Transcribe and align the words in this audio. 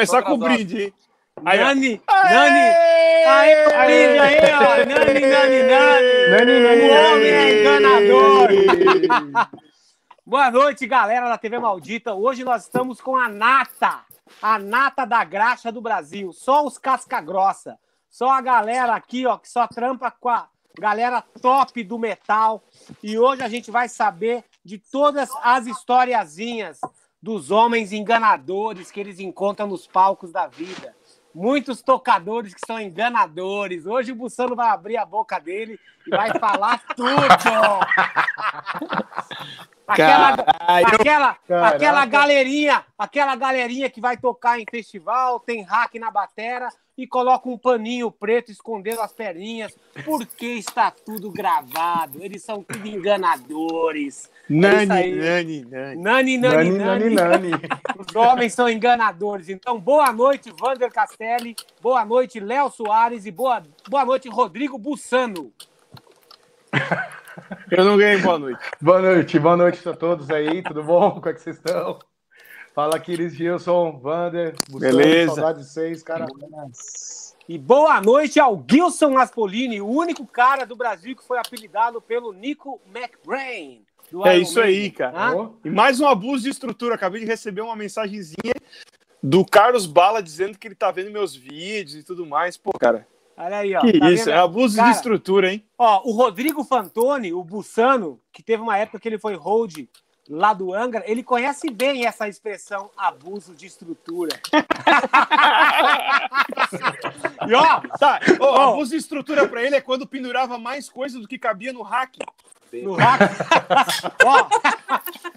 começar 0.00 0.22
com 0.22 0.32
o 0.32 0.38
brinde, 0.38 0.82
hein? 0.84 0.94
Aí, 1.44 1.58
Nani, 1.58 2.02
Nani, 2.08 2.58
aí, 3.26 3.54
aí, 3.54 4.18
aí, 4.18 4.38
ó, 4.54 4.76
Nani, 4.78 5.20
Nani, 5.20 5.62
Nani, 5.62 6.12
Nani, 6.30 6.60
Nani, 6.60 6.82
o 6.82 7.12
homem 7.12 7.30
é 7.30 7.60
enganador. 7.60 8.48
Boa 10.24 10.50
noite, 10.50 10.86
galera 10.86 11.28
da 11.28 11.36
TV 11.36 11.58
Maldita. 11.58 12.14
Hoje 12.14 12.44
nós 12.44 12.62
estamos 12.62 12.98
com 13.00 13.14
a 13.14 13.28
nata, 13.28 14.00
a 14.40 14.58
nata 14.58 15.04
da 15.04 15.22
graxa 15.22 15.70
do 15.70 15.82
Brasil. 15.82 16.32
Só 16.32 16.64
os 16.64 16.78
casca 16.78 17.20
grossa, 17.20 17.78
só 18.08 18.30
a 18.30 18.40
galera 18.40 18.94
aqui, 18.94 19.26
ó, 19.26 19.36
que 19.36 19.50
só 19.50 19.66
trampa 19.66 20.10
com 20.10 20.30
a 20.30 20.48
galera 20.78 21.22
top 21.42 21.82
do 21.84 21.98
metal. 21.98 22.62
E 23.02 23.18
hoje 23.18 23.42
a 23.42 23.48
gente 23.48 23.70
vai 23.70 23.86
saber 23.86 24.44
de 24.64 24.78
todas 24.78 25.28
as 25.42 25.66
historiazinhas 25.66 26.80
dos 27.22 27.50
homens 27.50 27.92
enganadores 27.92 28.90
que 28.90 29.00
eles 29.00 29.20
encontram 29.20 29.66
nos 29.66 29.86
palcos 29.86 30.32
da 30.32 30.46
vida 30.46 30.94
muitos 31.34 31.82
tocadores 31.82 32.54
que 32.54 32.60
são 32.66 32.80
enganadores. 32.80 33.86
Hoje 33.86 34.12
o 34.12 34.16
Bussano 34.16 34.54
vai 34.56 34.68
abrir 34.68 34.96
a 34.96 35.04
boca 35.04 35.38
dele 35.38 35.78
e 36.06 36.10
vai 36.10 36.36
falar 36.38 36.82
tudo. 36.94 37.10
aquela, 39.86 40.34
aquela, 40.66 41.36
aquela 41.68 42.06
galerinha, 42.06 42.84
aquela 42.98 43.36
galerinha 43.36 43.90
que 43.90 44.00
vai 44.00 44.16
tocar 44.16 44.60
em 44.60 44.64
festival, 44.70 45.40
tem 45.40 45.62
hack 45.62 45.94
na 45.96 46.10
batera 46.10 46.68
e 46.96 47.06
coloca 47.06 47.48
um 47.48 47.56
paninho 47.56 48.10
preto 48.10 48.50
escondendo 48.52 49.00
as 49.00 49.12
perninhas, 49.12 49.74
porque 50.04 50.46
está 50.46 50.90
tudo 50.90 51.30
gravado. 51.30 52.22
Eles 52.22 52.42
são 52.42 52.62
tudo 52.62 52.86
enganadores. 52.86 54.30
Nani, 54.52 54.86
nani, 54.86 55.64
nani. 55.64 55.96
Nani, 56.02 56.38
nani, 56.38 56.70
nani, 56.70 57.14
nani. 57.14 57.50
Os 57.96 58.16
homens 58.16 58.52
são 58.52 58.68
enganadores. 58.68 59.48
Então, 59.48 59.78
boa 59.78 60.12
noite, 60.12 60.52
Vander 60.58 60.90
Castelli. 60.92 61.54
Boa 61.80 62.04
noite, 62.04 62.40
Léo 62.40 62.68
Soares. 62.68 63.26
E 63.26 63.30
boa, 63.30 63.62
boa 63.88 64.04
noite, 64.04 64.28
Rodrigo 64.28 64.76
Bussano. 64.76 65.52
Eu 67.70 67.84
não 67.84 67.96
ganhei 67.96 68.18
boa 68.18 68.40
noite. 68.40 68.60
Boa 68.80 69.00
noite, 69.00 69.38
boa 69.38 69.56
noite 69.56 69.88
a 69.88 69.94
todos 69.94 70.28
aí, 70.30 70.62
tudo 70.64 70.82
bom? 70.82 71.12
Como 71.12 71.28
é 71.28 71.32
que 71.32 71.40
vocês 71.40 71.56
estão? 71.56 72.00
Fala, 72.74 72.96
Aquiles 72.96 73.34
Gilson, 73.34 74.00
Vander, 74.00 74.56
Beleza. 74.68 75.34
saudade 75.34 75.60
de 75.60 75.66
vocês, 75.66 76.02
cara. 76.02 76.26
E 77.48 77.56
boa 77.56 78.00
noite 78.00 78.40
ao 78.40 78.64
Gilson 78.68 79.16
Aspolini, 79.16 79.80
o 79.80 79.88
único 79.88 80.26
cara 80.26 80.66
do 80.66 80.74
Brasil 80.74 81.14
que 81.14 81.24
foi 81.24 81.38
apelidado 81.38 82.00
pelo 82.00 82.32
Nico 82.32 82.80
McBrain. 82.92 83.84
É 84.24 84.38
isso 84.38 84.60
aí, 84.60 84.90
cara. 84.90 85.12
Ah? 85.16 85.50
E 85.64 85.70
mais 85.70 86.00
um 86.00 86.06
abuso 86.06 86.44
de 86.44 86.50
estrutura. 86.50 86.94
Acabei 86.94 87.20
de 87.20 87.26
receber 87.26 87.60
uma 87.60 87.76
mensagenzinha 87.76 88.54
do 89.22 89.44
Carlos 89.44 89.86
Bala 89.86 90.22
dizendo 90.22 90.58
que 90.58 90.66
ele 90.66 90.74
tá 90.74 90.90
vendo 90.90 91.10
meus 91.10 91.34
vídeos 91.34 91.94
e 91.94 92.02
tudo 92.02 92.26
mais. 92.26 92.56
Pô, 92.56 92.72
cara. 92.72 93.06
Olha 93.36 93.58
aí, 93.58 93.74
ó. 93.74 93.80
Que 93.80 93.98
tá 93.98 94.10
isso, 94.10 94.26
vendo? 94.26 94.34
é 94.34 94.38
abuso 94.38 94.76
cara, 94.76 94.90
de 94.90 94.96
estrutura, 94.96 95.52
hein? 95.52 95.64
Ó, 95.78 96.08
o 96.08 96.12
Rodrigo 96.12 96.62
Fantoni, 96.62 97.32
o 97.32 97.42
Bussano, 97.42 98.20
que 98.32 98.42
teve 98.42 98.62
uma 98.62 98.76
época 98.76 99.00
que 99.00 99.08
ele 99.08 99.18
foi 99.18 99.34
hold 99.34 99.86
lá 100.28 100.52
do 100.52 100.72
Angra, 100.72 101.02
ele 101.06 101.24
conhece 101.24 101.70
bem 101.70 102.06
essa 102.06 102.28
expressão 102.28 102.90
abuso 102.96 103.54
de 103.54 103.66
estrutura. 103.66 104.38
e 107.48 107.54
ó, 107.54 107.80
tá, 107.98 108.20
ó, 108.38 108.72
abuso 108.72 108.92
de 108.92 108.98
estrutura 108.98 109.48
para 109.48 109.62
ele 109.62 109.74
é 109.74 109.80
quando 109.80 110.06
pendurava 110.06 110.56
mais 110.56 110.88
coisa 110.88 111.18
do 111.18 111.26
que 111.26 111.38
cabia 111.38 111.72
no 111.72 111.82
hack. 111.82 112.18
No 112.72 112.94
hack. 112.94 113.20
ó, 114.24 114.48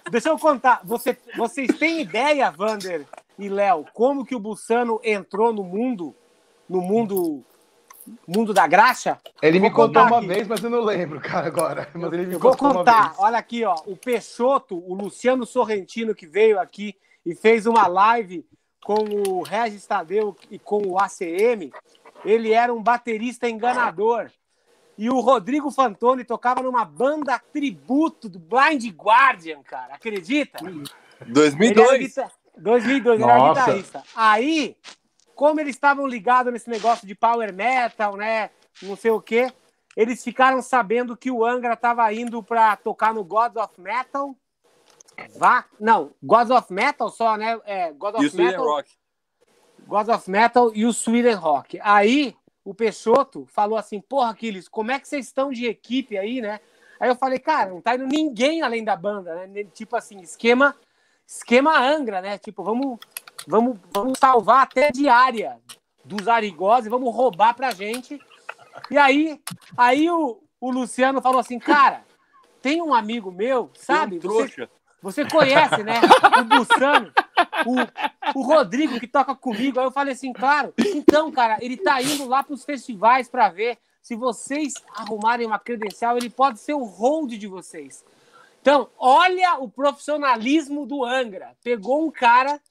deixa 0.10 0.30
eu 0.30 0.38
contar. 0.38 0.82
Você, 0.84 1.18
vocês 1.36 1.68
têm 1.78 2.02
ideia, 2.02 2.52
Vander 2.52 3.06
e 3.38 3.50
Léo, 3.50 3.86
como 3.94 4.26
que 4.26 4.36
o 4.36 4.40
Bussano 4.40 5.00
entrou 5.04 5.52
no 5.52 5.64
mundo, 5.64 6.16
no 6.70 6.82
mundo 6.82 7.44
Mundo 8.28 8.54
da 8.54 8.68
Graxa? 8.68 9.18
Ele 9.42 9.60
me 9.60 9.72
contou 9.72 10.04
uma 10.04 10.18
aqui. 10.18 10.28
vez, 10.28 10.48
mas 10.48 10.64
eu 10.64 10.70
não 10.70 10.82
lembro, 10.82 11.20
cara, 11.22 11.48
agora. 11.48 11.88
Mas 11.94 12.14
ele 12.14 12.26
me 12.26 12.36
Vou 12.36 12.56
contar. 12.56 13.14
Olha 13.18 13.38
aqui, 13.38 13.64
ó. 13.64 13.76
O 13.86 13.96
Peixoto, 13.96 14.78
o 14.78 14.94
Luciano 14.94 15.46
Sorrentino, 15.46 16.14
que 16.14 16.28
veio 16.28 16.60
aqui 16.60 16.96
e 17.26 17.34
fez 17.34 17.66
uma 17.66 17.88
live 17.88 18.46
com 18.84 19.06
o 19.28 19.42
Regis 19.42 19.86
Tadeu 19.86 20.36
e 20.52 20.60
com 20.60 20.86
o 20.86 21.00
ACM, 21.00 21.72
ele 22.26 22.52
era 22.52 22.74
um 22.74 22.84
baterista 22.84 23.50
enganador. 23.50 24.30
E 24.98 25.10
o 25.10 25.20
Rodrigo 25.20 25.72
Fantoni 25.72 26.24
tocava 26.24 26.62
numa 26.62 26.86
banda 26.86 27.40
tributo 27.52 28.30
do 28.30 28.40
Blind 28.40 28.86
Guardian, 28.96 29.62
cara. 29.64 29.96
Acredita? 29.96 30.60
2002. 31.28 32.16
2002, 32.58 33.20
ele 33.20 33.30
era 33.30 33.50
guitarrista. 33.50 34.04
Aí, 34.16 34.78
como 35.36 35.60
eles 35.60 35.76
estavam 35.76 36.06
ligados 36.06 36.54
nesse 36.54 36.70
negócio 36.70 37.08
de 37.08 37.16
power 37.16 37.54
metal, 37.54 38.16
né? 38.16 38.52
Não 38.82 38.96
sei 38.96 39.12
o 39.12 39.22
quê, 39.22 39.52
eles 39.96 40.24
ficaram 40.24 40.62
sabendo 40.62 41.18
que 41.18 41.32
o 41.32 41.46
Angra 41.46 41.74
estava 41.74 42.12
indo 42.14 42.42
para 42.44 42.76
tocar 42.76 43.14
no 43.14 43.24
Gods 43.24 43.62
of 43.62 43.80
Metal. 43.80 44.36
Vá, 45.38 45.66
não, 45.80 46.12
Gods 46.22 46.52
of 46.52 46.74
Metal 46.74 47.10
só, 47.10 47.38
né? 47.38 47.60
É, 47.66 47.92
God 47.92 48.16
of 48.16 48.26
e 48.26 48.30
o 48.30 48.36
Metal. 48.36 48.66
Rock. 48.66 48.90
Gods 49.86 50.10
of 50.10 50.30
Metal 50.30 50.72
e 50.74 50.86
o 50.86 50.94
Sweden 50.94 51.36
Rock. 51.36 51.80
Aí 51.82 52.36
o 52.64 52.74
Peixoto 52.74 53.46
falou 53.48 53.78
assim: 53.78 54.00
Porra, 54.00 54.32
Aquiles, 54.32 54.68
como 54.68 54.92
é 54.92 55.00
que 55.00 55.08
vocês 55.08 55.26
estão 55.26 55.52
de 55.52 55.66
equipe 55.66 56.18
aí, 56.18 56.42
né? 56.42 56.60
Aí 57.00 57.10
eu 57.10 57.16
falei, 57.16 57.40
cara, 57.40 57.72
não 57.72 57.82
tá 57.82 57.96
indo 57.96 58.06
ninguém 58.06 58.62
além 58.62 58.84
da 58.84 58.96
banda, 58.96 59.46
né? 59.48 59.64
Tipo 59.74 59.96
assim, 59.96 60.22
esquema, 60.22 60.76
esquema 61.28 61.78
Angra, 61.78 62.22
né? 62.22 62.38
Tipo, 62.38 62.64
vamos 62.64 63.00
Vamos, 63.48 63.78
vamos 63.92 64.18
salvar 64.20 64.64
até 64.64 64.92
diária 64.92 65.60
dos 66.04 66.28
arigós 66.28 66.86
e 66.86 66.90
vamos 66.90 67.14
roubar 67.14 67.54
pra 67.54 67.72
gente. 67.72 68.20
E 68.90 68.98
aí, 68.98 69.40
aí 69.78 70.10
o, 70.10 70.42
o 70.60 70.72
Luciano 70.72 71.22
falou 71.22 71.40
assim, 71.40 71.60
cara, 71.60 72.04
tem 72.62 72.82
um 72.82 72.94
amigo 72.94 73.32
meu, 73.32 73.70
sabe? 73.76 74.18
Um 74.18 74.20
trouxa. 74.20 74.66
Você, 74.66 74.83
você 75.04 75.26
conhece, 75.26 75.84
né? 75.84 75.96
O 76.40 76.44
Bussano, 76.46 77.12
o, 77.66 78.40
o 78.40 78.42
Rodrigo 78.42 78.98
que 79.02 79.06
toca 79.06 79.36
comigo. 79.36 79.78
Aí 79.78 79.86
eu 79.86 79.92
falei 79.92 80.14
assim, 80.14 80.32
claro. 80.32 80.74
Então, 80.78 81.30
cara, 81.30 81.58
ele 81.60 81.76
tá 81.76 82.02
indo 82.02 82.26
lá 82.26 82.42
pros 82.42 82.64
festivais 82.64 83.28
para 83.28 83.50
ver. 83.50 83.78
Se 84.02 84.16
vocês 84.16 84.74
arrumarem 84.96 85.46
uma 85.46 85.60
credencial, 85.60 86.16
ele 86.16 86.30
pode 86.30 86.60
ser 86.62 86.74
o 86.74 86.86
hold 86.86 87.34
de 87.34 87.48
vocês. 87.48 88.04
Então, 88.62 88.90
olha 88.98 89.58
o 89.60 89.70
profissionalismo 89.70 90.86
do 90.86 91.04
Angra. 91.04 91.52
Pegou 91.62 92.06
um 92.06 92.10
cara 92.10 92.62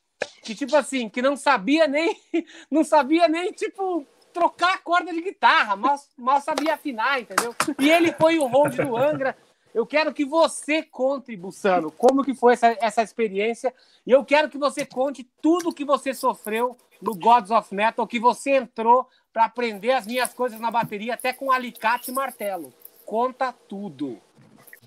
que 0.43 0.55
tipo 0.55 0.75
assim, 0.75 1.11
que 1.11 1.21
não 1.21 1.37
sabia 1.37 1.87
nem, 1.87 2.19
não 2.71 2.83
sabia 2.83 3.29
nem 3.29 3.53
tipo 3.53 4.07
trocar 4.33 4.75
a 4.75 4.79
corda 4.79 5.13
de 5.13 5.21
guitarra, 5.21 5.77
mal, 5.77 5.97
mal 6.17 6.41
sabia 6.41 6.75
afinar, 6.75 7.21
entendeu? 7.21 7.55
E 7.79 7.91
ele 7.91 8.11
foi 8.13 8.39
o 8.39 8.47
hold 8.47 8.75
do 8.77 8.97
Angra. 8.97 9.37
Eu 9.75 9.87
quero 9.87 10.13
que 10.13 10.25
você 10.25 10.83
conte, 10.83 11.37
Bussano, 11.37 11.91
como 11.91 12.25
que 12.25 12.35
foi 12.35 12.55
essa, 12.55 12.77
essa 12.81 13.03
experiência. 13.03 13.75
E 14.07 14.11
eu 14.11 14.25
quero 14.25 14.49
que 14.49 14.59
você 14.59 14.85
conte 14.85 15.29
tudo 15.41 15.73
que 15.73 15.85
você 15.85 16.13
sofreu 16.13 16.77
no 17.01 17.15
Gods 17.15 17.51
of 17.51 17.75
Metal, 17.75 18.07
que 18.07 18.21
você 18.21 18.57
entrou 18.57 19.09
para 19.33 19.47
aprender 19.47 19.93
as 19.93 20.07
minhas 20.07 20.35
coisas 20.35 20.61
na 20.61 20.71
bateria, 20.71 21.15
até 21.15 21.33
com 21.33 21.51
alicate 21.51 22.11
e 22.11 22.15
martelo. 22.15 22.73
Conta 23.05 23.53
tudo. 23.69 24.21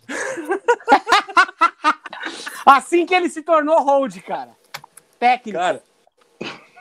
assim 2.65 3.05
que 3.05 3.15
ele 3.15 3.29
se 3.29 3.41
tornou 3.41 3.81
hold, 3.81 4.15
cara 4.21 4.55
técnica. 5.25 5.59
Cara, 5.59 5.83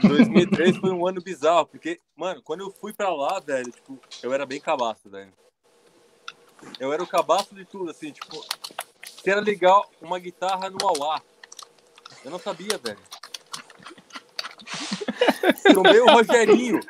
2003 0.03 0.76
foi 0.76 0.91
um 0.91 1.06
ano 1.06 1.22
bizarro, 1.22 1.66
porque, 1.66 1.98
mano, 2.16 2.43
quando 2.43 2.60
eu 2.60 2.70
fui 2.70 2.93
pra 2.93 3.14
lá, 3.14 3.41
velho, 3.41 3.70
tipo, 3.70 3.98
eu 4.22 4.32
era 4.32 4.44
bem 4.44 4.60
cabaço, 4.60 5.09
velho. 5.09 5.32
Eu 6.78 6.92
era 6.92 7.02
o 7.02 7.06
cabaço 7.06 7.54
de 7.54 7.64
tudo, 7.64 7.91
assim, 7.91 8.10
tipo, 8.12 8.44
se 9.04 9.30
era 9.30 9.41
legal 9.41 9.88
uma 10.00 10.19
guitarra 10.19 10.70
no 10.70 10.78
Auá. 10.86 11.20
Eu 12.25 12.30
não 12.30 12.38
sabia, 12.38 12.78
velho. 12.82 12.98
Trombei 15.62 16.00
o 16.00 16.06
Rogerinho 16.06 16.81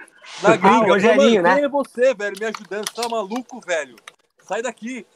na 0.43 0.57
gringa. 0.57 0.85
Ah, 0.85 0.89
Rogerinho, 0.89 1.43
né? 1.43 1.55
Quem 1.55 1.65
é 1.65 1.69
você, 1.69 2.15
velho, 2.15 2.37
me 2.39 2.47
ajudando? 2.47 2.89
Você 2.89 3.03
tá 3.03 3.09
maluco, 3.09 3.61
velho? 3.61 3.97
Sai 4.43 4.63
daqui. 4.63 5.07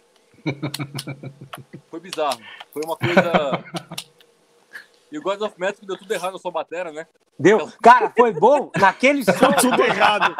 Foi 1.90 2.00
bizarro. 2.00 2.40
Foi 2.72 2.82
uma 2.84 2.96
coisa 2.96 3.64
e 5.10 5.18
o 5.18 5.22
God 5.22 5.40
of 5.40 5.54
Metal 5.58 5.86
deu 5.86 5.96
tudo 5.96 6.12
errado 6.12 6.32
na 6.32 6.38
sua 6.38 6.50
bateria, 6.50 6.92
né? 6.92 7.06
Deu. 7.38 7.70
Cara, 7.82 8.12
foi 8.16 8.32
bom. 8.32 8.70
Naquele 8.78 9.24
show. 9.24 9.52
tudo 9.60 9.82
errado. 9.82 10.34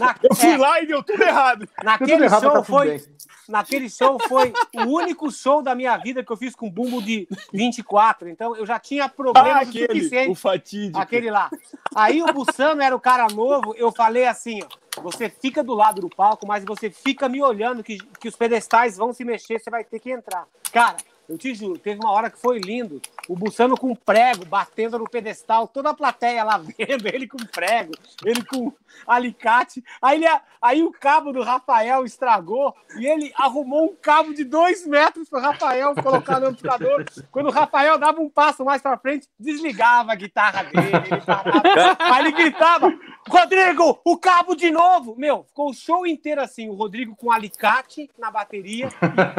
Na... 0.00 0.16
Eu 0.22 0.34
fui 0.34 0.52
é... 0.52 0.56
lá 0.56 0.80
e 0.80 0.86
deu 0.86 1.02
tudo 1.02 1.22
errado. 1.22 1.68
Naquele 1.82 2.12
tudo 2.12 2.24
errado, 2.24 2.42
show 2.42 2.52
tá 2.52 2.62
foi. 2.62 3.04
Naquele 3.48 3.88
show 3.88 4.18
foi 4.28 4.52
o 4.74 4.82
único 4.84 5.30
show 5.30 5.62
da 5.62 5.74
minha 5.74 5.96
vida 5.98 6.24
que 6.24 6.32
eu 6.32 6.36
fiz 6.36 6.54
com 6.54 6.70
bumbo 6.70 7.00
de 7.00 7.28
24. 7.52 8.28
Então 8.28 8.56
eu 8.56 8.66
já 8.66 8.78
tinha 8.78 9.08
problema 9.08 9.58
ah, 9.58 9.60
aquele, 9.60 9.86
suficiente. 9.86 10.30
O 10.30 10.34
fatídico. 10.34 10.98
Aquele 10.98 11.30
lá. 11.30 11.50
Aí 11.94 12.22
o 12.22 12.26
Bussano 12.32 12.82
era 12.82 12.94
o 12.94 13.00
cara 13.00 13.26
novo. 13.28 13.74
Eu 13.76 13.92
falei 13.92 14.26
assim: 14.26 14.60
ó, 14.62 15.00
você 15.02 15.28
fica 15.28 15.62
do 15.62 15.74
lado 15.74 16.00
do 16.00 16.08
palco, 16.08 16.46
mas 16.46 16.64
você 16.64 16.90
fica 16.90 17.28
me 17.28 17.42
olhando 17.42 17.84
que, 17.84 17.98
que 18.20 18.28
os 18.28 18.36
pedestais 18.36 18.96
vão 18.96 19.12
se 19.12 19.24
mexer, 19.24 19.58
você 19.58 19.70
vai 19.70 19.84
ter 19.84 20.00
que 20.00 20.10
entrar. 20.10 20.46
Cara, 20.72 20.96
Eu 21.28 21.36
te 21.36 21.52
juro, 21.54 21.78
teve 21.78 21.98
uma 21.98 22.12
hora 22.12 22.30
que 22.30 22.38
foi 22.38 22.58
lindo. 22.58 23.00
O 23.28 23.34
Bussano 23.34 23.76
com 23.76 23.94
prego, 23.94 24.44
batendo 24.44 24.98
no 24.98 25.08
pedestal, 25.08 25.66
toda 25.66 25.90
a 25.90 25.94
plateia 25.94 26.44
lá 26.44 26.58
vendo, 26.62 27.06
ele 27.06 27.26
com 27.26 27.38
prego, 27.38 27.92
ele 28.24 28.44
com 28.44 28.72
alicate. 29.06 29.82
Aí, 30.00 30.18
ele, 30.18 30.40
aí 30.62 30.82
o 30.82 30.92
cabo 30.92 31.32
do 31.32 31.42
Rafael 31.42 32.04
estragou 32.04 32.74
e 32.98 33.06
ele 33.06 33.32
arrumou 33.36 33.84
um 33.84 33.96
cabo 33.96 34.32
de 34.32 34.44
dois 34.44 34.86
metros 34.86 35.28
pro 35.28 35.40
Rafael 35.40 35.94
colocar 35.96 36.40
no 36.40 36.48
amplificador. 36.48 37.04
Quando 37.30 37.46
o 37.46 37.52
Rafael 37.52 37.98
dava 37.98 38.20
um 38.20 38.30
passo 38.30 38.64
mais 38.64 38.80
pra 38.80 38.96
frente, 38.96 39.28
desligava 39.38 40.12
a 40.12 40.16
guitarra 40.16 40.64
dele. 40.64 40.90
Ele 41.10 41.20
parava. 41.20 41.62
Aí 41.98 42.20
ele 42.20 42.32
gritava: 42.32 42.92
Rodrigo, 43.28 44.00
o 44.04 44.16
cabo 44.16 44.54
de 44.54 44.70
novo! 44.70 45.14
Meu, 45.16 45.44
ficou 45.44 45.70
o 45.70 45.74
show 45.74 46.06
inteiro 46.06 46.40
assim, 46.40 46.68
o 46.68 46.74
Rodrigo 46.74 47.16
com 47.16 47.30
alicate 47.30 48.10
na 48.18 48.30
bateria 48.30 48.88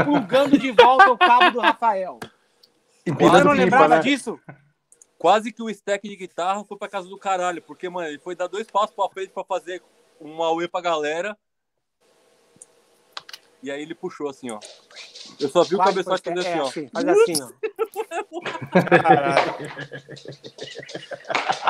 plugando 0.04 0.58
de 0.58 0.72
volta 0.72 1.12
o 1.12 1.18
cabo 1.18 1.52
do 1.52 1.60
Rafael. 1.60 2.20
E 3.08 3.10
Você 3.10 3.16
pegando 3.16 3.46
não 3.46 3.52
pipa, 3.52 3.64
lembrava 3.64 3.96
né? 3.96 4.02
disso? 4.02 4.38
Quase 5.18 5.54
que 5.54 5.64
o 5.64 5.70
stack 5.70 6.10
de 6.10 6.16
guitarra 6.18 6.66
foi 6.66 6.78
pra 6.78 6.90
casa 6.90 7.08
do 7.08 7.18
caralho, 7.18 7.62
porque, 7.62 7.88
mano, 7.88 8.10
ele 8.10 8.20
foi 8.20 8.36
dar 8.36 8.48
dois 8.48 8.70
passos 8.70 8.94
pra 8.94 9.08
frente 9.08 9.30
pra 9.30 9.46
fazer 9.46 9.82
um 10.20 10.44
auê 10.44 10.68
pra 10.68 10.82
galera. 10.82 11.38
E 13.64 13.72
aí 13.72 13.82
ele 13.82 13.96
puxou 13.96 14.28
assim, 14.30 14.52
ó. 14.52 14.60
Eu 15.40 15.48
só 15.48 15.64
vi 15.64 15.76
o 15.76 15.78
cabeçote 15.78 16.22
pois, 16.22 16.36
fazer 16.36 16.50
é, 16.50 16.60
assim, 16.60 16.86
ó. 16.86 16.90
faz 16.92 17.08
assim, 17.08 17.42
ó. 17.42 17.50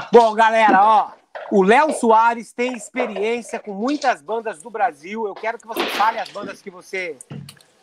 Bom, 0.12 0.34
galera, 0.34 0.84
ó. 0.84 1.12
O 1.52 1.62
Léo 1.62 1.94
Soares 1.94 2.52
tem 2.52 2.74
experiência 2.76 3.60
com 3.60 3.74
muitas 3.74 4.24
bandas 4.24 4.60
do 4.60 4.72
Brasil. 4.72 5.28
Eu 5.28 5.36
quero 5.36 5.60
que 5.60 5.68
você 5.68 5.86
fale 5.86 6.18
as 6.20 6.30
bandas 6.30 6.64
que 6.64 6.72
você 6.72 7.16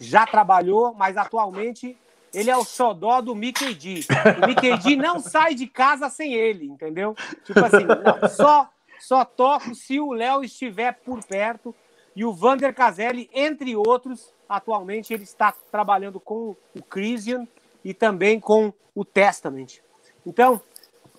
já 0.00 0.27
trabalhou, 0.27 0.93
mas 0.93 1.17
atualmente 1.17 1.97
ele 2.35 2.51
é 2.51 2.57
o 2.57 2.65
xodó 2.65 3.21
do 3.21 3.35
Mickey 3.35 3.75
D. 3.75 4.01
O 4.43 4.47
Mickey 4.47 4.77
D 4.79 4.97
não 4.97 5.19
sai 5.21 5.55
de 5.55 5.67
casa 5.67 6.09
sem 6.09 6.35
ele, 6.35 6.67
entendeu? 6.67 7.15
Tipo 7.45 7.65
assim, 7.65 7.85
não, 7.85 8.29
só, 8.29 8.69
só 8.99 9.25
toco 9.25 9.75
se 9.75 10.01
o 10.01 10.13
Léo 10.13 10.43
estiver 10.45 10.93
por 11.05 11.25
perto. 11.25 11.75
E 12.17 12.25
o 12.25 12.33
Vander 12.33 12.73
Caselli, 12.73 13.29
entre 13.35 13.75
outros, 13.75 14.33
atualmente 14.49 15.13
ele 15.13 15.25
está 15.25 15.53
trabalhando 15.73 16.21
com 16.21 16.55
o 16.75 16.83
Crisian 16.83 17.47
e 17.85 17.93
também 17.93 18.39
com 18.39 18.73
o 18.95 19.05
Testament. 19.05 19.81
Então, 20.25 20.61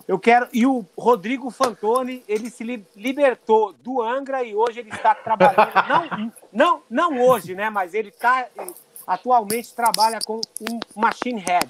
eu 0.07 0.17
quero. 0.17 0.47
E 0.53 0.65
o 0.65 0.85
Rodrigo 0.97 1.49
Fantoni, 1.49 2.23
ele 2.29 2.49
se 2.49 2.63
li- 2.63 2.87
libertou 2.95 3.73
do 3.73 4.01
Angra 4.01 4.41
e 4.43 4.55
hoje 4.55 4.79
ele 4.79 4.89
está 4.89 5.13
trabalhando. 5.13 5.73
Não, 5.89 6.31
não, 6.53 6.83
não 6.89 7.27
hoje, 7.27 7.53
né? 7.55 7.69
Mas 7.69 7.93
ele 7.93 8.11
tá, 8.11 8.47
ele 8.55 8.73
atualmente 9.05 9.73
trabalha 9.73 10.19
com 10.25 10.39
um 10.61 10.79
Machine 10.95 11.39
Head. 11.39 11.67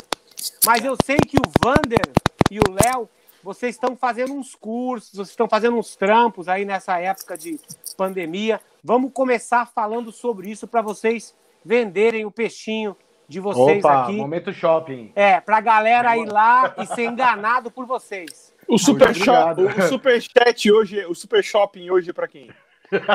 Mas 0.65 0.83
eu 0.83 0.95
sei 1.03 1.17
que 1.17 1.37
o 1.37 1.51
Vander 1.63 2.11
e 2.49 2.59
o 2.59 2.71
Léo, 2.71 3.09
vocês 3.43 3.75
estão 3.75 3.95
fazendo 3.95 4.33
uns 4.33 4.55
cursos, 4.55 5.11
vocês 5.11 5.29
estão 5.29 5.47
fazendo 5.47 5.77
uns 5.77 5.95
trampos 5.95 6.47
aí 6.47 6.65
nessa 6.65 6.99
época 6.99 7.37
de 7.37 7.59
pandemia. 7.95 8.59
Vamos 8.83 9.11
começar 9.13 9.65
falando 9.67 10.11
sobre 10.11 10.49
isso 10.49 10.67
para 10.67 10.81
vocês 10.81 11.33
venderem 11.63 12.25
o 12.25 12.31
peixinho 12.31 12.95
de 13.27 13.39
vocês 13.39 13.83
Opa, 13.83 14.03
aqui. 14.03 14.15
momento 14.15 14.53
shopping. 14.53 15.11
É, 15.15 15.39
pra 15.39 15.59
galera 15.59 16.15
ir 16.17 16.27
lá 16.27 16.75
e 16.77 16.85
ser 16.85 17.05
enganado 17.05 17.71
por 17.71 17.85
vocês. 17.85 18.53
O 18.67 18.77
super, 18.77 19.13
shop, 19.13 19.61
o 19.61 19.87
super 19.87 20.21
chat 20.21 20.71
hoje, 20.71 21.05
o 21.05 21.13
super 21.13 21.43
shopping 21.43 21.89
hoje 21.89 22.09
é 22.09 22.13
pra 22.13 22.27
quem? 22.27 22.49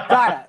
Cara, 0.08 0.48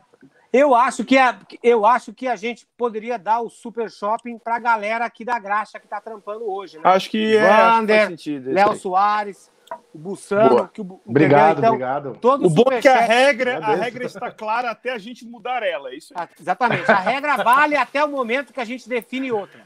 eu 0.53 0.75
acho 0.75 1.03
que 1.06 1.18
a, 1.18 1.38
eu 1.63 1.86
acho 1.86 2.13
que 2.13 2.27
a 2.27 2.36
gente 2.36 2.68
poderia 2.77 3.18
dar 3.18 3.39
o 3.42 3.50
super 3.50 3.89
shopping 3.89 4.38
pra 4.38 4.59
galera 4.59 5.06
aqui 5.06 5.24
da 5.24 5.39
graxa 5.39 5.80
que 5.80 5.88
tá 5.88 6.01
trampando 6.01 6.50
hoje, 6.50 6.77
né? 6.77 6.83
Acho 6.86 7.09
que 7.09 7.36
é, 7.38 7.42
acho 7.42 7.71
que 7.71 7.71
Vander, 7.80 7.98
faz 7.98 8.09
sentido. 8.09 8.45
isso 8.50 8.56
Léo. 8.56 8.75
Soares, 8.75 9.51
o 9.94 9.98
Bussano, 9.98 10.50
Boa. 10.50 10.68
que 10.68 10.81
o 10.81 11.01
Obrigado? 11.06 11.59
Então, 11.59 11.69
obrigado. 11.69 12.18
Todo 12.19 12.45
O 12.45 12.50
bom 12.50 12.65
é 12.69 12.81
que 12.81 12.89
a 12.89 13.00
regra, 13.00 13.59
a 13.65 13.74
regra 13.75 14.06
está 14.06 14.30
clara 14.30 14.69
até 14.69 14.92
a 14.92 14.98
gente 14.98 15.25
mudar 15.25 15.63
ela. 15.63 15.92
é 15.92 15.95
Isso 15.95 16.13
aí. 16.13 16.24
Ah, 16.25 16.30
Exatamente. 16.38 16.92
A 16.92 17.00
regra 17.00 17.38
vale 17.38 17.77
até 17.77 18.04
o 18.04 18.09
momento 18.09 18.51
que 18.51 18.59
a 18.59 18.65
gente 18.65 18.89
define 18.89 19.31
outra. 19.31 19.62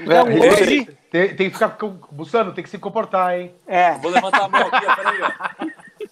Então, 0.00 0.26
É, 0.26 0.50
hoje. 0.50 0.86
Tem, 1.10 1.36
tem 1.36 1.48
que 1.48 1.54
ficar. 1.54 1.70
com- 1.70 2.00
Bussano, 2.10 2.52
tem 2.52 2.64
que 2.64 2.68
se 2.70 2.78
comportar, 2.78 3.38
hein? 3.38 3.54
É, 3.64 3.92
Vou 3.98 4.10
levantar 4.10 4.44
a 4.44 4.48
mão 4.48 4.60
aqui. 4.60 4.86
Peraí, 4.96 5.18
ó. 5.22 6.08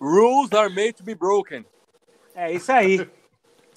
Rules 0.00 0.52
are 0.52 0.68
made 0.72 0.92
to 0.92 1.02
be 1.02 1.14
broken. 1.16 1.66
é 2.36 2.52
isso 2.52 2.70
aí. 2.70 3.10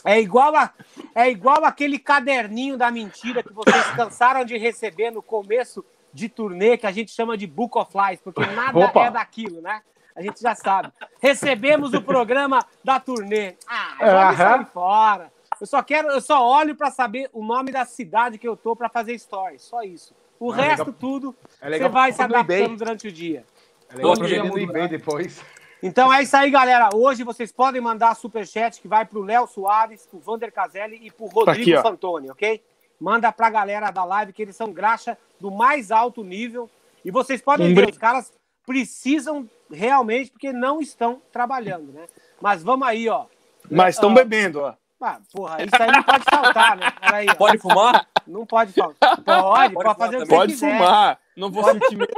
É 0.04 0.20
igual, 0.20 0.56
a, 0.56 0.72
é 1.16 1.30
igual 1.30 1.64
aquele 1.66 2.00
caderninho 2.00 2.78
da 2.78 2.90
mentira 2.92 3.44
que 3.44 3.54
vocês 3.54 3.86
cansaram 3.96 4.44
de 4.44 4.58
receber 4.58 5.12
no 5.12 5.22
começo 5.22 5.84
de 6.14 6.28
turnê, 6.28 6.78
que 6.78 6.88
a 6.88 6.92
gente 6.92 7.12
chama 7.12 7.38
de 7.38 7.48
Book 7.48 7.78
of 7.78 7.92
Lies, 7.96 8.20
porque 8.22 8.46
nada 8.46 8.78
Opa. 8.78 9.06
é 9.06 9.12
daquilo, 9.12 9.62
né? 9.62 9.82
A 10.16 10.22
gente 10.22 10.42
já 10.42 10.54
sabe. 10.54 10.92
Recebemos 11.22 11.94
o 11.94 12.02
programa 12.02 12.66
da 12.84 13.00
turnê. 13.00 13.56
Ah, 13.68 13.96
joga 14.00 14.56
aí 14.60 14.66
fora. 14.66 15.32
Eu 15.60 15.68
só 15.68 15.82
quero, 15.84 16.10
eu 16.10 16.20
só 16.20 16.46
olho 16.46 16.76
para 16.76 16.90
saber 16.92 17.30
o 17.32 17.44
nome 17.46 17.72
da 17.72 17.86
cidade 17.86 18.38
que 18.38 18.48
eu 18.48 18.58
tô 18.58 18.76
para 18.76 18.90
fazer 18.90 19.18
stories. 19.18 19.62
Só 19.62 19.84
isso. 19.84 20.14
O 20.40 20.52
Ah, 20.52 20.56
resto 20.56 20.80
legal. 20.88 20.96
tudo 21.00 21.36
É 21.62 21.70
você 21.78 21.88
vai 21.88 22.12
se 22.12 22.22
adaptando 22.22 22.76
durante 22.78 23.08
o 23.08 23.12
dia. 23.12 23.46
É 23.90 23.96
legal 23.96 24.14
pra 24.16 24.28
vender 24.28 24.44
no 24.50 24.58
eBay 24.60 24.88
depois. 24.88 25.42
Então 25.84 26.14
é 26.14 26.22
isso 26.22 26.36
aí, 26.38 26.50
galera. 26.52 26.90
Hoje 26.94 27.24
vocês 27.24 27.52
podem 27.52 27.82
mandar 27.82 28.16
superchat 28.16 28.80
que 28.80 28.88
vai 28.88 29.04
pro 29.06 29.24
Léo 29.24 29.48
Soares, 29.48 30.06
pro 30.06 30.20
Vander 30.20 30.52
Caselli 30.52 31.00
e 31.02 31.10
pro 31.12 31.26
Rodrigo 31.26 31.72
aqui. 31.78 31.82
Fantoni, 31.82 32.30
ok? 32.30 32.64
Manda 33.00 33.32
pra 33.32 33.50
galera 33.50 33.90
da 33.90 34.04
live 34.04 34.32
que 34.32 34.44
eles 34.44 34.56
são 34.56 34.72
graxa 34.72 35.18
do 35.40 35.50
mais 35.50 35.92
alto 35.92 36.24
nível. 36.24 36.70
E 37.04 37.10
vocês 37.10 37.42
podem 37.42 37.72
Um 37.72 37.76
ver, 37.76 37.90
os 37.90 37.98
caras 37.98 38.32
precisam 38.64 39.50
realmente 39.72 40.30
porque 40.32 40.54
não 40.54 40.80
estão 40.82 41.20
trabalhando, 41.32 41.92
né? 41.92 42.06
Mas 42.40 42.62
vamos 42.62 42.88
aí, 42.88 43.10
ó. 43.10 43.26
Mas 43.70 43.96
estão 43.96 44.12
Ah. 44.12 44.16
bebendo, 44.16 44.62
ó. 44.62 44.74
Ah, 45.04 45.20
porra, 45.34 45.64
isso 45.64 45.82
aí 45.82 45.92
não 45.92 46.04
pode 46.04 46.24
faltar, 46.26 46.78
né? 46.78 46.86
Ó. 47.32 47.36
Pode 47.36 47.58
fumar? 47.58 48.08
Não 48.28 48.46
pode 48.46 48.72
faltar. 48.72 49.18
Pode, 49.24 49.74
pode, 49.74 49.74
Pode 49.74 49.98
fazer 49.98 50.18
o 50.18 50.22
que 50.22 50.28
Pode 50.28 50.52
quiser. 50.54 50.78
fumar. 50.78 51.20
Não 51.36 51.50
vou 51.52 51.64
sentir 51.64 51.96
medo. 51.98 52.14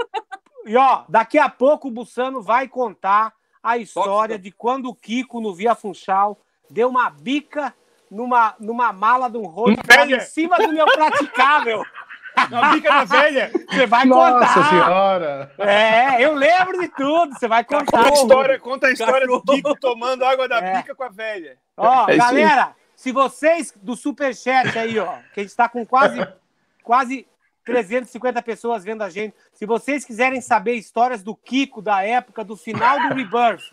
E 0.66 0.76
ó, 0.76 1.04
daqui 1.08 1.40
a 1.40 1.48
pouco 1.48 1.88
o 1.88 1.92
Bussano 1.92 2.42
vai 2.42 2.68
contar 2.68 3.34
a 3.64 3.78
história 3.78 4.36
Tóxica. 4.36 4.40
de 4.40 4.52
quando 4.52 4.90
o 4.90 4.96
Kiko 4.96 5.40
no 5.40 5.56
Via 5.56 5.74
Funchal 5.74 6.38
deu 6.70 6.90
uma 6.90 7.10
bica 7.10 7.74
numa, 8.12 8.54
numa 8.60 8.92
mala 8.92 9.30
de 9.30 9.38
um 9.38 9.52
tava 9.88 10.12
em 10.12 10.20
cima 10.20 10.58
do 10.58 10.72
meu 10.74 10.86
praticável. 10.86 11.84
Uma 12.52 12.72
bica 12.74 12.90
na 12.90 13.04
velha. 13.06 13.52
Você 13.70 13.86
vai 13.86 14.06
Nossa 14.06 14.48
contar. 14.56 14.70
senhora! 14.70 15.52
É, 15.60 16.20
eu 16.26 16.34
lembro 16.34 16.80
de 16.80 16.88
tudo. 16.88 17.32
Você 17.38 17.48
vai 17.48 17.64
contar. 17.64 17.86
Conta 17.86 18.10
a 18.10 18.14
história, 18.14 18.60
conta 18.60 18.88
a 18.88 18.92
história 18.92 19.28
do. 19.28 19.40
Kiko 19.44 19.80
tomando 19.80 20.26
água 20.26 20.48
da 20.48 20.58
É. 20.58 20.78
bica 20.78 20.96
com 20.96 21.04
a 21.04 21.10
velha. 21.10 21.60
Ó, 21.78 22.10
É 22.10 22.18
galera, 22.18 22.76
se 22.96 23.12
vocês 23.12 23.72
do 23.80 23.96
Superchat 23.96 24.78
aí, 24.80 24.98
ó, 24.98 25.14
que 25.32 25.42
a 25.42 25.44
gente 25.44 25.56
tá 25.56 25.70
com 25.70 25.86
quase, 25.86 26.28
quase 26.82 27.28
350 27.64 28.42
pessoas 28.42 28.84
vendo 28.84 29.02
a 29.02 29.10
gente, 29.10 29.36
se 29.54 29.66
vocês 29.66 30.04
quiserem 30.04 30.42
saber 30.42 30.74
histórias 30.74 31.24
do 31.24 31.36
Kiko 31.36 31.82
da 31.82 32.04
época 32.04 32.44
do 32.44 32.56
final 32.56 33.00
do 33.00 33.16
Rebirth, 33.16 33.64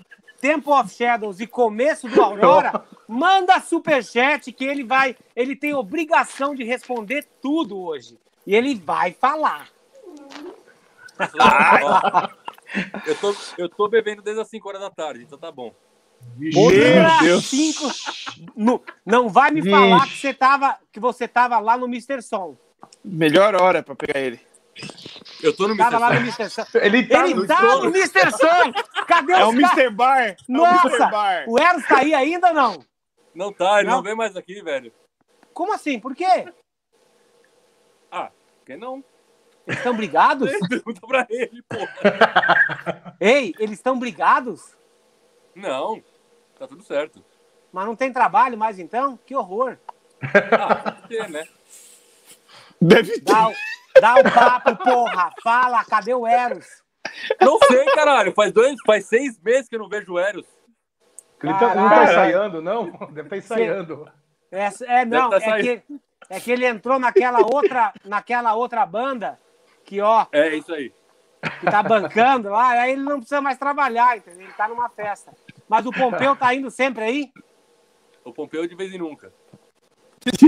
Temple 0.40 0.72
of 0.72 0.94
Shadows 0.94 1.40
e 1.40 1.46
começo 1.46 2.08
do 2.08 2.22
Aurora, 2.22 2.84
manda 3.06 3.60
Superchat 3.60 4.52
que 4.52 4.64
ele 4.64 4.84
vai, 4.84 5.16
ele 5.36 5.54
tem 5.54 5.74
obrigação 5.74 6.54
de 6.54 6.64
responder 6.64 7.26
tudo 7.42 7.78
hoje. 7.78 8.18
E 8.46 8.54
ele 8.54 8.74
vai 8.74 9.12
falar. 9.12 9.68
Ó, 11.18 12.28
eu, 13.06 13.16
tô, 13.16 13.36
eu 13.58 13.68
tô 13.68 13.88
bebendo 13.88 14.22
desde 14.22 14.40
as 14.40 14.48
5 14.48 14.66
horas 14.68 14.80
da 14.80 14.90
tarde, 14.90 15.24
então 15.24 15.38
tá 15.38 15.52
bom. 15.52 15.74
Outra 16.56 17.18
Deus. 17.22 17.44
cinco. 17.46 17.90
Não, 18.56 18.80
não 19.04 19.28
vai 19.28 19.50
me 19.50 19.60
Vixe. 19.60 19.74
falar 19.74 20.06
que 20.06 20.16
você 20.16 20.34
tava, 20.34 20.78
que 20.92 21.00
você 21.00 21.28
tava 21.28 21.58
lá 21.58 21.76
no 21.76 21.86
Mr. 21.86 22.22
Som. 22.22 22.56
Melhor 23.04 23.54
hora 23.60 23.82
pra 23.82 23.94
pegar 23.94 24.20
ele. 24.20 24.40
Eu 25.42 25.54
tô 25.56 25.68
no 25.68 25.76
Tava 25.76 25.98
lá 25.98 26.14
no 26.14 26.20
Mr. 26.20 26.48
Sun. 26.48 26.62
Ele 26.74 27.06
tá 27.06 27.24
Ele 27.24 27.34
no 27.34 27.46
tá 27.46 27.62
no 27.62 27.84
Mr. 27.86 28.30
Sun! 28.30 29.04
Cadê 29.06 29.32
É 29.32 29.44
o? 29.44 29.52
Mr. 29.52 29.90
Bar. 29.90 30.20
É 30.20 30.36
o! 30.48 30.64
Mr. 30.64 31.10
Bar. 31.10 31.44
O 31.48 31.58
Eros 31.58 31.86
tá 31.86 31.98
aí 31.98 32.14
ainda 32.14 32.48
ou 32.48 32.54
não? 32.54 32.84
Não 33.34 33.52
tá, 33.52 33.80
ele 33.80 33.88
não. 33.88 33.96
Não? 33.96 34.02
vem 34.02 34.14
mais 34.14 34.36
aqui, 34.36 34.62
velho. 34.62 34.92
Como 35.52 35.72
assim? 35.72 35.98
Por 35.98 36.14
quê? 36.14 36.52
Ah, 38.10 38.30
por 38.58 38.66
que 38.66 38.76
não? 38.76 39.04
Eles 39.66 39.78
estão 39.78 39.96
brigados? 39.96 40.50
Pergunta 40.68 41.06
pra 41.06 41.26
ele, 41.28 41.62
pô. 41.68 41.76
Ei, 43.20 43.54
eles 43.58 43.78
estão 43.78 43.98
brigados? 43.98 44.76
Não, 45.54 46.02
tá 46.58 46.66
tudo 46.66 46.82
certo. 46.82 47.24
Mas 47.72 47.86
não 47.86 47.94
tem 47.94 48.12
trabalho 48.12 48.58
mais 48.58 48.78
então? 48.78 49.18
Que 49.24 49.34
horror. 49.34 49.78
Ah, 50.22 50.92
ter, 51.08 51.28
né? 51.28 51.46
Deve 52.80 53.12
ter. 53.20 53.32
Dá, 53.32 53.48
o- 53.48 53.54
dá 54.00 54.14
o 54.14 54.32
papo, 54.32 54.76
porra. 54.76 55.32
Fala, 55.42 55.84
cadê 55.84 56.14
o 56.14 56.26
Eros? 56.26 56.66
Não 57.40 57.58
sei, 57.66 57.84
caralho. 57.86 58.32
Faz, 58.32 58.52
dois, 58.52 58.76
faz 58.86 59.06
seis 59.06 59.38
meses 59.40 59.68
que 59.68 59.74
eu 59.76 59.80
não 59.80 59.88
vejo 59.88 60.12
o 60.14 60.18
Eros. 60.18 60.46
Ele 61.42 61.54
tá- 61.54 61.74
não 61.74 61.88
tá 61.88 62.04
ensaiando, 62.04 62.60
não? 62.62 62.90
Deve 63.12 63.22
estar 63.22 63.36
ensaiando. 63.38 64.10
É, 64.52 64.68
é 64.86 65.04
não, 65.04 65.30
tá 65.30 65.36
é 65.58 65.62
que 65.62 65.82
É 66.28 66.38
que 66.38 66.52
ele 66.52 66.66
entrou 66.66 66.98
naquela 66.98 67.40
outra, 67.40 67.92
naquela 68.04 68.54
outra 68.54 68.84
banda 68.86 69.40
que, 69.84 70.00
ó, 70.00 70.26
É 70.30 70.54
isso 70.54 70.72
aí. 70.72 70.92
que 71.58 71.66
tá 71.66 71.82
bancando 71.82 72.50
lá, 72.50 72.68
aí 72.70 72.92
ele 72.92 73.02
não 73.02 73.16
precisa 73.18 73.40
mais 73.40 73.58
trabalhar, 73.58 74.16
entendeu? 74.18 74.42
Ele 74.42 74.52
tá 74.52 74.68
numa 74.68 74.88
festa. 74.90 75.32
Mas 75.68 75.84
o 75.86 75.90
Pompeu 75.90 76.36
tá 76.36 76.54
indo 76.54 76.70
sempre 76.70 77.02
aí? 77.02 77.32
O 78.24 78.32
Pompeu 78.32 78.66
de 78.66 78.74
vez 78.76 78.92
em 78.94 78.98
nunca. 78.98 79.32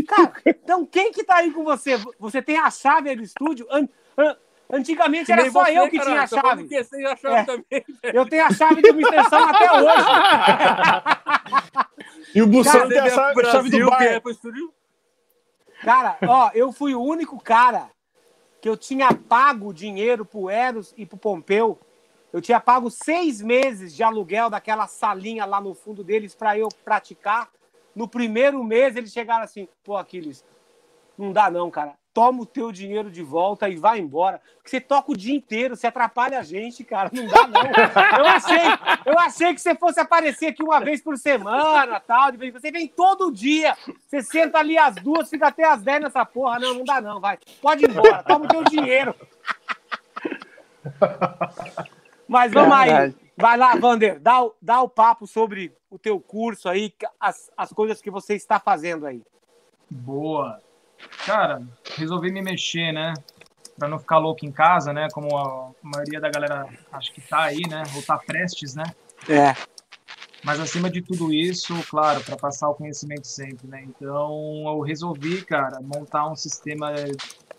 Cara, 0.07 0.33
então 0.47 0.85
quem 0.87 1.11
que 1.12 1.25
tá 1.25 1.37
aí 1.37 1.50
com 1.50 1.64
você? 1.64 1.99
Você 2.19 2.43
tem 2.43 2.59
a 2.59 2.71
chave 2.71 3.09
aí 3.11 3.17
do 3.17 3.23
estúdio? 3.23 3.67
An- 3.71 3.88
an- 4.19 4.37
Antigamente 4.75 5.31
era 5.31 5.50
só 5.50 5.64
você, 5.64 5.79
eu 5.79 5.87
que 5.91 6.00
tinha 6.00 6.23
a 6.23 6.26
chave. 6.26 6.67
tem 6.67 7.07
a 7.07 7.14
chave 7.14 7.35
É. 7.37 7.45
também. 7.45 7.85
Eu 8.05 8.26
tenho 8.26 8.45
a 8.47 8.50
chave 8.50 8.81
do 8.81 8.88
Mr. 8.88 9.29
Sam 9.29 9.50
até 9.50 9.71
hoje. 9.76 10.05
E 12.35 12.41
o 12.41 12.47
Bussano 12.47 12.79
Cara, 12.79 12.88
tem 12.88 12.99
a 12.99 13.11
chave, 13.11 13.35
pro 13.35 13.50
chave 13.50 13.71
do 13.71 13.76
Brasil, 13.87 14.09
é 14.09 14.21
bar. 14.21 14.31
estúdio. 14.31 14.73
Cara, 15.83 16.17
ó, 16.26 16.50
eu 16.55 16.73
fui 16.73 16.95
o 16.95 17.02
único 17.02 17.38
cara 17.38 17.91
que 18.62 18.69
eu 18.69 18.76
tinha 18.76 19.12
pago 19.12 19.75
dinheiro 19.75 20.25
pro 20.25 20.49
Eros 20.49 20.95
e 20.97 21.05
pro 21.05 21.19
Pompeu. 21.19 21.79
Eu 22.33 22.41
tinha 22.41 22.59
pago 22.59 22.88
seis 22.88 23.43
meses 23.43 23.95
de 23.95 24.02
aluguel 24.02 24.49
daquela 24.49 24.87
salinha 24.87 25.45
lá 25.45 25.61
no 25.61 25.75
fundo 25.75 26.02
deles 26.02 26.35
para 26.35 26.57
eu 26.57 26.69
praticar. 26.83 27.50
No 27.94 28.08
primeiro 28.08 28.62
mês 28.64 28.96
eles 28.96 29.12
chegaram 29.12 29.44
assim, 29.44 29.68
pô, 29.84 29.96
Aquiles, 29.96 30.44
não 31.18 31.32
dá 31.32 31.50
não, 31.50 31.70
cara. 31.70 31.94
Toma 32.14 32.42
o 32.42 32.46
teu 32.46 32.70
dinheiro 32.70 33.11
de 33.11 33.22
volta 33.22 33.70
e 33.70 33.76
vai 33.76 33.99
embora. 33.99 34.38
Porque 34.56 34.68
você 34.68 34.78
toca 34.80 35.12
o 35.12 35.16
dia 35.16 35.34
inteiro, 35.34 35.75
você 35.75 35.87
atrapalha 35.87 36.38
a 36.38 36.42
gente, 36.42 36.84
cara. 36.84 37.11
Não 37.11 37.26
dá 37.26 37.46
não. 37.46 37.62
Eu 38.18 38.26
achei, 38.26 38.58
eu 39.06 39.18
achei 39.18 39.54
que 39.54 39.61
você 39.62 39.75
fosse 39.75 39.99
aparecer 39.99 40.49
aqui 40.49 40.62
uma 40.62 40.78
vez 40.78 41.00
por 41.02 41.16
semana, 41.16 41.99
tal. 42.00 42.30
de 42.30 42.37
vez- 42.37 42.52
Você 42.52 42.70
vem 42.70 42.87
todo 42.87 43.32
dia. 43.32 43.75
Você 44.06 44.20
senta 44.20 44.58
ali 44.58 44.76
às 44.76 44.94
duas, 44.96 45.30
fica 45.30 45.46
até 45.46 45.64
às 45.64 45.80
dez 45.82 46.02
nessa 46.02 46.22
porra. 46.26 46.58
Não, 46.58 46.75
não 46.75 46.84
dá 46.84 47.00
não, 47.00 47.18
vai. 47.18 47.38
Pode 47.62 47.84
ir 47.87 47.90
embora, 47.90 48.22
toma 48.22 48.44
o 48.44 48.49
teu 48.49 48.62
dinheiro. 48.64 49.14
Mas 52.28 52.52
vamos 52.52 52.72
aí. 52.75 53.14
Vai 53.42 53.58
lá, 53.58 53.75
Vander, 53.75 54.20
dá, 54.20 54.40
o- 54.44 54.54
dá 54.62 54.80
o 54.82 54.88
papo 54.88 55.26
sobre 55.26 55.72
o 55.90 55.99
teu 55.99 56.20
curso 56.20 56.68
aí, 56.68 56.94
as, 57.18 57.50
as 57.56 57.72
coisas 57.72 58.00
que 58.00 58.08
você 58.08 58.34
está 58.37 58.61
fazendo 58.61 59.04
aí. 59.04 59.20
Boa. 59.90 60.61
Cara, 61.26 61.61
resolvi 61.96 62.30
me 62.30 62.40
mexer, 62.40 62.92
né? 62.92 63.12
Pra 63.76 63.88
não 63.88 63.99
ficar 63.99 64.18
louco 64.18 64.46
em 64.46 64.52
casa, 64.52 64.92
né? 64.92 65.08
Como 65.12 65.37
a 65.37 65.72
maioria 65.82 66.20
da 66.20 66.30
galera 66.30 66.68
acho 66.92 67.12
que 67.12 67.20
tá 67.20 67.42
aí, 67.42 67.62
né? 67.68 67.82
Ou 67.96 68.02
tá 68.04 68.16
prestes, 68.16 68.76
né? 68.76 68.84
É. 69.28 69.56
Mas 70.44 70.61
acima 70.61 70.88
de 70.88 71.02
tudo 71.02 71.32
isso, 71.32 71.75
claro, 71.90 72.22
para 72.22 72.37
passar 72.37 72.68
o 72.68 72.75
conhecimento 72.75 73.26
sempre, 73.26 73.66
né? 73.66 73.82
Então 73.82 74.62
eu 74.68 74.78
resolvi, 74.82 75.44
cara, 75.44 75.80
montar 75.80 76.28
um 76.30 76.37
sistema 76.37 76.92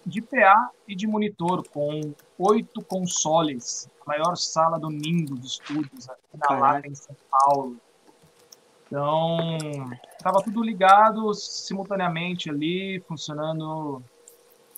de 0.05 0.21
PA 0.21 0.69
e 0.87 0.95
de 0.95 1.07
monitor 1.07 1.67
com 1.69 2.13
oito 2.37 2.81
consoles, 2.83 3.89
a 4.01 4.09
maior 4.09 4.35
sala 4.35 4.79
do 4.79 4.89
Nindo 4.89 5.35
de 5.35 5.47
estúdios 5.47 6.09
aqui 6.09 6.37
na. 6.37 6.59
Lapa, 6.59 6.87
em 6.87 6.95
São 6.95 7.15
Paulo. 7.29 7.77
Então, 8.85 9.57
tava 10.21 10.43
tudo 10.43 10.61
ligado 10.61 11.33
simultaneamente 11.33 12.49
ali, 12.49 12.99
funcionando 13.07 14.03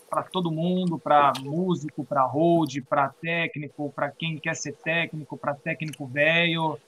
para 0.10 0.24
todo 0.24 0.52
mundo, 0.52 0.98
para 0.98 1.34
músico, 1.42 2.06
para 2.06 2.24
hold, 2.24 2.78
para 2.88 3.10
técnico, 3.10 3.92
para 3.94 4.10
quem 4.10 4.38
quer 4.38 4.56
ser 4.56 4.74
técnico, 4.74 5.36
para 5.36 5.54
técnico 5.54 6.06
velho 6.06 6.80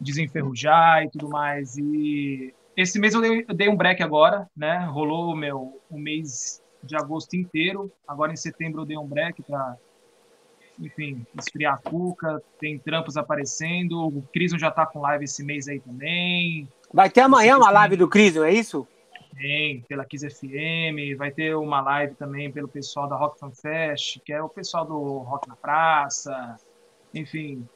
desenferrujar 0.00 1.04
e 1.04 1.10
tudo 1.10 1.28
mais. 1.28 1.76
E 1.76 2.54
esse 2.76 2.98
mês 2.98 3.14
eu 3.14 3.20
dei, 3.20 3.44
eu 3.46 3.54
dei 3.54 3.68
um 3.68 3.76
break 3.76 4.02
agora, 4.02 4.48
né? 4.56 4.78
Rolou 4.86 5.32
o 5.32 5.36
meu 5.36 5.80
o 5.90 5.98
mês 5.98 6.62
de 6.82 6.96
agosto 6.96 7.34
inteiro. 7.34 7.90
Agora 8.06 8.32
em 8.32 8.36
setembro 8.36 8.82
eu 8.82 8.86
dei 8.86 8.96
um 8.96 9.06
break 9.06 9.42
para, 9.42 9.76
enfim, 10.78 11.24
esfriar 11.38 11.74
a 11.74 11.78
cuca. 11.78 12.42
Tem 12.58 12.78
trampos 12.78 13.16
aparecendo. 13.16 14.06
O 14.06 14.22
Crison 14.32 14.58
já 14.58 14.70
tá 14.70 14.86
com 14.86 15.00
live 15.00 15.24
esse 15.24 15.44
mês 15.44 15.68
aí 15.68 15.80
também. 15.80 16.68
Vai 16.92 17.08
ter 17.10 17.20
amanhã 17.20 17.56
uma 17.56 17.70
live 17.70 17.96
do 17.96 18.08
Cris, 18.08 18.34
não 18.34 18.44
é 18.44 18.52
isso? 18.52 18.86
Tem 19.36 19.82
pela 19.82 20.04
Kiss 20.04 20.28
FM. 20.28 21.16
Vai 21.16 21.30
ter 21.30 21.54
uma 21.54 21.80
live 21.80 22.14
também 22.14 22.50
pelo 22.50 22.68
pessoal 22.68 23.08
da 23.08 23.16
Rock 23.16 23.38
Fan 23.38 23.52
Fest, 23.52 24.20
que 24.24 24.32
é 24.32 24.42
o 24.42 24.48
pessoal 24.48 24.84
do 24.84 25.18
Rock 25.18 25.48
na 25.48 25.56
Praça. 25.56 26.56
Enfim, 27.14 27.66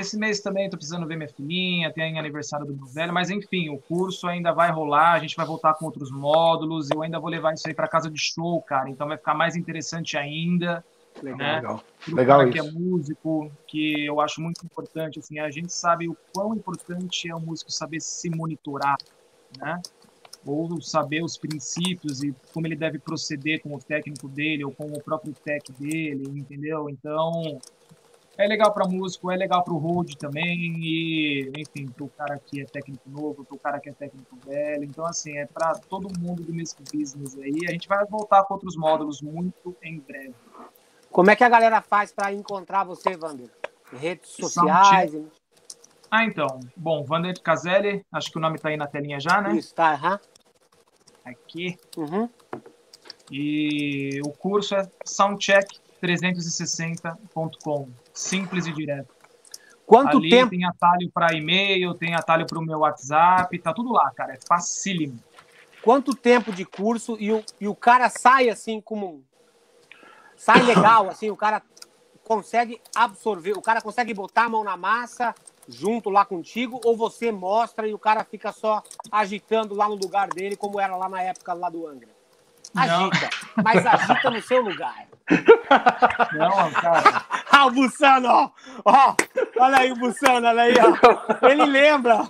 esse 0.00 0.18
mês 0.18 0.40
também 0.40 0.68
tô 0.68 0.76
precisando 0.76 1.06
ver 1.06 1.16
minha 1.16 1.28
filhinha, 1.28 1.92
tem 1.92 2.18
aniversário 2.18 2.66
do 2.66 2.74
meu 2.74 2.86
velho, 2.86 3.12
mas 3.12 3.30
enfim, 3.30 3.70
o 3.70 3.78
curso 3.78 4.26
ainda 4.26 4.52
vai 4.52 4.70
rolar, 4.70 5.12
a 5.12 5.18
gente 5.18 5.36
vai 5.36 5.46
voltar 5.46 5.74
com 5.74 5.86
outros 5.86 6.10
módulos, 6.10 6.90
eu 6.90 7.02
ainda 7.02 7.18
vou 7.18 7.30
levar 7.30 7.54
isso 7.54 7.66
aí 7.66 7.74
para 7.74 7.88
casa 7.88 8.10
de 8.10 8.20
show, 8.20 8.60
cara, 8.62 8.90
então 8.90 9.08
vai 9.08 9.16
ficar 9.16 9.34
mais 9.34 9.56
interessante 9.56 10.16
ainda, 10.16 10.84
né? 11.22 11.56
Legal. 11.56 11.82
Pro 12.04 12.14
Legal 12.14 12.38
cara 12.38 12.50
que 12.50 12.58
é 12.58 12.64
isso. 12.64 12.78
músico, 12.78 13.50
que 13.66 14.04
eu 14.04 14.20
acho 14.20 14.40
muito 14.40 14.64
importante, 14.64 15.18
assim, 15.18 15.38
a 15.38 15.50
gente 15.50 15.72
sabe 15.72 16.08
o 16.08 16.16
quão 16.32 16.54
importante 16.54 17.30
é 17.30 17.34
o 17.34 17.40
músico 17.40 17.70
saber 17.70 18.00
se 18.00 18.28
monitorar, 18.30 18.96
né? 19.58 19.80
Ou 20.44 20.80
saber 20.80 21.24
os 21.24 21.36
princípios 21.36 22.22
e 22.22 22.34
como 22.52 22.66
ele 22.66 22.76
deve 22.76 22.98
proceder 22.98 23.60
com 23.62 23.74
o 23.74 23.78
técnico 23.78 24.28
dele 24.28 24.64
ou 24.64 24.70
com 24.70 24.84
o 24.92 25.02
próprio 25.02 25.32
tech 25.32 25.72
dele, 25.72 26.24
entendeu? 26.28 26.88
Então, 26.88 27.58
é 28.38 28.46
legal 28.46 28.72
para 28.72 28.86
músico, 28.86 29.30
é 29.30 29.36
legal 29.36 29.64
para 29.64 29.72
o 29.72 29.78
hold 29.78 30.14
também 30.16 30.76
e, 30.78 31.50
enfim, 31.56 31.88
para 31.88 32.04
o 32.04 32.08
cara 32.08 32.38
que 32.38 32.60
é 32.60 32.64
técnico 32.64 33.08
novo, 33.08 33.44
para 33.44 33.56
o 33.56 33.58
cara 33.58 33.80
que 33.80 33.88
é 33.88 33.92
técnico 33.92 34.36
velho. 34.44 34.84
Então, 34.84 35.06
assim, 35.06 35.38
é 35.38 35.46
para 35.46 35.74
todo 35.74 36.08
mundo 36.20 36.42
do 36.42 36.52
mesmo 36.52 36.80
business 36.92 37.38
aí. 37.38 37.60
A 37.66 37.72
gente 37.72 37.88
vai 37.88 38.04
voltar 38.04 38.42
com 38.44 38.54
outros 38.54 38.76
módulos 38.76 39.22
muito 39.22 39.74
em 39.82 40.00
breve. 40.00 40.34
Como 41.10 41.30
é 41.30 41.36
que 41.36 41.44
a 41.44 41.48
galera 41.48 41.80
faz 41.80 42.12
para 42.12 42.32
encontrar 42.32 42.84
você, 42.84 43.16
Vander? 43.16 43.48
Redes 43.90 44.30
sociais? 44.30 45.14
Ah, 46.10 46.24
então. 46.24 46.60
Bom, 46.76 47.04
Vander 47.04 47.40
Caselli, 47.40 48.04
acho 48.12 48.30
que 48.30 48.36
o 48.36 48.40
nome 48.40 48.58
tá 48.58 48.68
aí 48.68 48.76
na 48.76 48.86
telinha 48.86 49.18
já, 49.18 49.40
né? 49.40 49.56
Isso, 49.56 49.74
tá? 49.74 49.92
aham. 49.92 50.20
Aqui. 51.24 51.78
Uhum. 51.96 52.28
E 53.30 54.20
o 54.24 54.30
curso 54.30 54.74
é 54.74 54.82
soundcheck360.com. 55.04 57.88
Simples 58.16 58.66
e 58.66 58.72
direto. 58.72 59.14
Quanto 59.84 60.16
Ali 60.16 60.30
tempo? 60.30 60.50
tem 60.50 60.64
atalho 60.64 61.10
para 61.12 61.34
e-mail, 61.34 61.94
tem 61.94 62.14
atalho 62.14 62.46
para 62.46 62.58
o 62.58 62.62
meu 62.62 62.78
WhatsApp, 62.78 63.56
tá 63.58 63.74
tudo 63.74 63.92
lá, 63.92 64.10
cara. 64.16 64.32
É 64.32 64.38
facílimo. 64.48 65.18
Quanto 65.82 66.14
tempo 66.14 66.50
de 66.50 66.64
curso 66.64 67.16
e 67.20 67.30
o, 67.30 67.44
e 67.60 67.68
o 67.68 67.74
cara 67.74 68.08
sai 68.08 68.48
assim 68.48 68.80
como. 68.80 69.22
Sai 70.34 70.62
legal, 70.62 71.08
assim, 71.10 71.30
o 71.30 71.36
cara 71.36 71.62
consegue 72.24 72.80
absorver, 72.94 73.52
o 73.52 73.62
cara 73.62 73.80
consegue 73.80 74.12
botar 74.12 74.44
a 74.44 74.48
mão 74.48 74.64
na 74.64 74.76
massa 74.76 75.34
junto 75.68 76.08
lá 76.08 76.24
contigo, 76.24 76.80
ou 76.84 76.96
você 76.96 77.30
mostra 77.30 77.86
e 77.86 77.94
o 77.94 77.98
cara 77.98 78.24
fica 78.24 78.50
só 78.50 78.82
agitando 79.12 79.74
lá 79.74 79.88
no 79.88 79.94
lugar 79.94 80.28
dele, 80.28 80.56
como 80.56 80.80
era 80.80 80.96
lá 80.96 81.08
na 81.08 81.22
época 81.22 81.52
lá 81.52 81.68
do 81.68 81.86
Angra. 81.86 82.15
Não. 82.76 83.10
Agita, 83.10 83.30
mas 83.64 83.86
agita 83.86 84.30
no 84.30 84.42
seu 84.42 84.60
lugar. 84.60 85.06
Não, 86.34 86.70
cara. 86.72 87.24
Ah, 87.50 87.66
o 87.66 87.70
Bussano, 87.70 88.28
ó, 88.28 88.50
ó, 88.84 89.16
olha 89.58 89.78
aí 89.78 89.92
o 89.92 89.96
Bussano, 89.96 90.46
olha 90.46 90.62
aí, 90.62 90.74
ó. 90.78 91.48
Ele 91.48 91.64
lembra, 91.64 92.28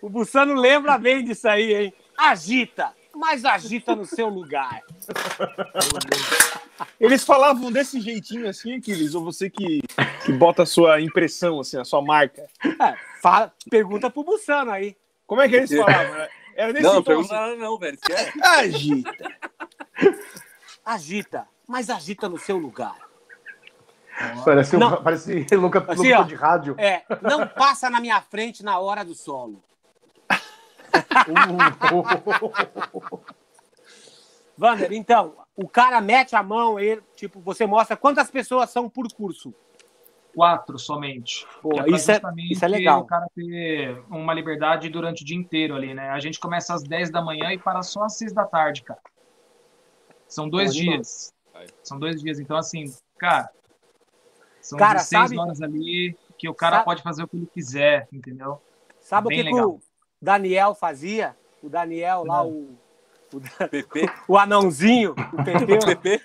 o 0.00 0.08
Bussano 0.08 0.54
lembra 0.54 0.96
bem 0.96 1.24
disso 1.24 1.48
aí, 1.48 1.74
hein? 1.74 1.94
Agita, 2.16 2.92
mas 3.14 3.44
agita 3.44 3.94
no 3.94 4.06
seu 4.06 4.28
lugar. 4.28 4.82
Eles 7.00 7.24
falavam 7.24 7.72
desse 7.72 8.00
jeitinho 8.00 8.48
assim, 8.48 8.76
Aquiles? 8.76 9.14
Ou 9.14 9.24
você 9.24 9.50
que, 9.50 9.80
que 10.24 10.32
bota 10.32 10.62
a 10.62 10.66
sua 10.66 11.00
impressão, 11.00 11.60
assim, 11.60 11.78
a 11.78 11.84
sua 11.84 12.00
marca? 12.00 12.46
É, 12.64 12.94
fala, 13.20 13.52
pergunta 13.68 14.08
pro 14.08 14.24
Bussano 14.24 14.70
aí. 14.70 14.96
Como 15.26 15.42
é 15.42 15.48
que 15.48 15.56
eles 15.56 15.70
falavam? 15.70 16.28
Era 16.56 16.72
nesse 16.72 16.84
Não, 16.84 16.94
tom, 16.94 17.02
pergunta 17.02 17.34
assim, 17.34 17.44
nada 17.44 17.56
não, 17.56 17.78
velho. 17.78 17.98
Agita. 18.42 19.28
Agita, 20.84 21.46
mas 21.66 21.90
agita 21.90 22.28
no 22.28 22.38
seu 22.38 22.56
lugar. 22.56 22.96
Parece, 24.44 24.76
um, 24.76 24.80
Não. 24.80 25.02
parece 25.02 25.46
Luca, 25.54 25.84
Assim, 25.86 26.12
ó. 26.12 26.22
de 26.24 26.34
rádio. 26.34 26.74
É, 26.78 27.04
não 27.22 27.46
passa 27.46 27.88
na 27.88 28.00
minha 28.00 28.20
frente 28.20 28.64
na 28.64 28.78
hora 28.78 29.04
do 29.04 29.14
solo. 29.14 29.62
Vander, 34.56 34.92
então, 34.92 35.36
o 35.54 35.68
cara 35.68 36.00
mete 36.00 36.34
a 36.34 36.42
mão, 36.42 36.80
ele, 36.80 37.00
tipo, 37.14 37.38
você 37.40 37.64
mostra 37.66 37.96
quantas 37.96 38.28
pessoas 38.30 38.70
são 38.70 38.88
por 38.90 39.06
curso. 39.12 39.54
Quatro 40.34 40.78
somente. 40.78 41.46
Pô, 41.62 41.68
pra 41.70 41.88
isso 41.88 42.10
é- 42.10 42.20
isso 42.50 42.64
é 42.64 42.68
legal. 42.68 43.00
O 43.00 43.04
cara 43.06 43.26
ter 43.34 44.02
uma 44.10 44.34
liberdade 44.34 44.88
durante 44.88 45.22
o 45.22 45.26
dia 45.26 45.36
inteiro 45.36 45.74
ali, 45.76 45.94
né? 45.94 46.10
A 46.10 46.18
gente 46.20 46.38
começa 46.40 46.74
às 46.74 46.82
10 46.82 47.10
da 47.10 47.22
manhã 47.22 47.52
e 47.52 47.58
para 47.58 47.82
só 47.82 48.02
às 48.04 48.16
6 48.18 48.32
da 48.32 48.44
tarde, 48.44 48.82
cara. 48.82 49.00
São 50.28 50.48
dois 50.48 50.74
dias. 50.74 51.32
São 51.82 51.98
dois 51.98 52.20
dias. 52.20 52.38
Então, 52.38 52.56
assim, 52.56 52.84
cara, 53.18 53.50
são 54.60 54.78
Cara, 54.78 54.98
16 54.98 55.22
sabe- 55.22 55.38
horas 55.38 55.62
ali 55.62 56.16
que 56.36 56.48
o 56.48 56.54
cara 56.54 56.76
Sabe- 56.76 56.84
pode 56.84 57.02
fazer 57.02 57.22
o 57.24 57.28
que 57.28 57.36
ele 57.36 57.46
quiser, 57.46 58.06
entendeu? 58.12 58.60
Sabe 59.00 59.28
Bem 59.28 59.40
o 59.40 59.44
que, 59.44 59.50
que 59.50 59.60
o 59.60 59.80
Daniel 60.20 60.74
fazia? 60.74 61.34
O 61.62 61.68
Daniel 61.68 62.24
lá, 62.24 62.44
o, 62.44 62.76
PP, 63.70 64.06
o 64.28 64.38
anãozinho, 64.38 65.12
o 65.32 65.42
Pepeu. 65.44 65.78
o 65.82 65.86
PP. 65.86 66.20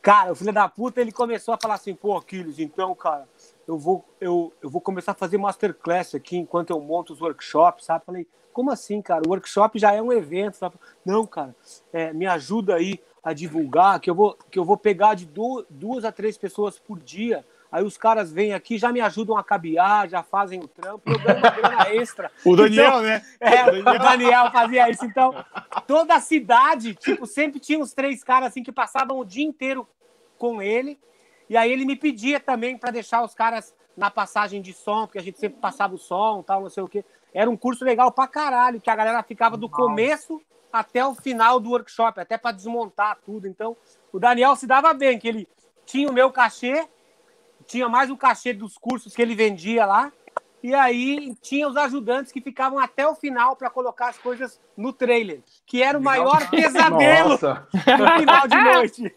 Cara, 0.00 0.32
o 0.32 0.34
filho 0.34 0.52
da 0.52 0.68
puta, 0.68 1.00
ele 1.00 1.10
começou 1.12 1.54
a 1.54 1.58
falar 1.60 1.74
assim, 1.74 1.94
pô, 1.94 2.16
Aquiles, 2.16 2.58
então, 2.58 2.94
cara, 2.94 3.26
eu 3.66 3.78
vou, 3.78 4.04
eu, 4.20 4.52
eu 4.62 4.68
vou 4.70 4.80
começar 4.80 5.12
a 5.12 5.14
fazer 5.14 5.38
masterclass 5.38 6.14
aqui 6.14 6.36
enquanto 6.36 6.70
eu 6.70 6.80
monto 6.80 7.12
os 7.12 7.20
workshops, 7.20 7.86
sabe? 7.86 8.04
Falei, 8.04 8.26
como 8.52 8.70
assim, 8.70 9.00
cara? 9.02 9.22
O 9.26 9.30
workshop 9.30 9.78
já 9.78 9.92
é 9.92 10.00
um 10.00 10.12
evento, 10.12 10.56
sabe? 10.56 10.76
Não, 11.04 11.26
cara, 11.26 11.54
é, 11.92 12.12
me 12.12 12.26
ajuda 12.26 12.76
aí 12.76 13.00
a 13.22 13.32
divulgar, 13.32 13.98
que 14.00 14.10
eu 14.10 14.14
vou, 14.14 14.36
que 14.50 14.58
eu 14.58 14.64
vou 14.64 14.76
pegar 14.76 15.14
de 15.14 15.24
du- 15.24 15.64
duas 15.70 16.04
a 16.04 16.12
três 16.12 16.36
pessoas 16.36 16.78
por 16.78 17.00
dia. 17.00 17.44
Aí 17.72 17.82
os 17.82 17.96
caras 17.96 18.30
vêm 18.30 18.54
aqui, 18.54 18.78
já 18.78 18.92
me 18.92 19.00
ajudam 19.00 19.36
a 19.36 19.42
cabear, 19.42 20.08
já 20.08 20.22
fazem 20.22 20.60
o 20.60 20.68
trampo, 20.68 21.10
eu 21.10 21.18
ganho 21.18 21.38
uma 21.38 21.50
grana 21.50 21.88
extra. 21.90 22.30
O 22.44 22.54
Daniel, 22.54 23.00
né? 23.00 23.22
É, 23.40 23.80
o 23.80 23.82
Daniel 23.98 24.52
fazia 24.52 24.88
isso. 24.88 25.04
Então, 25.04 25.34
toda 25.84 26.14
a 26.14 26.20
cidade, 26.20 26.94
tipo, 26.94 27.26
sempre 27.26 27.58
tinha 27.58 27.80
uns 27.80 27.92
três 27.92 28.22
caras 28.22 28.50
assim 28.50 28.62
que 28.62 28.70
passavam 28.70 29.18
o 29.18 29.24
dia 29.24 29.44
inteiro 29.44 29.88
com 30.38 30.62
ele. 30.62 31.00
E 31.48 31.56
aí 31.56 31.70
ele 31.70 31.84
me 31.84 31.96
pedia 31.96 32.40
também 32.40 32.76
para 32.76 32.90
deixar 32.90 33.22
os 33.22 33.34
caras 33.34 33.74
na 33.96 34.10
passagem 34.10 34.60
de 34.60 34.72
som, 34.72 35.06
porque 35.06 35.18
a 35.18 35.22
gente 35.22 35.38
sempre 35.38 35.60
passava 35.60 35.94
o 35.94 35.98
som, 35.98 36.42
tal, 36.42 36.62
não 36.62 36.70
sei 36.70 36.82
o 36.82 36.88
quê. 36.88 37.04
Era 37.32 37.50
um 37.50 37.56
curso 37.56 37.84
legal 37.84 38.10
pra 38.12 38.26
caralho, 38.26 38.80
que 38.80 38.90
a 38.90 38.96
galera 38.96 39.22
ficava 39.22 39.56
do 39.56 39.68
começo 39.68 40.40
até 40.72 41.04
o 41.04 41.14
final 41.14 41.60
do 41.60 41.70
workshop, 41.70 42.20
até 42.20 42.36
para 42.36 42.52
desmontar 42.52 43.18
tudo. 43.24 43.46
Então, 43.46 43.76
o 44.12 44.18
Daniel 44.18 44.56
se 44.56 44.66
dava 44.66 44.92
bem, 44.92 45.18
que 45.18 45.28
ele 45.28 45.48
tinha 45.86 46.08
o 46.08 46.12
meu 46.12 46.32
cachê, 46.32 46.88
tinha 47.66 47.88
mais 47.88 48.10
o 48.10 48.16
cachê 48.16 48.52
dos 48.52 48.76
cursos 48.76 49.14
que 49.14 49.22
ele 49.22 49.34
vendia 49.34 49.86
lá. 49.86 50.12
E 50.62 50.74
aí 50.74 51.36
tinha 51.42 51.68
os 51.68 51.76
ajudantes 51.76 52.32
que 52.32 52.40
ficavam 52.40 52.78
até 52.78 53.06
o 53.06 53.14
final 53.14 53.54
para 53.54 53.68
colocar 53.68 54.08
as 54.08 54.18
coisas 54.18 54.58
no 54.76 54.92
trailer, 54.92 55.42
que 55.66 55.82
era 55.82 55.98
o 55.98 56.02
maior 56.02 56.48
pesadelo 56.48 57.30
Nossa, 57.30 57.68
no 57.70 58.18
final 58.18 58.48
de 58.48 58.64
noite. 58.64 59.16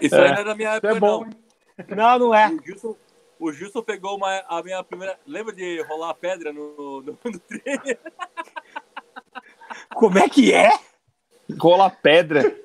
Isso 0.00 0.14
aí 0.14 0.32
não 0.32 0.38
é 0.38 0.44
da 0.44 0.54
minha 0.54 0.68
isso 0.70 0.76
época, 0.78 0.96
é 0.96 1.00
bom, 1.00 1.24
não. 1.24 1.45
Não, 1.88 2.18
não 2.18 2.34
é. 2.34 2.48
O 2.48 2.62
Gilson, 2.64 2.96
o 3.38 3.52
Gilson 3.52 3.82
pegou 3.82 4.16
uma, 4.16 4.42
a 4.48 4.62
minha 4.62 4.82
primeira. 4.82 5.18
Lembra 5.26 5.52
de 5.52 5.82
rolar 5.82 6.14
pedra 6.14 6.52
no, 6.52 7.02
no, 7.02 7.18
no 7.24 7.38
trailer? 7.40 7.98
Como 9.94 10.18
é 10.18 10.28
que 10.28 10.52
é? 10.52 10.70
Rola 11.58 11.90
pedra. 11.90 12.56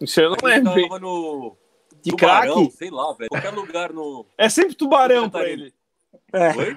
Isso 0.00 0.20
eu 0.20 0.30
não 0.30 0.36
lembro. 0.42 0.82
tava 0.82 0.98
no. 0.98 1.56
De 2.02 2.10
Tubarão, 2.10 2.54
craque? 2.54 2.76
sei 2.76 2.90
lá, 2.90 3.12
velho. 3.12 3.30
Qualquer 3.30 3.50
lugar 3.50 3.92
no. 3.92 4.26
É 4.36 4.48
sempre 4.48 4.74
tubarão 4.74 5.30
pra 5.30 5.48
ele. 5.48 5.72
É. 6.32 6.56
Oi? 6.56 6.76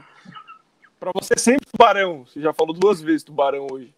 Pra 1.00 1.12
você 1.14 1.34
é 1.34 1.38
sempre 1.38 1.66
tubarão. 1.66 2.26
Você 2.26 2.40
já 2.40 2.54
falou 2.54 2.74
duas 2.74 3.02
vezes 3.02 3.24
tubarão 3.24 3.68
hoje. 3.72 3.94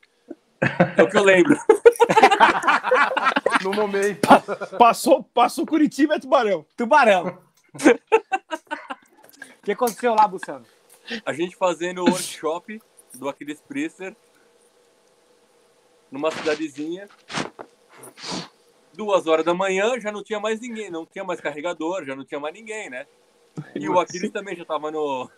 É 0.98 1.04
o 1.04 1.10
que 1.10 1.18
eu 1.18 1.24
lembro. 1.24 1.58
No 3.64 3.74
momento. 3.74 4.28
Passou, 4.78 5.24
passou 5.24 5.66
Curitiba 5.66 6.16
é 6.16 6.20
tubarão. 6.20 6.64
Tubarão. 6.76 7.40
O 7.78 9.64
que 9.64 9.72
aconteceu 9.72 10.14
lá, 10.14 10.28
Bussano? 10.28 10.66
A 11.26 11.34
gente 11.34 11.56
fazendo 11.56 12.04
o 12.04 12.10
workshop 12.10 12.82
do 13.14 13.30
Aquiles 13.30 13.62
Priester 13.62 14.16
numa 16.12 16.32
cidadezinha. 16.32 17.08
Duas 18.94 19.28
horas 19.28 19.46
da 19.46 19.54
manhã 19.54 20.00
já 20.00 20.12
não 20.12 20.24
tinha 20.24 20.40
mais 20.40 20.60
ninguém, 20.60 20.90
não 20.90 21.06
tinha 21.06 21.24
mais 21.24 21.40
carregador, 21.40 22.04
já 22.04 22.16
não 22.16 22.26
tinha 22.26 22.40
mais 22.40 22.54
ninguém, 22.54 22.90
né? 22.90 23.06
E 23.76 23.88
o 23.88 24.00
Aquiles 24.00 24.32
também 24.32 24.56
já 24.56 24.66
tava 24.66 24.92
no, 24.92 25.30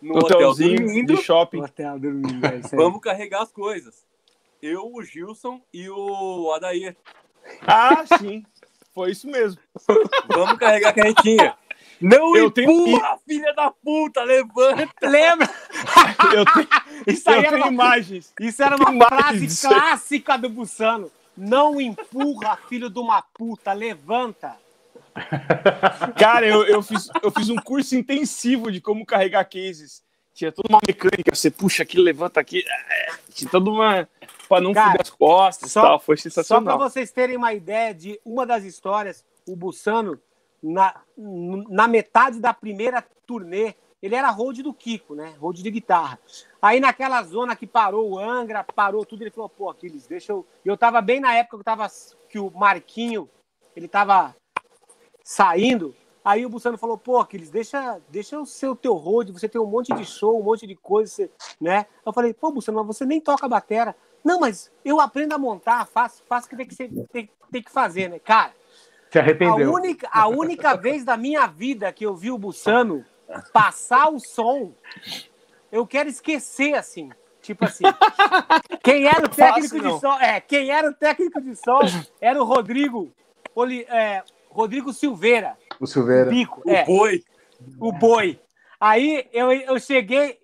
no 0.00 0.16
hotel 0.16 0.38
Hotelzinho 0.38 0.76
dormindo. 0.76 1.14
de 1.14 1.22
shopping. 1.22 1.60
Hotel 1.62 1.98
dormindo, 1.98 2.46
é. 2.46 2.60
Vamos 2.76 3.00
carregar 3.00 3.42
as 3.42 3.52
coisas. 3.52 4.06
Eu, 4.62 4.90
o 4.92 5.02
Gilson 5.02 5.60
e 5.72 5.88
o 5.88 6.52
Adair. 6.52 6.96
Ah, 7.66 8.04
sim. 8.18 8.44
Foi 8.94 9.10
isso 9.12 9.26
mesmo. 9.28 9.60
Vamos 10.28 10.58
carregar 10.58 10.90
a 10.90 10.92
carretinha. 10.92 11.54
Não 12.00 12.34
Eu 12.34 12.50
tenho- 12.50 12.70
empurra, 12.70 13.18
filha 13.26 13.52
da 13.54 13.70
puta, 13.70 14.22
levanta. 14.24 14.86
Lembra? 15.08 15.48
Eu 16.34 16.44
tenho, 16.46 16.68
Isso 17.06 17.28
aí 17.30 17.36
eu 17.36 17.40
era 17.40 17.50
tenho 17.50 17.62
uma, 17.64 17.72
imagens. 17.72 18.32
isso 18.40 18.62
era 18.62 18.76
uma 18.76 18.90
imagens 18.92 19.60
frase 19.60 19.68
clássica 19.74 20.38
do 20.38 20.48
Bussano. 20.48 21.10
Não 21.36 21.80
empurra, 21.80 22.56
filho 22.68 22.88
de 22.90 22.98
uma 22.98 23.20
puta, 23.22 23.72
levanta. 23.72 24.56
Cara, 26.18 26.46
eu, 26.46 26.64
eu, 26.66 26.82
fiz, 26.82 27.08
eu 27.22 27.30
fiz 27.30 27.48
um 27.48 27.56
curso 27.56 27.96
intensivo 27.96 28.70
de 28.70 28.80
como 28.80 29.04
carregar 29.06 29.44
cases. 29.44 30.02
Tinha 30.34 30.52
toda 30.52 30.68
uma 30.68 30.80
mecânica. 30.86 31.34
Você 31.34 31.50
puxa 31.50 31.82
aqui, 31.82 31.98
levanta 31.98 32.40
aqui. 32.40 32.62
é, 32.90 33.10
Tinha 33.34 33.50
toda 33.50 33.70
uma. 33.70 34.08
Pra 34.50 34.60
não 34.60 34.72
Cara, 34.74 34.86
foder 34.90 35.00
as 35.02 35.10
costas 35.10 35.70
e 35.70 35.72
só- 35.72 35.82
tal. 35.82 36.00
Foi 36.00 36.16
Só 36.16 36.22
para 36.24 36.30
sensacional. 36.32 36.76
vocês 36.78 37.12
terem 37.12 37.36
uma 37.36 37.54
ideia 37.54 37.94
de 37.94 38.20
uma 38.24 38.44
das 38.44 38.64
histórias, 38.64 39.24
o 39.48 39.54
Bussano, 39.54 40.20
na, 40.60 41.00
na 41.16 41.86
metade 41.86 42.40
da 42.40 42.52
primeira 42.52 43.00
turnê, 43.24 43.76
ele 44.02 44.16
era 44.16 44.28
road 44.28 44.60
do 44.64 44.74
Kiko, 44.74 45.14
né? 45.14 45.36
Road 45.38 45.62
de 45.62 45.70
guitarra. 45.70 46.18
Aí 46.60 46.80
naquela 46.80 47.22
zona 47.22 47.54
que 47.54 47.64
parou 47.64 48.10
o 48.10 48.18
Angra, 48.18 48.64
parou 48.64 49.06
tudo, 49.06 49.22
ele 49.22 49.30
falou, 49.30 49.48
pô, 49.48 49.70
Aquiles, 49.70 50.08
deixa 50.08 50.32
eu... 50.32 50.44
Eu 50.64 50.76
tava 50.76 51.00
bem 51.00 51.20
na 51.20 51.32
época 51.36 51.56
que, 51.56 51.60
eu 51.60 51.64
tava, 51.64 51.86
que 52.28 52.38
o 52.40 52.50
Marquinho, 52.50 53.30
ele 53.76 53.86
tava 53.86 54.34
saindo, 55.22 55.94
aí 56.24 56.44
o 56.44 56.48
Bussano 56.48 56.76
falou, 56.76 56.98
pô, 56.98 57.18
Aquiles, 57.18 57.50
deixa, 57.50 58.00
deixa 58.08 58.34
eu 58.34 58.44
ser 58.44 58.68
o 58.68 58.74
teu 58.76 58.94
road, 58.94 59.30
você 59.32 59.48
tem 59.48 59.60
um 59.60 59.66
monte 59.66 59.92
de 59.94 60.04
show, 60.04 60.38
um 60.40 60.42
monte 60.42 60.66
de 60.66 60.74
coisa, 60.74 61.30
né? 61.60 61.86
Eu 62.04 62.12
falei, 62.12 62.34
pô, 62.34 62.50
Bussano, 62.50 62.78
mas 62.82 62.96
você 62.96 63.06
nem 63.06 63.20
toca 63.20 63.46
batera. 63.48 63.94
Não, 64.24 64.40
mas 64.40 64.70
eu 64.84 65.00
aprendo 65.00 65.34
a 65.34 65.38
montar, 65.38 65.86
faço, 65.86 66.22
faço 66.28 66.46
o 66.46 66.50
que 66.50 66.56
tem 66.56 66.66
que, 66.66 66.74
ser, 66.74 66.90
tem, 67.12 67.30
tem 67.50 67.62
que 67.62 67.70
fazer, 67.70 68.08
né? 68.08 68.18
Cara, 68.18 68.52
Se 69.10 69.18
a 69.18 69.22
arrependeu. 69.22 69.72
única, 69.72 70.08
a 70.12 70.28
única 70.28 70.76
vez 70.76 71.04
da 71.04 71.16
minha 71.16 71.46
vida 71.46 71.92
que 71.92 72.04
eu 72.04 72.14
vi 72.14 72.30
o 72.30 72.38
Bussano 72.38 73.04
passar 73.52 74.10
o 74.10 74.18
som, 74.18 74.74
eu 75.72 75.86
quero 75.86 76.08
esquecer, 76.08 76.74
assim. 76.74 77.10
Tipo 77.40 77.64
assim, 77.64 77.84
quem 78.82 79.06
era 79.06 79.24
o 79.24 79.28
técnico 79.28 79.68
Fácil, 79.68 79.80
de 79.80 79.88
não. 79.88 79.98
som? 80.00 80.12
É, 80.20 80.40
quem 80.40 80.70
era 80.70 80.90
o 80.90 80.92
técnico 80.94 81.40
de 81.40 81.56
som 81.56 81.80
era 82.20 82.40
o 82.40 82.44
Rodrigo, 82.44 83.10
Oli- 83.54 83.86
é, 83.88 84.22
Rodrigo 84.50 84.92
Silveira, 84.92 85.56
O 85.78 85.86
Silveira. 85.86 86.28
Pico, 86.28 86.60
O 86.64 86.70
é, 86.70 86.84
boi. 86.84 87.24
o 87.78 87.92
boi. 87.92 88.38
Aí 88.78 89.28
eu, 89.32 89.50
eu 89.52 89.78
cheguei, 89.78 90.39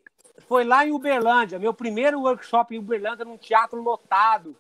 foi 0.46 0.64
lá 0.64 0.86
em 0.86 0.92
Uberlândia, 0.92 1.58
meu 1.58 1.74
primeiro 1.74 2.20
workshop 2.20 2.74
em 2.74 2.78
Uberlândia, 2.78 3.24
num 3.24 3.36
teatro 3.36 3.82
lotado. 3.82 4.56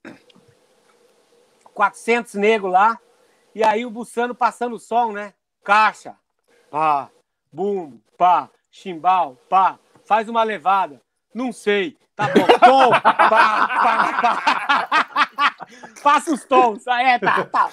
400 1.72 2.34
negros 2.34 2.72
lá. 2.72 2.98
E 3.54 3.62
aí 3.62 3.86
o 3.86 3.90
Bussano 3.90 4.34
passando 4.34 4.76
o 4.76 4.78
som, 4.78 5.12
né? 5.12 5.32
Caixa, 5.62 6.16
pá, 6.70 7.08
bumbo, 7.52 8.00
pá, 8.16 8.50
chimbal, 8.70 9.36
pá, 9.48 9.78
faz 10.04 10.28
uma 10.28 10.42
levada. 10.42 11.00
Não 11.34 11.52
sei. 11.52 11.96
Tá 12.14 12.28
bom, 12.28 12.46
tom, 12.58 12.90
pá, 12.90 13.28
pá, 13.28 14.20
pá. 14.22 15.56
Passa 16.02 16.32
os 16.32 16.44
tons. 16.44 16.86
É, 16.86 17.18
tá, 17.18 17.44
tá. 17.44 17.70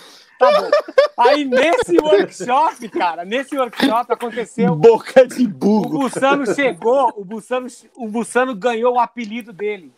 Tá. 0.52 0.94
Aí 1.18 1.46
nesse 1.46 2.00
workshop, 2.00 2.90
cara, 2.90 3.24
nesse 3.24 3.58
workshop 3.58 4.12
aconteceu 4.12 4.76
Boca 4.76 5.28
de 5.28 5.46
o 5.46 5.48
burro. 5.48 6.00
Bussano 6.00 6.54
chegou, 6.54 7.14
o 7.16 7.24
Bussano, 7.24 7.68
o 7.96 8.08
Bussano 8.08 8.56
ganhou 8.56 8.96
o 8.96 9.00
apelido 9.00 9.54
dele. 9.54 9.92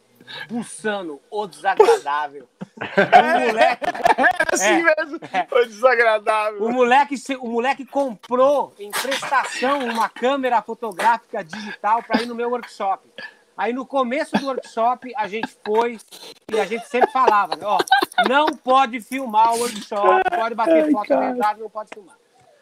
Bussano, 0.49 1.19
o 1.29 1.45
desagradável. 1.47 2.47
O 2.77 3.39
moleque, 3.47 3.86
É 4.17 4.53
assim 4.53 4.84
mesmo. 4.84 5.19
Foi 5.47 5.65
desagradável. 5.67 6.63
o, 6.63 6.71
moleque, 6.71 7.15
o 7.39 7.47
moleque 7.47 7.86
comprou 7.86 8.73
em 8.79 8.89
prestação 8.91 9.86
uma 9.86 10.10
câmera 10.10 10.62
fotográfica 10.62 11.43
digital 11.43 12.01
para 12.03 12.23
ir 12.23 12.25
no 12.25 12.36
meu 12.36 12.49
workshop. 12.49 13.08
Aí 13.57 13.71
no 13.71 13.85
começo 13.85 14.37
do 14.37 14.47
workshop 14.47 15.13
a 15.15 15.27
gente 15.27 15.55
foi 15.65 15.97
e 16.51 16.59
a 16.59 16.65
gente 16.65 16.87
sempre 16.87 17.09
falava, 17.11 17.55
né, 17.55 17.65
ó, 17.65 17.77
não 18.27 18.47
pode 18.47 18.99
filmar 18.99 19.53
o 19.55 19.59
workshop, 19.59 20.29
pode 20.29 20.55
bater 20.55 20.91
foto 20.91 21.09
na 21.09 21.31
entrada, 21.31 21.61
não 21.61 21.69
pode 21.69 21.89
filmar. 21.93 22.17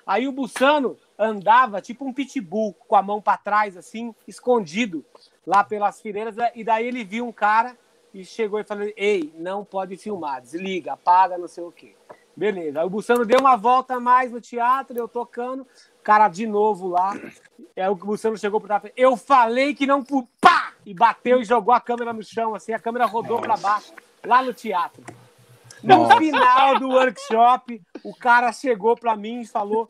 Aí 0.06 0.27
o 0.27 0.32
Bussano 0.32 0.97
andava 1.17 1.82
tipo 1.82 2.06
um 2.06 2.13
pitbull, 2.13 2.73
com 2.88 2.95
a 2.95 3.01
mão 3.01 3.21
para 3.21 3.38
trás, 3.38 3.77
assim, 3.77 4.13
escondido, 4.27 5.03
lá 5.47 5.63
pelas 5.63 6.01
fileiras. 6.01 6.36
E 6.53 6.63
daí 6.63 6.88
ele 6.88 7.03
viu 7.03 7.25
um 7.25 7.32
cara 7.32 7.77
e 8.13 8.25
chegou 8.25 8.60
e 8.60 8.63
falou: 8.63 8.91
Ei, 8.95 9.34
não 9.38 9.63
pode 9.63 9.95
filmar, 9.97 10.41
desliga, 10.41 10.93
apaga, 10.93 11.38
não 11.38 11.47
sei 11.47 11.63
o 11.63 11.71
quê. 11.71 11.95
Beleza. 12.36 12.82
Aí 12.82 12.86
o 12.86 12.89
Bussano 12.89 13.25
deu 13.25 13.39
uma 13.39 13.56
volta 13.56 13.99
mais 13.99 14.32
no 14.32 14.41
teatro, 14.41 14.97
eu 14.97 15.08
tocando, 15.08 15.62
o 15.62 16.03
cara 16.03 16.27
de 16.27 16.45
novo 16.45 16.88
lá. 16.88 17.13
Aí 17.75 17.88
o 17.88 17.95
Bussano 17.95 18.38
chegou 18.38 18.60
pro 18.60 18.67
trás, 18.67 18.84
eu 18.97 19.15
falei 19.15 19.73
que 19.73 19.88
não. 19.88 20.03
Pá! 20.41 20.53
E 20.86 20.93
bateu 20.93 21.41
e 21.41 21.46
jogou 21.46 21.74
a 21.74 21.80
câmera 21.80 22.12
no 22.12 22.24
chão, 22.24 22.56
assim, 22.56 22.74
a 22.74 22.80
câmera 22.80 23.06
rodou 23.06 23.39
para 23.39 23.56
baixo, 23.58 23.93
lá 24.26 24.41
no 24.41 24.54
teatro. 24.54 25.04
No 25.82 25.98
Nossa. 25.98 26.17
final 26.17 26.80
do 26.80 26.89
workshop, 26.89 27.82
o 28.04 28.15
cara 28.15 28.52
chegou 28.52 28.96
pra 28.96 29.15
mim 29.15 29.41
e 29.41 29.48
falou: 29.48 29.89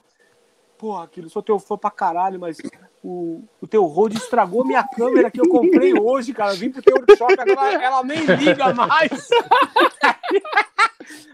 Porra, 0.78 1.04
aquilo, 1.04 1.30
sou 1.30 1.44
teu 1.44 1.60
fã 1.60 1.78
pra 1.78 1.92
caralho, 1.92 2.40
mas 2.40 2.58
o, 3.04 3.44
o 3.62 3.68
teu 3.68 3.86
road 3.86 4.18
estragou 4.18 4.66
minha 4.66 4.84
câmera 4.84 5.30
que 5.30 5.40
eu 5.40 5.50
comprei 5.50 5.94
hoje, 5.94 6.34
cara. 6.34 6.54
Eu 6.54 6.58
vim 6.58 6.72
pro 6.72 6.82
teu 6.82 6.96
workshop, 6.96 7.36
agora 7.40 7.84
ela 7.84 8.04
nem 8.04 8.26
liga 8.26 8.74
mais. 8.74 9.30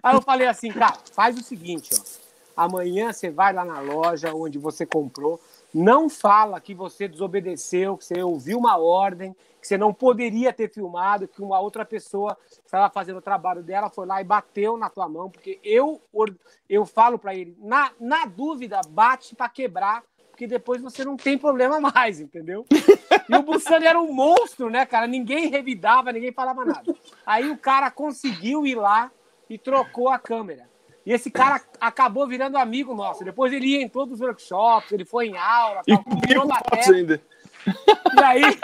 Aí 0.02 0.16
eu 0.16 0.22
falei 0.22 0.48
assim, 0.48 0.72
cara, 0.72 0.98
faz 1.14 1.38
o 1.38 1.44
seguinte, 1.44 1.92
ó. 1.94 2.30
Amanhã 2.66 3.14
você 3.14 3.30
vai 3.30 3.54
lá 3.54 3.64
na 3.64 3.80
loja 3.80 4.34
onde 4.34 4.58
você 4.58 4.86
comprou, 4.86 5.40
não 5.74 6.10
fala 6.10 6.60
que 6.60 6.74
você 6.74 7.08
desobedeceu, 7.08 7.98
que 7.98 8.06
você 8.06 8.24
ouviu 8.24 8.58
uma 8.58 8.78
ordem, 8.78 9.36
que 9.62 9.68
você 9.68 9.78
não 9.78 9.94
poderia 9.94 10.52
ter 10.54 10.70
filmado, 10.72 11.28
que 11.28 11.42
uma 11.42 11.60
outra 11.60 11.86
pessoa 11.86 12.38
estava 12.66 12.90
fazendo 12.90 13.18
o 13.18 13.22
trabalho 13.22 13.62
dela, 13.62 13.90
foi 13.90 14.06
lá 14.06 14.22
e 14.22 14.24
bateu 14.24 14.78
na 14.78 14.90
tua 14.90 15.08
mão, 15.08 15.30
porque 15.30 15.60
eu 15.64 16.02
eu 16.68 16.86
falo 16.86 17.20
para 17.20 17.36
ele, 17.36 17.56
na, 17.60 17.92
na 18.00 18.26
dúvida, 18.26 18.82
bate 18.90 19.36
para 19.36 19.50
quebrar, 19.50 20.04
porque 20.30 20.48
depois 20.48 20.82
você 20.82 21.04
não 21.04 21.18
tem 21.18 21.38
problema 21.38 21.80
mais, 21.94 22.20
entendeu? 22.20 22.66
E 23.28 23.36
o 23.36 23.44
Bussani 23.44 23.86
era 23.86 24.00
um 24.00 24.12
monstro, 24.12 24.70
né, 24.70 24.86
cara? 24.86 25.06
Ninguém 25.06 25.50
revidava, 25.50 26.12
ninguém 26.12 26.32
falava 26.32 26.66
nada. 26.66 26.96
Aí 27.26 27.52
o 27.52 27.58
cara 27.58 27.92
conseguiu 27.92 28.66
ir 28.66 28.76
lá 28.76 29.12
e 29.50 29.58
trocou 29.58 30.10
a 30.10 30.18
câmera. 30.18 30.70
E 31.10 31.14
esse 31.14 31.32
cara 31.32 31.60
acabou 31.82 32.28
virando 32.28 32.56
amigo 32.56 32.94
nosso. 32.94 33.24
Depois 33.24 33.52
ele 33.52 33.66
ia 33.66 33.82
em 33.82 33.90
todos 33.90 34.14
os 34.14 34.22
workshops, 34.22 34.92
ele 34.92 35.04
foi 35.04 35.26
em 35.30 35.38
aula, 35.38 35.82
E 35.88 35.98
tal, 35.98 36.46
na 36.46 36.60
faço 36.70 36.94
ainda. 36.94 37.20
e 38.16 38.24
aí, 38.24 38.60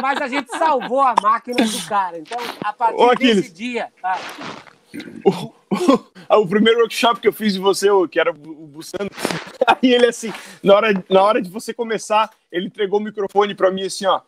mas 0.00 0.18
a 0.22 0.26
gente 0.26 0.48
salvou 0.56 1.02
a 1.02 1.14
máquina 1.22 1.62
do 1.62 1.86
cara. 1.86 2.18
Então, 2.18 2.38
a 2.64 2.72
partir 2.72 2.94
Ô, 3.02 3.08
desse 3.14 3.24
Aquiles. 3.32 3.52
dia. 3.52 3.92
tá? 4.00 4.18
O, 5.24 5.30
o- 5.74 6.40
o 6.42 6.48
primeiro 6.48 6.80
workshop 6.80 7.20
que 7.20 7.28
eu 7.28 7.32
fiz 7.34 7.52
de 7.52 7.58
você, 7.60 7.88
que 8.10 8.18
era 8.18 8.30
o 8.30 8.34
Bussano, 8.66 9.10
aí 9.66 9.92
ele 9.92 10.06
assim, 10.06 10.32
na 10.62 10.74
hora, 10.74 11.04
na 11.08 11.22
hora 11.22 11.42
de 11.42 11.50
você 11.50 11.74
começar, 11.74 12.30
ele 12.50 12.66
entregou 12.68 12.98
o 12.98 13.02
microfone 13.02 13.54
pra 13.54 13.70
mim 13.70 13.82
assim, 13.84 14.06
ó. 14.06 14.22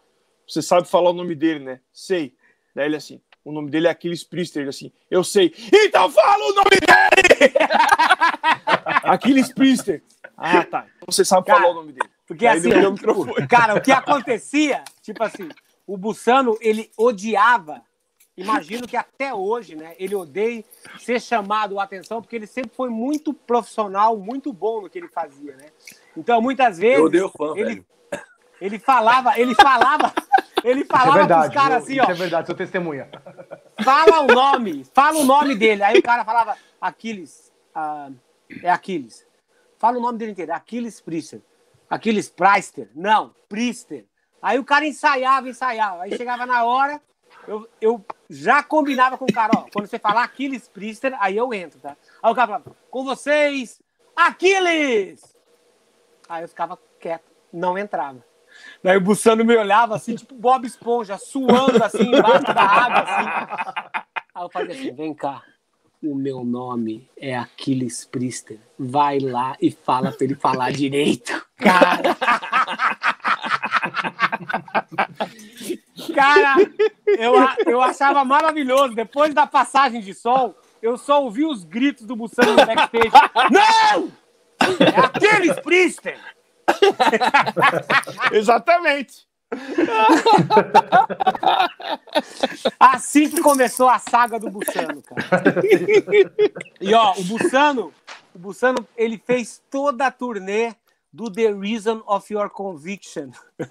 Você 0.46 0.60
sabe 0.60 0.86
falar 0.86 1.08
o 1.08 1.14
nome 1.14 1.34
dele, 1.34 1.60
né? 1.64 1.80
Sei. 1.90 2.34
Daí 2.74 2.84
ele 2.86 2.96
assim, 2.96 3.18
o 3.44 3.52
nome 3.52 3.70
dele 3.70 3.88
é 3.88 3.90
Aquiles 3.90 4.22
Priester, 4.24 4.68
assim, 4.68 4.92
eu 5.10 5.24
sei. 5.24 5.54
Então 5.72 6.10
fala 6.10 6.44
o 6.44 6.54
nome 6.54 6.70
dele! 6.70 7.54
Aquiles 9.04 9.52
Priester. 9.52 10.02
Ah, 10.36 10.64
tá. 10.64 10.86
Então 10.96 11.06
você 11.12 11.24
sabe 11.24 11.46
Cara, 11.46 11.60
falar 11.60 11.72
o 11.72 11.74
nome 11.74 11.92
dele. 11.92 12.08
Porque 12.26 12.46
Aí 12.46 12.58
assim, 12.58 12.70
o 12.70 13.46
cara, 13.48 13.74
o 13.74 13.80
que 13.80 13.92
acontecia, 13.92 14.82
tipo 15.02 15.22
assim, 15.22 15.48
o 15.86 15.96
Bussano, 15.96 16.56
ele 16.60 16.90
odiava, 16.96 17.82
imagino 18.36 18.86
que 18.86 18.96
até 18.96 19.34
hoje, 19.34 19.74
né, 19.76 19.94
ele 19.98 20.14
odeia 20.14 20.64
ser 20.98 21.20
chamado 21.20 21.78
a 21.78 21.82
atenção, 21.82 22.22
porque 22.22 22.36
ele 22.36 22.46
sempre 22.46 22.74
foi 22.74 22.88
muito 22.88 23.34
profissional, 23.34 24.16
muito 24.16 24.52
bom 24.52 24.82
no 24.82 24.88
que 24.88 24.98
ele 24.98 25.08
fazia, 25.08 25.54
né? 25.56 25.66
Então, 26.16 26.40
muitas 26.40 26.78
vezes, 26.78 26.98
Eu 26.98 27.04
odeio 27.06 27.28
fã, 27.28 27.52
ele, 27.56 27.64
velho. 27.64 27.86
ele 28.60 28.78
falava, 28.78 29.38
ele 29.38 29.54
falava, 29.54 30.12
ele 30.64 30.82
é 30.82 30.84
falava 30.84 31.10
pros 31.10 31.26
verdade. 31.26 31.54
caras 31.54 31.86
viu? 31.86 31.94
assim, 31.96 32.00
ó, 32.00 32.02
Isso 32.02 32.12
é 32.12 32.14
verdade, 32.14 32.46
sou 32.46 32.56
testemunha. 32.56 33.08
fala 33.82 34.20
o 34.20 34.26
nome, 34.26 34.84
fala 34.94 35.18
o 35.18 35.24
nome 35.24 35.54
dele. 35.54 35.82
Aí 35.82 35.98
o 35.98 36.02
cara 36.02 36.24
falava, 36.24 36.56
Aquiles, 36.80 37.52
ah, 37.74 38.10
é 38.62 38.70
Aquiles. 38.70 39.26
Fala 39.78 39.98
o 39.98 40.00
nome 40.00 40.18
dele 40.18 40.32
inteiro, 40.32 40.52
Aquiles 40.52 41.00
Priester. 41.00 41.40
Aquiles 41.90 42.30
Preister. 42.30 42.88
Não, 42.94 43.34
Priester. 43.48 44.06
Aí 44.40 44.58
o 44.58 44.64
cara 44.64 44.86
ensaiava, 44.86 45.48
ensaiava. 45.48 46.02
Aí 46.02 46.16
chegava 46.16 46.46
na 46.46 46.64
hora, 46.64 47.00
eu, 47.46 47.68
eu 47.80 48.04
já 48.30 48.62
combinava 48.62 49.18
com 49.18 49.24
o 49.24 49.32
cara, 49.32 49.50
ó, 49.56 49.66
quando 49.72 49.86
você 49.86 49.98
falar 49.98 50.24
Aquiles 50.24 50.68
Priester, 50.68 51.14
aí 51.20 51.36
eu 51.36 51.52
entro, 51.52 51.78
tá? 51.80 51.96
Aí 52.22 52.32
o 52.32 52.34
cara 52.34 52.46
falava, 52.46 52.76
com 52.90 53.04
vocês, 53.04 53.80
Aquiles! 54.16 55.36
Aí 56.28 56.42
eu 56.42 56.48
ficava 56.48 56.78
quieto, 56.98 57.30
não 57.52 57.76
entrava. 57.76 58.24
Daí 58.82 58.96
o 58.96 59.00
Bussano 59.00 59.44
me 59.44 59.56
olhava 59.56 59.94
assim, 59.94 60.16
tipo 60.16 60.34
Bob 60.34 60.66
Esponja, 60.66 61.16
suando 61.16 61.82
assim, 61.82 62.02
embaixo 62.02 62.44
da 62.44 62.62
água, 62.62 63.00
assim. 63.00 63.28
Aí 64.34 64.42
eu 64.42 64.50
fazia 64.50 64.74
assim, 64.74 64.92
vem 64.92 65.14
cá, 65.14 65.42
o 66.02 66.16
meu 66.16 66.44
nome 66.44 67.08
é 67.16 67.36
Aquiles 67.36 68.04
Priester. 68.04 68.58
Vai 68.76 69.20
lá 69.20 69.56
e 69.60 69.70
fala 69.70 70.10
pra 70.10 70.24
ele 70.24 70.34
falar 70.34 70.72
direito. 70.72 71.46
Cara! 71.56 72.16
Cara, 76.12 76.56
eu, 77.06 77.34
eu 77.66 77.80
achava 77.80 78.24
maravilhoso. 78.24 78.94
Depois 78.94 79.32
da 79.32 79.46
passagem 79.46 80.00
de 80.00 80.12
som, 80.12 80.54
eu 80.82 80.98
só 80.98 81.22
ouvi 81.22 81.44
os 81.44 81.62
gritos 81.62 82.04
do 82.04 82.16
Bussano 82.16 82.50
no 82.50 82.66
backstage. 82.66 83.10
Não! 83.52 84.10
É 84.80 84.98
Aquiles 84.98 85.60
Priester! 85.60 86.18
Exatamente. 88.32 89.26
Assim 92.80 93.28
que 93.28 93.40
começou 93.40 93.88
a 93.88 93.98
saga 93.98 94.38
do 94.38 94.50
Bussano, 94.50 95.02
cara. 95.02 95.62
E 96.80 96.94
ó, 96.94 97.12
o 97.12 97.24
Bussano, 97.24 97.92
o 98.34 98.38
Bussano, 98.38 98.86
ele 98.96 99.18
fez 99.18 99.62
toda 99.70 100.06
a 100.06 100.10
turnê 100.10 100.74
do 101.12 101.30
The 101.30 101.52
Reason 101.52 102.02
of 102.06 102.32
Your 102.32 102.48
Conviction, 102.48 103.30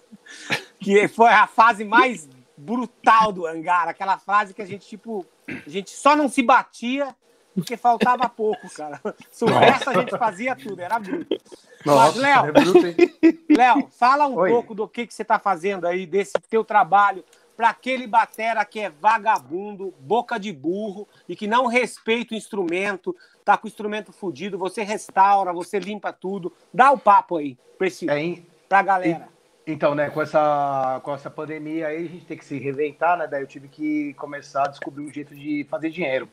que 0.80 1.08
foi 1.08 1.30
a 1.30 1.48
fase 1.48 1.84
mais 1.84 2.30
brutal 2.56 3.32
do 3.32 3.48
hangar, 3.48 3.88
aquela 3.88 4.20
fase 4.20 4.54
que 4.54 4.62
a 4.62 4.66
gente 4.66 4.88
tipo, 4.88 5.26
a 5.48 5.70
gente 5.70 5.90
só 5.90 6.16
não 6.16 6.30
se 6.30 6.44
batia 6.44 7.16
porque 7.56 7.76
faltava 7.76 8.28
pouco, 8.30 8.70
cara. 8.74 9.02
Se 9.32 9.44
o 9.44 9.48
resto 9.48 9.90
a 9.90 9.94
gente 9.94 10.18
fazia 10.18 10.56
tudo, 10.56 10.82
era 10.82 11.00
bruto. 11.00 11.38
Mas, 11.86 12.16
Léo, 12.16 12.46
é 12.46 12.52
bruto? 12.52 12.80
Léo, 13.50 13.88
fala 13.92 14.28
um 14.28 14.36
Oi. 14.36 14.50
pouco 14.50 14.74
do 14.74 14.88
que, 14.88 15.06
que 15.06 15.14
você 15.14 15.22
está 15.22 15.38
fazendo 15.40 15.86
aí, 15.86 16.06
desse 16.06 16.34
teu 16.50 16.64
trabalho, 16.64 17.24
para 17.56 17.70
aquele 17.70 18.08
batera 18.08 18.64
que 18.66 18.80
é 18.80 18.90
vagabundo, 18.90 19.94
boca 20.00 20.40
de 20.40 20.52
burro 20.52 21.08
e 21.28 21.36
que 21.36 21.48
não 21.48 21.68
respeita 21.68 22.34
o 22.34 22.38
instrumento, 22.38 23.16
tá 23.44 23.58
com 23.58 23.68
o 23.68 23.70
instrumento 23.70 24.12
fudido, 24.12 24.58
você 24.58 24.84
restaura, 24.84 25.54
você 25.54 25.78
limpa 25.78 26.12
tudo. 26.14 26.52
Dá 26.74 26.92
o 26.92 26.98
papo 26.98 27.38
aí 27.38 27.58
pra, 27.78 27.88
esse, 27.88 28.10
É, 28.10 28.42
pra 28.68 28.82
galera. 28.82 29.30
Então, 29.68 29.94
né, 29.94 30.10
com 30.10 30.22
essa, 30.22 31.00
com 31.04 31.14
essa 31.14 31.30
pandemia 31.30 31.88
aí, 31.88 32.06
a 32.06 32.10
gente 32.10 32.26
tem 32.26 32.38
que 32.38 32.46
se 32.46 32.58
reinventar, 32.58 33.18
né? 33.18 33.28
Daí 33.28 33.44
eu 33.44 33.48
tive 33.48 33.68
que 33.68 34.14
começar 34.16 34.64
a 34.64 34.70
descobrir 34.70 35.04
um 35.04 35.14
jeito 35.14 35.36
de 35.36 35.66
fazer 35.70 35.90
dinheiro. 35.92 36.28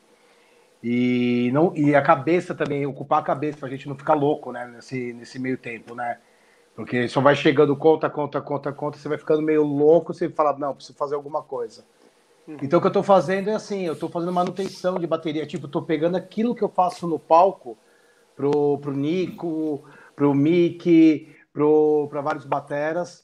E, 0.81 1.51
não, 1.53 1.75
e 1.75 1.93
a 1.93 2.01
cabeça 2.01 2.55
também, 2.55 2.85
ocupar 2.85 3.19
a 3.19 3.23
cabeça 3.25 3.57
pra 3.57 3.69
gente 3.69 3.87
não 3.87 3.97
ficar 3.97 4.13
louco, 4.13 4.51
né, 4.51 4.65
nesse, 4.67 5.13
nesse 5.13 5.37
meio 5.37 5.57
tempo, 5.57 5.93
né? 5.93 6.17
Porque 6.73 7.09
só 7.09 7.19
vai 7.19 7.35
chegando 7.35 7.75
conta, 7.75 8.09
conta, 8.09 8.39
conta, 8.39 8.71
conta, 8.71 8.97
você 8.97 9.09
vai 9.09 9.17
ficando 9.17 9.41
meio 9.41 9.63
louco, 9.63 10.13
você 10.13 10.29
fala, 10.29 10.57
não, 10.57 10.73
preciso 10.73 10.97
fazer 10.97 11.15
alguma 11.15 11.43
coisa. 11.43 11.83
Então 12.63 12.79
o 12.79 12.81
que 12.81 12.87
eu 12.87 12.91
tô 12.91 13.03
fazendo 13.03 13.49
é 13.49 13.53
assim, 13.53 13.85
eu 13.85 13.95
tô 13.95 14.09
fazendo 14.09 14.31
manutenção 14.31 14.97
de 14.97 15.05
bateria, 15.05 15.45
tipo, 15.45 15.67
tô 15.67 15.81
pegando 15.81 16.15
aquilo 16.15 16.55
que 16.55 16.63
eu 16.63 16.69
faço 16.69 17.05
no 17.05 17.19
palco 17.19 17.77
pro, 18.35 18.77
pro 18.79 18.91
Nico, 18.91 19.83
pro 20.15 20.33
Mickey, 20.33 21.35
pro, 21.53 22.07
pra 22.09 22.21
vários 22.21 22.45
bateras 22.45 23.23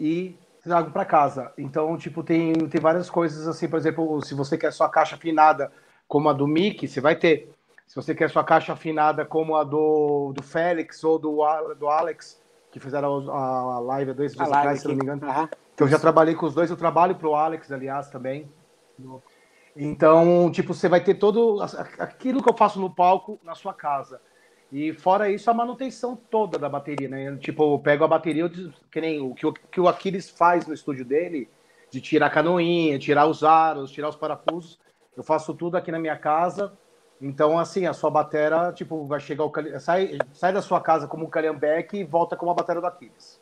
e 0.00 0.36
trago 0.64 0.90
para 0.90 1.04
casa. 1.04 1.52
Então, 1.56 1.96
tipo, 1.96 2.22
tem, 2.22 2.52
tem 2.54 2.80
várias 2.80 3.08
coisas 3.08 3.46
assim, 3.46 3.68
por 3.68 3.78
exemplo, 3.78 4.20
se 4.22 4.34
você 4.34 4.58
quer 4.58 4.72
sua 4.72 4.88
caixa 4.88 5.14
afinada 5.14 5.70
como 6.08 6.28
a 6.30 6.32
do 6.32 6.48
Mickey, 6.48 6.88
você 6.88 7.00
vai 7.00 7.14
ter. 7.14 7.52
Se 7.86 7.94
você 7.94 8.14
quer 8.14 8.28
sua 8.30 8.42
caixa 8.42 8.72
afinada 8.72 9.24
como 9.24 9.54
a 9.54 9.62
do, 9.62 10.32
do 10.34 10.42
Félix 10.42 11.04
ou 11.04 11.18
do, 11.18 11.38
do 11.78 11.88
Alex, 11.88 12.42
que 12.72 12.80
fizeram 12.80 13.30
a, 13.30 13.76
a 13.76 13.78
live 13.78 14.10
há 14.10 14.14
dois 14.14 14.34
dias 14.34 14.50
atrás, 14.50 14.80
se 14.80 14.88
não 14.88 14.94
me 14.94 15.02
engano. 15.02 15.22
Então, 15.74 15.86
eu 15.86 15.90
já 15.90 15.98
trabalhei 15.98 16.34
com 16.34 16.46
os 16.46 16.54
dois, 16.54 16.70
eu 16.70 16.76
trabalho 16.76 17.14
pro 17.14 17.34
Alex, 17.34 17.70
aliás, 17.70 18.08
também. 18.08 18.50
Então, 19.76 20.50
tipo, 20.50 20.74
você 20.74 20.88
vai 20.88 21.02
ter 21.02 21.14
todo 21.14 21.62
aquilo 21.98 22.42
que 22.42 22.50
eu 22.50 22.56
faço 22.56 22.80
no 22.80 22.90
palco 22.90 23.38
na 23.44 23.54
sua 23.54 23.72
casa. 23.72 24.20
E 24.72 24.92
fora 24.92 25.30
isso, 25.30 25.50
a 25.50 25.54
manutenção 25.54 26.16
toda 26.16 26.58
da 26.58 26.68
bateria, 26.68 27.08
né? 27.08 27.36
Tipo, 27.36 27.74
eu 27.74 27.78
pego 27.78 28.04
a 28.04 28.08
bateria, 28.08 28.42
eu 28.42 28.50
que 28.90 29.00
nem 29.00 29.20
o 29.20 29.34
que, 29.34 29.46
o 29.46 29.52
que 29.52 29.80
o 29.80 29.88
Aquiles 29.88 30.28
faz 30.28 30.66
no 30.66 30.74
estúdio 30.74 31.04
dele, 31.04 31.48
de 31.90 32.00
tirar 32.00 32.26
a 32.26 32.30
canoinha, 32.30 32.98
tirar 32.98 33.26
os 33.26 33.42
aros, 33.42 33.90
tirar 33.90 34.10
os 34.10 34.16
parafusos. 34.16 34.78
Eu 35.18 35.24
faço 35.24 35.52
tudo 35.52 35.76
aqui 35.76 35.90
na 35.90 35.98
minha 35.98 36.16
casa. 36.16 36.72
Então, 37.20 37.58
assim, 37.58 37.84
a 37.86 37.92
sua 37.92 38.08
batera, 38.08 38.72
tipo, 38.72 39.04
vai 39.04 39.18
chegar 39.18 39.44
o 39.44 39.52
sai, 39.80 40.16
sai 40.32 40.52
da 40.52 40.62
sua 40.62 40.80
casa 40.80 41.08
como 41.08 41.26
um 41.26 41.28
calhambeque 41.28 41.96
e 41.98 42.04
volta 42.04 42.36
como 42.36 42.52
a 42.52 42.54
batera 42.54 42.80
do 42.80 42.86
Aquiles. 42.86 43.40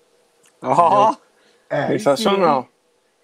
Ó, 0.63 1.15
É, 1.69 1.89
Sensacional. 1.89 2.67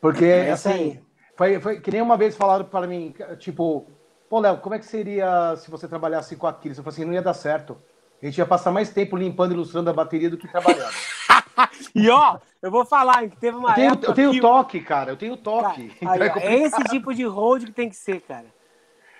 porque, 0.02 0.26
É 0.26 0.50
assim, 0.50 1.00
foi, 1.34 1.58
foi 1.58 1.80
que 1.80 1.90
nem 1.90 2.02
uma 2.02 2.18
vez 2.18 2.36
falaram 2.36 2.66
para 2.66 2.86
mim, 2.86 3.14
tipo, 3.38 3.86
pô, 4.28 4.40
Léo, 4.40 4.58
como 4.58 4.74
é 4.74 4.78
que 4.78 4.84
seria 4.84 5.56
se 5.56 5.70
você 5.70 5.88
trabalhasse 5.88 6.36
com 6.36 6.46
Aquiles? 6.46 6.76
Eu 6.76 6.84
falei 6.84 6.94
assim, 6.94 7.06
não 7.06 7.14
ia 7.14 7.22
dar 7.22 7.32
certo. 7.32 7.78
A 8.22 8.26
gente 8.26 8.36
ia 8.36 8.44
passar 8.46 8.70
mais 8.70 8.90
tempo 8.90 9.16
limpando 9.16 9.52
e 9.52 9.54
ilustrando 9.54 9.88
a 9.88 9.94
bateria 9.94 10.28
do 10.28 10.36
que 10.36 10.46
trabalhando. 10.46 10.92
E 11.94 12.08
ó, 12.10 12.38
eu 12.60 12.70
vou 12.70 12.84
falar 12.84 13.28
que 13.28 13.36
teve 13.36 13.56
uma 13.56 13.70
Eu 13.70 13.74
tenho, 13.74 13.92
época 13.92 14.06
eu 14.06 14.14
tenho 14.14 14.30
que... 14.32 14.40
toque, 14.40 14.80
cara, 14.80 15.10
eu 15.12 15.16
tenho 15.16 15.36
Cara, 15.36 15.42
toque. 15.70 15.92
aí, 16.00 16.28
Então 16.28 16.36
ó, 16.36 16.38
é 16.40 16.54
esse 16.60 16.84
tipo 16.84 17.14
de 17.14 17.24
hold 17.24 17.64
que 17.64 17.72
tem 17.72 17.88
que 17.88 17.96
ser, 17.96 18.20
cara. 18.22 18.46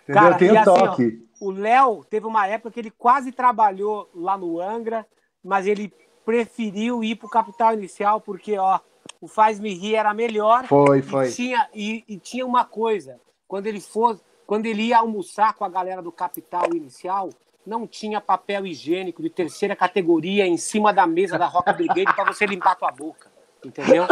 entendeu? 0.03 0.23
cara, 0.23 0.35
eu 0.35 0.39
tenho 0.39 0.55
e 0.55 0.57
assim, 0.59 0.71
ó, 0.71 0.75
toque. 0.89 1.29
O 1.41 1.51
Léo 1.51 2.05
teve 2.05 2.27
uma 2.27 2.47
época 2.47 2.71
que 2.71 2.81
ele 2.81 2.91
quase 2.91 3.33
trabalhou 3.33 4.09
lá 4.15 4.37
no 4.39 4.61
Angra, 4.61 5.07
mas 5.43 5.67
ele 5.67 5.93
preferiu 6.25 7.03
ir 7.03 7.17
pro 7.17 7.29
Capital 7.29 7.75
Inicial 7.75 8.21
porque, 8.21 8.57
ó, 8.57 8.79
o 9.21 9.27
Faz 9.27 9.59
Me 9.59 9.75
Rir 9.75 9.97
era 9.97 10.15
melhor. 10.15 10.65
Foi, 10.67 11.01
E 11.01 11.03
foi. 11.03 11.31
tinha, 11.31 11.69
e, 11.75 12.05
e 12.09 12.17
tinha 12.19 12.47
uma 12.47 12.65
coisa, 12.65 13.21
quando 13.49 13.67
ele 13.67 13.81
for, 13.81 14.21
quando 14.47 14.67
ele 14.67 14.83
ia 14.85 14.99
almoçar 14.99 15.53
com 15.55 15.65
a 15.65 15.69
galera 15.69 16.01
do 16.01 16.13
Capital 16.13 16.67
Inicial, 16.75 17.31
não 17.67 17.87
tinha 17.87 18.21
papel 18.21 18.67
higiênico 18.67 19.23
de 19.23 19.31
terceira 19.31 19.77
categoria 19.77 20.47
em 20.47 20.57
cima 20.57 20.93
da 20.93 21.07
mesa 21.07 21.39
da 21.39 21.47
Rock 21.47 21.73
Brigade 21.73 22.13
para 22.15 22.25
você 22.25 22.45
limpar 22.47 22.75
tua 22.77 22.91
boca, 22.91 23.31
entendeu? 23.65 24.07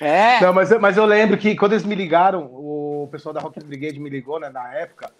É. 0.00 0.40
Não, 0.40 0.52
mas, 0.52 0.70
eu- 0.70 0.80
mas 0.80 0.96
eu 0.96 1.04
lembro 1.04 1.36
que 1.36 1.54
quando 1.54 1.72
eles 1.72 1.84
me 1.84 1.94
ligaram, 1.94 2.46
o 2.52 3.08
pessoal 3.12 3.32
da 3.32 3.40
Rock 3.40 3.62
Brigade 3.62 3.98
me 4.00 4.08
ligou, 4.08 4.40
né, 4.40 4.48
na 4.48 4.74
época, 4.74 5.10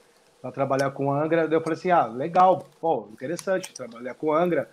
para 0.41 0.51
trabalhar 0.51 0.91
com 0.91 1.13
Angra, 1.13 1.47
eu 1.51 1.61
falei 1.61 1.79
assim, 1.79 1.91
ah, 1.91 2.07
legal, 2.07 2.67
pô, 2.81 3.09
interessante 3.13 3.73
trabalhar 3.75 4.15
com 4.15 4.33
Angra. 4.33 4.71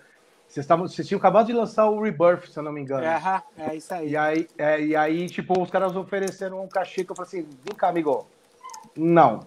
Vocês, 0.48 0.66
tavam, 0.66 0.88
vocês 0.88 1.06
tinham 1.06 1.20
acabado 1.20 1.48
de 1.48 1.54
lançar 1.54 1.90
o 1.90 2.02
Rebirth, 2.02 2.48
se 2.48 2.58
eu 2.58 2.64
não 2.64 2.72
me 2.72 2.80
engano. 2.80 3.06
Aham, 3.06 3.42
é 3.58 3.76
isso 3.76 3.94
aí. 3.94 4.12
E 4.12 4.16
aí, 4.16 4.48
é, 4.58 4.82
e 4.82 4.96
aí, 4.96 5.28
tipo, 5.28 5.62
os 5.62 5.70
caras 5.70 5.94
ofereceram 5.94 6.64
um 6.64 6.70
cachê 6.70 7.04
que 7.04 7.12
eu 7.12 7.16
falei 7.18 7.28
assim, 7.28 7.42
vem 7.66 7.76
cá, 7.76 7.90
amigo. 7.90 8.26
Não. 8.96 9.42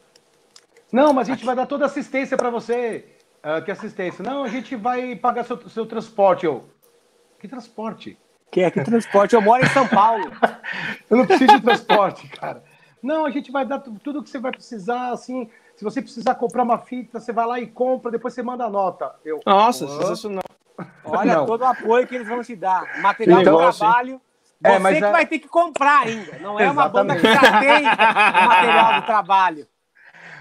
Não, 0.92 1.12
mas 1.12 1.29
a 1.29 1.33
gente 1.33 1.44
vai 1.44 1.55
dar 1.55 1.66
toda 1.66 1.87
assistência 1.87 2.37
para 2.37 2.50
você. 2.50 3.05
Ah, 3.42 3.61
que 3.61 3.70
assistência? 3.70 4.22
Não, 4.22 4.42
a 4.44 4.48
gente 4.48 4.76
vai 4.76 5.14
pagar 5.16 5.44
seu, 5.44 5.59
seu 5.68 5.87
transporte. 5.87 6.44
Eu, 6.46 6.68
que 7.38 7.48
transporte? 7.48 8.18
Que 8.50 8.62
é 8.62 8.70
que 8.70 8.83
transporte? 8.83 9.35
Eu 9.35 9.40
moro 9.40 9.64
em 9.64 9.68
São 9.68 9.87
Paulo. 9.87 10.31
Eu 11.09 11.16
não 11.18 11.26
preciso 11.26 11.57
de 11.57 11.62
transporte, 11.62 12.29
cara. 12.29 12.62
Não, 13.03 13.24
a 13.24 13.31
gente 13.31 13.50
vai 13.50 13.64
dar 13.64 13.79
tu- 13.79 13.96
tudo 14.03 14.22
que 14.22 14.29
você 14.29 14.38
vai 14.38 14.50
precisar, 14.53 15.11
assim. 15.12 15.48
Se 15.76 15.85
você 15.85 16.03
precisar 16.03 16.35
comprar 16.35 16.62
uma 16.64 16.79
fita, 16.79 17.18
você 17.18 17.33
vai 17.33 17.46
lá 17.46 17.59
e 17.61 17.66
compra, 17.66 18.11
depois 18.11 18.35
você 18.35 18.42
manda 18.42 18.64
a 18.64 18.68
nota. 18.70 19.14
Eu, 19.24 19.40
Nossa, 19.46 19.87
"Hã?" 19.87 19.88
sensacional. 20.00 20.42
Olha 21.05 21.37
Não. 21.37 21.46
todo 21.46 21.62
o 21.62 21.66
apoio 21.66 22.07
que 22.07 22.14
eles 22.14 22.29
vão 22.29 22.42
te 22.42 22.55
dar. 22.57 23.00
Material 23.00 23.38
de 23.38 23.44
trabalho. 23.79 24.20
É, 24.62 24.72
Você 24.72 24.79
mas 24.81 24.98
que 24.98 25.05
é- 25.05 25.11
vai 25.11 25.26
ter 25.26 25.38
que 25.38 25.48
comprar 25.48 26.00
ainda. 26.03 26.38
Não 26.40 26.61
é 26.61 26.70
uma 26.70 26.88
banda 26.88 27.16
que 27.16 27.22
já 27.22 27.61
tem 27.61 27.81
o 27.81 28.46
material 28.46 29.00
do 29.00 29.07
trabalho. 29.07 29.66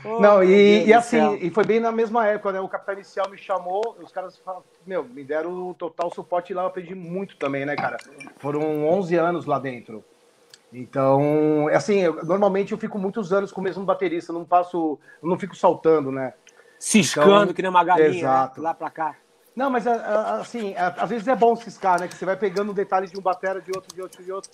Oh, 0.03 0.19
Não, 0.21 0.43
e, 0.43 0.85
e 0.85 0.93
assim, 0.93 1.35
e 1.41 1.49
foi 1.49 1.65
bem 1.65 1.79
na 1.79 1.91
mesma 1.91 2.25
época, 2.25 2.51
né? 2.53 2.59
O 2.59 2.69
Capitão 2.69 2.93
Inicial 2.95 3.29
me 3.29 3.37
chamou, 3.37 3.97
os 4.01 4.11
caras 4.11 4.37
falaram, 4.37 4.63
meu, 4.85 5.03
me 5.03 5.23
deram 5.23 5.51
o 5.69 5.73
total 5.73 6.11
suporte 6.13 6.53
lá, 6.53 6.63
eu 6.63 6.67
aprendi 6.67 6.95
muito 6.95 7.35
também, 7.37 7.65
né, 7.65 7.75
cara? 7.75 7.97
Foram 8.37 8.87
11 8.87 9.15
anos 9.15 9.45
lá 9.45 9.59
dentro. 9.59 10.03
Então, 10.71 11.67
assim, 11.73 11.99
eu- 11.99 12.23
normalmente 12.23 12.71
eu 12.71 12.77
fico 12.77 12.97
muitos 12.97 13.33
anos 13.33 13.51
com 13.51 13.59
o 13.59 13.63
mesmo 13.63 13.83
baterista, 13.83 14.31
não 14.31 14.45
passo, 14.45 14.99
não 15.21 15.37
fico 15.37 15.55
saltando, 15.55 16.11
né? 16.11 16.33
Ciscando 16.77 17.43
Então, 17.43 17.53
que 17.53 17.61
nem 17.61 17.69
uma 17.69 17.83
galinha, 17.83 18.07
exato. 18.07 18.61
né? 18.61 18.67
lá 18.67 18.73
pra 18.73 18.89
cá. 18.89 19.15
Não, 19.55 19.69
mas 19.69 19.85
assim, 19.85 20.73
às 20.77 21.09
vezes 21.09 21.27
é 21.27 21.35
bom 21.35 21.55
ciscar, 21.55 21.99
né? 21.99 22.07
Que 22.07 22.15
você 22.15 22.23
vai 22.23 22.37
pegando 22.37 22.71
um 22.71 22.73
detalhe 22.73 23.07
de 23.07 23.17
um 23.17 23.21
batera, 23.21 23.59
de 23.59 23.71
outro, 23.75 23.93
de 23.93 24.01
outro, 24.01 24.23
de 24.23 24.31
outro. 24.31 24.49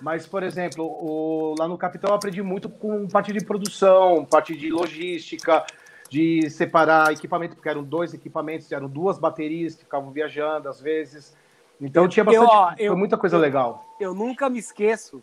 Mas, 0.00 0.26
por 0.26 0.42
exemplo, 0.42 0.84
o- 0.84 1.54
lá 1.58 1.68
no 1.68 1.78
Capitão 1.78 2.10
eu 2.10 2.16
aprendi 2.16 2.42
muito 2.42 2.68
com 2.68 3.06
parte 3.08 3.32
de 3.32 3.44
produção, 3.44 4.24
parte 4.24 4.56
de 4.56 4.70
logística, 4.70 5.64
de 6.10 6.50
separar 6.50 7.12
equipamento, 7.12 7.54
porque 7.54 7.68
eram 7.68 7.82
dois 7.82 8.12
equipamentos, 8.12 8.70
eram 8.72 8.88
duas 8.88 9.18
baterias 9.18 9.74
que 9.74 9.84
ficavam 9.84 10.10
viajando 10.10 10.68
às 10.68 10.80
vezes. 10.80 11.36
Então 11.80 12.08
tinha 12.08 12.22
Eu- 12.24 12.42
bastante, 12.42 12.50
ó, 12.56 12.76
foi 12.76 12.86
eu- 12.86 12.96
muita 12.96 13.16
coisa 13.16 13.36
eu- 13.36 13.40
legal. 13.40 13.84
Eu 14.00 14.14
nunca 14.14 14.48
me 14.48 14.58
esqueço 14.58 15.22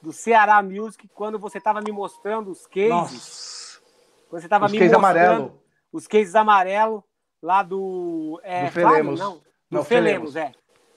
do 0.00 0.12
Ceará 0.12 0.62
Music 0.62 1.08
quando 1.14 1.38
você 1.38 1.60
tava 1.60 1.80
me 1.80 1.92
mostrando 1.92 2.50
os 2.50 2.66
cases. 2.66 2.88
Nossa, 2.90 3.80
Quando 4.28 4.42
você 4.42 4.48
tava 4.48 4.66
os 4.66 4.72
me 4.72 4.78
cases 4.78 4.92
mostrando 4.96 5.18
amarelo. 5.18 5.60
os 5.92 6.06
cases 6.06 6.34
amarelo 6.34 7.04
lá 7.42 7.62
do. 7.62 8.40
É, 8.42 8.64
Do 8.66 8.72
Felemos. 8.72 9.18
Flávio, 9.20 9.34
não. 9.36 9.42
Do 9.42 9.42
Não, 9.78 9.84
Felemos, 9.84 10.32
Felemos. 10.32 10.36
é. 10.36 10.52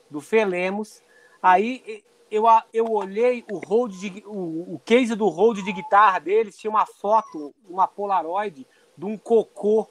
Do 0.10 0.22
Felemos. 0.22 1.02
Aí 1.42 2.04
eu, 2.32 2.48
a- 2.48 2.64
eu 2.74 2.86
olhei 2.92 3.44
o 3.52 3.58
hold 3.58 3.92
de, 3.94 4.24
o, 4.26 4.76
o 4.76 4.82
case 4.86 5.16
do 5.16 5.28
hold 5.28 5.58
de 5.64 5.72
guitarra 5.72 6.20
deles, 6.20 6.58
tinha 6.58 6.70
uma 6.72 6.86
foto, 6.86 7.54
uma 7.70 7.88
Polaroid 7.88 8.66
de 8.98 9.06
um 9.06 9.18
cocô, 9.18 9.90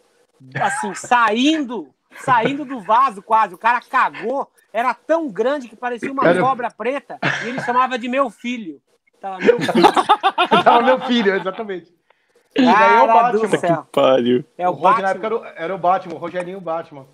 assim, 0.60 0.94
saindo, 0.96 1.88
saindo 2.18 2.64
do 2.64 2.80
vaso 2.80 3.22
quase. 3.22 3.54
O 3.54 3.58
cara 3.58 3.80
cagou, 3.80 4.50
era 4.72 4.92
tão 4.94 5.28
grande 5.28 5.68
que 5.68 5.76
parecia 5.76 6.10
uma 6.12 6.26
Era- 6.28 6.40
cobra 6.40 6.70
preta, 6.70 7.18
e 7.44 7.48
ele 7.48 7.60
chamava 7.62 7.98
de 7.98 8.08
meu 8.08 8.30
filho. 8.30 8.80
Tava 9.20 9.38
meu 9.38 9.58
filho. 9.60 9.88
Tava 10.64 10.82
meu 10.82 11.00
filho, 11.02 11.34
exatamente. 11.34 11.94
E 12.56 12.62
daí 12.62 12.98
é 12.98 13.02
o 13.02 13.06
Cara 13.06 13.30
do 13.32 13.40
Batman. 13.40 13.58
céu. 13.58 13.86
Pariu. 13.90 14.44
É 14.56 14.68
o, 14.68 14.72
o 14.72 14.74
Rod, 14.74 14.98
na 15.00 15.10
época 15.10 15.28
Batman. 15.30 15.46
era 15.48 15.54
o, 15.56 15.62
era 15.64 15.74
o 15.74 15.78
Batman, 15.78 16.14
o 16.14 16.18
Rogerinho 16.18 16.60
Batman. 16.60 17.06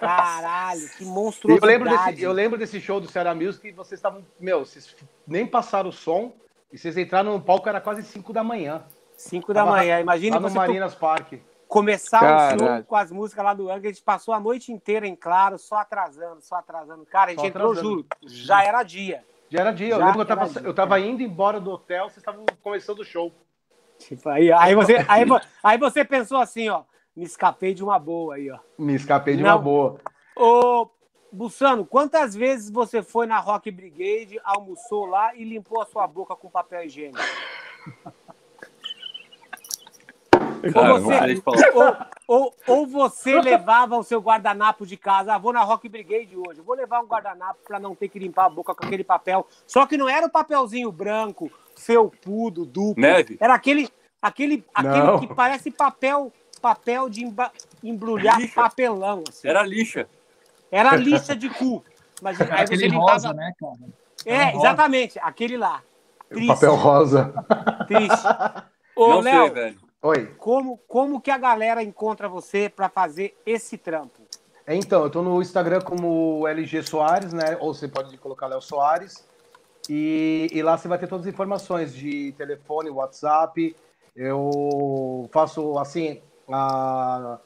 Caralho, 0.00 0.88
que 0.96 1.04
monstruosidade. 1.04 1.72
eu 1.72 1.78
lembro, 1.78 1.90
desse, 2.06 2.22
eu 2.22 2.32
lembro 2.32 2.58
desse 2.58 2.80
show 2.80 3.00
do 3.00 3.08
Ceará 3.10 3.34
Music 3.34 3.68
e 3.68 3.72
vocês 3.72 3.98
estavam. 3.98 4.24
Meu, 4.38 4.64
vocês 4.64 4.96
nem 5.26 5.46
passaram 5.46 5.90
o 5.90 5.92
som 5.92 6.32
e 6.72 6.78
vocês 6.78 6.96
entraram 6.96 7.32
no 7.32 7.40
palco, 7.40 7.68
era 7.68 7.80
quase 7.80 8.02
5 8.02 8.32
da 8.32 8.42
manhã. 8.42 8.82
5 9.16 9.52
da 9.52 9.64
manhã. 9.66 10.00
Imagine 10.00 10.30
Lá 10.30 10.40
no 10.40 10.48
você 10.48 10.54
to- 10.54 10.60
Marinas 10.60 10.94
Park. 10.94 11.34
começar 11.68 12.18
o 12.18 12.20
Caralho. 12.20 12.58
show 12.60 12.84
com 12.84 12.96
as 12.96 13.12
músicas 13.12 13.44
lá 13.44 13.54
do 13.54 13.70
Angra. 13.70 13.88
A 13.90 13.92
gente 13.92 14.02
passou 14.02 14.32
a 14.34 14.40
noite 14.40 14.72
inteira 14.72 15.06
em 15.06 15.14
claro, 15.14 15.58
só 15.58 15.76
atrasando, 15.76 16.40
só 16.40 16.56
atrasando. 16.56 17.04
Cara, 17.06 17.26
a 17.26 17.30
gente 17.30 17.40
Só 17.40 17.46
entrou, 17.46 17.70
atrasando. 17.72 17.88
juro, 17.96 18.06
já 18.22 18.64
era 18.64 18.82
dia. 18.82 19.22
Já 19.50 19.60
era 19.60 19.70
dia. 19.72 19.88
Eu 19.94 19.98
Já 19.98 20.06
lembro 20.06 20.14
que 20.14 20.20
eu 20.32 20.36
tava, 20.36 20.48
dia. 20.48 20.62
eu 20.62 20.74
tava 20.74 21.00
indo 21.00 21.22
embora 21.22 21.60
do 21.60 21.70
hotel, 21.70 22.04
vocês 22.04 22.18
estavam 22.18 22.46
começando 22.62 23.00
o 23.00 23.04
show. 23.04 23.32
Tipo, 23.98 24.28
aí, 24.30 24.50
aí, 24.50 24.74
você, 24.74 25.04
aí, 25.06 25.24
aí 25.62 25.76
você 25.78 26.04
pensou 26.04 26.38
assim, 26.38 26.68
ó. 26.70 26.84
Me 27.16 27.24
escapei 27.24 27.74
de 27.74 27.82
uma 27.82 27.98
boa 27.98 28.36
aí, 28.36 28.50
ó. 28.50 28.58
Me 28.78 28.94
escapei 28.94 29.36
de 29.36 29.42
Não. 29.42 29.50
uma 29.50 29.58
boa. 29.58 29.98
Ô, 30.36 30.88
Bussano, 31.32 31.84
quantas 31.84 32.34
vezes 32.34 32.70
você 32.70 33.02
foi 33.02 33.26
na 33.26 33.38
Rock 33.38 33.70
Brigade, 33.70 34.40
almoçou 34.44 35.06
lá 35.06 35.34
e 35.34 35.44
limpou 35.44 35.80
a 35.82 35.86
sua 35.86 36.06
boca 36.06 36.34
com 36.36 36.48
papel 36.48 36.84
higiênico? 36.84 37.18
Cara, 40.72 40.94
Ou 40.94 41.00
você-. 41.00 41.42
Ou, 41.74 41.96
ou, 42.26 42.54
ou 42.66 42.86
você 42.86 43.40
levava 43.40 43.96
o 43.96 44.02
seu 44.02 44.20
guardanapo 44.20 44.84
de 44.86 44.96
casa, 44.96 45.34
ah, 45.34 45.38
vou 45.38 45.52
na 45.52 45.62
Rock 45.62 45.88
Brigade 45.88 46.36
hoje, 46.36 46.60
vou 46.60 46.74
levar 46.76 47.00
um 47.00 47.06
guardanapo 47.06 47.60
para 47.66 47.80
não 47.80 47.94
ter 47.94 48.08
que 48.08 48.18
limpar 48.18 48.44
a 48.46 48.50
boca 48.50 48.74
com 48.74 48.84
aquele 48.84 49.02
papel. 49.04 49.46
Só 49.66 49.86
que 49.86 49.96
não 49.96 50.08
era 50.08 50.26
o 50.26 50.30
papelzinho 50.30 50.92
branco, 50.92 51.50
felpudo, 51.76 52.66
duplo. 52.66 53.00
Neve. 53.00 53.36
Era 53.40 53.54
aquele, 53.54 53.88
aquele, 54.20 54.64
aquele 54.74 55.02
Não. 55.02 55.18
que 55.20 55.34
parece 55.34 55.70
papel, 55.70 56.30
papel 56.60 57.08
de 57.08 57.24
emba- 57.24 57.52
embrulhar 57.82 58.38
Lixa. 58.38 58.54
papelão. 58.54 59.24
assim. 59.28 59.48
Era 59.48 59.62
lixa. 59.62 60.06
Era 60.70 60.94
lixa 60.96 61.34
de 61.34 61.48
cu. 61.50 61.84
Mas 62.22 62.40
aí 62.40 62.46
você 62.46 62.52
Aquele 62.74 62.88
limpava. 62.88 63.12
rosa, 63.12 63.32
né, 63.32 63.52
cara? 63.58 63.76
É, 64.26 64.44
rosa. 64.50 64.56
exatamente, 64.58 65.18
aquele 65.20 65.56
lá. 65.56 65.82
Triste, 66.28 66.46
Papel 66.48 66.74
rosa. 66.76 67.34
triste. 67.88 68.26
Ô, 68.94 69.08
não 69.08 69.22
sei, 69.22 69.32
Léo, 69.32 69.52
velho. 69.54 69.78
Oi. 70.02 70.26
como, 70.38 70.78
como 70.86 71.20
que 71.20 71.30
a 71.30 71.36
galera 71.38 71.82
encontra 71.82 72.28
você 72.28 72.68
para 72.68 72.88
fazer 72.88 73.36
esse 73.44 73.76
trampo? 73.76 74.20
Então, 74.68 75.02
eu 75.02 75.10
tô 75.10 75.22
no 75.22 75.42
Instagram 75.42 75.80
como 75.80 76.46
LG 76.46 76.82
Soares, 76.84 77.32
né? 77.32 77.56
Ou 77.58 77.74
você 77.74 77.88
pode 77.88 78.16
colocar 78.18 78.46
Léo 78.46 78.60
Soares. 78.62 79.26
E, 79.88 80.48
e 80.52 80.62
lá 80.62 80.78
você 80.78 80.86
vai 80.86 80.98
ter 80.98 81.08
todas 81.08 81.26
as 81.26 81.32
informações 81.32 81.92
de 81.92 82.32
telefone, 82.38 82.88
WhatsApp. 82.90 83.74
Eu 84.14 85.28
faço 85.32 85.76
assim 85.78 86.20
a, 86.52 87.38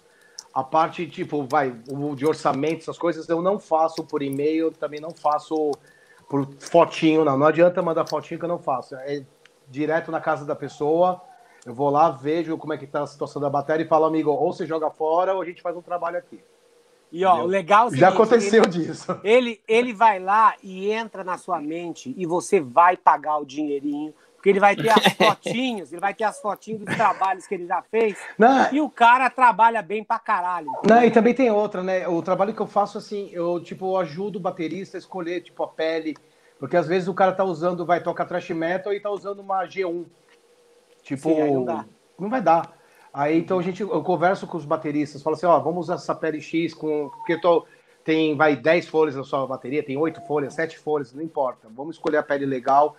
a 0.53 0.65
parte 0.65 1.07
tipo, 1.07 1.47
vai, 1.51 1.75
o 1.91 2.15
de 2.15 2.27
orçamento, 2.27 2.83
essas 2.83 2.99
coisas 2.99 3.29
eu 3.29 3.43
não 3.43 3.59
faço 3.59 4.05
por 4.05 4.23
e-mail, 4.23 4.71
também 4.71 5.01
não 5.01 5.11
faço 5.11 5.73
por 6.29 6.49
fotinho, 6.59 7.25
não. 7.25 7.37
Não 7.39 7.47
adianta 7.47 7.83
mandar 7.83 8.09
fotinho 8.09 8.39
que 8.39 8.45
eu 8.45 8.49
não 8.49 8.59
faço. 8.59 8.95
É 8.97 9.25
direto 9.69 10.11
na 10.11 10.21
casa 10.21 10.45
da 10.45 10.55
pessoa. 10.57 11.21
Eu 11.65 11.75
vou 11.75 11.89
lá, 11.91 12.11
vejo 12.11 12.59
como 12.59 12.73
é 12.75 12.79
que 12.79 12.87
tá 12.87 13.03
a 13.03 13.07
situação 13.07 13.41
da 13.41 13.49
bateria 13.49 13.87
e 13.87 13.89
falo, 13.89 14.05
amigo, 14.05 14.31
ou 14.31 14.53
você 14.53 14.67
joga 14.67 14.91
fora 14.91 15.35
ou 15.35 15.41
a 15.41 15.45
gente 15.45 15.63
faz 15.63 15.75
um 15.77 15.81
trabalho 15.83 16.19
aqui. 16.19 16.43
E 17.11 17.25
ó, 17.25 17.43
o 17.43 17.47
legal 17.47 17.87
é 17.87 17.91
o 17.93 17.97
Já 17.97 18.09
aconteceu 18.09 18.65
ele- 18.65 18.71
disso. 18.71 19.19
Ele, 19.23 19.61
ele 19.69 19.93
vai 19.95 20.19
lá 20.19 20.55
e 20.63 20.91
entra 20.91 21.23
na 21.23 21.39
sua 21.39 21.61
mente 21.61 22.13
e 22.19 22.27
você 22.27 22.61
vai 22.61 22.97
pagar 22.97 23.39
o 23.39 23.47
dinheirinho, 23.47 24.13
porque 24.45 24.51
ele 24.51 24.61
vai 24.61 24.77
ter 24.77 24.91
as 24.91 25.07
fotinhos, 25.17 25.91
ele 25.91 26.03
vai 26.03 26.13
ter 26.13 26.25
as 26.25 26.39
fotinhos 26.39 26.85
dos 26.85 26.95
trabalhos 26.95 27.47
que 27.47 27.55
ele 27.55 27.67
já 27.67 27.81
fez, 27.81 28.19
Não, 28.37 28.71
e 28.75 28.79
o 28.79 28.91
cara 28.91 29.31
trabalha 29.31 29.81
bem 29.81 30.05
pra 30.05 30.19
caralho. 30.19 30.71
não, 30.87 31.03
e 31.03 31.11
também 31.11 31.33
tem 31.33 31.51
outra, 31.51 31.83
né? 31.83 32.07
O 32.07 32.21
trabalho 32.21 32.53
que 32.53 32.61
eu 32.61 32.67
faço, 32.67 32.99
assim, 32.99 33.31
eu, 33.33 33.59
tipo, 33.59 33.93
eu 33.93 33.97
ajudo 33.97 34.37
o 34.37 34.41
baterista 34.41 34.99
a 34.99 35.01
escolher, 35.01 35.41
tipo, 35.41 35.63
a 35.63 35.69
pele. 35.69 36.15
Porque 36.59 36.77
às 36.77 36.87
vezes 36.87 37.09
o 37.09 37.15
cara 37.15 37.33
tá 37.33 37.43
usando, 37.43 37.87
vai 37.87 38.03
tocar 38.03 38.27
thrash 38.27 38.51
metal 38.51 38.93
e 38.93 39.01
tá 39.01 39.11
usando 39.11 39.39
uma 39.41 39.65
G1. 39.65 40.05
Tipo, 41.03 41.31
Sim, 41.31 41.41
aí 41.41 41.51
não 41.51 41.65
dá. 41.65 41.85
não 42.19 42.29
vai 42.29 42.43
dar. 42.43 42.71
Aí 43.15 43.39
então 43.39 43.59
a 43.59 43.63
gente, 43.63 43.81
eu 43.81 44.03
converso 44.03 44.47
com 44.47 44.59
os 44.59 44.67
bateristas, 44.67 45.23
falo 45.23 45.37
assim, 45.37 45.47
ó, 45.47 45.59
vamos 45.59 45.87
usar 45.87 45.95
essa 45.95 46.15
pele 46.15 46.41
X 46.43 46.75
com. 46.75 47.09
Porque 47.09 47.41
tô, 47.41 47.65
tem, 48.05 48.37
vai 48.37 48.57
10 48.57 48.89
folhas 48.89 49.17
na 49.17 49.25
sua 49.25 49.47
bateria, 49.47 49.83
tem 49.83 49.97
8 49.97 50.21
folhas, 50.27 50.53
7 50.53 50.79
folhas, 50.79 51.15
não 51.15 51.23
importa. 51.23 51.67
Vamos 51.75 51.97
escolher 51.97 52.19
a 52.19 52.23
pele 52.23 52.45
legal. 52.45 52.95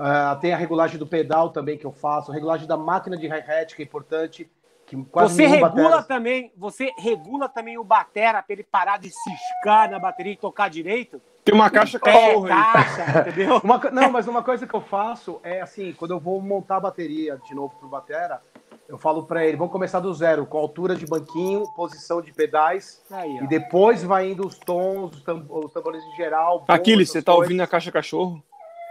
Ah, 0.00 0.36
tem 0.40 0.52
a 0.52 0.56
regulagem 0.56 0.96
do 0.98 1.06
pedal 1.06 1.50
também 1.50 1.76
que 1.76 1.84
eu 1.84 1.90
faço, 1.92 2.30
a 2.30 2.34
regulagem 2.34 2.66
da 2.68 2.76
máquina 2.76 3.16
de 3.16 3.26
hi-hat, 3.26 3.74
que 3.74 3.82
é 3.82 3.84
importante. 3.84 4.48
Que 4.86 4.96
quase 5.04 5.34
Você 5.34 5.46
regula 5.46 5.68
batera- 5.70 6.02
também, 6.04 6.50
você 6.56 6.90
regula 6.96 7.46
também 7.48 7.76
o 7.76 7.84
batera 7.84 8.42
pra 8.42 8.52
ele 8.54 8.62
parar 8.64 8.98
de 8.98 9.10
ciscar 9.10 9.90
na 9.90 9.98
bateria 9.98 10.32
e 10.32 10.36
tocar 10.36 10.70
direito? 10.70 11.20
Tem 11.44 11.54
uma 11.54 11.68
caixa 11.68 11.98
É, 11.98 12.00
cachorro 12.00 12.44
aí. 12.46 12.50
caixa, 12.72 13.20
entendeu? 13.20 13.60
Uma 13.64 13.78
não, 13.90 14.10
mas 14.10 14.26
uma 14.28 14.42
coisa 14.42 14.66
que 14.66 14.74
eu 14.74 14.80
faço 14.80 15.40
é 15.42 15.60
assim, 15.60 15.92
quando 15.92 16.12
eu 16.12 16.20
vou 16.20 16.40
montar 16.40 16.76
a 16.76 16.80
bateria 16.80 17.38
de 17.46 17.54
novo 17.54 17.74
pro 17.78 17.88
batera, 17.88 18.40
eu 18.88 18.96
falo 18.96 19.24
pra 19.24 19.44
ele, 19.44 19.56
vamos 19.58 19.72
começar 19.72 20.00
do 20.00 20.12
zero, 20.14 20.46
com 20.46 20.56
altura 20.56 20.94
de 20.94 21.06
banquinho, 21.06 21.64
posição 21.76 22.22
de 22.22 22.32
pedais, 22.32 23.02
Aí, 23.10 23.38
e 23.42 23.46
depois 23.46 24.02
vai 24.02 24.30
indo 24.30 24.46
os 24.46 24.58
tons, 24.58 25.16
os, 25.16 25.22
tam- 25.22 25.44
os 25.48 25.70
tambores 25.72 26.02
em 26.02 26.16
geral. 26.16 26.64
Aquiles, 26.68 27.10
você 27.10 27.20
tá 27.20 27.32
coisas. 27.32 27.46
ouvindo 27.48 27.60
a 27.62 27.66
caixa 27.66 27.92
cachorro? 27.92 28.42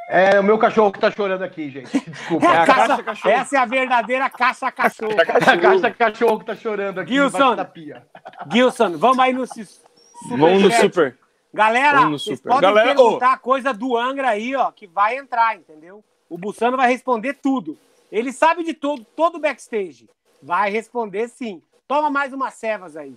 É 0.10 0.40
o 0.40 0.44
meu 0.44 0.58
cachorro 0.58 0.92
que 0.92 1.00
tá 1.00 1.12
chorando 1.12 1.44
aqui, 1.44 1.70
gente. 1.70 2.00
Desculpa. 2.10 2.46
É 2.46 2.50
a 2.50 2.64
a 2.64 2.66
caça- 2.66 2.88
caixa 2.88 3.04
cachorro. 3.04 3.34
essa 3.36 3.56
é 3.58 3.60
a 3.60 3.66
verdadeira 3.66 4.30
caça 4.30 4.72
cachorro. 4.72 5.12
É 5.20 5.22
a 5.52 5.58
caixa 5.60 5.92
cachorro 5.92 6.40
que 6.40 6.46
tá 6.46 6.56
chorando 6.56 7.00
aqui 7.00 7.14
Gilson. 7.14 7.38
embaixo 7.38 7.56
da 7.58 7.66
pia. 7.66 8.08
Gilson, 8.52 8.98
vamos 8.98 9.20
aí 9.20 9.34
no 9.34 9.46
su- 9.46 9.82
Vamos 10.30 10.62
no 10.64 10.72
super. 10.72 11.18
Galera, 11.54 11.98
Vamos 11.98 12.12
no 12.12 12.20
vocês 12.20 12.38
super. 12.40 12.50
podem 12.50 12.70
Galera, 12.70 12.96
perguntar 12.96 13.38
coisa 13.40 13.74
do 13.74 13.98
Angra 13.98 14.30
aí, 14.30 14.56
ó, 14.56 14.72
que 14.72 14.88
vai 14.88 15.18
entrar, 15.18 15.56
entendeu? 15.56 16.04
O 16.30 16.38
Bussano 16.38 16.78
vai 16.78 16.90
responder 16.90 17.34
tudo. 17.36 17.78
Ele 18.12 18.32
sabe 18.32 18.64
de 18.64 18.74
todo, 18.74 19.04
todo 19.16 19.36
o 19.36 19.40
backstage. 19.40 20.10
Vai 20.42 20.70
responder 20.70 21.28
sim. 21.30 21.62
Toma 21.88 22.10
mais 22.10 22.32
umas 22.34 22.54
cevas 22.54 22.96
aí. 22.96 23.16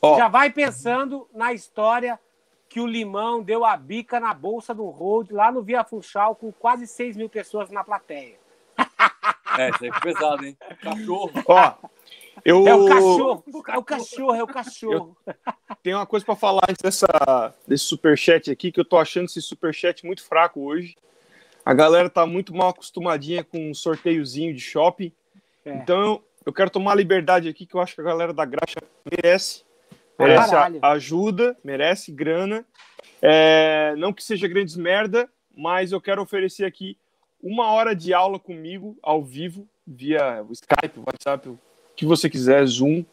Ó. 0.00 0.16
Já 0.16 0.28
vai 0.28 0.50
pensando 0.50 1.26
na 1.34 1.52
história 1.52 2.18
que 2.74 2.80
o 2.80 2.88
Limão 2.88 3.40
deu 3.40 3.64
a 3.64 3.76
bica 3.76 4.18
na 4.18 4.34
bolsa 4.34 4.74
do 4.74 4.86
Road 4.86 5.32
lá 5.32 5.52
no 5.52 5.62
Via 5.62 5.84
Funchal 5.84 6.34
com 6.34 6.50
quase 6.50 6.88
6 6.88 7.16
mil 7.16 7.28
pessoas 7.28 7.70
na 7.70 7.84
plateia. 7.84 8.34
É, 9.56 9.70
isso 9.70 9.84
aí 9.84 9.92
foi 9.92 10.12
pesado, 10.12 10.44
hein? 10.44 10.56
Cachorro. 10.82 11.30
Ó, 11.46 11.74
eu 12.44 12.66
É 12.66 12.74
o 12.74 12.86
cachorro, 12.86 13.44
é 13.68 13.78
o 13.78 13.84
cachorro, 13.84 14.34
é 14.34 14.42
o 14.42 14.46
cachorro. 14.48 15.16
tenho 15.80 15.96
uma 15.98 16.06
coisa 16.06 16.26
pra 16.26 16.34
falar 16.34 16.62
antes 16.68 16.82
dessa, 16.82 17.54
desse 17.64 17.84
superchat 17.84 18.50
aqui, 18.50 18.72
que 18.72 18.80
eu 18.80 18.84
tô 18.84 18.98
achando 18.98 19.26
esse 19.26 19.40
superchat 19.40 20.04
muito 20.04 20.24
fraco 20.24 20.60
hoje. 20.60 20.96
A 21.64 21.72
galera 21.72 22.10
tá 22.10 22.26
muito 22.26 22.52
mal 22.52 22.70
acostumadinha 22.70 23.44
com 23.44 23.70
um 23.70 23.74
sorteiozinho 23.74 24.52
de 24.52 24.60
shopping. 24.60 25.12
É. 25.64 25.74
Então 25.74 26.00
eu, 26.00 26.24
eu 26.46 26.52
quero 26.52 26.70
tomar 26.70 26.90
a 26.90 26.96
liberdade 26.96 27.48
aqui, 27.48 27.64
que 27.64 27.76
eu 27.76 27.80
acho 27.80 27.94
que 27.94 28.00
a 28.00 28.04
galera 28.04 28.32
da 28.32 28.44
Graxa 28.44 28.80
merece. 29.08 29.62
Merece 30.18 30.50
caralho. 30.50 30.78
a- 30.82 30.92
ajuda, 30.92 31.56
merece 31.64 32.12
grana. 32.12 32.64
É, 33.20 33.94
não 33.96 34.12
que 34.12 34.22
seja 34.22 34.46
grandes 34.48 34.76
merda, 34.76 35.28
mas 35.56 35.92
eu 35.92 36.00
quero 36.00 36.22
oferecer 36.22 36.64
aqui 36.64 36.96
uma 37.42 37.70
hora 37.72 37.94
de 37.94 38.12
aula 38.14 38.38
comigo, 38.38 38.96
ao 39.02 39.22
vivo, 39.22 39.66
via 39.86 40.42
o 40.48 40.52
Skype, 40.52 40.98
WhatsApp, 41.06 41.48
o 41.48 41.58
que 41.96 42.06
você 42.06 42.28
quiser, 42.30 42.64
Zoom, 42.66 43.04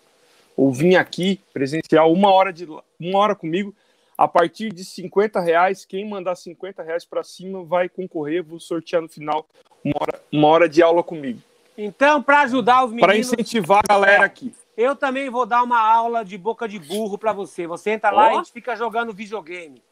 ou 0.55 0.71
vir 0.71 0.95
aqui 0.95 1.39
presencial, 1.53 2.11
uma 2.11 2.31
hora, 2.31 2.51
de, 2.53 2.65
uma 2.99 3.19
hora 3.19 3.35
comigo. 3.35 3.73
A 4.17 4.27
partir 4.27 4.71
de 4.71 4.83
50 4.85 5.39
reais, 5.39 5.83
quem 5.85 6.07
mandar 6.07 6.35
50 6.35 6.83
reais 6.83 7.03
para 7.03 7.23
cima 7.23 7.63
vai 7.63 7.89
concorrer, 7.89 8.43
vou 8.43 8.59
sortear 8.59 9.01
no 9.01 9.09
final 9.09 9.47
uma 9.83 9.95
hora, 9.99 10.21
uma 10.31 10.47
hora 10.47 10.69
de 10.69 10.81
aula 10.83 11.01
comigo. 11.03 11.41
Então, 11.77 12.21
para 12.21 12.41
ajudar 12.41 12.85
os 12.85 12.91
Para 12.93 13.07
meninos, 13.13 13.33
incentivar 13.33 13.81
a 13.87 13.93
galera 13.93 14.23
É. 14.23 14.25
aqui. 14.25 14.53
Eu 14.77 14.95
também 14.95 15.29
vou 15.29 15.45
dar 15.45 15.63
uma 15.63 15.79
aula 15.79 16.23
de 16.23 16.37
boca 16.37 16.67
de 16.67 16.79
burro 16.79 17.17
para 17.17 17.33
você. 17.33 17.67
Você 17.67 17.91
entra 17.91 18.09
lá 18.11 18.23
e 18.23 18.35
a 18.35 18.37
gente 18.37 18.51
fica 18.51 18.75
jogando 18.75 19.13
videogame. 19.13 19.83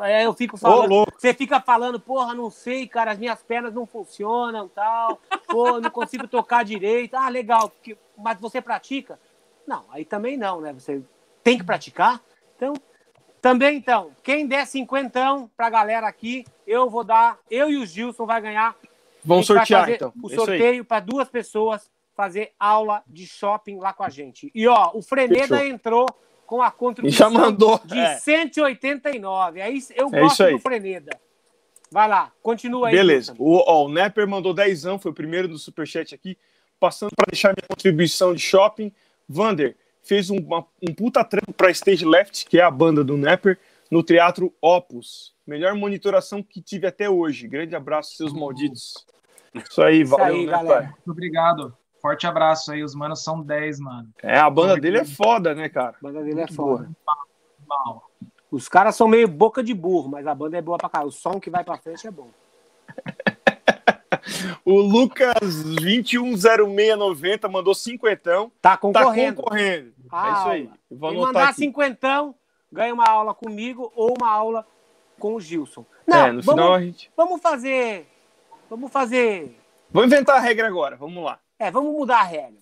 Aí 0.00 0.24
eu 0.24 0.32
fico 0.32 0.56
falando, 0.56 0.88
louco. 0.88 1.12
você 1.18 1.34
fica 1.34 1.60
falando, 1.60 2.00
porra, 2.00 2.32
não 2.34 2.48
sei, 2.50 2.86
cara, 2.88 3.10
as 3.12 3.18
minhas 3.18 3.42
pernas 3.42 3.74
não 3.74 3.84
funcionam, 3.84 4.66
tal. 4.68 5.20
Pô, 5.46 5.78
não 5.78 5.90
consigo 5.90 6.26
tocar 6.26 6.64
direito. 6.64 7.14
Ah, 7.14 7.28
legal. 7.28 7.70
que- 7.82 7.96
Mas 8.16 8.40
você 8.40 8.62
pratica? 8.62 9.20
Não, 9.66 9.84
aí 9.90 10.04
também 10.06 10.38
não, 10.38 10.60
né? 10.62 10.72
Você 10.72 11.02
tem 11.44 11.58
que 11.58 11.64
praticar. 11.64 12.22
Então, 12.56 12.72
também 13.42 13.76
então, 13.76 14.10
quem 14.22 14.46
der 14.46 14.66
cinquentão 14.66 15.50
pra 15.54 15.68
galera 15.68 16.08
aqui, 16.08 16.46
eu 16.66 16.88
vou 16.88 17.04
dar, 17.04 17.38
eu 17.50 17.68
e 17.70 17.76
o 17.76 17.84
Gilson 17.84 18.24
vai 18.24 18.40
ganhar 18.40 18.74
vai 19.22 19.42
sortear, 19.42 19.90
então. 19.90 20.12
O 20.22 20.32
É 20.32 20.34
sorteio 20.34 20.84
para 20.84 21.00
duas 21.00 21.28
pessoas 21.28 21.90
fazer 22.18 22.50
aula 22.58 23.00
de 23.06 23.28
shopping 23.28 23.78
lá 23.78 23.92
com 23.92 24.02
a 24.02 24.08
gente. 24.08 24.50
E 24.52 24.66
ó, 24.66 24.90
o 24.92 25.00
Freneda 25.00 25.56
Fechou. 25.56 25.64
entrou 25.68 26.06
com 26.44 26.60
a 26.60 26.68
contribuição 26.68 27.30
Já 27.32 27.38
mandou, 27.38 27.80
de 27.84 27.96
é. 27.96 28.16
189. 28.16 29.60
Aí 29.62 29.78
eu 29.94 30.08
É 30.12 30.20
gosto 30.20 30.32
isso 30.32 30.42
aí. 30.42 30.52
do 30.54 30.58
Freneda. 30.58 31.16
Vai 31.92 32.08
lá, 32.08 32.32
continua 32.42 32.88
aí. 32.88 32.94
Beleza. 32.96 33.36
O, 33.38 33.58
ó, 33.64 33.84
o 33.84 33.88
Nepper 33.88 34.26
mandou 34.26 34.52
10 34.52 34.82
foi 35.00 35.12
o 35.12 35.14
primeiro 35.14 35.46
do 35.46 35.58
Superchat 35.60 36.12
aqui. 36.12 36.36
Passando 36.80 37.10
para 37.14 37.26
deixar 37.30 37.50
minha 37.50 37.68
contribuição 37.68 38.34
de 38.34 38.40
shopping. 38.40 38.92
Vander 39.28 39.76
fez 40.02 40.28
um, 40.28 40.38
uma- 40.38 40.66
um 40.82 40.92
puta 40.92 41.22
trampo 41.22 41.52
para 41.52 41.70
Stage 41.70 42.04
Left, 42.04 42.46
que 42.46 42.58
é 42.58 42.62
a 42.64 42.70
banda 42.70 43.04
do 43.04 43.16
Nepper, 43.16 43.58
no 43.90 44.02
Teatro 44.02 44.52
Opus. 44.60 45.32
Melhor 45.46 45.72
monitoração 45.76 46.42
que 46.42 46.60
tive 46.60 46.86
até 46.88 47.08
hoje. 47.08 47.46
Grande 47.46 47.76
abraço, 47.76 48.16
seus 48.16 48.32
malditos. 48.32 49.06
Isso 49.54 49.80
aí, 49.82 50.02
Isso 50.02 50.10
valeu, 50.10 50.34
aí, 50.34 50.46
né, 50.46 50.50
galera. 50.52 50.80
pai? 50.82 50.86
Muito 50.88 51.10
obrigado. 51.10 51.77
Forte 52.00 52.26
abraço 52.26 52.70
aí. 52.72 52.82
Os 52.82 52.94
manos 52.94 53.22
são 53.22 53.40
10, 53.42 53.80
mano. 53.80 54.08
É, 54.22 54.38
a 54.38 54.48
banda 54.48 54.76
dele 54.76 54.98
é 54.98 55.04
foda, 55.04 55.54
né, 55.54 55.68
cara? 55.68 55.96
A 56.00 56.02
banda 56.02 56.22
dele 56.22 56.40
é 56.40 56.46
foda. 56.48 56.88
Mal. 57.66 58.08
Os 58.50 58.68
caras 58.68 58.96
são 58.96 59.06
meio 59.08 59.28
boca 59.28 59.62
de 59.62 59.74
burro, 59.74 60.08
mas 60.08 60.26
a 60.26 60.34
banda 60.34 60.56
é 60.56 60.62
boa 60.62 60.78
pra 60.78 60.88
caralho. 60.88 61.08
O 61.10 61.12
som 61.12 61.38
que 61.40 61.50
vai 61.50 61.62
pra 61.64 61.76
frente 61.78 62.06
é 62.06 62.10
bom. 62.10 62.28
O 64.64 64.80
Lucas 64.80 65.64
210690 65.64 67.48
mandou 67.48 67.74
cinquentão. 67.74 68.50
Tá 68.60 68.70
Tá 68.72 68.76
concorrendo. 68.76 69.36
concorrendo. 69.42 69.92
A 70.10 70.28
é 70.28 70.32
isso 70.32 70.48
aí. 70.48 70.70
Vou 70.90 71.10
Quem 71.10 71.20
mandar 71.20 71.44
aqui. 71.48 71.54
cinquentão, 71.56 72.34
ganha 72.70 72.92
uma 72.94 73.04
aula 73.08 73.34
comigo 73.34 73.92
ou 73.94 74.14
uma 74.18 74.28
aula 74.30 74.66
com 75.18 75.34
o 75.34 75.40
Gilson. 75.40 75.84
Não, 76.06 76.16
é, 76.26 76.32
no 76.32 76.42
vamos, 76.42 76.60
final 76.62 76.74
a 76.74 76.80
gente. 76.80 77.10
vamos 77.16 77.40
fazer. 77.40 78.06
Vamos 78.68 78.90
fazer. 78.92 79.58
Vamos 79.90 80.12
inventar 80.12 80.36
a 80.36 80.40
regra 80.40 80.66
agora. 80.66 80.96
Vamos 80.96 81.24
lá. 81.24 81.38
É, 81.58 81.70
vamos 81.70 81.92
mudar 81.92 82.20
a 82.20 82.24
regra. 82.24 82.60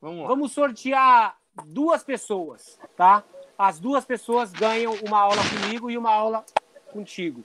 Vamos 0.00 0.22
lá. 0.22 0.28
Vamos 0.28 0.52
sortear 0.52 1.36
duas 1.66 2.02
pessoas, 2.02 2.78
tá? 2.96 3.24
As 3.58 3.78
duas 3.78 4.04
pessoas 4.04 4.52
ganham 4.52 4.94
uma 5.06 5.20
aula 5.20 5.36
comigo 5.50 5.90
e 5.90 5.98
uma 5.98 6.10
aula 6.12 6.44
contigo. 6.92 7.44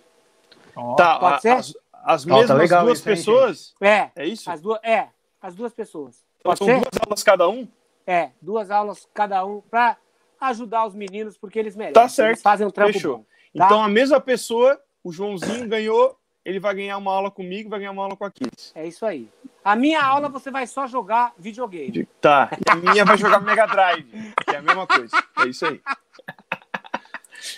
Ó, 0.75 0.95
Tá, 0.95 1.19
Pode 1.19 1.35
a- 1.35 1.39
ser? 1.39 1.49
as, 1.49 1.73
as 1.93 2.25
tá 2.25 2.35
mesmas 2.35 2.57
legal 2.57 2.85
duas 2.85 2.99
isso, 2.99 3.09
hein, 3.09 3.15
pessoas? 3.15 3.75
É, 3.81 4.11
É 4.15 4.25
isso? 4.25 4.49
as 4.49 4.61
duas, 4.61 4.79
é, 4.83 5.09
as 5.41 5.55
duas 5.55 5.73
pessoas. 5.73 6.23
Pode 6.43 6.59
São 6.59 6.67
ser? 6.67 6.75
duas 6.81 7.01
aulas 7.05 7.23
cada 7.23 7.49
um? 7.49 7.67
É, 8.07 8.29
duas 8.41 8.69
aulas 8.69 9.07
cada 9.13 9.43
um 9.45 9.61
para 9.61 9.97
ajudar 10.39 10.85
os 10.85 10.93
meninos 10.93 11.37
porque 11.37 11.57
eles 11.57 11.75
merecem. 11.75 11.93
Tá 11.93 12.07
certo. 12.07 12.29
Eles 12.33 12.41
fazem 12.41 12.67
um 12.67 12.69
trampo 12.69 12.93
Fechou. 12.93 13.17
bom. 13.17 13.23
Tá? 13.57 13.65
Então 13.65 13.83
a 13.83 13.89
mesma 13.89 14.19
pessoa, 14.21 14.79
o 15.03 15.11
Joãozinho 15.11 15.67
ganhou, 15.67 16.17
ele 16.45 16.59
vai 16.59 16.75
ganhar 16.75 16.97
uma 16.97 17.11
aula 17.11 17.29
comigo, 17.31 17.69
vai 17.69 17.79
ganhar 17.79 17.91
uma 17.91 18.03
aula 18.03 18.15
com 18.15 18.23
a 18.23 18.29
Kids. 18.31 18.71
É 18.75 18.85
isso 18.87 19.05
aí. 19.05 19.27
A 19.63 19.75
minha 19.75 20.01
aula 20.03 20.29
você 20.29 20.51
vai 20.51 20.67
só 20.67 20.85
jogar 20.87 21.33
videogame. 21.39 22.05
Tá. 22.21 22.49
E 22.53 22.69
a 22.69 22.75
minha 22.75 23.03
vai 23.03 23.17
jogar 23.17 23.39
Mega 23.41 23.65
Drive, 23.65 24.05
que 24.47 24.55
é 24.55 24.57
a 24.57 24.61
mesma 24.61 24.85
coisa. 24.85 25.17
É 25.43 25.47
isso 25.47 25.65
aí. 25.65 25.81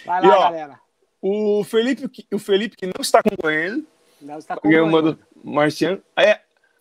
Vai 0.06 0.24
E, 0.24 0.28
lá, 0.28 0.38
ó, 0.38 0.42
galera. 0.44 0.80
O 1.22 1.64
Felipe, 1.64 2.08
que- 2.10 2.28
o 2.34 2.40
Felipe 2.40 2.76
que 2.76 2.86
não 2.86 3.02
está 3.02 3.22
concorrendo, 3.22 3.86
Não 4.22 4.38
está 4.38 4.56
ganhou 4.64 4.88
uma 4.88 5.02
concorrendo. 5.02 5.20
do 5.44 5.52
Marciano. 5.52 6.02
Aí, 6.16 6.36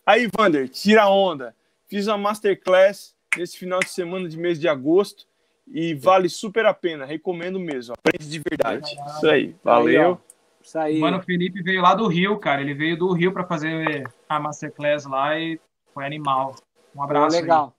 aí, 0.05 0.29
Vander, 0.37 0.69
tira 0.69 1.03
a 1.03 1.09
onda. 1.09 1.55
Fiz 1.87 2.07
uma 2.07 2.17
masterclass 2.17 3.15
nesse 3.37 3.57
final 3.57 3.79
de 3.79 3.89
semana 3.89 4.27
de 4.27 4.37
mês 4.37 4.59
de 4.59 4.67
agosto 4.67 5.25
e 5.67 5.93
vale 5.93 6.29
super 6.29 6.65
a 6.65 6.73
pena. 6.73 7.05
Recomendo 7.05 7.59
mesmo. 7.59 7.93
Aprende 7.97 8.29
de 8.29 8.39
verdade. 8.39 8.95
Isso 9.15 9.27
aí. 9.29 9.55
Valeu. 9.63 10.21
Isso 10.67 10.77
aí. 10.77 10.97
O 10.97 10.99
Mano 10.99 11.21
Felipe 11.21 11.63
veio 11.63 11.81
lá 11.81 11.95
do 11.95 12.07
Rio, 12.07 12.37
cara. 12.37 12.59
Ele 12.59 12.73
veio 12.73 12.97
do 12.97 13.13
Rio 13.13 13.31
pra 13.31 13.45
fazer 13.45 14.03
a 14.27 14.37
Masterclass 14.37 15.05
lá 15.05 15.39
e 15.39 15.57
foi 15.93 16.05
animal. 16.05 16.57
Um 16.93 17.01
abraço. 17.01 17.37
aí. 17.37 17.41
legal. 17.41 17.73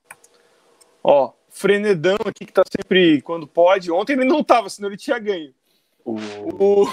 Ó, 1.04 1.32
Frenedão 1.50 2.16
aqui 2.24 2.46
que 2.46 2.52
tá 2.52 2.62
sempre 2.74 3.20
quando 3.20 3.46
pode. 3.46 3.92
Ontem 3.92 4.14
ele 4.14 4.24
não 4.24 4.42
tava, 4.42 4.70
senão 4.70 4.88
ele 4.88 4.96
tinha 4.96 5.18
ganho. 5.18 5.52
O... 6.02 6.86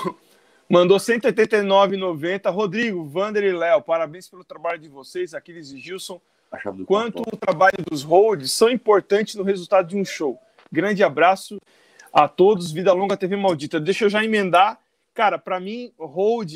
Mandou 0.69 0.97
189,90. 0.97 2.51
Rodrigo, 2.51 3.05
Vander 3.05 3.45
e 3.45 3.53
Léo, 3.53 3.81
parabéns 3.81 4.27
pelo 4.27 4.43
trabalho 4.43 4.79
de 4.79 4.89
vocês, 4.89 5.33
Aquiles 5.33 5.71
e 5.71 5.79
Gilson. 5.79 6.19
Quanto 6.85 7.21
o 7.21 7.37
trabalho 7.37 7.77
dos 7.89 8.03
holds 8.03 8.51
são 8.51 8.69
importantes 8.69 9.35
no 9.35 9.43
resultado 9.43 9.87
de 9.87 9.95
um 9.95 10.03
show. 10.03 10.37
Grande 10.69 11.03
abraço 11.05 11.57
a 12.11 12.27
todos. 12.27 12.73
Vida 12.73 12.91
longa 12.91 13.15
TV 13.15 13.37
maldita. 13.37 13.79
Deixa 13.79 14.05
eu 14.05 14.09
já 14.09 14.23
emendar. 14.23 14.79
Cara, 15.15 15.39
para 15.39 15.59
mim, 15.59 15.91
hold, 15.97 16.53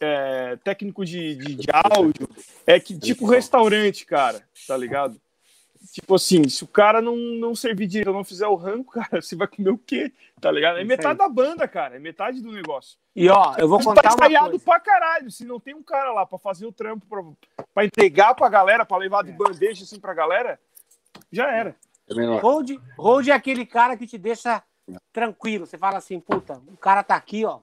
é, 0.00 0.56
técnico 0.62 1.04
de, 1.04 1.34
de, 1.36 1.54
de 1.56 1.66
áudio, 1.72 2.28
é 2.66 2.78
que 2.78 2.96
tipo 2.98 3.26
restaurante, 3.26 4.06
cara, 4.06 4.42
tá 4.68 4.76
ligado? 4.76 5.20
Tipo 5.92 6.16
assim, 6.16 6.46
se 6.48 6.64
o 6.64 6.66
cara 6.66 7.00
não, 7.00 7.16
não 7.16 7.54
servir 7.54 7.86
direito, 7.86 8.12
não 8.12 8.24
fizer 8.24 8.46
o 8.46 8.54
rango, 8.56 8.84
cara, 8.92 9.22
você 9.22 9.34
vai 9.34 9.46
comer 9.48 9.70
o 9.70 9.78
quê? 9.78 10.12
Tá 10.40 10.50
ligado? 10.50 10.78
É 10.78 10.84
metade 10.84 11.18
da 11.18 11.28
banda, 11.28 11.66
cara. 11.66 11.96
É 11.96 11.98
metade 11.98 12.42
do 12.42 12.52
negócio. 12.52 12.98
E 13.14 13.28
ó, 13.30 13.54
eu 13.56 13.66
vou 13.68 13.78
Tá 13.78 13.84
contar 13.84 14.08
uma 14.10 14.26
ensaiado 14.26 14.50
coisa. 14.50 14.64
pra 14.64 14.80
caralho. 14.80 15.30
Se 15.30 15.44
não 15.46 15.58
tem 15.58 15.74
um 15.74 15.82
cara 15.82 16.12
lá 16.12 16.26
pra 16.26 16.38
fazer 16.38 16.66
o 16.66 16.72
trampo, 16.72 17.06
pra, 17.06 17.64
pra 17.72 17.84
entregar 17.86 18.34
pra 18.34 18.48
galera, 18.50 18.84
pra 18.84 18.98
levar 18.98 19.24
de 19.24 19.32
bandeja 19.32 19.84
assim 19.84 19.98
pra 19.98 20.12
galera, 20.12 20.60
Já 21.32 21.50
era. 21.50 21.74
Não. 22.08 22.38
Hold, 22.38 22.70
hold 22.98 23.28
é 23.28 23.32
aquele 23.32 23.64
cara 23.64 23.96
que 23.96 24.06
te 24.06 24.18
deixa 24.18 24.62
tranquilo. 25.12 25.66
Você 25.66 25.78
fala 25.78 25.98
assim, 25.98 26.20
puta, 26.20 26.60
o 26.68 26.76
cara 26.76 27.02
tá 27.02 27.16
aqui, 27.16 27.44
ó. 27.44 27.60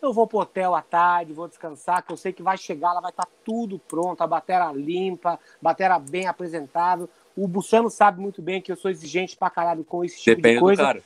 Eu 0.00 0.12
vou 0.12 0.26
pro 0.26 0.38
hotel 0.38 0.74
à 0.74 0.82
tarde, 0.82 1.32
vou 1.32 1.48
descansar, 1.48 2.02
que 2.02 2.12
eu 2.12 2.16
sei 2.16 2.32
que 2.32 2.42
vai 2.42 2.58
chegar, 2.58 2.92
lá 2.92 3.00
vai 3.00 3.10
estar 3.10 3.26
tudo 3.42 3.78
pronto, 3.78 4.20
a 4.20 4.26
bateria 4.26 4.70
limpa, 4.70 5.40
bateria 5.62 5.98
bem 5.98 6.26
apresentável. 6.26 7.08
O 7.34 7.48
Bussano 7.48 7.88
sabe 7.88 8.20
muito 8.20 8.42
bem 8.42 8.60
que 8.60 8.70
eu 8.70 8.76
sou 8.76 8.90
exigente 8.90 9.36
pra 9.36 9.48
caralho 9.48 9.82
com 9.82 10.04
esse 10.04 10.18
tipo 10.18 10.36
Depende 10.36 10.54
de 10.54 10.60
do 10.60 10.66
coisa. 10.66 10.82
cara. 10.82 11.02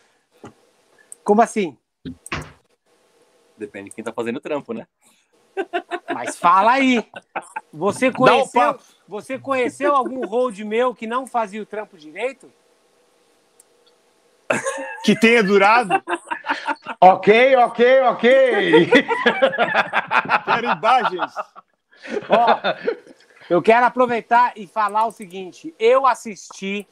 Como 1.22 1.42
assim? 1.42 1.76
Depende 3.56 3.90
de 3.90 3.94
quem 3.94 4.04
tá 4.04 4.12
fazendo 4.12 4.36
o 4.36 4.40
trampo, 4.40 4.72
né? 4.72 4.86
Mas 6.12 6.36
fala 6.36 6.72
aí. 6.72 7.04
Você 7.72 8.10
conheceu, 8.10 8.74
papo. 8.74 8.84
você 9.06 9.38
conheceu 9.38 9.94
algum 9.94 10.26
hold 10.26 10.58
meu 10.60 10.94
que 10.94 11.06
não 11.06 11.26
fazia 11.26 11.62
o 11.62 11.66
trampo 11.66 11.96
direito? 11.96 12.52
Que 15.04 15.18
tenha 15.18 15.42
durado. 15.42 16.02
Ok, 17.00 17.56
ok, 17.56 18.00
ok. 18.02 18.90
Quero 20.44 20.70
imagens. 20.70 21.34
Ó, 22.28 22.58
eu 23.48 23.62
quero 23.62 23.86
aproveitar 23.86 24.52
e 24.56 24.66
falar 24.66 25.06
o 25.06 25.12
seguinte: 25.12 25.74
eu 25.78 26.06
assisti 26.06 26.86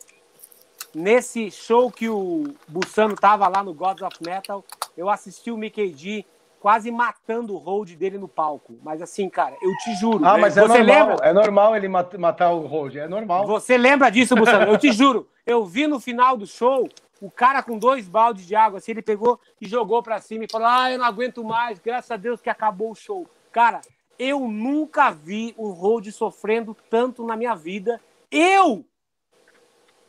nesse 0.94 1.50
show 1.50 1.90
que 1.90 2.08
o 2.08 2.54
Bussano 2.68 3.14
tava 3.14 3.48
lá 3.48 3.62
no 3.62 3.74
Gods 3.74 4.02
of 4.02 4.16
Metal, 4.24 4.64
eu 4.96 5.10
assisti 5.10 5.50
o 5.50 5.56
Mickey 5.56 5.90
D 5.90 6.24
quase 6.60 6.90
matando 6.90 7.54
o 7.54 7.58
hold 7.58 7.90
dele 7.94 8.18
no 8.18 8.26
palco. 8.26 8.78
Mas 8.82 9.00
assim, 9.02 9.28
cara, 9.28 9.54
eu 9.62 9.76
te 9.78 9.94
juro. 9.96 10.24
Ah, 10.26 10.36
mas 10.38 10.56
é 10.56 10.62
você 10.62 10.82
normal. 10.82 11.08
lembra? 11.08 11.26
É 11.26 11.32
normal 11.32 11.76
ele 11.76 11.88
mat- 11.88 12.14
matar 12.14 12.50
o 12.50 12.66
Hold, 12.66 12.96
é 12.96 13.06
normal. 13.06 13.46
Você 13.46 13.76
lembra 13.78 14.10
disso, 14.10 14.34
Bussano? 14.34 14.72
Eu 14.72 14.78
te 14.78 14.90
juro. 14.90 15.28
Eu 15.46 15.64
vi 15.64 15.86
no 15.86 16.00
final 16.00 16.36
do 16.36 16.46
show 16.46 16.88
o 17.20 17.30
cara 17.30 17.62
com 17.62 17.78
dois 17.78 18.08
baldes 18.08 18.46
de 18.46 18.54
água, 18.54 18.78
assim, 18.78 18.92
ele 18.92 19.02
pegou 19.02 19.40
e 19.60 19.66
jogou 19.66 20.02
pra 20.02 20.20
cima 20.20 20.44
e 20.44 20.50
falou: 20.50 20.68
Ah, 20.68 20.90
eu 20.90 20.98
não 20.98 21.04
aguento 21.04 21.42
mais, 21.42 21.78
graças 21.78 22.10
a 22.10 22.16
Deus 22.16 22.40
que 22.40 22.50
acabou 22.50 22.90
o 22.90 22.94
show. 22.94 23.28
Cara, 23.50 23.80
eu 24.18 24.40
nunca 24.40 25.10
vi 25.10 25.54
um 25.58 25.70
hold 25.70 26.06
sofrendo 26.10 26.76
tanto 26.90 27.24
na 27.24 27.36
minha 27.36 27.54
vida. 27.54 28.00
Eu 28.30 28.84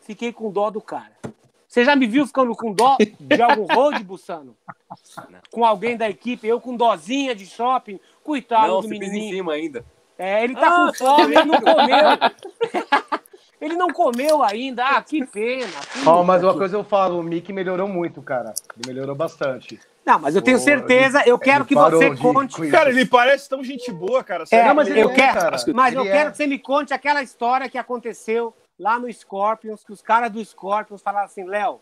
fiquei 0.01 0.33
com 0.33 0.51
dó 0.51 0.69
do 0.69 0.81
cara. 0.81 1.15
Você 1.67 1.83
já 1.83 1.95
me 1.95 2.07
viu 2.07 2.25
ficando 2.25 2.55
com 2.55 2.71
dó 2.71 2.97
de 3.19 3.41
algum 3.41 3.65
hold, 3.73 4.01
Bussano? 4.03 4.55
Com 5.51 5.65
alguém 5.65 5.97
da 5.97 6.09
equipe, 6.09 6.47
eu 6.47 6.61
com 6.61 6.75
dozinha 6.75 7.35
de 7.35 7.45
shopping, 7.45 7.99
coitado 8.23 8.67
não, 8.67 8.81
do 8.81 8.87
pisa 8.89 9.05
em 9.05 9.29
cima 9.29 9.53
ainda. 9.53 9.85
É, 10.17 10.43
ele 10.43 10.55
tá 10.55 10.67
Ah, 10.67 10.87
com 10.87 10.93
fome, 10.93 11.35
ele 11.35 11.45
não 11.45 11.59
comeu. 11.61 12.07
ele 13.59 13.75
não 13.75 13.89
comeu 13.89 14.43
ainda. 14.43 14.85
Ah, 14.85 15.01
que 15.01 15.25
pena. 15.25 15.71
Ó, 16.05 16.23
mas 16.23 16.43
uma 16.43 16.53
que- 16.53 16.59
coisa 16.59 16.77
eu 16.77 16.83
falo, 16.83 17.19
o 17.19 17.23
Mickey 17.23 17.51
melhorou 17.53 17.87
muito, 17.87 18.21
cara. 18.21 18.53
Ele 18.77 18.93
melhorou 18.93 19.15
bastante. 19.15 19.79
Não, 20.05 20.17
mas 20.19 20.35
eu 20.35 20.41
tenho 20.41 20.57
certeza, 20.57 21.21
eu 21.25 21.37
quero 21.37 21.65
que 21.65 21.75
você 21.75 22.15
conte. 22.15 22.69
Cara, 22.69 22.89
ele 22.89 23.05
parece 23.05 23.49
tão 23.49 23.61
gente 23.61 23.91
boa, 23.91 24.23
cara. 24.23 24.45
É. 24.49 24.63
Não, 24.65 24.73
mas 24.75 24.87
ele 24.87 25.01
eu 25.03 25.09
é, 25.09 25.13
quero, 25.13 25.33
cara. 25.33 25.57
mas 25.73 25.93
eu 25.93 26.01
Ele 26.01 26.11
quero 26.11 26.29
é. 26.29 26.31
que 26.31 26.37
você 26.37 26.47
me 26.47 26.57
conte 26.57 26.93
aquela 26.93 27.21
história 27.21 27.67
que 27.67 27.77
aconteceu 27.77 28.53
lá 28.79 28.97
no 28.97 29.11
Scorpions, 29.11 29.83
que 29.83 29.91
os 29.91 30.01
caras 30.01 30.31
do 30.31 30.43
Scorpions 30.43 31.01
falaram 31.01 31.25
assim, 31.25 31.43
Léo, 31.43 31.81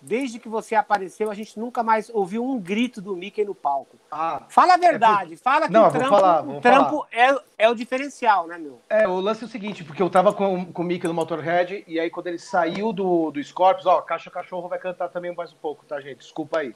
desde 0.00 0.38
que 0.38 0.48
você 0.48 0.74
apareceu, 0.74 1.30
a 1.30 1.34
gente 1.34 1.58
nunca 1.58 1.82
mais 1.82 2.10
ouviu 2.10 2.44
um 2.44 2.58
grito 2.60 3.00
do 3.00 3.16
Mickey 3.16 3.44
no 3.44 3.54
palco. 3.54 3.96
Ah, 4.10 4.42
Fala 4.48 4.74
a 4.74 4.76
verdade, 4.76 5.36
fala 5.36 5.66
que 5.66 5.72
Não, 5.72 5.88
o 5.88 5.90
trampo, 5.90 6.08
falar, 6.08 6.46
o 6.48 6.60
trampo 6.60 7.06
é, 7.10 7.36
é 7.58 7.68
o 7.68 7.74
diferencial, 7.74 8.46
né, 8.46 8.58
meu? 8.58 8.80
É, 8.88 9.06
o 9.08 9.18
lance 9.20 9.42
é 9.42 9.46
o 9.46 9.50
seguinte, 9.50 9.82
porque 9.84 10.02
eu 10.02 10.10
tava 10.10 10.32
com, 10.32 10.66
com 10.72 10.82
o 10.82 10.84
Mickey 10.84 11.06
no 11.08 11.14
Motorhead, 11.14 11.84
e 11.86 11.98
aí 11.98 12.10
quando 12.10 12.28
ele 12.28 12.38
saiu 12.38 12.92
do, 12.92 13.30
do 13.30 13.42
Scorpions, 13.42 13.86
ó, 13.86 14.00
Caixa 14.02 14.30
Cachorro 14.30 14.68
vai 14.68 14.78
cantar 14.78 15.08
também 15.08 15.34
mais 15.34 15.52
um 15.52 15.56
pouco, 15.56 15.84
tá, 15.86 16.00
gente? 16.00 16.18
Desculpa 16.18 16.58
aí. 16.60 16.74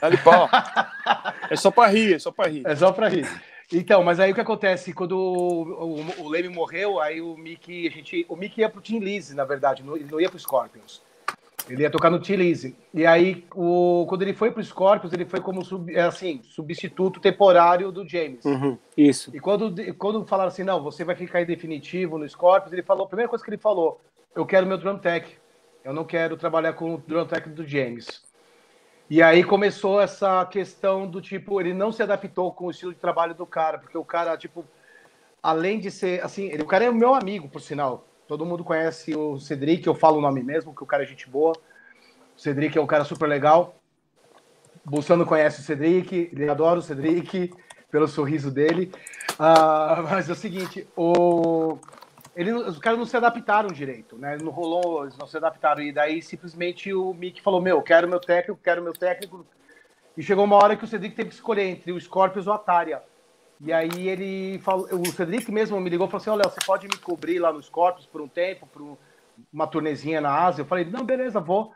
Dá-lhe 0.00 0.18
pau. 0.18 0.48
É 1.48 1.56
só 1.56 1.70
pra 1.70 1.86
rir, 1.86 2.14
é 2.14 2.18
só 2.18 2.30
pra 2.30 2.46
rir. 2.48 2.62
É 2.66 2.76
só 2.76 2.92
pra 2.92 3.08
rir. 3.08 3.26
Então, 3.72 4.02
mas 4.04 4.20
aí 4.20 4.30
o 4.32 4.34
que 4.34 4.40
acontece? 4.40 4.92
Quando 4.92 5.16
o, 5.16 5.62
o, 5.62 6.22
o 6.24 6.28
Leme 6.28 6.50
morreu, 6.50 7.00
aí 7.00 7.22
o 7.22 7.36
Mickey, 7.38 7.86
a 7.86 7.90
gente, 7.90 8.26
o 8.28 8.36
Mickey 8.36 8.60
ia 8.60 8.68
pro 8.68 8.82
Team 8.82 9.00
Lizzy, 9.00 9.34
na 9.34 9.44
verdade, 9.46 9.82
não- 9.82 9.96
ele 9.96 10.08
não 10.10 10.20
ia 10.20 10.28
pro 10.28 10.38
Scorpions. 10.38 11.00
Ele 11.68 11.82
ia 11.82 11.90
tocar 11.90 12.10
no 12.10 12.18
Lizzy. 12.18 12.76
E 12.92 13.06
aí, 13.06 13.44
o, 13.54 14.04
quando 14.08 14.22
ele 14.22 14.34
foi 14.34 14.50
pro 14.50 14.62
Scorpions, 14.62 15.12
ele 15.12 15.24
foi 15.24 15.40
como 15.40 15.64
sub, 15.64 15.94
é 15.94 16.02
assim, 16.02 16.40
substituto 16.42 17.20
temporário 17.20 17.92
do 17.92 18.06
James. 18.06 18.44
Isso. 18.96 19.34
E 19.34 19.40
quando, 19.40 19.74
quando 19.94 20.26
falaram 20.26 20.48
assim, 20.48 20.64
não, 20.64 20.82
você 20.82 21.04
vai 21.04 21.14
ficar 21.14 21.40
em 21.40 21.46
definitivo 21.46 22.18
no 22.18 22.28
Scorpions, 22.28 22.72
ele 22.72 22.82
falou, 22.82 23.04
a 23.04 23.08
primeira 23.08 23.28
coisa 23.28 23.44
que 23.44 23.50
ele 23.50 23.58
falou, 23.58 24.00
eu 24.34 24.44
quero 24.44 24.66
meu 24.66 24.78
drum 24.78 24.98
tech. 24.98 25.36
Eu 25.84 25.92
não 25.92 26.04
quero 26.04 26.36
trabalhar 26.36 26.72
com 26.74 26.94
o 26.94 26.98
drum 26.98 27.26
tech 27.26 27.48
do 27.48 27.66
James. 27.66 28.22
E 29.10 29.22
aí 29.22 29.44
começou 29.44 30.00
essa 30.00 30.44
questão 30.46 31.06
do 31.06 31.20
tipo, 31.20 31.60
ele 31.60 31.74
não 31.74 31.92
se 31.92 32.02
adaptou 32.02 32.52
com 32.52 32.66
o 32.66 32.70
estilo 32.70 32.94
de 32.94 32.98
trabalho 32.98 33.34
do 33.34 33.44
cara, 33.44 33.78
porque 33.78 33.98
o 33.98 34.04
cara, 34.04 34.36
tipo, 34.36 34.64
além 35.42 35.78
de 35.78 35.90
ser, 35.90 36.24
assim, 36.24 36.46
ele, 36.46 36.62
o 36.62 36.66
cara 36.66 36.84
é 36.84 36.90
o 36.90 36.94
meu 36.94 37.14
amigo, 37.14 37.48
por 37.48 37.60
sinal. 37.60 38.06
Todo 38.32 38.46
mundo 38.46 38.64
conhece 38.64 39.14
o 39.14 39.38
Cedric, 39.38 39.86
eu 39.86 39.94
falo 39.94 40.16
o 40.16 40.20
nome 40.22 40.42
mesmo, 40.42 40.74
que 40.74 40.82
o 40.82 40.86
cara 40.86 41.02
é 41.02 41.06
gente 41.06 41.28
boa. 41.28 41.52
O 42.34 42.40
Cedric 42.40 42.78
é 42.78 42.80
um 42.80 42.86
cara 42.86 43.04
super 43.04 43.28
legal. 43.28 43.74
Bolsano 44.82 45.26
conhece 45.26 45.60
o 45.60 45.62
Cedric, 45.62 46.30
ele 46.32 46.48
adora 46.48 46.78
o 46.78 46.82
Cedric, 46.82 47.52
pelo 47.90 48.08
sorriso 48.08 48.50
dele. 48.50 48.90
Ah, 49.38 50.02
mas 50.10 50.30
é 50.30 50.32
o 50.32 50.34
seguinte, 50.34 50.88
o... 50.96 51.76
Ele, 52.34 52.54
os 52.54 52.78
caras 52.78 52.98
não 52.98 53.04
se 53.04 53.18
adaptaram 53.18 53.68
direito, 53.68 54.16
né? 54.16 54.38
Não 54.38 54.50
rolou, 54.50 55.02
eles 55.02 55.18
não 55.18 55.26
se 55.26 55.36
adaptaram. 55.36 55.82
E 55.82 55.92
daí 55.92 56.22
simplesmente 56.22 56.90
o 56.94 57.12
Mick 57.12 57.42
falou: 57.42 57.60
Meu, 57.60 57.82
quero 57.82 58.08
meu 58.08 58.18
técnico, 58.18 58.58
quero 58.64 58.82
meu 58.82 58.94
técnico. 58.94 59.44
E 60.16 60.22
chegou 60.22 60.46
uma 60.46 60.56
hora 60.56 60.74
que 60.74 60.84
o 60.84 60.88
Cedric 60.88 61.14
teve 61.14 61.28
que 61.28 61.34
escolher 61.34 61.64
entre 61.64 61.92
o 61.92 62.00
Scorpions 62.00 62.46
ou 62.46 62.54
a 62.54 62.58
Tária. 62.58 63.02
E 63.64 63.72
aí 63.72 64.08
ele 64.08 64.58
falou, 64.58 64.88
o 64.90 65.06
Cedric 65.06 65.50
mesmo 65.52 65.80
me 65.80 65.88
ligou 65.88 66.06
e 66.08 66.10
falou 66.10 66.20
assim: 66.20 66.30
Léo, 66.30 66.50
você 66.50 66.66
pode 66.66 66.88
me 66.88 66.96
cobrir 66.96 67.38
lá 67.38 67.52
no 67.52 67.62
Scorpions 67.62 68.06
por 68.06 68.20
um 68.20 68.26
tempo, 68.26 68.66
por 68.66 68.82
um- 68.82 68.96
uma 69.52 69.66
turnezinha 69.66 70.20
na 70.20 70.34
Ásia? 70.46 70.62
Eu 70.62 70.66
falei: 70.66 70.84
Não, 70.84 71.04
beleza, 71.04 71.38
vou. 71.40 71.72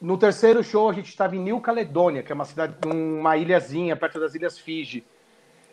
No 0.00 0.16
terceiro 0.16 0.62
show, 0.62 0.88
a 0.88 0.92
gente 0.92 1.08
estava 1.08 1.36
em 1.36 1.38
New 1.40 1.60
Caledônia, 1.60 2.22
que 2.22 2.32
é 2.32 2.34
uma 2.34 2.44
cidade, 2.44 2.74
uma 2.86 3.36
ilhazinha 3.36 3.96
perto 3.96 4.18
das 4.20 4.34
Ilhas 4.34 4.58
Fiji. 4.58 5.04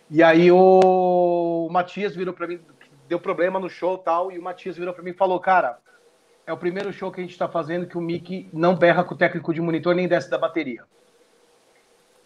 E 0.10 0.22
aí 0.22 0.52
o, 0.52 1.68
o 1.68 1.70
Matias 1.72 2.16
virou 2.16 2.34
para 2.34 2.48
mim, 2.48 2.60
deu 3.08 3.20
problema 3.20 3.60
no 3.60 3.70
show 3.70 3.98
tal, 3.98 4.32
e 4.32 4.38
o 4.38 4.44
Matias 4.44 4.78
virou 4.78 4.94
para 4.94 5.04
mim 5.04 5.12
e 5.12 5.14
falou: 5.14 5.40
Cara, 5.40 5.78
é 6.46 6.52
o 6.52 6.58
primeiro 6.58 6.92
show 6.92 7.12
que 7.12 7.22
a 7.22 7.24
gente 7.24 7.32
está 7.32 7.48
fazendo 7.48 7.88
que 7.88 7.98
o 7.98 8.02
Mickey 8.02 8.50
não 8.52 8.76
berra 8.76 9.04
com 9.06 9.14
o 9.14 9.18
técnico 9.18 9.54
de 9.54 9.62
monitor 9.62 9.96
nem 9.96 10.08
desce 10.08 10.30
da 10.30 10.38
bateria. 10.38 10.84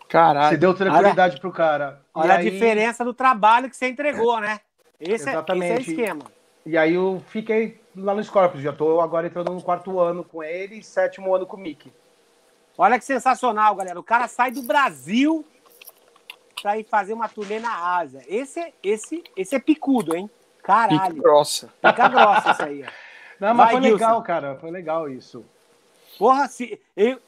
Caralho. 0.09 0.49
Você 0.49 0.57
deu 0.57 0.73
tranquilidade 0.73 1.39
pro 1.39 1.51
cara. 1.51 2.01
E 2.15 2.19
Olha 2.19 2.33
a 2.33 2.37
aí- 2.37 2.49
diferença 2.49 3.03
do 3.03 3.13
trabalho 3.13 3.69
que 3.69 3.75
você 3.75 3.87
entregou, 3.89 4.39
né? 4.39 4.59
Esse, 4.99 5.11
é, 5.11 5.15
esse 5.15 5.23
é 5.25 5.31
o 5.31 5.33
Exatamente. 5.33 5.89
esquema. 5.91 6.21
E 6.65 6.77
aí 6.77 6.93
eu 6.95 7.21
fiquei 7.29 7.81
lá 7.95 8.13
no 8.13 8.23
Scorpions, 8.23 8.63
já 8.63 8.73
tô 8.73 8.99
agora 9.01 9.27
entrando 9.27 9.51
no 9.51 9.61
quarto 9.61 9.99
ano 9.99 10.23
com 10.23 10.43
ele 10.43 10.79
e 10.79 10.83
sétimo 10.83 11.33
ano 11.35 11.45
com 11.45 11.55
o 11.57 11.59
Mickey. 11.59 11.91
Olha 12.77 12.97
que 12.99 13.05
sensacional, 13.05 13.75
galera. 13.75 13.99
O 13.99 14.03
cara 14.03 14.27
sai 14.27 14.51
do 14.51 14.61
Brasil 14.61 15.45
pra 16.61 16.77
ir 16.77 16.83
fazer 16.85 17.13
uma 17.13 17.27
turnê 17.29 17.59
na 17.59 17.95
Ásia. 17.97 18.21
Esse, 18.27 18.59
é- 18.59 18.73
esse, 18.83 19.23
esse 19.35 19.55
é 19.55 19.59
picudo, 19.59 20.15
hein? 20.15 20.29
Caralho. 20.63 21.15
Grossa. 21.21 21.69
Fica 21.85 22.07
grossa 22.09 22.51
isso 22.51 22.63
aí. 22.63 22.83
ó. 22.85 22.91
Não, 23.39 23.53
mas 23.53 23.65
Vai, 23.67 23.71
foi 23.73 23.81
Gilson. 23.83 23.95
legal, 24.05 24.21
cara, 24.23 24.55
foi 24.59 24.71
legal 24.71 25.09
isso. 25.09 25.45
Porra, 26.17 26.47
se 26.47 26.79
eu 26.95 27.19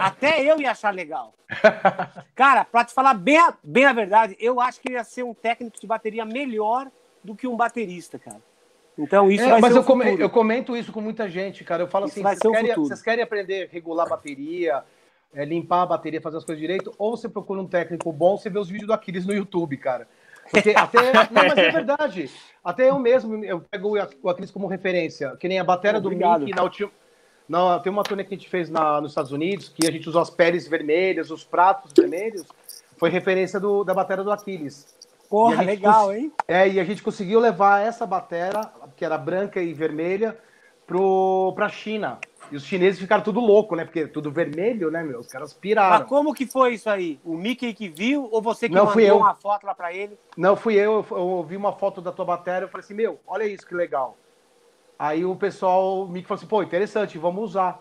até 0.00 0.42
eu 0.42 0.60
ia 0.60 0.70
achar 0.70 0.92
legal. 0.94 1.34
Cara, 2.34 2.64
pra 2.64 2.84
te 2.84 2.92
falar 2.94 3.14
bem 3.14 3.36
a, 3.38 3.54
bem 3.62 3.84
a 3.84 3.92
verdade, 3.92 4.36
eu 4.38 4.60
acho 4.60 4.80
que 4.80 4.92
ia 4.92 5.04
ser 5.04 5.22
um 5.22 5.34
técnico 5.34 5.80
de 5.80 5.86
bateria 5.86 6.24
melhor 6.24 6.90
do 7.22 7.34
que 7.34 7.46
um 7.46 7.56
baterista, 7.56 8.18
cara. 8.18 8.40
Então 8.96 9.30
isso 9.30 9.44
É, 9.44 9.48
vai 9.50 9.60
mas 9.60 9.72
ser 9.72 9.78
eu, 9.78 9.82
o 9.82 9.84
come- 9.84 10.04
futuro. 10.04 10.22
eu 10.22 10.30
comento 10.30 10.76
isso 10.76 10.92
com 10.92 11.00
muita 11.00 11.28
gente, 11.28 11.64
cara. 11.64 11.82
Eu 11.82 11.88
falo 11.88 12.06
Isso 12.06 12.14
assim: 12.26 12.38
vocês 12.40 12.52
querem, 12.54 12.74
vocês 12.76 13.02
querem 13.02 13.24
aprender 13.24 13.68
a 13.68 13.72
regular 13.72 14.06
a 14.06 14.10
bateria, 14.10 14.84
é, 15.34 15.44
limpar 15.44 15.82
a 15.82 15.86
bateria, 15.86 16.20
fazer 16.20 16.36
as 16.36 16.44
coisas 16.44 16.60
direito, 16.60 16.94
ou 16.96 17.16
você 17.16 17.28
procura 17.28 17.60
um 17.60 17.66
técnico 17.66 18.12
bom, 18.12 18.36
você 18.38 18.48
vê 18.48 18.58
os 18.58 18.68
vídeos 18.68 18.86
do 18.86 18.92
Aquiles 18.92 19.26
no 19.26 19.34
YouTube, 19.34 19.76
cara. 19.78 20.06
Porque 20.48 20.70
até. 20.76 20.98
não, 21.32 21.42
mas 21.42 21.58
é 21.58 21.70
verdade. 21.72 22.30
Até 22.62 22.90
eu 22.90 22.98
mesmo, 22.98 23.44
eu 23.44 23.60
pego 23.62 23.96
o 23.96 24.00
Aqu- 24.00 24.16
o 24.22 24.28
Aquiles 24.28 24.50
como 24.52 24.66
referência. 24.68 25.34
Que 25.40 25.48
nem 25.48 25.58
a 25.58 25.64
bateria 25.64 26.00
do. 26.00 26.10
Mickey 26.10 26.54
na 26.54 26.62
última. 26.62 26.90
Na, 27.48 27.78
tem 27.78 27.92
uma 27.92 28.02
turnê 28.02 28.24
que 28.24 28.34
a 28.34 28.36
gente 28.36 28.48
fez 28.48 28.70
na, 28.70 29.00
nos 29.00 29.10
Estados 29.10 29.32
Unidos, 29.32 29.68
que 29.68 29.86
a 29.86 29.90
gente 29.90 30.08
usou 30.08 30.22
as 30.22 30.30
peles 30.30 30.66
vermelhas, 30.66 31.30
os 31.30 31.44
pratos 31.44 31.92
vermelhos. 31.96 32.44
Foi 32.96 33.10
referência 33.10 33.60
do, 33.60 33.84
da 33.84 33.92
bateria 33.92 34.24
do 34.24 34.32
Aquiles. 34.32 34.94
E 35.24 35.28
Porra, 35.28 35.62
legal, 35.62 36.12
hein? 36.12 36.32
É, 36.46 36.68
e 36.68 36.78
a 36.78 36.84
gente 36.84 37.02
conseguiu 37.02 37.40
levar 37.40 37.80
essa 37.80 38.06
batera, 38.06 38.72
que 38.96 39.04
era 39.04 39.18
branca 39.18 39.60
e 39.60 39.74
vermelha, 39.74 40.38
pro, 40.86 41.52
pra 41.54 41.68
China. 41.68 42.18
E 42.52 42.56
os 42.56 42.64
chineses 42.64 43.00
ficaram 43.00 43.22
tudo 43.22 43.40
louco, 43.40 43.74
né? 43.74 43.84
Porque 43.84 44.06
tudo 44.06 44.30
vermelho, 44.30 44.90
né, 44.90 45.02
meu? 45.02 45.20
Os 45.20 45.26
caras 45.26 45.52
Mas 45.52 45.60
piraram. 45.60 46.06
como 46.06 46.34
que 46.34 46.46
foi 46.46 46.74
isso 46.74 46.90
aí? 46.90 47.18
O 47.24 47.36
Mickey 47.36 47.72
que 47.72 47.88
viu 47.88 48.28
ou 48.30 48.42
você 48.42 48.68
que 48.68 48.74
Não, 48.74 48.86
mandou 48.86 49.00
eu. 49.00 49.16
uma 49.16 49.34
foto 49.34 49.66
lá 49.66 49.74
pra 49.74 49.92
ele? 49.92 50.18
Não 50.36 50.54
fui 50.54 50.74
eu, 50.74 51.04
eu 51.10 51.44
vi 51.48 51.56
uma 51.56 51.72
foto 51.72 52.00
da 52.00 52.12
tua 52.12 52.24
bateria, 52.24 52.66
eu 52.66 52.68
falei 52.68 52.84
assim, 52.84 52.94
meu, 52.94 53.18
olha 53.26 53.44
isso 53.44 53.66
que 53.66 53.74
legal. 53.74 54.16
Aí 54.98 55.24
o 55.24 55.34
pessoal, 55.36 56.02
o 56.02 56.08
Mickey 56.08 56.26
falou 56.28 56.38
assim, 56.38 56.46
pô, 56.46 56.62
interessante, 56.62 57.18
vamos 57.18 57.42
usar. 57.44 57.80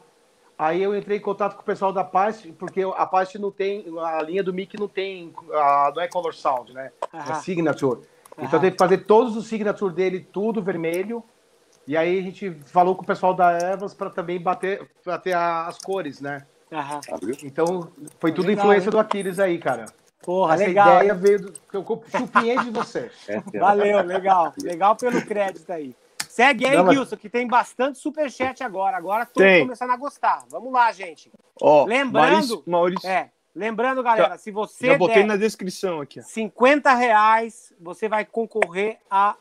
Aí 0.58 0.82
eu 0.82 0.96
entrei 0.96 1.18
em 1.18 1.22
contato 1.22 1.56
com 1.56 1.62
o 1.62 1.66
pessoal 1.66 1.92
da 1.92 2.04
Past, 2.04 2.52
porque 2.54 2.82
a 2.84 3.06
Past 3.06 3.38
não 3.40 3.52
tem, 3.52 3.86
a 4.00 4.22
linha 4.22 4.44
do 4.44 4.54
Mickey 4.54 4.80
não 4.80 4.88
tem, 4.88 5.34
a, 5.52 5.92
não 5.96 6.02
é 6.02 6.08
Color 6.08 6.34
Sound, 6.34 6.74
né? 6.74 6.92
É 7.14 7.18
Aham. 7.18 7.34
Signature. 7.36 8.02
Então 8.38 8.48
Aham. 8.50 8.60
tem 8.60 8.72
que 8.72 8.78
fazer 8.78 9.00
todos 9.00 9.36
os 9.36 9.48
Signature 9.48 9.94
dele, 9.94 10.20
tudo 10.32 10.62
vermelho. 10.62 11.24
E 11.86 11.98
aí 11.98 12.18
a 12.18 12.22
gente 12.22 12.52
falou 12.68 12.96
com 12.96 13.04
o 13.04 13.06
pessoal 13.06 13.34
da 13.34 13.52
Evans 13.74 13.94
para 13.94 14.10
também 14.10 14.40
bater, 14.40 14.88
bater 15.06 15.34
a- 15.34 15.68
as 15.68 15.78
cores, 15.80 16.22
né? 16.22 16.46
Aham. 16.72 17.02
Então 17.44 17.92
foi 18.20 18.32
tudo 18.32 18.48
Legal, 18.48 18.66
influência 18.66 18.88
hein? 18.88 18.92
do 18.92 19.00
Aquiles 19.00 19.40
aí, 19.40 19.58
cara. 19.58 19.86
Porra, 20.24 20.54
Essa 20.54 20.66
legal. 20.66 21.00
ideia 21.00 21.14
veio 21.14 21.40
do. 21.42 21.54
Eu 21.74 22.04
chupinhei 22.10 22.58
de 22.60 22.70
você. 22.72 23.12
É 23.28 23.40
Valeu, 23.60 24.02
legal. 24.04 24.54
Legal 24.58 24.96
pelo 24.96 25.22
crédito 25.22 25.70
aí. 25.72 25.94
Segue 26.34 26.66
aí, 26.66 26.76
Não, 26.76 26.86
mas- 26.86 26.96
Gilson, 26.96 27.16
que 27.16 27.30
tem 27.30 27.46
bastante 27.46 28.00
superchat 28.00 28.64
agora. 28.64 28.98
Agora 28.98 29.24
todos 29.24 29.48
Tem. 29.48 29.62
começando 29.62 29.92
a 29.92 29.98
gostar. 29.98 30.44
Vamos 30.50 30.74
lá, 30.74 30.92
gente. 30.92 31.32
Ó, 31.62 31.86
Lembrando- 31.86 32.32
Maurício, 32.32 32.64
Maurício 32.66 33.08
É, 33.08 33.30
lembrando, 33.56 34.02
galera, 34.02 34.36
se 34.40 34.50
você 34.50 34.88
já 34.88 34.98
botei 34.98 35.24
na 35.24 35.38
descrição 35.38 36.02
aqui. 36.02 36.20
ó. 36.20 36.24
50 36.24 36.92
reais, 36.96 37.72
você 37.80 38.10
vai 38.10 38.26
concorrer 38.26 38.98
a 39.12 39.36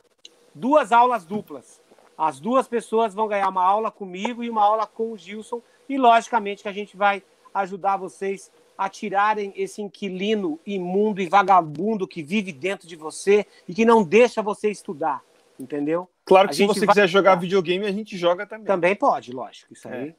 duas 0.55 0.93
aulas 0.93 1.24
duplas. 1.24 1.80
As 2.18 2.38
duas 2.38 2.68
pessoas 2.68 3.14
vão 3.14 3.26
ganhar 3.26 3.49
uma 3.49 3.64
aula 3.64 3.90
comigo 3.90 4.45
e 4.45 4.51
uma 4.51 4.62
aula 4.62 4.86
com 4.86 5.12
o 5.12 5.16
Gilson. 5.16 5.62
E, 5.88 5.97
logicamente, 5.97 6.62
que 6.62 6.68
a 6.68 6.72
gente 6.72 6.95
vai 6.95 7.22
ajudar 7.55 7.97
vocês 7.97 8.51
a 8.76 8.90
tirarem 8.90 9.51
esse 9.57 9.80
inquilino 9.80 10.61
imundo 10.66 11.22
e 11.22 11.26
vagabundo 11.26 12.07
que 12.07 12.22
vive 12.22 12.53
dentro 12.53 12.86
de 12.86 12.97
você 12.97 13.47
e 13.66 13.72
que 13.72 13.86
não 13.86 14.03
deixa 14.05 14.43
você 14.43 14.70
estudar. 14.70 15.22
Entendeu? 15.59 16.07
Claro 16.25 16.47
A 16.47 16.49
que 16.51 16.55
se 16.55 16.62
gente 16.62 16.75
você 16.75 16.87
vai- 16.87 16.95
quiser 16.95 17.09
jogar 17.09 17.35
videogame, 17.37 17.85
a 17.87 17.93
gente 17.93 18.16
joga 18.16 18.47
também. 18.47 18.66
Também 18.66 18.95
pode, 18.95 19.33
lógico. 19.33 19.73
Isso 19.73 19.89
aí. 19.89 20.14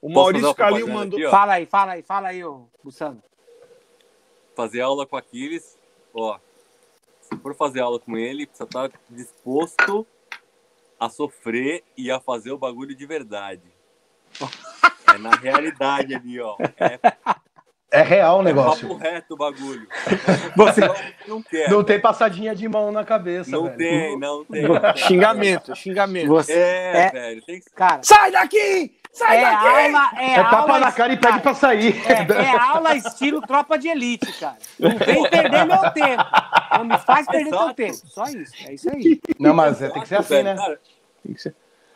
O 0.00 0.08
Posso 0.08 0.14
Maurício 0.14 0.54
Calil 0.54 0.88
mandou. 0.88 1.18
aqui? 1.18 1.30
Fala 1.30 1.52
aí, 1.54 1.66
fala 1.66 1.92
aí, 1.92 2.02
fala 2.02 2.28
aí, 2.28 2.44
ô 2.44 2.66
Bussano. 2.82 3.22
fazer 4.54 4.80
aula 4.80 5.06
com 5.06 5.16
Aquiles, 5.16 5.78
ó, 6.14 6.38
se 7.20 7.36
for 7.38 7.54
fazer 7.54 7.80
aula 7.80 7.98
com 7.98 8.16
ele, 8.16 8.46
precisa 8.46 8.64
estar 8.64 8.90
disposto 9.10 10.06
a 10.98 11.08
sofrer 11.10 11.84
e 11.96 12.10
a 12.10 12.18
fazer 12.20 12.52
o 12.52 12.58
bagulho 12.58 12.94
de 12.94 13.06
verdade. 13.06 13.62
É 15.14 15.18
na 15.18 15.30
realidade 15.30 16.14
ali, 16.14 16.38
ó. 16.40 16.56
É 16.76 16.98
É 17.90 18.02
real 18.02 18.34
o 18.34 18.36
papo 18.38 18.44
negócio. 18.48 18.96
reto 18.96 19.34
o 19.34 19.36
bagulho. 19.36 19.86
Você- 20.56 20.80
Não, 20.80 20.94
não 21.28 21.42
quer. 21.42 21.70
Não 21.70 21.84
tem 21.84 22.00
passadinha 22.00 22.54
de 22.54 22.68
mão 22.68 22.90
na 22.90 23.04
cabeça, 23.04 23.50
Não 23.50 23.64
velho. 23.64 23.76
tem, 23.78 24.18
não 24.18 24.44
tem. 24.44 24.64
Xingamento, 24.96 25.74
xingamento. 25.76 26.26
Você, 26.28 26.52
É, 26.52 27.06
É. 27.06 27.10
velho, 27.10 27.42
tem 27.42 27.60
que 27.60 27.70
cara, 27.70 28.00
Sai 28.02 28.32
daqui! 28.32 28.92
Sai 29.12 29.38
é 29.38 29.40
daqui! 29.40 29.66
aula, 29.66 30.10
é, 30.18 30.30
É 30.32 30.34
tapa 30.42 30.56
aula 30.58 30.78
na 30.80 30.92
cara 30.92 31.12
e 31.12 31.16
pede 31.16 31.40
pra 31.40 31.54
sair. 31.54 31.94
É, 32.10 32.42
é 32.42 32.58
aula 32.58 32.94
estilo 32.96 33.40
tropa 33.40 33.78
de 33.78 33.88
elite, 33.88 34.30
cara. 34.40 34.56
Não 34.78 34.90
vem 34.98 35.30
perder 35.30 35.64
meu 35.64 35.90
tempo. 35.92 36.24
Não 36.76 36.84
me 36.84 36.98
faz 36.98 37.26
perder 37.26 37.48
Exato. 37.48 37.74
tempo. 37.74 37.94
Só 38.08 38.24
isso. 38.24 38.52
É 38.68 38.74
isso 38.74 38.90
aí. 38.90 39.20
Não, 39.38 39.54
mas 39.54 39.80
é, 39.80 39.88
tem 39.90 40.02
que 40.02 40.08
ser 40.08 40.16
assim, 40.16 40.42
né? 40.42 40.54
cara, 40.56 40.80
Tem 41.24 41.34
que 41.34 41.40
ser. 41.40 41.54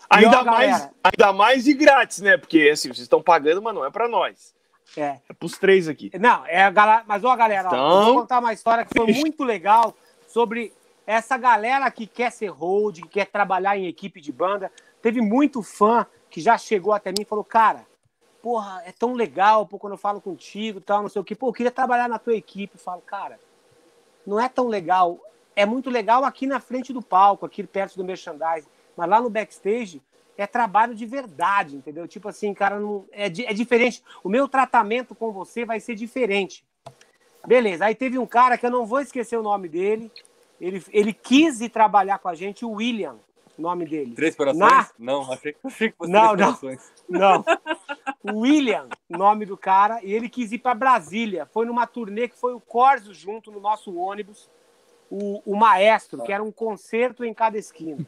Ainda 0.08 0.40
ó, 0.40 0.44
mais, 0.44 0.70
galera. 0.70 0.90
ainda 1.04 1.32
mais 1.32 1.66
e 1.66 1.74
grátis, 1.74 2.20
né? 2.20 2.36
Porque 2.38 2.70
assim, 2.72 2.88
vocês 2.88 3.00
estão 3.00 3.20
pagando, 3.20 3.60
mas 3.60 3.74
não 3.74 3.84
é 3.84 3.90
pra 3.90 4.08
nós. 4.08 4.54
É. 4.96 5.18
É 5.28 5.32
pros 5.32 5.56
três 5.58 5.88
aqui. 5.88 6.10
Não, 6.18 6.44
é 6.46 6.62
a 6.64 6.70
galera. 6.70 7.04
Mas, 7.06 7.22
ó, 7.24 7.34
galera, 7.36 7.68
ó, 7.68 7.72
Então- 7.72 7.98
eu 8.00 8.04
vou 8.06 8.20
contar 8.22 8.38
uma 8.40 8.52
história 8.52 8.84
que 8.84 8.92
foi 8.96 9.06
muito 9.12 9.44
legal 9.44 9.94
sobre 10.26 10.72
essa 11.06 11.36
galera 11.36 11.90
que 11.90 12.06
quer 12.06 12.30
ser 12.30 12.48
hold, 12.48 13.00
que 13.02 13.08
quer 13.08 13.26
trabalhar 13.26 13.76
em 13.76 13.86
equipe 13.86 14.20
de 14.20 14.32
banda. 14.32 14.70
Teve 15.02 15.20
muito 15.20 15.62
fã 15.62 16.06
que 16.28 16.40
já 16.40 16.56
chegou 16.58 16.92
até 16.92 17.10
mim 17.10 17.22
e 17.22 17.24
falou, 17.24 17.44
cara, 17.44 17.84
porra, 18.42 18.82
é 18.84 18.92
tão 18.92 19.12
legal, 19.14 19.66
pô, 19.66 19.78
quando 19.78 19.94
eu 19.94 19.98
falo 19.98 20.20
contigo 20.20 20.78
e 20.78 20.82
tal, 20.82 21.02
não 21.02 21.08
sei 21.08 21.20
o 21.20 21.24
quê. 21.24 21.34
Pô, 21.34 21.48
eu 21.48 21.52
queria 21.52 21.70
trabalhar 21.72 22.08
na 22.08 22.18
tua 22.18 22.34
equipe. 22.34 22.74
Eu 22.76 22.80
falo, 22.80 23.00
cara, 23.00 23.38
não 24.26 24.38
é 24.40 24.48
tão 24.48 24.68
legal. 24.68 25.18
É 25.56 25.66
muito 25.66 25.90
legal 25.90 26.24
aqui 26.24 26.46
na 26.46 26.60
frente 26.60 26.92
do 26.92 27.02
palco, 27.02 27.44
aqui 27.44 27.62
perto 27.64 27.96
do 27.96 28.04
merchandising. 28.04 28.68
Mas 28.96 29.08
lá 29.08 29.20
no 29.20 29.30
backstage 29.30 30.00
é 30.40 30.46
trabalho 30.46 30.94
de 30.94 31.04
verdade, 31.06 31.76
entendeu? 31.76 32.08
Tipo 32.08 32.28
assim, 32.28 32.54
cara, 32.54 32.78
não, 32.78 33.04
é, 33.12 33.26
é 33.26 33.52
diferente. 33.54 34.02
O 34.24 34.28
meu 34.28 34.48
tratamento 34.48 35.14
com 35.14 35.30
você 35.32 35.64
vai 35.64 35.80
ser 35.80 35.94
diferente. 35.94 36.64
Beleza, 37.46 37.84
aí 37.86 37.94
teve 37.94 38.18
um 38.18 38.26
cara 38.26 38.56
que 38.58 38.64
eu 38.66 38.70
não 38.70 38.86
vou 38.86 39.00
esquecer 39.00 39.36
o 39.36 39.42
nome 39.42 39.68
dele. 39.68 40.10
Ele, 40.60 40.82
ele 40.90 41.12
quis 41.12 41.60
ir 41.60 41.70
trabalhar 41.70 42.18
com 42.18 42.28
a 42.28 42.34
gente, 42.34 42.64
o 42.66 42.72
William, 42.72 43.16
o 43.58 43.62
nome 43.62 43.86
dele. 43.86 44.14
Três 44.14 44.34
corações? 44.36 44.60
Na- 44.70 44.88
Não, 44.98 45.32
achei, 45.32 45.56
achei 45.64 45.90
que 45.90 45.96
fosse 45.96 46.10
Não, 46.12 46.34
três 46.36 46.38
não. 46.38 46.56
corações. 46.56 46.92
Não. 47.08 47.44
O 48.22 48.40
William, 48.40 48.86
nome 49.08 49.46
do 49.46 49.56
cara, 49.56 49.98
e 50.04 50.12
ele 50.12 50.28
quis 50.28 50.52
ir 50.52 50.58
para 50.58 50.74
Brasília. 50.74 51.46
Foi 51.46 51.64
numa 51.64 51.86
turnê 51.86 52.28
que 52.28 52.36
foi 52.36 52.52
o 52.52 52.60
Corso 52.60 53.14
junto 53.14 53.50
no 53.50 53.60
nosso 53.60 53.94
ônibus. 53.96 54.46
O, 55.10 55.42
o 55.44 55.56
Maestro, 55.56 56.22
que 56.22 56.32
era 56.32 56.42
um 56.42 56.52
concerto 56.52 57.24
em 57.24 57.34
cada 57.34 57.58
esquina. 57.58 58.06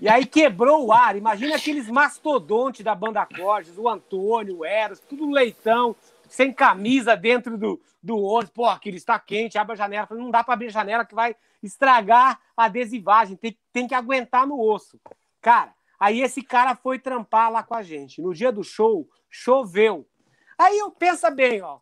E 0.00 0.08
aí 0.08 0.24
quebrou 0.24 0.86
o 0.86 0.92
ar. 0.92 1.16
Imagina 1.16 1.56
aqueles 1.56 1.86
mastodontes 1.88 2.82
da 2.82 2.94
banda 2.94 3.26
Corsos, 3.26 3.76
o 3.76 3.88
Antônio, 3.88 4.58
o 4.58 4.64
Eros, 4.64 4.98
tudo 5.00 5.30
leitão, 5.30 5.94
sem 6.28 6.52
camisa 6.52 7.14
dentro 7.14 7.58
do, 7.58 7.80
do 8.02 8.18
ônibus. 8.18 8.50
Pô, 8.50 8.66
aquele 8.66 8.96
está 8.96 9.18
quente, 9.18 9.58
abre 9.58 9.74
a 9.74 9.76
janela. 9.76 10.08
Não 10.10 10.30
dá 10.30 10.42
para 10.42 10.54
abrir 10.54 10.68
a 10.68 10.70
janela 10.70 11.04
que 11.04 11.14
vai 11.14 11.36
estragar 11.62 12.40
a 12.56 12.64
adesivagem. 12.64 13.36
Tem, 13.36 13.56
tem 13.72 13.86
que 13.86 13.94
aguentar 13.94 14.46
no 14.46 14.58
osso. 14.58 14.98
Cara, 15.40 15.74
aí 16.00 16.22
esse 16.22 16.42
cara 16.42 16.74
foi 16.74 16.98
trampar 16.98 17.52
lá 17.52 17.62
com 17.62 17.74
a 17.74 17.82
gente. 17.82 18.22
No 18.22 18.32
dia 18.32 18.50
do 18.50 18.64
show, 18.64 19.06
choveu. 19.30 20.06
Aí 20.58 20.78
eu 20.78 20.90
pensa 20.90 21.30
bem, 21.30 21.60
ó. 21.62 21.78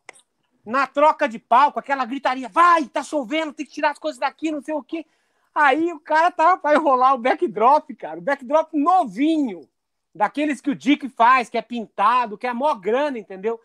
Na 0.65 0.85
troca 0.85 1.27
de 1.27 1.39
palco, 1.39 1.79
aquela 1.79 2.05
gritaria, 2.05 2.47
vai, 2.47 2.85
tá 2.85 3.01
chovendo, 3.03 3.53
tem 3.53 3.65
que 3.65 3.71
tirar 3.71 3.91
as 3.91 3.99
coisas 3.99 4.19
daqui, 4.19 4.51
não 4.51 4.61
sei 4.61 4.73
o 4.75 4.83
quê. 4.83 5.05
Aí 5.53 5.91
o 5.91 5.99
cara 5.99 6.31
tava 6.31 6.57
para 6.57 6.75
enrolar 6.75 7.13
o 7.15 7.17
backdrop, 7.17 7.89
cara. 7.95 8.19
O 8.19 8.21
backdrop 8.21 8.73
novinho. 8.73 9.67
Daqueles 10.13 10.59
que 10.61 10.69
o 10.69 10.75
Dick 10.75 11.07
faz, 11.09 11.49
que 11.49 11.57
é 11.57 11.61
pintado, 11.61 12.37
que 12.37 12.45
é 12.45 12.53
mó 12.53 12.73
grana, 12.75 13.17
entendeu? 13.17 13.59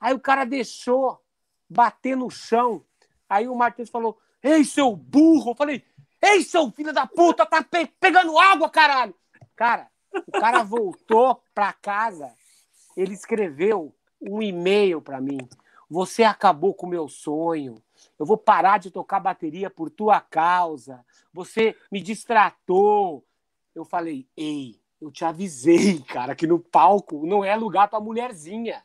Aí 0.00 0.12
o 0.12 0.20
cara 0.20 0.44
deixou 0.44 1.20
bater 1.68 2.16
no 2.16 2.28
chão. 2.30 2.84
Aí 3.28 3.48
o 3.48 3.54
Martins 3.54 3.88
falou: 3.88 4.18
Ei, 4.42 4.64
seu 4.64 4.94
burro! 4.94 5.52
Eu 5.52 5.54
falei: 5.54 5.84
Ei, 6.20 6.42
seu 6.42 6.70
filho 6.72 6.92
da 6.92 7.06
puta, 7.06 7.46
tá 7.46 7.62
pe- 7.62 7.90
pegando 8.00 8.38
água, 8.38 8.68
caralho! 8.68 9.14
Cara, 9.54 9.88
o 10.12 10.32
cara 10.32 10.62
voltou 10.64 11.40
pra 11.54 11.72
casa, 11.72 12.34
ele 12.96 13.14
escreveu 13.14 13.94
um 14.20 14.42
e-mail 14.42 15.00
pra 15.00 15.20
mim. 15.20 15.48
Você 15.92 16.24
acabou 16.24 16.72
com 16.72 16.86
o 16.86 16.88
meu 16.88 17.06
sonho. 17.06 17.74
Eu 18.18 18.24
vou 18.24 18.38
parar 18.38 18.78
de 18.78 18.90
tocar 18.90 19.20
bateria 19.20 19.68
por 19.68 19.90
tua 19.90 20.22
causa. 20.22 21.04
Você 21.34 21.76
me 21.90 22.00
distratou. 22.00 23.22
Eu 23.74 23.84
falei: 23.84 24.26
Ei, 24.34 24.80
eu 24.98 25.10
te 25.10 25.22
avisei, 25.22 26.00
cara, 26.08 26.34
que 26.34 26.46
no 26.46 26.58
palco 26.58 27.26
não 27.26 27.44
é 27.44 27.54
lugar 27.54 27.88
pra 27.88 28.00
mulherzinha. 28.00 28.82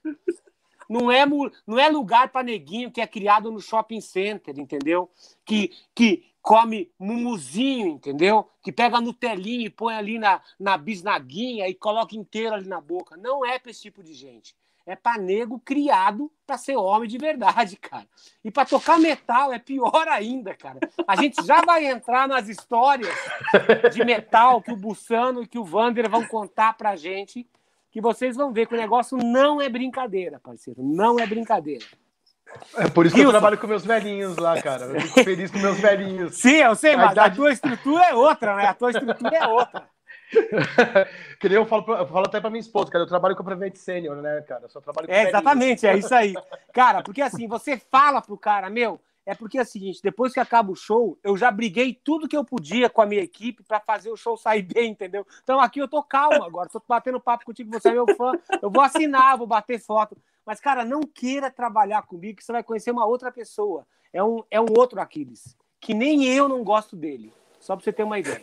Não 0.90 1.10
é, 1.10 1.26
não 1.66 1.80
é 1.80 1.90
lugar 1.90 2.30
para 2.30 2.44
neguinho 2.44 2.92
que 2.92 3.00
é 3.00 3.08
criado 3.08 3.52
no 3.52 3.62
shopping 3.62 4.02
center, 4.02 4.58
entendeu? 4.58 5.10
Que, 5.46 5.72
que 5.94 6.26
come 6.42 6.92
mumuzinho, 7.00 7.88
entendeu? 7.88 8.50
Que 8.62 8.72
pega 8.72 9.02
Nutelinha 9.02 9.66
e 9.66 9.70
põe 9.70 9.96
ali 9.96 10.20
na, 10.20 10.42
na 10.60 10.78
bisnaguinha 10.78 11.68
e 11.70 11.74
coloca 11.74 12.16
inteiro 12.16 12.56
ali 12.56 12.68
na 12.68 12.82
boca. 12.82 13.16
Não 13.16 13.46
é 13.46 13.60
para 13.60 13.72
esse 13.72 13.82
tipo 13.82 14.04
de 14.04 14.14
gente. 14.14 14.56
É 14.88 14.96
para 14.96 15.20
nego 15.22 15.60
criado 15.60 16.32
para 16.46 16.58
ser 16.58 16.78
homem 16.78 17.10
de 17.10 17.18
verdade, 17.18 17.76
cara. 17.82 18.08
E 18.44 18.50
para 18.50 18.66
tocar 18.66 18.98
metal 18.98 19.52
é 19.52 19.60
pior 19.60 20.08
ainda, 20.08 20.56
cara. 20.56 20.80
A 21.06 21.16
gente 21.18 21.46
já 21.46 21.62
vai 21.62 21.86
entrar 21.86 22.26
nas 22.28 22.48
histórias 22.48 23.14
de 23.94 24.04
metal 24.06 24.62
que 24.62 24.72
o 24.72 24.78
Bussano 24.78 25.44
e 25.44 25.48
que 25.48 25.60
o 25.60 25.64
Vander 25.66 26.10
vão 26.10 26.26
contar 26.26 26.74
pra 26.78 26.96
gente 26.96 27.46
que 27.92 28.00
vocês 28.00 28.36
vão 28.38 28.54
ver 28.54 28.66
que 28.68 28.76
o 28.76 28.78
negócio 28.78 29.18
não 29.18 29.62
é 29.62 29.68
brincadeira, 29.68 30.40
parceiro. 30.40 30.82
Não 30.82 31.20
é 31.20 31.28
brincadeira. 31.28 31.86
É 32.78 32.88
por 32.90 33.06
isso 33.06 33.14
que 33.14 33.20
eu 33.22 33.26
Gilson. 33.26 33.32
trabalho 33.32 33.58
com 33.58 33.68
meus 33.68 33.86
velhinhos 33.86 34.38
lá, 34.38 34.62
cara. 34.62 34.86
Eu 34.86 35.02
fico 35.02 35.24
feliz 35.24 35.52
com 35.52 35.58
meus 35.60 35.78
velhinhos. 35.80 36.36
Sim, 36.36 36.56
eu 36.56 36.76
sei, 36.76 36.94
A 36.94 36.98
mas 36.98 37.12
idade- 37.12 37.34
a 37.34 37.36
tua 37.36 37.52
estrutura 37.52 38.06
é 38.06 38.14
outra, 38.16 38.56
né? 38.56 38.66
A 38.68 38.74
tua 38.74 38.92
estrutura 38.92 39.36
é 39.36 39.48
outra. 39.48 39.90
que 41.40 41.48
nem 41.50 41.58
eu 41.58 41.66
falo, 41.66 41.84
eu 41.94 42.08
falo 42.08 42.26
até 42.26 42.40
pra 42.40 42.50
minha 42.50 42.60
esposa, 42.60 42.92
cara. 42.92 43.04
Eu 43.04 43.08
trabalho 43.08 43.36
com 43.36 43.42
a 43.42 43.46
Prevent 43.46 43.76
Senior, 43.76 44.18
né, 44.18 44.42
cara? 44.42 44.64
Eu 44.64 44.70
só 44.70 44.82
trabalho 44.82 45.08
com 45.08 45.14
É, 45.14 45.30
exatamente, 45.30 45.88
é 45.88 45.98
isso 45.98 46.14
aí. 46.14 46.34
Cara, 46.74 47.02
porque 47.02 47.22
assim, 47.22 47.48
você 47.48 47.78
fala 47.78 48.22
pro 48.22 48.38
cara, 48.38 48.70
meu, 48.70 49.00
é 49.26 49.36
porque 49.36 49.58
é 49.58 49.62
o 49.62 49.66
seguinte, 49.66 50.00
depois 50.02 50.34
que 50.34 50.40
acaba 50.40 50.72
o 50.72 50.76
show, 50.76 51.20
eu 51.22 51.36
já 51.36 51.52
briguei 51.52 51.94
tudo 51.94 52.30
que 52.30 52.38
eu 52.38 52.46
podia 52.46 52.90
com 52.90 53.02
a 53.02 53.06
minha 53.06 53.22
equipe 53.22 53.62
pra 53.62 53.80
fazer 53.80 54.10
o 54.10 54.16
show 54.16 54.38
sair 54.38 54.62
bem, 54.62 54.92
entendeu? 54.92 55.28
Então 55.44 55.60
aqui 55.60 55.80
eu 55.80 55.88
tô 55.88 56.02
calmo 56.02 56.44
agora, 56.44 56.70
tô 56.70 56.82
batendo 56.88 57.20
papo 57.20 57.46
contigo, 57.46 57.70
você 57.70 57.90
é 57.90 57.94
meu 57.94 58.06
fã, 58.16 58.32
eu 58.62 58.72
vou 58.72 58.82
assinar, 58.82 59.38
vou 59.38 59.46
bater 59.46 59.80
foto. 59.80 60.18
Mas, 60.46 60.62
cara, 60.62 60.86
não 60.86 61.02
queira 61.02 61.52
trabalhar 61.52 62.04
comigo 62.04 62.38
que 62.38 62.44
você 62.44 62.54
vai 62.54 62.64
conhecer 62.64 62.92
uma 62.92 63.06
outra 63.06 63.30
pessoa. 63.30 63.86
É 64.14 64.24
um, 64.24 64.42
é 64.50 64.62
um 64.62 64.68
outro 64.78 65.02
Aquiles, 65.02 65.58
que 65.78 65.94
nem 65.94 66.24
eu 66.24 66.48
não 66.48 66.64
gosto 66.64 66.96
dele. 66.96 67.34
Só 67.60 67.76
pra 67.76 67.84
você 67.84 67.92
ter 67.92 68.04
uma 68.04 68.18
ideia. 68.18 68.42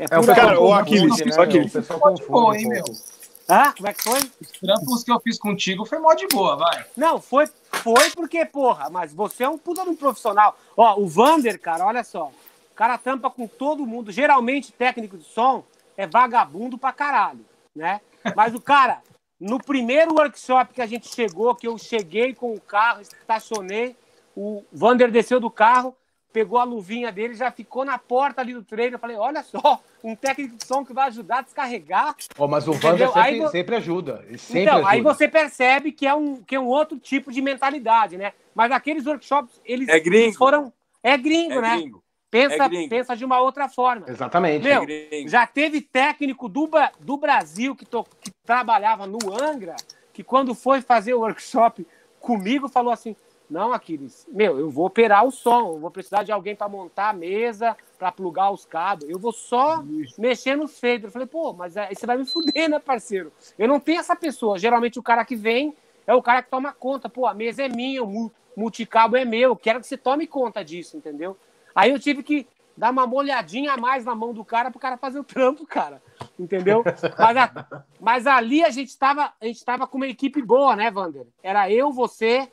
É 0.00 0.14
É 0.14 0.18
o 0.18 0.26
Cara, 0.26 0.60
o 0.60 0.72
Aquiles, 0.72 1.18
né, 1.18 1.36
o 1.36 1.42
Aquiles. 1.42 1.74
O 1.74 1.78
pessoal 1.78 2.00
confunde 2.00 2.32
um 2.32 2.54
hein, 2.54 2.82
pouco. 2.82 2.90
meu? 2.90 3.20
Hã? 3.50 3.72
Como 3.76 3.88
é 3.88 3.92
que 3.92 4.02
foi? 4.02 4.20
Os 4.40 4.50
trampos 4.60 5.04
que 5.04 5.12
eu 5.12 5.20
fiz 5.20 5.38
contigo 5.38 5.84
foi 5.84 5.98
mó 5.98 6.14
de 6.14 6.26
boa, 6.28 6.56
vai. 6.56 6.86
Não, 6.96 7.20
foi, 7.20 7.46
foi 7.82 8.10
porque, 8.10 8.46
porra, 8.46 8.88
mas 8.88 9.12
você 9.12 9.42
é 9.42 9.48
um 9.48 9.58
puta 9.58 9.82
de 9.82 9.90
um 9.90 9.96
profissional. 9.96 10.56
Ó, 10.76 11.00
o 11.00 11.06
Vander, 11.06 11.60
cara, 11.60 11.84
olha 11.84 12.04
só. 12.04 12.30
O 12.70 12.74
cara 12.74 12.96
tampa 12.96 13.28
com 13.28 13.46
todo 13.46 13.84
mundo. 13.84 14.10
Geralmente, 14.12 14.72
técnico 14.72 15.18
de 15.18 15.24
som 15.24 15.64
é 15.96 16.06
vagabundo 16.06 16.78
pra 16.78 16.92
caralho, 16.92 17.44
né? 17.74 18.00
Mas 18.34 18.54
o 18.54 18.60
cara, 18.60 19.02
no 19.38 19.58
primeiro 19.58 20.14
workshop 20.14 20.72
que 20.72 20.80
a 20.80 20.86
gente 20.86 21.14
chegou, 21.14 21.54
que 21.54 21.66
eu 21.66 21.76
cheguei 21.76 22.32
com 22.32 22.54
o 22.54 22.60
carro, 22.60 23.02
estacionei, 23.02 23.96
o 24.36 24.62
Vander 24.72 25.10
desceu 25.10 25.40
do 25.40 25.50
carro, 25.50 25.94
pegou 26.32 26.58
a 26.58 26.64
luvinha 26.64 27.10
dele, 27.10 27.34
já 27.34 27.50
ficou 27.50 27.84
na 27.84 27.98
porta 27.98 28.40
ali 28.40 28.54
do 28.54 28.62
treino. 28.62 28.94
Eu 28.96 28.98
falei, 28.98 29.16
olha 29.16 29.42
só, 29.42 29.80
um 30.02 30.14
técnico 30.14 30.56
de 30.56 30.64
som 30.66 30.84
que 30.84 30.92
vai 30.92 31.08
ajudar 31.08 31.38
a 31.38 31.42
descarregar. 31.42 32.14
Ó, 32.38 32.46
mas 32.46 32.66
o? 32.68 32.72
Wander 32.72 33.10
Aí 33.16 33.24
sempre, 33.32 33.38
vo- 33.40 33.48
sempre 33.50 33.76
ajuda. 33.76 34.24
Sempre 34.38 34.62
Então, 34.62 34.86
aí 34.86 34.98
ajuda. 35.00 35.14
você 35.14 35.28
percebe 35.28 35.92
que 35.92 36.06
é, 36.06 36.14
um, 36.14 36.42
que 36.42 36.54
é 36.54 36.60
um 36.60 36.66
outro 36.66 36.98
tipo 36.98 37.32
de 37.32 37.40
mentalidade, 37.42 38.16
né? 38.16 38.32
Mas 38.54 38.70
aqueles 38.72 39.06
workshops, 39.06 39.60
eles, 39.64 39.88
É 39.88 39.96
eles 39.96 40.36
foram. 40.36 40.72
É 41.02 41.16
gringo, 41.16 41.54
É 41.54 41.60
né? 41.60 41.76
gringo. 41.78 42.02
Pensa, 42.30 42.64
é 42.64 42.68
gringo. 42.68 42.88
pensa 42.88 43.16
de 43.16 43.24
uma 43.24 43.40
outra 43.40 43.68
forma. 43.68 44.06
Exatamente. 44.08 44.62
Meu, 44.62 44.82
É 44.82 44.86
gringo. 44.86 45.28
Já 45.28 45.46
teve 45.46 45.80
técnico 45.80 46.48
do, 46.48 46.70
do 47.00 47.16
Brasil 47.16 47.74
que, 47.74 47.84
to- 47.84 48.06
que 48.20 48.30
trabalhava 48.44 49.04
no 49.06 49.18
Angra, 49.32 49.74
que 50.12 50.22
quando 50.22 50.54
foi 50.54 50.80
fazer 50.80 51.14
o 51.14 51.20
workshop 51.20 51.84
comigo, 52.20 52.68
falou 52.68 52.92
assim: 52.92 53.16
Não, 53.50 53.72
Aquiles, 53.72 54.28
meu, 54.30 54.60
eu 54.60 54.70
vou 54.70 54.86
operar 54.86 55.24
o 55.26 55.30
som, 55.32 55.72
eu 55.74 55.78
vou 55.80 55.90
precisar 55.90 56.22
de 56.22 56.30
alguém 56.30 56.54
para 56.54 56.68
montar 56.68 57.08
a 57.10 57.12
mesa, 57.12 57.76
para 57.98 58.12
plugar 58.12 58.52
os 58.52 58.64
cabos, 58.64 59.08
eu 59.08 59.18
vou 59.18 59.32
só 59.32 59.82
mexer 60.16 60.54
nos 60.56 60.78
faders. 60.78 61.04
Eu 61.04 61.10
falei, 61.10 61.26
pô, 61.26 61.52
mas 61.52 61.76
aí 61.76 61.94
você 61.94 62.06
vai 62.06 62.16
me 62.16 62.24
fuder, 62.24 62.70
né, 62.70 62.78
parceiro? 62.78 63.32
Eu 63.58 63.66
não 63.66 63.80
tenho 63.80 63.98
essa 63.98 64.14
pessoa. 64.14 64.56
Geralmente 64.56 64.98
o 64.98 65.02
cara 65.02 65.24
que 65.24 65.34
vem 65.34 65.74
é 66.06 66.14
o 66.14 66.22
cara 66.22 66.42
que 66.42 66.48
toma 66.50 66.72
conta. 66.72 67.08
Pô, 67.08 67.26
a 67.26 67.34
mesa 67.34 67.64
é 67.64 67.68
minha, 67.68 68.04
o 68.04 68.06
mu- 68.06 68.32
multicabo 68.56 69.16
é 69.16 69.24
meu, 69.24 69.56
quero 69.56 69.80
que 69.80 69.86
você 69.86 69.96
tome 69.96 70.28
conta 70.28 70.64
disso, 70.64 70.96
entendeu? 70.96 71.36
Aí 71.74 71.90
eu 71.90 71.98
tive 71.98 72.22
que 72.22 72.46
dar 72.76 72.90
uma 72.90 73.06
molhadinha 73.06 73.72
a 73.72 73.76
mais 73.76 74.04
na 74.04 74.14
mão 74.14 74.32
do 74.32 74.44
cara 74.44 74.70
pro 74.70 74.78
cara 74.80 74.96
fazer 74.96 75.18
o 75.18 75.24
trampo, 75.24 75.66
cara. 75.66 76.00
Entendeu? 76.38 76.82
Mas, 77.18 77.36
a- 77.36 77.66
mas 78.00 78.26
ali 78.28 78.62
a 78.64 78.70
gente 78.70 78.88
estava 78.88 79.32
a 79.40 79.44
gente 79.44 79.64
tava 79.64 79.86
com 79.88 79.96
uma 79.98 80.06
equipe 80.06 80.40
boa, 80.40 80.74
né, 80.76 80.88
Vander? 80.90 81.26
Era 81.42 81.70
eu, 81.70 81.90
você, 81.92 82.50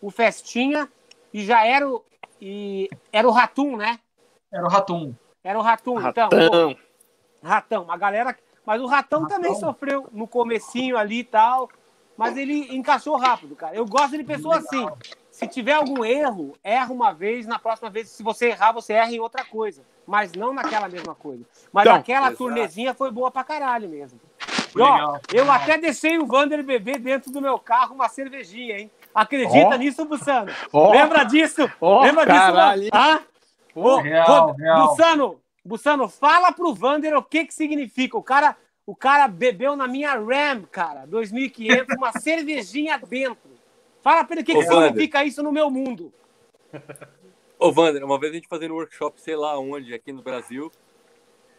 o 0.00 0.10
Festinha 0.10 0.88
e 1.32 1.44
já 1.44 1.64
era 1.64 1.88
o, 1.88 2.04
e 2.40 2.88
era 3.12 3.26
o 3.28 3.30
Ratum, 3.30 3.76
né? 3.76 3.98
Era 4.52 4.64
o 4.64 4.68
Ratum. 4.68 5.14
Era 5.44 5.58
o 5.58 5.62
Ratum. 5.62 6.00
Então, 6.08 6.28
pô, 6.28 6.36
Ratão. 6.36 6.76
Ratão, 7.42 7.90
a 7.90 7.96
galera. 7.96 8.36
Mas 8.64 8.80
o 8.80 8.86
Ratão, 8.86 9.22
Ratão? 9.22 9.36
também 9.36 9.54
sofreu 9.54 10.08
no 10.12 10.26
comecinho 10.26 10.96
ali 10.96 11.20
e 11.20 11.24
tal. 11.24 11.68
Mas 12.16 12.36
ele 12.36 12.74
encaixou 12.76 13.16
rápido, 13.16 13.54
cara. 13.54 13.76
Eu 13.76 13.86
gosto 13.86 14.16
de 14.18 14.24
pessoa 14.24 14.56
assim. 14.58 14.88
Se 15.30 15.46
tiver 15.46 15.74
algum 15.74 16.04
erro, 16.04 16.56
erra 16.64 16.92
uma 16.92 17.12
vez, 17.12 17.46
na 17.46 17.60
próxima 17.60 17.88
vez, 17.88 18.08
se 18.08 18.24
você 18.24 18.48
errar, 18.48 18.72
você 18.72 18.92
erra 18.94 19.12
em 19.12 19.20
outra 19.20 19.44
coisa. 19.44 19.84
Mas 20.04 20.32
não 20.32 20.52
naquela 20.52 20.88
mesma 20.88 21.14
coisa. 21.14 21.44
Mas 21.72 21.86
Então, 21.86 21.96
aquela 21.96 22.26
exato. 22.26 22.38
turnezinha 22.38 22.92
foi 22.92 23.12
boa 23.12 23.30
pra 23.30 23.44
caralho 23.44 23.88
mesmo. 23.88 24.18
E, 24.74 24.80
ó, 24.80 24.92
Legal. 24.94 25.20
eu 25.32 25.50
até 25.52 25.78
deixei 25.78 26.18
o 26.18 26.26
Vander 26.26 26.64
beber 26.64 26.98
dentro 26.98 27.30
do 27.30 27.40
meu 27.40 27.56
carro 27.56 27.94
uma 27.94 28.08
cervejinha, 28.08 28.80
hein? 28.80 28.90
Acredita 29.20 29.74
Ó. 29.74 29.76
nisso, 29.76 30.04
Bussano? 30.04 30.52
Ó. 30.72 30.92
Lembra 30.92 31.24
disso? 31.24 31.70
Ó, 31.80 32.02
Lembra 32.02 32.26
caralho. 32.26 32.80
disso? 32.82 32.90
Ah? 32.94 33.20
Ô, 33.74 33.96
Real, 34.00 34.54
real. 34.54 34.88
Bussano, 34.88 35.40
Bussano, 35.64 36.08
fala 36.08 36.52
pro 36.52 36.72
Vander 36.74 37.16
o 37.16 37.22
que 37.22 37.44
que 37.44 37.54
significa. 37.54 38.16
O 38.16 38.22
cara, 38.22 38.56
o 38.86 38.94
cara 38.94 39.26
bebeu 39.28 39.76
na 39.76 39.86
minha 39.88 40.14
Ram, 40.14 40.62
cara, 40.70 41.06
2500, 41.06 41.96
uma 41.96 42.12
cervejinha 42.18 42.98
dentro. 42.98 43.50
Fala 44.02 44.24
pra 44.24 44.34
ele 44.34 44.42
o 44.42 44.44
que, 44.44 44.52
Ô, 44.56 44.60
que 44.60 44.66
Vander. 44.66 44.88
significa 44.88 45.24
isso 45.24 45.42
no 45.42 45.52
meu 45.52 45.68
mundo. 45.70 46.12
Ô, 47.58 47.72
Wander, 47.72 48.04
uma 48.04 48.18
vez 48.18 48.32
a 48.32 48.36
gente 48.36 48.48
fazendo 48.48 48.72
um 48.72 48.76
workshop, 48.76 49.20
sei 49.20 49.34
lá 49.36 49.58
onde, 49.58 49.92
aqui 49.92 50.12
no 50.12 50.22
Brasil. 50.22 50.70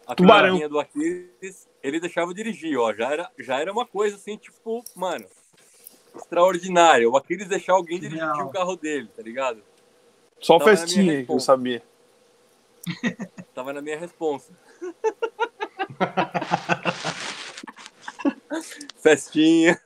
A 0.08 0.16
Tubarão. 0.16 0.58
do 0.68 0.80
Aquiles, 0.80 1.68
ele 1.84 2.00
deixava 2.00 2.32
eu 2.32 2.34
dirigir, 2.34 2.78
ó. 2.80 2.92
Já 2.94 3.12
era, 3.12 3.30
já 3.38 3.60
era 3.60 3.72
uma 3.72 3.86
coisa 3.86 4.16
assim, 4.16 4.38
tipo, 4.38 4.84
mano, 4.96 5.26
extraordinária. 6.16 7.10
O 7.10 7.18
Aquiles 7.18 7.48
deixar 7.48 7.74
alguém 7.74 8.00
dirigir 8.00 8.24
Real. 8.24 8.48
o 8.48 8.52
carro 8.52 8.76
dele, 8.76 9.10
tá 9.16 9.22
ligado? 9.22 9.62
Só 10.40 10.56
o 10.56 10.60
Tava 10.60 10.72
na 10.72 10.78
festinha 10.78 11.14
aí 11.14 11.26
que 11.26 11.32
eu 11.32 11.40
sabia. 11.40 11.84
Tava 13.54 13.74
na 13.74 13.82
minha 13.82 13.98
responsa. 13.98 14.52
Festinha. 19.02 19.80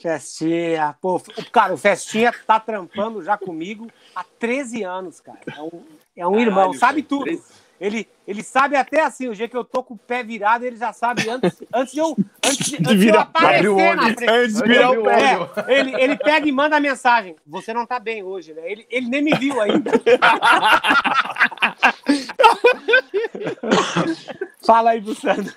Festinha, 0.00 0.96
pô, 1.00 1.16
o 1.16 1.50
cara, 1.50 1.74
o 1.74 1.76
Festinha 1.76 2.32
tá 2.46 2.60
trampando 2.60 3.22
já 3.22 3.36
comigo 3.36 3.90
há 4.14 4.24
13 4.38 4.82
anos, 4.84 5.20
cara. 5.20 5.40
É 5.56 5.62
um, 5.62 5.82
é 6.16 6.26
um 6.26 6.38
irmão, 6.38 6.64
Caralho, 6.64 6.78
sabe 6.78 6.94
velho, 6.96 7.08
tudo. 7.08 7.22
três- 7.24 7.65
Ele, 7.80 8.08
ele 8.26 8.42
sabe 8.42 8.74
até 8.76 9.02
assim, 9.02 9.28
o 9.28 9.34
dia 9.34 9.48
que 9.48 9.56
eu 9.56 9.64
tô 9.64 9.82
com 9.82 9.94
o 9.94 9.98
pé 9.98 10.22
virado, 10.24 10.64
ele 10.64 10.76
já 10.76 10.92
sabe 10.92 11.28
antes, 11.28 11.62
antes 11.74 11.92
de 11.92 12.00
eu, 12.00 12.16
antes 12.44 12.56
de, 12.66 12.76
antes 12.76 12.86
de 12.88 12.92
eu 12.94 12.98
virar- 12.98 13.20
aparecer 13.22 13.56
abrir 13.56 13.68
o 13.68 13.76
olho. 13.76 13.96
na 13.96 14.02
frente. 14.04 14.30
Antes 14.30 14.54
de 14.56 14.62
virar 14.68 14.90
o 14.90 15.02
pé. 15.04 15.38
É, 15.68 15.80
ele, 15.80 15.94
ele 16.02 16.16
pega 16.16 16.48
e 16.48 16.52
manda 16.52 16.76
a 16.76 16.80
mensagem. 16.80 17.36
Você 17.46 17.74
não 17.74 17.84
tá 17.86 17.98
bem 17.98 18.22
hoje, 18.22 18.54
né? 18.54 18.62
Ele, 18.64 18.86
ele 18.90 19.08
nem 19.08 19.22
me 19.22 19.34
viu 19.34 19.60
ainda. 19.60 19.90
Fala 24.64 24.90
aí, 24.90 25.00
Bussano. 25.00 25.52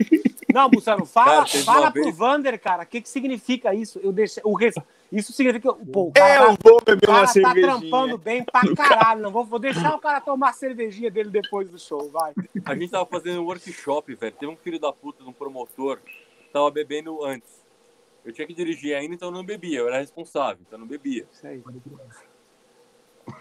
Não, 0.56 0.70
Bussano, 0.70 1.04
fala, 1.04 1.44
Cara, 1.44 1.64
fala 1.64 1.90
pro 1.90 2.10
Vander, 2.10 2.58
cara, 2.58 2.84
o 2.84 2.86
que, 2.86 3.02
que 3.02 3.08
significa 3.10 3.74
isso? 3.74 4.00
Eu 4.02 4.10
deixo, 4.10 4.40
o 4.42 4.56
res... 4.56 4.74
Isso 5.12 5.30
significa 5.30 5.70
que 5.74 5.84
pô, 5.84 6.04
o 6.04 6.12
É, 6.16 6.18
cara, 6.18 6.44
eu 6.44 6.56
vou 6.64 6.78
o 6.80 6.82
beber 6.82 7.10
uma 7.10 7.16
cara 7.16 7.26
tá 7.26 7.32
cervejinha. 7.34 7.66
trampando 7.66 8.16
bem 8.16 8.42
pra 8.42 8.62
caralho. 8.74 9.20
Não 9.20 9.30
vou, 9.30 9.44
vou 9.44 9.58
deixar 9.58 9.94
o 9.94 9.98
cara 9.98 10.18
tomar 10.18 10.48
a 10.48 10.52
cervejinha 10.54 11.10
dele 11.10 11.28
depois 11.28 11.68
do 11.68 11.78
show, 11.78 12.10
vai. 12.10 12.32
A 12.64 12.74
gente 12.74 12.90
tava 12.90 13.04
fazendo 13.04 13.42
um 13.42 13.44
workshop, 13.44 14.14
velho. 14.14 14.32
Teve 14.32 14.50
um 14.50 14.56
filho 14.56 14.80
da 14.80 14.90
puta 14.90 15.22
de 15.22 15.28
um 15.28 15.32
promotor 15.32 15.98
que 15.98 16.48
tava 16.50 16.70
bebendo 16.70 17.22
antes. 17.22 17.62
Eu 18.24 18.32
tinha 18.32 18.46
que 18.46 18.54
dirigir 18.54 18.96
ainda, 18.96 19.14
então 19.14 19.28
eu 19.28 19.34
não 19.34 19.44
bebia. 19.44 19.80
Eu 19.80 19.88
era 19.88 19.98
responsável, 19.98 20.64
então 20.66 20.78
eu 20.78 20.80
não 20.80 20.88
bebia. 20.88 21.28
Isso 21.30 21.46
aí. 21.46 21.62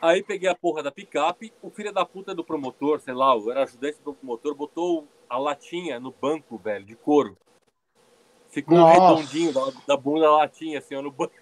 Aí 0.02 0.22
peguei 0.22 0.50
a 0.50 0.56
porra 0.56 0.84
da 0.84 0.92
picape, 0.92 1.54
o 1.62 1.70
filho 1.70 1.94
da 1.94 2.06
puta 2.06 2.36
do 2.36 2.44
promotor, 2.44 3.00
sei 3.00 3.14
lá, 3.14 3.34
eu 3.34 3.52
era 3.52 3.64
ajudante 3.64 4.00
do 4.04 4.14
promotor, 4.14 4.54
botou 4.54 5.08
a 5.30 5.38
latinha 5.38 6.00
no 6.00 6.12
banco, 6.12 6.58
velho, 6.58 6.86
de 6.86 6.96
couro. 6.96 7.38
Ficou 8.50 8.78
Nossa. 8.78 8.94
redondinho 8.94 9.54
da, 9.54 9.62
da 9.88 9.98
bunda 9.98 10.22
da 10.22 10.32
latinha, 10.32 10.80
assim, 10.80 10.96
ó, 10.96 11.02
no 11.02 11.12
banco. 11.12 11.36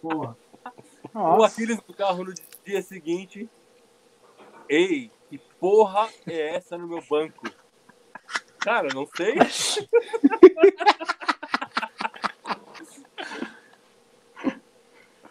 Porra. 0.00 0.36
O 1.14 1.42
Aquiles 1.42 1.80
do 1.82 1.92
carro 1.92 2.24
no 2.24 2.32
dia 2.64 2.80
seguinte. 2.80 3.50
Ei, 4.68 5.10
que 5.28 5.36
porra 5.58 6.08
é 6.26 6.54
essa 6.54 6.78
no 6.78 6.86
meu 6.86 7.02
banco? 7.02 7.44
Cara, 8.58 8.88
não 8.94 9.04
sei. 9.06 9.34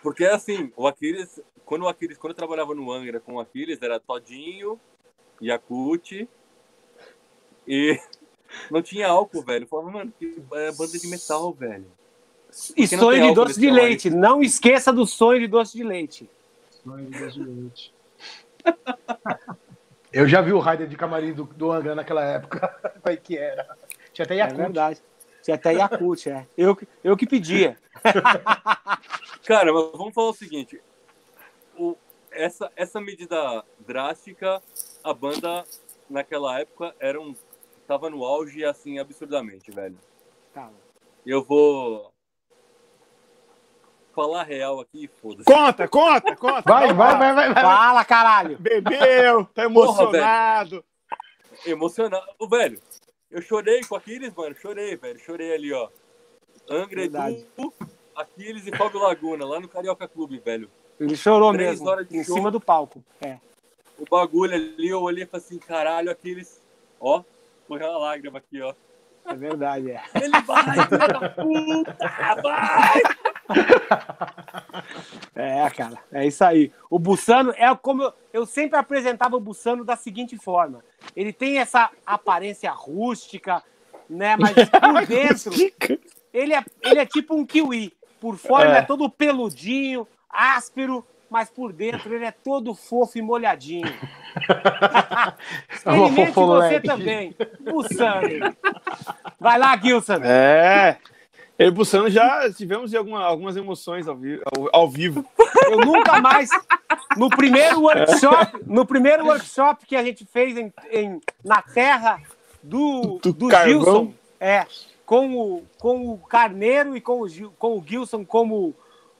Porque 0.03 0.25
assim, 0.25 0.71
o 0.75 0.87
Aquiles, 0.87 1.41
quando 1.65 1.83
o 1.83 1.87
Aquiles, 1.87 2.17
quando 2.17 2.31
eu 2.31 2.37
trabalhava 2.37 2.75
no 2.75 2.91
Angra 2.91 3.19
com 3.19 3.35
o 3.35 3.39
Aquiles, 3.39 3.81
era 3.81 3.99
Todinho, 3.99 4.79
Yakut 5.41 6.29
e 7.67 7.99
não 8.69 8.81
tinha 8.81 9.07
álcool, 9.07 9.41
velho. 9.43 9.63
Eu 9.63 9.67
falava, 9.67 9.91
mano, 9.91 10.13
que 10.17 10.35
é 10.53 10.71
banda 10.71 10.97
de 10.97 11.07
metal, 11.07 11.53
velho. 11.53 11.85
E 12.75 12.81
Porque 12.83 12.97
sonho 12.97 13.27
de 13.29 13.33
doce 13.33 13.59
de 13.59 13.69
leite. 13.71 14.09
Não 14.09 14.41
esqueça 14.41 14.91
do 14.91 15.05
sonho 15.05 15.39
de 15.39 15.47
doce 15.47 15.77
de 15.77 15.83
leite. 15.83 16.29
Sonho 16.83 17.05
de 17.05 17.17
Deus 17.17 17.33
de 17.33 17.43
leite. 17.43 17.93
Eu 20.11 20.27
já 20.27 20.41
vi 20.41 20.51
o 20.51 20.59
Raider 20.59 20.87
de 20.87 20.97
camarim 20.97 21.31
do, 21.31 21.45
do 21.45 21.71
Angra 21.71 21.95
naquela 21.95 22.23
época. 22.25 22.67
Como 23.01 23.13
é 23.13 23.15
que 23.15 23.37
era? 23.37 23.77
Tinha 24.11 24.25
até 24.25 24.33
É 24.35 24.37
Yakult. 24.39 24.57
verdade. 24.57 25.01
Tinha 25.41 25.55
até 25.55 25.71
Yakut, 25.71 26.29
é. 26.29 26.45
Eu, 26.57 26.75
que- 26.75 26.87
eu 27.01 27.15
que 27.15 27.25
pedia. 27.25 27.77
Cara, 29.45 29.71
mas 29.73 29.91
vamos 29.93 30.13
falar 30.13 30.29
o 30.29 30.33
seguinte. 30.33 30.81
O, 31.77 31.95
essa, 32.31 32.69
essa 32.75 32.99
medida 32.99 33.63
drástica, 33.79 34.61
a 35.03 35.13
banda 35.13 35.63
naquela 36.09 36.59
época 36.59 36.93
era 36.99 37.19
um, 37.19 37.33
tava 37.91 38.09
no 38.09 38.23
auge 38.23 38.63
assim 38.63 38.99
absurdamente, 38.99 39.69
velho. 39.69 39.97
Calma. 40.53 40.71
Eu 41.25 41.43
vou 41.43 42.09
falar 44.15 44.43
real 44.43 44.79
aqui, 44.79 45.09
foda-se. 45.21 45.43
Conta, 45.43 45.89
conta, 45.89 46.33
conta. 46.37 46.61
Vai, 46.61 46.93
vai, 46.93 47.17
vai, 47.17 47.33
vai, 47.33 47.53
vai. 47.53 47.63
Fala, 47.63 48.05
caralho. 48.05 48.57
Bebeu, 48.57 49.43
tá 49.53 49.65
emocionado. 49.65 50.81
Emocionado, 51.65 52.25
Ô, 52.39 52.47
velho. 52.47 52.79
Eu 53.29 53.41
chorei 53.41 53.81
com 53.83 53.95
Aquiles, 53.95 54.33
mano. 54.33 54.55
Chorei, 54.55 54.95
velho. 54.95 55.19
Chorei 55.19 55.53
ali, 55.53 55.73
ó. 55.73 55.89
Angra, 56.69 57.01
Verdade. 57.01 57.45
Edu, 57.57 57.73
Aquiles 58.15 58.65
e 58.67 58.71
Fábio 58.77 59.01
Laguna, 59.01 59.45
lá 59.45 59.59
no 59.59 59.67
Carioca 59.67 60.07
Clube, 60.07 60.39
velho. 60.39 60.71
Ele 60.97 61.15
chorou 61.17 61.51
Três 61.51 61.71
mesmo. 61.71 61.89
horas 61.89 62.07
de 62.07 62.17
Em 62.17 62.23
show. 62.23 62.35
cima 62.35 62.49
do 62.49 62.59
palco. 62.61 63.03
É. 63.19 63.37
o 63.99 64.05
bagulho 64.09 64.53
ali, 64.53 64.87
eu 64.87 65.01
olhei 65.01 65.23
e 65.25 65.27
falei 65.27 65.45
assim, 65.45 65.59
caralho, 65.59 66.09
Aquiles, 66.09 66.61
Ó, 67.03 67.23
foi 67.67 67.77
aquela 67.77 67.97
lágrima 67.97 68.39
aqui, 68.39 68.61
ó. 68.61 68.73
É 69.25 69.35
verdade, 69.35 69.91
é. 69.91 70.01
Ele 70.15 70.41
vai, 70.41 70.63
filho 70.63 70.97
da 70.97 71.29
puta, 71.29 72.09
vai! 72.41 73.01
É, 75.35 75.69
cara, 75.69 75.97
é 76.11 76.27
isso 76.27 76.43
aí. 76.43 76.71
O 76.89 76.99
Bussano 76.99 77.53
é 77.55 77.73
como 77.75 78.03
eu, 78.03 78.13
eu 78.33 78.45
sempre 78.45 78.77
apresentava 78.77 79.35
o 79.35 79.39
Bussano 79.39 79.83
da 79.83 79.95
seguinte 79.95 80.37
forma: 80.37 80.83
ele 81.15 81.31
tem 81.31 81.59
essa 81.59 81.89
aparência 82.05 82.71
rústica, 82.71 83.63
né? 84.09 84.35
Mas 84.37 84.53
por 84.69 85.05
dentro 85.05 85.53
ele 86.33 86.53
é, 86.53 86.63
ele 86.81 86.99
é 86.99 87.05
tipo 87.05 87.35
um 87.35 87.45
kiwi. 87.45 87.93
Por 88.19 88.37
fora 88.37 88.69
ele 88.69 88.77
é 88.77 88.81
todo 88.81 89.09
peludinho, 89.09 90.07
áspero, 90.29 91.05
mas 91.31 91.49
por 91.49 91.71
dentro 91.71 92.13
ele 92.13 92.25
é 92.25 92.31
todo 92.31 92.75
fofo 92.75 93.17
e 93.17 93.21
molhadinho. 93.21 93.87
Experimente 95.73 96.15
você 96.15 96.31
fofolete. 96.33 96.87
também, 96.87 97.35
Bussano. 97.61 98.55
Vai 99.39 99.57
lá, 99.57 99.77
Gilson. 99.77 100.15
É. 100.23 100.97
Eu 101.57 101.67
e 101.67 101.69
o 101.69 101.73
Bussano 101.73 102.09
já 102.09 102.51
tivemos 102.51 102.93
alguma- 102.93 103.23
algumas 103.23 103.55
emoções 103.55 104.07
ao, 104.07 104.15
vi- 104.15 104.41
ao- 104.45 104.69
ao 104.73 104.89
vivo. 104.89 105.23
Eu 105.69 105.77
nunca 105.79 106.19
mais. 106.19 106.49
No 107.15 107.29
primeiro 107.29 107.81
workshop, 107.81 108.57
no 108.65 108.85
primeiro 108.85 109.25
workshop 109.25 109.85
que 109.85 109.95
a 109.95 110.03
gente 110.03 110.25
fez 110.25 110.57
em, 110.57 110.73
em- 110.91 111.21
na 111.45 111.61
terra 111.61 112.19
do, 112.63 113.19
Do 113.21 113.31
do. 113.31 113.49
Gilson, 113.63 114.11
é, 114.39 114.65
com 115.05 115.35
o, 115.37 115.63
com 115.77 116.09
o 116.13 116.17
Carneiro 116.17 116.97
e 116.97 117.01
com 117.01 117.21
o, 117.21 117.51
com 117.59 117.77
o 117.77 117.83
Gilson 117.85 118.25
como 118.25 118.73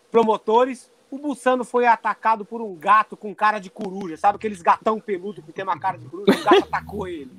promotores, 0.10 0.90
o 1.12 1.18
Bussano 1.20 1.64
foi 1.66 1.86
atacado 1.86 2.46
por 2.46 2.62
um 2.62 2.74
gato 2.74 3.18
com 3.18 3.36
cara 3.36 3.60
de 3.60 3.70
coruja. 3.70 4.16
Sabe 4.18 4.38
aqueles 4.38 4.62
gatão 4.62 5.00
peludo 5.00 5.42
que 5.42 5.52
tem 5.52 5.64
uma 5.64 5.78
cara 5.78 5.98
de 5.98 6.06
coruja? 6.06 6.32
O 6.40 6.44
gato 6.44 6.64
atacou 6.64 7.08
ele. 7.08 7.30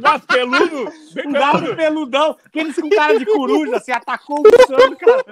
Gato 0.00 0.26
peludo! 0.26 0.92
Bem 1.14 1.28
Um 1.28 1.32
gato 1.32 1.76
peludão, 1.76 2.36
aqueles 2.44 2.76
com 2.76 2.88
cara 2.90 3.18
de 3.18 3.24
coruja, 3.26 3.78
se 3.80 3.92
atacou 3.92 4.40
o 4.40 4.42
Bussano, 4.42 4.96
cara. 4.96 5.24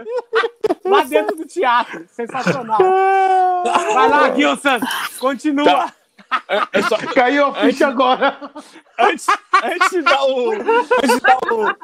Lá 0.84 1.02
dentro 1.04 1.36
do 1.36 1.44
teatro. 1.44 2.06
Sensacional. 2.10 2.78
Vai 3.92 4.08
lá, 4.08 4.34
Gilson. 4.34 4.78
Continua. 5.18 5.64
Tá. 5.64 5.94
É 6.72 6.80
só- 6.82 6.96
Caiu 6.98 7.46
a 7.46 7.54
ficha 7.54 7.88
agora. 7.88 8.38
antes, 8.98 9.26
antes 9.64 9.90
de 9.90 10.02
dar 10.02 10.22
o. 10.22 10.52
Antes 10.52 11.14
de 11.16 11.20
dar 11.20 11.38
o, 11.52 11.76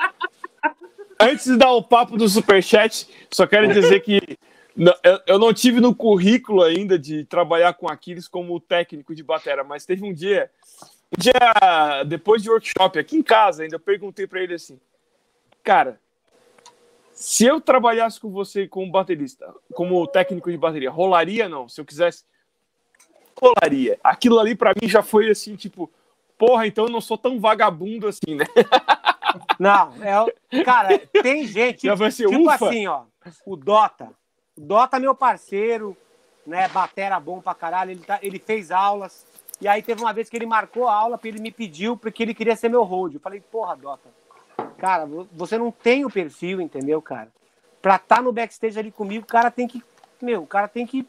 antes 1.20 1.46
de 1.46 1.56
dar 1.56 1.72
o 1.72 1.82
papo 1.82 2.16
do 2.16 2.28
Superchat, 2.28 3.08
só 3.30 3.46
quero 3.46 3.72
dizer 3.72 4.00
que 4.00 4.38
eu, 5.26 5.38
não 5.38 5.54
tive 5.54 5.80
no 5.80 5.94
currículo 5.94 6.62
ainda 6.62 6.98
de 6.98 7.24
trabalhar 7.24 7.72
com 7.74 7.88
Aquiles 7.88 8.28
como 8.28 8.60
técnico 8.60 9.14
de 9.14 9.22
batera, 9.22 9.64
mas 9.64 9.86
teve 9.86 10.04
um 10.04 10.12
dia, 10.12 10.50
um 11.16 11.20
dia 11.20 12.04
depois 12.04 12.42
de 12.42 12.50
workshop, 12.50 12.98
aqui 12.98 13.16
em 13.16 13.22
casa 13.22 13.62
ainda, 13.62 13.76
eu 13.76 13.80
perguntei 13.80 14.26
pra 14.26 14.42
ele 14.42 14.54
assim, 14.54 14.78
cara, 15.62 15.98
se 17.12 17.46
eu 17.46 17.60
trabalhasse 17.60 18.20
com 18.20 18.30
você 18.30 18.68
como 18.68 18.90
baterista, 18.90 19.52
como 19.72 20.06
técnico 20.06 20.50
de 20.50 20.58
bateria, 20.58 20.90
rolaria 20.90 21.48
não? 21.48 21.66
Se 21.66 21.80
eu 21.80 21.84
quisesse, 21.84 22.24
rolaria. 23.40 23.98
Aquilo 24.04 24.38
ali 24.38 24.54
pra 24.54 24.74
mim 24.80 24.86
já 24.86 25.02
foi 25.02 25.30
assim, 25.30 25.56
tipo, 25.56 25.90
porra, 26.36 26.66
então 26.66 26.84
eu 26.84 26.90
não 26.90 27.00
sou 27.00 27.16
tão 27.16 27.40
vagabundo 27.40 28.06
assim, 28.06 28.34
né? 28.34 28.44
Não, 29.58 29.92
é, 30.02 30.62
cara, 30.64 30.98
tem 31.22 31.44
gente, 31.46 31.86
Já 31.86 31.94
vai 31.94 32.10
ser 32.10 32.28
tipo 32.28 32.42
ufa. 32.50 32.66
assim, 32.68 32.86
ó, 32.86 33.02
o 33.44 33.56
Dota. 33.56 34.10
O 34.56 34.60
Dota, 34.60 34.98
meu 34.98 35.14
parceiro, 35.14 35.96
né, 36.46 36.68
batera 36.68 37.18
bom 37.20 37.40
pra 37.40 37.54
caralho, 37.54 37.90
ele, 37.90 38.00
tá, 38.00 38.18
ele 38.22 38.38
fez 38.38 38.70
aulas, 38.70 39.26
e 39.60 39.66
aí 39.68 39.82
teve 39.82 40.00
uma 40.02 40.12
vez 40.12 40.28
que 40.28 40.36
ele 40.36 40.46
marcou 40.46 40.88
a 40.88 40.94
aula, 40.94 41.18
ele 41.24 41.40
me 41.40 41.50
pediu, 41.50 41.96
porque 41.96 42.22
ele 42.22 42.34
queria 42.34 42.56
ser 42.56 42.68
meu 42.68 42.82
hold. 42.84 43.14
Eu 43.14 43.20
falei, 43.20 43.40
porra, 43.40 43.76
Dota, 43.76 44.08
cara, 44.78 45.06
vo- 45.06 45.28
você 45.32 45.58
não 45.58 45.70
tem 45.70 46.04
o 46.04 46.10
perfil, 46.10 46.60
entendeu, 46.60 47.00
cara? 47.02 47.28
Pra 47.82 47.96
estar 47.96 48.22
no 48.22 48.32
backstage 48.32 48.78
ali 48.78 48.90
comigo, 48.90 49.24
o 49.24 49.28
cara 49.28 49.50
tem 49.50 49.66
que, 49.68 49.82
meu, 50.20 50.42
o 50.42 50.46
cara 50.46 50.68
tem 50.68 50.86
que, 50.86 51.06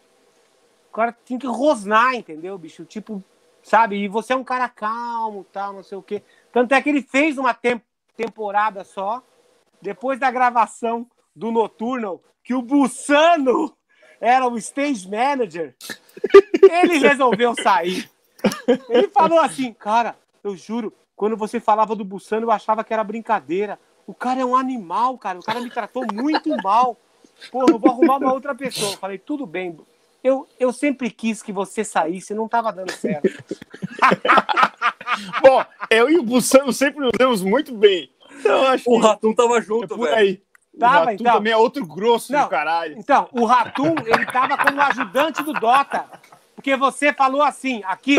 o 0.89 0.93
cara 0.93 1.11
tem 1.11 1.37
que 1.37 1.47
rosnar, 1.47 2.15
entendeu, 2.15 2.57
bicho? 2.57 2.85
Tipo, 2.85 3.23
sabe? 3.63 3.97
E 3.97 4.07
você 4.07 4.33
é 4.33 4.35
um 4.35 4.43
cara 4.43 4.67
calmo, 4.69 5.45
tal, 5.51 5.73
não 5.73 5.83
sei 5.83 5.97
o 5.97 6.01
quê. 6.01 6.21
Tanto 6.51 6.73
é 6.73 6.81
que 6.81 6.89
ele 6.89 7.01
fez 7.01 7.37
uma 7.37 7.53
tem- 7.53 7.81
temporada 8.17 8.83
só, 8.83 9.23
depois 9.81 10.19
da 10.19 10.31
gravação 10.31 11.07
do 11.35 11.51
Noturno, 11.51 12.19
que 12.43 12.55
o 12.55 12.61
Bussano 12.61 13.77
era 14.19 14.47
o 14.47 14.57
stage 14.57 15.07
manager, 15.07 15.75
ele 16.63 16.97
resolveu 17.07 17.53
sair. 17.61 18.09
Ele 18.89 19.07
falou 19.09 19.39
assim, 19.39 19.71
cara, 19.71 20.17
eu 20.43 20.57
juro, 20.57 20.91
quando 21.15 21.37
você 21.37 21.59
falava 21.59 21.95
do 21.95 22.03
Bussano, 22.03 22.47
eu 22.47 22.51
achava 22.51 22.83
que 22.83 22.93
era 22.93 23.03
brincadeira. 23.03 23.79
O 24.07 24.13
cara 24.13 24.41
é 24.41 24.45
um 24.45 24.55
animal, 24.55 25.17
cara. 25.17 25.39
O 25.39 25.43
cara 25.43 25.61
me 25.61 25.69
tratou 25.69 26.05
muito 26.11 26.49
mal. 26.63 26.97
Porra, 27.51 27.67
eu 27.69 27.77
vou 27.77 27.91
arrumar 27.91 28.17
uma 28.17 28.33
outra 28.33 28.55
pessoa. 28.55 28.93
Eu 28.93 28.97
falei, 28.97 29.17
tudo 29.17 29.45
bem. 29.45 29.77
Eu, 30.23 30.47
eu 30.59 30.73
sempre 30.73 31.11
quis 31.11 31.43
que 31.43 31.51
você 31.51 31.83
saísse, 31.83 32.33
não 32.33 32.47
tava 32.47 32.71
dando 32.71 32.91
certo. 32.91 33.29
Bom, 35.41 35.63
eu 35.89 36.09
e 36.09 36.17
o 36.17 36.23
Bussano 36.23 36.71
sempre 36.73 37.01
nos 37.01 37.11
demos 37.17 37.41
muito 37.41 37.73
bem. 37.75 38.09
Então, 38.39 38.63
eu 38.63 38.67
acho 38.67 38.89
O 38.89 38.99
que 38.99 39.07
Ratum 39.07 39.33
tava 39.33 39.57
é 39.57 39.61
junto, 39.61 39.87
por 39.95 40.07
velho. 40.07 40.15
aí. 40.17 40.41
O 40.73 40.79
Tava, 40.79 40.99
Ratum 40.99 41.11
então. 41.13 41.33
também 41.33 41.53
é 41.53 41.57
outro 41.57 41.85
grosso 41.85 42.31
Não. 42.31 42.43
do 42.43 42.49
caralho. 42.49 42.95
Então, 42.99 43.27
o 43.31 43.45
Ratum, 43.45 43.95
ele 44.05 44.25
tava 44.27 44.57
como 44.57 44.79
ajudante 44.81 45.41
do 45.41 45.53
Dota. 45.53 46.05
Porque 46.53 46.75
você 46.75 47.11
falou 47.13 47.41
assim, 47.41 47.81
aqui, 47.85 48.17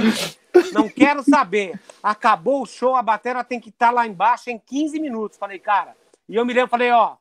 não 0.72 0.88
quero 0.88 1.22
saber. 1.22 1.78
Acabou 2.02 2.62
o 2.62 2.66
show, 2.66 2.96
a 2.96 3.02
bateria 3.02 3.44
tem 3.44 3.60
que 3.60 3.68
estar 3.68 3.90
lá 3.90 4.06
embaixo 4.06 4.50
em 4.50 4.58
15 4.58 4.98
minutos. 4.98 5.38
Falei, 5.38 5.58
cara. 5.58 5.96
E 6.28 6.34
eu 6.34 6.44
me 6.44 6.52
lembro, 6.52 6.68
falei, 6.70 6.90
ó, 6.90 7.14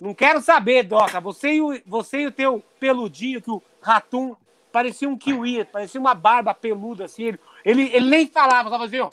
não 0.00 0.12
quero 0.14 0.40
saber, 0.42 0.82
Dota. 0.82 1.20
Você 1.20 1.54
e 1.54 1.62
o, 1.62 1.80
você 1.86 2.20
e 2.20 2.26
o 2.26 2.32
teu 2.32 2.62
peludinho, 2.78 3.40
que 3.40 3.50
o 3.50 3.62
Ratum 3.80 4.36
parecia 4.74 5.08
um 5.08 5.16
kiwi, 5.16 5.64
parecia 5.66 6.00
uma 6.00 6.16
barba 6.16 6.52
peluda, 6.52 7.04
assim. 7.04 7.22
Ele, 7.22 7.38
ele, 7.64 7.90
ele 7.94 8.10
nem 8.10 8.26
falava, 8.26 8.68
tava 8.68 8.86
assim, 8.86 8.98
ó. 8.98 9.08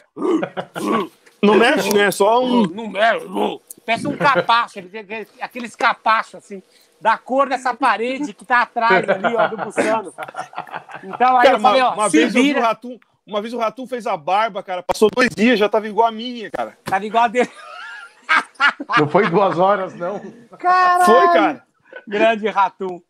Não 1.40 1.54
mexe, 1.54 1.94
né? 1.94 2.10
Só 2.10 2.44
um. 2.44 2.64
Não 2.64 2.88
mexe, 2.88 3.28
Parece 3.86 4.08
um 4.08 4.18
capacho, 4.18 4.80
ele 4.80 4.90
tem 4.90 5.28
aqueles, 5.40 5.76
capachos, 5.76 6.36
assim, 6.36 6.64
da 7.00 7.18
cor 7.18 7.48
dessa 7.50 7.74
parede 7.74 8.34
que 8.34 8.46
tá 8.46 8.62
atrás 8.62 9.08
ali, 9.08 9.36
ó, 9.36 9.48
do 9.48 9.58
Bussano. 9.58 10.14
Então 11.04 11.38
aí 11.38 11.46
Cara, 11.46 11.58
eu 11.58 11.60
falei, 11.60 11.82
uma, 11.82 11.90
ó, 11.90 11.94
uma 11.96 12.10
se 12.10 12.18
vez 12.18 12.28
eu 12.28 12.32
vi 12.32 12.40
o 12.40 12.54
vira, 12.54 12.62
Ratum. 12.62 13.00
Uma 13.26 13.42
vez 13.42 13.54
o 13.54 13.58
Ratum 13.58 13.88
fez 13.88 14.08
a 14.08 14.18
barba, 14.18 14.64
cara. 14.64 14.84
Passou 14.84 15.10
dois 15.10 15.30
dias, 15.30 15.60
já 15.60 15.70
tava 15.70 15.88
igual 15.88 16.08
a 16.08 16.12
minha, 16.12 16.50
cara. 16.50 16.78
tava 16.84 17.06
igual 17.06 17.24
a 17.24 17.28
dele. 17.28 17.50
Não 18.98 19.08
foi 19.08 19.28
duas 19.30 19.58
horas, 19.60 19.96
não. 19.96 20.22
Caralho! 20.60 21.06
Foi, 21.06 21.28
cara. 21.34 21.64
Grande 22.08 22.48
Ratum. 22.48 23.02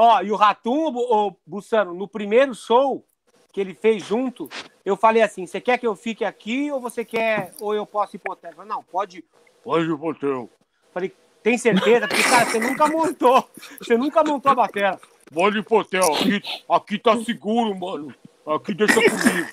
Ó, 0.00 0.22
e 0.22 0.30
o 0.30 0.36
Ratum, 0.36 0.94
o, 0.94 1.36
Bussano, 1.44 1.92
no 1.92 2.06
primeiro 2.06 2.54
show 2.54 3.04
que 3.52 3.60
ele 3.60 3.74
fez 3.74 4.06
junto, 4.06 4.48
eu 4.84 4.96
falei 4.96 5.22
assim: 5.22 5.44
você 5.44 5.60
quer 5.60 5.76
que 5.76 5.88
eu 5.88 5.96
fique 5.96 6.24
aqui 6.24 6.70
ou 6.70 6.80
você 6.80 7.04
quer, 7.04 7.52
ou 7.60 7.74
eu 7.74 7.84
posso 7.84 8.14
ir 8.14 8.20
pro 8.20 8.32
hotel? 8.32 8.52
Falou, 8.52 8.68
não, 8.68 8.80
pode, 8.80 9.24
pode 9.64 9.90
ir 9.90 9.96
pro 9.96 10.10
hotel. 10.10 10.48
Falei, 10.94 11.12
tem 11.42 11.58
certeza? 11.58 12.06
Porque, 12.06 12.22
cara, 12.22 12.46
você 12.46 12.60
nunca 12.60 12.86
montou. 12.86 13.50
Você 13.80 13.96
nunca 13.98 14.22
montou 14.22 14.52
a 14.52 14.54
bateria. 14.54 15.00
Pode 15.34 15.58
ir 15.58 15.64
pro 15.64 15.78
hotel, 15.78 16.14
aqui, 16.14 16.42
aqui 16.70 16.98
tá 17.00 17.16
seguro, 17.24 17.76
mano. 17.76 18.14
Aqui 18.54 18.72
deixa 18.72 18.94
comigo. 18.94 19.48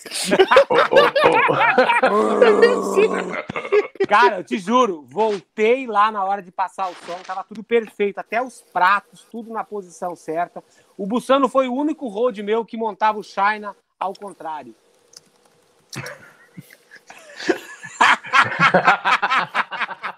Cara, 4.07 4.37
eu 4.37 4.43
te 4.43 4.57
juro, 4.57 5.03
voltei 5.07 5.85
lá 5.85 6.09
na 6.11 6.23
hora 6.23 6.41
de 6.41 6.51
passar 6.51 6.89
o 6.89 6.95
som, 7.05 7.17
tava 7.25 7.43
tudo 7.43 7.61
perfeito, 7.63 8.19
até 8.19 8.41
os 8.41 8.63
pratos, 8.71 9.27
tudo 9.29 9.51
na 9.51 9.65
posição 9.65 10.15
certa. 10.15 10.63
O 10.97 11.05
Bussano 11.05 11.49
foi 11.49 11.67
o 11.67 11.73
único 11.73 12.07
road 12.07 12.41
meu 12.41 12.63
que 12.63 12.77
montava 12.77 13.19
o 13.19 13.23
China 13.23 13.75
ao 13.99 14.13
contrário. 14.13 14.73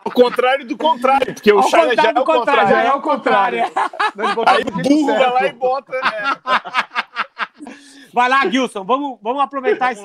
O 0.06 0.12
contrário 0.12 0.68
do 0.68 0.78
contrário, 0.78 1.34
porque 1.34 1.52
o 1.52 1.60
Ao 1.60 1.70
China 1.70 1.96
já 1.96 2.10
é 2.10 2.14
do 2.14 2.22
o 2.22 2.26
contrário. 2.26 2.70
Já 2.70 2.84
é 2.84 2.94
o 2.94 3.02
contrário. 3.02 3.64
Aí 4.46 4.64
o 4.64 4.72
burro 4.72 5.06
vai 5.08 5.32
lá 5.32 5.48
e 5.48 5.54
bota. 5.54 5.96
É. 5.96 7.04
Vai 8.14 8.30
lá, 8.30 8.50
Gilson, 8.50 8.84
vamos, 8.84 9.20
vamos 9.22 9.42
aproveitar 9.44 9.92
esse 9.94 10.02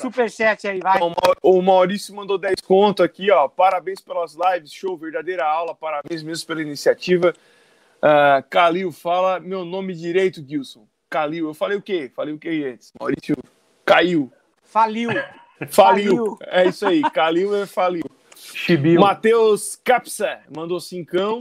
superchat 0.00 0.66
aí, 0.66 0.80
vai. 0.80 0.98
O 1.00 1.10
Mau- 1.10 1.16
O 1.42 1.62
Maurício 1.62 2.14
mandou 2.14 2.38
10 2.38 2.60
conto 2.62 3.02
aqui, 3.02 3.30
ó. 3.30 3.48
Parabéns 3.48 4.00
pelas 4.00 4.34
lives, 4.34 4.72
show, 4.72 4.96
verdadeira 4.96 5.44
aula. 5.46 5.74
Parabéns 5.74 6.22
mesmo 6.22 6.46
pela 6.46 6.62
iniciativa. 6.62 7.34
Ah, 8.02 8.42
Calil, 8.48 8.90
fala 8.92 9.38
meu 9.40 9.64
nome 9.64 9.94
direito, 9.94 10.42
Gilson. 10.46 10.86
Calil, 11.08 11.46
eu 11.48 11.54
falei 11.54 11.76
o 11.78 11.82
quê? 11.82 12.10
Falei 12.14 12.34
o 12.34 12.38
quê 12.38 12.70
antes? 12.72 12.92
Maurício 12.98 13.36
caiu. 13.84 14.32
Faliu. 14.62 15.10
Faliu. 15.70 15.70
Faliu. 15.70 16.38
É 16.42 16.66
isso 16.66 16.86
aí, 16.86 17.02
Calil 17.12 17.54
é 17.54 17.66
faliu. 17.66 18.02
Matheus 18.98 19.76
Capsa 19.84 20.40
mandou 20.54 20.80
cincão. 20.80 21.38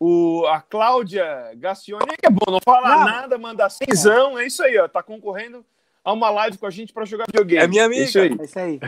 O, 0.00 0.46
a 0.46 0.60
Cláudia 0.60 1.52
Gacione, 1.56 2.16
que 2.16 2.26
é 2.26 2.30
bom, 2.30 2.50
não 2.50 2.60
fala 2.64 2.88
Não. 2.88 3.04
nada, 3.04 3.36
manda 3.36 3.68
cenzão. 3.68 4.38
É 4.38 4.46
isso 4.46 4.62
aí, 4.62 4.78
ó. 4.78 4.86
Tá 4.86 5.02
concorrendo 5.02 5.64
a 6.04 6.12
uma 6.12 6.30
live 6.30 6.56
com 6.56 6.66
a 6.66 6.70
gente 6.70 6.92
pra 6.92 7.04
jogar 7.04 7.26
videogame. 7.26 7.64
É 7.64 7.66
minha 7.66 7.84
amiga. 7.84 8.04
Isso 8.04 8.18
aí. 8.18 8.36
É 8.38 8.44
isso 8.44 8.58
aí. 8.58 8.80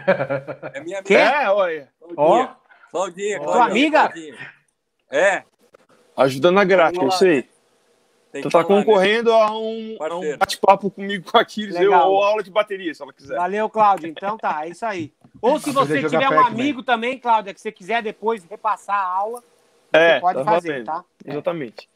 É 0.72 0.80
minha 0.80 1.02
Quê? 1.02 1.16
amiga. 1.16 1.42
É, 1.42 1.50
olha. 1.50 1.88
Ó. 2.16 2.48
Claudinha. 2.90 3.40
Tua 3.40 3.64
amiga? 3.64 4.08
Claudinha. 4.08 4.52
É. 5.10 5.42
Ajudando 6.16 6.58
a 6.58 6.64
gráfica, 6.64 7.00
Vamos 7.00 7.16
isso 7.16 7.24
aí. 7.24 7.48
Tem 8.32 8.42
Tu 8.42 8.48
que 8.48 8.52
tá 8.52 8.62
falar, 8.62 8.78
né? 8.78 8.84
concorrendo 8.84 9.32
a 9.32 9.50
um, 9.58 9.96
um 10.00 10.38
bate-papo 10.38 10.88
comigo 10.88 11.28
com 11.28 11.36
a 11.36 11.40
Aquiles 11.40 11.74
eu, 11.74 11.92
ou 11.92 12.22
aula 12.22 12.42
de 12.44 12.50
bateria, 12.50 12.94
se 12.94 13.02
ela 13.02 13.12
quiser. 13.12 13.36
Valeu, 13.36 13.68
Cláudio. 13.68 14.06
Então 14.08 14.38
tá, 14.38 14.64
é 14.64 14.68
isso 14.68 14.86
aí. 14.86 15.12
Ou 15.42 15.58
se 15.58 15.72
você 15.72 16.00
tiver 16.00 16.28
um 16.28 16.40
amigo 16.46 16.82
também, 16.82 17.18
Cláudia, 17.18 17.52
que 17.52 17.60
você 17.60 17.72
quiser 17.72 18.02
depois 18.02 18.44
repassar 18.44 18.96
a 18.96 19.04
aula, 19.04 19.42
É, 19.92 20.14
você 20.14 20.20
pode 20.20 20.38
tá 20.38 20.44
fazer, 20.44 20.68
valendo. 20.68 20.86
tá? 20.86 21.04
Exatamente. 21.24 21.88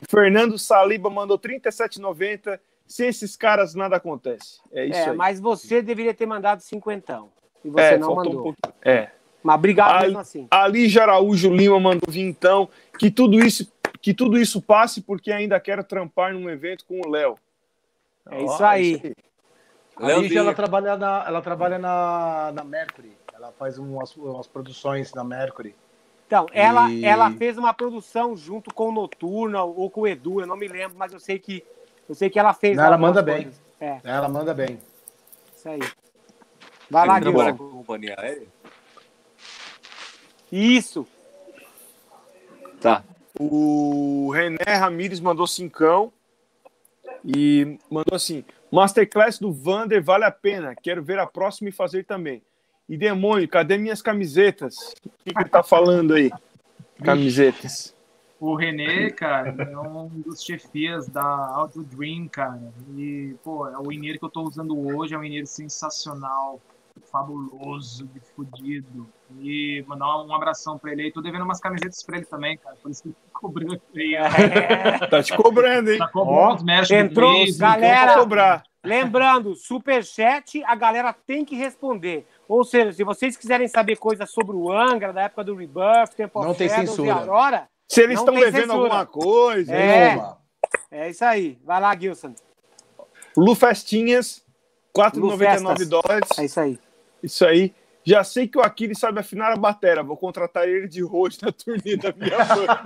O 0.00 0.10
Fernando 0.10 0.58
Saliba 0.58 1.10
mandou 1.10 1.38
37,90. 1.38 2.58
Sem 2.86 3.08
esses 3.08 3.36
caras, 3.36 3.74
nada 3.74 3.96
acontece. 3.96 4.60
É 4.72 4.84
isso 4.84 4.98
É, 4.98 5.10
aí. 5.10 5.16
mas 5.16 5.40
você 5.40 5.80
deveria 5.80 6.12
ter 6.12 6.26
mandado 6.26 6.60
cinquentão. 6.60 7.30
E 7.64 7.70
você 7.70 7.94
é, 7.94 7.98
não 7.98 8.14
mandou. 8.14 8.32
um 8.32 8.42
pouquinho. 8.42 8.74
É. 8.82 9.10
Mas 9.42 9.54
obrigado 9.56 9.96
Ali- 9.96 10.06
mesmo 10.08 10.18
assim. 10.18 10.46
Ali 10.50 10.98
Araújo 10.98 11.52
Lima 11.54 11.78
mandou 11.80 12.10
vintão. 12.12 12.68
Que 12.98 13.10
tudo 13.10 13.38
isso, 13.38 13.72
que 14.00 14.12
tudo 14.12 14.38
isso 14.38 14.60
passe 14.60 15.00
porque 15.00 15.32
ainda 15.32 15.58
quero 15.58 15.82
trampar 15.82 16.34
num 16.34 16.50
evento 16.50 16.84
com 16.84 17.00
o 17.00 17.08
Léo. 17.10 17.36
É 18.30 18.42
isso 18.42 18.62
Ó, 18.62 18.64
aí. 18.66 19.14
A 19.96 20.12
Lígia, 20.18 20.40
ela 20.40 20.54
trabalha 20.54 20.96
na, 20.96 21.24
ela 21.26 21.40
trabalha 21.42 21.78
na, 21.78 22.50
na 22.54 22.64
Mercury. 22.64 23.12
Ela 23.34 23.52
faz 23.52 23.78
umas, 23.78 24.14
umas 24.16 24.46
produções 24.46 25.12
na 25.14 25.22
Mercury. 25.24 25.74
Então, 26.32 26.46
ela, 26.54 26.90
E- 26.90 27.04
ela 27.04 27.30
fez 27.32 27.58
uma 27.58 27.74
produção 27.74 28.34
junto 28.34 28.72
com 28.72 28.88
o 28.88 28.92
Noturna 28.92 29.62
ou 29.64 29.90
com 29.90 30.00
o 30.00 30.06
Edu, 30.08 30.40
eu 30.40 30.46
não 30.46 30.56
me 30.56 30.66
lembro, 30.66 30.96
mas 30.96 31.12
eu 31.12 31.20
sei 31.20 31.38
que 31.38 31.62
eu 32.08 32.14
sei 32.14 32.30
que 32.30 32.38
ela 32.38 32.54
fez. 32.54 32.74
Não, 32.74 32.84
ela 32.84 32.96
manda 32.96 33.20
bem. 33.20 33.42
coisas. 33.42 33.60
É, 33.78 34.00
Ela 34.02 34.30
manda 34.30 34.54
bem. 34.54 34.80
isso 35.54 35.68
aí. 35.68 35.78
Vai 36.88 37.06
lá, 37.06 37.20
trabalha 37.20 37.52
com 37.52 37.68
companhia 37.68 38.14
aérea? 38.18 38.46
Isso. 40.50 41.06
Tá. 42.80 43.04
O 43.38 44.30
René 44.34 44.74
Ramires 44.78 45.20
mandou 45.20 45.46
cincão 45.46 46.10
e 47.22 47.78
mandou 47.90 48.16
assim: 48.16 48.42
Masterclass 48.70 49.38
do 49.38 49.52
Vander 49.52 50.02
vale 50.02 50.24
a 50.24 50.30
pena. 50.30 50.74
Quero 50.74 51.02
ver 51.02 51.18
a 51.18 51.26
próxima 51.26 51.68
e 51.68 51.72
fazer 51.72 52.04
também. 52.06 52.42
E 52.88 52.96
demônio, 52.96 53.48
cadê 53.48 53.78
minhas 53.78 54.02
camisetas? 54.02 54.76
O 55.04 55.10
que, 55.24 55.32
que 55.32 55.40
ele 55.40 55.48
tá 55.48 55.62
falando 55.62 56.14
aí? 56.14 56.30
Camisetas. 57.02 57.94
O 58.40 58.56
René, 58.56 59.08
cara, 59.10 59.54
é 59.70 59.78
um 59.78 60.08
dos 60.08 60.42
chefias 60.42 61.08
da 61.08 61.22
Auto 61.22 61.82
Dream, 61.84 62.26
cara. 62.26 62.72
E, 62.96 63.36
pô, 63.44 63.68
é 63.68 63.78
o 63.78 63.92
Ineiro 63.92 64.18
que 64.18 64.24
eu 64.24 64.28
tô 64.28 64.42
usando 64.42 64.76
hoje, 64.76 65.14
é 65.14 65.18
um 65.18 65.22
Ineiro 65.22 65.46
sensacional, 65.46 66.60
fabuloso, 67.10 68.04
de 68.06 68.20
fudido. 68.34 69.06
E 69.40 69.84
mandar 69.86 70.22
um 70.24 70.34
abração 70.34 70.76
pra 70.76 70.90
ele 70.92 71.02
aí. 71.02 71.12
Tô 71.12 71.20
devendo 71.20 71.44
umas 71.44 71.60
camisetas 71.60 72.02
pra 72.02 72.16
ele 72.16 72.26
também, 72.26 72.58
cara. 72.58 72.76
Por 72.82 72.90
isso 72.90 73.02
que 73.02 73.08
ele 73.10 73.16
tá 73.32 73.38
cobrando 73.38 73.80
aí. 73.94 74.14
É, 74.16 75.06
Tá 75.06 75.22
te 75.22 75.36
cobrando, 75.36 75.92
hein? 75.92 75.98
Tá 75.98 76.08
cobrando 76.08 76.64
do 76.64 76.94
Entrou, 76.94 77.32
Blaze, 77.32 77.58
galera. 77.58 78.18
Cobrar. 78.18 78.64
Lembrando, 78.84 79.54
superchat, 79.54 80.62
a 80.64 80.74
galera 80.74 81.12
tem 81.12 81.44
que 81.44 81.54
responder. 81.54 82.26
Ou 82.48 82.64
seja, 82.64 82.92
se 82.92 83.02
vocês 83.04 83.36
quiserem 83.36 83.66
saber 83.68 83.96
coisas 83.96 84.30
sobre 84.30 84.54
o 84.56 84.70
Angra, 84.70 85.12
da 85.12 85.22
época 85.22 85.44
do 85.44 85.54
Rebirth, 85.54 86.14
Tempo 86.16 86.38
of 86.38 86.48
Não 86.48 86.54
tem 86.54 86.68
Shadows 86.68 86.90
censura. 86.90 87.08
e 87.08 87.10
Aurora, 87.10 87.68
Se 87.88 88.02
eles 88.02 88.18
estão 88.18 88.34
devendo 88.34 88.54
censura. 88.56 88.74
alguma 88.74 89.06
coisa. 89.06 89.74
É. 89.74 90.18
É 90.90 91.10
isso 91.10 91.24
aí. 91.24 91.58
Vai 91.64 91.80
lá, 91.80 91.96
Gilson. 91.96 92.34
Lu 93.36 93.54
Festinhas, 93.54 94.42
Lu 94.96 95.02
4,99 95.02 95.38
Festas. 95.38 95.88
dólares. 95.88 96.28
É 96.38 96.44
isso 96.44 96.60
aí. 96.60 96.78
Isso 97.22 97.46
aí. 97.46 97.74
Já 98.04 98.24
sei 98.24 98.48
que 98.48 98.58
o 98.58 98.60
Aquiles 98.60 98.98
sabe 98.98 99.20
afinar 99.20 99.52
a 99.52 99.56
batera. 99.56 100.02
Vou 100.02 100.16
contratar 100.16 100.68
ele 100.68 100.88
de 100.88 101.04
hoje 101.04 101.38
na 101.40 101.52
turnê 101.52 101.96
da 101.96 102.12
minha 102.12 102.36
banda. 102.44 102.80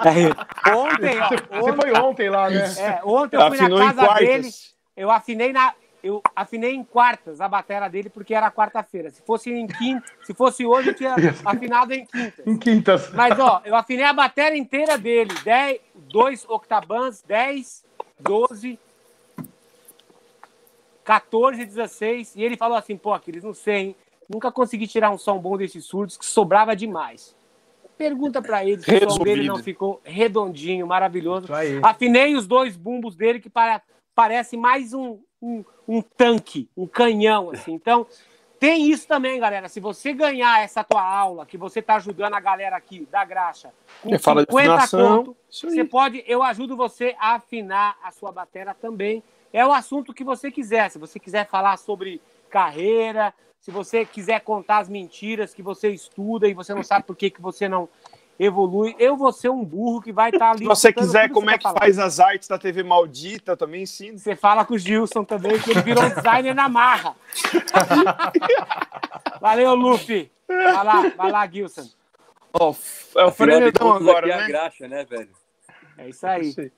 É. 0.69 0.75
Ontem, 0.75 1.19
ó. 1.21 1.29
Você 1.29 1.71
Ontem, 1.71 1.77
foi 1.81 1.93
ontem 2.01 2.29
lá, 2.31 2.51
né? 2.51 2.65
é, 2.79 3.01
ontem 3.03 3.37
eu 3.37 3.49
fui 3.49 3.57
Afinou 3.59 3.79
na 3.79 3.95
casa 3.95 4.15
dele. 4.19 4.49
Eu 4.97 5.11
afinei 5.11 5.53
na. 5.53 5.75
Eu 6.03 6.23
afinei 6.35 6.75
em 6.75 6.85
quartas 6.85 7.41
a 7.41 7.49
batera 7.49 7.89
dele 7.89 8.09
porque 8.09 8.35
era 8.35 8.51
quarta-feira. 8.51 9.11
Se 9.11 9.23
fosse 9.23 9.51
em 9.51 9.67
quinta, 9.67 10.05
se 10.25 10.35
fosse 10.35 10.65
hoje, 10.65 10.91
eu 10.91 10.95
tinha 10.95 11.15
afinado 11.45 11.93
em 11.93 12.07
quintas. 12.07 12.47
Em 12.47 12.57
quintas. 12.57 13.11
Mas, 13.13 13.39
ó, 13.39 13.63
eu 13.65 13.75
afinei 13.75 14.05
a 14.05 14.13
bateria 14.13 14.59
inteira 14.59 14.97
dele. 14.97 15.35
10, 15.45 15.81
dois 15.95 16.45
octabans, 16.49 17.23
10, 17.23 17.85
12, 18.21 18.79
14, 21.05 21.65
16. 21.65 22.37
E 22.37 22.43
ele 22.43 22.57
falou 22.57 22.77
assim, 22.77 22.97
pô, 22.97 23.13
Aquiles, 23.13 23.45
não 23.45 23.55
sei, 23.55 23.77
hein? 23.77 23.97
Nunca 24.29 24.51
consegui 24.51 24.87
tirar 24.87 25.11
um 25.11 25.19
som 25.19 25.39
bom 25.39 25.57
desses 25.57 25.85
surdos, 25.85 26.17
que 26.17 26.27
sobrava 26.27 26.75
demais. 26.75 27.35
Pergunta 27.97 28.43
pra 28.43 28.65
ele 28.65 28.83
se 28.83 29.05
o 29.05 29.11
som 29.11 29.25
dele 29.25 29.47
não 29.47 29.63
ficou 29.63 30.01
redondinho, 30.05 30.87
maravilhoso. 30.87 31.47
Afinei 31.83 32.35
os 32.35 32.47
dois 32.47 32.77
bumbos 32.77 33.17
dele, 33.17 33.41
que 33.41 33.49
para, 33.49 33.81
parece 34.17 34.57
mais 34.57 34.95
um, 34.95 35.19
um, 35.43 35.62
um 35.87 36.01
tanque, 36.01 36.71
um 36.75 36.87
canhão, 36.87 37.51
assim. 37.51 37.75
Então, 37.75 38.07
tem 38.59 38.91
isso 38.91 39.07
também, 39.07 39.39
galera. 39.39 39.69
Se 39.69 39.79
você 39.79 40.14
ganhar 40.14 40.64
essa 40.64 40.83
tua 40.83 41.03
aula, 41.07 41.45
que 41.45 41.59
você 41.59 41.83
tá 41.83 41.97
ajudando 41.97 42.33
a 42.33 42.41
galera 42.41 42.75
aqui 42.75 43.07
da 43.11 43.23
graxa, 43.27 43.75
com 44.03 44.19
fala 44.19 44.47
de 44.47 44.51
50 44.51 44.73
afinação, 44.73 45.19
conto, 45.19 45.37
você 45.51 45.85
pode, 45.85 46.25
eu 46.27 46.43
ajudo 46.43 46.75
você 46.75 47.14
a 47.19 47.35
afinar 47.35 47.99
a 48.03 48.11
sua 48.11 48.33
bateria 48.33 48.73
também. 48.73 49.23
É 49.53 49.64
o 49.64 49.73
assunto 49.73 50.14
que 50.14 50.25
você 50.25 50.51
quiser. 50.51 50.91
Se 50.91 50.99
você 50.99 51.21
quiser 51.21 51.47
falar 51.47 51.77
sobre 51.77 52.21
carreira, 52.49 53.35
se 53.61 53.71
você 53.71 54.07
quiser 54.07 54.41
contar 54.41 54.79
as 54.79 54.89
mentiras 54.89 55.53
que 55.53 55.62
você 55.62 55.91
estuda 55.91 56.49
e 56.49 56.55
você 56.55 56.73
não 56.73 56.83
sabe 56.83 57.05
por 57.05 57.14
que, 57.14 57.29
que 57.29 57.43
você 57.43 57.69
não 57.69 57.87
evolui, 58.39 58.95
eu 58.99 59.16
vou 59.16 59.32
ser 59.32 59.49
um 59.49 59.64
burro 59.64 60.01
que 60.01 60.12
vai 60.12 60.30
estar 60.30 60.51
ali. 60.51 60.61
Se 60.61 60.64
você 60.64 60.93
quiser, 60.93 61.30
como 61.30 61.47
você 61.47 61.55
é 61.55 61.59
que 61.59 61.62
tá 61.62 61.70
falando. 61.70 61.80
faz 61.80 61.99
as 61.99 62.20
artes 62.20 62.49
da 62.49 62.59
TV 62.59 62.82
maldita, 62.82 63.53
eu 63.53 63.57
também 63.57 63.82
ensino. 63.82 64.18
Você 64.18 64.37
fala 64.37 64.64
com 64.64 64.74
o 64.74 64.78
Gilson 64.78 65.24
também, 65.24 65.59
que 65.61 65.70
ele 65.70 65.82
virou 65.82 66.09
designer 66.09 66.55
na 66.55 66.68
marra. 66.68 67.14
Valeu, 69.41 69.74
Luffy. 69.74 70.30
Vai 70.49 70.84
lá, 70.84 71.09
vai 71.16 71.30
lá, 71.30 71.47
Gilson. 71.47 71.89
F- 72.72 73.18
é 73.18 73.24
o 73.24 73.30
Frenedão 73.30 73.72
contas, 73.93 74.09
agora, 74.09 74.26
aqui 74.26 74.30
é 74.30 74.34
a 74.34 74.41
né? 74.41 74.47
graxa, 74.49 74.89
né, 74.89 75.05
velho? 75.05 75.30
É 75.99 76.09
isso 76.09 76.26
aí. 76.26 76.72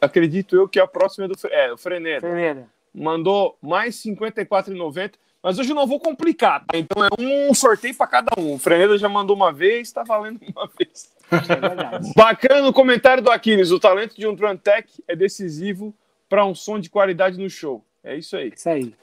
Acredito 0.00 0.56
eu 0.56 0.68
que 0.68 0.80
a 0.80 0.86
próxima 0.86 1.24
é 1.26 1.28
do 1.28 1.34
é, 1.48 1.72
o 1.72 1.76
Freneda. 1.78 2.20
Primeira. 2.20 2.68
Mandou 2.94 3.56
mais 3.60 4.04
R$ 4.04 4.14
54,90. 4.14 5.14
Mas 5.44 5.58
hoje 5.58 5.72
eu 5.72 5.74
não 5.74 5.86
vou 5.86 6.00
complicar, 6.00 6.64
tá? 6.64 6.78
Então 6.78 7.04
é 7.04 7.08
um 7.20 7.52
sorteio 7.52 7.94
para 7.94 8.06
cada 8.06 8.40
um. 8.40 8.54
O 8.54 8.58
Freneda 8.58 8.96
já 8.96 9.10
mandou 9.10 9.36
uma 9.36 9.52
vez, 9.52 9.92
tá 9.92 10.02
valendo 10.02 10.40
uma 10.56 10.66
vez. 10.78 11.12
É. 11.30 12.14
Bacana 12.16 12.66
o 12.66 12.72
comentário 12.72 13.22
do 13.22 13.30
Aquiles. 13.30 13.70
O 13.70 13.78
talento 13.78 14.16
de 14.16 14.26
um 14.26 14.34
drum 14.34 14.56
tech 14.56 14.88
é 15.06 15.14
decisivo 15.14 15.94
para 16.30 16.46
um 16.46 16.54
som 16.54 16.80
de 16.80 16.88
qualidade 16.88 17.38
no 17.38 17.50
show. 17.50 17.84
É 18.02 18.16
isso 18.16 18.34
aí. 18.38 18.54
Isso 18.56 18.70
aí. 18.70 18.94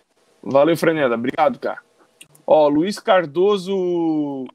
Valeu, 0.41 0.75
Freneda. 0.75 1.13
Obrigado, 1.13 1.59
cara. 1.59 1.77
Ó, 2.47 2.67
Luiz 2.67 2.97
Cardoso 2.97 4.47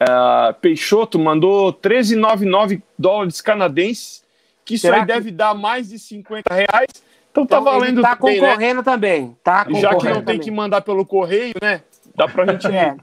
ah, 0.00 0.54
Peixoto 0.58 1.18
mandou 1.18 1.70
13,99 1.70 2.82
dólares 2.98 3.42
canadenses, 3.42 4.24
que 4.64 4.76
isso 4.76 4.86
Será 4.86 4.96
aí 4.96 5.00
que- 5.02 5.08
deve 5.08 5.30
dar 5.30 5.54
mais 5.54 5.90
de 5.90 5.98
50 5.98 6.54
reais. 6.54 6.88
Então 7.30 7.46
tá 7.46 7.58
Então, 7.60 7.64
valendo 7.72 7.98
ele 7.98 8.02
tá 8.02 8.16
também, 8.16 8.40
né? 8.40 8.48
concorrendo 8.48 8.82
também. 8.82 9.36
Tá 9.42 9.66
E 9.68 9.74
Já 9.80 9.88
que 9.88 9.94
concorrendo 9.94 10.18
não 10.18 10.24
tem 10.24 10.34
também. 10.36 10.40
que 10.40 10.50
mandar 10.50 10.80
pelo 10.82 11.06
correio, 11.06 11.54
né? 11.62 11.82
Dá 12.14 12.26
pra 12.28 12.46
gente... 12.46 12.66
É. 12.68 12.96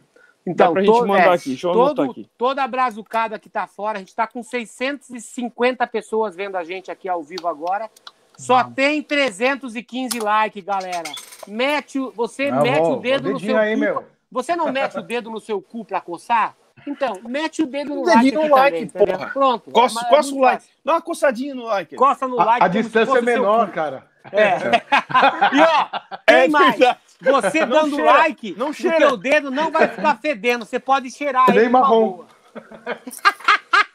Então, 0.46 0.72
pra 0.72 0.82
gente 0.82 0.94
to- 0.94 1.06
mandar 1.08 1.32
é, 1.32 1.34
aqui. 1.34 1.50
Deixa 1.50 1.68
eu 1.68 1.74
todo, 1.74 2.02
aqui. 2.04 2.30
Toda 2.38 2.64
a 2.64 2.68
brazucada 2.68 3.38
que 3.38 3.50
tá 3.50 3.68
fora, 3.68 3.98
a 3.98 4.00
gente 4.00 4.16
tá 4.16 4.26
com 4.26 4.42
650 4.42 5.86
pessoas 5.88 6.36
vendo 6.36 6.56
a 6.56 6.64
gente 6.64 6.90
aqui 6.90 7.10
ao 7.10 7.22
vivo 7.24 7.48
agora. 7.48 7.90
Só 8.38 8.64
tem 8.64 9.02
315 9.02 10.20
likes, 10.20 10.64
galera. 10.64 11.12
Mete 11.48 12.00
o, 12.00 12.12
você 12.12 12.48
Ah, 12.48 12.62
mete 12.62 12.80
bom, 12.80 12.94
o 12.94 13.00
dedo 13.02 13.32
no 13.32 13.40
seu 13.40 13.58
aí, 13.58 13.74
cu. 13.74 13.80
meu. 13.80 14.04
Você 14.32 14.56
não 14.56 14.72
mete 14.72 14.98
o 14.98 15.02
dedo 15.02 15.30
no 15.30 15.40
seu 15.40 15.62
cu 15.62 15.84
pra 15.84 16.00
coçar? 16.00 16.56
Então, 16.86 17.20
mete 17.28 17.64
o 17.64 17.66
dedo 17.66 17.96
no 17.96 18.04
like 18.06 18.32
no 18.32 18.48
like, 18.50 18.86
também, 18.88 19.16
porra. 19.18 19.30
Pronto. 19.32 19.72
Coça, 19.72 20.00
É 20.06 20.10
coça 20.10 20.34
o 20.36 20.40
like. 20.40 20.64
fácil. 20.64 20.76
Dá 20.86 20.94
uma 20.94 21.02
coçadinha 21.02 21.56
no 21.56 21.64
like. 21.66 21.96
Coça 21.96 22.28
no 22.28 22.40
A, 22.40 22.46
like. 22.46 22.64
a 22.66 22.68
distância 22.68 23.18
é 23.18 23.22
menor, 23.22 23.68
cu. 23.68 23.74
cara. 23.74 24.06
É. 24.32 24.58
e 25.56 25.62
ó, 25.62 25.86
tem 26.26 26.38
É 26.38 26.48
mais. 26.48 26.78
verdade. 26.78 27.00
Você 27.20 27.66
Não 27.66 27.70
dando 27.70 27.96
cheira, 27.96 28.12
like, 28.12 28.56
não 28.58 28.70
o 28.70 28.74
cheira. 28.74 28.98
teu 28.98 29.18
dedo 29.18 29.50
não 29.50 29.72
vai 29.72 29.88
ficar 29.88 30.16
fedendo. 30.18 30.66
Você 30.66 30.80
pode 30.80 31.10
cheirar 31.10 31.50
Nem 31.50 31.60
ele 31.60 31.70
marrom. 31.70 32.24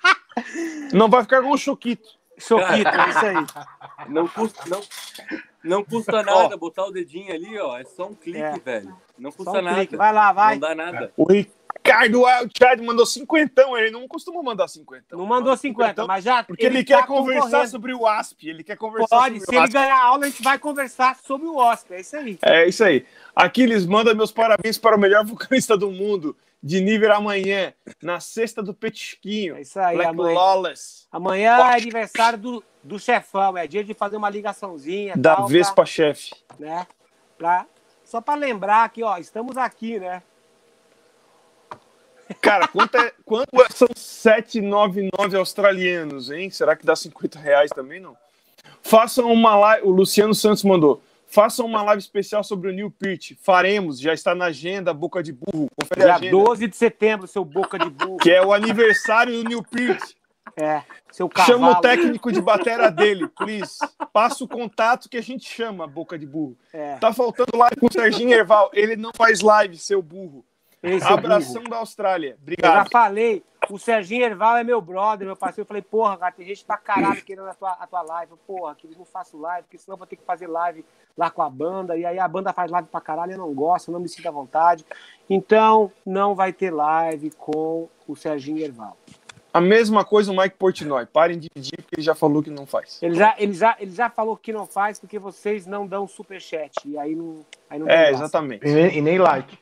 Não 0.93 1.09
vai 1.09 1.23
ficar 1.23 1.43
com 1.43 1.51
o 1.51 1.59
Choquito. 1.59 2.09
Choquito, 2.39 2.89
é 2.89 3.09
isso 3.11 3.27
aí. 3.27 3.35
Não 4.09 4.27
custa, 4.27 4.63
não, 4.67 4.81
não 5.63 5.85
custa 5.85 6.23
nada 6.23 6.57
botar 6.57 6.87
o 6.87 6.91
dedinho 6.91 7.33
ali, 7.33 7.59
ó. 7.59 7.79
É 7.79 7.85
só 7.85 8.07
um 8.07 8.15
clique, 8.15 8.41
É. 8.41 8.59
velho. 8.59 8.97
Não 9.19 9.31
custa 9.31 9.59
um 9.59 9.63
nada. 9.63 9.77
clique. 9.77 9.97
Vai 9.97 10.13
lá, 10.13 10.33
vai. 10.33 10.55
Não 10.55 10.61
dá 10.61 10.75
nada. 10.75 11.13
O, 11.17 11.27
Ricardo 11.85 12.23
Wildchild 12.23 12.83
mandou 12.83 13.05
cinquentão. 13.05 13.77
Ele 13.77 13.91
não 13.91 14.07
costuma 14.07 14.41
mandar 14.41 14.69
cinquentão. 14.69 15.19
Não 15.19 15.27
mandou 15.27 15.57
50, 15.57 16.07
mas 16.07 16.23
já. 16.23 16.45
Porque 16.45 16.65
ele, 16.65 16.85
quer 16.85 17.01
tá 17.01 17.07
conversar 17.07 17.67
sobre 17.67 17.93
o 17.93 18.07
ASP. 18.07 18.49
Ele 18.49 18.63
quer 18.63 18.77
conversar 18.77 19.09
Pode, 19.09 19.41
se 19.41 19.55
ele 19.55 19.69
ganhar 19.69 20.01
aula, 20.01 20.27
a 20.27 20.29
gente 20.29 20.43
vai 20.43 20.59
conversar 20.61 21.17
sobre 21.17 21.49
o 21.49 21.57
Oscar. 21.57 21.99
É 21.99 22.01
isso 22.01 22.17
aí. 22.17 22.39
É 22.41 22.69
isso 22.69 22.85
aí. 22.85 23.05
Aquiles, 23.35 23.85
manda 23.85 24.15
meus 24.15 24.31
parabéns 24.31 24.79
para 24.79 24.97
o 24.97 25.01
melhor 25.01 25.25
vocalista 25.27 25.77
do 25.77 25.91
mundo, 25.91 26.37
de 26.63 26.81
nível 26.81 27.13
amanhã, 27.13 27.75
na 28.01 28.21
sexta 28.21 28.63
do 28.63 28.73
Petisquinho. 28.73 29.57
É 29.57 29.63
isso 29.63 29.81
aí, 29.81 29.97
Black 29.97 30.11
amanhã. 30.11 30.35
Lawless, 30.35 31.09
Amanhã 31.11 31.59
é 31.59 31.75
aniversário 31.75 32.39
do, 32.39 32.65
do 32.83 32.99
chefão. 32.99 33.59
É 33.59 33.67
dia 33.67 33.83
de 33.83 33.93
fazer 33.93 34.17
uma 34.17 34.31
ligaçãozinha. 34.31 35.17
da 35.17 35.35
tal, 35.35 35.49
Vespa 35.49 35.85
Chefe. 35.85 36.31
Pra, 36.47 36.57
né? 36.59 36.87
Pra, 37.37 37.67
só 38.05 38.21
para 38.21 38.39
lembrar 38.39 38.89
que, 38.91 39.03
ó, 39.03 39.19
estamos 39.19 39.57
aqui, 39.57 39.99
né? 39.99 40.23
Cara, 42.41 42.67
quanto, 42.69 42.97
é, 42.97 43.13
quanto 43.25 43.49
é- 43.61 43.67
são 43.71 43.89
799 43.95 45.37
australianos, 45.37 46.31
hein? 46.31 46.51
Será 46.51 46.75
que 46.77 46.85
dá 46.87 46.95
50 46.97 47.39
reais 47.39 47.71
também, 47.75 48.01
não? 48.01 48.17
Façam 48.83 49.33
uma 49.33 49.55
live, 49.57 49.87
o 49.87 49.91
Luciano 49.91 50.35
Santos 50.35 50.65
mandou. 50.65 51.03
Façam 51.27 51.65
uma 51.65 51.83
live 51.83 52.01
especial 52.03 52.45
sobre 52.45 52.69
o 52.69 52.73
New 52.73 52.91
Peart. 52.91 53.33
Faremos, 53.41 53.99
já 53.99 54.13
está 54.13 54.35
na 54.35 54.47
agenda, 54.47 54.93
boca 54.93 55.23
de 55.23 55.33
burro. 55.33 55.67
Confere 55.81 56.03
Dia 56.03 56.15
agenda. 56.17 56.31
12 56.31 56.67
de 56.69 56.77
setembro, 56.77 57.27
seu 57.27 57.45
boca 57.45 57.79
de 57.79 57.89
burro. 57.89 58.19
Que 58.19 58.31
é 58.31 58.45
o 58.45 58.53
aniversário 58.53 59.33
do 59.43 59.49
New 59.49 59.63
Peart. 59.63 60.13
É, 60.55 60.83
seu 61.11 61.31
cavalo. 61.31 61.55
Chama 61.55 61.71
o 61.79 61.81
técnico 61.81 62.31
de 62.31 62.41
batera 62.43 62.91
dele, 62.91 63.27
please. 63.29 63.79
Passa 64.13 64.45
o 64.45 64.49
contato 64.49 65.09
que 65.09 65.17
a 65.17 65.23
gente 65.23 65.49
chama, 65.49 65.87
boca 65.87 66.19
de 66.19 66.27
burro. 66.27 66.59
É, 66.73 66.97
Tá 66.97 67.15
faltando 67.15 67.57
live 67.57 67.77
com 67.77 67.87
o 67.87 67.93
Serginho 67.93 68.33
Erval. 68.35 68.71
Ele 68.75 68.95
não 68.97 69.13
faz 69.17 69.41
live, 69.41 69.79
seu 69.79 70.03
burro. 70.03 70.45
Esse 70.83 71.07
é 71.07 71.13
Abração 71.13 71.63
da 71.65 71.77
Austrália. 71.77 72.31
Eu 72.31 72.37
já 72.37 72.43
Obrigado. 72.43 72.91
falei, 72.91 73.45
o 73.71 73.79
Serginho 73.79 74.25
Erval 74.25 74.57
é 74.57 74.65
meu 74.65 74.81
brother, 74.81 75.27
meu 75.27 75.37
parceiro. 75.37 75.63
Eu 75.63 75.69
falei, 75.69 75.83
porra, 75.83 76.17
cara, 76.17 76.33
tem 76.33 76.47
gente 76.47 76.65
pra 76.65 76.77
caralho 76.77 77.23
querendo 77.23 77.49
a 77.49 77.55
tua, 77.55 77.71
a 77.71 77.87
tua 77.87 78.03
live. 78.03 78.33
Eu, 78.33 78.39
Porra, 78.39 78.75
que 78.75 78.87
eu 78.87 78.91
não 78.99 79.05
faço 79.05 79.39
live, 79.39 79.63
porque 79.63 79.79
senão 79.79 79.95
eu 79.95 79.99
vou 79.99 80.07
ter 80.07 80.17
que 80.17 80.25
fazer 80.25 80.49
live 80.49 80.85
lá 81.17 81.31
com 81.31 81.43
a 81.43 81.49
banda. 81.49 81.97
E 81.97 82.05
aí 82.05 82.19
a 82.19 82.27
banda 82.27 82.53
faz 82.53 82.71
live 82.71 82.89
pra 82.89 83.01
caralho, 83.01 83.33
eu 83.33 83.39
não 83.39 83.55
gosto, 83.55 83.89
eu 83.89 83.93
não 83.93 84.01
me 84.01 84.09
sinto 84.09 84.27
à 84.27 84.33
vontade. 84.33 84.85
Então, 85.31 85.93
não 86.05 86.35
vai 86.35 86.53
ter 86.53 86.73
live 86.73 87.31
com 87.33 87.89
o 88.09 88.17
Serginho 88.17 88.59
Erval. 88.59 88.97
A 89.55 89.61
mesma 89.61 90.03
coisa 90.03 90.33
o 90.33 90.37
Mike 90.37 90.57
Portnoy. 90.57 91.05
Parem 91.07 91.39
de 91.39 91.51
pedir, 91.51 91.77
porque 91.77 91.97
ele 91.97 92.03
já 92.03 92.15
falou 92.15 92.43
que 92.43 92.51
não 92.51 92.67
faz. 92.67 92.99
Ele 93.03 93.15
já, 93.15 93.35
ele, 93.39 93.53
já, 93.53 93.77
ele 93.79 93.91
já 93.91 94.09
falou 94.09 94.35
que 94.37 94.53
não 94.53 94.67
faz 94.67 94.99
porque 94.99 95.19
vocês 95.19 95.67
não 95.67 95.87
dão 95.87 96.09
superchat. 96.09 96.73
E 96.87 96.99
aí 96.99 97.15
não, 97.15 97.41
aí 97.69 97.79
não 97.79 97.89
É, 97.89 98.11
exatamente. 98.11 98.67
E 98.67 98.73
nem, 98.73 98.97
e 98.97 99.01
nem 99.03 99.19
like. 99.19 99.59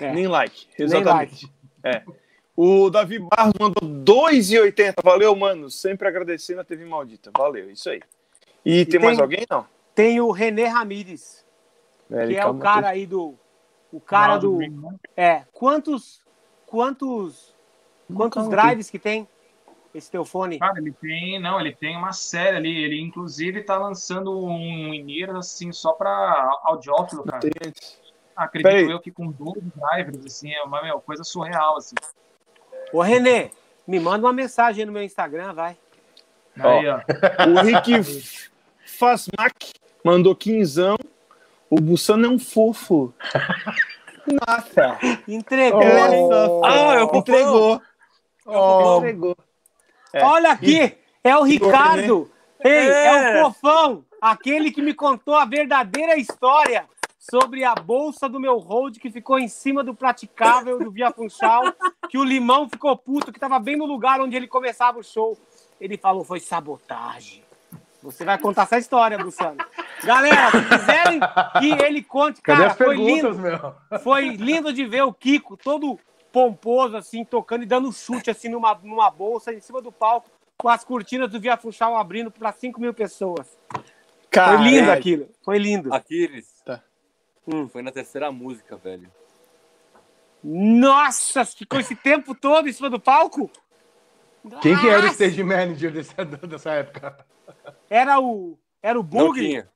É. 0.00 0.12
Nem 0.12 0.26
like. 0.26 0.66
Nem 0.78 0.86
Exatamente. 0.86 1.46
like. 1.82 1.98
É. 1.98 2.02
O 2.56 2.88
Davi 2.88 3.18
Barros 3.18 3.54
mandou 3.58 3.82
2,80. 3.82 4.94
Valeu, 5.02 5.34
mano. 5.34 5.68
Sempre 5.70 6.06
agradecendo 6.06 6.60
a 6.60 6.64
TV 6.64 6.84
Maldita. 6.84 7.30
Valeu, 7.36 7.70
isso 7.70 7.90
aí. 7.90 8.00
E, 8.64 8.84
tem, 8.84 8.92
tem- 8.92 9.00
mais 9.00 9.18
alguém? 9.18 9.44
Não. 9.50 9.66
Tem 9.94 10.20
o 10.20 10.30
René 10.30 10.66
Ramírez, 10.66 11.44
É, 12.10 12.26
que 12.26 12.36
é 12.36 12.46
o 12.46 12.58
cara 12.58 12.88
aí 12.88 13.06
do. 13.06 13.34
O 13.92 14.00
cara 14.00 14.38
do. 14.38 14.56
Green, 14.56 14.70
né? 14.70 14.94
É, 15.16 15.42
quantos. 15.52 16.20
Quantos. 16.66 17.54
Quantos 18.14 18.48
drives 18.48 18.90
que 18.90 18.98
tem 18.98 19.26
esse 19.94 20.10
teu 20.10 20.24
fone? 20.24 20.58
Cara, 20.58 20.78
ele 20.78 20.92
tem, 20.92 21.40
não, 21.40 21.60
ele 21.60 21.72
tem 21.72 21.96
uma 21.96 22.12
série 22.12 22.56
ali. 22.56 22.84
Ele, 22.84 23.00
inclusive, 23.00 23.62
tá 23.62 23.78
lançando 23.78 24.36
um 24.44 24.92
Inir, 24.92 25.30
assim, 25.34 25.72
só 25.72 25.92
pra 25.92 26.60
audiófilo, 26.64 27.24
cara. 27.24 27.40
Tem. 27.40 27.50
Acredito 28.36 28.68
Peraí. 28.68 28.90
eu 28.90 29.00
que 29.00 29.10
com 29.10 29.30
12 29.30 29.60
drivers, 29.76 30.26
assim, 30.26 30.52
é 30.52 30.62
uma 30.62 30.82
meu, 30.82 31.00
coisa 31.00 31.22
surreal, 31.22 31.76
assim. 31.76 31.94
Ô, 32.92 33.00
Renê, 33.00 33.50
me 33.86 34.00
manda 34.00 34.26
uma 34.26 34.32
mensagem 34.32 34.82
aí 34.82 34.86
no 34.86 34.92
meu 34.92 35.02
Instagram, 35.02 35.52
vai. 35.52 35.76
Aí, 36.58 36.88
ó. 36.88 37.00
O 37.48 37.62
Rick 37.62 38.42
Fasmac 38.86 39.72
mandou 40.04 40.34
quinzão. 40.34 40.96
O 41.70 41.80
Bussano 41.80 42.26
é 42.26 42.28
um 42.28 42.38
fofo. 42.38 43.12
Nossa. 44.26 44.98
Entregou. 45.26 45.80
Oh, 45.80 46.64
Ah, 46.64 46.94
eu 46.94 47.10
Entregou. 47.14 47.82
Oh, 48.46 48.98
Entregou. 48.98 49.36
É. 50.12 50.22
Olha 50.22 50.52
aqui, 50.52 50.96
é 51.22 51.36
o 51.36 51.42
Ricardo. 51.42 52.30
Ei, 52.62 52.70
é. 52.70 53.38
É. 53.38 53.44
o 53.44 53.52
fofão, 53.52 54.04
aquele 54.20 54.70
que 54.70 54.80
me 54.80 54.94
contou 54.94 55.34
a 55.34 55.44
verdadeira 55.44 56.16
história 56.16 56.86
sobre 57.30 57.64
a 57.64 57.74
bolsa 57.74 58.28
do 58.28 58.38
meu 58.38 58.58
hold 58.58 58.98
que 58.98 59.10
ficou 59.10 59.38
em 59.38 59.48
cima 59.48 59.82
do 59.82 59.94
praticável 59.94 60.78
do 60.78 60.90
Via 60.90 61.10
Funchal, 61.10 61.72
que 62.10 62.18
o 62.18 62.24
Limão 62.24 62.68
ficou 62.68 62.94
puto, 62.96 63.32
que 63.32 63.38
estava 63.38 63.58
bem 63.58 63.76
no 63.76 63.86
lugar 63.86 64.20
onde 64.20 64.36
ele 64.36 64.46
começava 64.46 64.98
o 64.98 65.02
show. 65.02 65.38
Ele 65.80 65.96
falou, 65.96 66.22
foi 66.22 66.38
sabotagem. 66.38 67.42
Você 68.02 68.26
vai 68.26 68.36
contar 68.36 68.64
essa 68.64 68.76
história, 68.76 69.16
Luciano. 69.16 69.56
Galera, 70.04 70.50
se 70.50 70.68
quiserem 70.68 71.20
que 71.58 71.84
ele 71.84 72.02
conte, 72.02 72.42
cadê 72.42 72.58
cara, 72.58 72.72
as 72.72 72.76
foi 72.76 72.94
lindo. 72.94 73.38
meu? 73.38 73.74
Foi 74.02 74.28
lindo 74.28 74.70
de 74.70 74.84
ver 74.84 75.04
o 75.04 75.14
Kiko 75.14 75.56
todo 75.56 75.98
pomposo, 76.30 76.94
assim, 76.94 77.24
tocando 77.24 77.62
e 77.62 77.66
dando 77.66 77.90
chute, 77.90 78.30
assim, 78.30 78.50
numa, 78.50 78.78
numa 78.82 79.10
bolsa, 79.10 79.54
em 79.54 79.60
cima 79.60 79.80
do 79.80 79.90
palco, 79.90 80.28
com 80.58 80.68
as 80.68 80.84
cortinas 80.84 81.30
do 81.30 81.40
Via 81.40 81.56
Funchal 81.56 81.96
abrindo 81.96 82.30
para 82.30 82.52
5 82.52 82.78
mil 82.78 82.92
pessoas. 82.92 83.58
Foi 83.70 83.82
Cara, 84.30 84.56
lindo 84.56 84.90
é, 84.90 84.92
aquilo. 84.92 85.28
Foi 85.42 85.58
lindo. 85.58 85.94
Aquiles. 85.94 86.53
Hum. 87.46 87.68
Foi 87.68 87.82
na 87.82 87.92
terceira 87.92 88.30
música, 88.32 88.76
velho. 88.76 89.10
Nossa, 90.42 91.44
ficou 91.44 91.80
esse 91.80 91.94
tempo 91.96 92.34
todo 92.34 92.68
em 92.68 92.72
cima 92.72 92.90
do 92.90 93.00
palco? 93.00 93.50
Quem 94.60 94.78
que 94.78 94.88
era 94.88 95.06
o 95.06 95.08
stage 95.08 95.42
manager 95.42 95.90
dessa, 95.92 96.24
dessa 96.24 96.70
época? 96.72 97.24
Era 97.88 98.20
o. 98.20 98.58
Era 98.82 99.00
o 99.00 99.32
tinha. 99.32 99.68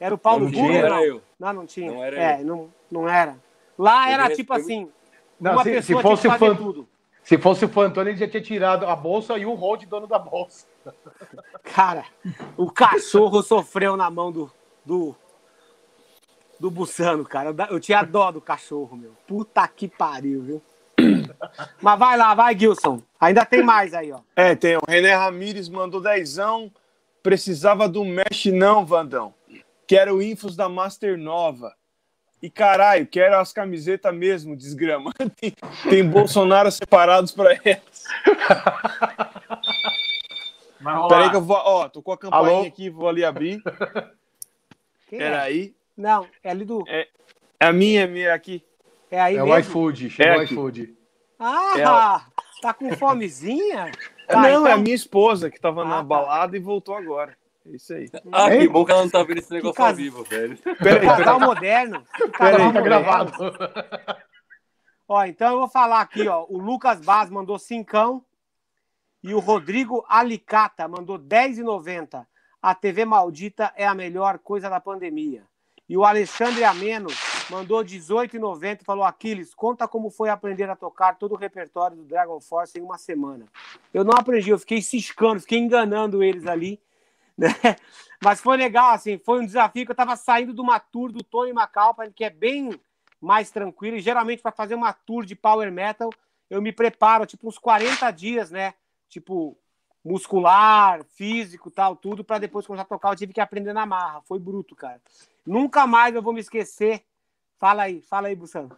Era 0.00 0.14
o 0.14 0.18
Paulo 0.18 0.50
tinha. 0.50 0.62
Não 0.62 0.68
Não, 0.72 0.76
era 0.86 1.04
eu. 1.04 1.22
não, 1.38 1.52
não 1.52 1.66
tinha. 1.66 1.92
Não 1.92 2.02
era 2.02 2.16
é, 2.18 2.40
eu. 2.40 2.46
não, 2.46 2.72
não 2.90 3.08
era. 3.08 3.36
Lá 3.78 4.08
Eu 4.08 4.14
era 4.14 4.34
tipo 4.34 4.54
respeito. 4.54 4.82
assim, 4.82 4.92
Não, 5.38 5.52
uma 5.52 5.62
se, 5.62 5.82
se 5.82 5.92
fosse 5.92 6.22
tinha 6.22 6.30
o 6.32 6.34
que 6.34 6.38
fazer 6.38 6.38
Fan- 6.38 6.56
tudo. 6.56 6.88
se 7.22 7.38
fosse 7.38 7.64
o 7.66 7.68
Fantoni, 7.68 8.10
ele 8.10 8.18
já 8.18 8.28
tinha 8.28 8.42
tirado 8.42 8.86
a 8.86 8.96
bolsa 8.96 9.36
e 9.36 9.44
o 9.44 9.52
hold 9.54 9.84
dono 9.84 10.06
da 10.06 10.18
bolsa. 10.18 10.66
Cara, 11.74 12.04
o 12.56 12.70
cachorro 12.70 13.42
sofreu 13.42 13.94
na 13.96 14.10
mão 14.10 14.32
do. 14.32 14.50
do 14.84 15.14
do 16.58 16.70
Bussano, 16.70 17.24
cara. 17.24 17.54
Eu 17.70 17.80
tinha 17.80 18.02
dó 18.02 18.30
do 18.30 18.40
cachorro, 18.40 18.96
meu. 18.96 19.12
Puta 19.26 19.66
que 19.68 19.88
pariu, 19.88 20.42
viu? 20.42 20.62
Mas 21.80 21.98
vai 21.98 22.16
lá, 22.16 22.34
vai, 22.34 22.58
Gilson. 22.58 23.02
Ainda 23.20 23.44
tem 23.44 23.62
mais 23.62 23.94
aí, 23.94 24.12
ó. 24.12 24.20
É, 24.36 24.54
tem 24.54 24.76
o 24.76 24.82
René 24.86 25.14
Ramires 25.14 25.68
mandou 25.68 26.00
dezão. 26.00 26.70
Precisava 27.22 27.88
do 27.88 28.04
Mesh 28.04 28.46
não, 28.46 28.84
Vandão. 28.84 29.34
Quero 29.86 30.22
infos 30.22 30.56
da 30.56 30.68
Master 30.68 31.18
Nova. 31.18 31.74
E 32.42 32.50
caralho, 32.50 33.06
quero 33.06 33.38
as 33.38 33.52
camisetas 33.54 34.14
mesmo, 34.14 34.54
desgrama. 34.54 35.10
Tem, 35.40 35.54
tem 35.88 36.06
Bolsonaro 36.06 36.70
separados 36.70 37.32
pra 37.32 37.54
elas. 37.64 38.04
Peraí 41.08 41.30
que 41.30 41.36
eu 41.36 41.40
vou. 41.40 41.56
Ó, 41.56 41.88
tô 41.88 42.02
com 42.02 42.12
a 42.12 42.18
campainha 42.18 42.58
Alô? 42.58 42.66
aqui, 42.66 42.90
vou 42.90 43.08
ali 43.08 43.24
abrir. 43.24 43.62
Quem 45.08 45.22
é? 45.22 45.72
Não, 45.96 46.26
é 46.42 46.50
ali 46.50 46.64
do. 46.64 46.84
É 46.88 47.08
a 47.60 47.72
minha, 47.72 48.00
é 48.00 48.04
a 48.04 48.08
minha 48.08 48.34
aqui. 48.34 48.64
É 49.10 49.20
aí 49.20 49.36
É 49.36 49.42
o 49.42 49.46
mesmo? 49.46 49.58
iFood, 49.60 50.10
chegou 50.10 50.32
É 50.32 50.36
o 50.38 50.40
aqui. 50.40 50.52
iFood. 50.54 50.96
Ah, 51.38 52.26
tá 52.60 52.72
com 52.74 52.90
fomezinha? 52.96 53.90
Tá, 54.26 54.40
não, 54.40 54.48
então- 54.48 54.66
é 54.68 54.72
a 54.72 54.76
minha 54.78 54.94
esposa 54.94 55.50
que 55.50 55.60
tava 55.60 55.82
Ah, 55.82 55.84
na 55.84 55.96
tá. 55.96 56.02
balada 56.02 56.56
e 56.56 56.58
voltou 56.60 56.94
agora. 56.96 57.36
É 57.66 57.76
isso 57.76 57.92
aí. 57.92 58.08
Ah, 58.32 58.48
que 58.48 58.56
Hein? 58.56 58.68
bom 58.70 58.82
que 58.82 58.90
ela 58.90 59.02
não 59.02 59.10
tá 59.10 59.22
vendo 59.22 59.36
esse 59.36 59.52
negócio 59.52 59.74
casa- 59.76 59.90
ao 59.90 59.96
vivo, 59.96 60.24
velho. 60.24 60.56
Peraí, 60.78 61.06
Casal 61.06 61.40
moderno. 61.40 62.02
Peraí, 62.38 62.72
Tá 62.72 62.80
gravado. 62.80 63.32
Ó, 65.06 65.22
então 65.26 65.52
eu 65.52 65.58
vou 65.58 65.68
falar 65.68 66.00
aqui, 66.00 66.26
ó. 66.26 66.46
O 66.48 66.56
Lucas 66.58 67.00
Baz 67.02 67.28
mandou 67.28 67.58
cincão 67.58 68.24
e 69.22 69.34
o 69.34 69.40
Rodrigo 69.40 70.02
Alicata 70.08 70.88
mandou 70.88 71.18
10,90. 71.18 72.26
A 72.62 72.74
TV 72.74 73.04
maldita 73.04 73.74
é 73.76 73.86
a 73.86 73.94
melhor 73.94 74.38
coisa 74.38 74.70
da 74.70 74.80
pandemia. 74.80 75.44
E 75.88 75.96
o 75.96 76.04
Alexandre 76.04 76.64
Ameno 76.64 77.08
mandou 77.50 77.84
18,90 77.84 78.80
e 78.80 78.84
falou: 78.84 79.04
Aquiles, 79.04 79.54
conta 79.54 79.86
como 79.86 80.10
foi 80.10 80.28
aprender 80.28 80.68
a 80.68 80.76
tocar 80.76 81.18
todo 81.18 81.32
o 81.32 81.38
repertório 81.38 81.96
do 81.96 82.04
Dragon 82.04 82.40
Force 82.40 82.78
em 82.78 82.82
uma 82.82 82.96
semana. 82.96 83.46
Eu 83.92 84.04
não 84.04 84.12
aprendi, 84.12 84.50
eu 84.50 84.58
fiquei 84.58 84.80
ciscando, 84.80 85.40
fiquei 85.40 85.58
enganando 85.58 86.22
eles 86.22 86.46
ali. 86.46 86.80
Né? 87.36 87.48
Mas 88.22 88.40
foi 88.40 88.56
legal, 88.56 88.92
assim, 88.92 89.18
foi 89.18 89.40
um 89.40 89.44
desafio 89.44 89.84
que 89.84 89.90
eu 89.90 89.94
estava 89.94 90.14
saindo 90.14 90.54
de 90.54 90.60
uma 90.60 90.78
tour 90.78 91.10
do 91.10 91.20
Tony 91.20 91.52
Macalpa, 91.52 92.08
que 92.08 92.22
é 92.24 92.30
bem 92.30 92.80
mais 93.20 93.50
tranquilo. 93.50 93.96
E 93.96 94.00
geralmente, 94.00 94.40
para 94.40 94.52
fazer 94.52 94.76
uma 94.76 94.92
tour 94.92 95.24
de 95.24 95.34
power 95.34 95.72
metal, 95.72 96.10
eu 96.48 96.62
me 96.62 96.70
preparo, 96.70 97.26
tipo, 97.26 97.48
uns 97.48 97.58
40 97.58 98.08
dias, 98.12 98.52
né? 98.52 98.74
Tipo, 99.08 99.58
muscular, 100.04 101.02
físico, 101.04 101.70
tal, 101.70 101.96
tudo, 101.96 102.22
para 102.22 102.38
depois 102.38 102.66
começar 102.66 102.82
a 102.82 102.86
tocar. 102.86 103.10
Eu 103.10 103.16
tive 103.16 103.32
que 103.32 103.40
aprender 103.40 103.72
na 103.72 103.86
marra. 103.86 104.20
Foi 104.22 104.38
bruto, 104.38 104.76
cara. 104.76 105.00
Nunca 105.46 105.86
mais 105.86 106.14
eu 106.14 106.22
vou 106.22 106.32
me 106.32 106.40
esquecer. 106.40 107.02
Fala 107.58 107.84
aí, 107.84 108.02
fala 108.02 108.28
aí, 108.28 108.34
Bussano. 108.36 108.76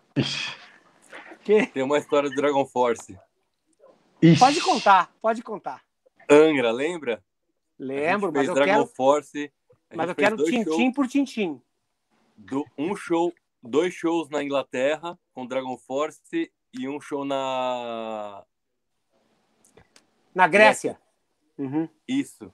Que? 1.43 1.67
Tem 1.67 1.83
uma 1.83 1.99
história 1.99 2.29
do 2.29 2.37
Dragon 2.37 2.65
Force. 2.67 3.19
Ixi. 4.23 4.39
Pode 4.39 4.61
contar, 4.61 5.13
pode 5.21 5.43
contar. 5.43 5.83
Angra, 6.31 6.71
lembra? 6.71 7.23
Lembro, 7.79 8.31
a 8.31 8.31
gente 8.31 8.37
mas 8.37 8.49
eu 8.49 8.55
Dragon 8.55 8.73
quero, 8.73 8.87
Force. 8.87 9.53
a 9.91 9.97
mas 9.97 10.09
eu 10.09 10.15
quero 10.15 10.45
tintim 10.45 10.93
por 10.93 11.07
tintim. 11.07 11.61
do, 12.37 12.65
um 12.79 12.97
show, 12.97 13.33
dois 13.63 13.93
shows 13.93 14.29
na 14.31 14.43
Inglaterra 14.43 15.19
com 15.35 15.47
Dragon 15.47 15.77
Force 15.77 16.51
e 16.73 16.89
um 16.89 17.01
show 17.01 17.25
na. 17.25 18.45
Na 20.35 20.49
Grécia. 20.49 20.99
Uhum. 21.59 21.89
Isso. 22.07 22.53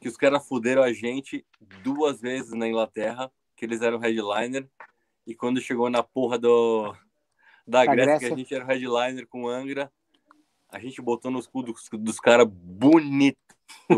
Que 0.00 0.08
os 0.08 0.16
caras 0.16 0.46
fuderam 0.46 0.82
a 0.82 0.92
gente 0.92 1.46
duas 1.82 2.20
vezes 2.20 2.52
na 2.52 2.68
Inglaterra, 2.68 3.30
que 3.56 3.64
eles 3.64 3.80
eram 3.80 3.98
headliner. 3.98 4.68
E 5.26 5.34
quando 5.34 5.60
chegou 5.60 5.88
na 5.88 6.02
porra 6.02 6.38
do, 6.38 6.92
da 7.66 7.84
Da 7.84 7.86
Grécia, 7.86 8.04
Grécia. 8.04 8.28
que 8.28 8.34
a 8.34 8.36
gente 8.36 8.54
era 8.54 8.64
headliner 8.64 9.26
com 9.26 9.48
Angra, 9.48 9.90
a 10.68 10.78
gente 10.78 11.00
botou 11.00 11.30
nos 11.30 11.46
cu 11.46 11.62
dos, 11.62 11.88
dos 11.92 12.20
caras 12.20 12.46
bonito, 12.48 13.38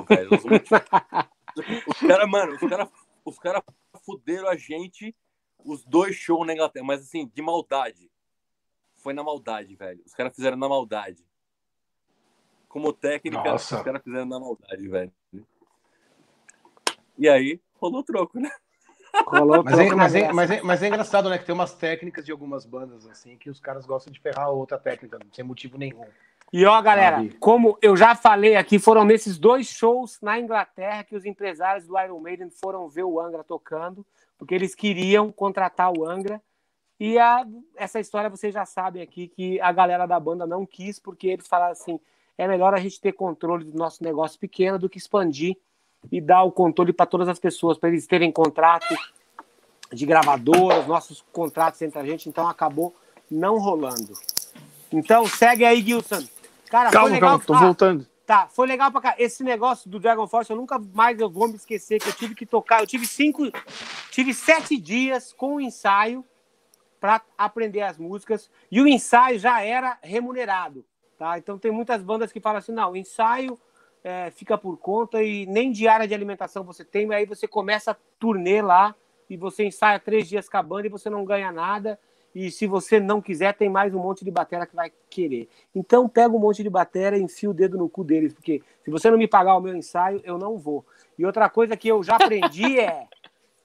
velho. 0.09 0.31
Os, 0.31 0.45
os 1.89 1.99
caras, 2.01 2.29
mano, 2.29 2.55
os 2.55 2.61
caras 2.61 2.89
os 3.27 3.39
cara 3.41 3.63
fuderam 4.05 4.49
a 4.49 4.57
gente 4.57 5.15
os 5.65 5.85
dois 5.85 6.15
shows 6.15 6.47
na 6.47 6.53
Inglaterra, 6.53 6.85
mas 6.85 7.03
assim, 7.03 7.27
de 7.27 7.43
maldade. 7.43 8.09
Foi 8.95 9.13
na 9.13 9.25
maldade, 9.25 9.75
velho. 9.75 10.01
Os 10.07 10.15
caras 10.15 10.35
fizeram 10.35 10.57
na 10.57 10.69
maldade. 10.69 11.27
Como 12.69 12.93
técnica, 12.93 13.43
Nossa. 13.53 13.77
os 13.79 13.83
caras 13.83 14.03
fizeram 14.03 14.27
na 14.27 14.39
maldade, 14.39 14.89
velho. 14.89 15.13
E 17.19 17.29
aí, 17.29 17.61
rolou 17.81 18.03
troco, 18.03 18.39
né? 18.39 18.51
Rolou 19.27 19.65
Mas 19.65 19.75
é, 19.79 19.87
troco 19.87 19.91
na 19.97 20.03
mas, 20.03 20.15
é, 20.15 20.33
mas, 20.33 20.51
é, 20.51 20.63
mas 20.63 20.83
é 20.83 20.89
engraçado, 20.89 21.31
né? 21.31 21.39
Que 21.39 21.45
tem 21.47 21.55
umas 21.55 21.75
técnicas 21.75 22.25
de 22.25 22.33
algumas 22.33 22.67
bandas 22.67 23.07
assim 23.07 23.37
que 23.39 23.49
os 23.49 23.61
caras 23.61 23.87
gostam 23.87 24.13
de 24.13 24.21
ferrar 24.21 24.51
outra 24.51 24.79
técnica, 24.79 25.19
sem 25.33 25.45
motivo 25.45 25.79
nenhum. 25.79 26.05
E 26.53 26.65
ó, 26.65 26.81
galera, 26.81 27.17
Sabe? 27.17 27.37
como 27.41 27.77
eu 27.83 27.97
já 27.97 28.15
falei 28.15 28.55
aqui, 28.57 28.79
foram 28.79 29.05
nesses 29.05 29.37
dois 29.39 29.67
shows 29.67 30.21
na 30.21 30.39
Inglaterra 30.39 31.03
que 31.03 31.17
os 31.17 31.25
empresários 31.25 31.87
do 31.87 31.99
Iron 31.99 32.21
Maiden 32.21 32.51
foram 32.51 32.89
ver 32.89 33.03
o 33.05 33.19
Angra 33.21 33.43
tocando, 33.43 34.07
porque 34.39 34.55
eles 34.55 34.75
queriam 34.75 35.33
contratar 35.33 35.91
o 35.93 36.05
Angra. 36.07 36.41
E 37.01 37.19
a- 37.19 37.45
essa 37.75 37.99
história 37.99 38.31
vocês 38.31 38.55
já 38.55 38.65
sabem 38.65 39.03
aqui 39.03 39.27
que 39.29 39.61
a 39.61 39.73
galera 39.73 40.07
da 40.07 40.21
banda 40.21 40.47
não 40.47 40.65
quis, 40.65 40.99
porque 41.01 41.27
eles 41.29 41.49
falaram 41.49 41.73
assim: 41.73 41.99
é 42.39 42.47
melhor 42.47 42.75
a 42.75 42.79
gente 42.79 43.01
ter 43.01 43.13
controle 43.13 43.65
do 43.65 43.77
nosso 43.77 44.03
negócio 44.03 44.39
pequeno 44.39 44.79
do 44.79 44.89
que 44.89 44.99
expandir 44.99 45.57
e 46.13 46.21
dar 46.21 46.43
o 46.43 46.53
controle 46.53 46.93
para 46.93 47.07
todas 47.07 47.29
as 47.29 47.39
pessoas, 47.39 47.79
para 47.79 47.89
eles 47.89 48.07
terem 48.07 48.31
contrato 48.31 48.95
de 49.93 50.05
gravadoras, 50.05 50.87
nossos 50.87 51.25
contratos 51.33 51.81
entre 51.83 51.99
a 51.99 52.05
gente, 52.05 52.29
então 52.29 52.47
acabou 52.49 52.95
não 53.31 53.59
rolando. 53.59 54.13
Então 54.93 55.27
segue 55.27 55.65
aí, 55.65 55.81
Gilson. 55.83 56.25
Cara, 56.69 56.91
Calma, 56.91 57.09
legal. 57.09 57.31
calma, 57.31 57.45
tô 57.45 57.55
Ah, 57.55 57.59
voltando. 57.61 58.07
Tá, 58.27 58.49
foi 58.49 58.67
legal 58.67 58.91
pra 58.91 59.01
cá. 59.01 59.15
Esse 59.19 59.45
negócio 59.45 59.89
do 59.89 60.01
Dragon 60.01 60.27
Force, 60.27 60.51
eu 60.51 60.57
nunca 60.57 60.79
mais 60.93 61.19
eu 61.21 61.31
vou 61.31 61.47
me 61.49 61.55
esquecer 61.55 62.01
que 62.01 62.09
eu 62.09 62.13
tive 62.13 62.35
que 62.35 62.45
tocar. 62.45 62.81
Eu 62.81 62.87
tive 62.87 63.07
cinco, 63.07 63.45
tive 64.11 64.35
sete 64.35 64.77
dias 64.77 65.33
com 65.33 65.55
o 65.57 65.61
ensaio 65.61 66.25
para 67.01 67.21
aprender 67.39 67.83
as 67.83 67.97
músicas 67.99 68.51
e 68.71 68.81
o 68.81 68.89
ensaio 68.89 69.39
já 69.39 69.61
era 69.63 69.97
remunerado, 70.03 70.85
tá? 71.19 71.39
Então 71.39 71.59
tem 71.59 71.71
muitas 71.71 72.03
bandas 72.03 72.33
que 72.33 72.41
falam 72.41 72.59
assim, 72.59 72.73
não, 72.73 72.93
o 72.93 72.97
ensaio 72.97 73.59
é, 74.05 74.31
fica 74.31 74.57
por 74.57 74.77
conta 74.77 75.23
e 75.23 75.47
nem 75.47 75.73
diária 75.73 76.07
de 76.07 76.15
alimentação 76.15 76.63
você 76.63 76.85
tem, 76.85 77.13
aí 77.13 77.27
você 77.27 77.49
começa 77.49 77.93
a 77.93 77.97
turnê 78.19 78.63
lá 78.63 78.95
e 79.29 79.37
você 79.37 79.65
ensaia 79.65 79.99
três 79.99 80.29
dias 80.29 80.49
com 80.49 80.57
a 80.57 80.63
banda 80.63 80.87
e 80.87 80.91
você 80.91 81.11
não 81.11 81.25
ganha 81.25 81.51
nada. 81.51 81.99
E 82.35 82.51
se 82.51 82.67
você 82.67 83.01
não 83.01 83.21
quiser, 83.21 83.55
tem 83.55 83.69
mais 83.69 83.95
um 83.95 83.99
monte 83.99 84.23
de 84.23 84.31
batera 84.31 84.67
que 84.67 84.77
vai 84.77 84.93
querer. 85.09 85.49
Então 85.75 86.07
pega 86.07 86.35
um 86.35 86.39
monte 86.39 86.63
de 86.63 86.69
batera 86.69 87.17
e 87.17 87.23
enfia 87.23 87.49
o 87.49 87.55
dedo 87.55 87.79
no 87.79 87.89
cu 87.89 88.05
deles, 88.05 88.35
porque 88.35 88.63
se 88.85 88.91
você 88.91 89.11
não 89.11 89.17
me 89.17 89.27
pagar 89.27 89.57
o 89.57 89.61
meu 89.61 89.75
ensaio, 89.75 90.21
eu 90.23 90.39
não 90.39 90.59
vou. 90.59 90.85
E 91.19 91.25
outra 91.25 91.49
coisa 91.49 91.77
que 91.77 91.89
eu 91.89 92.03
já 92.03 92.17
aprendi 92.17 92.79
é 92.79 93.09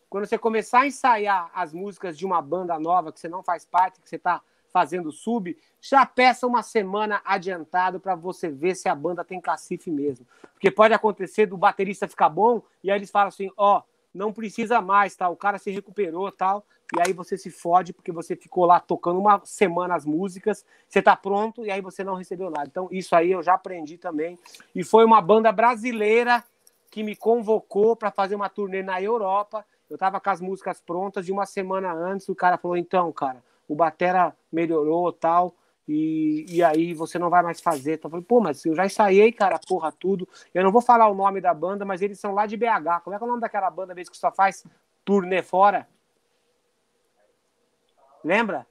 quando 0.10 0.26
você 0.26 0.38
começar 0.38 0.82
a 0.82 0.88
ensaiar 0.88 1.52
as 1.54 1.74
músicas 1.74 2.18
de 2.18 2.26
uma 2.26 2.42
banda 2.42 2.80
nova 2.80 3.12
que 3.12 3.20
você 3.20 3.30
não 3.30 3.44
faz 3.44 3.66
parte, 3.66 4.02
que 4.02 4.10
você 4.10 4.16
está 4.16 4.42
fazendo 4.72 5.12
sub, 5.12 5.58
já 5.82 6.06
peça 6.06 6.48
uma 6.48 6.64
semana 6.64 7.22
adiantado 7.26 8.00
para 8.00 8.16
você 8.16 8.50
ver 8.50 8.76
se 8.76 8.88
a 8.88 8.96
banda 8.96 9.24
tem 9.24 9.42
cacife 9.42 9.90
mesmo. 9.90 10.26
Porque 10.54 10.72
pode 10.72 10.94
acontecer 10.94 11.46
do 11.46 11.58
baterista 11.58 12.08
ficar 12.08 12.30
bom 12.30 12.62
e 12.84 12.92
aí 12.92 12.98
eles 12.98 13.12
falam 13.12 13.28
assim, 13.28 13.50
ó, 13.58 13.82
não 14.14 14.32
precisa 14.34 14.82
mais, 14.82 15.16
tá? 15.16 15.30
O 15.30 15.36
cara 15.36 15.58
se 15.58 15.72
recuperou, 15.72 16.32
tal, 16.32 16.66
e 16.96 17.02
aí 17.02 17.14
você 17.14 17.38
se 17.38 17.50
fode 17.50 17.94
porque 17.94 18.12
você 18.12 18.36
ficou 18.36 18.66
lá 18.66 18.80
tocando 18.80 19.20
uma 19.20 19.42
semana 19.46 19.96
as 19.96 20.06
músicas, 20.06 20.66
você 20.88 21.02
tá 21.02 21.16
pronto 21.16 21.66
e 21.66 21.72
aí 21.72 21.82
você 21.82 22.04
não 22.04 22.16
recebeu 22.16 22.50
nada. 22.50 22.68
Então 22.68 22.90
isso 22.92 23.16
aí 23.16 23.32
eu 23.32 23.42
já 23.42 23.54
aprendi 23.54 23.98
também. 23.98 24.38
E 24.76 24.84
foi 24.84 25.06
uma 25.06 25.22
banda 25.22 25.52
brasileira 25.52 26.44
que 26.90 27.02
me 27.02 27.16
convocou 27.16 27.96
para 27.96 28.12
fazer 28.12 28.36
uma 28.36 28.50
turnê 28.50 28.84
na 28.84 29.02
Europa. 29.02 29.66
Eu 29.90 29.98
tava 29.98 30.20
com 30.20 30.30
as 30.30 30.42
músicas 30.42 30.82
prontas 30.82 31.28
e 31.28 31.32
uma 31.32 31.46
semana 31.46 31.94
antes 31.94 32.28
o 32.28 32.36
cara 32.36 32.58
falou: 32.58 32.76
"Então, 32.76 33.12
cara, 33.14 33.42
o 33.72 33.76
batera 33.76 34.36
melhorou, 34.52 35.12
tal, 35.14 35.56
e, 35.88 36.46
e 36.50 36.64
aí 36.64 36.94
você 36.94 37.18
não 37.18 37.30
vai 37.30 37.42
mais 37.42 37.62
fazer". 37.62 37.94
Então 37.94 38.10
eu 38.10 38.12
falei: 38.12 38.26
"Pô, 38.26 38.42
mas 38.42 38.66
eu 38.66 38.76
já 38.76 38.86
ensaiei, 38.86 39.32
cara, 39.32 39.60
porra 39.60 39.92
tudo. 39.92 40.28
Eu 40.54 40.64
não 40.64 40.72
vou 40.72 40.82
falar 40.82 41.08
o 41.08 41.16
nome 41.16 41.40
da 41.40 41.54
banda, 41.54 41.86
mas 41.86 42.02
eles 42.02 42.20
são 42.20 42.34
lá 42.34 42.46
de 42.46 42.58
BH. 42.58 43.02
Como 43.04 43.16
é 43.16 43.18
que 43.18 43.24
é 43.24 43.28
o 43.28 43.30
nome 43.30 43.42
daquela 43.42 43.70
banda 43.70 43.94
vez 43.94 44.10
que 44.10 44.18
só 44.18 44.32
faz 44.32 44.66
turnê 45.06 45.42
fora? 45.42 45.88
Lembra? 48.24 48.68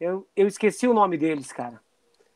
Eu, 0.00 0.26
eu 0.36 0.46
esqueci 0.46 0.86
o 0.86 0.94
nome 0.94 1.16
deles, 1.16 1.52
cara. 1.52 1.80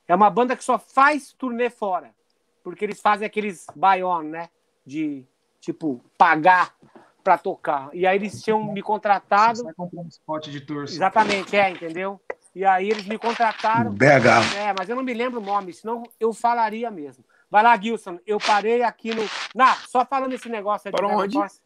É 0.09 0.15
uma 0.15 0.31
banda 0.31 0.57
que 0.57 0.65
só 0.65 0.79
faz 0.79 1.33
turnê 1.33 1.69
fora. 1.69 2.15
Porque 2.63 2.85
eles 2.85 3.01
fazem 3.01 3.27
aqueles 3.27 3.67
buy-on, 3.75 4.23
né? 4.23 4.49
De, 4.85 5.27
tipo, 5.61 6.03
pagar 6.17 6.75
pra 7.23 7.39
tocar. 7.39 7.91
E 7.93 8.07
aí 8.07 8.17
eles 8.17 8.43
tinham 8.43 8.73
me 8.73 8.83
contratado. 8.83 9.59
Você 9.59 9.65
vai 9.65 9.75
comprar 9.75 10.01
um 10.01 10.09
spot 10.09 10.49
de 10.49 10.61
tour. 10.61 10.85
Exatamente, 10.85 11.57
é, 11.57 11.71
entendeu? 11.71 12.21
E 12.55 12.65
aí 12.65 12.91
eles 12.91 13.07
me 13.07 13.19
contrataram. 13.19 13.93
BH. 13.93 14.57
É, 14.57 14.75
mas 14.77 14.89
eu 14.89 14.97
não 14.97 15.03
me 15.03 15.15
lembro 15.15 15.41
o 15.41 15.45
nome, 15.45 15.73
senão 15.73 16.03
eu 16.19 16.33
falaria 16.33 16.91
mesmo. 16.91 17.25
Vai 17.51 17.63
lá, 17.63 17.77
Gilson. 17.77 18.19
Eu 18.27 18.39
parei 18.39 18.83
aqui 18.83 19.15
no. 19.15 19.23
Não, 19.55 19.75
só 19.89 20.05
falando 20.05 20.33
esse 20.33 20.49
negócio 20.49 20.89
aí 20.89 20.93
de 20.93 20.97
Para 20.97 21.07
Dragon 21.07 21.23
onde? 21.23 21.35
Force, 21.35 21.61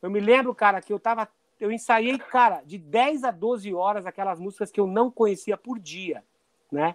Eu 0.00 0.10
me 0.10 0.20
lembro, 0.20 0.54
cara, 0.54 0.80
que 0.80 0.92
eu 0.92 0.98
tava. 0.98 1.28
Eu 1.58 1.72
ensaiei, 1.72 2.18
cara, 2.18 2.62
de 2.64 2.78
10 2.78 3.24
a 3.24 3.30
12 3.30 3.72
horas 3.74 4.04
aquelas 4.04 4.38
músicas 4.38 4.70
que 4.70 4.78
eu 4.78 4.86
não 4.86 5.10
conhecia 5.10 5.56
por 5.56 5.78
dia, 5.78 6.22
né? 6.70 6.94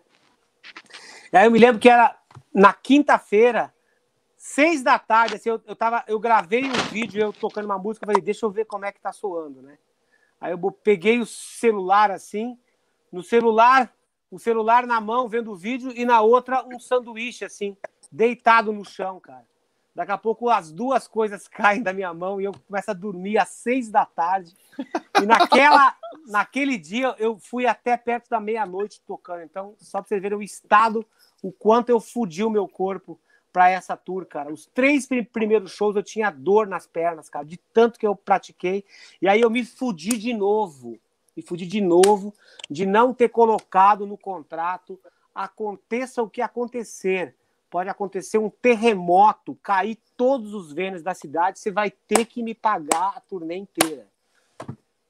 E 1.34 1.38
aí 1.38 1.46
eu 1.46 1.52
me 1.52 1.58
lembro 1.58 1.80
que 1.80 1.90
era 1.90 2.16
na 2.54 2.72
quinta-feira, 2.72 3.74
seis 4.42 4.82
da 4.82 4.98
tarde, 4.98 5.36
assim, 5.36 5.50
eu, 5.50 5.62
eu, 5.68 5.76
tava, 5.76 6.04
eu 6.08 6.20
gravei 6.20 6.66
um 6.66 6.74
vídeo, 6.92 7.22
eu 7.22 7.32
tocando 7.32 7.66
uma 7.66 7.78
música, 7.78 8.08
falei, 8.08 8.24
deixa 8.24 8.44
eu 8.44 8.50
ver 8.50 8.66
como 8.66 8.84
é 8.84 8.92
que 8.92 9.00
tá 9.00 9.14
soando, 9.14 9.62
né? 9.62 9.78
Aí 10.40 10.52
eu 10.52 10.72
peguei 10.72 11.20
o 11.20 11.28
celular 11.28 12.10
assim, 12.10 12.58
no 13.12 13.22
celular, 13.22 13.94
o 14.32 14.40
celular 14.40 14.88
na 14.88 15.00
mão, 15.00 15.30
vendo 15.30 15.52
o 15.52 15.56
vídeo, 15.56 15.92
e 15.96 16.06
na 16.06 16.22
outra 16.22 16.66
um 16.66 16.80
sanduíche, 16.80 17.46
assim, 17.46 17.78
deitado 18.12 18.74
no 18.74 18.84
chão, 18.84 19.20
cara. 19.20 19.46
Daqui 19.94 20.12
a 20.12 20.18
pouco 20.18 20.50
as 20.50 20.72
duas 20.72 21.08
coisas 21.08 21.46
caem 21.48 21.84
da 21.84 21.94
minha 21.94 22.12
mão 22.12 22.42
e 22.42 22.46
eu 22.46 22.54
começo 22.68 22.90
a 22.90 22.96
dormir 22.96 23.38
às 23.38 23.50
seis 23.50 23.92
da 23.92 24.08
tarde. 24.08 24.58
E 25.22 25.26
naquela, 25.28 25.96
naquele 26.26 26.80
dia 26.80 27.16
eu 27.20 27.38
fui 27.38 27.68
até 27.68 27.96
perto 27.96 28.28
da 28.28 28.40
meia-noite 28.40 29.04
tocando. 29.06 29.44
Então, 29.44 29.76
só 29.78 30.00
pra 30.00 30.08
vocês 30.08 30.22
verem 30.22 30.40
o 30.40 30.42
estado, 30.42 31.06
o 31.44 31.52
quanto 31.52 31.90
eu 31.90 32.00
fudi 32.00 32.44
o 32.44 32.50
meu 32.50 32.68
corpo 32.68 33.20
para 33.52 33.70
essa 33.70 33.98
tour, 33.98 34.26
cara. 34.26 34.52
Os 34.52 34.66
três 34.68 35.06
pri- 35.06 35.24
primeiros 35.24 35.72
shows 35.72 35.96
eu 35.96 36.04
tinha 36.04 36.30
dor 36.30 36.68
nas 36.68 36.88
pernas, 36.88 37.30
cara, 37.30 37.46
de 37.46 37.58
tanto 37.58 38.00
que 38.00 38.08
eu 38.08 38.16
pratiquei. 38.16 38.84
E 39.22 39.28
aí 39.28 39.42
eu 39.42 39.50
me 39.50 39.66
fudi 39.66 40.18
de 40.18 40.34
novo. 40.34 40.98
Me 41.36 41.42
fudi 41.42 41.66
de 41.66 41.80
novo 41.82 42.34
de 42.70 42.86
não 42.86 43.14
ter 43.14 43.30
colocado 43.30 44.06
no 44.06 44.18
contrato 44.18 45.00
aconteça 45.34 46.22
o 46.22 46.30
que 46.30 46.42
acontecer. 46.42 47.36
Pode 47.70 47.90
acontecer 47.90 48.38
um 48.38 48.50
terremoto, 48.50 49.56
cair 49.64 49.98
todos 50.18 50.54
os 50.54 50.74
Vênus 50.74 51.02
da 51.02 51.14
cidade, 51.14 51.58
você 51.58 51.72
vai 51.72 51.90
ter 51.90 52.26
que 52.26 52.44
me 52.44 52.54
pagar 52.54 53.14
a 53.16 53.22
turnê 53.22 53.56
inteira. 53.56 54.06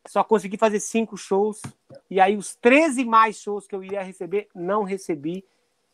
Só 0.07 0.23
consegui 0.23 0.57
fazer 0.57 0.79
cinco 0.79 1.17
shows, 1.17 1.61
e 2.09 2.19
aí 2.19 2.37
os 2.37 2.55
13 2.55 3.03
mais 3.03 3.37
shows 3.37 3.67
que 3.67 3.75
eu 3.75 3.83
ia 3.83 4.03
receber, 4.03 4.47
não 4.53 4.83
recebi 4.83 5.43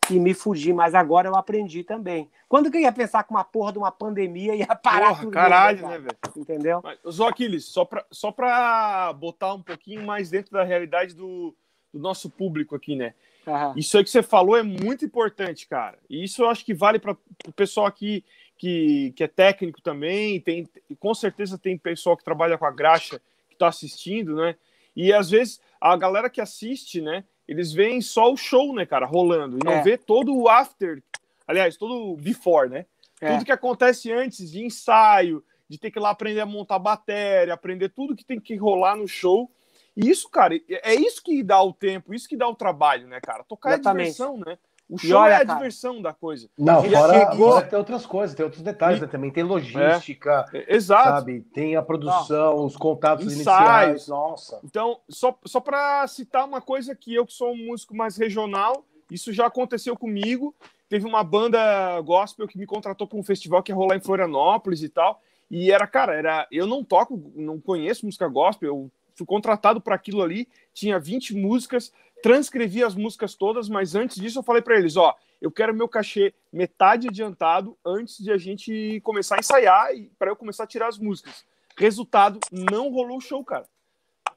e 0.09 0.19
me 0.19 0.34
fugi, 0.34 0.73
mas 0.73 0.95
agora 0.95 1.27
eu 1.27 1.35
aprendi 1.35 1.84
também. 1.84 2.29
Quando 2.47 2.71
que 2.71 2.77
eu 2.77 2.81
ia 2.81 2.91
pensar 2.91 3.23
que 3.23 3.31
uma 3.31 3.43
porra 3.43 3.71
de 3.71 3.77
uma 3.77 3.91
pandemia 3.91 4.55
ia 4.55 4.67
parar 4.67 5.09
Porra, 5.09 5.21
tudo? 5.21 5.31
caralho, 5.31 5.81
cara? 5.81 5.93
né, 5.93 5.99
velho? 5.99 6.17
Entendeu? 6.35 6.81
Mas, 6.84 7.19
Aquiles, 7.21 7.65
só 7.65 7.85
pra, 7.85 8.05
só 8.11 8.31
pra 8.31 9.13
botar 9.13 9.53
um 9.53 9.61
pouquinho 9.61 10.05
mais 10.05 10.29
dentro 10.29 10.51
da 10.51 10.63
realidade 10.63 11.13
do, 11.13 11.55
do 11.93 11.99
nosso 11.99 12.29
público 12.29 12.75
aqui, 12.75 12.95
né? 12.95 13.13
Aham. 13.47 13.73
Isso 13.77 13.97
aí 13.97 14.03
que 14.03 14.09
você 14.09 14.21
falou 14.21 14.57
é 14.57 14.63
muito 14.63 15.05
importante, 15.05 15.67
cara. 15.67 15.97
E 16.09 16.23
isso 16.23 16.43
eu 16.43 16.49
acho 16.49 16.65
que 16.65 16.73
vale 16.73 16.99
para 16.99 17.15
o 17.47 17.51
pessoal 17.53 17.85
aqui 17.85 18.23
que, 18.57 19.13
que 19.15 19.23
é 19.23 19.27
técnico 19.27 19.81
também. 19.81 20.39
Tem, 20.41 20.67
com 20.99 21.13
certeza 21.13 21.57
tem 21.57 21.77
pessoal 21.77 22.17
que 22.17 22.23
trabalha 22.23 22.57
com 22.57 22.65
a 22.65 22.71
graxa 22.71 23.21
que 23.47 23.55
está 23.55 23.67
assistindo, 23.67 24.35
né? 24.35 24.55
E 24.95 25.13
às 25.13 25.29
vezes 25.29 25.61
a 25.79 25.95
galera 25.95 26.29
que 26.29 26.41
assiste, 26.41 27.01
né? 27.01 27.23
Eles 27.48 27.72
veem 27.72 28.02
só 28.02 28.32
o 28.32 28.38
show, 28.38 28.74
né, 28.76 28.86
cara, 28.86 29.06
rolando, 29.06 29.57
e 29.57 29.65
não 29.65 29.74
É. 29.74 29.82
vê 29.82 29.98
todo 29.98 30.36
o 30.36 30.49
after, 30.49 31.02
aliás, 31.48 31.78
todo 31.78 32.11
o 32.14 32.18
before, 32.18 32.69
né? 32.69 32.86
É. 33.22 33.32
Tudo 33.32 33.45
que 33.45 33.52
acontece 33.52 34.11
antes 34.11 34.52
de 34.52 34.64
ensaio, 34.64 35.44
de 35.69 35.78
ter 35.78 35.91
que 35.91 35.98
ir 35.99 36.02
lá 36.02 36.11
aprender 36.11 36.40
a 36.41 36.45
montar 36.45 36.80
bateria, 36.80 37.53
aprender 37.53 37.90
tudo 37.90 38.15
que 38.15 38.24
tem 38.24 38.40
que 38.40 38.56
rolar 38.56 38.95
no 38.95 39.07
show. 39.07 39.52
E 39.95 40.10
isso, 40.10 40.30
cara, 40.30 40.56
é 40.69 40.94
isso 40.94 41.24
que 41.24 41.41
dá 41.41 41.61
o 41.61 41.74
tempo, 41.74 42.14
isso 42.14 42.28
que 42.30 42.38
dá 42.38 42.48
o 42.48 42.56
trabalho, 42.56 43.07
né, 43.07 43.19
cara? 43.19 43.44
Tocar 43.44 43.72
Exatamente. 43.72 44.02
é 44.02 44.11
diversão, 44.11 44.38
né? 44.38 44.57
O 44.89 44.95
E 44.95 44.99
show 44.99 45.19
olha, 45.19 45.34
é 45.34 45.35
a 45.35 45.45
cara, 45.45 45.57
diversão 45.57 46.01
da 46.01 46.14
coisa. 46.14 46.49
Não, 46.57 46.84
Ele 46.85 46.95
fora, 46.95 47.14
chegou- 47.31 47.51
fora 47.51 47.65
tem 47.68 47.77
outras 47.77 48.05
coisas, 48.05 48.35
tem 48.35 48.43
outros 48.45 48.64
detalhes, 48.64 49.01
né? 49.01 49.07
Também 49.07 49.30
tem 49.31 49.43
logística, 49.43 50.45
É, 50.53 50.76
Exato. 50.76 51.09
sabe? 51.09 51.41
Tem 51.53 51.76
a 51.76 51.81
produção, 51.81 52.65
os 52.65 52.77
contatos 52.77 53.26
Ensaios. 53.26 53.35
iniciais. 53.35 54.07
Nossa. 54.07 54.59
Então, 54.64 54.99
só, 55.09 55.38
só 55.45 55.59
para 55.59 56.07
citar 56.07 56.45
uma 56.45 56.61
coisa 56.61 56.95
que 56.95 57.14
eu 57.14 57.26
que 57.26 57.34
sou 57.34 57.51
um 57.51 57.65
músico 57.68 57.95
mais 57.95 58.15
regional, 58.18 58.85
isso 59.11 59.34
já 59.34 59.45
aconteceu 59.47 59.95
comigo. 59.97 60.55
Teve 60.89 61.05
uma 61.05 61.22
banda 61.23 61.59
gospel 62.01 62.47
que 62.47 62.57
me 62.57 62.65
contratou 62.65 63.05
para 63.05 63.18
um 63.18 63.23
festival 63.23 63.61
que 63.61 63.72
ia 63.72 63.76
rolar 63.76 63.97
em 63.97 64.01
Florianópolis 64.01 64.81
e 64.84 64.88
tal. 64.89 65.22
E 65.51 65.69
era, 65.72 65.85
cara, 65.85 66.14
era, 66.14 66.47
eu 66.49 66.65
não 66.65 66.81
toco, 66.84 67.22
não 67.35 67.59
conheço 67.59 68.05
música 68.05 68.27
gospel, 68.27 68.68
eu 68.69 68.91
fui 69.15 69.26
contratado 69.26 69.81
para 69.81 69.95
aquilo 69.95 70.22
ali, 70.22 70.47
tinha 70.73 70.99
20 70.99 71.34
músicas, 71.35 71.91
transcrevi 72.22 72.84
as 72.84 72.95
músicas 72.95 73.35
todas, 73.35 73.69
mas 73.69 73.95
antes 73.95 74.19
disso 74.19 74.39
eu 74.39 74.44
falei 74.44 74.61
para 74.61 74.77
eles, 74.77 74.95
ó, 74.98 75.15
eu 75.41 75.52
quero 75.52 75.73
meu 75.73 75.88
cachê 75.88 76.34
metade 76.52 77.07
adiantado 77.07 77.77
antes 77.85 78.18
de 78.23 78.31
a 78.31 78.38
gente 78.38 78.99
começar 79.03 79.35
a 79.35 79.39
ensaiar 79.39 79.94
e 79.95 80.11
para 80.18 80.31
eu 80.31 80.35
começar 80.35 80.64
a 80.64 80.68
tirar 80.68 80.88
as 80.88 80.98
músicas. 80.98 81.45
Resultado, 81.77 82.39
não 82.52 82.89
rolou 82.89 83.18
o 83.18 83.22
show, 83.22 83.44
cara. 83.44 83.65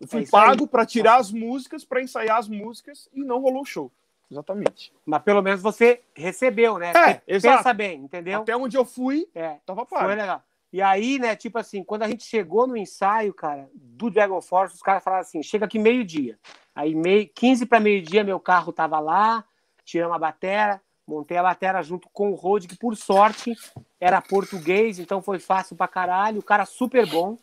Eu 0.00 0.06
fui 0.06 0.22
É 0.22 0.26
pago 0.26 0.66
para 0.66 0.84
tirar 0.84 1.16
as 1.16 1.30
músicas, 1.32 1.84
para 1.84 2.02
ensaiar 2.02 2.38
as 2.38 2.48
músicas 2.48 3.08
e 3.14 3.22
não 3.24 3.40
rolou 3.40 3.62
o 3.62 3.66
show. 3.66 3.90
Exatamente. 4.30 4.92
Mas 5.04 5.22
pelo 5.22 5.42
menos 5.42 5.60
você 5.60 6.00
recebeu, 6.14 6.78
né? 6.78 6.92
É, 6.94 7.20
exato. 7.26 7.58
Pensa 7.58 7.74
bem, 7.74 7.98
entendeu? 8.00 8.42
Até 8.42 8.56
onde 8.56 8.76
eu 8.76 8.84
fui, 8.84 9.26
É. 9.34 9.56
tava 9.66 9.84
Foi 9.84 9.98
pago. 9.98 10.10
legal. 10.10 10.42
E 10.72 10.80
aí, 10.80 11.18
né, 11.18 11.34
tipo 11.34 11.58
assim, 11.58 11.82
quando 11.82 12.04
a 12.04 12.08
gente 12.08 12.24
chegou 12.24 12.66
no 12.66 12.76
ensaio, 12.76 13.34
cara, 13.34 13.68
do 13.74 14.08
Dragon 14.08 14.40
Force, 14.40 14.74
os 14.74 14.82
caras 14.82 15.02
falaram 15.02 15.22
assim: 15.22 15.42
chega 15.42 15.64
aqui 15.64 15.78
meio-dia. 15.78 16.38
Aí, 16.74 16.94
meio, 16.94 17.28
15 17.34 17.66
para 17.66 17.80
meio-dia, 17.80 18.22
meu 18.22 18.38
carro 18.38 18.72
tava 18.72 19.00
lá, 19.00 19.44
tiramos 19.84 20.14
a 20.14 20.18
batera, 20.18 20.80
montei 21.06 21.36
a 21.36 21.42
batera 21.42 21.82
junto 21.82 22.08
com 22.12 22.30
o 22.30 22.34
Rod, 22.34 22.66
que 22.66 22.76
por 22.76 22.96
sorte 22.96 23.56
era 24.00 24.22
português, 24.22 25.00
então 25.00 25.20
foi 25.20 25.40
fácil 25.40 25.76
pra 25.76 25.88
caralho, 25.88 26.38
o 26.38 26.44
cara 26.44 26.64
super 26.64 27.04
bom, 27.06 27.36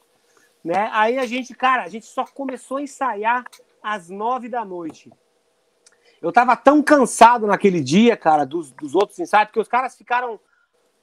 né? 0.63 0.89
Aí 0.93 1.19
a 1.19 1.25
gente, 1.25 1.53
cara, 1.53 1.83
a 1.83 1.89
gente 1.89 2.05
só 2.05 2.25
começou 2.25 2.77
a 2.77 2.81
ensaiar 2.81 3.43
às 3.83 4.09
nove 4.09 4.47
da 4.47 4.63
noite. 4.63 5.11
Eu 6.21 6.31
tava 6.31 6.55
tão 6.55 6.81
cansado 6.81 7.45
naquele 7.45 7.81
dia, 7.81 8.15
cara, 8.17 8.45
dos, 8.45 8.71
dos 8.71 8.95
outros 8.95 9.19
ensaios, 9.19 9.47
porque 9.47 9.59
os 9.59 9.67
caras 9.67 9.95
ficaram 9.95 10.39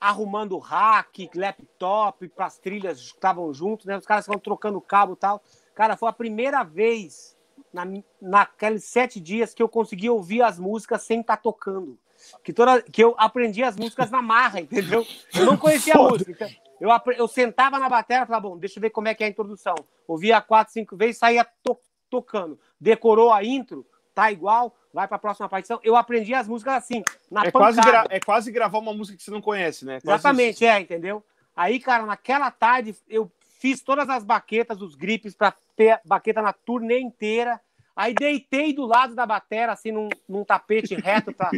arrumando 0.08 0.58
rack, 0.58 1.30
laptop 1.34 2.28
para 2.28 2.46
as 2.46 2.58
trilhas 2.58 3.00
que 3.10 3.16
estavam 3.16 3.52
juntos, 3.52 3.86
né? 3.86 3.96
Os 3.96 4.06
caras 4.06 4.24
estavam 4.24 4.40
trocando 4.40 4.80
cabo 4.80 5.14
e 5.14 5.16
tal. 5.16 5.42
Cara, 5.74 5.96
foi 5.96 6.08
a 6.08 6.12
primeira 6.12 6.62
vez 6.62 7.36
na, 7.72 7.84
naqueles 8.20 8.84
sete 8.84 9.18
dias 9.18 9.54
que 9.54 9.62
eu 9.62 9.68
consegui 9.68 10.10
ouvir 10.10 10.42
as 10.42 10.58
músicas 10.58 11.02
sem 11.02 11.20
estar 11.20 11.36
tocando. 11.38 11.98
Que, 12.42 12.52
toda, 12.52 12.80
que 12.82 13.02
eu 13.02 13.14
aprendi 13.18 13.62
as 13.62 13.76
músicas 13.76 14.10
na 14.10 14.22
marra, 14.22 14.60
entendeu? 14.60 15.06
Eu 15.34 15.44
não 15.46 15.56
conhecia 15.56 15.94
a 15.94 15.98
música. 15.98 16.30
então 16.30 16.50
eu, 16.80 16.90
eu 17.16 17.28
sentava 17.28 17.78
na 17.78 17.88
bateria 17.88 18.22
e 18.22 18.26
falava, 18.26 18.48
bom, 18.48 18.58
deixa 18.58 18.78
eu 18.78 18.82
ver 18.82 18.90
como 18.90 19.08
é 19.08 19.14
que 19.14 19.22
é 19.24 19.26
a 19.26 19.30
introdução. 19.30 19.74
Ouvia 20.06 20.40
quatro, 20.40 20.72
cinco 20.72 20.96
vezes, 20.96 21.18
saía 21.18 21.46
to- 21.62 21.78
tocando. 22.10 22.58
Decorou 22.80 23.32
a 23.32 23.42
intro, 23.42 23.86
tá 24.14 24.30
igual, 24.30 24.74
vai 24.92 25.06
para 25.08 25.16
a 25.16 25.20
próxima 25.20 25.48
partição. 25.48 25.80
Eu 25.82 25.96
aprendi 25.96 26.32
as 26.34 26.46
músicas 26.46 26.74
assim, 26.74 27.02
na 27.30 27.44
É 27.46 27.50
quase, 27.50 27.78
pancada. 27.78 28.04
gra- 28.06 28.16
é 28.16 28.20
quase 28.20 28.52
gravar 28.52 28.78
uma 28.78 28.94
música 28.94 29.16
que 29.18 29.24
você 29.24 29.30
não 29.30 29.40
conhece, 29.42 29.84
né? 29.84 30.00
Quase 30.00 30.20
Exatamente, 30.20 30.64
é, 30.64 30.80
entendeu? 30.80 31.22
Aí, 31.56 31.78
cara, 31.80 32.06
naquela 32.06 32.50
tarde 32.50 32.94
eu 33.08 33.30
fiz 33.58 33.80
todas 33.80 34.08
as 34.08 34.22
baquetas, 34.24 34.80
os 34.80 34.94
gripes 34.94 35.34
para 35.34 35.52
ter 35.76 36.00
baqueta 36.04 36.40
na 36.40 36.52
turnê 36.52 37.00
inteira. 37.00 37.60
Aí 37.96 38.12
deitei 38.12 38.72
do 38.72 38.86
lado 38.86 39.14
da 39.14 39.24
batera, 39.24 39.72
assim, 39.72 39.92
num, 39.92 40.08
num 40.28 40.44
tapete 40.44 40.96
reto 40.96 41.32
pra, 41.32 41.50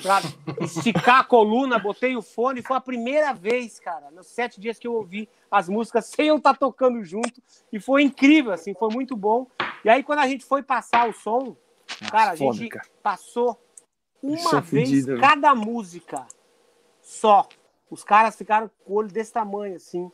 pra 0.00 0.20
esticar 0.60 1.20
a 1.20 1.24
coluna, 1.24 1.76
botei 1.78 2.16
o 2.16 2.22
fone. 2.22 2.62
Foi 2.62 2.76
a 2.76 2.80
primeira 2.80 3.32
vez, 3.34 3.80
cara, 3.80 4.10
nos 4.12 4.28
sete 4.28 4.60
dias 4.60 4.78
que 4.78 4.86
eu 4.86 4.94
ouvi 4.94 5.28
as 5.50 5.68
músicas 5.68 6.06
sem 6.06 6.28
eu 6.28 6.36
estar 6.36 6.56
tocando 6.56 7.02
junto. 7.04 7.42
E 7.72 7.80
foi 7.80 8.02
incrível, 8.04 8.52
assim, 8.52 8.74
foi 8.74 8.90
muito 8.92 9.16
bom. 9.16 9.46
E 9.84 9.90
aí, 9.90 10.04
quando 10.04 10.20
a 10.20 10.28
gente 10.28 10.44
foi 10.44 10.62
passar 10.62 11.08
o 11.08 11.12
som, 11.12 11.56
cara, 12.10 12.32
a 12.32 12.36
foda, 12.36 12.58
gente 12.58 12.70
cara. 12.70 12.86
passou 13.02 13.60
uma 14.22 14.58
é 14.58 14.60
vez 14.60 15.06
né? 15.06 15.18
cada 15.20 15.54
música 15.54 16.26
só. 17.00 17.48
Os 17.90 18.04
caras 18.04 18.36
ficaram 18.36 18.70
com 18.84 18.92
o 18.92 18.96
olho 18.96 19.08
desse 19.08 19.32
tamanho, 19.32 19.76
assim. 19.76 20.10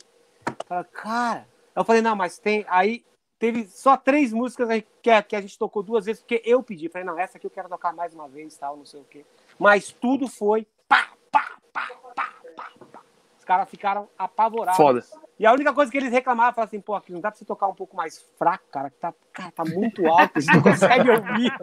Falaram, 0.65 0.89
Cara, 0.91 1.47
eu 1.75 1.85
falei, 1.85 2.01
não, 2.01 2.15
mas 2.15 2.37
tem. 2.37 2.65
Aí 2.67 3.05
teve 3.37 3.65
só 3.67 3.95
três 3.95 4.33
músicas 4.33 4.67
que 5.01 5.09
a, 5.09 5.23
que 5.23 5.35
a 5.35 5.41
gente 5.41 5.57
tocou 5.57 5.81
duas 5.81 6.05
vezes, 6.05 6.21
porque 6.21 6.41
eu 6.43 6.61
pedi. 6.61 6.89
Falei, 6.89 7.05
não, 7.05 7.17
essa 7.17 7.37
aqui 7.37 7.47
eu 7.47 7.51
quero 7.51 7.69
tocar 7.69 7.93
mais 7.93 8.13
uma 8.13 8.27
vez, 8.27 8.57
tal, 8.57 8.75
não 8.75 8.85
sei 8.85 8.99
o 8.99 9.05
quê. 9.05 9.25
Mas 9.57 9.91
tudo 9.91 10.27
foi 10.27 10.67
pá, 10.87 11.13
pá, 11.31 11.57
pá, 11.71 11.87
pá, 12.13 12.31
pá, 12.55 12.71
pá. 12.91 13.01
Os 13.37 13.45
caras 13.45 13.69
ficaram 13.69 14.09
apavorados. 14.17 14.77
Foda. 14.77 15.05
E 15.39 15.45
a 15.45 15.53
única 15.53 15.73
coisa 15.73 15.89
que 15.89 15.97
eles 15.97 16.11
reclamavam, 16.11 16.53
falavam 16.53 16.67
assim, 16.69 16.81
pô, 16.81 16.93
aqui 16.95 17.13
não 17.13 17.21
dá 17.21 17.31
pra 17.31 17.37
você 17.37 17.45
tocar 17.45 17.67
um 17.67 17.73
pouco 17.73 17.95
mais 17.95 18.21
fraco, 18.37 18.65
cara, 18.69 18.89
que 18.89 18.97
tá, 18.97 19.13
cara, 19.31 19.51
tá 19.51 19.63
muito 19.63 20.05
alto, 20.05 20.33
a 20.37 20.39
gente 20.41 20.53
não 20.53 20.61
consegue 20.61 21.09
ouvir. 21.09 21.53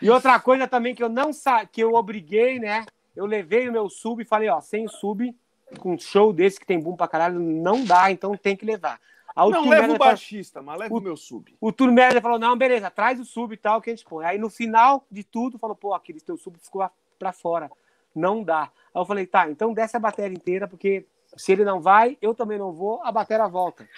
e 0.00 0.10
outra 0.10 0.38
coisa 0.40 0.66
também 0.66 0.94
que 0.94 1.02
eu 1.02 1.08
não 1.08 1.32
sa 1.32 1.64
que 1.66 1.82
eu 1.82 1.92
obriguei, 1.94 2.58
né? 2.58 2.86
Eu 3.14 3.26
levei 3.26 3.68
o 3.68 3.72
meu 3.72 3.88
sub 3.90 4.22
e 4.22 4.24
falei, 4.24 4.48
ó, 4.48 4.60
sem 4.60 4.88
sub, 4.88 5.34
com 5.78 5.92
um 5.94 5.98
show 5.98 6.32
desse 6.32 6.58
que 6.58 6.66
tem 6.66 6.80
boom 6.80 6.96
pra 6.96 7.08
caralho, 7.08 7.38
não 7.38 7.84
dá, 7.84 8.10
então 8.10 8.36
tem 8.36 8.56
que 8.56 8.64
levar. 8.64 8.98
Aí 9.36 9.46
o 9.46 9.50
Não, 9.50 9.68
leva 9.68 9.82
o 9.82 9.86
falou- 9.92 9.98
baixista, 9.98 10.60
mas 10.62 10.78
leva 10.78 10.94
o 10.94 11.00
meu 11.00 11.16
sub. 11.16 11.54
o 11.60 11.72
manager 11.86 12.22
falou, 12.22 12.38
não, 12.38 12.56
beleza, 12.56 12.90
traz 12.90 13.20
o 13.20 13.24
sub 13.24 13.52
e 13.54 13.56
tal, 13.56 13.80
que 13.80 13.90
a 13.90 13.94
gente 13.94 14.04
põe. 14.04 14.24
Aí 14.24 14.38
no 14.38 14.50
final 14.50 15.04
de 15.10 15.22
tudo, 15.22 15.58
falou, 15.58 15.76
pô, 15.76 15.94
aquele 15.94 16.20
teu 16.20 16.36
sub 16.36 16.58
ficou 16.58 16.88
pra 17.18 17.32
fora. 17.32 17.70
Não 18.14 18.42
dá. 18.42 18.62
Aí 18.62 19.00
eu 19.00 19.04
falei, 19.04 19.26
tá, 19.26 19.48
então 19.48 19.72
desce 19.72 19.96
a 19.96 20.00
bateria 20.00 20.34
inteira, 20.36 20.66
porque 20.66 21.06
se 21.36 21.52
ele 21.52 21.64
não 21.64 21.80
vai, 21.80 22.16
eu 22.20 22.34
também 22.34 22.58
não 22.58 22.72
vou, 22.72 23.00
a 23.02 23.12
bateria 23.12 23.46
volta. 23.48 23.88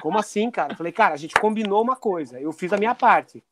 Como 0.00 0.18
assim, 0.18 0.50
cara? 0.50 0.72
Eu 0.72 0.76
falei, 0.76 0.92
cara, 0.92 1.14
a 1.14 1.16
gente 1.16 1.34
combinou 1.34 1.82
uma 1.82 1.96
coisa, 1.96 2.40
eu 2.40 2.52
fiz 2.52 2.72
a 2.72 2.76
minha 2.76 2.94
parte. 2.94 3.42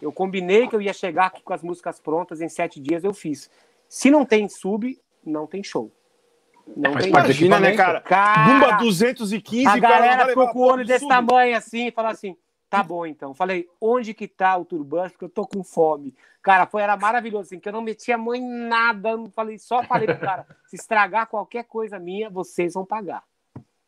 Eu 0.00 0.12
combinei 0.12 0.66
que 0.66 0.74
eu 0.74 0.80
ia 0.80 0.92
chegar 0.92 1.26
aqui 1.26 1.42
com 1.42 1.52
as 1.52 1.62
músicas 1.62 2.00
prontas 2.00 2.40
em 2.40 2.48
sete 2.48 2.80
dias, 2.80 3.04
eu 3.04 3.12
fiz. 3.12 3.50
Se 3.88 4.10
não 4.10 4.24
tem 4.24 4.48
sub, 4.48 4.98
não 5.24 5.46
tem 5.46 5.62
show. 5.62 5.92
Não 6.76 6.96
tem 6.96 7.08
Imagina, 7.08 7.58
né, 7.58 7.74
cara? 7.74 8.00
Cara, 8.00 8.52
Bumba 8.52 8.76
215, 8.78 9.66
a 9.66 9.70
cara 9.70 9.80
galera 9.80 10.26
ficou 10.28 10.48
com 10.48 10.58
o 10.60 10.62
olho 10.62 10.84
desse 10.84 11.06
tamanho 11.06 11.56
assim 11.56 11.88
e 11.88 11.90
falou 11.90 12.10
assim: 12.10 12.36
tá 12.70 12.82
bom 12.82 13.04
então. 13.04 13.34
Falei, 13.34 13.68
onde 13.80 14.14
que 14.14 14.28
tá 14.28 14.56
o 14.56 14.64
turbante? 14.64 15.12
Porque 15.12 15.24
eu 15.24 15.28
tô 15.28 15.46
com 15.46 15.64
fome. 15.64 16.14
Cara, 16.40 16.66
foi, 16.66 16.82
era 16.82 16.96
maravilhoso, 16.96 17.48
assim, 17.48 17.58
que 17.58 17.68
eu 17.68 17.72
não 17.72 17.82
metia 17.82 18.14
a 18.14 18.18
mão 18.18 18.34
em 18.34 18.48
nada. 18.48 19.16
Não 19.16 19.28
falei, 19.28 19.58
só 19.58 19.82
falei 19.82 20.06
pro 20.06 20.20
cara: 20.20 20.46
se 20.68 20.76
estragar 20.76 21.26
qualquer 21.26 21.64
coisa 21.64 21.98
minha, 21.98 22.30
vocês 22.30 22.74
vão 22.74 22.86
pagar. 22.86 23.24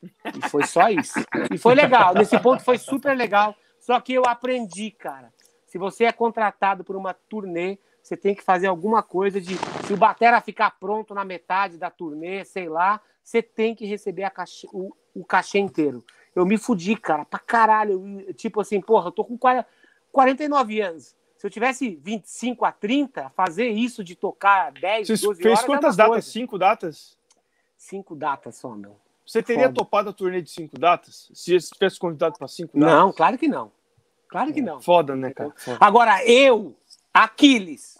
E 0.03 0.49
foi 0.51 0.67
só 0.67 0.89
isso. 0.89 1.15
E 1.51 1.57
foi 1.57 1.75
legal. 1.77 2.13
Nesse 2.13 2.39
ponto 2.41 2.63
foi 2.63 2.77
super 2.77 3.17
legal. 3.17 3.55
Só 3.79 4.01
que 4.01 4.13
eu 4.13 4.25
aprendi, 4.27 4.91
cara. 4.91 5.33
Se 5.67 5.79
você 5.79 6.05
é 6.05 6.13
contratado 6.13 6.85
por 6.85 6.97
uma 6.97 7.15
turnê, 7.15 7.79
você 8.03 8.17
tem 8.17 8.35
que 8.35 8.43
fazer 8.43 8.67
alguma 8.67 9.03
coisa 9.03 9.41
de. 9.41 9.57
Se 9.87 9.93
o 9.93 9.97
Batera 9.97 10.41
ficar 10.41 10.73
pronto 10.73 11.15
na 11.15 11.25
metade 11.25 11.79
da 11.79 11.89
turnê, 11.89 12.45
sei 12.45 12.69
lá, 12.69 13.01
você 13.23 13.41
tem 13.41 13.75
que 13.75 13.87
receber 13.87 14.31
o, 14.73 14.95
o 15.15 15.25
cachê 15.25 15.59
inteiro. 15.59 16.05
Eu 16.35 16.47
me 16.47 16.57
fudi, 16.57 16.97
cara, 16.97 17.25
pra 17.25 17.39
caralho. 17.39 18.21
Eu, 18.27 18.35
Tipo 18.35 18.61
assim, 18.61 18.81
porra, 18.81 19.09
eu 19.09 19.13
tô 19.13 19.25
com 19.25 19.37
40 19.39 19.67
49 20.11 20.81
anos. 20.81 21.17
Se 21.37 21.47
eu 21.47 21.51
tivesse 21.51 21.97
25 21.97 22.65
a 22.65 22.71
30, 22.73 23.31
fazer 23.31 23.69
isso 23.69 24.05
de 24.05 24.15
tocar 24.15 24.71
10, 24.73 25.09
Você 25.09 25.27
12 25.27 25.43
fez 25.43 25.55
horas. 25.55 25.67
quantas 25.67 25.99
é 25.99 26.03
uma 26.03 26.09
datas? 26.09 26.09
coisa. 26.13 26.27
Cinco 26.31 26.59
datas? 26.59 27.19
Cinco 27.77 28.15
datas 28.15 28.57
só, 28.57 28.71
meu. 28.77 28.97
Você 29.27 29.43
teria 29.43 29.65
Foda. 29.65 29.75
topado 29.75 30.11
a 30.11 30.13
turnê 30.13 30.41
de 30.43 30.51
cinco 30.51 30.79
datas? 30.79 31.29
Se 31.35 31.59
você 31.59 31.75
tivesse 31.75 31.99
convidado 31.99 32.39
para 32.39 32.47
cinco 32.49 32.79
datas? 32.79 32.95
Não, 32.95 33.13
claro 33.13 33.39
que 33.39 33.49
não. 33.49 33.73
Claro 34.29 34.53
que 34.53 34.61
não. 34.63 34.81
Foda, 34.81 35.17
né, 35.17 35.31
cara? 35.33 35.53
Foda. 35.57 35.79
Agora, 35.81 36.25
eu, 36.25 36.75
Aquiles, 37.13 37.99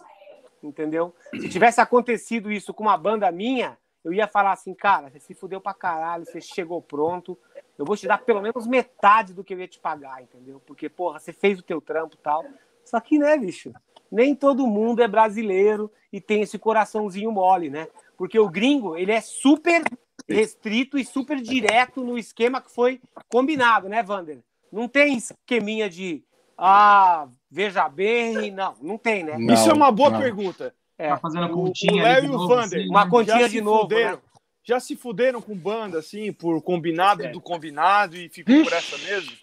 entendeu? 0.61 1.13
Se 1.31 1.49
tivesse 1.49 1.81
acontecido 1.81 2.51
isso 2.51 2.73
com 2.73 2.83
uma 2.83 2.97
banda 2.97 3.31
minha, 3.31 3.77
eu 4.03 4.13
ia 4.13 4.27
falar 4.27 4.51
assim, 4.53 4.73
cara, 4.73 5.09
você 5.09 5.19
se 5.19 5.33
fudeu 5.33 5.59
pra 5.61 5.73
caralho, 5.73 6.25
você 6.25 6.39
chegou 6.41 6.81
pronto, 6.81 7.37
eu 7.77 7.85
vou 7.85 7.97
te 7.97 8.07
dar 8.07 8.19
pelo 8.19 8.41
menos 8.41 8.67
metade 8.67 9.33
do 9.33 9.43
que 9.43 9.53
eu 9.53 9.59
ia 9.59 9.67
te 9.67 9.79
pagar, 9.79 10.21
entendeu? 10.21 10.61
Porque, 10.65 10.89
porra, 10.89 11.19
você 11.19 11.33
fez 11.33 11.59
o 11.59 11.63
teu 11.63 11.81
trampo 11.81 12.15
e 12.15 12.19
tal. 12.19 12.45
Só 12.85 12.99
que, 12.99 13.17
né, 13.17 13.37
bicho, 13.37 13.71
nem 14.11 14.35
todo 14.35 14.67
mundo 14.67 15.01
é 15.01 15.07
brasileiro 15.07 15.91
e 16.11 16.21
tem 16.21 16.41
esse 16.41 16.59
coraçãozinho 16.59 17.31
mole, 17.31 17.69
né? 17.69 17.87
Porque 18.17 18.37
o 18.39 18.49
gringo, 18.49 18.95
ele 18.95 19.11
é 19.11 19.21
super 19.21 19.83
restrito 20.27 20.97
e 20.97 21.05
super 21.05 21.41
direto 21.41 22.03
no 22.03 22.17
esquema 22.17 22.61
que 22.61 22.71
foi 22.71 23.01
combinado, 23.29 23.89
né, 23.89 24.03
Vander? 24.03 24.39
Não 24.71 24.87
tem 24.87 25.17
esqueminha 25.17 25.89
de, 25.89 26.23
ah, 26.57 27.27
Veja 27.55 27.87
bem, 27.87 28.49
não, 28.49 28.73
não 28.81 28.97
tem, 28.97 29.23
né? 29.23 29.37
Não, 29.37 29.53
Isso 29.53 29.69
é 29.69 29.73
uma 29.73 29.91
boa 29.91 30.09
não. 30.09 30.19
pergunta. 30.19 30.73
É. 30.97 31.09
Tá 31.09 31.17
fazendo 31.17 31.45
O, 31.49 31.51
o 31.51 31.65
continha 31.65 32.03
Léo 32.03 32.17
ali 32.17 32.25
e 32.25 32.29
o 32.31 32.47
Vander 32.47 32.79
assim, 32.79 32.89
Uma 32.89 33.07
continha 33.07 33.47
de 33.47 33.61
novo, 33.61 33.81
fuderam, 33.81 34.15
né? 34.15 34.21
Já 34.63 34.79
se 34.79 34.95
fuderam 34.95 35.41
com 35.41 35.55
banda, 35.55 35.99
assim, 35.99 36.31
por 36.31 36.61
combinado 36.61 37.29
do 37.31 37.41
combinado 37.41 38.15
e 38.15 38.29
ficou 38.29 38.63
por 38.63 38.73
essa 38.73 38.97
mesmo? 38.97 39.35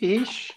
Ixi. 0.00 0.54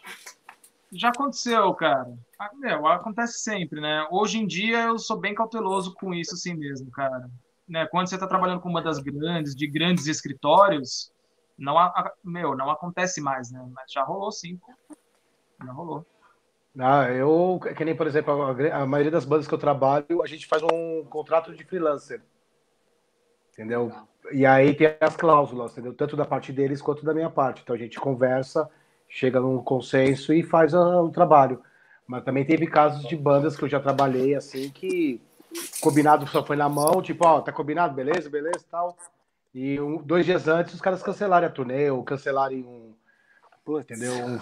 Já 0.92 1.10
aconteceu, 1.10 1.74
cara. 1.74 2.14
Ah, 2.38 2.52
Meu, 2.54 2.86
acontece 2.88 3.40
sempre, 3.40 3.82
né? 3.82 4.08
Hoje 4.12 4.38
em 4.38 4.46
dia 4.46 4.84
eu 4.84 5.00
sou 5.00 5.18
bem 5.18 5.34
cauteloso 5.34 5.94
com 5.96 6.14
isso 6.14 6.36
assim 6.36 6.54
mesmo, 6.54 6.92
cara. 6.92 7.30
Né? 7.68 7.88
Quando 7.88 8.08
você 8.08 8.16
está 8.16 8.28
trabalhando 8.28 8.62
com 8.62 8.70
uma 8.70 8.82
das 8.82 9.00
grandes, 9.00 9.56
de 9.56 9.66
grandes 9.66 10.06
escritórios, 10.06 11.12
não, 11.58 11.78
a- 11.80 11.88
a- 11.88 12.14
meu, 12.24 12.56
não 12.56 12.70
acontece 12.70 13.22
mais, 13.22 13.50
né? 13.52 13.66
Mas 13.74 13.92
já 13.92 14.04
rolou 14.04 14.32
sim. 14.32 14.60
Já 15.66 15.72
rolou. 15.72 16.06
Ah, 16.78 17.10
eu, 17.12 17.60
que 17.76 17.86
nem, 17.86 17.96
por 17.96 18.08
exemplo, 18.08 18.34
a, 18.44 18.82
a 18.82 18.86
maioria 18.86 19.12
das 19.12 19.26
bandas 19.26 19.48
que 19.48 19.54
eu 19.54 19.60
trabalho, 19.60 20.22
a 20.24 20.28
gente 20.28 20.46
faz 20.48 20.62
um 20.64 21.06
contrato 21.06 21.56
de 21.56 21.64
freelancer. 21.64 22.22
Entendeu? 23.54 23.92
E 24.32 24.46
aí 24.46 24.74
tem 24.74 24.96
as 25.00 25.16
cláusulas, 25.16 25.72
entendeu? 25.74 25.94
Tanto 25.94 26.16
da 26.16 26.26
parte 26.26 26.52
deles 26.52 26.82
quanto 26.82 27.06
da 27.06 27.14
minha 27.14 27.30
parte. 27.30 27.62
Então 27.62 27.76
a 27.76 27.80
gente 27.80 28.00
conversa, 28.00 28.70
chega 29.08 29.40
num 29.40 29.62
consenso 29.62 30.34
e 30.34 30.42
faz 30.44 30.74
o 30.74 31.10
trabalho. 31.10 31.62
Mas 32.08 32.24
também 32.24 32.44
teve 32.44 32.68
casos 32.68 33.08
de 33.08 33.16
bandas 33.16 33.56
que 33.56 33.64
eu 33.64 33.70
já 33.70 33.80
trabalhei 33.80 34.36
assim 34.36 34.70
que 34.70 35.22
combinado 35.80 36.26
só 36.28 36.44
foi 36.46 36.56
na 36.56 36.68
mão, 36.68 37.02
tipo, 37.02 37.26
ó, 37.26 37.42
tá 37.42 37.52
combinado, 37.52 37.94
beleza, 37.94 38.30
beleza, 38.30 38.66
tal. 38.70 38.98
E 39.54 39.80
um- 39.80 39.98
dois 40.02 40.26
dias 40.26 40.48
antes 40.48 40.74
os 40.74 40.82
caras 40.82 41.04
cancelarem 41.04 41.48
a 41.48 41.52
turnê 41.52 41.92
ou 41.92 42.04
cancelarem 42.04 42.64
um, 42.64 42.94
entendeu? 43.80 44.14
Um- 44.14 44.40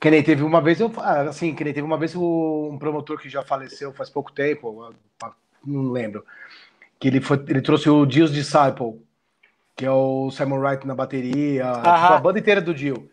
que 0.00 0.10
nem 0.10 0.22
teve 0.22 0.42
uma 0.42 0.60
vez, 0.60 0.80
eu, 0.80 0.92
ah, 0.98 1.22
assim, 1.22 1.54
que 1.54 1.62
nem 1.62 1.72
teve 1.72 1.86
uma 1.86 1.96
vez 1.96 2.14
um 2.16 2.76
promotor 2.78 3.18
que 3.18 3.28
já 3.28 3.42
faleceu 3.44 3.92
faz 3.92 4.10
pouco 4.10 4.32
tempo, 4.32 4.82
ah, 5.22 5.32
não 5.64 5.92
lembro, 5.92 6.24
que 7.04 7.08
ele, 7.08 7.20
foi, 7.20 7.36
ele 7.48 7.60
trouxe 7.60 7.90
o 7.90 8.06
Dio's 8.06 8.32
Disciple, 8.32 8.98
que 9.76 9.84
é 9.84 9.90
o 9.90 10.30
Simon 10.30 10.58
Wright 10.58 10.86
na 10.86 10.94
bateria, 10.94 11.70
tipo, 11.74 11.86
a 11.86 12.18
banda 12.18 12.38
inteira 12.38 12.62
do 12.62 12.72
Dio. 12.72 13.10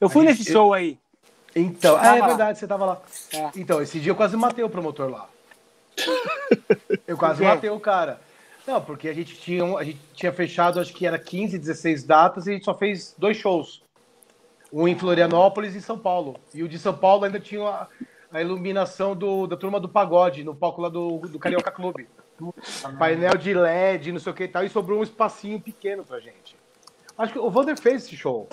Eu 0.00 0.08
fui 0.08 0.24
nesse 0.24 0.50
show 0.50 0.72
aí. 0.72 0.98
Então, 1.54 1.98
ah, 2.00 2.16
é 2.16 2.20
lá. 2.20 2.28
verdade, 2.28 2.58
você 2.58 2.66
tava 2.66 2.86
lá. 2.86 3.02
É. 3.34 3.50
Então, 3.56 3.82
esse 3.82 4.00
dia 4.00 4.10
eu 4.10 4.16
quase 4.16 4.38
matei 4.38 4.64
o 4.64 4.70
promotor 4.70 5.10
lá. 5.10 5.28
Eu 7.06 7.16
quase 7.16 7.40
quê? 7.40 7.46
matei 7.46 7.70
o 7.70 7.78
cara. 7.78 8.20
Não, 8.66 8.80
porque 8.80 9.08
a 9.08 9.14
gente 9.14 9.36
tinha, 9.36 9.64
a 9.76 9.84
gente 9.84 9.98
tinha 10.12 10.32
fechado, 10.32 10.80
acho 10.80 10.92
que 10.92 11.06
era 11.06 11.18
15, 11.18 11.58
16 11.58 12.04
datas 12.04 12.46
e 12.46 12.50
a 12.50 12.52
gente 12.54 12.64
só 12.64 12.74
fez 12.74 13.14
dois 13.16 13.36
shows. 13.36 13.82
Um 14.72 14.88
em 14.88 14.98
Florianópolis 14.98 15.74
e 15.74 15.78
em 15.78 15.82
São 15.82 15.98
Paulo. 15.98 16.36
E 16.52 16.62
o 16.62 16.68
de 16.68 16.78
São 16.78 16.94
Paulo 16.94 17.24
ainda 17.24 17.38
tinha 17.38 17.62
a, 17.62 17.86
a 18.32 18.40
iluminação 18.40 19.14
do, 19.14 19.46
da 19.46 19.56
turma 19.56 19.78
do 19.78 19.88
pagode, 19.88 20.42
no 20.42 20.54
palco 20.54 20.80
lá 20.80 20.88
do, 20.88 21.18
do 21.18 21.38
Carioca 21.38 21.70
Clube. 21.70 22.08
Painel 22.98 23.36
de 23.36 23.54
LED, 23.54 24.12
não 24.12 24.20
sei 24.20 24.32
o 24.32 24.34
que 24.34 24.44
e 24.44 24.48
tal, 24.48 24.64
e 24.64 24.68
sobrou 24.68 25.00
um 25.00 25.02
espacinho 25.02 25.60
pequeno 25.60 26.04
pra 26.04 26.20
gente. 26.20 26.56
Acho 27.16 27.32
que 27.32 27.38
o 27.38 27.50
Vander 27.50 27.78
fez 27.78 28.04
esse 28.04 28.16
show. 28.16 28.48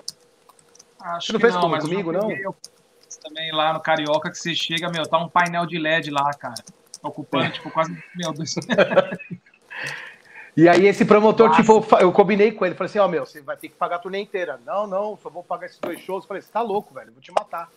Acho 1.00 1.28
Você 1.28 1.34
não 1.34 1.40
que 1.40 1.46
fez 1.46 1.54
não, 1.56 1.62
como 1.62 1.80
comigo, 1.80 2.12
não? 2.12 2.32
eu 2.32 2.54
fiz 2.54 3.18
Também 3.18 3.52
lá 3.52 3.74
no 3.74 3.82
Carioca, 3.82 4.32
que 4.32 4.38
você 4.38 4.56
chega, 4.56 4.90
meu, 4.90 5.06
tá 5.06 5.18
um 5.18 5.28
painel 5.28 5.66
de 5.66 5.78
LED 5.78 6.10
lá, 6.10 6.32
cara. 6.34 6.64
Ocupando, 7.02 7.52
tipo, 7.52 7.70
quase. 7.70 8.02
Meu 8.16 8.32
Deus. 8.32 8.56
E 10.56 10.70
aí 10.70 10.86
esse 10.86 11.04
promotor, 11.04 11.50
Nossa. 11.50 11.62
tipo, 11.62 11.84
eu 12.00 12.12
combinei 12.12 12.52
com 12.52 12.64
ele, 12.64 12.76
falei 12.76 12.88
assim, 12.88 13.00
ó, 13.00 13.08
meu, 13.08 13.26
você 13.26 13.42
vai 13.42 13.58
ter 13.58 13.70
que 13.70 13.76
pagar 13.76 13.96
a 13.96 14.00
turnê 14.00 14.20
inteira. 14.20 14.60
Não, 14.64 14.86
não, 14.86 15.18
só 15.18 15.28
vou 15.28 15.44
pagar 15.44 15.66
esses 15.66 15.80
dois 15.80 16.00
shows. 16.00 16.24
Eu 16.24 16.28
falei, 16.28 16.44
você 16.44 16.52
tá 16.52 16.62
louco, 16.62 16.94
velho, 16.94 17.12
vou 17.12 17.22
te 17.22 17.32
matar. 17.32 17.72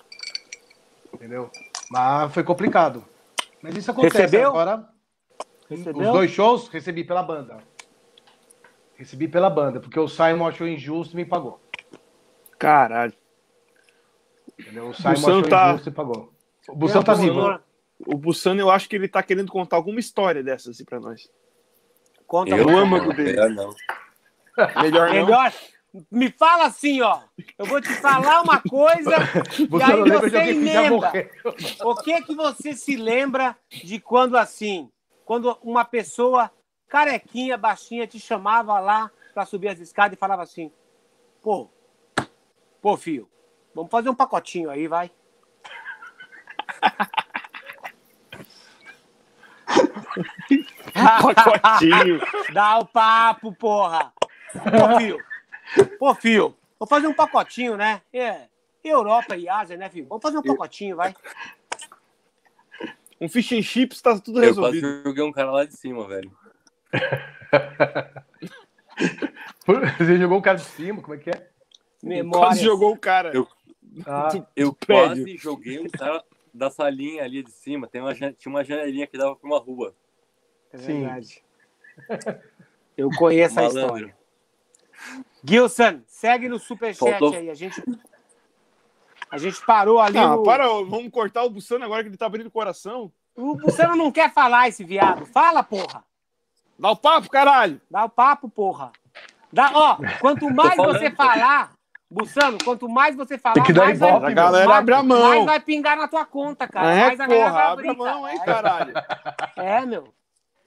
Entendeu? 1.12 1.50
Mas 1.90 2.32
foi 2.34 2.44
complicado. 2.44 3.02
Mas 3.62 3.76
isso 3.76 3.90
acontece. 3.90 4.18
Recebeu? 4.18 4.50
Agora, 4.50 4.86
Recebeu? 5.68 6.06
os 6.06 6.12
dois 6.12 6.30
shows, 6.30 6.68
recebi 6.68 7.04
pela 7.04 7.22
banda. 7.22 7.58
Recebi 8.96 9.28
pela 9.28 9.50
banda, 9.50 9.80
porque 9.80 9.98
o 9.98 10.08
Simon 10.08 10.46
achou 10.46 10.66
injusto 10.66 11.14
e 11.14 11.16
me 11.16 11.24
pagou. 11.24 11.60
Caralho. 12.58 13.12
Entendeu? 14.58 14.88
O 14.88 14.94
Simon 14.94 15.10
achou 15.10 15.42
tá- 15.42 15.70
injusto 15.70 15.88
e 15.88 15.92
pagou. 15.92 16.32
O 16.68 16.74
Bussão 16.74 17.02
tá 17.02 17.14
vivo. 17.14 17.34
Bussano, 17.34 17.60
O 18.06 18.16
Bussano, 18.18 18.60
eu 18.60 18.70
acho 18.70 18.88
que 18.88 18.96
ele 18.96 19.08
tá 19.08 19.22
querendo 19.22 19.50
contar 19.52 19.76
alguma 19.76 20.00
história 20.00 20.42
dessas 20.42 20.74
assim 20.76 20.84
pra 20.84 20.98
nós. 21.00 21.30
Conta 22.26 22.56
Eu 22.56 22.68
âmago 22.68 23.08
não, 23.08 23.14
dele. 23.14 23.30
melhor 23.32 23.50
não. 23.50 23.74
Melhor 24.82 25.08
não. 25.08 25.14
Melhor. 25.14 25.52
Me 26.10 26.30
fala 26.30 26.66
assim, 26.66 27.00
ó. 27.00 27.20
Eu 27.58 27.66
vou 27.66 27.80
te 27.80 27.88
falar 27.94 28.42
uma 28.42 28.60
coisa 28.60 29.12
e 29.58 29.66
Bussano 29.66 30.04
aí 30.04 30.10
você 30.10 30.36
emenda. 30.50 31.30
O 31.84 31.94
que 31.94 32.22
que 32.22 32.34
você 32.34 32.72
se 32.74 32.96
lembra 32.96 33.56
de 33.70 34.00
quando 34.00 34.36
assim, 34.36 34.90
quando 35.26 35.58
uma 35.60 35.84
pessoa 35.84 36.50
carequinha, 36.88 37.58
baixinha 37.58 38.06
te 38.06 38.18
chamava 38.18 38.78
lá 38.78 39.10
pra 39.34 39.44
subir 39.44 39.68
as 39.68 39.80
escadas 39.80 40.16
e 40.16 40.18
falava 40.18 40.42
assim: 40.42 40.72
"Pô, 41.42 41.68
pô, 42.80 42.96
filho, 42.96 43.28
vamos 43.74 43.90
fazer 43.90 44.08
um 44.08 44.14
pacotinho 44.14 44.70
aí, 44.70 44.86
vai". 44.86 45.10
Pacotinho. 50.94 52.20
Dá 52.54 52.78
o 52.78 52.86
papo, 52.86 53.52
porra. 53.52 54.12
Pô, 54.52 54.98
filho. 54.98 55.24
Pô, 55.98 56.14
filho. 56.14 56.56
Vamos 56.78 56.88
fazer 56.88 57.06
um 57.08 57.14
pacotinho, 57.14 57.76
né? 57.76 58.00
É. 58.12 58.48
Europa 58.82 59.36
e 59.36 59.48
Ásia, 59.48 59.76
né, 59.76 59.88
filho? 59.88 60.06
Vamos 60.08 60.22
fazer 60.22 60.38
um 60.38 60.42
pacotinho, 60.42 60.94
vai. 60.96 61.12
Um 63.20 63.28
fish 63.28 63.52
and 63.52 63.62
chips 63.62 64.00
tá 64.02 64.18
tudo 64.18 64.42
Eu 64.44 64.54
quase 64.54 64.76
resolvido. 64.80 65.02
joguei 65.04 65.24
um 65.24 65.32
cara 65.32 65.50
lá 65.50 65.64
de 65.64 65.74
cima, 65.76 66.06
velho. 66.06 66.30
Você 69.98 70.16
jogou 70.18 70.38
o 70.38 70.42
cara 70.42 70.58
de 70.58 70.64
cima, 70.64 71.02
como 71.02 71.14
é 71.14 71.18
que 71.18 71.30
é? 71.30 71.48
Memória. 72.02 72.46
Quase 72.46 72.62
jogou 72.64 72.92
o 72.92 72.98
cara. 72.98 73.32
Eu- 73.34 73.48
Ah, 74.06 74.28
Eu 74.54 74.74
Prédio. 74.74 75.06
quase 75.24 75.36
joguei 75.38 75.78
um 75.80 75.88
cara 75.88 76.22
da 76.52 76.68
salinha 76.70 77.22
ali 77.24 77.42
de 77.42 77.50
cima. 77.50 77.86
Tem 77.86 78.00
uma, 78.02 78.14
tinha 78.14 78.34
uma 78.46 78.62
janelinha 78.62 79.06
que 79.06 79.16
dava 79.16 79.34
pra 79.34 79.48
uma 79.48 79.58
rua. 79.58 79.94
É 80.72 80.76
Sim. 80.78 81.00
verdade. 81.00 81.42
Eu 82.96 83.08
conheço 83.10 83.58
a 83.58 83.62
Malandro. 83.62 83.80
história. 84.08 84.16
Gilson, 85.42 86.00
segue 86.06 86.48
no 86.48 86.58
superchat 86.58 86.98
Faltou- 87.18 87.34
aí. 87.34 87.48
A 87.48 87.54
gente, 87.54 87.82
a 89.30 89.38
gente 89.38 89.64
parou 89.64 90.00
ali. 90.00 90.14
Não, 90.14 90.36
no... 90.36 90.42
para, 90.42 90.66
vamos 90.66 91.10
cortar 91.10 91.44
o 91.44 91.50
Bussano 91.50 91.84
agora 91.84 92.02
que 92.02 92.08
ele 92.08 92.16
tá 92.16 92.26
abrindo 92.26 92.46
o 92.46 92.50
coração. 92.50 93.12
O 93.34 93.54
Bussano 93.54 93.96
não 93.96 94.10
quer 94.10 94.32
falar 94.32 94.68
esse 94.68 94.84
viado. 94.84 95.26
Fala, 95.26 95.62
porra. 95.62 96.04
Dá 96.78 96.90
o 96.90 96.96
papo, 96.96 97.30
caralho. 97.30 97.80
Dá 97.90 98.04
o 98.04 98.08
papo, 98.08 98.48
porra. 98.48 98.92
Dá, 99.52 99.70
ó, 99.74 99.98
quanto 100.20 100.48
mais 100.52 100.76
você 100.76 101.10
falar, 101.10 101.72
Bussano, 102.10 102.58
quanto 102.64 102.88
mais 102.88 103.16
você 103.16 103.38
falar, 103.38 103.54
Tem 103.54 103.64
que 103.64 103.72
dar 103.72 103.86
mais, 103.86 103.98
vai, 103.98 104.10
A 104.10 104.30
galera 104.30 104.66
mais, 104.66 104.78
abre 104.78 104.94
a 104.94 105.02
mão. 105.02 105.28
mais 105.28 105.44
vai 105.44 105.60
pingar 105.60 105.96
na 105.96 106.06
tua 106.08 106.24
conta, 106.24 106.68
cara. 106.68 106.94
é, 106.94 107.00
mais 107.06 107.20
a 107.20 107.26
galera 107.26 107.50
vai 107.50 107.62
abre 107.66 107.88
abrir, 107.88 108.02
a 108.02 108.04
mão, 108.04 108.28
hein, 108.28 108.38
cara. 108.44 108.62
caralho. 108.62 108.94
É, 109.56 109.86
meu. 109.86 110.14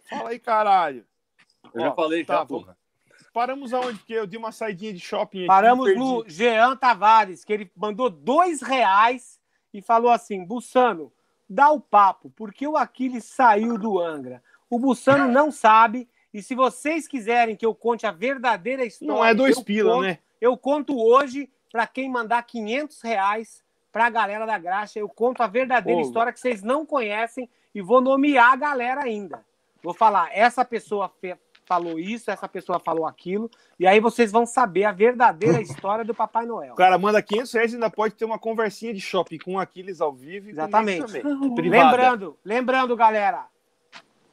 Fala 0.09 0.29
aí, 0.29 0.39
caralho. 0.39 1.05
Eu 1.73 1.81
já 1.81 1.89
Ó, 1.89 1.95
falei, 1.95 2.25
tá, 2.25 2.37
já, 2.37 2.45
porra. 2.45 2.77
Paramos 3.33 3.73
aonde? 3.73 3.99
Porque 3.99 4.13
eu 4.13 4.27
dei 4.27 4.37
uma 4.39 4.51
saidinha 4.51 4.93
de 4.93 4.99
shopping 4.99 5.39
aqui. 5.39 5.47
Paramos 5.47 5.95
no 5.95 6.23
Jean 6.27 6.75
Tavares, 6.75 7.43
que 7.45 7.53
ele 7.53 7.71
mandou 7.75 8.09
dois 8.09 8.61
reais 8.61 9.39
e 9.73 9.81
falou 9.81 10.11
assim: 10.11 10.43
Bussano, 10.43 11.11
dá 11.49 11.69
o 11.71 11.79
papo, 11.79 12.31
porque 12.35 12.67
o 12.67 12.75
Aquiles 12.77 13.25
saiu 13.25 13.77
do 13.77 13.99
Angra. 13.99 14.43
O 14.69 14.77
Bussano 14.79 15.31
não 15.31 15.51
sabe, 15.51 16.07
e 16.33 16.41
se 16.41 16.53
vocês 16.53 17.07
quiserem 17.07 17.55
que 17.55 17.65
eu 17.65 17.73
conte 17.73 18.05
a 18.05 18.11
verdadeira 18.11 18.85
história. 18.85 19.13
Não 19.13 19.25
é 19.25 19.33
dois 19.33 19.59
pila, 19.59 19.93
conto- 19.93 20.03
né? 20.03 20.19
Eu 20.39 20.55
conto 20.57 20.97
hoje 20.99 21.49
para 21.71 21.85
quem 21.87 22.09
mandar 22.09 22.41
500 22.43 23.01
reais 23.01 23.63
para 23.91 24.05
a 24.05 24.09
galera 24.09 24.45
da 24.45 24.57
graxa. 24.57 24.99
Eu 24.99 25.09
conto 25.09 25.41
a 25.41 25.47
verdadeira 25.47 25.99
Ô, 25.99 26.03
história 26.03 26.31
que 26.31 26.39
vocês 26.39 26.61
não 26.61 26.85
conhecem 26.85 27.49
e 27.73 27.81
vou 27.81 27.99
nomear 27.99 28.53
a 28.53 28.55
galera 28.55 29.01
ainda. 29.01 29.43
Vou 29.81 29.93
falar, 29.93 30.29
essa 30.31 30.63
pessoa 30.63 31.11
falou 31.69 31.99
isso, 31.99 32.31
essa 32.31 32.49
pessoa 32.49 32.79
falou 32.79 33.05
aquilo, 33.05 33.47
e 33.79 33.85
aí 33.85 33.99
vocês 33.99 34.31
vão 34.31 34.43
saber 34.43 34.85
a 34.85 34.91
verdadeira 34.91 35.61
história 35.61 36.03
do 36.03 36.15
Papai 36.15 36.47
Noel. 36.47 36.73
O 36.73 36.75
cara 36.75 36.97
manda 36.97 37.21
500 37.21 37.53
reais 37.53 37.71
e 37.71 37.75
ainda 37.75 37.91
pode 37.91 38.15
ter 38.15 38.25
uma 38.25 38.39
conversinha 38.39 38.91
de 38.91 38.99
shopping 38.99 39.37
com 39.37 39.53
o 39.53 39.59
Aquiles 39.59 40.01
ao 40.01 40.11
vivo 40.11 40.49
Exatamente. 40.49 41.21
Lembrando, 41.21 42.35
lembrando, 42.43 42.95
galera, 42.95 43.45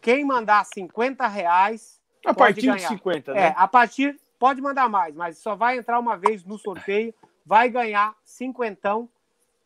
quem 0.00 0.24
mandar 0.24 0.64
50 0.64 1.26
reais, 1.26 2.00
A 2.24 2.32
partir 2.32 2.62
de 2.62 2.66
ganhar. 2.68 2.88
50, 2.88 3.32
é, 3.32 3.34
né? 3.34 3.54
a 3.54 3.68
partir, 3.68 4.18
pode 4.38 4.62
mandar 4.62 4.88
mais, 4.88 5.14
mas 5.14 5.36
só 5.36 5.54
vai 5.54 5.76
entrar 5.76 5.98
uma 5.98 6.16
vez 6.16 6.42
no 6.42 6.56
sorteio, 6.56 7.12
vai 7.44 7.68
ganhar 7.68 8.14
cinquentão, 8.24 9.10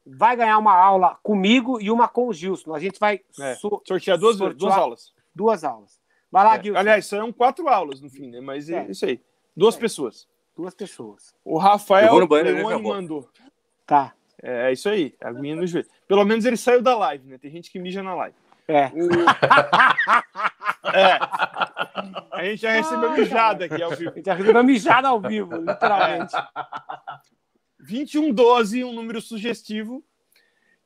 vai 0.05 0.35
ganhar 0.35 0.59
uma 0.59 0.75
aula 0.75 1.19
comigo 1.23 1.81
e 1.81 1.89
uma 1.89 2.09
com 2.09 2.27
o 2.27 2.33
Gilson. 2.33 2.75
A 2.75 2.81
gente 2.81 2.99
vai 2.99 3.21
É. 3.41 3.55
so- 3.55 3.81
Sortear 3.87 4.19
duas, 4.19 4.37
sortear 4.37 4.59
duas 4.59 4.75
aulas. 4.77 5.15
duas 5.33 5.63
aulas. 5.63 6.00
Vai 6.31 6.45
lá, 6.45 6.57
É. 6.57 6.63
Gilson. 6.63 6.79
Aliás, 6.79 7.07
serão 7.07 7.33
quatro 7.33 7.69
aulas 7.69 8.01
no 8.01 8.09
fim, 8.09 8.29
né? 8.29 8.41
Mas 8.41 8.69
é 8.71 8.85
É. 8.87 8.91
isso 8.91 9.05
aí. 9.05 9.21
Duas 9.57 9.77
É. 9.77 9.81
pessoas. 9.81 10.29
duas 10.57 10.75
pessoas. 10.75 11.35
O 11.43 11.57
Rafael 11.57 12.27
banheiro, 12.27 12.83
mandou. 12.83 13.29
Tá. 13.87 14.13
É 14.43 14.71
isso 14.73 14.89
aí, 14.91 15.15
aguinha 15.21 15.57
no 15.57 15.67
joelho. 15.67 15.89
Pelo 16.07 16.25
menos 16.25 16.45
ele 16.45 16.57
saiu 16.57 16.83
da 16.83 16.97
live, 16.97 17.27
né? 17.29 17.39
Tem 17.39 17.51
gente 17.51 17.71
que 17.71 17.79
mija 17.79 18.03
na 18.03 18.15
live. 18.15 18.37
É. 18.69 18.91
É. 20.93 21.19
A 22.33 22.45
gente 22.45 22.63
já 22.63 22.73
recebeu 22.73 23.13
mijada 23.13 23.67
aqui 23.67 23.83
ao 23.83 23.91
vivo. 23.91 24.11
A 24.11 24.15
gente 24.15 24.25
já 24.27 24.35
recebeu 24.35 24.65
mijada 24.65 25.09
ao 25.09 25.21
vivo, 25.21 25.55
literalmente. 25.57 26.35
2112, 27.79 28.83
um 28.85 28.93
número 28.93 29.21
sugestivo. 29.21 30.03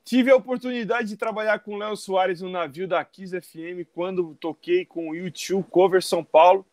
Tive 0.05 0.29
a 0.29 0.35
oportunidade 0.35 1.07
de 1.09 1.17
trabalhar 1.17 1.57
com 1.59 1.73
o 1.73 1.77
Léo 1.77 1.97
Soares 1.97 2.39
no 2.39 2.49
navio 2.49 2.87
da 2.87 3.03
Kiss 3.03 3.41
FM 3.41 3.89
quando 3.91 4.37
toquei 4.39 4.85
com 4.85 5.09
o 5.09 5.15
YouTube 5.15 5.65
Cover 5.71 6.03
São 6.03 6.23
Paulo, 6.23 6.63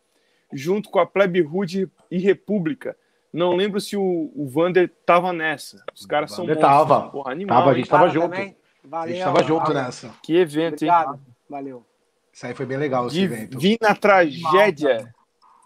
junto 0.53 0.87
com 0.91 0.99
a 0.99 1.05
Plebe 1.05 1.41
Rude 1.41 1.89
e 2.11 2.19
República. 2.19 2.95
Não 3.33 3.55
lembro 3.55 3.81
se 3.81 3.97
o, 3.97 4.31
o 4.35 4.47
Vander 4.47 4.87
tava 5.03 5.33
nessa. 5.33 5.83
Os 5.95 6.05
caras 6.05 6.31
são 6.31 6.45
monstros. 6.45 6.61
tava. 6.61 7.09
Porra, 7.09 7.31
animal, 7.31 7.57
Tava, 7.57 7.71
a 7.71 7.73
gente 7.73 7.89
tava 7.89 8.09
junto. 8.09 8.29
também. 8.29 8.55
A 8.83 8.87
Valeu. 8.87 9.15
gente 9.15 9.23
tava 9.23 9.43
junto 9.43 9.65
valeu. 9.65 9.83
nessa. 9.83 10.15
Que 10.21 10.37
evento, 10.37 10.83
hein? 10.83 10.91
Obrigado. 10.91 11.19
Valeu. 11.49 11.85
Isso 12.31 12.45
aí 12.45 12.53
foi 12.53 12.67
bem 12.67 12.77
legal 12.77 13.07
esse 13.07 13.19
evento. 13.19 13.57
Divina 13.57 13.95
tragédia. 13.95 15.11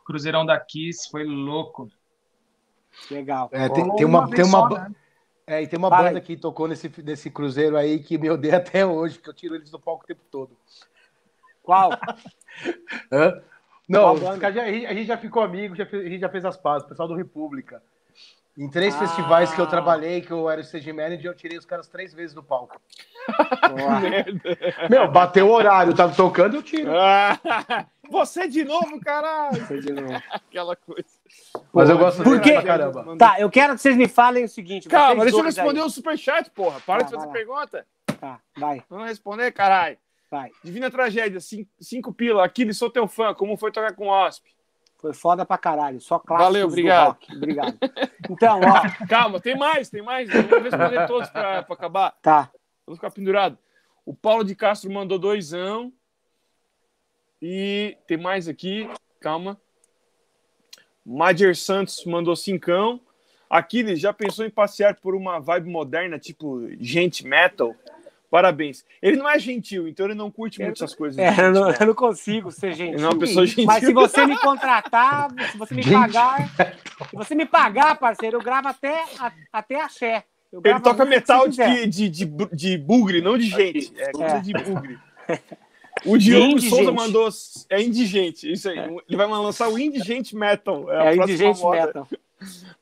Cruzeirão 0.06 0.46
da 0.46 0.58
Kiss 0.58 1.10
foi 1.12 1.26
louco. 1.26 1.92
Legal. 3.12 3.50
É, 3.52 3.68
tem, 3.68 3.96
tem 3.96 4.06
uma, 4.06 4.30
tem 4.30 4.46
uma, 4.46 4.70
só, 4.70 4.70
né? 4.70 4.96
É, 5.48 5.64
e 5.64 5.68
tem 5.68 5.80
uma 5.80 5.90
banda 5.90 6.20
aí. 6.20 6.22
que 6.22 6.36
tocou 6.36 6.68
nesse, 6.68 6.92
nesse 7.02 7.30
cruzeiro 7.32 7.78
aí 7.78 8.00
que 8.00 8.18
me 8.18 8.30
odeia 8.30 8.58
até 8.58 8.86
hoje, 8.86 9.18
que 9.18 9.30
eu 9.30 9.34
tiro 9.34 9.56
eles 9.56 9.72
do 9.72 9.80
palco 9.80 10.04
o 10.04 10.08
tempo 10.08 10.22
todo. 10.30 10.52
Qual? 11.64 11.92
Hã? 13.12 13.42
Não, 13.88 14.12
a 14.12 14.52
gente 14.52 14.86
a 14.86 14.94
gente 14.94 15.06
já 15.06 15.18
ficou 15.18 15.42
amigo, 15.42 15.74
já 15.74 15.86
a 15.86 15.88
gente 15.88 16.20
já 16.20 16.28
fez 16.30 16.44
as 16.44 16.58
pazes, 16.58 16.86
o 16.86 16.90
pessoal 16.90 17.08
do 17.08 17.16
República. 17.16 17.82
Em 18.58 18.70
três 18.70 18.94
Ah. 18.96 19.00
festivais 19.00 19.54
que 19.54 19.62
eu 19.62 19.68
trabalhei, 19.68 20.20
que 20.22 20.32
eu 20.32 20.50
era 20.50 20.60
o 20.60 20.64
stage 20.64 20.92
manager, 20.92 21.28
eu 21.32 21.36
tirei 21.36 21.58
os 21.58 21.66
caras 21.66 21.88
três 21.88 22.14
vezes 22.14 22.34
do 22.34 22.44
palco. 22.44 22.82
Meu, 24.90 25.10
bateu 25.12 25.48
o 25.48 25.52
horário, 25.52 25.94
tava 25.96 26.14
tocando, 26.16 26.56
eu 26.58 26.64
tiro. 26.64 26.92
Ah, 26.98 27.40
você 28.10 28.48
de 28.48 28.66
novo, 28.66 29.00
caralho! 29.00 29.64
Foi 29.66 29.80
de 29.80 29.94
novo. 29.94 30.22
Aquela 30.32 30.76
coisa. 30.76 31.17
Mas 31.74 31.90
eu 31.90 31.98
gosto 31.98 32.24
Por 32.24 32.40
dele 32.40 32.42
quê? 32.42 32.54
pra 32.54 32.64
caramba. 32.64 33.18
Tá, 33.18 33.40
eu 33.40 33.50
quero 33.50 33.76
que 33.76 33.82
vocês 33.82 33.96
me 33.96 34.08
falem 34.08 34.44
o 34.46 34.50
seguinte. 34.50 34.88
Calma, 34.88 35.16
vocês 35.24 35.26
deixa 35.34 35.38
eu 35.40 35.44
responder 35.46 35.80
aí. 35.82 35.86
o 35.86 35.90
superchat, 35.90 36.50
porra. 36.52 36.80
Para 36.82 37.00
Tá, 37.04 37.06
de 37.06 37.16
fazer 37.16 37.28
pergunta. 37.32 37.86
Tá, 38.20 38.40
vai, 38.58 38.84
Vamos 38.90 39.08
responder, 39.08 39.52
caralho. 39.52 39.98
vai. 40.32 40.50
Divina 40.64 40.90
Tragédia, 40.92 41.40
cin- 41.40 41.68
cinco 41.80 42.12
pila. 42.14 42.44
Aquiles, 42.46 42.78
sou 42.78 42.90
teu 42.90 43.08
fã. 43.08 43.34
Como 43.34 43.56
foi 43.58 43.72
tocar 43.72 43.94
com 43.94 44.08
o 44.08 44.10
Osp? 44.10 44.46
Foi 45.00 45.14
foda 45.14 45.46
pra 45.46 45.58
caralho. 45.60 46.02
Só 46.02 46.18
clássicos 46.18 46.46
Valeu, 46.48 46.68
do 46.68 46.72
obrigado. 46.74 47.08
rock. 47.10 47.36
Obrigado. 47.36 47.78
Então, 48.30 48.60
ó, 48.62 48.82
Calma, 49.08 49.40
tem 49.40 49.56
mais, 49.56 49.90
tem 49.92 50.02
mais. 50.02 50.28
Eu 50.34 50.44
vou 50.48 50.60
responder 50.60 51.06
todos 51.08 51.30
pra, 51.30 51.62
pra 51.64 51.74
acabar. 51.76 52.18
tá. 52.22 52.50
Vou 52.86 52.96
ficar 52.96 53.12
pendurado. 53.12 53.58
O 54.06 54.14
Paulo 54.16 54.44
de 54.44 54.56
Castro 54.56 54.90
mandou 54.92 55.20
doisão. 55.20 55.92
E 57.42 57.98
tem 58.08 58.18
mais 58.18 58.48
aqui. 58.48 58.90
Calma. 59.22 59.60
Majer 61.08 61.56
Santos 61.56 62.04
mandou 62.06 62.36
cincão. 62.36 63.00
Aquiles, 63.50 63.98
já 64.00 64.12
pensou 64.12 64.46
em 64.46 64.50
passear 64.50 64.96
por 64.96 65.16
uma 65.16 65.40
vibe 65.40 65.70
moderna, 65.70 66.20
tipo 66.20 66.68
gente 66.82 67.26
metal? 67.26 67.74
Parabéns. 68.30 68.84
Ele 69.02 69.16
não 69.16 69.30
é 69.30 69.40
gentil, 69.40 69.88
então 69.88 70.06
ele 70.06 70.14
não 70.16 70.30
curte 70.30 70.60
muito 70.62 70.84
essas 70.84 70.94
coisas. 70.94 71.18
É, 71.18 71.30
eu, 71.48 71.54
não, 71.54 71.72
eu 71.72 71.88
não 71.88 71.96
consigo 71.96 72.52
ser 72.52 72.74
gentil. 72.74 72.96
Ele 72.96 73.02
não 73.02 73.10
é 73.10 73.14
uma 73.14 73.20
pessoa 73.20 73.46
gentil. 73.46 73.66
Mas 73.66 73.86
se 73.86 73.94
você 73.94 74.26
me 74.26 74.38
contratar, 74.38 75.30
se 75.50 75.58
você 75.58 75.74
me 75.74 75.82
Gente. 75.82 75.94
pagar, 75.94 76.50
se 77.10 77.16
você 77.16 77.36
me 77.36 77.46
pagar, 77.46 77.98
parceiro, 77.98 78.36
eu 78.36 78.42
gravo 78.42 78.68
até, 78.68 79.06
a, 79.18 79.32
até 79.54 79.82
axé. 79.82 80.26
Eu 80.52 80.62
Ele 80.64 80.80
toca 80.82 81.06
metal 81.06 81.48
de, 81.48 81.88
de, 81.88 82.10
de, 82.10 82.26
de 82.26 82.78
bugre, 82.78 83.22
não 83.22 83.38
de 83.38 83.46
gente. 83.48 83.94
É 83.98 84.12
coisa 84.12 84.36
É. 84.36 84.40
de 84.42 84.52
bugre. 84.52 85.00
O 86.06 86.18
Diogo 86.18 86.46
Indigente. 86.54 86.70
Souza 86.70 86.92
mandou. 86.92 87.30
É 87.70 87.82
indigente, 87.82 88.52
isso 88.52 88.70
aí. 88.70 88.78
Ele 88.78 89.18
vai 89.18 89.28
lançar 89.28 89.70
o 89.70 89.78
Indigente 89.78 90.36
Metal. 90.36 90.92
É, 90.92 91.14
É 91.14 91.16
indigente 91.16 91.62
moda. 91.62 91.86
metal. 91.86 92.08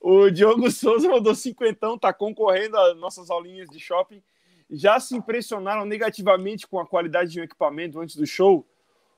O 0.01 0.29
Diogo 0.29 0.69
Souza 0.69 1.07
mandou 1.09 1.33
cinquentão, 1.33 1.97
tá 1.97 2.11
concorrendo 2.13 2.77
às 2.77 2.97
nossas 2.97 3.29
aulinhas 3.29 3.69
de 3.69 3.79
shopping. 3.79 4.21
Já 4.69 4.99
se 4.99 5.15
impressionaram 5.15 5.85
negativamente 5.85 6.67
com 6.67 6.79
a 6.79 6.85
qualidade 6.85 7.31
de 7.31 7.39
um 7.39 7.43
equipamento 7.43 7.99
antes 7.99 8.15
do 8.15 8.25
show, 8.25 8.65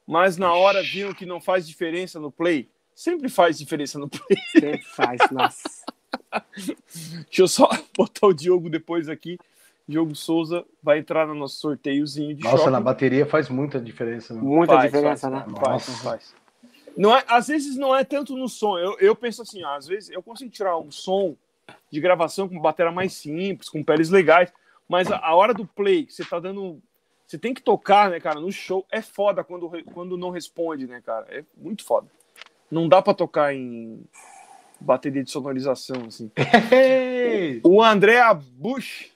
mas 0.06 0.38
na 0.38 0.54
hora 0.54 0.84
viram 0.84 1.14
que 1.14 1.26
não 1.26 1.40
faz 1.42 1.68
diferença 1.68 2.20
no 2.20 2.32
play. 2.32 2.70
Sempre 2.94 3.30
faz 3.30 3.58
diferença 3.58 3.98
no 3.98 4.10
play. 4.10 4.38
Sempre 4.52 4.84
faz, 4.84 5.20
nossa. 5.32 5.64
Deixa 6.56 7.42
eu 7.42 7.48
só 7.48 7.70
botar 7.98 8.28
o 8.28 8.34
Diogo 8.34 8.70
depois 8.70 9.08
aqui. 9.10 9.38
Diogo 9.88 10.16
Souza 10.16 10.66
vai 10.84 11.00
entrar 11.00 11.26
no 11.26 11.34
nosso 11.34 11.60
sorteiozinho 11.60 12.36
de 12.36 12.44
Nossa, 12.44 12.58
shopping. 12.58 12.72
na 12.72 12.82
bateria 12.82 13.26
faz 13.26 13.48
muita 13.50 13.80
diferença. 13.80 14.34
Né? 14.34 14.42
Muita 14.42 14.74
Faz, 14.74 14.86
diferença, 14.92 15.30
faz, 15.32 15.48
né? 15.48 15.54
Faz, 15.56 15.88
Nossa. 15.88 16.04
faz. 16.04 16.36
Não 16.98 17.16
é, 17.16 17.24
às 17.28 17.48
vezes 17.48 17.78
não 17.78 17.96
é 17.96 18.04
tanto 18.04 18.36
no 18.36 18.50
som. 18.50 18.78
Eu, 18.78 18.98
eu 19.00 19.16
penso 19.16 19.42
assim, 19.44 19.64
ó, 19.64 19.76
às 19.76 19.88
vezes 19.88 20.10
eu 20.10 20.22
consigo 20.22 20.52
tirar 20.52 20.78
um 20.78 20.92
som 20.92 21.36
de 21.92 22.02
gravação 22.02 22.50
com 22.50 22.60
bateria 22.60 22.92
mais 22.92 23.14
simples, 23.14 23.70
com 23.70 23.84
peles 23.84 24.10
legais, 24.10 24.52
mas 24.90 25.12
a, 25.12 25.18
a 25.18 25.36
hora 25.36 25.54
do 25.54 25.66
play, 25.66 26.06
que 26.06 26.14
você 26.14 26.26
tá 26.26 26.40
dando. 26.40 26.82
Você 27.26 27.38
tem 27.38 27.54
que 27.54 27.62
tocar, 27.62 28.10
né, 28.10 28.20
cara? 28.20 28.40
No 28.40 28.52
show 28.52 28.86
é 28.90 29.02
foda 29.02 29.44
quando, 29.44 29.70
quando 29.94 30.18
não 30.18 30.30
responde, 30.30 30.88
né, 30.88 31.02
cara? 31.06 31.26
É 31.30 31.44
muito 31.58 31.84
foda. 31.84 32.08
Não 32.72 32.88
dá 32.88 33.02
pra 33.02 33.14
tocar 33.14 33.54
em 33.54 34.02
bateria 34.80 35.24
de 35.24 35.32
sonorização, 35.32 36.06
assim. 36.08 36.32
O 37.64 37.82
André 37.84 38.20
Bush. 38.54 39.12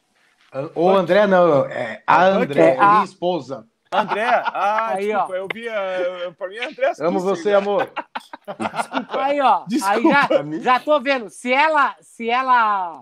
O 0.75 0.89
André 0.89 1.25
não, 1.27 1.65
é 1.65 2.03
a 2.05 2.25
André, 2.25 2.75
É 2.75 2.77
a- 2.79 2.91
minha 2.93 3.03
esposa. 3.05 3.65
André, 3.93 4.23
ah, 4.25 4.87
Aí, 4.93 5.07
desculpa, 5.07 5.33
ó. 5.33 5.35
eu 5.35 5.47
vi. 5.53 5.67
a- 5.69 6.33
Pra 6.37 6.47
mim 6.47 6.55
é 6.55 6.65
André 6.65 6.91
Amo 7.01 7.19
você, 7.19 7.49
né? 7.51 7.55
amor. 7.55 7.91
Aí, 9.09 9.39
ó. 9.41 9.59
Aí 9.59 9.65
Desculpa, 9.67 10.09
já, 10.09 10.59
já 10.61 10.79
tô 10.79 10.99
vendo. 10.99 11.29
Se 11.29 11.51
ela, 11.51 11.95
se 12.01 12.29
ela 12.29 13.01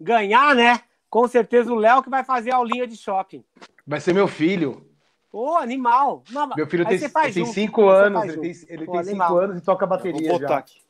ganhar, 0.00 0.54
né? 0.54 0.80
Com 1.08 1.26
certeza 1.28 1.72
o 1.72 1.76
Léo 1.76 2.02
que 2.02 2.10
vai 2.10 2.24
fazer 2.24 2.52
a 2.52 2.56
aulinha 2.56 2.86
de 2.86 2.96
shopping. 2.96 3.44
Vai 3.86 4.00
ser 4.00 4.12
meu 4.12 4.26
filho. 4.28 4.86
Ô, 5.32 5.56
animal. 5.56 6.22
Não, 6.30 6.48
Meu 6.56 6.66
filho 6.66 6.86
aí 6.88 6.98
tem, 6.98 7.08
tem 7.10 7.32
junto, 7.32 7.52
cinco 7.52 7.88
aí 7.90 8.06
anos, 8.06 8.24
ele 8.24 8.36
tem, 8.40 8.52
ele 8.68 8.86
Pô, 8.86 8.92
tem 8.92 9.04
cinco 9.04 9.38
anos 9.38 9.58
e 9.58 9.60
toca 9.60 9.86
Vou 9.86 9.96
bateria 9.96 10.32
botar 10.32 10.48
já. 10.48 10.56
aqui. 10.58 10.80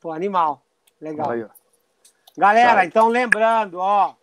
Pô, 0.00 0.12
animal. 0.12 0.62
Legal. 1.00 1.30
Aí, 1.30 1.42
ó. 1.44 1.48
Galera, 2.38 2.74
Tá. 2.76 2.84
então 2.84 3.08
lembrando, 3.08 3.78
ó, 3.78 4.14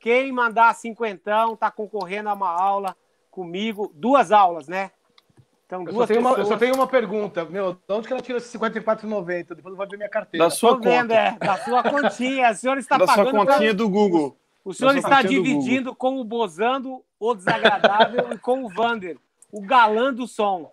quem 0.00 0.32
mandar 0.32 0.74
cinquentão 0.74 1.54
tá 1.54 1.70
concorrendo 1.70 2.28
a 2.30 2.32
uma 2.32 2.50
aula 2.50 2.96
comigo, 3.30 3.92
duas 3.94 4.32
aulas, 4.32 4.66
né? 4.66 4.90
Então, 5.66 5.82
Eu 5.82 5.86
só, 5.86 5.92
duas 5.92 6.08
tenho 6.08 6.20
uma, 6.20 6.30
eu 6.32 6.44
só 6.46 6.56
tenho 6.56 6.74
uma 6.74 6.86
pergunta. 6.86 7.44
Meu, 7.44 7.74
de 7.74 7.78
onde 7.90 8.08
que 8.08 8.12
ela 8.12 8.22
tira 8.22 8.38
esses 8.38 8.52
54,90? 8.52 9.54
Depois 9.54 9.72
eu 9.72 9.76
vou 9.76 9.86
ver 9.86 9.96
minha 9.96 10.08
carteira. 10.08 10.44
Da 10.46 10.50
sua 10.50 10.72
Tô 10.74 10.80
vendo, 10.80 11.10
conta. 11.10 11.14
é, 11.14 11.32
da 11.38 11.56
sua 11.58 11.82
continha. 11.84 12.50
O 12.50 12.54
senhor 12.56 12.78
está 12.78 12.98
da 12.98 13.06
sua 13.06 13.16
pagando 13.16 13.36
continha 13.36 13.58
pelo- 13.58 13.74
do 13.74 13.88
Google. 13.88 14.36
O 14.64 14.74
senhor 14.74 14.94
da 14.94 15.00
sua 15.00 15.10
está 15.10 15.22
dividindo 15.22 15.94
com 15.94 16.18
o 16.20 16.24
Bozando, 16.24 17.04
o 17.20 17.34
desagradável, 17.34 18.32
e 18.32 18.38
com 18.38 18.64
o 18.64 18.68
Vander, 18.68 19.16
o 19.52 19.60
galã 19.60 20.12
do 20.12 20.26
som. 20.26 20.72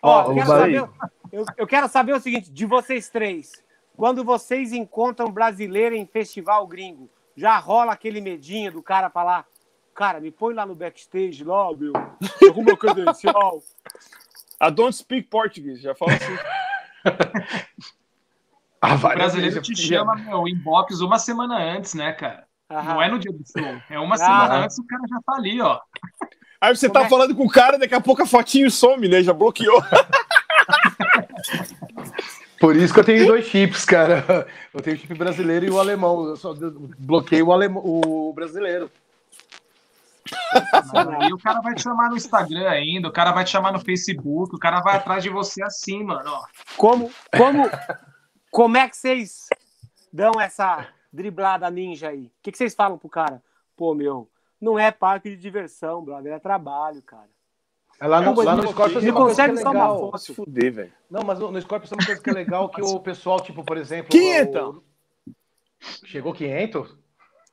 Ó, 0.00 0.22
Ó, 0.22 0.24
eu, 0.26 0.30
o 0.30 0.34
quero 0.34 0.46
saber, 0.46 0.88
eu, 1.32 1.44
eu 1.56 1.66
quero 1.66 1.88
saber 1.88 2.12
o 2.14 2.20
seguinte, 2.20 2.50
de 2.50 2.64
vocês 2.64 3.08
três, 3.08 3.52
quando 3.96 4.22
vocês 4.24 4.72
encontram 4.72 5.30
brasileiro 5.32 5.94
em 5.96 6.06
festival 6.06 6.66
gringo, 6.66 7.10
já 7.38 7.56
rola 7.58 7.92
aquele 7.92 8.20
medinho 8.20 8.72
do 8.72 8.82
cara 8.82 9.08
falar, 9.08 9.46
cara, 9.94 10.20
me 10.20 10.30
põe 10.30 10.52
lá 10.54 10.66
no 10.66 10.74
backstage, 10.74 11.44
lá, 11.44 11.72
meu, 11.76 11.92
arruma 12.50 12.76
credencial. 12.76 13.62
I 14.60 14.70
don't 14.72 14.94
speak 14.94 15.28
Portuguese, 15.28 15.80
já 15.80 15.94
fala 15.94 16.12
assim. 16.14 16.36
Ah, 18.80 18.94
O 18.94 18.98
brasileiro 18.98 19.60
te 19.60 19.74
chama, 19.74 20.14
meu, 20.14 20.46
inbox 20.46 21.00
uma 21.00 21.18
semana 21.18 21.58
antes, 21.58 21.94
né, 21.94 22.12
cara? 22.12 22.46
Aham. 22.70 22.94
Não 22.94 23.02
é 23.02 23.08
no 23.10 23.18
dia 23.18 23.32
do 23.32 23.42
show. 23.44 23.82
É 23.90 23.98
uma 23.98 24.14
Ah. 24.14 24.18
semana 24.18 24.54
antes 24.64 24.78
o 24.78 24.86
cara 24.86 25.02
já 25.08 25.16
tá 25.26 25.34
ali, 25.34 25.60
ó. 25.60 25.80
Aí 26.60 26.76
você 26.76 26.86
Como 26.88 27.00
tá 27.00 27.06
é- 27.06 27.08
falando 27.08 27.34
com 27.34 27.44
o 27.44 27.50
cara, 27.50 27.76
daqui 27.76 27.92
a 27.96 28.00
pouco 28.00 28.22
a 28.22 28.26
fotinho 28.26 28.70
some, 28.70 29.08
né? 29.08 29.20
Já 29.20 29.32
bloqueou. 29.32 29.82
Por 32.60 32.74
isso 32.76 32.92
que 32.92 33.00
eu 33.00 33.04
tenho 33.04 33.26
dois 33.26 33.46
chips, 33.46 33.84
cara. 33.84 34.46
Eu 34.74 34.80
tenho 34.80 34.96
o 34.96 34.98
chip 34.98 35.14
brasileiro 35.14 35.66
e 35.66 35.70
o 35.70 35.78
alemão. 35.78 36.28
Eu 36.28 36.36
só 36.36 36.54
bloqueei 36.98 37.42
o, 37.42 37.52
alemão, 37.52 37.82
o 37.84 38.32
brasileiro. 38.32 38.90
Aí 41.20 41.32
o 41.32 41.38
cara 41.38 41.60
vai 41.60 41.74
te 41.74 41.82
chamar 41.82 42.10
no 42.10 42.16
Instagram 42.16 42.68
ainda, 42.68 43.08
o 43.08 43.12
cara 43.12 43.32
vai 43.32 43.44
te 43.44 43.50
chamar 43.50 43.72
no 43.72 43.80
Facebook, 43.80 44.54
o 44.54 44.58
cara 44.58 44.80
vai 44.80 44.96
atrás 44.96 45.22
de 45.22 45.30
você 45.30 45.62
assim, 45.62 46.02
mano, 46.04 46.30
ó. 46.30 46.44
Como, 46.76 47.10
como, 47.36 47.70
como 48.50 48.76
é 48.76 48.88
que 48.88 48.96
vocês 48.96 49.48
dão 50.12 50.40
essa 50.40 50.86
driblada 51.12 51.70
ninja 51.70 52.08
aí? 52.08 52.26
O 52.26 52.32
que, 52.42 52.52
que 52.52 52.58
vocês 52.58 52.74
falam 52.74 52.98
pro 52.98 53.08
cara? 53.08 53.42
Pô, 53.76 53.94
meu, 53.94 54.28
não 54.60 54.78
é 54.78 54.90
parque 54.90 55.30
de 55.30 55.36
diversão, 55.36 56.04
brother, 56.04 56.34
é 56.34 56.38
trabalho, 56.38 57.00
cara. 57.02 57.28
É 58.00 58.06
lá 58.06 58.20
no, 58.20 58.34
Não, 58.34 58.44
lá 58.44 58.54
no 58.56 58.68
Scorpions 58.68 59.02
ele 59.02 59.06
tem 59.06 59.10
uma 59.12 59.24
coisa 59.24 59.34
que 59.36 59.42
é 59.42 59.48
consegue 59.48 59.62
só 59.62 60.08
uma 60.08 60.18
se 60.18 60.34
fuder, 60.34 60.72
velho. 60.72 60.92
Não, 61.10 61.22
mas 61.24 61.38
no, 61.38 61.50
no 61.50 61.60
Scorpions 61.60 61.90
tem 61.90 61.98
uma 61.98 62.06
coisa 62.06 62.22
que 62.22 62.30
é 62.30 62.32
legal, 62.32 62.68
que 62.68 62.80
o 62.80 63.00
pessoal, 63.00 63.40
tipo, 63.40 63.64
por 63.64 63.76
exemplo... 63.76 64.08
Quem 64.10 64.38
o- 64.38 64.42
então? 64.42 64.82
Chegou 66.04 66.32
500? 66.32 66.96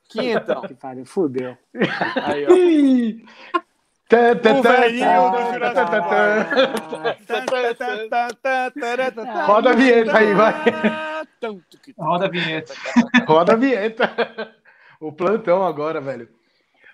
Quinhentão. 0.10 0.62
Que 0.62 0.74
pariu, 0.76 1.06
fudeu. 1.06 1.58
Aí, 2.24 2.46
ó. 2.46 2.52
O. 2.52 3.26
Roda 9.48 9.72
a 9.72 9.74
vinheta 9.74 10.18
aí, 10.18 10.34
vai. 10.36 10.54
Roda 11.98 12.26
a 12.26 12.30
vinheta. 12.30 12.74
Roda 13.28 13.54
a 13.54 13.56
vinheta. 13.56 14.56
O 15.00 15.12
plantão 15.12 15.66
agora, 15.66 16.00
velho. 16.00 16.30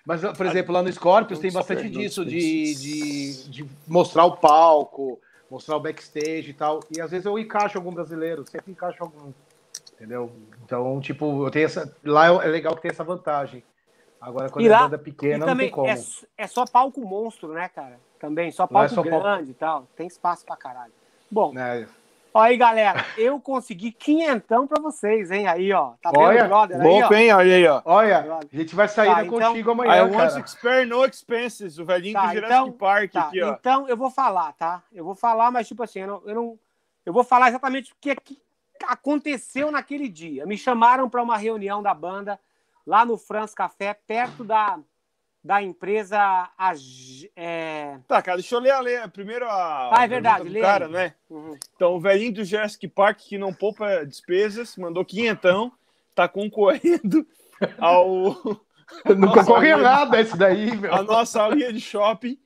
Mas, 0.04 0.20
por 0.36 0.46
exemplo, 0.46 0.72
lá 0.74 0.82
no 0.82 0.92
Scorpions 0.92 1.38
tem 1.38 1.52
bastante 1.52 1.88
disso, 1.88 2.24
de, 2.24 2.74
de, 2.74 3.48
de 3.50 3.68
mostrar 3.86 4.24
o 4.24 4.36
palco, 4.36 5.20
mostrar 5.50 5.76
o 5.76 5.80
backstage 5.80 6.50
e 6.50 6.54
tal. 6.54 6.80
E 6.94 7.00
às 7.00 7.10
vezes 7.10 7.24
eu 7.24 7.38
encaixo 7.38 7.78
algum 7.78 7.92
brasileiro, 7.94 8.44
sempre 8.48 8.72
encaixo 8.72 9.02
algum. 9.02 9.32
Entendeu? 9.94 10.32
Então, 10.64 11.00
tipo, 11.00 11.46
eu 11.46 11.50
tenho 11.50 11.66
essa. 11.66 11.96
Lá 12.04 12.26
é 12.44 12.48
legal 12.48 12.74
que 12.74 12.82
tem 12.82 12.90
essa 12.90 13.04
vantagem. 13.04 13.62
Agora, 14.20 14.50
quando 14.50 14.64
E 14.64 14.68
é 14.68 14.70
lá- 14.72 14.82
banda 14.84 14.96
E 14.96 14.98
pequena, 14.98 15.38
não 15.38 15.46
também 15.46 15.66
tem 15.66 15.74
como. 15.74 15.88
é, 15.88 15.94
é 16.38 16.46
só 16.46 16.64
palco 16.64 17.00
monstro, 17.04 17.52
né, 17.52 17.68
cara? 17.68 17.98
Também, 18.18 18.50
só 18.50 18.64
é 18.64 18.68
palco 18.68 18.88
só 18.94 19.02
palco- 19.02 19.20
grande 19.20 19.50
e 19.50 19.54
tal. 19.54 19.86
Tem 19.96 20.06
espaço 20.06 20.44
pra 20.44 20.56
caralho. 20.56 20.92
Bom, 21.30 21.52
né? 21.52 21.86
Ó 22.34 22.40
aí, 22.40 22.56
galera, 22.56 23.04
eu 23.16 23.38
consegui 23.40 23.92
quinhentão 23.92 24.66
pra 24.66 24.80
vocês, 24.80 25.30
hein? 25.30 25.46
Aí, 25.46 25.72
ó. 25.72 25.92
Tá 26.02 26.10
vendo, 26.10 26.20
Olha, 26.22 26.44
brother? 26.44 26.80
Aí, 26.80 26.86
Louco, 26.86 27.14
ó. 27.14 27.16
hein? 27.16 27.32
Olha 27.32 27.54
aí, 27.56 27.66
ó. 27.66 27.82
Olha, 27.84 28.38
a 28.52 28.56
gente 28.56 28.74
vai 28.74 28.88
sair 28.88 29.10
Tá, 29.14 29.24
então- 29.24 29.40
contigo 29.50 29.70
I 29.70 29.72
amanhã, 29.72 30.04
want 30.04 30.32
cara. 30.32 30.46
spare 30.46 30.86
no 30.86 31.04
expenses. 31.04 31.78
O 31.78 31.84
velhinho 31.84 32.14
Tá, 32.14 32.26
do 32.26 32.34
Jurassic 32.34 32.54
então- 32.60 32.72
Park 32.72 33.12
Tá, 33.12 33.20
aqui, 33.28 33.42
ó. 33.42 33.52
então 33.52 33.88
eu 33.88 33.96
vou 33.96 34.10
falar, 34.10 34.52
tá? 34.54 34.82
Eu 34.92 35.04
vou 35.04 35.14
falar, 35.14 35.50
mas 35.50 35.68
tipo 35.68 35.82
assim, 35.82 36.00
eu 36.00 36.06
não, 36.06 36.22
eu 36.26 36.34
não- 36.34 36.58
eu 37.04 37.12
vou 37.12 37.24
falar 37.24 37.48
exatamente 37.48 37.92
o 37.92 37.96
que, 38.00 38.10
é 38.10 38.16
que 38.16 38.40
aconteceu 38.86 39.70
naquele 39.70 40.08
dia. 40.08 40.46
Me 40.46 40.56
chamaram 40.56 41.08
para 41.08 41.22
uma 41.22 41.36
reunião 41.36 41.82
da 41.82 41.94
banda 41.94 42.38
lá 42.86 43.04
no 43.04 43.16
France 43.16 43.54
Café, 43.54 43.94
perto 43.94 44.42
da, 44.44 44.78
da 45.44 45.62
empresa 45.62 46.18
Ag- 46.56 47.30
é, 47.36 47.98
Tá, 48.06 48.22
cara, 48.22 48.36
deixa 48.38 48.54
eu 48.54 48.60
ler, 48.60 48.70
a 48.70 48.80
ler 48.80 49.08
primeiro 49.10 49.44
a. 49.46 49.90
Ah, 49.96 50.02
é 50.02 50.04
a 50.04 50.06
verdade, 50.06 50.48
lê 50.48 50.60
cara, 50.60 50.88
né? 50.88 51.14
uhum. 51.28 51.58
Então, 51.74 51.94
o 51.96 52.00
velhinho 52.00 52.32
do 52.34 52.44
Jurassic 52.44 52.86
Park, 52.88 53.18
que 53.18 53.38
não 53.38 53.52
poupa 53.52 54.04
despesas, 54.06 54.76
mandou 54.76 55.04
quinhentão, 55.04 55.72
tá 56.14 56.28
concorrendo 56.28 57.26
ao, 57.78 58.34
Não 59.16 59.32
olha- 59.52 59.76
nada 59.78 60.20
esse 60.20 60.36
daí, 60.36 60.74
meu. 60.76 60.94
a 60.94 61.02
nossa 61.02 61.46
linha 61.48 61.72
de 61.72 61.80
shopping. 61.80 62.38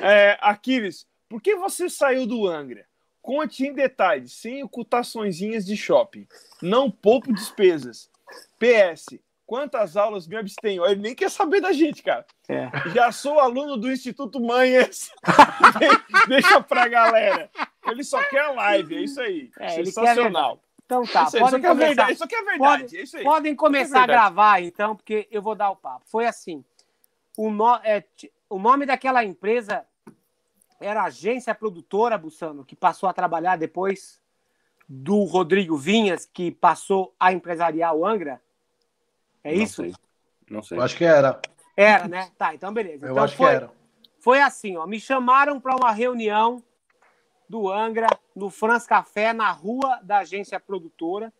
É, 0.00 0.36
Aquiles, 0.40 1.06
por 1.28 1.40
que 1.42 1.56
você 1.56 1.88
saiu 1.90 2.26
do 2.26 2.46
Angra? 2.46 2.86
Conte 3.20 3.66
em 3.66 3.72
detalhes, 3.74 4.32
sem 4.32 4.62
ocultaçõezinhas 4.62 5.66
de 5.66 5.76
shopping. 5.76 6.26
Não 6.62 6.90
poupo 6.90 7.32
despesas. 7.32 8.10
PS, 8.58 9.18
quantas 9.48 9.96
aulas 9.96 10.26
me 10.28 10.36
abstenho? 10.36 10.84
Ele 10.84 11.00
nem 11.00 11.14
quer 11.14 11.30
saber 11.30 11.60
da 11.62 11.72
gente, 11.72 12.02
cara. 12.02 12.24
É. 12.46 12.68
Já 12.94 13.10
sou 13.10 13.40
aluno 13.40 13.78
do 13.78 13.90
Instituto 13.90 14.38
Manhas. 14.38 15.10
Deixa 16.28 16.60
pra 16.62 16.86
galera. 16.86 17.50
Ele 17.86 18.04
só 18.04 18.22
quer 18.28 18.46
live, 18.48 18.94
é 18.96 19.00
isso 19.00 19.18
aí. 19.20 19.50
É, 19.58 19.70
Sensacional. 19.82 20.60
Então 20.84 21.02
tá, 21.04 21.24
isso 21.24 21.36
isso 21.36 21.44
podem 21.44 21.56
aqui 21.58 21.66
é 21.66 21.68
começar, 21.70 21.86
verdade, 21.86 22.12
isso 22.12 22.24
aqui 22.24 22.34
é 22.34 22.42
verdade. 22.42 22.96
é 22.96 23.02
isso 23.02 23.16
aí. 23.16 23.24
podem 23.24 23.54
começar 23.54 23.96
a 23.96 24.06
verdade. 24.06 24.18
gravar 24.34 24.62
então, 24.62 24.94
porque 24.96 25.26
eu 25.30 25.40
vou 25.42 25.54
dar 25.54 25.70
o 25.70 25.76
papo. 25.76 26.04
Foi 26.06 26.26
assim, 26.26 26.62
o, 27.36 27.50
no- 27.50 27.76
é, 27.84 28.04
o 28.48 28.58
nome 28.58 28.84
daquela 28.86 29.24
empresa 29.24 29.84
era 30.80 31.04
Agência 31.04 31.54
Produtora 31.54 32.16
Bussano, 32.18 32.64
que 32.64 32.76
passou 32.76 33.08
a 33.08 33.12
trabalhar 33.14 33.56
depois 33.56 34.20
do 34.88 35.24
Rodrigo 35.24 35.76
Vinhas, 35.76 36.24
que 36.26 36.50
passou 36.50 37.14
a 37.20 37.32
empresariar 37.32 37.94
o 37.94 38.06
Angra. 38.06 38.40
É 39.48 39.56
Não 39.56 39.62
isso? 39.62 39.82
sei. 39.82 39.94
Não 40.50 40.62
sei. 40.62 40.78
Eu 40.78 40.82
acho 40.82 40.96
que 40.96 41.04
era. 41.04 41.40
Era, 41.76 42.08
né? 42.08 42.30
Tá, 42.36 42.54
então 42.54 42.72
beleza. 42.72 43.06
Eu 43.06 43.12
então 43.12 43.24
acho 43.24 43.36
foi, 43.36 43.48
que 43.48 43.54
era. 43.54 43.70
foi 44.18 44.40
assim, 44.40 44.76
ó. 44.76 44.86
Me 44.86 45.00
chamaram 45.00 45.60
para 45.60 45.76
uma 45.76 45.92
reunião 45.92 46.62
do 47.48 47.70
Angra 47.70 48.08
no 48.36 48.50
France 48.50 48.86
Café, 48.86 49.32
na 49.32 49.50
rua 49.50 49.98
da 50.02 50.18
agência 50.18 50.60
produtora, 50.60 51.32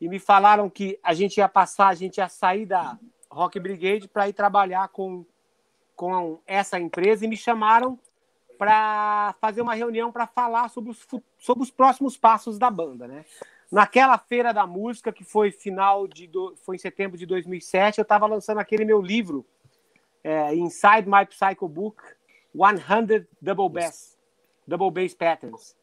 e 0.00 0.08
me 0.08 0.18
falaram 0.18 0.68
que 0.68 0.98
a 1.02 1.14
gente 1.14 1.38
ia 1.38 1.48
passar, 1.48 1.88
a 1.88 1.94
gente 1.94 2.18
ia 2.18 2.28
sair 2.28 2.66
da 2.66 2.98
Rock 3.30 3.58
Brigade 3.58 4.08
para 4.08 4.28
ir 4.28 4.32
trabalhar 4.34 4.88
com, 4.88 5.24
com 5.96 6.38
essa 6.46 6.78
empresa 6.78 7.24
e 7.24 7.28
me 7.28 7.36
chamaram 7.36 7.98
para 8.58 9.34
fazer 9.40 9.62
uma 9.62 9.74
reunião 9.74 10.12
para 10.12 10.26
falar 10.26 10.68
sobre 10.68 10.90
os, 10.90 11.06
sobre 11.38 11.62
os 11.64 11.70
próximos 11.70 12.16
passos 12.16 12.58
da 12.58 12.70
banda, 12.70 13.08
né? 13.08 13.24
Naquela 13.72 14.18
feira 14.18 14.52
da 14.52 14.66
música 14.66 15.10
que 15.10 15.24
foi 15.24 15.50
final 15.50 16.06
de 16.06 16.26
do- 16.26 16.54
foi 16.58 16.76
em 16.76 16.78
setembro 16.78 17.16
de 17.16 17.24
2007, 17.24 17.98
eu 17.98 18.02
estava 18.02 18.26
lançando 18.26 18.58
aquele 18.58 18.84
meu 18.84 19.00
livro 19.00 19.46
é, 20.22 20.54
Inside 20.54 21.08
My 21.08 21.24
Psycho 21.26 21.66
Book 21.66 21.96
100 22.54 23.26
Double 23.40 23.70
Bass 23.70 24.18
Double 24.66 24.90
Bass 24.90 25.14
Patterns. 25.14 25.74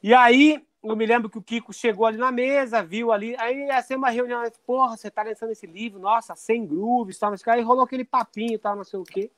E 0.00 0.14
aí 0.14 0.64
eu 0.82 0.94
me 0.94 1.04
lembro 1.04 1.28
que 1.28 1.36
o 1.38 1.42
Kiko 1.42 1.72
chegou 1.72 2.06
ali 2.06 2.16
na 2.16 2.30
mesa, 2.30 2.84
viu 2.84 3.10
ali, 3.10 3.34
aí 3.38 3.66
ia 3.66 3.82
ser 3.82 3.96
uma 3.96 4.10
reunião, 4.10 4.40
porra, 4.64 4.96
você 4.96 5.10
tá 5.10 5.24
lançando 5.24 5.50
esse 5.50 5.66
livro, 5.66 5.98
nossa, 5.98 6.36
sem 6.36 6.64
grooves, 6.64 7.18
tal, 7.18 7.32
mas 7.32 7.46
aí 7.48 7.62
rolou 7.62 7.82
aquele 7.82 8.04
papinho 8.04 8.60
tal, 8.60 8.76
não 8.76 8.84
sei 8.84 9.00
o 9.00 9.02
quê. 9.02 9.28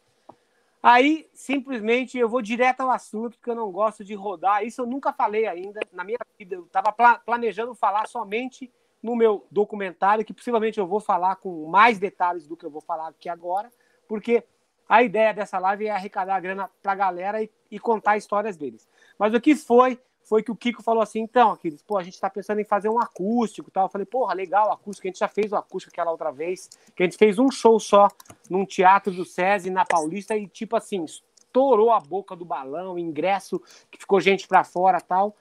Aí, 0.82 1.28
simplesmente, 1.34 2.16
eu 2.16 2.28
vou 2.28 2.40
direto 2.40 2.80
ao 2.80 2.90
assunto, 2.90 3.36
porque 3.36 3.50
eu 3.50 3.54
não 3.54 3.70
gosto 3.70 4.02
de 4.02 4.14
rodar. 4.14 4.64
Isso 4.64 4.80
eu 4.80 4.86
nunca 4.86 5.12
falei 5.12 5.46
ainda 5.46 5.80
na 5.92 6.02
minha 6.04 6.18
vida. 6.38 6.54
Eu 6.54 6.64
estava 6.64 6.92
planejando 7.18 7.74
falar 7.74 8.06
somente 8.08 8.72
no 9.02 9.14
meu 9.14 9.46
documentário, 9.50 10.24
que 10.24 10.32
possivelmente 10.32 10.78
eu 10.78 10.86
vou 10.86 11.00
falar 11.00 11.36
com 11.36 11.66
mais 11.66 11.98
detalhes 11.98 12.46
do 12.46 12.56
que 12.56 12.64
eu 12.64 12.70
vou 12.70 12.80
falar 12.80 13.08
aqui 13.08 13.28
agora, 13.28 13.70
porque 14.06 14.44
a 14.88 15.02
ideia 15.02 15.32
dessa 15.32 15.58
live 15.58 15.86
é 15.86 15.90
arrecadar 15.90 16.40
grana 16.40 16.70
para 16.82 16.92
a 16.92 16.96
galera 16.96 17.42
e, 17.42 17.50
e 17.70 17.78
contar 17.78 18.16
histórias 18.16 18.56
deles. 18.56 18.88
Mas 19.18 19.32
o 19.32 19.40
que 19.40 19.54
foi, 19.54 19.98
foi 20.22 20.42
que 20.42 20.50
o 20.50 20.56
Kiko 20.56 20.82
falou 20.82 21.02
assim, 21.02 21.20
então, 21.20 21.52
Aquiles, 21.52 21.82
pô, 21.82 21.98
a 21.98 22.02
gente 22.02 22.14
está 22.14 22.30
pensando 22.30 22.60
em 22.60 22.64
fazer 22.64 22.88
um 22.88 23.00
acústico 23.00 23.68
e 23.68 23.72
tal. 23.72 23.86
Eu 23.86 23.90
falei, 23.90 24.06
porra, 24.06 24.34
legal, 24.34 24.72
acústico, 24.72 25.06
a 25.06 25.10
gente 25.10 25.18
já 25.18 25.28
fez 25.28 25.52
o 25.52 25.56
acústico 25.56 25.92
aquela 25.92 26.10
outra 26.10 26.30
vez, 26.30 26.68
que 26.94 27.02
a 27.02 27.06
gente 27.06 27.16
fez 27.16 27.38
um 27.38 27.50
show 27.50 27.80
só 27.80 28.08
num 28.48 28.64
teatro 28.64 29.12
do 29.12 29.24
SESI, 29.24 29.70
na 29.70 29.84
Paulista, 29.84 30.36
e 30.36 30.46
tipo 30.46 30.76
assim, 30.76 31.04
estourou 31.04 31.90
a 31.90 31.98
boca 31.98 32.36
do 32.36 32.44
balão, 32.44 32.98
ingresso, 32.98 33.60
que 33.90 33.98
ficou 33.98 34.20
gente 34.20 34.46
pra 34.46 34.62
fora 34.62 35.00
tal. 35.00 35.34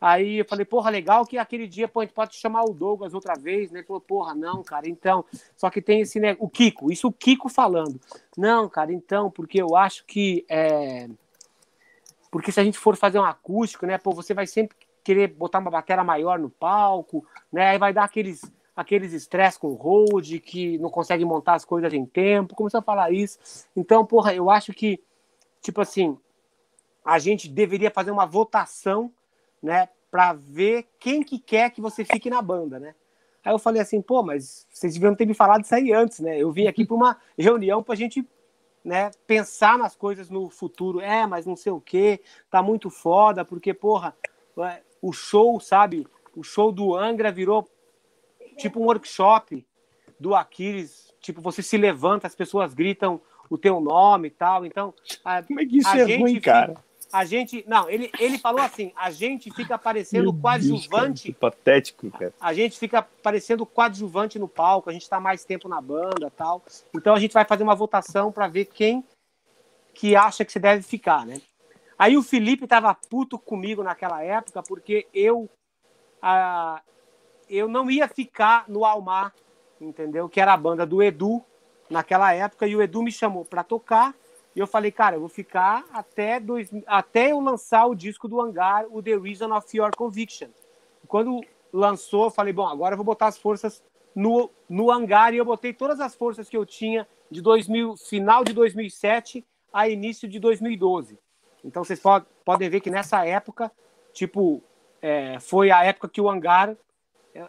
Aí 0.00 0.38
eu 0.38 0.44
falei, 0.44 0.64
porra, 0.64 0.90
legal 0.90 1.24
que 1.24 1.38
aquele 1.38 1.66
dia, 1.66 1.88
pô, 1.88 2.00
a 2.00 2.04
gente 2.04 2.14
pode 2.14 2.34
chamar 2.36 2.64
o 2.64 2.74
Douglas 2.74 3.14
outra 3.14 3.34
vez, 3.34 3.70
né? 3.70 3.78
Ele 3.78 3.86
falou, 3.86 4.00
porra, 4.00 4.34
não, 4.34 4.62
cara, 4.62 4.88
então, 4.88 5.24
só 5.56 5.70
que 5.70 5.80
tem 5.80 6.02
esse 6.02 6.20
negócio, 6.20 6.44
o 6.44 6.50
Kiko, 6.50 6.92
isso 6.92 7.08
o 7.08 7.12
Kiko 7.12 7.48
falando. 7.48 7.98
Não, 8.36 8.68
cara, 8.68 8.92
então, 8.92 9.30
porque 9.30 9.60
eu 9.60 9.74
acho 9.74 10.04
que 10.04 10.44
é... 10.48 11.08
Porque 12.36 12.52
se 12.52 12.60
a 12.60 12.64
gente 12.64 12.76
for 12.76 12.94
fazer 12.96 13.18
um 13.18 13.24
acústico, 13.24 13.86
né, 13.86 13.96
pô, 13.96 14.12
você 14.12 14.34
vai 14.34 14.46
sempre 14.46 14.76
querer 15.02 15.28
botar 15.28 15.58
uma 15.58 15.70
bateria 15.70 16.04
maior 16.04 16.38
no 16.38 16.50
palco, 16.50 17.26
né? 17.50 17.68
Aí 17.68 17.78
vai 17.78 17.94
dar 17.94 18.04
aqueles 18.04 18.42
aqueles 18.76 19.14
estresse 19.14 19.58
com 19.58 19.68
o 19.68 19.74
hold, 19.74 20.38
que 20.40 20.76
não 20.76 20.90
consegue 20.90 21.24
montar 21.24 21.54
as 21.54 21.64
coisas 21.64 21.90
em 21.94 22.04
tempo, 22.04 22.54
começou 22.54 22.80
a 22.80 22.82
falar 22.82 23.10
isso. 23.10 23.38
Então, 23.74 24.04
porra, 24.04 24.34
eu 24.34 24.50
acho 24.50 24.74
que, 24.74 25.02
tipo 25.62 25.80
assim, 25.80 26.18
a 27.02 27.18
gente 27.18 27.48
deveria 27.48 27.90
fazer 27.90 28.10
uma 28.10 28.26
votação, 28.26 29.10
né, 29.62 29.88
para 30.10 30.34
ver 30.34 30.86
quem 31.00 31.22
que 31.22 31.38
quer 31.38 31.70
que 31.70 31.80
você 31.80 32.04
fique 32.04 32.28
na 32.28 32.42
banda, 32.42 32.78
né? 32.78 32.94
Aí 33.42 33.50
eu 33.50 33.58
falei 33.58 33.80
assim, 33.80 34.02
pô, 34.02 34.22
mas 34.22 34.66
vocês 34.70 34.92
deviam 34.92 35.14
ter 35.14 35.24
me 35.24 35.32
falado 35.32 35.64
isso 35.64 35.74
aí 35.74 35.90
antes, 35.90 36.20
né? 36.20 36.38
Eu 36.38 36.52
vim 36.52 36.66
aqui 36.66 36.84
para 36.84 36.96
uma 36.96 37.16
reunião 37.38 37.82
para 37.82 37.94
a 37.94 37.96
gente, 37.96 38.28
né, 38.86 39.10
pensar 39.26 39.76
nas 39.76 39.96
coisas 39.96 40.30
no 40.30 40.48
futuro. 40.48 41.00
É, 41.00 41.26
mas 41.26 41.44
não 41.44 41.56
sei 41.56 41.72
o 41.72 41.80
quê, 41.80 42.20
tá 42.48 42.62
muito 42.62 42.88
foda, 42.88 43.44
porque, 43.44 43.74
porra, 43.74 44.16
é, 44.58 44.80
o 45.02 45.12
show, 45.12 45.58
sabe? 45.58 46.06
O 46.36 46.44
show 46.44 46.70
do 46.70 46.94
Angra 46.94 47.32
virou 47.32 47.68
tipo 48.56 48.80
um 48.80 48.84
workshop 48.84 49.66
do 50.20 50.34
Aquiles. 50.36 51.12
Tipo, 51.20 51.40
você 51.40 51.62
se 51.62 51.76
levanta, 51.76 52.28
as 52.28 52.34
pessoas 52.36 52.72
gritam 52.72 53.20
o 53.50 53.58
teu 53.58 53.80
nome 53.80 54.28
e 54.28 54.30
tal. 54.30 54.64
Então, 54.64 54.94
a, 55.24 55.42
Como 55.42 55.60
é 55.60 55.66
que 55.66 55.78
isso 55.78 55.88
é 55.88 56.16
ruim, 56.18 56.34
fica- 56.34 56.52
cara? 56.52 56.74
A 57.16 57.24
gente. 57.24 57.64
Não, 57.66 57.88
ele, 57.88 58.10
ele 58.18 58.38
falou 58.38 58.60
assim: 58.60 58.92
a 58.94 59.10
gente 59.10 59.50
fica 59.50 59.78
parecendo 59.78 60.24
Meu 60.24 60.32
Deus, 60.32 60.42
cara, 60.42 60.60
coadjuvante. 60.60 61.32
patético, 61.32 62.10
cara. 62.10 62.34
A 62.38 62.52
gente 62.52 62.78
fica 62.78 63.00
parecendo 63.22 63.64
coadjuvante 63.64 64.38
no 64.38 64.46
palco, 64.46 64.90
a 64.90 64.92
gente 64.92 65.02
está 65.02 65.18
mais 65.18 65.42
tempo 65.42 65.66
na 65.66 65.80
banda 65.80 66.30
tal. 66.30 66.62
Então 66.94 67.14
a 67.14 67.18
gente 67.18 67.32
vai 67.32 67.46
fazer 67.46 67.62
uma 67.62 67.74
votação 67.74 68.30
para 68.30 68.48
ver 68.48 68.66
quem 68.66 69.02
que 69.94 70.14
acha 70.14 70.44
que 70.44 70.52
você 70.52 70.58
deve 70.58 70.82
ficar, 70.82 71.24
né? 71.24 71.40
Aí 71.98 72.18
o 72.18 72.22
Felipe 72.22 72.66
tava 72.66 72.94
puto 72.94 73.38
comigo 73.38 73.82
naquela 73.82 74.22
época 74.22 74.62
porque 74.62 75.06
eu 75.14 75.48
ah, 76.20 76.82
eu 77.48 77.66
não 77.66 77.90
ia 77.90 78.06
ficar 78.06 78.68
no 78.68 78.84
Almar, 78.84 79.32
entendeu? 79.80 80.28
Que 80.28 80.38
era 80.38 80.52
a 80.52 80.56
banda 80.56 80.84
do 80.84 81.02
Edu 81.02 81.42
naquela 81.88 82.34
época 82.34 82.66
e 82.66 82.76
o 82.76 82.82
Edu 82.82 83.02
me 83.02 83.10
chamou 83.10 83.46
para 83.46 83.64
tocar 83.64 84.14
e 84.56 84.58
eu 84.58 84.66
falei, 84.66 84.90
cara, 84.90 85.16
eu 85.16 85.20
vou 85.20 85.28
ficar 85.28 85.84
até 85.92 86.40
dois, 86.40 86.70
até 86.86 87.30
eu 87.30 87.40
lançar 87.40 87.84
o 87.84 87.94
disco 87.94 88.26
do 88.26 88.40
Hangar, 88.40 88.86
o 88.90 89.02
The 89.02 89.14
Reason 89.14 89.54
of 89.54 89.76
Your 89.76 89.94
Conviction. 89.94 90.48
Quando 91.06 91.44
lançou, 91.70 92.24
eu 92.24 92.30
falei, 92.30 92.54
bom, 92.54 92.66
agora 92.66 92.94
eu 92.94 92.96
vou 92.96 93.04
botar 93.04 93.26
as 93.26 93.36
forças 93.36 93.84
no, 94.14 94.50
no 94.66 94.90
hangar 94.90 95.34
e 95.34 95.36
eu 95.36 95.44
botei 95.44 95.74
todas 95.74 96.00
as 96.00 96.14
forças 96.14 96.48
que 96.48 96.56
eu 96.56 96.64
tinha 96.64 97.06
de 97.30 97.42
2000, 97.42 97.98
final 97.98 98.42
de 98.42 98.54
2007 98.54 99.44
a 99.70 99.90
início 99.90 100.26
de 100.26 100.40
2012. 100.40 101.18
Então 101.62 101.84
vocês 101.84 102.00
pod, 102.00 102.24
podem 102.42 102.70
ver 102.70 102.80
que 102.80 102.88
nessa 102.88 103.26
época, 103.26 103.70
tipo, 104.14 104.62
é, 105.02 105.38
foi 105.38 105.70
a 105.70 105.84
época 105.84 106.08
que 106.08 106.20
o 106.20 106.30
hangar 106.30 106.74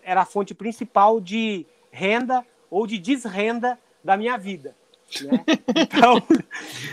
era 0.04 0.24
a 0.24 0.26
fonte 0.26 0.54
principal 0.54 1.22
de 1.22 1.66
renda 1.90 2.46
ou 2.70 2.86
de 2.86 2.98
desrenda 2.98 3.80
da 4.04 4.18
minha 4.18 4.38
vida. 4.38 4.76
Né? 5.22 5.44
Então, 5.76 6.22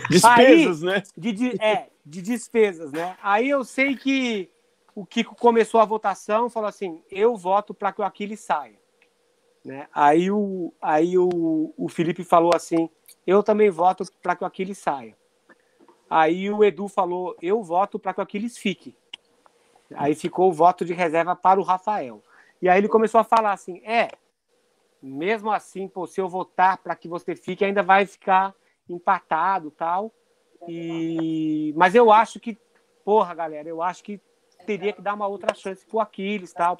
despesas, 0.09 0.85
aí, 0.85 0.91
né? 0.91 1.03
De, 1.16 1.32
de, 1.32 1.62
é, 1.62 1.89
de 2.05 2.23
despesas, 2.23 2.93
né? 2.93 3.16
Aí 3.23 3.49
eu 3.49 3.65
sei 3.65 3.97
que 3.97 4.51
o 4.95 5.05
Kiko 5.05 5.35
começou 5.35 5.81
a 5.81 5.85
votação, 5.85 6.49
falou 6.49 6.69
assim: 6.69 7.03
eu 7.11 7.36
voto 7.36 7.74
para 7.74 7.93
que 7.93 8.01
o 8.01 8.05
Aquiles 8.05 8.41
saia. 8.41 8.78
Né? 9.65 9.89
Aí, 9.93 10.31
o, 10.31 10.73
aí 10.81 11.19
o, 11.19 11.73
o 11.77 11.89
Felipe 11.89 12.23
falou 12.23 12.53
assim: 12.55 12.89
eu 13.27 13.43
também 13.43 13.70
voto 13.70 14.05
para 14.23 14.36
que 14.36 14.45
o 14.45 14.47
Aquiles 14.47 14.78
saia. 14.78 15.16
Aí 16.09 16.51
o 16.51 16.62
Edu 16.62 16.86
falou: 16.89 17.36
eu 17.43 17.62
voto 17.62 17.99
para 17.99 18.15
que 18.15 18.20
o 18.20 18.23
Aquiles 18.23 18.57
fique. 18.57 18.95
Aí 19.95 20.15
ficou 20.15 20.49
o 20.49 20.53
voto 20.53 20.85
de 20.85 20.93
reserva 20.93 21.35
para 21.35 21.61
o 21.61 21.62
Rafael. 21.62 22.23
E 22.61 22.69
aí 22.69 22.78
ele 22.78 22.89
começou 22.89 23.20
a 23.20 23.24
falar 23.24 23.53
assim: 23.53 23.81
é, 23.85 24.09
mesmo 25.06 25.52
assim, 25.52 25.86
pô, 25.86 26.06
se 26.06 26.20
eu 26.20 26.28
votar 26.28 26.78
para 26.78 26.97
que 26.97 27.06
você 27.06 27.36
fique, 27.36 27.64
ainda 27.64 27.82
vai 27.82 28.06
ficar 28.06 28.55
empatado 28.89 29.70
tal. 29.70 30.12
E... 30.66 31.74
Mas 31.76 31.94
eu 31.94 32.10
acho 32.10 32.40
que, 32.40 32.59
porra, 33.05 33.35
galera, 33.35 33.68
eu 33.68 33.82
acho 33.82 34.02
que 34.02 34.20
teria 34.66 34.93
que 34.93 35.02
dar 35.02 35.12
uma 35.12 35.26
outra 35.26 35.55
chance 35.55 35.85
pro 35.85 36.01
Aquiles 36.01 36.52
tal, 36.55 36.76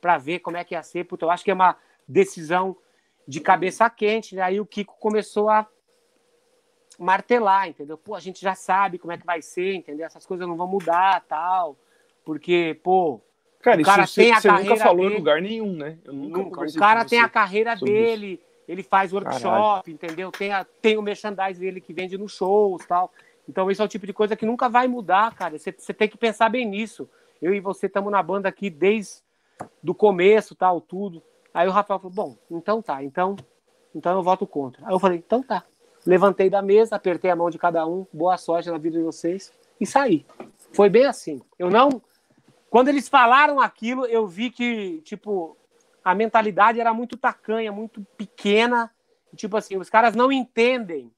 para 0.00 0.18
ver 0.18 0.40
como 0.40 0.56
é 0.56 0.64
que 0.64 0.74
ia 0.74 0.82
ser. 0.82 1.04
Puta, 1.04 1.24
eu 1.24 1.30
acho 1.30 1.44
que 1.44 1.50
é 1.50 1.54
uma 1.54 1.76
decisão 2.08 2.76
de 3.26 3.40
cabeça 3.40 3.88
quente. 3.88 4.34
Né? 4.34 4.42
Aí 4.42 4.60
o 4.60 4.66
Kiko 4.66 4.96
começou 4.98 5.48
a 5.48 5.64
martelar, 6.98 7.68
entendeu? 7.68 7.96
Pô, 7.96 8.16
a 8.16 8.20
gente 8.20 8.40
já 8.40 8.54
sabe 8.54 8.98
como 8.98 9.12
é 9.12 9.18
que 9.18 9.24
vai 9.24 9.40
ser, 9.40 9.74
entendeu? 9.74 10.06
Essas 10.06 10.26
coisas 10.26 10.46
não 10.46 10.56
vão 10.56 10.66
mudar 10.66 11.24
tal. 11.28 11.78
Porque, 12.24 12.78
pô, 12.82 13.20
Cara, 13.60 13.82
cara 13.82 14.04
isso 14.04 14.14
tem 14.14 14.34
você, 14.34 14.48
a 14.48 14.56
você 14.56 14.62
nunca 14.62 14.76
falou 14.76 15.02
dele. 15.02 15.14
em 15.14 15.18
lugar 15.18 15.42
nenhum, 15.42 15.72
né? 15.72 15.98
Eu 16.04 16.12
nunca, 16.12 16.38
nunca. 16.38 16.64
O 16.64 16.74
cara 16.74 17.04
tem 17.04 17.20
a 17.20 17.28
carreira 17.28 17.76
dele, 17.76 18.34
isso. 18.34 18.42
ele 18.66 18.82
faz 18.82 19.12
workshop, 19.12 19.42
Caralho. 19.42 19.82
entendeu? 19.88 20.30
Tem, 20.30 20.52
a, 20.52 20.64
tem 20.64 20.96
o 20.96 21.02
merchandise 21.02 21.60
dele 21.60 21.80
que 21.80 21.92
vende 21.92 22.16
nos 22.16 22.32
shows 22.32 22.84
tal. 22.86 23.12
Então, 23.48 23.70
isso 23.70 23.82
é 23.82 23.84
o 23.84 23.88
tipo 23.88 24.06
de 24.06 24.12
coisa 24.12 24.36
que 24.36 24.46
nunca 24.46 24.68
vai 24.68 24.88
mudar, 24.88 25.34
cara. 25.34 25.58
Você, 25.58 25.74
você 25.76 25.92
tem 25.92 26.08
que 26.08 26.16
pensar 26.16 26.48
bem 26.48 26.66
nisso. 26.66 27.08
Eu 27.42 27.52
e 27.52 27.60
você 27.60 27.86
estamos 27.86 28.10
na 28.10 28.22
banda 28.22 28.48
aqui 28.48 28.70
desde 28.70 29.22
do 29.82 29.94
começo, 29.94 30.54
tal, 30.54 30.80
tudo. 30.80 31.22
Aí 31.52 31.68
o 31.68 31.70
Rafael 31.70 32.00
falou: 32.00 32.14
Bom, 32.14 32.36
então 32.50 32.80
tá, 32.80 33.02
então, 33.02 33.36
então 33.94 34.16
eu 34.16 34.22
voto 34.22 34.46
contra. 34.46 34.86
Aí 34.86 34.94
eu 34.94 34.98
falei: 34.98 35.18
Então 35.18 35.42
tá. 35.42 35.64
Levantei 36.06 36.48
da 36.48 36.62
mesa, 36.62 36.96
apertei 36.96 37.30
a 37.30 37.36
mão 37.36 37.50
de 37.50 37.58
cada 37.58 37.86
um, 37.86 38.06
boa 38.10 38.38
sorte 38.38 38.70
na 38.70 38.78
vida 38.78 38.96
de 38.96 39.04
vocês 39.04 39.52
e 39.78 39.84
saí. 39.84 40.24
Foi 40.72 40.88
bem 40.88 41.04
assim. 41.04 41.42
Eu 41.58 41.70
não 41.70 42.00
quando 42.70 42.88
eles 42.88 43.08
falaram 43.08 43.60
aquilo, 43.60 44.06
eu 44.06 44.26
vi 44.26 44.48
que, 44.50 45.02
tipo, 45.02 45.56
a 46.04 46.14
mentalidade 46.14 46.80
era 46.80 46.94
muito 46.94 47.16
tacanha, 47.16 47.72
muito 47.72 48.06
pequena. 48.16 48.90
Tipo 49.36 49.56
assim, 49.56 49.76
os 49.76 49.90
caras 49.90 50.14
não 50.14 50.30
entendem 50.30 51.12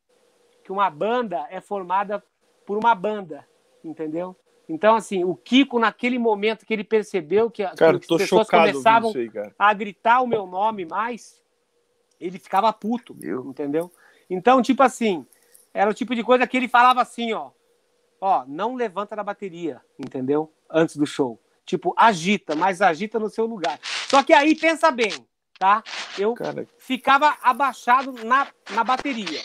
que 0.65 0.73
uma 0.73 0.91
banda 0.91 1.47
é 1.51 1.61
formada 1.61 2.23
por 2.65 2.79
uma 2.79 2.95
banda, 2.95 3.47
entendeu? 3.85 4.35
Então, 4.69 4.95
assim, 4.95 5.25
o 5.25 5.35
Kiko, 5.35 5.79
naquele 5.79 6.19
momento 6.19 6.65
que 6.65 6.73
ele 6.73 6.85
percebeu 6.85 7.51
que, 7.51 7.63
cara, 7.75 7.99
as 7.99 8.07
pessoas 8.07 8.49
começavam 8.49 9.13
aí, 9.15 9.31
a 9.59 9.75
gritar 9.75 10.23
o 10.23 10.27
meu 10.27 10.47
nome 10.47 10.87
mais, 10.87 11.43
ele 12.19 12.39
ficava 12.39 12.73
puto, 12.73 13.15
Meu. 13.15 13.47
entendeu? 13.47 13.93
Então, 14.31 14.63
tipo 14.63 14.83
assim, 14.83 15.27
era 15.75 15.91
o 15.91 15.95
tipo 15.95 16.15
de 16.15 16.23
coisa 16.23 16.47
que 16.47 16.57
ele 16.57 16.69
falava 16.69 17.03
assim, 17.03 17.33
ó, 17.33 17.51
ó, 18.21 18.45
não 18.47 18.75
levanta 18.75 19.17
da 19.17 19.25
bateria, 19.25 19.81
entendeu? 19.99 20.51
Antes 20.71 20.97
do 20.97 21.05
show. 21.05 21.39
Tipo, 21.65 21.95
agita, 21.97 22.55
mas 22.55 22.83
agita 22.83 23.19
no 23.19 23.31
seu 23.31 23.47
lugar. 23.47 23.79
Só 24.09 24.23
que 24.23 24.33
aí, 24.33 24.55
pensa 24.55 24.91
bem, 24.91 25.13
tá? 25.59 25.83
Eu 26.19 26.35
Cara. 26.35 26.67
ficava 26.79 27.37
abaixado 27.43 28.13
na, 28.25 28.49
na 28.71 28.85
bateria. 28.85 29.41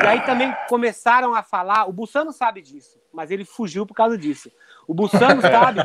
E 0.00 0.06
aí 0.06 0.24
também 0.24 0.54
começaram 0.68 1.34
a 1.34 1.42
falar, 1.42 1.88
o 1.88 1.92
Bussano 1.92 2.32
sabe 2.32 2.62
disso, 2.62 2.98
mas 3.12 3.30
ele 3.30 3.44
fugiu 3.44 3.84
por 3.84 3.94
causa 3.94 4.16
disso. 4.16 4.50
O 4.86 4.94
Bussano 4.94 5.40
sabe 5.42 5.80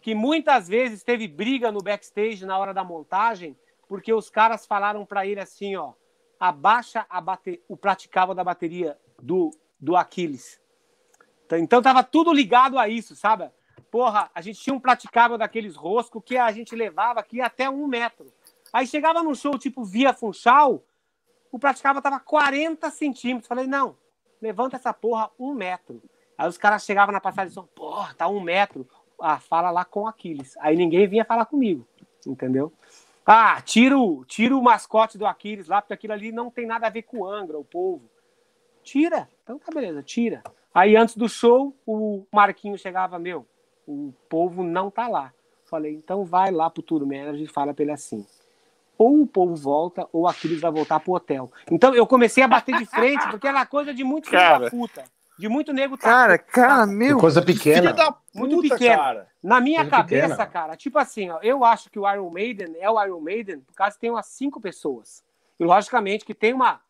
que 0.00 0.14
muitas 0.14 0.66
vezes 0.66 1.04
teve 1.04 1.28
briga 1.28 1.70
no 1.70 1.80
backstage 1.80 2.44
na 2.44 2.58
hora 2.58 2.74
da 2.74 2.82
montagem, 2.82 3.56
porque 3.88 4.12
os 4.12 4.28
caras 4.28 4.66
falaram 4.66 5.06
para 5.06 5.26
ele 5.26 5.38
assim, 5.38 5.76
ó, 5.76 5.92
abaixa 6.40 7.06
a 7.08 7.20
bate... 7.20 7.62
o 7.68 7.76
praticável 7.76 8.34
da 8.34 8.42
bateria 8.42 8.98
do, 9.20 9.50
do 9.78 9.96
Aquiles. 9.96 10.60
Então 11.52 11.82
tava 11.82 12.02
tudo 12.02 12.32
ligado 12.32 12.78
a 12.78 12.88
isso, 12.88 13.14
sabe? 13.14 13.50
Porra, 13.92 14.30
a 14.34 14.40
gente 14.40 14.58
tinha 14.58 14.72
um 14.74 14.80
praticável 14.80 15.36
daqueles 15.36 15.76
roscos 15.76 16.22
que 16.24 16.38
a 16.38 16.50
gente 16.50 16.74
levava 16.74 17.20
aqui 17.20 17.42
até 17.42 17.68
um 17.68 17.86
metro. 17.86 18.32
Aí 18.72 18.86
chegava 18.86 19.22
num 19.22 19.34
show 19.34 19.58
tipo 19.58 19.84
Via 19.84 20.14
Funchal, 20.14 20.82
o 21.52 21.58
praticável 21.58 22.00
tava 22.00 22.18
40 22.18 22.90
centímetros. 22.90 23.46
Falei, 23.46 23.66
não, 23.66 23.94
levanta 24.40 24.76
essa 24.76 24.94
porra 24.94 25.30
um 25.38 25.52
metro. 25.52 26.02
Aí 26.38 26.48
os 26.48 26.56
caras 26.56 26.86
chegavam 26.86 27.12
na 27.12 27.20
passagem 27.20 27.48
e 27.48 27.48
diziam, 27.48 27.66
porra, 27.66 28.14
tá 28.14 28.26
um 28.28 28.40
metro. 28.40 28.88
Ah, 29.20 29.38
fala 29.38 29.70
lá 29.70 29.84
com 29.84 30.06
Aquiles. 30.06 30.56
Aí 30.60 30.74
ninguém 30.74 31.06
vinha 31.06 31.22
falar 31.26 31.44
comigo, 31.44 31.86
entendeu? 32.26 32.72
Ah, 33.26 33.60
tira 33.60 33.98
o, 33.98 34.24
tira 34.24 34.56
o 34.56 34.62
mascote 34.62 35.18
do 35.18 35.26
Aquiles 35.26 35.68
lá, 35.68 35.82
porque 35.82 35.92
aquilo 35.92 36.14
ali 36.14 36.32
não 36.32 36.50
tem 36.50 36.64
nada 36.64 36.86
a 36.86 36.90
ver 36.90 37.02
com 37.02 37.18
o 37.18 37.26
Angra, 37.26 37.58
o 37.58 37.64
povo. 37.64 38.10
Tira. 38.82 39.28
Então 39.42 39.58
tá 39.58 39.70
beleza, 39.70 40.02
tira. 40.02 40.42
Aí 40.72 40.96
antes 40.96 41.14
do 41.14 41.28
show, 41.28 41.76
o 41.86 42.24
Marquinho 42.32 42.78
chegava, 42.78 43.18
meu, 43.18 43.46
o 43.86 44.12
povo 44.28 44.62
não 44.62 44.90
tá 44.90 45.08
lá. 45.08 45.32
Falei, 45.64 45.94
então 45.94 46.24
vai 46.24 46.50
lá 46.50 46.68
pro 46.68 46.82
tour 46.82 47.00
manager 47.06 47.40
e 47.40 47.46
fala 47.46 47.72
pra 47.72 47.82
ele 47.82 47.92
assim. 47.92 48.26
Ou 48.98 49.22
o 49.22 49.26
povo 49.26 49.56
volta, 49.56 50.06
ou 50.12 50.28
Aquiles 50.28 50.60
vai 50.60 50.70
voltar 50.70 51.00
pro 51.00 51.14
hotel. 51.14 51.50
Então 51.70 51.94
eu 51.94 52.06
comecei 52.06 52.42
a 52.42 52.48
bater 52.48 52.76
de 52.76 52.84
frente, 52.86 53.26
porque 53.30 53.48
era 53.48 53.64
coisa 53.64 53.92
de 53.94 54.04
muito 54.04 54.28
filho 54.28 54.60
da 54.60 54.70
puta. 54.70 55.04
De 55.38 55.48
muito 55.48 55.72
nego 55.72 55.96
tá, 55.96 56.02
Cara, 56.02 56.38
cara, 56.38 56.86
meu. 56.86 57.18
Coisa 57.18 57.40
pequena. 57.42 57.90
Puta, 57.90 58.14
muito 58.34 58.60
pequena. 58.60 58.96
Cara. 58.96 59.28
Na 59.42 59.60
minha 59.60 59.80
coisa 59.80 59.90
cabeça, 59.90 60.28
pequena. 60.28 60.46
cara, 60.46 60.76
tipo 60.76 60.98
assim, 60.98 61.30
ó, 61.30 61.38
eu 61.42 61.64
acho 61.64 61.90
que 61.90 61.98
o 61.98 62.08
Iron 62.08 62.30
Maiden 62.30 62.76
é 62.78 62.88
o 62.88 63.02
Iron 63.02 63.20
Maiden 63.20 63.60
por 63.60 63.74
causa 63.74 63.94
que 63.94 64.00
tem 64.00 64.10
umas 64.10 64.26
cinco 64.26 64.60
pessoas. 64.60 65.24
E 65.58 65.64
logicamente 65.64 66.24
que 66.24 66.34
tem 66.34 66.52
uma 66.52 66.80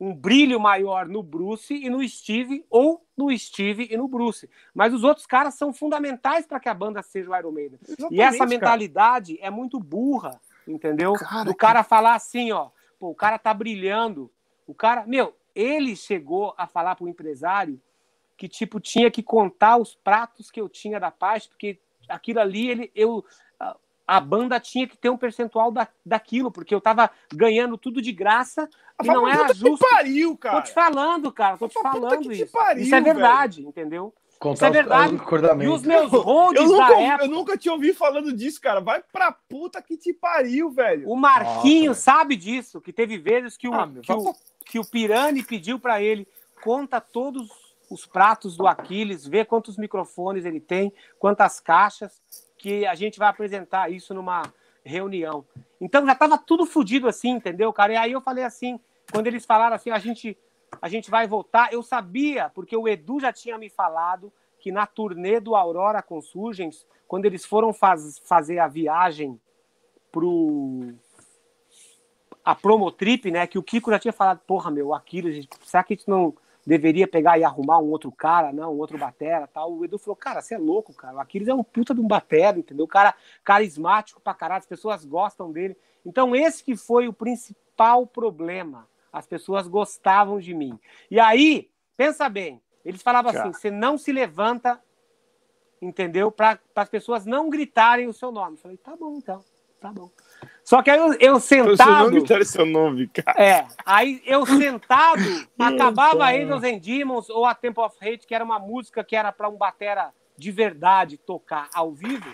um 0.00 0.14
brilho 0.14 0.60
maior 0.60 1.08
no 1.08 1.22
Bruce 1.22 1.74
e 1.74 1.90
no 1.90 2.06
Steve, 2.08 2.64
ou 2.70 3.04
no 3.16 3.36
Steve 3.36 3.88
e 3.90 3.96
no 3.96 4.06
Bruce. 4.06 4.48
Mas 4.72 4.94
os 4.94 5.02
outros 5.02 5.26
caras 5.26 5.54
são 5.54 5.72
fundamentais 5.72 6.46
para 6.46 6.60
que 6.60 6.68
a 6.68 6.74
banda 6.74 7.02
seja 7.02 7.30
o 7.30 7.36
Iron 7.36 7.50
Maiden. 7.50 7.78
Exatamente, 7.82 8.14
e 8.14 8.20
essa 8.20 8.46
mentalidade 8.46 9.36
cara. 9.36 9.48
é 9.48 9.50
muito 9.50 9.80
burra, 9.80 10.40
entendeu? 10.66 11.14
Cara, 11.14 11.44
Do 11.44 11.54
cara 11.54 11.82
que... 11.82 11.88
falar 11.88 12.14
assim, 12.14 12.52
ó, 12.52 12.70
pô, 12.98 13.10
o 13.10 13.14
cara 13.14 13.38
tá 13.38 13.52
brilhando. 13.52 14.30
O 14.66 14.74
cara, 14.74 15.04
meu, 15.06 15.36
ele 15.54 15.96
chegou 15.96 16.54
a 16.56 16.66
falar 16.66 16.94
para 16.94 17.04
o 17.04 17.08
empresário 17.08 17.80
que 18.36 18.48
tipo 18.48 18.78
tinha 18.78 19.10
que 19.10 19.22
contar 19.22 19.78
os 19.78 19.96
pratos 19.96 20.48
que 20.48 20.60
eu 20.60 20.68
tinha 20.68 21.00
da 21.00 21.10
paz, 21.10 21.48
porque 21.48 21.80
aquilo 22.08 22.38
ali 22.38 22.70
ele 22.70 22.92
eu 22.94 23.24
a 24.08 24.20
banda 24.20 24.58
tinha 24.58 24.88
que 24.88 24.96
ter 24.96 25.10
um 25.10 25.18
percentual 25.18 25.70
da, 25.70 25.86
daquilo, 26.04 26.50
porque 26.50 26.74
eu 26.74 26.80
tava 26.80 27.10
ganhando 27.30 27.76
tudo 27.76 28.00
de 28.00 28.10
graça 28.10 28.66
e 29.04 29.06
não 29.06 29.28
era 29.28 29.52
justo. 29.52 29.84
Que 29.84 29.90
pariu, 29.90 30.34
cara. 30.34 30.62
Tô 30.62 30.66
te 30.66 30.72
falando, 30.72 31.30
cara, 31.30 31.58
tô 31.58 31.68
te 31.68 31.74
falando 31.74 32.32
isso. 32.32 32.50
Pariu, 32.50 32.82
isso 32.84 32.94
é 32.94 33.00
verdade, 33.02 33.56
velho. 33.58 33.68
entendeu? 33.68 34.14
Contar 34.38 34.54
isso 34.54 34.64
é 34.64 34.70
verdade. 34.70 35.14
E 35.60 35.68
os 35.68 35.82
meus 35.82 36.10
holds 36.10 36.58
eu 36.58 36.68
nunca, 36.68 36.88
da 36.88 37.00
época... 37.00 37.24
Eu 37.24 37.30
nunca 37.30 37.58
tinha 37.58 37.74
ouvido 37.74 37.94
falando 37.98 38.32
disso, 38.32 38.58
cara. 38.62 38.80
Vai 38.80 39.02
pra 39.12 39.30
puta 39.30 39.82
que 39.82 39.98
te 39.98 40.14
pariu, 40.14 40.70
velho. 40.70 41.06
O 41.06 41.14
Marquinho 41.14 41.90
Nossa, 41.90 42.00
sabe 42.00 42.34
disso, 42.34 42.80
que 42.80 42.94
teve 42.94 43.18
vezes 43.18 43.58
que 43.58 43.68
o, 43.68 43.74
ah, 43.74 43.90
que, 44.02 44.12
o, 44.12 44.34
que 44.64 44.78
o 44.78 44.84
Pirani 44.86 45.42
pediu 45.42 45.78
para 45.78 46.00
ele 46.00 46.26
conta 46.62 46.98
todos 46.98 47.50
os 47.90 48.06
pratos 48.06 48.56
do 48.56 48.66
Aquiles, 48.66 49.26
vê 49.26 49.44
quantos 49.44 49.76
microfones 49.76 50.46
ele 50.46 50.60
tem, 50.60 50.92
quantas 51.18 51.60
caixas, 51.60 52.22
que 52.58 52.84
a 52.86 52.94
gente 52.94 53.18
vai 53.18 53.28
apresentar 53.28 53.90
isso 53.90 54.12
numa 54.12 54.42
reunião. 54.84 55.44
Então 55.80 56.04
já 56.04 56.12
estava 56.12 56.36
tudo 56.36 56.66
fodido 56.66 57.08
assim, 57.08 57.30
entendeu, 57.30 57.72
cara? 57.72 57.92
E 57.92 57.96
aí 57.96 58.12
eu 58.12 58.20
falei 58.20 58.44
assim, 58.44 58.80
quando 59.12 59.26
eles 59.26 59.46
falaram 59.46 59.76
assim, 59.76 59.90
a 59.90 59.98
gente, 59.98 60.36
a 60.82 60.88
gente 60.88 61.10
vai 61.10 61.26
voltar, 61.26 61.72
eu 61.72 61.82
sabia, 61.82 62.50
porque 62.50 62.76
o 62.76 62.88
Edu 62.88 63.20
já 63.20 63.32
tinha 63.32 63.56
me 63.56 63.70
falado 63.70 64.32
que 64.58 64.72
na 64.72 64.86
turnê 64.86 65.38
do 65.38 65.54
Aurora 65.54 66.02
com 66.02 66.20
Surgens, 66.20 66.86
quando 67.06 67.26
eles 67.26 67.44
foram 67.44 67.72
faz, 67.72 68.18
fazer 68.24 68.58
a 68.58 68.66
viagem 68.66 69.40
pro 70.10 70.94
a 72.44 72.54
promotrip, 72.54 73.30
né, 73.30 73.46
que 73.46 73.58
o 73.58 73.62
Kiko 73.62 73.90
já 73.90 73.98
tinha 73.98 74.12
falado, 74.12 74.40
porra, 74.46 74.70
meu, 74.70 74.94
aquilo, 74.94 75.28
será 75.62 75.84
que 75.84 75.92
a 75.92 75.96
gente 75.96 76.08
não 76.08 76.34
deveria 76.68 77.08
pegar 77.08 77.38
e 77.38 77.44
arrumar 77.44 77.78
um 77.78 77.90
outro 77.90 78.12
cara, 78.12 78.52
não, 78.52 78.74
um 78.74 78.78
outro 78.78 78.98
batera, 78.98 79.46
tal. 79.46 79.72
O 79.72 79.86
Edu 79.86 79.98
falou, 79.98 80.14
cara, 80.14 80.42
você 80.42 80.54
é 80.54 80.58
louco, 80.58 80.92
cara. 80.92 81.16
O 81.16 81.20
Aquiles 81.20 81.48
é 81.48 81.54
um 81.54 81.64
puta 81.64 81.94
de 81.94 82.00
um 82.00 82.06
batera, 82.06 82.58
entendeu? 82.58 82.84
O 82.84 82.88
cara 82.88 83.14
carismático 83.42 84.20
pra 84.20 84.34
caralho, 84.34 84.58
as 84.58 84.66
pessoas 84.66 85.02
gostam 85.02 85.50
dele. 85.50 85.74
Então 86.04 86.36
esse 86.36 86.62
que 86.62 86.76
foi 86.76 87.08
o 87.08 87.12
principal 87.12 88.06
problema. 88.06 88.86
As 89.10 89.26
pessoas 89.26 89.66
gostavam 89.66 90.38
de 90.38 90.52
mim. 90.52 90.78
E 91.10 91.18
aí, 91.18 91.70
pensa 91.96 92.28
bem, 92.28 92.60
eles 92.84 93.00
falavam 93.00 93.30
assim, 93.30 93.50
você 93.50 93.70
não 93.70 93.96
se 93.96 94.12
levanta, 94.12 94.78
entendeu? 95.80 96.30
Para 96.30 96.60
as 96.76 96.90
pessoas 96.90 97.24
não 97.24 97.48
gritarem 97.48 98.06
o 98.06 98.12
seu 98.12 98.30
nome. 98.30 98.56
Eu 98.56 98.60
falei, 98.60 98.76
tá 98.76 98.94
bom, 98.94 99.16
então, 99.16 99.42
tá 99.80 99.92
bom. 99.92 100.10
Só 100.62 100.82
que 100.82 100.90
aí 100.90 100.98
eu, 100.98 101.14
eu 101.14 101.40
sentado. 101.40 102.10
Não 102.10 102.44
seu 102.44 102.66
nome, 102.66 103.08
cara. 103.08 103.42
É. 103.42 103.66
Aí 103.86 104.22
eu 104.26 104.44
sentado, 104.44 105.22
acabava 105.58 106.30
Angels 106.30 106.62
and 106.62 106.78
Demons 106.78 107.30
ou 107.30 107.46
a 107.46 107.54
Temple 107.54 107.84
of 107.84 107.96
Hate, 108.00 108.26
que 108.26 108.34
era 108.34 108.44
uma 108.44 108.58
música 108.58 109.02
que 109.02 109.16
era 109.16 109.32
para 109.32 109.48
um 109.48 109.56
batera 109.56 110.12
de 110.36 110.52
verdade 110.52 111.16
tocar 111.16 111.68
ao 111.72 111.92
vivo. 111.92 112.28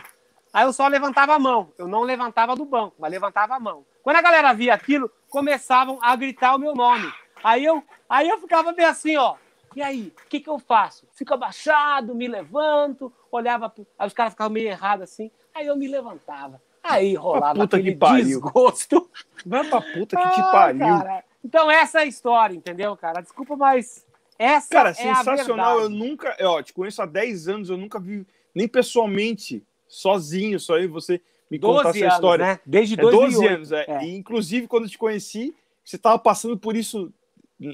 Aí 0.52 0.64
eu 0.64 0.72
só 0.72 0.86
levantava 0.86 1.34
a 1.34 1.38
mão. 1.38 1.72
Eu 1.78 1.88
não 1.88 2.02
levantava 2.02 2.54
do 2.54 2.64
banco, 2.64 2.94
mas 2.98 3.10
levantava 3.10 3.54
a 3.54 3.60
mão. 3.60 3.84
Quando 4.02 4.16
a 4.16 4.22
galera 4.22 4.52
via 4.52 4.74
aquilo, 4.74 5.10
começavam 5.28 5.98
a 6.02 6.14
gritar 6.14 6.54
o 6.54 6.58
meu 6.58 6.74
nome. 6.74 7.12
Aí 7.42 7.64
eu, 7.64 7.82
aí 8.08 8.28
eu 8.28 8.38
ficava 8.38 8.72
bem 8.72 8.84
assim, 8.84 9.16
ó. 9.16 9.36
E 9.74 9.82
aí, 9.82 10.12
o 10.24 10.28
que, 10.28 10.38
que 10.38 10.48
eu 10.48 10.58
faço? 10.58 11.08
Fico 11.12 11.34
abaixado, 11.34 12.14
me 12.14 12.28
levanto, 12.28 13.12
olhava. 13.30 13.72
Aí 13.98 14.06
os 14.06 14.12
caras 14.12 14.32
ficavam 14.32 14.52
meio 14.52 14.68
errados 14.68 15.04
assim. 15.04 15.30
Aí 15.52 15.66
eu 15.66 15.76
me 15.76 15.88
levantava. 15.88 16.62
Aí 16.84 17.14
rolava 17.14 17.58
puta 17.60 17.76
aquele 17.76 17.92
que 17.92 17.98
pariu. 17.98 18.24
desgosto. 18.24 19.10
Vai 19.44 19.68
pra 19.68 19.80
puta 19.80 20.16
que 20.16 20.30
te 20.30 20.40
Ah, 20.40 20.50
pariu. 20.52 20.78
cara. 20.80 21.24
Então 21.44 21.70
essa 21.70 22.00
é 22.00 22.02
a 22.02 22.06
história, 22.06 22.54
entendeu, 22.54 22.96
cara? 22.96 23.20
Desculpa, 23.20 23.56
mas 23.56 24.04
essa 24.38 24.68
Cara, 24.70 24.88
é 24.90 25.10
a 25.10 25.14
sensacional. 25.16 25.80
Eu 25.80 25.88
nunca, 25.88 26.36
ó, 26.42 26.62
te 26.62 26.72
conheço 26.72 27.00
há 27.02 27.06
10 27.06 27.48
anos, 27.48 27.70
eu 27.70 27.76
nunca 27.76 27.98
vi 27.98 28.26
nem 28.54 28.68
pessoalmente, 28.68 29.62
sozinho, 29.88 30.58
só 30.60 30.74
aí 30.76 30.86
você 30.86 31.20
me 31.50 31.58
contar 31.58 31.84
12 31.84 31.98
essa 31.98 32.04
anos, 32.06 32.14
história. 32.14 32.46
né? 32.46 32.60
Desde 32.64 32.94
É 32.94 32.96
12 33.02 33.16
2008. 33.16 33.54
anos, 33.54 33.72
é. 33.72 33.84
É. 33.88 34.04
E, 34.04 34.16
inclusive, 34.16 34.66
quando 34.66 34.84
eu 34.84 34.90
te 34.90 34.98
conheci, 34.98 35.54
você 35.84 35.96
tava 35.98 36.18
passando 36.18 36.56
por 36.58 36.74
isso 36.76 37.12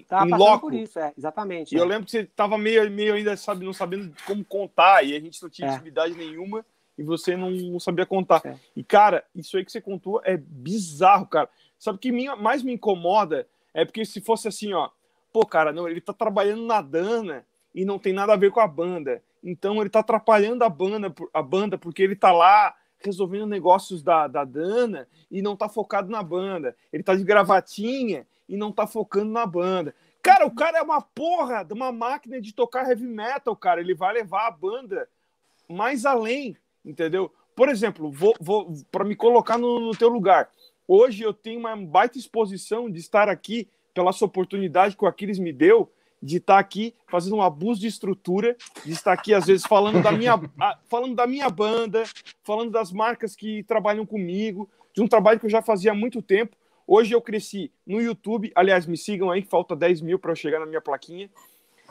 Tava 0.08 0.26
em 0.26 0.30
passando 0.30 0.38
loco. 0.48 0.60
por 0.66 0.74
isso, 0.74 0.98
é, 0.98 1.12
exatamente. 1.16 1.74
E 1.74 1.78
eu 1.78 1.84
é. 1.84 1.86
lembro 1.86 2.04
que 2.04 2.10
você 2.10 2.24
tava 2.24 2.58
meio, 2.58 2.88
meio 2.90 3.14
ainda 3.14 3.36
sabe, 3.36 3.64
não 3.64 3.72
sabendo 3.72 4.12
como 4.26 4.44
contar, 4.44 5.02
e 5.04 5.16
a 5.16 5.20
gente 5.20 5.42
não 5.42 5.48
tinha 5.48 5.68
É. 5.68 5.74
intimidade 5.74 6.14
nenhuma, 6.14 6.64
e 7.00 7.02
você 7.02 7.34
não, 7.34 7.50
não 7.50 7.80
sabia 7.80 8.04
contar. 8.04 8.42
É. 8.44 8.54
E, 8.76 8.84
cara, 8.84 9.24
isso 9.34 9.56
aí 9.56 9.64
que 9.64 9.72
você 9.72 9.80
contou 9.80 10.20
é 10.22 10.36
bizarro, 10.36 11.26
cara. 11.26 11.48
Sabe 11.78 11.96
o 11.96 11.98
que 11.98 12.12
mais 12.36 12.62
me 12.62 12.74
incomoda? 12.74 13.48
É 13.72 13.86
porque 13.86 14.04
se 14.04 14.20
fosse 14.20 14.46
assim, 14.48 14.74
ó, 14.74 14.90
pô, 15.32 15.46
cara, 15.46 15.72
não, 15.72 15.88
ele 15.88 16.02
tá 16.02 16.12
trabalhando 16.12 16.62
na 16.66 16.82
Dana 16.82 17.46
e 17.74 17.86
não 17.86 17.98
tem 17.98 18.12
nada 18.12 18.34
a 18.34 18.36
ver 18.36 18.50
com 18.50 18.60
a 18.60 18.68
banda. 18.68 19.22
Então 19.42 19.80
ele 19.80 19.88
tá 19.88 20.00
atrapalhando 20.00 20.62
a 20.62 20.68
banda, 20.68 21.10
a 21.32 21.42
banda 21.42 21.78
porque 21.78 22.02
ele 22.02 22.14
tá 22.14 22.30
lá 22.32 22.76
resolvendo 22.98 23.46
negócios 23.46 24.02
da, 24.02 24.28
da 24.28 24.44
Dana 24.44 25.08
e 25.30 25.40
não 25.40 25.56
tá 25.56 25.70
focado 25.70 26.10
na 26.10 26.22
banda. 26.22 26.76
Ele 26.92 27.02
tá 27.02 27.14
de 27.14 27.24
gravatinha 27.24 28.26
e 28.46 28.58
não 28.58 28.70
tá 28.70 28.86
focando 28.86 29.32
na 29.32 29.46
banda. 29.46 29.94
Cara, 30.20 30.44
o 30.44 30.54
cara 30.54 30.76
é 30.76 30.82
uma 30.82 31.00
porra 31.00 31.64
de 31.64 31.72
uma 31.72 31.90
máquina 31.90 32.38
de 32.42 32.52
tocar 32.52 32.86
heavy 32.86 33.06
metal, 33.06 33.56
cara. 33.56 33.80
Ele 33.80 33.94
vai 33.94 34.12
levar 34.12 34.48
a 34.48 34.50
banda 34.50 35.08
mais 35.66 36.04
além, 36.04 36.56
entendeu? 36.84 37.32
Por 37.54 37.68
exemplo, 37.68 38.10
vou, 38.10 38.34
vou 38.40 38.72
para 38.90 39.04
me 39.04 39.14
colocar 39.14 39.58
no, 39.58 39.80
no 39.80 39.96
teu 39.96 40.08
lugar. 40.08 40.50
Hoje 40.86 41.22
eu 41.22 41.32
tenho 41.32 41.60
uma 41.60 41.76
baita 41.76 42.18
exposição 42.18 42.90
de 42.90 42.98
estar 42.98 43.28
aqui 43.28 43.68
pela 43.94 44.10
essa 44.10 44.24
oportunidade 44.24 44.96
que 44.96 45.04
o 45.04 45.08
Aquiles 45.08 45.38
me 45.38 45.52
deu 45.52 45.90
de 46.22 46.36
estar 46.36 46.58
aqui 46.58 46.94
fazendo 47.08 47.36
um 47.36 47.42
abuso 47.42 47.80
de 47.80 47.86
estrutura, 47.86 48.56
de 48.84 48.92
estar 48.92 49.12
aqui 49.12 49.32
às 49.32 49.46
vezes 49.46 49.66
falando 49.66 50.02
da 50.02 50.12
minha, 50.12 50.38
falando 50.88 51.14
da 51.14 51.26
minha 51.26 51.48
banda, 51.48 52.04
falando 52.42 52.70
das 52.70 52.92
marcas 52.92 53.34
que 53.34 53.62
trabalham 53.62 54.04
comigo, 54.04 54.68
de 54.94 55.00
um 55.00 55.08
trabalho 55.08 55.40
que 55.40 55.46
eu 55.46 55.50
já 55.50 55.62
fazia 55.62 55.92
há 55.92 55.94
muito 55.94 56.20
tempo. 56.20 56.56
Hoje 56.86 57.14
eu 57.14 57.22
cresci 57.22 57.72
no 57.86 58.00
YouTube, 58.00 58.52
aliás, 58.54 58.86
me 58.86 58.96
sigam 58.96 59.30
aí, 59.30 59.42
falta 59.42 59.76
10 59.76 60.00
mil 60.02 60.18
para 60.18 60.32
eu 60.32 60.36
chegar 60.36 60.60
na 60.60 60.66
minha 60.66 60.80
plaquinha. 60.80 61.30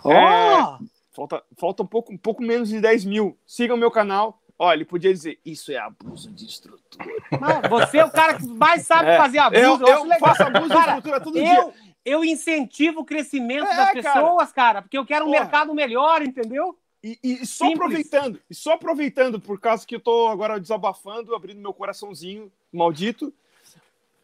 Ó! 0.03 0.11
É, 0.11 0.77
Falta, 1.11 1.43
falta 1.57 1.83
um, 1.83 1.87
pouco, 1.87 2.13
um 2.13 2.17
pouco 2.17 2.41
menos 2.41 2.69
de 2.69 2.79
10 2.79 3.03
mil. 3.05 3.37
Sigam 3.45 3.75
meu 3.75 3.91
canal. 3.91 4.39
Olha, 4.61 4.75
ele 4.75 4.85
podia 4.85 5.13
dizer, 5.13 5.39
isso 5.45 5.71
é 5.71 5.77
abuso 5.77 6.29
de 6.29 6.45
estrutura. 6.45 7.05
Não, 7.39 7.61
você 7.69 7.99
é 7.99 8.05
o 8.05 8.11
cara 8.11 8.35
que 8.37 8.45
mais 8.45 8.85
sabe 8.85 9.09
É, 9.09 9.17
fazer 9.17 9.39
abuso. 9.39 9.61
Eu, 9.83 9.87
Eu, 9.87 10.05
eu 10.11 10.19
faço 10.19 10.43
abuso 10.43 10.67
de 10.67 10.73
Cara, 10.73 10.87
estrutura 10.97 11.21
todo 11.21 11.33
dia. 11.35 11.53
eu, 11.53 11.73
eu 12.03 12.23
incentivo 12.25 12.99
o 12.99 13.05
crescimento 13.05 13.65
É, 13.67 13.75
das 13.77 14.03
cara. 14.03 14.21
pessoas, 14.21 14.51
cara, 14.51 14.81
porque 14.81 14.97
eu 14.97 15.05
quero 15.05 15.23
um 15.25 15.29
Porra. 15.29 15.39
mercado 15.39 15.73
melhor, 15.73 16.21
entendeu? 16.21 16.77
E, 17.01 17.17
e 17.23 17.45
só 17.45 17.67
Simples. 17.67 17.79
aproveitando, 17.85 18.41
e 18.49 18.53
só 18.53 18.73
aproveitando, 18.73 19.39
por 19.39 19.57
causa 19.61 19.87
que 19.87 19.95
eu 19.95 19.99
tô 20.01 20.27
agora 20.27 20.59
desabafando, 20.59 21.33
abrindo 21.33 21.61
meu 21.61 21.73
coraçãozinho 21.73 22.51
maldito. 22.73 23.33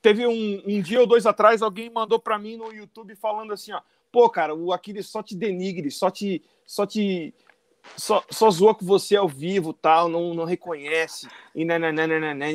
Teve 0.01 0.27
um, 0.27 0.61
um 0.67 0.81
dia 0.81 0.99
ou 0.99 1.07
dois 1.07 1.25
atrás, 1.25 1.61
alguém 1.61 1.89
mandou 1.89 2.19
pra 2.19 2.37
mim 2.37 2.57
no 2.57 2.73
YouTube 2.73 3.15
falando 3.15 3.53
assim, 3.53 3.71
ó, 3.71 3.79
pô, 4.11 4.29
cara, 4.29 4.53
o 4.53 4.73
Aquiles 4.73 5.07
só 5.07 5.23
te 5.23 5.33
denigre, 5.35 5.89
só 5.89 6.11
te, 6.11 6.43
só 6.65 6.85
te, 6.85 7.33
só, 7.95 8.23
só 8.29 8.49
zoa 8.49 8.75
com 8.75 8.85
você 8.85 9.15
ao 9.15 9.27
vivo, 9.27 9.73
tal, 9.73 10.07
não, 10.09 10.33
não 10.33 10.43
reconhece, 10.45 11.27
e 11.53 11.63
nananana. 11.63 12.45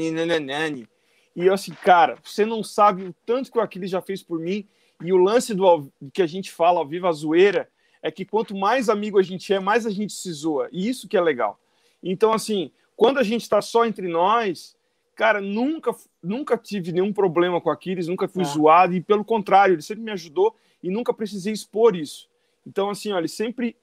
E 1.36 1.47
eu 1.47 1.55
assim, 1.55 1.73
cara, 1.73 2.16
você 2.23 2.44
não 2.44 2.62
sabe 2.62 3.05
o 3.05 3.15
tanto 3.24 3.51
que 3.51 3.59
o 3.59 3.61
Aquiles 3.61 3.90
já 3.90 4.01
fez 4.02 4.23
por 4.23 4.39
mim, 4.39 4.66
e 5.02 5.12
o 5.12 5.16
lance 5.16 5.55
do 5.55 5.90
que 6.12 6.23
a 6.23 6.27
gente 6.27 6.51
fala 6.51 6.78
ao 6.81 6.86
vivo, 6.86 7.07
a 7.07 7.12
zoeira, 7.12 7.69
é 8.02 8.11
que 8.11 8.24
quanto 8.24 8.57
mais 8.57 8.89
amigo 8.89 9.19
a 9.19 9.23
gente 9.23 9.52
é, 9.52 9.61
mais 9.61 9.86
a 9.86 9.90
gente 9.90 10.12
se 10.12 10.32
zoa. 10.32 10.69
E 10.73 10.89
isso 10.89 11.07
que 11.09 11.16
é 11.16 11.20
legal. 11.20 11.59
Então, 12.02 12.32
assim, 12.32 12.70
quando 12.97 13.19
a 13.19 13.23
gente 13.23 13.43
está 13.43 13.61
só 13.62 13.85
entre 13.86 14.09
nós, 14.09 14.77
cara, 15.15 15.40
nunca, 15.40 15.94
nunca 16.23 16.57
tive 16.57 16.93
nenhum 16.93 17.12
problema 17.12 17.61
com 17.61 17.69
o 17.69 17.73
Aquiles, 17.73 18.09
nunca 18.09 18.27
fui 18.28 18.43
É. 18.43 18.47
zoado, 18.47 18.94
e 18.94 19.01
pelo 19.01 19.24
contrário, 19.24 19.74
ele 19.74 19.82
sempre 19.82 20.02
me 20.02 20.11
ajudou 20.11 20.55
e 20.82 20.90
nunca 20.90 21.12
precisei 21.12 21.52
expor 21.52 21.94
isso. 21.94 22.28
Então, 22.66 22.89
assim, 22.90 23.12
ó, 23.12 23.19
ele 23.19 23.28
sempre 23.28 23.77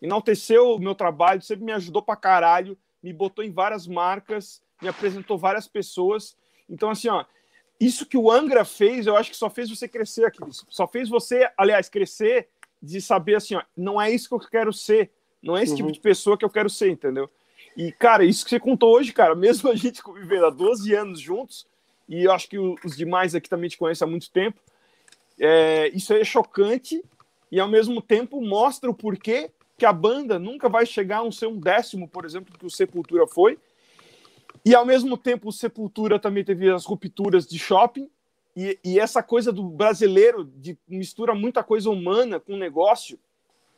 enalteceu 0.00 0.74
o 0.74 0.78
meu 0.78 0.94
trabalho, 0.94 1.42
sempre 1.42 1.64
me 1.64 1.72
ajudou 1.72 2.02
pra 2.02 2.16
caralho, 2.16 2.76
me 3.02 3.12
botou 3.12 3.44
em 3.44 3.50
várias 3.50 3.86
marcas, 3.86 4.62
me 4.80 4.88
apresentou 4.88 5.36
várias 5.38 5.66
pessoas. 5.68 6.36
Então, 6.68 6.90
assim, 6.90 7.08
ó, 7.08 7.24
isso 7.78 8.06
que 8.06 8.16
o 8.16 8.30
Angra 8.30 8.64
fez, 8.64 9.06
eu 9.06 9.16
acho 9.16 9.30
que 9.30 9.36
só 9.36 9.48
fez 9.50 9.68
você 9.70 9.88
crescer, 9.88 10.24
Aquiles. 10.26 10.64
Só 10.68 10.86
fez 10.86 11.08
você, 11.08 11.50
aliás, 11.56 11.88
crescer 11.88 12.48
de 12.82 13.00
saber 13.00 13.34
assim, 13.36 13.54
ó, 13.56 13.62
não 13.76 14.00
é 14.00 14.10
isso 14.10 14.28
que 14.28 14.34
eu 14.34 14.40
quero 14.40 14.72
ser, 14.72 15.10
não 15.42 15.56
é 15.56 15.62
esse 15.62 15.74
tipo 15.74 15.88
Uhum. 15.88 15.92
de 15.92 16.00
pessoa 16.00 16.36
que 16.36 16.44
eu 16.44 16.50
quero 16.50 16.68
ser, 16.70 16.90
entendeu? 16.90 17.28
E, 17.76 17.92
cara, 17.92 18.24
isso 18.24 18.44
que 18.44 18.50
você 18.50 18.60
contou 18.60 18.94
hoje, 18.94 19.12
cara, 19.12 19.34
mesmo 19.36 19.70
a 19.70 19.74
gente 19.76 20.02
convivendo 20.02 20.46
há 20.46 20.50
12 20.50 20.94
anos 20.94 21.20
juntos, 21.20 21.66
e 22.08 22.24
eu 22.24 22.32
acho 22.32 22.48
que 22.48 22.58
os 22.58 22.96
demais 22.96 23.34
aqui 23.34 23.48
também 23.48 23.70
te 23.70 23.78
conhecem 23.78 24.06
há 24.06 24.10
muito 24.10 24.30
tempo, 24.30 24.58
é, 25.38 25.88
isso 25.94 26.12
aí 26.12 26.20
é 26.20 26.24
chocante 26.24 27.02
e, 27.50 27.58
ao 27.58 27.68
mesmo 27.68 28.02
tempo, 28.02 28.40
mostra 28.40 28.90
o 28.90 28.94
porquê 28.94 29.50
que 29.80 29.86
a 29.86 29.92
banda 29.94 30.38
nunca 30.38 30.68
vai 30.68 30.84
chegar 30.84 31.20
a 31.20 31.22
um 31.22 31.32
ser 31.32 31.46
um 31.46 31.58
décimo, 31.58 32.06
por 32.06 32.26
exemplo, 32.26 32.56
que 32.58 32.66
o 32.66 32.70
Sepultura 32.70 33.26
foi. 33.26 33.58
E, 34.62 34.74
ao 34.74 34.84
mesmo 34.84 35.16
tempo, 35.16 35.48
o 35.48 35.52
Sepultura 35.52 36.18
também 36.18 36.44
teve 36.44 36.70
as 36.70 36.84
rupturas 36.84 37.46
de 37.46 37.58
shopping, 37.58 38.10
e, 38.54 38.78
e 38.84 39.00
essa 39.00 39.22
coisa 39.22 39.50
do 39.50 39.62
brasileiro 39.62 40.44
de 40.44 40.76
mistura 40.86 41.34
muita 41.34 41.64
coisa 41.64 41.88
humana 41.88 42.38
com 42.38 42.58
negócio, 42.58 43.18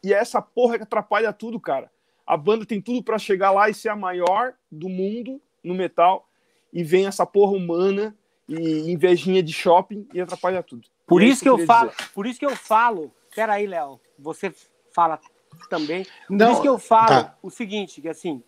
e 0.03 0.13
é 0.13 0.17
essa 0.17 0.43
porra 0.43 0.77
que 0.77 0.83
atrapalha 0.83 1.33
tudo, 1.33 1.61
cara. 1.61 1.89
A 2.27 2.37
banda 2.37 2.67
tem 2.67 2.81
tudo 2.81 3.01
para 3.01 3.17
chegar 3.17 3.53
lá 3.53 3.71
e 3.71 3.75
ser 3.75 3.91
a 3.91 3.95
maior 3.95 4.55
do 4.69 4.89
mundo 4.89 5.41
no 5.63 5.73
metal, 5.73 6.29
e 6.73 6.83
vem 6.83 7.07
essa 7.07 7.25
porra 7.25 7.53
humana 7.53 8.13
e 8.49 8.91
invejinha 8.91 9.41
de 9.41 9.53
shopping 9.53 10.09
e 10.13 10.21
atrapalha 10.21 10.65
tudo. 10.65 10.89
Por 11.07 11.23
é 11.23 11.27
isso 11.27 11.45
que 11.45 11.49
eu 11.49 11.59
falo, 11.59 11.91
dizer. 11.91 12.11
por 12.13 12.27
isso 12.27 12.41
que 12.41 12.47
eu 12.47 12.57
falo. 12.57 13.15
Peraí, 13.33 13.69
Léo, 13.69 14.01
você 14.19 14.53
fala 14.93 15.21
também. 15.69 16.05
Por 16.27 16.37
Não, 16.37 16.53
isso 16.53 16.63
que 16.63 16.69
eu 16.69 16.79
falo 16.79 17.07
tá. 17.09 17.37
o 17.43 17.51
seguinte, 17.51 18.01
que 18.01 18.09
assim, 18.09 18.43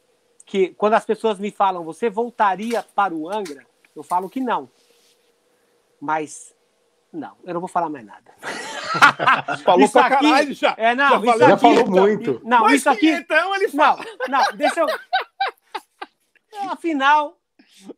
que 0.47 0.69
quando 0.75 0.95
as 0.95 1.05
pessoas 1.05 1.39
me 1.39 1.51
falam, 1.51 1.85
você 1.85 2.09
voltaria 2.11 2.83
para 2.95 3.15
o 3.15 3.29
Angra? 3.31 3.67
Eu 3.95 4.03
falo 4.03 4.29
que 4.29 4.41
não. 4.41 4.69
Mas 6.01 6.55
não, 7.13 7.37
eu 7.45 7.55
não 7.55 7.61
vou 7.61 7.69
falar 7.69 7.89
mais 7.89 8.05
nada. 8.05 8.33
Falou 9.65 9.81
Isso 9.85 9.93
pra 9.93 10.07
aqui- 10.07 10.25
caralho 10.31 10.55
já. 10.55 10.75
É, 10.77 10.95
não, 10.95 11.09
Já 11.09 11.17
isso 11.17 11.25
falei, 11.27 11.39
Já 11.49 11.55
aqui, 11.55 11.61
falou 11.63 11.81
então, 11.81 11.91
muito. 11.93 12.41
Não, 12.45 12.61
Mas 12.61 12.75
isso 12.75 12.91
aqui, 12.91 13.11
Então 13.11 13.55
ele 13.57 13.69
não, 13.75 13.97
não, 14.29 14.57
deixa 14.57 14.81
eu. 14.81 14.87
Afinal, 16.71 17.37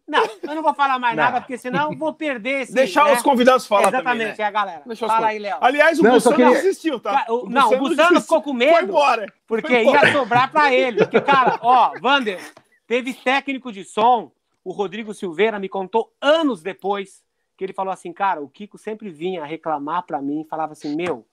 não, 0.07 0.25
eu 0.43 0.55
não 0.55 0.63
vou 0.63 0.75
falar 0.75 0.99
mais 0.99 1.17
Não. 1.17 1.25
nada, 1.25 1.41
porque 1.41 1.57
senão 1.59 1.93
eu 1.93 1.99
vou 1.99 2.13
perder 2.13 2.63
esse. 2.63 2.73
Deixar 2.75 3.05
né? 3.07 3.13
os 3.15 3.23
convidados 3.23 3.67
falar 3.67 3.89
Exatamente, 3.89 4.05
também, 4.13 4.27
né? 4.29 4.35
é 4.39 4.45
a 4.45 4.51
galera. 4.51 4.83
Deixa 4.87 5.07
Fala 5.07 5.27
aí, 5.29 5.39
Léo. 5.39 5.59
Aliás, 5.61 5.99
o 5.99 6.03
Não, 6.03 6.13
Bussano 6.13 6.37
queria- 6.37 6.53
desistiu, 6.53 6.99
tá? 7.01 7.25
Ca- 7.25 7.33
o- 7.33 7.49
não, 7.49 7.73
o 7.73 7.79
Bussano 7.79 8.21
ficou 8.21 8.43
com 8.43 8.51
Foi 8.51 8.67
medo. 8.67 8.89
embora. 8.89 9.33
Porque 9.47 9.69
Foi 9.69 9.81
embora. 9.83 10.07
ia 10.09 10.13
sobrar 10.13 10.51
pra 10.51 10.73
ele. 10.75 10.99
Porque, 10.99 11.21
cara, 11.21 11.59
ó, 11.63 11.93
Vander, 12.01 12.41
teve 12.87 13.13
técnico 13.15 13.71
de 13.73 13.85
som, 13.85 14.31
o 14.65 14.73
Rodrigo 14.73 15.13
Silveira 15.15 15.59
me 15.59 15.69
contou 15.69 16.13
anos 16.21 16.63
depois, 16.63 17.23
que 17.57 17.65
ele 17.65 17.73
falou 17.73 17.93
assim, 17.93 18.13
cara, 18.13 18.41
o 18.43 18.49
Kiko 18.49 18.77
sempre 18.79 19.11
vinha 19.11 19.45
reclamar 19.45 20.03
pra 20.05 20.21
mim, 20.21 20.45
falava 20.49 20.73
assim, 20.73 20.95
meu, 20.97 21.25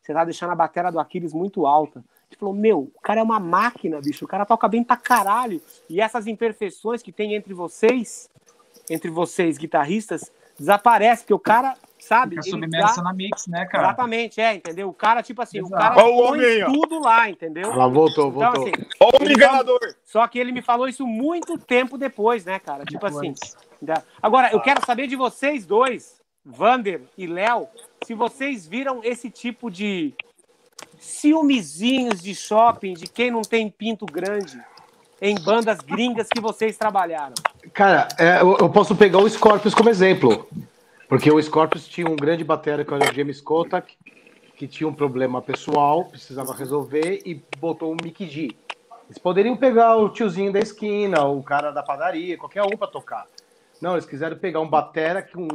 você 0.00 0.12
tá 0.12 0.24
deixando 0.24 0.50
a 0.52 0.54
bateria 0.56 0.90
do 0.90 0.98
Aquiles 0.98 1.32
muito 1.32 1.64
alta. 1.66 2.04
Ele 2.32 2.38
falou, 2.38 2.54
meu, 2.54 2.90
o 2.94 3.00
cara 3.02 3.20
é 3.20 3.22
uma 3.22 3.38
máquina, 3.38 4.00
bicho, 4.00 4.24
o 4.24 4.28
cara 4.28 4.44
toca 4.46 4.66
bem 4.68 4.82
pra 4.82 4.96
caralho. 4.96 5.60
E 5.88 6.00
essas 6.00 6.26
imperfeições 6.26 7.02
que 7.02 7.12
tem 7.12 7.34
entre 7.34 7.52
vocês, 7.54 8.28
entre 8.90 9.10
vocês 9.10 9.58
guitarristas, 9.58 10.32
desaparece, 10.58 11.22
porque 11.22 11.34
o 11.34 11.38
cara, 11.38 11.74
sabe? 11.98 12.36
Fica 12.36 12.48
ele 12.48 12.50
submersa 12.66 12.96
dá- 12.96 13.02
na 13.02 13.12
mix, 13.12 13.46
né, 13.46 13.66
cara? 13.66 13.88
Exatamente, 13.88 14.40
é, 14.40 14.54
entendeu? 14.54 14.88
O 14.88 14.92
cara, 14.94 15.22
tipo 15.22 15.42
assim, 15.42 15.58
Exato. 15.58 15.74
o 15.74 15.78
cara 15.78 15.94
Ó 15.96 16.08
o 16.08 16.16
põe 16.28 16.44
homem 16.44 16.64
tudo 16.66 17.00
lá, 17.00 17.28
entendeu? 17.28 17.70
Ela 17.72 17.88
voltou, 17.88 18.28
Então, 18.28 18.52
voltou. 18.52 18.62
assim, 18.62 18.72
Ó, 19.00 19.10
o 19.22 19.30
enganador. 19.30 19.80
só 20.04 20.26
que 20.26 20.38
ele 20.38 20.52
me 20.52 20.62
falou 20.62 20.88
isso 20.88 21.06
muito 21.06 21.58
tempo 21.58 21.98
depois, 21.98 22.44
né, 22.44 22.58
cara? 22.58 22.84
Tipo 22.84 23.04
assim. 23.06 23.34
Depois. 23.80 24.04
Agora, 24.22 24.50
eu 24.52 24.60
quero 24.60 24.84
saber 24.86 25.06
de 25.06 25.16
vocês 25.16 25.66
dois, 25.66 26.20
Vander 26.44 27.02
e 27.16 27.26
Léo, 27.26 27.68
se 28.04 28.14
vocês 28.14 28.66
viram 28.66 29.00
esse 29.04 29.30
tipo 29.30 29.70
de 29.70 30.14
ciúmezinhos 30.98 32.20
de 32.20 32.34
shopping, 32.34 32.94
de 32.94 33.06
quem 33.06 33.30
não 33.30 33.42
tem 33.42 33.68
pinto 33.70 34.06
grande, 34.06 34.60
em 35.20 35.34
bandas 35.40 35.78
gringas 35.78 36.28
que 36.28 36.40
vocês 36.40 36.76
trabalharam. 36.76 37.34
Cara, 37.72 38.08
é, 38.18 38.40
eu, 38.40 38.56
eu 38.58 38.68
posso 38.68 38.94
pegar 38.96 39.18
o 39.18 39.28
Scorpions 39.28 39.74
como 39.74 39.88
exemplo. 39.88 40.48
Porque 41.08 41.30
o 41.30 41.40
Scorpions 41.42 41.86
tinha 41.86 42.08
um 42.08 42.16
grande 42.16 42.42
batera 42.42 42.84
que 42.84 42.94
era 42.94 43.10
o 43.10 43.14
James 43.14 43.40
Kotak, 43.40 43.94
que 44.56 44.66
tinha 44.66 44.88
um 44.88 44.94
problema 44.94 45.42
pessoal, 45.42 46.06
precisava 46.06 46.54
resolver, 46.54 47.20
e 47.26 47.42
botou 47.58 47.92
o 47.92 47.96
Mickey 48.02 48.26
G. 48.26 48.56
Eles 49.06 49.18
poderiam 49.18 49.54
pegar 49.54 49.96
o 49.96 50.08
tiozinho 50.08 50.50
da 50.50 50.58
esquina, 50.58 51.24
o 51.26 51.42
cara 51.42 51.70
da 51.70 51.82
padaria, 51.82 52.38
qualquer 52.38 52.62
um 52.62 52.78
para 52.78 52.86
tocar. 52.88 53.26
Não, 53.78 53.92
eles 53.92 54.06
quiseram 54.06 54.38
pegar 54.38 54.60
um 54.60 54.68
batera 54.68 55.20
com 55.20 55.48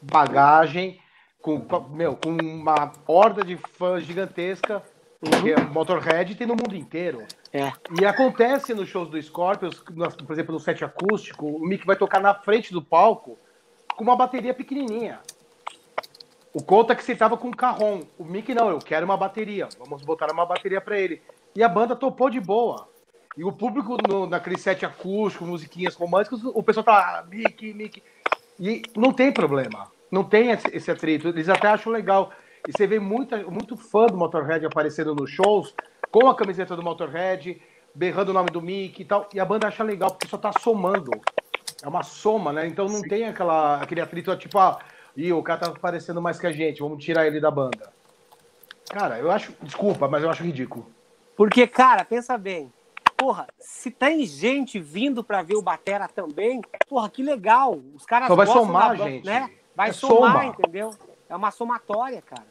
bagagem, 0.00 0.98
com, 1.42 1.60
meu, 1.90 2.16
com 2.16 2.30
uma 2.30 2.92
horda 3.06 3.44
de 3.44 3.56
fãs 3.56 4.04
gigantesca, 4.04 4.82
é 5.22 5.60
Motorhead 5.60 6.34
tem 6.34 6.46
no 6.46 6.54
mundo 6.54 6.74
inteiro. 6.74 7.24
É. 7.52 7.72
E 8.00 8.06
acontece 8.06 8.72
nos 8.72 8.88
shows 8.88 9.08
do 9.10 9.20
Scorpions, 9.20 9.78
por 9.78 10.32
exemplo, 10.32 10.54
no 10.54 10.60
set 10.60 10.84
acústico, 10.84 11.46
o 11.46 11.60
Mick 11.60 11.84
vai 11.84 11.96
tocar 11.96 12.20
na 12.20 12.34
frente 12.34 12.72
do 12.72 12.80
palco 12.82 13.38
com 13.94 14.04
uma 14.04 14.16
bateria 14.16 14.54
pequenininha. 14.54 15.20
O 16.54 16.62
Conta 16.62 16.94
que 16.94 17.04
sentava 17.04 17.36
com 17.36 17.48
um 17.48 17.52
carrom. 17.52 18.02
O 18.18 18.24
Mick 18.24 18.54
não, 18.54 18.68
eu 18.68 18.78
quero 18.78 19.06
uma 19.06 19.16
bateria. 19.16 19.68
Vamos 19.78 20.02
botar 20.02 20.30
uma 20.32 20.44
bateria 20.44 20.80
para 20.80 20.98
ele. 20.98 21.22
E 21.54 21.62
a 21.62 21.68
banda 21.68 21.96
topou 21.96 22.28
de 22.28 22.40
boa. 22.40 22.88
E 23.36 23.44
o 23.44 23.52
público 23.52 23.96
no, 24.06 24.26
naquele 24.26 24.58
set 24.58 24.84
acústico, 24.84 25.46
musiquinhas 25.46 25.94
românticas, 25.94 26.40
o 26.44 26.62
pessoal 26.62 26.84
tá 26.84 26.92
ah, 26.92 27.24
Mick, 27.26 27.72
Mick. 27.72 28.02
E 28.60 28.82
não 28.94 29.12
tem 29.12 29.32
problema. 29.32 29.90
Não 30.12 30.22
tem 30.22 30.50
esse, 30.50 30.90
atrito. 30.90 31.28
Eles 31.28 31.48
até 31.48 31.68
acham 31.68 31.90
legal. 31.90 32.30
E 32.68 32.70
você 32.70 32.86
vê 32.86 33.00
muita, 33.00 33.38
muito 33.44 33.78
fã 33.78 34.04
do 34.04 34.16
Motorhead 34.18 34.66
aparecendo 34.66 35.14
nos 35.14 35.30
shows 35.30 35.74
com 36.10 36.28
a 36.28 36.34
camiseta 36.34 36.76
do 36.76 36.82
Motorhead, 36.82 37.58
berrando 37.94 38.28
o 38.28 38.34
nome 38.34 38.50
do 38.50 38.60
Mick 38.60 39.00
e 39.00 39.04
tal. 39.06 39.26
E 39.32 39.40
a 39.40 39.44
banda 39.44 39.68
acha 39.68 39.82
legal 39.82 40.10
porque 40.10 40.28
só 40.28 40.36
tá 40.36 40.52
somando. 40.60 41.10
É 41.82 41.88
uma 41.88 42.02
soma, 42.02 42.52
né? 42.52 42.66
Então 42.66 42.84
não 42.84 43.00
tem 43.00 43.24
aquela, 43.24 43.80
aquele 43.80 44.02
atrito 44.02 44.36
tipo, 44.36 44.58
ah, 44.58 44.78
e 45.16 45.32
o 45.32 45.42
cara 45.42 45.60
tá 45.60 45.66
aparecendo 45.68 46.20
mais 46.20 46.38
que 46.38 46.46
a 46.46 46.52
gente, 46.52 46.80
vamos 46.80 47.02
tirar 47.02 47.26
ele 47.26 47.40
da 47.40 47.50
banda. 47.50 47.90
Cara, 48.90 49.18
eu 49.18 49.30
acho. 49.30 49.54
Desculpa, 49.62 50.06
mas 50.08 50.22
eu 50.22 50.28
acho 50.28 50.44
ridículo. 50.44 50.86
Porque, 51.34 51.66
cara, 51.66 52.04
pensa 52.04 52.36
bem. 52.36 52.70
Porra, 53.16 53.46
se 53.58 53.90
tem 53.90 54.26
gente 54.26 54.78
vindo 54.78 55.24
pra 55.24 55.42
ver 55.42 55.54
o 55.54 55.62
Batera 55.62 56.06
também, 56.06 56.60
porra, 56.86 57.08
que 57.08 57.22
legal. 57.22 57.80
Os 57.94 58.04
caras 58.04 58.28
Só 58.28 58.36
vai 58.36 58.46
somar, 58.46 58.90
da 58.90 58.96
ban- 59.04 59.10
gente. 59.10 59.24
Né? 59.24 59.50
Vai 59.74 59.90
É 59.90 59.92
somar, 59.92 60.32
soma. 60.32 60.44
entendeu? 60.46 60.94
É 61.28 61.36
uma 61.36 61.50
somatória, 61.50 62.22
cara. 62.22 62.46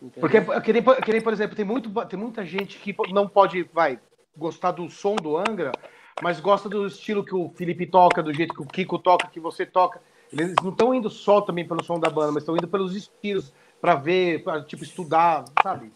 Entendeu? 0.00 0.20
Porque, 0.20 0.60
que 0.60 0.72
nem, 0.72 0.82
que 0.82 1.12
nem, 1.12 1.20
por 1.20 1.32
exemplo, 1.32 1.56
tem, 1.56 1.64
muito, 1.64 1.90
tem 2.06 2.18
muita 2.18 2.44
gente 2.44 2.78
que 2.78 2.94
não 3.12 3.26
pode, 3.28 3.62
vai, 3.72 3.98
gostar 4.36 4.72
do 4.72 4.88
som 4.90 5.16
do 5.16 5.36
Angra, 5.36 5.72
mas 6.22 6.38
gosta 6.40 6.68
do 6.68 6.86
estilo 6.86 7.24
que 7.24 7.34
o 7.34 7.48
Felipe 7.50 7.86
toca, 7.86 8.22
do 8.22 8.32
jeito 8.32 8.54
que 8.54 8.62
o 8.62 8.66
Kiko 8.66 8.98
toca, 8.98 9.28
que 9.28 9.40
você 9.40 9.64
toca. 9.64 10.00
Eles 10.32 10.54
não 10.62 10.70
estão 10.70 10.94
indo 10.94 11.08
só 11.08 11.40
também 11.40 11.66
pelo 11.66 11.82
som 11.82 11.98
da 11.98 12.10
banda, 12.10 12.32
mas 12.32 12.42
estão 12.42 12.56
indo 12.56 12.68
pelos 12.68 12.94
estilos, 12.94 13.52
pra 13.80 13.94
ver, 13.94 14.42
pra, 14.42 14.62
tipo, 14.62 14.82
estudar, 14.82 15.44
sabe? 15.62 15.92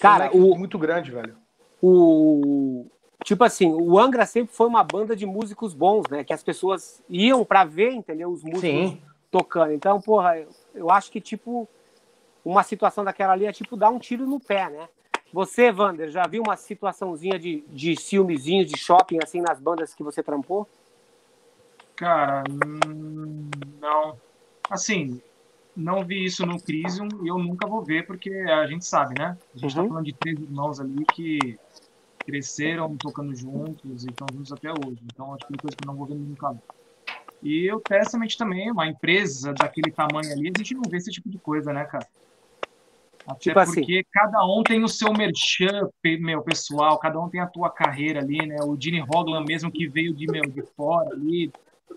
Cara, 0.00 0.30
o, 0.32 0.56
muito 0.56 0.78
grande, 0.78 1.10
velho. 1.10 1.36
o 1.82 2.86
tipo 3.22 3.44
assim, 3.44 3.70
o 3.70 3.98
Angra 3.98 4.24
sempre 4.24 4.54
foi 4.54 4.66
uma 4.66 4.82
banda 4.82 5.14
de 5.14 5.26
músicos 5.26 5.74
bons, 5.74 6.04
né? 6.10 6.24
Que 6.24 6.32
as 6.32 6.42
pessoas 6.42 7.02
iam 7.08 7.44
pra 7.44 7.64
ver, 7.64 7.92
entendeu? 7.92 8.30
Os 8.30 8.42
músicos 8.42 8.62
Sim. 8.62 9.02
Tocando. 9.30 9.72
Então, 9.72 10.00
porra, 10.00 10.38
eu, 10.38 10.48
eu 10.74 10.90
acho 10.90 11.10
que 11.10 11.20
tipo 11.20 11.68
uma 12.44 12.62
situação 12.62 13.04
daquela 13.04 13.32
ali 13.32 13.46
é 13.46 13.52
tipo 13.52 13.76
dar 13.76 13.90
um 13.90 13.98
tiro 13.98 14.26
no 14.26 14.40
pé, 14.40 14.68
né? 14.70 14.88
Você, 15.32 15.70
Vander, 15.70 16.10
já 16.10 16.26
viu 16.26 16.42
uma 16.42 16.56
situaçãozinha 16.56 17.38
de, 17.38 17.62
de 17.68 17.96
ciúmezinho 17.96 18.64
de 18.64 18.76
shopping 18.76 19.18
assim 19.22 19.40
nas 19.40 19.60
bandas 19.60 19.94
que 19.94 20.02
você 20.02 20.22
trampou? 20.22 20.66
Cara, 21.96 22.42
não. 22.48 24.18
Assim, 24.68 25.20
não 25.76 26.04
vi 26.04 26.24
isso 26.24 26.44
no 26.46 26.60
Crisium 26.60 27.08
e 27.24 27.28
eu 27.28 27.38
nunca 27.38 27.66
vou 27.66 27.84
ver, 27.84 28.06
porque 28.06 28.30
a 28.30 28.66
gente 28.66 28.84
sabe, 28.86 29.14
né? 29.14 29.36
A 29.54 29.58
gente 29.58 29.74
tá 29.74 29.82
Uhum. 29.82 29.88
falando 29.88 30.04
de 30.04 30.14
três 30.14 30.40
irmãos 30.40 30.80
ali 30.80 31.04
que 31.06 31.58
cresceram 32.26 32.96
tocando 32.96 33.34
juntos 33.34 34.04
e 34.04 34.10
estão 34.10 34.26
juntos 34.32 34.52
até 34.52 34.70
hoje. 34.72 35.00
Então, 35.12 35.34
acho 35.34 35.46
que 35.46 35.54
é 35.54 35.58
coisa 35.58 35.76
que 35.76 35.82
eu 35.82 35.86
não 35.86 35.96
vou 35.96 36.06
ver 36.06 36.14
nunca. 36.14 36.54
E 37.42 37.72
o 37.72 37.80
Testament 37.80 38.36
também, 38.36 38.70
uma 38.70 38.86
empresa 38.86 39.52
daquele 39.54 39.90
tamanho 39.90 40.30
ali, 40.32 40.48
a 40.54 40.58
gente 40.58 40.74
não 40.74 40.82
vê 40.88 40.98
esse 40.98 41.10
tipo 41.10 41.28
de 41.28 41.38
coisa, 41.38 41.72
né, 41.72 41.84
cara? 41.84 42.06
Até 43.26 43.38
Tipo 43.38 43.58
assim. 43.60 43.74
porque 43.74 44.04
cada 44.12 44.44
um 44.44 44.62
tem 44.62 44.82
o 44.82 44.88
seu 44.88 45.12
merchan, 45.12 45.88
meu, 46.20 46.42
pessoal, 46.42 46.98
cada 46.98 47.20
um 47.20 47.28
tem 47.28 47.40
a 47.40 47.46
tua 47.46 47.70
carreira 47.70 48.20
ali, 48.20 48.44
né? 48.46 48.56
O 48.62 48.76
Gene 48.80 49.02
Hoglan 49.02 49.44
mesmo 49.44 49.70
que 49.70 49.86
veio 49.88 50.14
de, 50.14 50.26
meu, 50.26 50.42
de 50.42 50.62
fora 50.76 51.10
ali, 51.10 51.50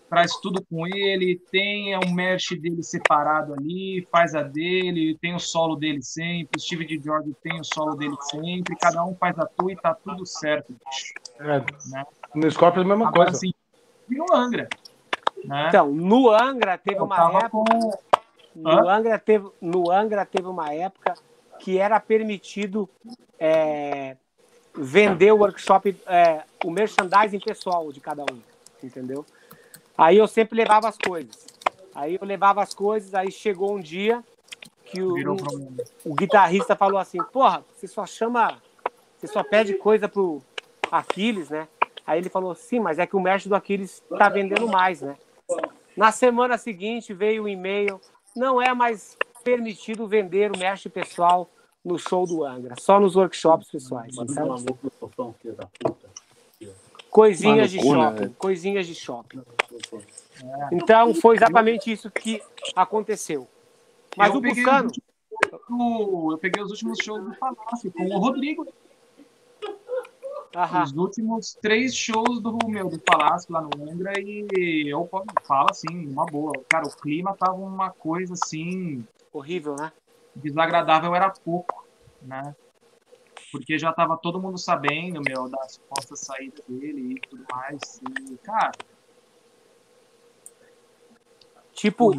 traz 0.10 0.36
tudo 0.41 0.64
com 0.70 0.86
ele, 0.86 1.41
tem 1.52 1.95
o 1.98 2.14
merch 2.14 2.52
dele 2.56 2.84
separado 2.84 3.53
ali, 3.53 4.07
faz 4.11 4.36
a 4.36 4.44
dele, 4.44 5.18
tem 5.20 5.34
o 5.34 5.40
solo 5.40 5.76
dele 5.76 6.02
sempre, 6.03 6.57
o 6.57 6.60
Steve 6.60 6.86
de 6.86 6.99
George 7.02 7.36
tem 7.41 7.60
o 7.60 7.64
solo 7.64 7.95
dele 7.95 8.15
sempre, 8.22 8.76
cada 8.76 9.03
um 9.03 9.15
faz 9.15 9.38
a 9.40 9.45
tua 9.45 9.72
e 9.72 9.76
tá 9.76 9.95
tudo 9.95 10.26
certo. 10.26 10.74
bicho, 10.74 11.14
É, 11.40 11.60
Né? 11.90 12.06
no 12.36 12.52
Scorpions 12.52 12.86
é 12.86 12.86
a 12.86 12.95
mesma 12.95 13.07
Agora, 13.07 13.32
coisa. 13.32 13.38
assim, 13.38 13.53
virou 14.07 14.28
Angra. 14.36 14.68
Né? 15.44 15.68
Então, 15.68 15.91
no 15.91 16.30
Angra 16.30 16.78
teve 16.78 16.99
Eu 16.99 17.06
uma 17.06 17.32
época, 17.32 17.49
com- 17.49 17.91
no 18.56 18.90
Angra 18.90 19.20
teve, 19.20 19.48
no 19.61 19.91
Angra 19.91 20.26
teve 20.26 20.48
uma 20.48 20.74
época 20.74 21.15
que 21.60 21.78
era 21.78 21.99
permitido 21.99 22.90
é, 23.40 24.15
vender 24.76 25.32
o 25.32 25.38
workshop, 25.38 25.95
é, 26.07 26.44
o 26.64 26.72
merchandising 26.72 27.40
pessoal 27.40 27.91
de 27.91 27.99
cada 27.99 28.24
um, 28.24 28.40
entendeu? 28.82 29.26
Aí 29.98 30.18
eu 30.18 30.28
sempre 30.28 30.57
levava 30.57 30.88
as 30.88 30.98
coisas. 30.98 31.45
Aí 31.94 32.18
eu 32.20 32.26
levava 32.26 32.61
as 32.64 32.74
coisas, 32.74 33.14
aí 33.14 33.32
chegou 33.32 33.76
um 33.76 33.80
dia 33.80 34.24
que 34.86 35.02
o, 35.02 35.14
o 36.06 36.14
guitarrista 36.15 36.76
falou 36.76 36.98
assim, 36.99 37.22
porra, 37.32 37.64
você 37.76 37.88
só 37.88 38.06
chama, 38.06 38.61
você 39.18 39.28
só 39.28 39.44
pede 39.44 39.74
coisa 39.76 40.07
pro 40.07 40.41
Aquiles, 40.91 41.49
né? 41.49 41.68
Aí 42.06 42.20
ele 42.20 42.30
falou, 42.30 42.53
sim, 42.56 42.80
mas 42.80 42.99
é 42.99 43.06
que 43.07 43.15
o 43.15 43.22
merch 43.22 43.48
do 43.48 43.56
Aquiles 43.56 44.02
tá 44.18 44.28
vendendo 44.30 44.68
mais, 44.68 45.02
né? 45.02 45.15
Na 45.95 46.11
semana 46.11 46.57
seguinte 46.57 47.14
veio 47.14 47.44
o 47.44 47.48
e-mail, 47.48 47.99
não 48.36 48.61
é 48.61 48.74
mais 48.74 49.18
permitido 49.44 50.07
vender 50.07 50.52
o 50.52 50.57
merch 50.57 50.88
pessoal 50.90 51.49
no 51.84 51.98
show 51.99 52.26
do 52.26 52.44
Angra, 52.45 52.76
só 52.80 52.99
nos 52.99 53.15
workshops 53.15 53.70
pessoais. 53.70 54.15
Então, 54.18 54.56
coisinhas 57.10 57.70
de 57.70 57.78
né, 57.78 57.84
shopping, 57.84 58.30
coisinhas 58.40 58.88
de 58.88 58.95
shopping. 58.95 59.41
Então 60.72 61.14
foi 61.15 61.36
exatamente 61.36 61.91
isso 61.91 62.10
que 62.10 62.41
aconteceu. 62.76 63.48
Mas 64.18 64.32
Eu 64.32 64.40
o 64.40 64.41
peguei 64.41 64.64
Bucano, 64.64 64.88
os 64.90 64.98
últimos- 64.98 66.32
Eu 66.32 66.38
peguei 66.38 66.64
os 66.64 66.72
últimos 66.72 66.98
shows 67.03 67.24
do 67.24 67.36
Palácio 67.36 67.91
com 67.91 68.06
o 68.06 68.20
Rodrigo. 68.20 68.68
Aham, 70.56 70.84
Os 70.84 70.94
últimos 70.94 71.58
três 71.62 71.96
shows 71.96 72.42
do 72.42 72.58
meu 72.68 72.90
do 72.90 73.00
Palácio 73.00 73.52
lá 73.52 73.62
no 73.62 73.92
Angra 73.92 74.14
e 74.18 74.92
eu 74.92 75.10
falo 75.48 75.70
assim, 75.70 76.08
uma 76.08 76.26
boa. 76.26 76.54
Cara, 76.70 76.86
o 76.86 76.96
clima 77.02 77.36
tava 77.38 77.56
uma 77.56 77.92
coisa 77.92 78.34
assim, 78.34 79.04
horrível, 79.32 79.76
né? 79.76 79.92
desagradável 80.36 81.14
era 81.16 81.32
pouco, 81.44 81.86
né? 82.22 82.56
Porque 83.52 83.78
já 83.78 83.94
tava 83.94 84.18
todo 84.18 84.42
mundo 84.42 84.58
sabendo, 84.58 85.22
meu, 85.22 85.48
da 85.48 85.68
suposta 85.68 86.16
saída 86.16 86.64
dele 86.68 87.14
e 87.14 87.20
tudo 87.30 87.46
mais. 87.52 87.80
E, 88.32 88.38
cara, 88.40 88.72
Tipo, 91.74 92.12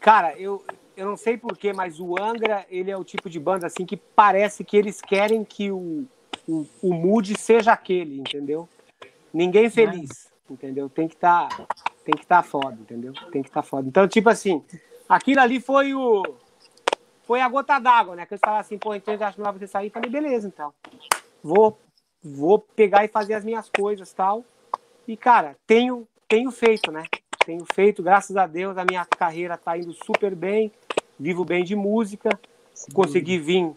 cara, 0.00 0.38
eu, 0.38 0.62
eu 0.96 1.06
não 1.06 1.16
sei 1.16 1.38
porquê, 1.38 1.72
mas 1.72 1.98
o 2.00 2.20
Angra, 2.20 2.66
ele 2.68 2.90
é 2.90 2.96
o 2.96 3.04
tipo 3.04 3.30
de 3.30 3.38
banda 3.38 3.66
assim 3.66 3.86
que 3.86 3.96
parece 3.96 4.64
que 4.64 4.76
eles 4.76 5.00
querem 5.00 5.44
que 5.44 5.70
o, 5.70 6.06
o, 6.48 6.66
o 6.82 6.94
mood 6.94 7.38
seja 7.38 7.72
aquele, 7.72 8.20
entendeu? 8.20 8.68
Ninguém 9.32 9.68
feliz, 9.68 10.28
entendeu? 10.48 10.88
Tem 10.88 11.08
que 11.08 11.14
estar 11.14 11.48
tem 12.04 12.14
que 12.14 12.26
tá 12.26 12.42
foda, 12.42 12.76
entendeu? 12.78 13.12
Tem 13.32 13.42
que 13.42 13.48
estar 13.48 13.62
foda. 13.62 13.88
Então, 13.88 14.06
tipo 14.06 14.28
assim, 14.28 14.62
aquilo 15.08 15.40
ali 15.40 15.58
foi 15.58 15.94
o 15.94 16.22
foi 17.26 17.40
a 17.40 17.48
gota 17.48 17.78
d'água, 17.78 18.14
né? 18.14 18.26
Que 18.26 18.34
eles 18.34 18.40
falaram 18.40 18.60
assim, 18.60 18.78
pô, 18.78 18.94
então 18.94 19.14
eu 19.14 19.24
acho 19.24 19.40
melhor 19.40 19.52
você 19.52 19.66
sair. 19.66 19.86
Eu 19.86 19.92
falei, 19.92 20.10
beleza, 20.10 20.46
então. 20.46 20.72
Vou, 21.42 21.78
vou 22.22 22.58
pegar 22.58 23.04
e 23.04 23.08
fazer 23.08 23.32
as 23.32 23.44
minhas 23.44 23.70
coisas 23.70 24.12
tal. 24.12 24.44
E, 25.08 25.16
cara, 25.16 25.56
tenho, 25.66 26.06
tenho 26.28 26.50
feito, 26.50 26.92
né? 26.92 27.04
Tenho 27.44 27.64
feito, 27.74 28.02
graças 28.02 28.36
a 28.36 28.46
Deus, 28.46 28.76
a 28.76 28.84
minha 28.84 29.04
carreira 29.06 29.56
tá 29.56 29.76
indo 29.76 29.94
super 30.04 30.34
bem. 30.34 30.70
Vivo 31.18 31.44
bem 31.44 31.64
de 31.64 31.74
música. 31.74 32.28
Consegui 32.92 33.38
vir, 33.38 33.74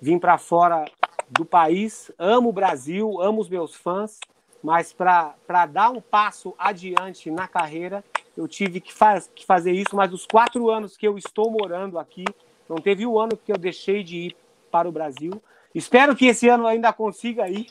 vir 0.00 0.20
para 0.20 0.38
fora 0.38 0.84
do 1.30 1.44
país. 1.44 2.10
Amo 2.18 2.48
o 2.48 2.52
Brasil, 2.52 3.20
amo 3.20 3.40
os 3.40 3.48
meus 3.48 3.74
fãs. 3.74 4.18
Mas 4.62 4.92
para 4.92 5.66
dar 5.70 5.90
um 5.90 6.00
passo 6.00 6.54
adiante 6.58 7.30
na 7.30 7.46
carreira, 7.46 8.04
eu 8.36 8.48
tive 8.48 8.80
que, 8.80 8.92
faz, 8.92 9.30
que 9.34 9.44
fazer 9.44 9.72
isso. 9.72 9.94
Mas 9.94 10.12
os 10.12 10.26
quatro 10.26 10.68
anos 10.70 10.96
que 10.96 11.06
eu 11.06 11.16
estou 11.16 11.50
morando 11.50 11.98
aqui, 11.98 12.24
não 12.68 12.76
teve 12.76 13.06
um 13.06 13.18
ano 13.18 13.36
que 13.36 13.52
eu 13.52 13.56
deixei 13.56 14.02
de 14.02 14.16
ir 14.16 14.36
para 14.70 14.88
o 14.88 14.92
Brasil. 14.92 15.42
Espero 15.74 16.16
que 16.16 16.26
esse 16.26 16.48
ano 16.48 16.66
ainda 16.66 16.92
consiga 16.92 17.48
ir, 17.48 17.68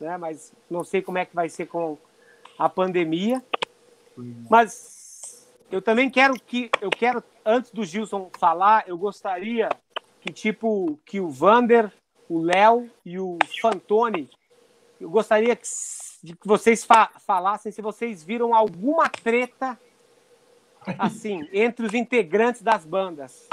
né? 0.00 0.16
mas 0.16 0.52
não 0.68 0.82
sei 0.82 1.02
como 1.02 1.18
é 1.18 1.24
que 1.24 1.34
vai 1.34 1.48
ser 1.48 1.66
com 1.66 1.98
a 2.58 2.68
pandemia. 2.68 3.42
Mas 4.48 5.46
eu 5.70 5.80
também 5.80 6.10
quero 6.10 6.34
que 6.34 6.70
eu 6.80 6.90
quero 6.90 7.22
antes 7.44 7.70
do 7.70 7.84
Gilson 7.84 8.30
falar, 8.38 8.84
eu 8.86 8.96
gostaria 8.96 9.68
que 10.20 10.32
tipo 10.32 10.98
que 11.04 11.20
o 11.20 11.30
Vander, 11.30 11.92
o 12.30 12.40
Léo 12.40 12.88
e 13.04 13.18
o 13.18 13.36
Fantoni, 13.60 14.30
eu 15.00 15.10
gostaria 15.10 15.56
que, 15.56 15.66
de 16.22 16.36
que 16.36 16.46
vocês 16.46 16.84
fa 16.84 17.10
falassem 17.26 17.72
se 17.72 17.82
vocês 17.82 18.22
viram 18.22 18.54
alguma 18.54 19.08
treta 19.08 19.76
assim 20.96 21.48
entre 21.52 21.84
os 21.84 21.92
integrantes 21.92 22.62
das 22.62 22.86
bandas 22.86 23.48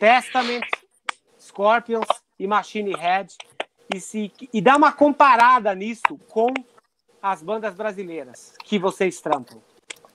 Testament, 0.00 0.66
Scorpions 1.40 2.08
e 2.36 2.48
Machine 2.48 2.92
Head 2.92 3.36
e 3.94 4.00
se 4.00 4.32
e 4.52 4.60
dá 4.60 4.76
uma 4.76 4.90
comparada 4.90 5.72
nisso 5.72 6.18
com 6.28 6.52
as 7.22 7.40
bandas 7.40 7.74
brasileiras 7.74 8.54
que 8.64 8.80
vocês 8.80 9.20
trampam. 9.20 9.62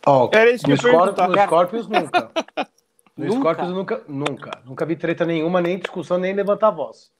Ó, 0.05 0.29
Era 0.33 0.51
isso 0.51 0.65
que 0.65 0.71
no, 0.71 0.75
eu 0.75 0.77
Scorpions, 0.77 1.29
no 1.29 1.41
Scorpions 1.41 1.87
nunca. 1.87 2.31
No 3.15 3.25
Nunca? 3.27 3.39
Scorpions 3.41 3.71
nunca, 3.71 4.03
nunca. 4.07 4.61
Nunca 4.65 4.85
vi 4.87 4.95
treta 4.95 5.23
nenhuma, 5.23 5.61
nem 5.61 5.77
discussão, 5.77 6.17
nem 6.17 6.33
levantar 6.33 6.69
a 6.69 6.71
voz. 6.71 7.11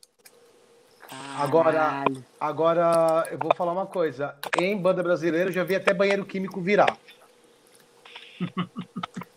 Agora, 1.38 2.06
agora 2.40 3.28
eu 3.32 3.38
vou 3.40 3.54
falar 3.56 3.72
uma 3.72 3.86
coisa. 3.86 4.36
Em 4.60 4.78
banda 4.78 5.02
brasileira 5.02 5.50
eu 5.50 5.54
já 5.54 5.64
vi 5.64 5.76
até 5.76 5.94
banheiro 5.94 6.26
químico 6.26 6.62
virar. 6.62 6.98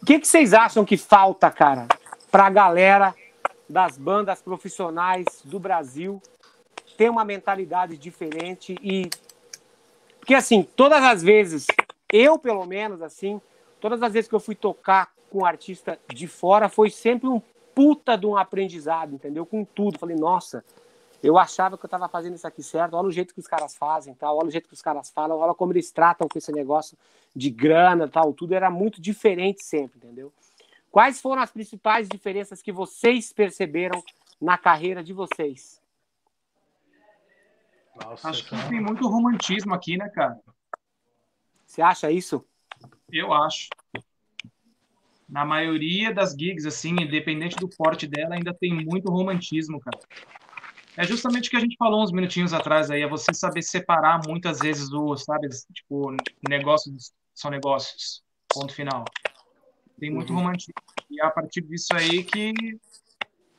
O 0.03 0.07
que, 0.07 0.19
que 0.19 0.27
vocês 0.27 0.53
acham 0.53 0.85
que 0.85 0.97
falta, 0.97 1.51
cara, 1.51 1.87
pra 2.31 2.51
galera 2.51 3.15
das 3.69 3.97
bandas 3.99 4.41
profissionais 4.41 5.25
do 5.45 5.59
Brasil 5.59 6.21
ter 6.97 7.11
uma 7.11 7.25
mentalidade 7.25 7.97
diferente 7.97 8.77
e. 8.83 9.09
Porque, 10.19 10.35
assim, 10.35 10.63
todas 10.63 11.03
as 11.05 11.23
vezes, 11.23 11.67
eu 12.13 12.39
pelo 12.39 12.67
menos, 12.67 13.01
assim, 13.01 13.41
todas 13.81 14.03
as 14.03 14.13
vezes 14.13 14.29
que 14.29 14.35
eu 14.35 14.41
fui 14.41 14.55
tocar 14.55 15.13
com 15.31 15.41
um 15.41 15.45
artista 15.45 15.99
de 16.13 16.27
fora, 16.27 16.69
foi 16.69 16.91
sempre 16.91 17.29
um 17.29 17.41
puta 17.75 18.17
de 18.17 18.27
um 18.27 18.37
aprendizado, 18.37 19.15
entendeu? 19.15 19.47
Com 19.47 19.65
tudo. 19.65 19.99
Falei, 19.99 20.17
nossa, 20.17 20.65
eu 21.23 21.39
achava 21.39 21.77
que 21.77 21.85
eu 21.85 21.91
tava 21.91 22.09
fazendo 22.09 22.35
isso 22.35 22.47
aqui 22.47 22.63
certo, 22.63 22.95
olha 22.95 23.09
o 23.09 23.13
jeito 23.13 23.35
que 23.35 23.41
os 23.41 23.47
caras 23.47 23.77
fazem, 23.77 24.15
tal, 24.15 24.37
olha 24.37 24.49
o 24.49 24.51
jeito 24.51 24.69
que 24.69 24.75
os 24.75 24.83
caras 24.83 25.11
falam, 25.11 25.39
olha 25.39 25.55
como 25.55 25.73
eles 25.73 25.91
tratam 25.91 26.29
com 26.29 26.39
esse 26.39 26.53
negócio 26.53 26.97
de 27.35 27.51
grana, 27.51 28.09
tal, 28.09 28.33
tudo 28.33 28.55
era 28.55 28.71
muito 28.71 29.01
diferente 29.01 29.63
sempre, 29.63 29.99
entendeu? 29.99 30.33
Quais 30.91 31.21
foram 31.21 31.43
as 31.43 31.51
principais 31.51 32.09
diferenças 32.09 32.63
que 32.63 32.73
vocês 32.73 33.33
perceberam 33.33 34.03
na 34.41 34.57
carreira 34.57 35.03
de 35.03 35.13
vocês? 35.13 35.81
Nossa, 38.03 38.29
Acho 38.29 38.45
que 38.45 38.69
tem 38.69 38.81
muito 38.81 39.07
romantismo 39.09 39.75
aqui, 39.75 39.97
né, 39.97 40.09
cara? 40.09 40.39
Você 41.67 41.83
acha 41.83 42.11
isso? 42.11 42.45
Eu 43.11 43.33
acho. 43.33 43.69
Na 45.29 45.45
maioria 45.45 46.15
das 46.15 46.33
gigs, 46.33 46.67
assim, 46.67 46.93
independente 47.01 47.57
do 47.57 47.69
porte 47.69 48.07
dela, 48.07 48.35
ainda 48.35 48.55
tem 48.55 48.73
muito 48.73 49.11
romantismo, 49.11 49.81
cara. 49.81 49.99
É 50.97 51.05
justamente 51.05 51.49
o 51.49 51.51
que 51.51 51.57
a 51.57 51.61
gente 51.61 51.77
falou 51.79 52.03
uns 52.03 52.11
minutinhos 52.13 52.53
atrás 52.55 52.91
aí, 52.91 53.03
é 53.03 53.09
você 53.09 53.35
saber 53.35 53.63
separar 53.63 54.21
muitas 54.27 54.59
vezes 54.61 54.91
o, 54.93 55.17
sabe, 55.17 55.49
tipo, 55.73 56.15
negócios 56.49 57.13
são 57.35 57.51
negócios. 57.51 58.23
Ponto 58.49 58.73
final. 58.73 59.05
Tem 60.01 60.11
muito 60.11 60.31
Uhum. 60.33 60.39
romantismo. 60.39 60.73
E 61.11 61.21
é 61.21 61.27
a 61.27 61.31
partir 61.31 61.61
disso 61.63 61.89
aí 61.95 62.25
que 62.25 62.55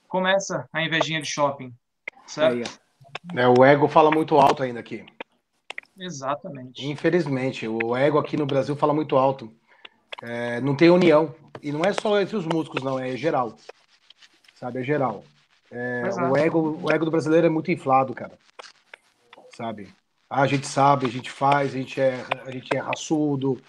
começa 0.08 0.68
a 0.74 0.82
invejinha 0.84 1.22
de 1.22 1.28
shopping. 1.28 1.74
Certo? 2.26 2.56
Aí, 2.56 2.64
ó. 3.36 3.40
É, 3.40 3.48
o 3.48 3.64
ego 3.64 3.88
fala 3.88 4.10
muito 4.10 4.36
alto 4.36 4.64
ainda 4.64 4.80
aqui. 4.80 5.06
Exatamente. 5.98 6.86
Infelizmente, 6.86 7.68
o 7.68 7.96
ego 7.96 8.18
aqui 8.18 8.38
no 8.38 8.46
Brasil 8.46 8.76
fala 8.76 8.94
muito 8.94 9.16
alto. 9.18 9.54
É, 10.22 10.60
não 10.62 10.76
tem 10.76 10.90
união. 10.90 11.36
E 11.62 11.72
não 11.72 11.82
é 11.82 11.94
só 11.94 12.20
entre 12.20 12.36
os 12.36 12.46
músicos, 12.46 12.84
não, 12.84 13.00
é 13.00 13.16
geral. 13.18 13.56
Sabe, 14.56 14.80
é 14.80 14.84
geral. 14.84 15.24
É, 15.72 16.04
o, 16.30 16.38
ego, 16.38 16.80
o 16.82 16.92
ego 16.92 17.06
do 17.06 17.12
brasileiro 17.12 17.48
é 17.48 17.50
muito 17.50 17.72
inflado, 17.72 18.14
cara. 18.14 18.38
Sabe? 19.56 19.94
Ah, 20.30 20.42
a 20.42 20.48
gente 20.48 20.68
sabe, 20.68 21.06
a 21.06 21.10
gente 21.10 21.32
faz, 21.32 21.74
a 21.74 21.78
gente 21.78 22.00
é, 22.00 22.26
a 22.46 22.52
gente 22.52 22.76
é 22.76 22.80
raçudo. 22.80 23.62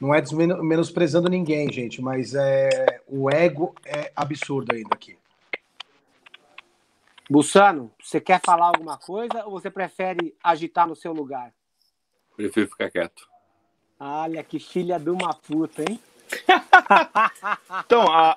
Não 0.00 0.14
é 0.14 0.22
menosprezando 0.62 1.28
ninguém, 1.28 1.72
gente, 1.72 2.02
mas 2.02 2.34
é, 2.34 3.00
o 3.06 3.30
ego 3.30 3.74
é 3.84 4.12
absurdo 4.14 4.74
ainda 4.74 4.90
aqui. 4.92 5.16
Bussano, 7.30 7.90
você 8.02 8.20
quer 8.20 8.40
falar 8.44 8.66
alguma 8.66 8.98
coisa 8.98 9.44
ou 9.46 9.52
você 9.52 9.70
prefere 9.70 10.36
agitar 10.42 10.86
no 10.86 10.94
seu 10.94 11.12
lugar? 11.12 11.52
Prefiro 12.36 12.68
ficar 12.68 12.90
quieto. 12.90 13.26
Olha 13.98 14.42
que 14.42 14.58
filha 14.58 14.98
de 14.98 15.08
uma 15.08 15.32
puta, 15.32 15.82
hein? 15.88 15.98
Então, 17.86 18.02
a- 18.12 18.36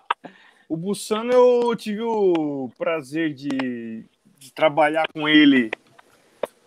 o 0.67 0.75
Bussano 0.75 1.31
eu 1.31 1.75
tive 1.75 2.01
o 2.01 2.69
prazer 2.77 3.33
de, 3.33 4.05
de 4.37 4.51
trabalhar 4.53 5.07
com 5.13 5.27
ele 5.27 5.71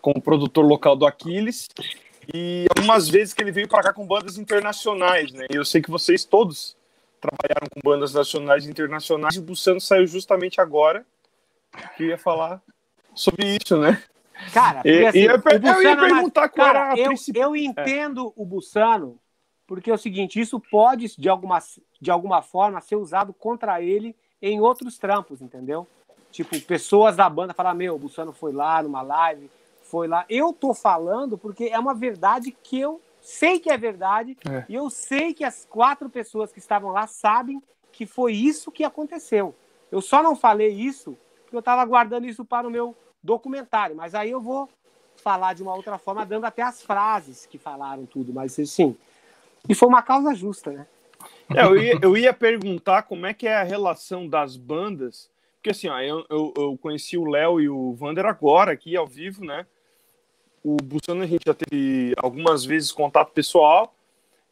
como 0.01 0.21
produtor 0.21 0.65
local 0.65 0.95
do 0.95 1.05
Aquiles 1.05 1.67
e 2.33 2.65
algumas 2.75 3.07
vezes 3.07 3.33
que 3.33 3.43
ele 3.43 3.51
veio 3.51 3.67
para 3.67 3.83
cá 3.83 3.93
com 3.93 4.05
bandas 4.05 4.37
internacionais, 4.37 5.31
né? 5.31 5.45
E 5.51 5.55
eu 5.55 5.65
sei 5.65 5.81
que 5.81 5.91
vocês 5.91 6.25
todos 6.25 6.75
trabalharam 7.19 7.67
com 7.69 7.79
bandas 7.83 8.13
nacionais 8.13 8.65
e 8.65 8.69
internacionais 8.69 9.35
e 9.35 9.39
o 9.39 9.43
Bussano 9.43 9.79
saiu 9.79 10.07
justamente 10.07 10.59
agora 10.59 11.05
que 11.95 12.05
ia 12.05 12.17
falar 12.17 12.61
sobre 13.13 13.57
isso, 13.61 13.77
né? 13.77 14.01
Cara, 14.51 14.81
E- 14.83 15.05
assim, 15.05 15.19
eu 15.19 15.25
ia 15.25 15.41
eu 15.71 15.81
ia 15.83 15.89
é 15.91 15.95
perguntar 15.95 16.49
qual 16.49 16.67
cara, 16.67 16.79
era 16.79 16.93
a 16.93 16.97
eu, 16.97 17.07
principal- 17.09 17.43
eu 17.43 17.55
entendo 17.55 18.33
o 18.35 18.43
Bussano, 18.43 19.19
porque 19.71 19.89
é 19.89 19.93
o 19.93 19.97
seguinte, 19.97 20.37
isso 20.37 20.59
pode, 20.59 21.17
de 21.17 21.29
alguma, 21.29 21.57
de 22.01 22.11
alguma 22.11 22.41
forma, 22.41 22.81
ser 22.81 22.97
usado 22.97 23.31
contra 23.31 23.81
ele 23.81 24.13
em 24.41 24.59
outros 24.59 24.97
trampos, 24.97 25.41
entendeu? 25.41 25.87
Tipo, 26.29 26.59
pessoas 26.59 27.15
da 27.15 27.29
banda 27.29 27.53
falam, 27.53 27.73
meu, 27.73 27.95
o 27.95 27.97
Bussano 27.97 28.33
foi 28.33 28.51
lá 28.51 28.83
numa 28.83 29.01
live, 29.01 29.49
foi 29.83 30.09
lá. 30.09 30.25
Eu 30.27 30.51
tô 30.51 30.73
falando 30.73 31.37
porque 31.37 31.69
é 31.71 31.79
uma 31.79 31.93
verdade 31.93 32.51
que 32.51 32.81
eu 32.81 32.99
sei 33.21 33.59
que 33.61 33.69
é 33.69 33.77
verdade, 33.77 34.37
É. 34.45 34.65
e 34.67 34.75
eu 34.75 34.89
sei 34.89 35.33
que 35.33 35.45
as 35.45 35.63
quatro 35.63 36.09
pessoas 36.09 36.51
que 36.51 36.59
estavam 36.59 36.91
lá 36.91 37.07
sabem 37.07 37.63
que 37.93 38.05
foi 38.05 38.33
isso 38.33 38.73
que 38.73 38.83
aconteceu. 38.83 39.55
Eu 39.89 40.01
só 40.01 40.21
não 40.21 40.35
falei 40.35 40.73
isso 40.73 41.17
porque 41.43 41.55
eu 41.55 41.59
estava 41.59 41.85
guardando 41.85 42.25
isso 42.25 42.43
para 42.43 42.67
o 42.67 42.71
meu 42.71 42.93
documentário, 43.23 43.95
mas 43.95 44.13
aí 44.15 44.31
eu 44.31 44.41
vou 44.41 44.67
falar 45.15 45.53
de 45.53 45.63
uma 45.63 45.73
outra 45.73 45.97
forma, 45.97 46.25
dando 46.25 46.43
até 46.43 46.61
as 46.61 46.81
frases 46.81 47.45
que 47.45 47.57
falaram 47.57 48.05
tudo, 48.05 48.33
mas 48.33 48.59
assim. 48.59 48.97
E 49.67 49.75
foi 49.75 49.87
uma 49.87 50.01
causa 50.01 50.33
justa, 50.33 50.71
né? 50.71 50.87
É, 51.55 51.63
eu, 51.63 51.77
ia, 51.77 51.99
eu 52.01 52.17
ia 52.17 52.33
perguntar 52.33 53.03
como 53.03 53.25
é 53.25 53.33
que 53.33 53.47
é 53.47 53.55
a 53.55 53.63
relação 53.63 54.27
das 54.27 54.55
bandas, 54.55 55.29
porque 55.55 55.69
assim, 55.69 55.87
ó, 55.87 55.99
eu, 55.99 56.25
eu, 56.29 56.53
eu 56.57 56.77
conheci 56.77 57.17
o 57.17 57.25
Léo 57.25 57.59
e 57.59 57.69
o 57.69 57.93
Vander 57.93 58.25
agora 58.25 58.71
aqui 58.71 58.95
ao 58.95 59.05
vivo, 59.05 59.45
né? 59.45 59.65
O 60.63 60.77
Bussano 60.77 61.23
a 61.23 61.27
gente 61.27 61.43
já 61.45 61.53
teve 61.53 62.13
algumas 62.17 62.63
vezes 62.63 62.91
contato 62.91 63.31
pessoal 63.31 63.93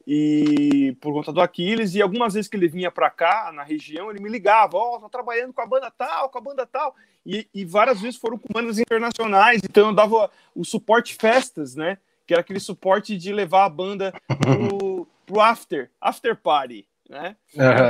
e 0.05 0.95
por 0.99 1.13
conta 1.13 1.31
do 1.31 1.41
Aquiles 1.41 1.93
e 1.93 2.01
algumas 2.01 2.33
vezes 2.33 2.49
que 2.49 2.57
ele 2.57 2.67
vinha 2.67 2.89
para 2.89 3.09
cá 3.11 3.51
na 3.53 3.63
região 3.63 4.09
ele 4.09 4.19
me 4.19 4.29
ligava, 4.29 4.75
ó, 4.77 4.99
tô 4.99 5.09
trabalhando 5.09 5.53
com 5.53 5.61
a 5.61 5.67
banda 5.67 5.91
tal, 5.91 6.29
com 6.29 6.37
a 6.37 6.41
banda 6.41 6.65
tal 6.65 6.95
e, 7.25 7.47
e 7.53 7.63
várias 7.63 8.01
vezes 8.01 8.19
foram 8.19 8.37
com 8.37 8.51
bandas 8.51 8.79
internacionais, 8.79 9.61
então 9.63 9.89
eu 9.89 9.93
dava 9.93 10.31
o 10.55 10.65
suporte 10.65 11.15
festas, 11.15 11.75
né? 11.75 11.99
Que 12.29 12.33
era 12.35 12.41
aquele 12.41 12.59
suporte 12.59 13.17
de 13.17 13.33
levar 13.33 13.65
a 13.65 13.69
banda 13.69 14.13
pro, 14.27 15.07
pro 15.25 15.41
after, 15.41 15.89
after 15.99 16.35
party, 16.35 16.85
né? 17.09 17.35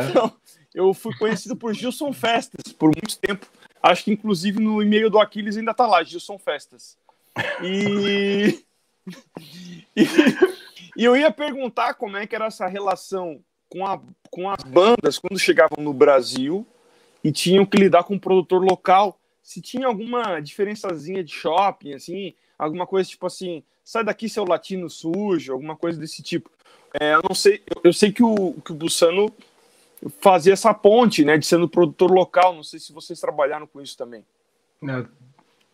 Então, 0.10 0.34
eu 0.74 0.94
fui 0.94 1.14
conhecido 1.18 1.57
por 1.57 1.74
Gilson 1.74 2.14
Festas 2.14 2.72
por 2.72 2.88
muito 2.95 3.20
tempo. 3.20 3.45
Acho 3.84 4.06
que 4.06 4.14
inclusive 4.14 4.61
no 4.61 4.82
e-mail 4.82 5.10
do 5.10 5.20
Aquiles 5.20 5.57
ainda 5.57 5.74
tá 5.74 5.86
lá, 5.86 6.02
Gilson 6.06 6.38
Festas. 6.38 6.98
E... 7.61 8.64
e 9.94 10.06
e 10.95 11.03
eu 11.03 11.18
ia 11.18 11.32
perguntar 11.32 11.95
como 11.95 12.16
é 12.16 12.26
que 12.26 12.34
era 12.34 12.45
essa 12.45 12.66
relação 12.66 13.44
com, 13.68 13.86
a, 13.86 14.02
com 14.32 14.49
as 14.49 14.64
bandas 14.64 15.20
quando 15.20 15.38
chegavam 15.38 15.84
no 15.84 15.94
Brasil 15.94 16.66
e 17.22 17.30
tinham 17.30 17.66
que 17.66 17.78
lidar 17.78 18.06
com 18.06 18.14
um 18.14 18.20
produtor 18.20 18.64
local. 18.64 19.20
Se 19.44 19.61
tinha 19.61 19.88
alguma 19.88 20.40
diferençazinha 20.40 21.22
de 21.24 21.34
shopping, 21.34 21.94
assim, 21.94 22.34
alguma 22.60 22.86
coisa 22.86 23.10
tipo 23.10 23.26
assim, 23.26 23.64
sai 23.84 24.03
daqui 24.03 24.30
seu 24.30 24.44
latino 24.44 24.90
sujo, 24.90 25.53
alguma 25.53 25.76
coisa 25.76 25.99
desse 25.99 26.22
tipo. 26.22 26.52
É, 26.99 27.15
eu 27.15 27.22
não 27.27 27.36
sei, 27.36 27.64
eu, 27.68 27.81
eu 27.86 27.94
sei 27.94 28.11
que 28.11 28.23
o, 28.23 28.53
que 28.64 28.72
o 28.72 28.76
Bussano 28.76 29.34
fazia 30.19 30.53
essa 30.53 30.73
ponte, 30.73 31.23
né, 31.26 31.38
de 31.38 31.45
sendo 31.45 31.68
produtor 31.68 32.11
local. 32.11 32.53
Não 32.53 32.64
sei 32.64 32.80
se 32.80 32.91
vocês 32.91 33.19
trabalharam 33.19 33.65
com 33.65 33.81
isso 33.81 33.98
também. 33.98 34.26
Não. 34.81 35.07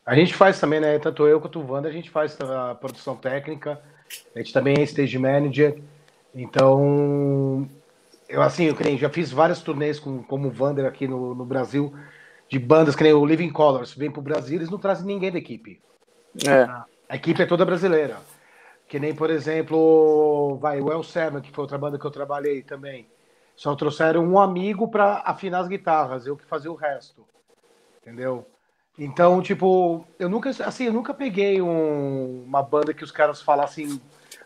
A 0.05 0.15
gente 0.15 0.33
faz 0.33 0.59
também, 0.59 0.79
né? 0.79 0.99
Tanto 0.99 1.27
eu 1.27 1.41
quanto 1.41 1.59
o 1.59 1.71
Wanda, 1.71 1.89
a 1.89 1.91
gente 1.91 2.11
faz 2.11 2.39
a 2.39 2.75
produção 2.75 3.15
técnica. 3.15 3.81
A 4.35 4.39
gente 4.39 4.53
também 4.53 4.75
é 4.77 4.83
stage 4.83 5.17
manager. 5.17 5.81
Então, 6.33 7.67
eu 8.29 8.41
assim, 8.41 8.65
eu 8.65 8.97
já 8.97 9.09
fiz 9.09 9.31
várias 9.31 9.61
turnês 9.61 9.99
com, 9.99 10.21
como 10.21 10.51
Vander 10.51 10.85
aqui 10.85 11.07
no, 11.07 11.33
no 11.33 11.45
Brasil, 11.45 11.93
de 12.47 12.59
bandas 12.59 12.95
que 12.95 13.03
nem 13.03 13.13
o 13.13 13.25
Living 13.25 13.51
Colors. 13.51 13.93
Vem 13.93 14.11
pro 14.11 14.21
Brasil, 14.21 14.57
eles 14.57 14.69
não 14.69 14.77
trazem 14.77 15.05
ninguém 15.07 15.31
da 15.31 15.39
equipe. 15.39 15.81
É. 16.43 16.63
A 17.07 17.15
equipe 17.15 17.41
é 17.41 17.45
toda 17.45 17.65
brasileira. 17.65 18.17
Que 18.87 18.99
nem, 18.99 19.15
por 19.15 19.29
exemplo, 19.29 20.57
vai, 20.57 20.79
o 20.79 20.91
El 20.91 21.03
Serma, 21.03 21.41
que 21.41 21.51
foi 21.51 21.63
outra 21.63 21.77
banda 21.77 21.97
que 21.97 22.05
eu 22.05 22.11
trabalhei 22.11 22.61
também. 22.61 23.07
Só 23.55 23.75
trouxeram 23.75 24.23
um 24.23 24.39
amigo 24.39 24.87
para 24.89 25.23
afinar 25.25 25.59
as 25.59 25.67
guitarras, 25.67 26.27
eu 26.27 26.35
que 26.35 26.45
fazia 26.45 26.71
o 26.71 26.75
resto. 26.75 27.25
Entendeu? 28.01 28.45
Então, 28.97 29.41
tipo, 29.41 30.05
eu 30.19 30.29
nunca, 30.29 30.49
assim, 30.49 30.85
eu 30.85 30.93
nunca 30.93 31.13
peguei 31.13 31.61
um, 31.61 32.43
uma 32.45 32.61
banda 32.61 32.93
que 32.93 33.03
os 33.03 33.11
caras 33.11 33.41
falassem, 33.41 33.99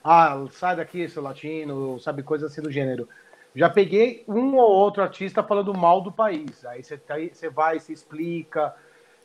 ah, 0.03 0.44
sai 0.52 0.76
daqui, 0.76 1.07
seu 1.10 1.22
latino, 1.22 1.99
sabe, 1.99 2.24
coisa 2.24 2.48
assim 2.48 2.61
do 2.61 2.72
gênero. 2.72 3.07
Já 3.56 3.70
peguei 3.70 4.24
um 4.28 4.56
ou 4.56 4.72
outro 4.72 5.03
artista 5.03 5.44
falando 5.44 5.76
mal 5.76 6.02
do 6.02 6.11
país. 6.11 6.66
Aí 6.66 6.84
você, 6.84 6.98
tá 6.98 7.16
você 7.18 7.49
vai, 7.49 7.80
se 7.80 7.91
explica. 7.91 8.74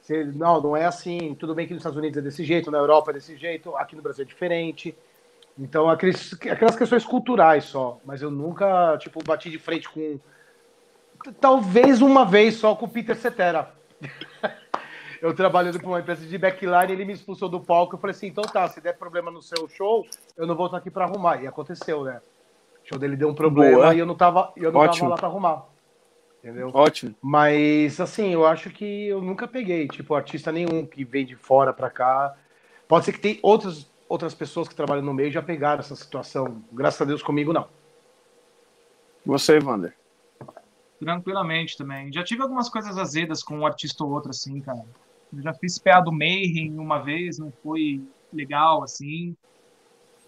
Você, 0.04 0.22
não, 0.22 0.60
não 0.60 0.76
é 0.76 0.84
assim. 0.84 1.34
Tudo 1.34 1.54
bem 1.54 1.66
que 1.66 1.72
nos 1.72 1.80
Estados 1.80 1.96
Unidos 1.96 2.18
é 2.18 2.20
desse 2.20 2.44
jeito, 2.44 2.70
na 2.70 2.76
Europa 2.76 3.10
é 3.10 3.14
desse 3.14 3.38
jeito, 3.38 3.74
aqui 3.74 3.96
no 3.96 4.02
Brasil 4.02 4.22
é 4.22 4.28
diferente. 4.28 4.94
Então, 5.58 5.88
aqueles, 5.88 6.34
aquelas 6.34 6.76
questões 6.76 7.06
culturais 7.06 7.64
só. 7.64 7.98
Mas 8.04 8.20
eu 8.20 8.30
nunca, 8.30 8.98
tipo, 8.98 9.24
bati 9.24 9.48
de 9.48 9.58
frente 9.58 9.88
com. 9.88 10.20
Talvez 11.40 12.02
uma 12.02 12.26
vez 12.26 12.56
só 12.56 12.74
com 12.74 12.84
o 12.84 12.88
Peter 12.88 13.16
Cetera. 13.16 13.72
eu 15.22 15.34
trabalhando 15.34 15.80
com 15.80 15.88
uma 15.88 16.00
empresa 16.00 16.26
de 16.26 16.36
backline, 16.36 16.92
ele 16.92 17.06
me 17.06 17.14
expulsou 17.14 17.48
do 17.48 17.58
palco. 17.58 17.94
Eu 17.94 17.98
falei 17.98 18.14
assim: 18.14 18.26
então 18.26 18.44
tá, 18.44 18.68
se 18.68 18.82
der 18.82 18.98
problema 18.98 19.30
no 19.30 19.40
seu 19.40 19.66
show, 19.70 20.06
eu 20.36 20.46
não 20.46 20.54
vou 20.54 20.66
estar 20.66 20.78
aqui 20.78 20.90
para 20.90 21.06
arrumar. 21.06 21.42
E 21.42 21.46
aconteceu, 21.46 22.04
né? 22.04 22.20
O 22.84 22.88
show 22.88 22.98
dele 22.98 23.16
deu 23.16 23.30
um 23.30 23.34
problema 23.34 23.76
Boa. 23.76 23.94
e 23.94 24.00
eu 24.00 24.04
não 24.04 24.14
tava, 24.14 24.52
eu 24.54 24.70
não 24.70 24.86
tava 24.86 25.08
lá 25.08 25.16
para 25.16 25.28
arrumar. 25.28 25.73
Entendeu? 26.44 26.70
Ótimo. 26.74 27.14
Mas, 27.22 27.98
assim, 27.98 28.34
eu 28.34 28.44
acho 28.44 28.68
que 28.68 29.06
eu 29.06 29.22
nunca 29.22 29.48
peguei, 29.48 29.88
tipo, 29.88 30.14
artista 30.14 30.52
nenhum 30.52 30.84
que 30.84 31.02
vem 31.02 31.24
de 31.24 31.34
fora 31.34 31.72
para 31.72 31.88
cá. 31.88 32.36
Pode 32.86 33.06
ser 33.06 33.12
que 33.12 33.18
tem 33.18 33.38
outras, 33.42 33.90
outras 34.06 34.34
pessoas 34.34 34.68
que 34.68 34.74
trabalham 34.74 35.02
no 35.02 35.14
meio 35.14 35.32
já 35.32 35.40
pegaram 35.40 35.80
essa 35.80 35.96
situação. 35.96 36.62
Graças 36.70 37.00
a 37.00 37.06
Deus 37.06 37.22
comigo, 37.22 37.50
não. 37.50 37.66
Você, 39.24 39.58
Wander? 39.58 39.96
Tranquilamente 41.00 41.78
também. 41.78 42.12
Já 42.12 42.22
tive 42.22 42.42
algumas 42.42 42.68
coisas 42.68 42.98
azedas 42.98 43.42
com 43.42 43.60
um 43.60 43.66
artista 43.66 44.04
ou 44.04 44.10
outro, 44.10 44.28
assim, 44.28 44.60
cara. 44.60 44.84
Eu 45.34 45.42
já 45.42 45.54
fiz 45.54 45.78
PA 45.78 46.00
do 46.00 46.12
Mayhem 46.12 46.78
uma 46.78 46.98
vez, 46.98 47.38
não 47.38 47.50
foi 47.62 48.02
legal, 48.30 48.82
assim 48.82 49.34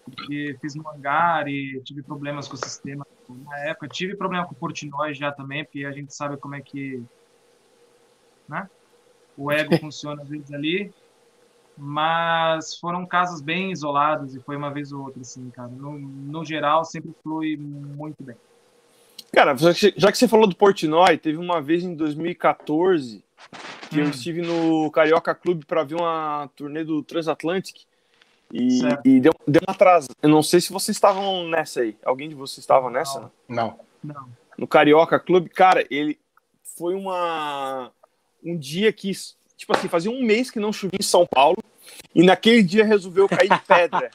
porque 0.03 0.57
fiz 0.61 0.73
no 0.73 0.87
hangar 0.87 1.47
e 1.47 1.81
tive 1.83 2.01
problemas 2.01 2.47
com 2.47 2.55
o 2.55 2.57
sistema 2.57 3.05
na 3.33 3.57
época. 3.59 3.87
Tive 3.87 4.15
problema 4.15 4.45
com 4.45 4.53
o 4.53 4.57
Portnoy 4.57 5.13
já 5.13 5.31
também, 5.31 5.63
porque 5.63 5.85
a 5.85 5.91
gente 5.91 6.13
sabe 6.13 6.37
como 6.37 6.55
é 6.55 6.61
que 6.61 7.03
né? 8.47 8.69
o 9.37 9.51
ego 9.51 9.77
funciona 9.79 10.21
às 10.21 10.29
vezes 10.29 10.51
ali. 10.53 10.91
Mas 11.79 12.75
foram 12.79 13.05
casos 13.05 13.39
bem 13.39 13.71
isolados 13.71 14.35
e 14.35 14.39
foi 14.39 14.55
uma 14.55 14.71
vez 14.71 14.91
ou 14.91 15.03
outra, 15.03 15.21
assim, 15.21 15.47
cara. 15.51 15.67
No, 15.67 15.97
no 15.99 16.43
geral, 16.43 16.83
sempre 16.83 17.13
flui 17.21 17.55
muito 17.55 18.23
bem. 18.23 18.35
Cara, 19.31 19.55
já 19.55 20.11
que 20.11 20.17
você 20.17 20.27
falou 20.27 20.47
do 20.47 20.55
Portnoy, 20.55 21.17
teve 21.19 21.37
uma 21.37 21.61
vez 21.61 21.83
em 21.83 21.93
2014 21.93 23.23
que 23.89 23.99
hum. 23.99 24.03
eu 24.03 24.09
estive 24.09 24.41
no 24.41 24.89
Carioca 24.91 25.35
Clube 25.35 25.65
para 25.65 25.83
ver 25.83 25.95
uma 25.95 26.49
turnê 26.55 26.83
do 26.83 27.03
Transatlantic. 27.03 27.85
E, 28.51 28.79
e 29.03 29.19
deu, 29.19 29.33
deu 29.47 29.61
uma 29.67 29.73
atrasa. 29.73 30.07
Eu 30.21 30.29
não 30.29 30.41
sei 30.41 30.61
se 30.61 30.71
vocês 30.71 30.95
estavam 30.95 31.47
nessa 31.47 31.81
aí. 31.81 31.97
Alguém 32.03 32.29
de 32.29 32.35
vocês 32.35 32.59
estava 32.59 32.89
nessa? 32.89 33.31
Não. 33.47 33.79
não. 34.03 34.29
No 34.57 34.67
Carioca 34.67 35.19
Clube, 35.19 35.49
cara, 35.49 35.85
ele 35.89 36.17
foi 36.77 36.95
uma 36.95 37.91
um 38.43 38.57
dia 38.57 38.93
que, 38.93 39.11
tipo 39.55 39.75
assim, 39.75 39.87
fazia 39.87 40.11
um 40.11 40.23
mês 40.23 40.49
que 40.49 40.59
não 40.59 40.71
chovia 40.71 40.99
em 40.99 41.03
São 41.03 41.25
Paulo. 41.25 41.57
E 42.13 42.23
naquele 42.23 42.63
dia 42.63 42.83
resolveu 42.83 43.27
cair 43.27 43.61
pedra. 43.65 44.09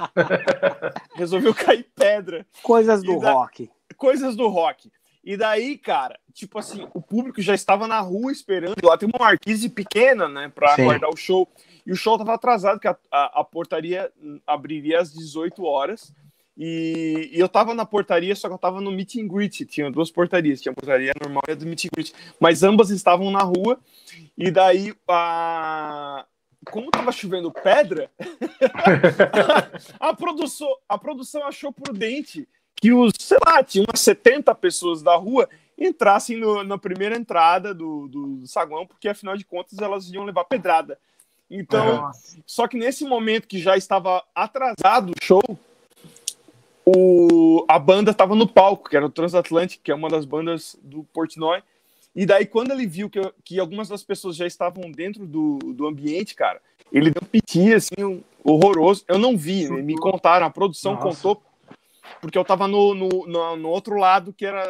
resolveu 1.15 1.55
cair 1.55 1.87
pedra. 1.95 2.47
Coisas 2.63 3.03
do 3.03 3.19
da... 3.19 3.33
rock. 3.33 3.71
Coisas 3.97 4.37
do 4.37 4.49
rock. 4.49 4.91
E 5.25 5.37
daí, 5.37 5.79
cara, 5.79 6.19
tipo 6.33 6.59
assim, 6.59 6.87
o 6.93 7.01
público 7.01 7.41
já 7.41 7.55
estava 7.55 7.87
na 7.87 8.01
rua 8.01 8.33
esperando. 8.33 8.75
Lá 8.83 8.99
tem 8.99 9.09
uma 9.09 9.25
marquise 9.25 9.69
pequena, 9.69 10.29
né, 10.29 10.51
pra 10.53 10.75
Sim. 10.75 10.85
guardar 10.85 11.11
o 11.11 11.17
show. 11.17 11.49
E 11.87 11.93
o 11.93 11.97
show 11.97 12.15
estava 12.15 12.35
atrasado, 12.35 12.79
que 12.79 12.89
a, 12.89 12.97
a, 13.11 13.41
a, 13.41 13.45
portaria 13.45 14.11
abriria 14.47 15.01
às 15.01 15.13
18 15.13 15.65
horas. 15.65 16.13
E, 16.57 17.31
e 17.33 17.41
eu 17.41 17.47
estava 17.47 17.75
na 17.75 17.85
portaria, 17.85 18.37
só 18.37 18.47
que 18.47 18.53
eu 18.53 18.57
estava 18.57 18.81
no 18.81 18.93
meet 18.93 19.17
and 19.17 19.27
greet. 19.27 19.65
Tinha 19.65 19.91
duas 19.91 20.11
portarias, 20.11 20.61
tinha 20.61 20.73
a 20.73 20.75
portaria 20.75 21.13
normal 21.21 21.43
e 21.49 21.53
a 21.53 21.55
do 21.55 21.67
meet 21.67 21.87
and 21.87 21.89
greet. 21.93 22.13
Mas 22.39 22.63
ambas 22.63 22.91
estavam 22.91 23.31
na 23.31 23.43
rua. 23.43 23.81
E 24.37 24.51
daí, 24.51 24.95
a... 25.09 26.25
como 26.71 26.87
estava 26.87 27.11
chovendo 27.11 27.51
pedra, 27.51 28.11
a, 29.99 30.09
a, 30.11 30.15
produção, 30.15 30.69
a 30.89 30.99
produção 30.99 31.47
achou 31.47 31.73
prudente 31.73 32.47
que 32.77 32.93
os, 32.93 33.13
sei 33.19 33.39
lá, 33.47 33.63
tinha 33.63 33.85
umas 33.85 34.01
70 34.01 34.55
pessoas 34.57 35.03
da 35.03 35.15
rua 35.15 35.49
entrassem 35.79 36.37
no, 36.37 36.63
na 36.63 36.79
primeira 36.79 37.17
entrada 37.17 37.75
do, 37.75 38.09
do 38.09 38.47
saguão, 38.47 38.87
porque 38.87 39.09
afinal 39.09 39.37
de 39.37 39.45
contas 39.45 39.79
elas 39.79 40.11
iam 40.11 40.25
levar 40.25 40.45
pedrada. 40.45 40.99
Então, 41.55 42.11
só 42.47 42.66
que 42.66 42.79
nesse 42.79 43.05
momento 43.05 43.47
que 43.47 43.59
já 43.59 43.77
estava 43.77 44.24
atrasado 44.35 45.11
o 45.11 45.15
show, 45.23 45.43
o, 46.83 47.66
a 47.69 47.79
banda 47.79 48.11
estava 48.11 48.35
no 48.35 48.49
palco, 48.49 48.89
que 48.89 48.97
era 48.97 49.05
o 49.05 49.11
Transatlantic, 49.11 49.83
que 49.83 49.93
é 49.93 49.95
uma 49.95 50.09
das 50.09 50.24
bandas 50.24 50.79
do 50.83 51.05
Portnoy. 51.12 51.62
E 52.16 52.24
daí, 52.24 52.47
quando 52.47 52.70
ele 52.70 52.87
viu 52.87 53.11
que, 53.11 53.20
que 53.45 53.61
algumas 53.61 53.87
das 53.87 54.03
pessoas 54.03 54.35
já 54.35 54.47
estavam 54.47 54.91
dentro 54.91 55.27
do, 55.27 55.59
do 55.59 55.87
ambiente, 55.87 56.35
cara, 56.35 56.59
ele 56.91 57.11
deu 57.11 57.20
um 57.23 57.27
piti, 57.29 57.74
assim, 57.74 58.03
um, 58.03 58.23
horroroso. 58.43 59.05
Eu 59.07 59.19
não 59.19 59.37
vi, 59.37 59.69
né? 59.69 59.83
me 59.83 59.95
contaram, 59.99 60.47
a 60.47 60.51
produção 60.51 60.95
Nossa. 60.95 61.07
contou, 61.07 61.43
porque 62.23 62.39
eu 62.39 62.45
tava 62.47 62.66
no, 62.66 62.95
no, 62.95 63.09
no, 63.27 63.57
no, 63.57 63.69
outro 63.69 63.99
lado, 63.99 64.33
que 64.33 64.47
era 64.47 64.65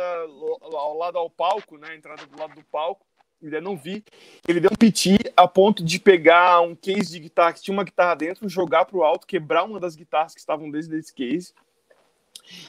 ao 0.73 0.99
lado 0.99 1.17
ao 1.17 1.31
palco, 1.31 1.79
né, 1.79 1.91
a 1.91 1.95
entrada 1.95 2.27
do 2.27 2.37
lado 2.37 2.57
do 2.57 2.65
palco 2.65 3.07
ainda 3.43 3.61
não 3.61 3.77
vi. 3.77 4.05
Ele 4.47 4.61
deu 4.61 4.71
um 4.73 4.77
piti 4.77 5.19
a 5.37 5.47
ponto 5.49 5.85
de 5.85 5.99
pegar 5.99 6.61
um 6.61 6.75
case 6.75 7.11
de 7.11 7.19
guitarra 7.19 7.53
que 7.53 7.63
tinha 7.63 7.75
uma 7.75 7.85
guitarra 7.85 8.15
dentro, 8.15 8.49
jogar 8.49 8.85
para 8.85 8.97
o 8.97 9.05
alto, 9.05 9.27
quebrar 9.27 9.65
uma 9.65 9.81
das 9.81 9.97
guitarras 9.97 10.35
que 10.35 10.41
estavam 10.41 10.71
dentro 10.71 10.89
desse 10.89 11.13
case. 11.13 11.53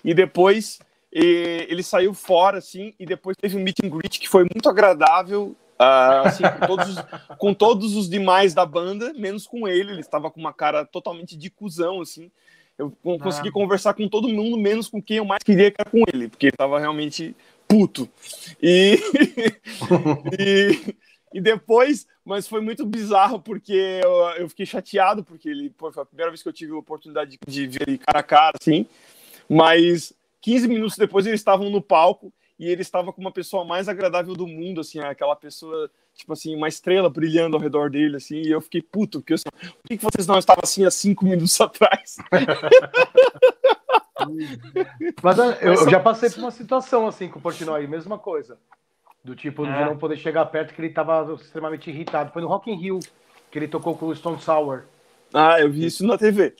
E 0.03 0.13
depois 0.13 0.79
ele 1.11 1.83
saiu 1.83 2.13
fora, 2.13 2.57
assim, 2.57 2.93
e 2.99 3.05
depois 3.05 3.37
teve 3.37 3.55
um 3.55 3.61
meet 3.61 3.77
and 3.83 3.89
greet 3.89 4.19
que 4.19 4.27
foi 4.27 4.43
muito 4.43 4.67
agradável, 4.67 5.55
uh, 5.79 6.25
assim, 6.27 6.43
com, 6.43 6.65
todos 6.65 6.89
os, 6.89 7.05
com 7.37 7.53
todos 7.53 7.95
os 7.95 8.09
demais 8.09 8.53
da 8.53 8.65
banda, 8.65 9.13
menos 9.13 9.45
com 9.45 9.67
ele. 9.67 9.91
Ele 9.91 10.01
estava 10.01 10.31
com 10.31 10.39
uma 10.39 10.53
cara 10.53 10.85
totalmente 10.85 11.37
de 11.37 11.49
cuzão, 11.49 12.01
assim. 12.01 12.31
Eu 12.75 12.91
consegui 13.01 13.49
ah. 13.49 13.51
conversar 13.51 13.93
com 13.93 14.09
todo 14.09 14.27
mundo, 14.27 14.57
menos 14.57 14.87
com 14.87 14.99
quem 14.99 15.17
eu 15.17 15.25
mais 15.25 15.43
queria, 15.43 15.69
que 15.69 15.79
era 15.79 15.89
com 15.89 16.03
ele, 16.11 16.27
porque 16.27 16.47
ele 16.47 16.55
estava 16.55 16.79
realmente 16.79 17.35
puto. 17.73 18.07
E, 18.61 18.99
e, 20.39 20.95
e, 21.33 21.41
depois, 21.41 22.05
mas 22.23 22.47
foi 22.47 22.61
muito 22.61 22.85
bizarro 22.85 23.39
porque 23.39 23.99
eu, 24.03 24.11
eu 24.37 24.49
fiquei 24.49 24.65
chateado, 24.65 25.23
porque 25.23 25.49
ele 25.49 25.71
pô, 25.71 25.91
foi 25.91 26.03
a 26.03 26.05
primeira 26.05 26.29
vez 26.29 26.43
que 26.43 26.49
eu 26.49 26.53
tive 26.53 26.71
a 26.73 26.77
oportunidade 26.77 27.31
de, 27.31 27.51
de 27.51 27.67
ver 27.67 27.89
ele 27.89 27.97
cara 27.97 28.19
a 28.19 28.23
cara, 28.23 28.57
assim. 28.61 28.85
Mas 29.49 30.13
15 30.41 30.67
minutos 30.67 30.97
depois 30.97 31.25
eles 31.25 31.39
estavam 31.39 31.71
no 31.71 31.81
palco 31.81 32.31
e 32.59 32.69
ele 32.69 32.83
estava 32.83 33.11
com 33.11 33.19
uma 33.19 33.31
pessoa 33.31 33.65
mais 33.65 33.89
agradável 33.89 34.35
do 34.35 34.47
mundo, 34.47 34.81
assim, 34.81 34.99
aquela 34.99 35.35
pessoa, 35.35 35.89
tipo 36.15 36.33
assim, 36.33 36.55
uma 36.55 36.67
estrela 36.67 37.09
brilhando 37.09 37.55
ao 37.55 37.61
redor 37.61 37.89
dele, 37.89 38.17
assim, 38.17 38.41
e 38.41 38.51
eu 38.51 38.61
fiquei 38.61 38.81
puto, 38.81 39.19
porque 39.19 39.33
assim, 39.33 39.49
por 39.51 39.87
que, 39.87 39.97
que 39.97 40.03
vocês 40.03 40.27
não 40.27 40.37
estavam 40.37 40.61
assim 40.63 40.85
há 40.85 40.91
cinco 40.91 41.25
minutos 41.25 41.59
atrás? 41.59 42.17
Mas 45.21 45.37
eu, 45.37 45.51
eu, 45.53 45.89
já 45.89 45.99
passei 45.99 46.29
por 46.29 46.39
uma 46.39 46.51
situação 46.51 47.07
assim 47.07 47.27
com 47.27 47.39
o 47.39 47.41
Portnoy, 47.41 47.87
mesma 47.87 48.17
coisa. 48.17 48.57
Do 49.23 49.35
tipo, 49.35 49.65
é. 49.65 49.71
de 49.71 49.85
não 49.85 49.97
poder 49.97 50.17
chegar 50.17 50.45
perto, 50.45 50.73
que 50.73 50.81
ele 50.81 50.89
estava 50.89 51.33
extremamente 51.33 51.89
irritado. 51.89 52.31
Foi 52.31 52.41
no 52.41 52.47
Rock 52.47 52.69
in 52.69 52.75
Rio 52.75 52.99
que 53.49 53.57
ele 53.57 53.67
tocou 53.67 53.95
com 53.95 54.07
o 54.07 54.15
Stone 54.15 54.41
Sour. 54.41 54.83
Ah, 55.33 55.59
eu 55.59 55.71
vi 55.71 55.85
isso 55.85 56.05
na 56.05 56.17
TV. 56.17 56.55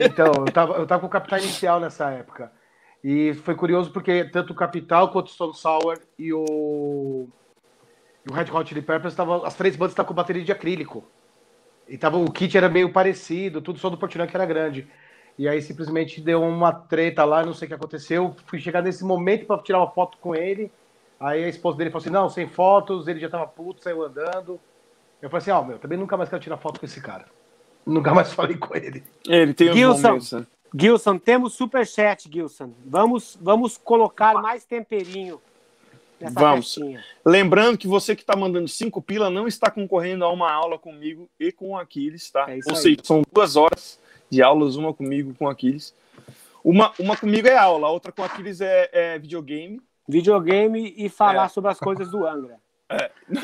Então, 0.00 0.32
eu 0.46 0.52
tava, 0.52 0.74
eu 0.74 0.86
tava 0.86 1.00
com 1.00 1.06
o 1.06 1.10
Capital 1.10 1.38
Inicial 1.38 1.78
nessa 1.78 2.10
época. 2.10 2.50
E 3.04 3.34
foi 3.34 3.54
curioso 3.54 3.92
porque 3.92 4.24
tanto 4.24 4.52
o 4.52 4.56
Capital 4.56 5.10
quanto 5.10 5.26
o 5.26 5.30
Stone 5.30 5.54
Sour 5.54 5.98
e 6.18 6.32
o 6.32 7.28
E 8.26 8.30
o 8.30 8.32
Red 8.32 8.50
Hot 8.52 8.68
Chili 8.68 8.82
Peppers 8.82 9.14
tava. 9.14 9.46
As 9.46 9.54
três 9.54 9.76
bandas 9.76 9.92
estavam 9.92 10.08
com 10.08 10.14
bateria 10.14 10.42
de 10.42 10.50
acrílico. 10.50 11.04
E 11.88 11.96
tava, 11.96 12.16
o 12.16 12.30
kit 12.32 12.56
era 12.56 12.68
meio 12.68 12.92
parecido, 12.92 13.62
tudo 13.62 13.78
só 13.78 13.88
do 13.88 13.96
Portnoy 13.96 14.26
que 14.26 14.36
era 14.36 14.44
grande. 14.44 14.88
E 15.38 15.48
aí 15.48 15.62
simplesmente 15.62 16.20
deu 16.20 16.42
uma 16.42 16.72
treta 16.72 17.24
lá, 17.24 17.44
não 17.44 17.54
sei 17.54 17.66
o 17.66 17.68
que 17.68 17.74
aconteceu. 17.74 18.34
Fui 18.46 18.58
chegar 18.58 18.82
nesse 18.82 19.04
momento 19.04 19.46
para 19.46 19.62
tirar 19.62 19.78
uma 19.78 19.90
foto 19.90 20.18
com 20.18 20.34
ele. 20.34 20.72
Aí 21.20 21.44
a 21.44 21.48
esposa 21.48 21.78
dele 21.78 21.90
falou 21.90 22.02
assim: 22.02 22.10
não, 22.10 22.28
sem 22.28 22.48
fotos, 22.48 23.06
ele 23.06 23.20
já 23.20 23.28
tava 23.28 23.46
puto, 23.46 23.82
saiu 23.82 24.02
andando. 24.02 24.58
Eu 25.22 25.30
falei 25.30 25.42
assim: 25.42 25.50
ó, 25.52 25.60
oh, 25.60 25.64
meu, 25.64 25.78
também 25.78 25.96
nunca 25.96 26.16
mais 26.16 26.28
quero 26.28 26.42
tirar 26.42 26.56
foto 26.56 26.80
com 26.80 26.86
esse 26.86 27.00
cara. 27.00 27.24
Nunca 27.86 28.12
mais 28.12 28.32
falei 28.32 28.56
com 28.56 28.74
ele. 28.74 29.04
Ele 29.28 29.54
tem 29.54 29.72
Gilson. 29.72 29.94
os 29.94 30.02
momentos, 30.02 30.32
né? 30.32 30.46
Gilson, 30.76 31.18
temos 31.18 31.54
superchat, 31.54 32.28
Gilson. 32.28 32.72
Vamos, 32.84 33.38
vamos 33.40 33.78
colocar 33.78 34.34
mais 34.42 34.64
temperinho 34.64 35.40
Vamos. 36.20 36.74
festinha. 36.74 37.04
Lembrando 37.24 37.76
que 37.78 37.86
você 37.86 38.14
que 38.16 38.22
está 38.22 38.34
mandando 38.36 38.68
cinco 38.68 39.02
pila 39.02 39.28
não 39.30 39.46
está 39.46 39.70
concorrendo 39.70 40.24
a 40.24 40.30
uma 40.32 40.50
aula 40.50 40.78
comigo 40.78 41.28
e 41.38 41.52
com 41.52 41.70
o 41.70 41.76
Aquiles, 41.78 42.30
tá? 42.30 42.46
É 42.48 42.58
Ou 42.66 42.74
aí. 42.74 42.76
seja, 42.76 42.96
são 43.02 43.22
duas 43.32 43.56
horas 43.56 44.00
de 44.30 44.42
aulas, 44.42 44.76
uma 44.76 44.92
comigo 44.94 45.34
com 45.34 45.44
o 45.44 45.48
Aquiles. 45.48 45.94
Uma, 46.64 46.92
uma 46.98 47.16
comigo 47.16 47.46
é 47.46 47.56
aula, 47.56 47.86
a 47.88 47.90
outra 47.90 48.10
com 48.10 48.22
o 48.22 48.24
Aquiles 48.24 48.60
é, 48.60 48.88
é 48.92 49.18
videogame. 49.18 49.80
Videogame 50.08 50.94
e 50.96 51.08
falar 51.08 51.46
É. 51.46 51.48
sobre 51.48 51.70
as 51.70 51.78
coisas 51.78 52.10
do 52.10 52.26
Angra. 52.26 52.58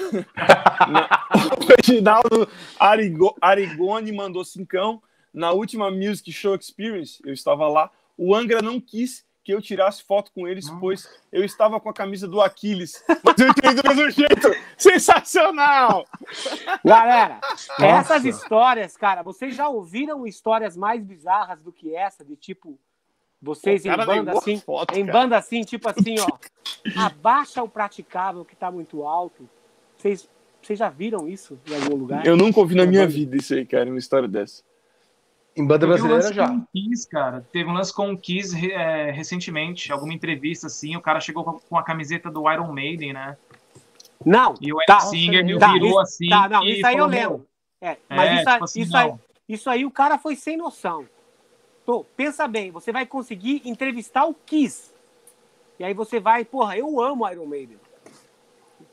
O 1.60 1.64
Reginaldo 1.76 2.48
Arigo, 2.78 3.36
Arigoni 3.40 4.12
mandou 4.12 4.44
cincão. 4.44 5.02
Na 5.32 5.50
última 5.52 5.90
Music 5.90 6.30
Show 6.30 6.54
Experience, 6.54 7.20
eu 7.24 7.32
estava 7.32 7.66
lá. 7.68 7.90
O 8.16 8.34
Angra 8.34 8.60
não 8.60 8.80
quis 8.80 9.24
que 9.44 9.52
eu 9.52 9.60
tirasse 9.60 10.04
foto 10.04 10.30
com 10.32 10.46
eles, 10.46 10.70
pois 10.78 11.08
eu 11.32 11.44
estava 11.44 11.80
com 11.80 11.88
a 11.88 11.92
camisa 11.92 12.28
do 12.28 12.40
Aquiles. 12.40 13.04
Mas 13.22 13.38
eu 13.38 13.48
entrei 13.48 13.74
do 13.74 13.82
mesmo 13.88 14.10
jeito. 14.10 14.48
Sensacional! 14.78 16.06
Galera, 16.84 17.40
Nossa. 17.78 17.86
essas 17.86 18.24
histórias, 18.24 18.96
cara, 18.96 19.22
vocês 19.22 19.54
já 19.54 19.68
ouviram 19.68 20.26
histórias 20.26 20.76
mais 20.76 21.02
bizarras 21.02 21.60
do 21.60 21.72
que 21.72 21.94
essa? 21.94 22.24
De 22.24 22.36
tipo, 22.36 22.78
vocês 23.40 23.84
em 23.84 23.96
banda 23.96 24.32
assim, 24.32 24.58
foto, 24.58 24.96
em 24.96 25.04
cara. 25.04 25.18
banda 25.18 25.36
assim, 25.36 25.62
tipo 25.62 25.88
assim, 25.88 26.14
ó, 26.20 26.28
abaixa 26.96 27.62
o 27.62 27.68
praticável 27.68 28.44
que 28.44 28.54
tá 28.54 28.70
muito 28.70 29.02
alto. 29.02 29.48
Vocês, 29.98 30.28
vocês 30.62 30.78
já 30.78 30.88
viram 30.88 31.28
isso 31.28 31.58
em 31.66 31.74
algum 31.74 31.96
lugar? 31.96 32.24
Eu 32.24 32.36
nunca 32.36 32.60
ouvi 32.60 32.76
na 32.76 32.86
minha 32.86 33.06
vida 33.06 33.36
isso 33.36 33.54
aí, 33.54 33.66
cara, 33.66 33.90
uma 33.90 33.98
história 33.98 34.28
dessa. 34.28 34.62
Em 35.54 35.66
banda 35.66 35.86
Teve 35.86 35.92
brasileira 36.00 36.32
já. 36.32 36.48
com 36.48 36.64
Kiss, 36.72 37.06
cara. 37.08 37.46
Teve 37.52 37.68
um 37.68 37.74
lance 37.74 37.92
com 37.92 38.10
o 38.10 38.16
Kiss 38.16 38.56
é, 38.70 39.10
recentemente, 39.10 39.92
alguma 39.92 40.14
entrevista 40.14 40.66
assim, 40.66 40.96
o 40.96 41.00
cara 41.00 41.20
chegou 41.20 41.44
com 41.44 41.58
com 41.58 41.76
a 41.76 41.82
camiseta 41.82 42.30
do 42.30 42.50
Iron 42.50 42.72
Maiden, 42.72 43.12
né? 43.12 43.36
Não, 44.24 44.54
E 44.60 44.72
o 44.72 44.76
Tá. 44.86 44.96
Ed 44.98 45.02
Singer 45.08 45.44
me 45.44 45.58
Tá, 45.58 45.72
virou 45.72 45.88
isso- 45.90 46.00
assim. 46.00 46.28
tá, 46.28 46.48
não, 46.48 46.62
isso 46.64 46.86
aí 46.86 46.92
eu 46.94 46.98
falou, 47.00 47.06
lembro. 47.08 47.38
"Meu, 47.38 47.46
É, 47.90 47.96
mas 48.08 48.20
É, 48.30 48.34
isso, 48.36 48.48
aí- 48.48 48.52
tipo 48.54 48.64
assim, 48.64 48.80
isso, 48.80 48.96
aí, 48.96 49.12
isso 49.48 49.70
aí 49.70 49.84
o 49.84 49.90
cara 49.90 50.16
foi 50.16 50.36
sem 50.36 50.56
noção. 50.56 51.04
Pô, 51.84 52.04
pensa 52.16 52.46
bem, 52.46 52.70
você 52.70 52.92
vai 52.92 53.04
conseguir 53.04 53.60
entrevistar 53.64 54.24
o 54.24 54.32
Kiss. 54.32 54.92
E 55.80 55.84
aí 55.84 55.92
você 55.92 56.20
vai, 56.20 56.44
porra, 56.44 56.78
eu 56.78 57.00
amo 57.00 57.28
Iron 57.28 57.44
Maiden. 57.46 57.76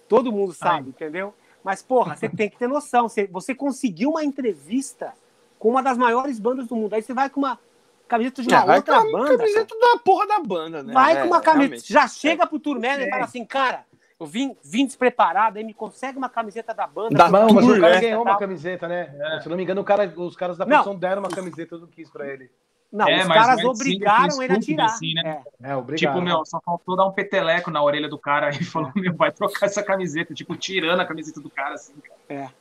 Todo 0.08 0.32
mundo 0.32 0.54
sabe, 0.54 0.90
entendeu? 0.90 1.36
Mas, 1.64 1.84
porra, 1.84 2.16
você 2.18 2.28
tem 2.28 2.50
que 2.50 2.58
ter 2.58 2.68
noção. 2.68 3.08
Você, 3.08 3.28
você 3.28 3.54
conseguiu 3.54 4.10
uma 4.10 4.24
entrevista 4.24 5.14
com 5.60 5.70
uma 5.70 5.84
das 5.84 5.98
maiores 5.98 6.40
bandas 6.40 6.66
do 6.68 6.76
mundo. 6.76 6.94
Aí 6.96 7.02
você 7.04 7.14
vai 7.14 7.30
com 7.30 7.42
uma 7.42 7.60
camiseta 8.08 8.42
de 8.42 8.48
uma 8.50 8.62
É, 8.62 8.66
vai 8.66 8.78
outra 8.78 9.02
com 9.02 9.08
a 9.08 9.12
banda. 9.12 9.38
camiseta 9.38 9.76
da 9.80 10.00
porra 10.00 10.26
da 10.28 10.40
banda, 10.40 10.82
né? 10.84 10.94
cara. 10.94 11.06
Vai 11.06 11.18
É, 11.18 11.22
com 11.22 11.28
uma 11.28 11.42
camiseta. 11.42 11.70
realmente. 11.70 11.94
Já 11.94 12.08
chega 12.08 12.48
pro 12.48 12.58
turnê 12.60 12.88
e 12.88 13.04
É. 13.04 13.10
fala 13.10 13.26
assim, 13.26 13.46
cara, 13.46 13.86
eu 14.20 14.26
vim, 14.26 14.56
vim 14.64 14.86
despreparado, 14.86 15.58
aí 15.60 15.64
me 15.64 15.74
consegue 15.74 16.18
uma 16.18 16.30
camiseta 16.30 16.74
da 16.74 16.88
banda. 16.88 17.16
Da 17.16 17.30
Não, 17.30 17.50
mas 17.54 17.66
Tour, 17.66 17.78
o 17.78 17.82
cara 17.82 17.96
né? 17.96 18.02
ganhou 18.02 18.24
uma 18.24 18.38
camiseta, 18.38 18.88
né? 18.88 19.14
É. 19.20 19.40
Se 19.42 19.48
eu 19.48 19.50
não 19.52 19.58
me 19.58 19.64
engano, 19.64 19.82
o 19.82 19.84
cara, 19.84 20.12
os 20.18 20.36
caras 20.36 20.58
da 20.58 20.66
Não. 20.66 20.78
produção 20.78 20.96
deram 20.98 21.22
uma 21.22 21.30
camiseta 21.30 21.78
do 21.78 21.88
Kiss 21.88 22.12
pra 22.12 22.28
ele. 22.28 22.50
Não, 22.92 23.08
É, 23.08 23.20
os 23.22 23.28
mas 23.28 23.38
caras 23.38 23.64
obrigaram 23.64 24.42
ele 24.42 24.54
a 24.54 24.60
tirar. 24.60 24.86
assim, 24.86 25.14
né? 25.14 25.44
É. 25.62 25.72
É. 25.74 25.96
Tipo, 25.96 26.20
meu, 26.22 26.44
só 26.44 26.60
faltou 26.60 26.96
dar 26.98 27.06
um 27.06 27.12
peteleco 27.12 27.70
na 27.70 27.84
orelha 27.84 28.10
do 28.10 28.18
cara 28.18 28.50
e 28.50 28.64
falou, 28.66 28.92
meu, 28.96 29.14
vai 29.14 29.32
trocar 29.32 29.68
essa 29.68 29.84
camiseta. 29.84 30.34
Tipo, 30.34 30.56
tirando 30.56 31.00
a 31.00 31.06
camiseta 31.06 31.40
do 31.40 31.52
cara, 31.52 31.76
assim. 31.76 31.94
cara. 32.28 32.52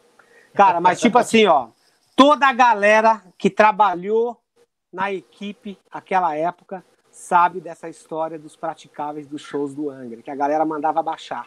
Cara, 0.54 0.80
mas 0.82 1.00
tipo 1.00 1.16
assim, 1.16 1.46
ó, 1.46 1.68
toda 2.18 2.48
a 2.48 2.52
galera 2.52 3.22
que 3.38 3.48
trabalhou 3.48 4.36
na 4.92 5.12
equipe 5.12 5.78
aquela 5.88 6.34
época 6.34 6.84
sabe 7.12 7.60
dessa 7.60 7.88
história 7.88 8.36
dos 8.36 8.56
praticáveis 8.56 9.28
dos 9.28 9.40
shows 9.40 9.72
do 9.72 9.88
Angra, 9.88 10.20
que 10.20 10.30
a 10.30 10.34
galera 10.34 10.64
mandava 10.64 11.00
baixar. 11.00 11.46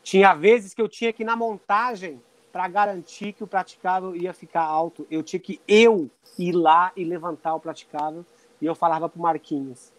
Tinha 0.00 0.32
vezes 0.32 0.74
que 0.74 0.80
eu 0.80 0.88
tinha 0.88 1.12
que 1.12 1.24
ir 1.24 1.26
na 1.26 1.34
montagem 1.34 2.22
para 2.52 2.68
garantir 2.68 3.32
que 3.32 3.42
o 3.42 3.48
praticável 3.48 4.14
ia 4.14 4.32
ficar 4.32 4.62
alto. 4.62 5.08
Eu 5.10 5.24
tinha 5.24 5.40
que 5.40 5.60
eu 5.66 6.08
ir 6.38 6.52
lá 6.52 6.92
e 6.94 7.02
levantar 7.02 7.56
o 7.56 7.60
praticável 7.60 8.24
e 8.60 8.66
eu 8.66 8.76
falava 8.76 9.08
pro 9.08 9.20
Marquinhos 9.20 9.92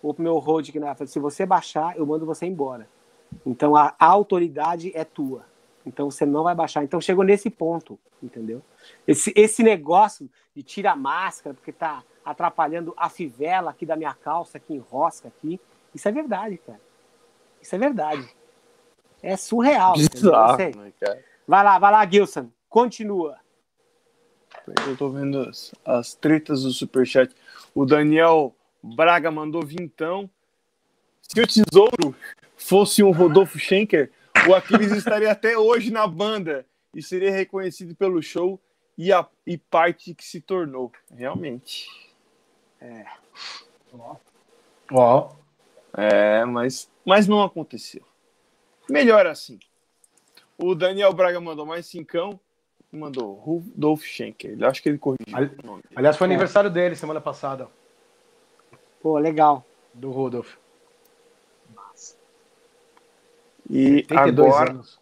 ou 0.00 0.14
pro 0.14 0.22
meu 0.22 0.38
road 0.38 0.70
que 0.70 0.78
na 0.78 0.94
se 0.94 1.18
você 1.18 1.44
baixar, 1.44 1.96
eu 1.98 2.06
mando 2.06 2.24
você 2.24 2.46
embora. 2.46 2.88
Então 3.44 3.74
a 3.74 3.92
autoridade 3.98 4.92
é 4.94 5.04
tua. 5.04 5.44
Então 5.86 6.10
você 6.10 6.26
não 6.26 6.42
vai 6.42 6.54
baixar. 6.54 6.82
Então 6.82 7.00
chegou 7.00 7.24
nesse 7.24 7.48
ponto, 7.48 7.98
entendeu? 8.22 8.60
Esse, 9.06 9.32
esse 9.36 9.62
negócio 9.62 10.28
de 10.54 10.62
tira 10.62 10.92
a 10.92 10.96
máscara 10.96 11.54
porque 11.54 11.72
tá 11.72 12.02
atrapalhando 12.24 12.92
a 12.96 13.08
fivela 13.08 13.70
aqui 13.70 13.86
da 13.86 13.94
minha 13.94 14.12
calça, 14.12 14.58
que 14.58 14.74
enrosca 14.74 15.28
aqui, 15.28 15.60
isso 15.94 16.08
é 16.08 16.12
verdade, 16.12 16.58
cara. 16.58 16.80
Isso 17.62 17.74
é 17.74 17.78
verdade. 17.78 18.28
É 19.22 19.36
surreal. 19.36 19.94
Bizarro, 19.94 20.58
né, 20.58 20.92
cara? 21.00 21.24
Vai 21.46 21.64
lá, 21.64 21.78
vai 21.78 21.92
lá, 21.92 22.06
Gilson. 22.06 22.50
Continua. 22.68 23.38
Eu 24.86 24.96
tô 24.96 25.08
vendo 25.08 25.40
as, 25.40 25.72
as 25.84 26.14
tretas 26.14 26.64
do 26.64 26.70
Superchat. 26.70 27.34
O 27.74 27.86
Daniel 27.86 28.54
Braga 28.82 29.30
mandou 29.30 29.64
vintão. 29.64 30.28
Se 31.22 31.40
o 31.40 31.46
tesouro 31.46 32.14
fosse 32.56 33.02
um 33.02 33.10
Rodolfo 33.10 33.58
Schenker, 33.58 34.10
o 34.48 34.54
Aquiles 34.54 34.92
estaria 34.92 35.30
até 35.30 35.56
hoje 35.56 35.90
na 35.90 36.06
banda 36.06 36.66
e 36.94 37.02
seria 37.02 37.30
reconhecido 37.30 37.94
pelo 37.94 38.22
show 38.22 38.60
e 38.96 39.12
a 39.12 39.26
e 39.46 39.58
parte 39.58 40.14
que 40.14 40.24
se 40.24 40.40
tornou. 40.40 40.90
Realmente. 41.14 41.86
Ó, 44.90 45.30
É, 45.96 46.44
mas, 46.44 46.90
mas 47.04 47.26
não 47.26 47.42
aconteceu. 47.42 48.02
Melhor 48.88 49.26
assim. 49.26 49.58
O 50.58 50.74
Daniel 50.74 51.12
Braga 51.12 51.40
mandou 51.40 51.66
mais 51.66 51.86
cincão 51.86 52.38
e 52.92 52.96
mandou 52.96 53.34
Rudolf 53.34 54.02
Schenker. 54.04 54.52
Ele 54.52 54.64
acho 54.64 54.82
que 54.82 54.88
ele 54.88 54.98
corrigiu 54.98 55.36
Ali- 55.36 55.50
o 55.62 55.66
nome. 55.66 55.82
aliás, 55.94 56.16
foi 56.16 56.26
aniversário 56.26 56.70
dele 56.70 56.94
semana 56.94 57.20
passada, 57.20 57.68
Pô, 59.02 59.18
legal. 59.18 59.64
do 59.92 60.10
Rudolf. 60.10 60.56
E 63.68 64.02
32 64.02 64.48
agora, 64.48 64.70
anos. 64.70 65.00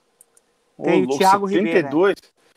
Tem 0.83 1.05
o 1.05 1.19
Thiago 1.19 1.47
Ribeiro, 1.47 1.89
72. 1.89 2.17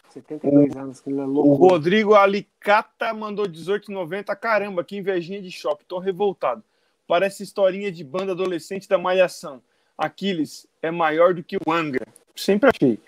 72 0.10 0.76
anos, 0.76 1.00
que 1.00 1.10
ele 1.10 1.20
é 1.20 1.24
O 1.24 1.28
louco. 1.28 1.68
Rodrigo 1.68 2.16
Alicata 2.16 3.14
mandou 3.14 3.46
18,90. 3.46 4.36
Caramba, 4.36 4.84
que 4.84 4.98
invejinha 4.98 5.42
de 5.42 5.52
shopping. 5.52 5.86
Tô 5.88 6.00
revoltado. 6.00 6.64
Parece 7.08 7.44
historinha 7.44 7.92
de 7.92 8.04
banda 8.04 8.32
adolescente 8.32 8.88
da 8.88 8.98
Malhação. 8.98 9.62
Aquiles 9.98 10.68
é 10.82 10.92
maior 10.92 11.34
do 11.34 11.44
que 11.44 11.58
o 11.58 11.72
Angra. 11.72 12.08
Sempre 12.36 12.70
achei. 12.70 13.00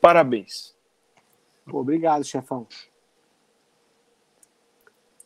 Parabéns. 0.00 0.74
Obrigado, 1.66 2.24
chefão. 2.24 2.66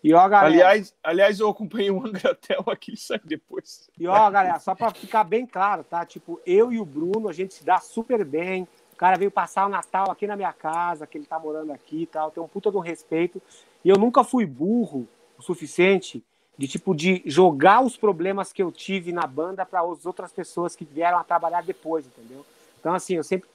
E 0.02 0.12
ó, 0.12 0.28
galera. 0.28 0.52
Aliás, 0.52 0.94
aliás, 1.02 1.40
eu 1.40 1.48
acompanhei 1.48 1.90
o 1.90 2.04
Angra 2.04 2.32
até 2.32 2.58
o 2.58 2.70
Aquiles 2.70 3.06
sair 3.06 3.22
depois. 3.24 3.88
E 3.98 4.06
ó, 4.06 4.30
galera, 4.30 4.58
só 4.58 4.74
pra 4.74 4.90
ficar 4.90 5.22
bem 5.22 5.46
claro, 5.46 5.84
tá? 5.84 6.04
Tipo, 6.04 6.40
eu 6.44 6.72
e 6.72 6.80
o 6.80 6.84
Bruno, 6.84 7.28
a 7.28 7.32
gente 7.32 7.54
se 7.54 7.64
dá 7.64 7.78
super 7.78 8.24
bem. 8.24 8.66
O 8.92 8.96
cara 8.96 9.16
veio 9.16 9.30
passar 9.30 9.66
o 9.66 9.68
Natal 9.68 10.10
aqui 10.10 10.26
na 10.26 10.36
minha 10.36 10.52
casa, 10.52 11.06
que 11.06 11.16
ele 11.16 11.26
tá 11.26 11.38
morando 11.38 11.72
aqui 11.72 12.02
e 12.02 12.06
tal. 12.06 12.30
Tem 12.30 12.42
um 12.42 12.48
puta 12.48 12.70
de 12.70 12.76
um 12.76 12.80
respeito. 12.80 13.40
E 13.84 13.88
eu 13.88 13.96
nunca 13.96 14.24
fui 14.24 14.44
burro 14.44 15.08
o 15.38 15.42
suficiente 15.42 16.22
de, 16.58 16.68
tipo, 16.68 16.94
de 16.94 17.22
jogar 17.24 17.82
os 17.82 17.96
problemas 17.96 18.52
que 18.52 18.62
eu 18.62 18.70
tive 18.70 19.12
na 19.12 19.26
banda 19.26 19.64
para 19.64 19.80
as 19.80 20.04
outras 20.04 20.32
pessoas 20.32 20.76
que 20.76 20.84
vieram 20.84 21.18
a 21.18 21.24
trabalhar 21.24 21.62
depois, 21.62 22.06
entendeu? 22.06 22.44
Então, 22.78 22.92
assim, 22.94 23.14
eu 23.14 23.24
sempre 23.24 23.48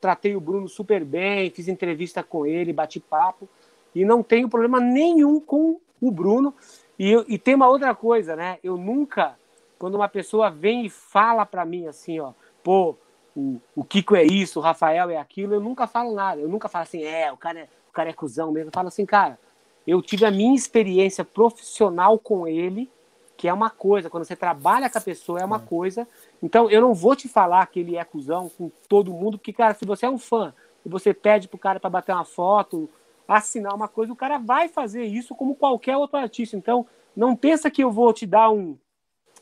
tratei 0.00 0.36
o 0.36 0.40
Bruno 0.40 0.68
super 0.68 1.04
bem, 1.04 1.50
fiz 1.50 1.66
entrevista 1.66 2.22
com 2.22 2.46
ele, 2.46 2.72
bati 2.72 3.00
papo. 3.00 3.48
E 3.94 4.04
não 4.04 4.22
tenho 4.22 4.48
problema 4.48 4.80
nenhum 4.80 5.40
com 5.40 5.80
o 6.00 6.10
Bruno. 6.10 6.54
E, 6.98 7.12
e 7.28 7.38
tem 7.38 7.54
uma 7.54 7.68
outra 7.68 7.94
coisa, 7.94 8.36
né? 8.36 8.58
Eu 8.62 8.76
nunca 8.76 9.36
quando 9.78 9.94
uma 9.94 10.08
pessoa 10.08 10.50
vem 10.50 10.84
e 10.84 10.90
fala 10.90 11.46
para 11.46 11.64
mim 11.64 11.86
assim, 11.86 12.18
ó, 12.18 12.32
pô, 12.62 12.96
o, 13.36 13.60
o 13.74 13.84
Kiko 13.84 14.16
é 14.16 14.24
isso, 14.24 14.58
o 14.58 14.62
Rafael 14.62 15.08
é 15.08 15.16
aquilo, 15.16 15.54
eu 15.54 15.60
nunca 15.60 15.86
falo 15.86 16.12
nada. 16.12 16.40
Eu 16.40 16.48
nunca 16.48 16.68
falo 16.68 16.82
assim, 16.82 17.02
é, 17.04 17.32
o 17.32 17.36
cara 17.36 17.60
é, 17.60 17.68
o 17.88 17.92
cara 17.92 18.10
é 18.10 18.12
cuzão 18.12 18.50
mesmo. 18.50 18.68
Eu 18.68 18.72
falo 18.74 18.88
assim, 18.88 19.06
cara, 19.06 19.38
eu 19.86 20.02
tive 20.02 20.26
a 20.26 20.30
minha 20.30 20.54
experiência 20.54 21.24
profissional 21.24 22.18
com 22.18 22.46
ele 22.46 22.90
que 23.36 23.46
é 23.46 23.52
uma 23.54 23.70
coisa, 23.70 24.10
quando 24.10 24.24
você 24.24 24.34
trabalha 24.34 24.90
com 24.90 24.98
a 24.98 25.00
pessoa 25.00 25.38
é 25.38 25.44
uma 25.44 25.60
coisa. 25.60 26.08
Então 26.42 26.68
eu 26.68 26.80
não 26.80 26.92
vou 26.92 27.14
te 27.14 27.28
falar 27.28 27.64
que 27.66 27.78
ele 27.78 27.96
é 27.96 28.02
cuzão 28.02 28.48
com 28.48 28.68
todo 28.88 29.12
mundo, 29.12 29.38
porque, 29.38 29.52
cara, 29.52 29.74
se 29.74 29.84
você 29.86 30.06
é 30.06 30.10
um 30.10 30.18
fã 30.18 30.52
e 30.84 30.88
você 30.88 31.14
pede 31.14 31.46
pro 31.46 31.56
cara 31.56 31.78
para 31.78 31.88
bater 31.88 32.12
uma 32.12 32.24
foto, 32.24 32.90
assinar 33.28 33.74
uma 33.74 33.86
coisa, 33.86 34.12
o 34.12 34.16
cara 34.16 34.38
vai 34.38 34.68
fazer 34.68 35.04
isso 35.04 35.34
como 35.34 35.54
qualquer 35.54 35.96
outro 35.96 36.16
artista. 36.16 36.56
Então, 36.56 36.86
não 37.14 37.36
pensa 37.36 37.70
que 37.70 37.84
eu 37.84 37.90
vou 37.90 38.10
te 38.12 38.26
dar 38.26 38.50
um 38.50 38.78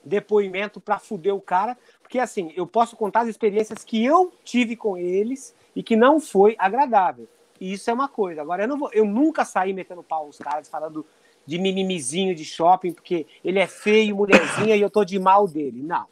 depoimento 0.04 0.80
para 0.80 0.98
fuder 0.98 1.34
o 1.34 1.40
cara, 1.40 1.76
porque 2.00 2.18
assim, 2.18 2.52
eu 2.56 2.66
posso 2.66 2.96
contar 2.96 3.20
as 3.20 3.28
experiências 3.28 3.84
que 3.84 4.04
eu 4.04 4.32
tive 4.44 4.76
com 4.76 4.96
eles 4.96 5.54
e 5.74 5.82
que 5.82 5.96
não 5.96 6.20
foi 6.20 6.56
agradável. 6.58 7.28
E 7.60 7.72
isso 7.72 7.88
é 7.90 7.92
uma 7.92 8.08
coisa. 8.08 8.42
Agora, 8.42 8.64
eu, 8.64 8.68
não 8.68 8.78
vou, 8.78 8.90
eu 8.92 9.04
nunca 9.04 9.44
saí 9.44 9.72
metendo 9.72 10.02
pau 10.02 10.28
os 10.28 10.38
caras 10.38 10.68
falando 10.68 11.06
de 11.44 11.58
mimimizinho 11.58 12.34
de 12.34 12.44
shopping, 12.44 12.92
porque 12.92 13.26
ele 13.44 13.58
é 13.58 13.66
feio, 13.66 14.16
mulherzinha, 14.16 14.76
e 14.76 14.80
eu 14.80 14.90
tô 14.90 15.04
de 15.04 15.18
mal 15.18 15.46
dele. 15.46 15.80
Não. 15.82 16.06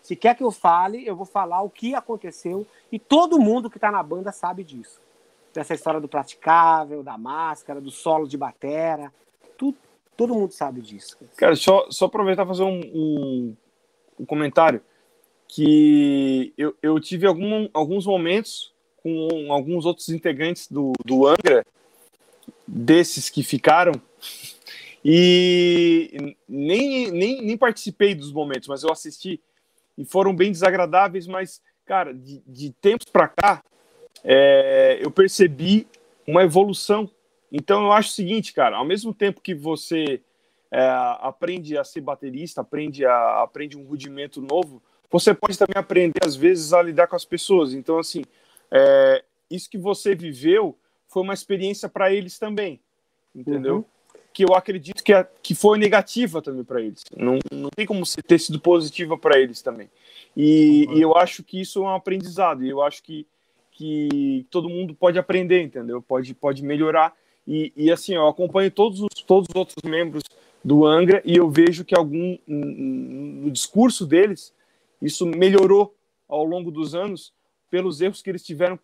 Se 0.00 0.14
quer 0.14 0.36
que 0.36 0.44
eu 0.44 0.52
fale, 0.52 1.06
eu 1.06 1.16
vou 1.16 1.26
falar 1.26 1.60
o 1.62 1.70
que 1.70 1.94
aconteceu, 1.94 2.64
e 2.90 2.98
todo 2.98 3.38
mundo 3.38 3.68
que 3.68 3.78
tá 3.78 3.90
na 3.90 4.02
banda 4.02 4.30
sabe 4.30 4.62
disso. 4.62 5.00
Dessa 5.56 5.72
história 5.72 5.98
do 5.98 6.06
praticável, 6.06 7.02
da 7.02 7.16
máscara, 7.16 7.80
do 7.80 7.90
solo 7.90 8.28
de 8.28 8.36
batera, 8.36 9.10
tudo, 9.56 9.78
todo 10.14 10.34
mundo 10.34 10.52
sabe 10.52 10.82
disso. 10.82 11.16
Cara, 11.34 11.56
só, 11.56 11.86
só 11.90 12.04
aproveitar 12.04 12.44
e 12.44 12.46
fazer 12.46 12.62
um, 12.62 12.80
um, 12.94 13.56
um 14.20 14.26
comentário 14.26 14.82
que 15.48 16.52
eu, 16.58 16.76
eu 16.82 17.00
tive 17.00 17.26
algum, 17.26 17.70
alguns 17.72 18.04
momentos 18.04 18.70
com 19.02 19.50
alguns 19.50 19.86
outros 19.86 20.10
integrantes 20.10 20.70
do, 20.70 20.92
do 21.02 21.26
Angra, 21.26 21.64
desses 22.66 23.30
que 23.30 23.42
ficaram, 23.42 23.94
e 25.02 26.36
nem, 26.46 27.10
nem, 27.10 27.40
nem 27.40 27.56
participei 27.56 28.14
dos 28.14 28.30
momentos, 28.30 28.68
mas 28.68 28.82
eu 28.82 28.92
assisti 28.92 29.40
e 29.96 30.04
foram 30.04 30.36
bem 30.36 30.52
desagradáveis, 30.52 31.26
mas, 31.26 31.62
cara, 31.86 32.12
de, 32.12 32.42
de 32.46 32.72
tempos 32.72 33.06
para 33.10 33.28
cá, 33.28 33.64
é, 34.24 34.98
eu 35.00 35.10
percebi 35.10 35.86
uma 36.26 36.42
evolução. 36.42 37.10
Então 37.50 37.84
eu 37.84 37.92
acho 37.92 38.10
o 38.10 38.12
seguinte, 38.12 38.52
cara, 38.52 38.76
ao 38.76 38.84
mesmo 38.84 39.14
tempo 39.14 39.40
que 39.40 39.54
você 39.54 40.20
é, 40.70 40.80
aprende 41.20 41.78
a 41.78 41.84
ser 41.84 42.00
baterista, 42.00 42.60
aprende, 42.60 43.04
a, 43.04 43.42
aprende 43.42 43.76
um 43.78 43.84
rudimento 43.84 44.40
novo, 44.40 44.82
você 45.10 45.32
pode 45.32 45.56
também 45.56 45.76
aprender, 45.76 46.20
às 46.24 46.34
vezes, 46.34 46.72
a 46.72 46.82
lidar 46.82 47.06
com 47.06 47.16
as 47.16 47.24
pessoas. 47.24 47.72
Então, 47.72 47.98
assim, 47.98 48.24
é, 48.70 49.24
isso 49.50 49.70
que 49.70 49.78
você 49.78 50.14
viveu 50.14 50.76
foi 51.08 51.22
uma 51.22 51.34
experiência 51.34 51.88
para 51.88 52.12
eles 52.12 52.38
também, 52.38 52.80
entendeu? 53.34 53.76
Uhum. 53.76 53.84
Que 54.32 54.44
eu 54.44 54.54
acredito 54.54 55.02
que, 55.02 55.12
é, 55.14 55.26
que 55.42 55.54
foi 55.54 55.78
negativa 55.78 56.42
também 56.42 56.64
para 56.64 56.82
eles. 56.82 57.04
Não, 57.16 57.38
não 57.50 57.70
tem 57.74 57.86
como 57.86 58.02
ter 58.26 58.38
sido 58.38 58.60
positiva 58.60 59.16
para 59.16 59.38
eles 59.38 59.62
também. 59.62 59.88
E, 60.36 60.86
uhum. 60.88 60.98
e, 60.98 61.00
eu 61.00 61.16
acho 61.16 61.42
que 61.42 61.60
isso 61.60 61.78
é 61.78 61.82
um 61.82 61.94
aprendizado. 61.94 62.64
E 62.64 62.68
eu 62.68 62.82
acho 62.82 63.02
que, 63.02 63.26
que 63.76 64.46
todo 64.50 64.70
mundo 64.70 64.94
pode 64.94 65.18
aprender, 65.18 65.62
entendeu? 65.62 66.00
Pode, 66.00 66.34
pode 66.34 66.64
melhorar. 66.64 67.14
E, 67.46 67.72
e 67.76 67.92
assim, 67.92 68.14
eu 68.14 68.26
acompanho 68.26 68.70
todos 68.70 69.00
os, 69.00 69.22
todos 69.26 69.46
os 69.50 69.54
outros 69.54 69.76
membros 69.84 70.22
do 70.64 70.84
Angra 70.84 71.22
e 71.24 71.36
eu 71.36 71.48
vejo 71.48 71.84
que 71.84 71.94
algum 71.94 72.36
no 72.46 73.50
discurso 73.50 74.04
deles 74.04 74.52
isso 75.00 75.26
melhorou 75.26 75.94
ao 76.26 76.42
longo 76.42 76.70
dos 76.70 76.94
anos 76.94 77.32
pelos 77.70 78.00
erros 78.00 78.22
que 78.22 78.30
eles 78.30 78.42
tiveram, 78.42 78.78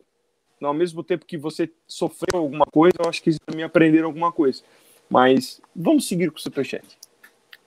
ao 0.61 0.75
mesmo 0.75 1.03
tempo 1.03 1.25
que 1.25 1.39
você 1.39 1.71
sofreu 1.89 2.41
alguma 2.41 2.67
coisa, 2.67 2.95
eu 3.03 3.09
acho 3.09 3.23
que 3.23 3.31
eles 3.31 3.41
também 3.45 3.65
aprenderam 3.65 4.07
alguma 4.07 4.31
coisa. 4.31 4.63
Mas 5.09 5.61
vamos 5.75 6.07
seguir 6.07 6.31
com 6.31 6.37
o 6.37 6.41
Superchat. 6.41 6.99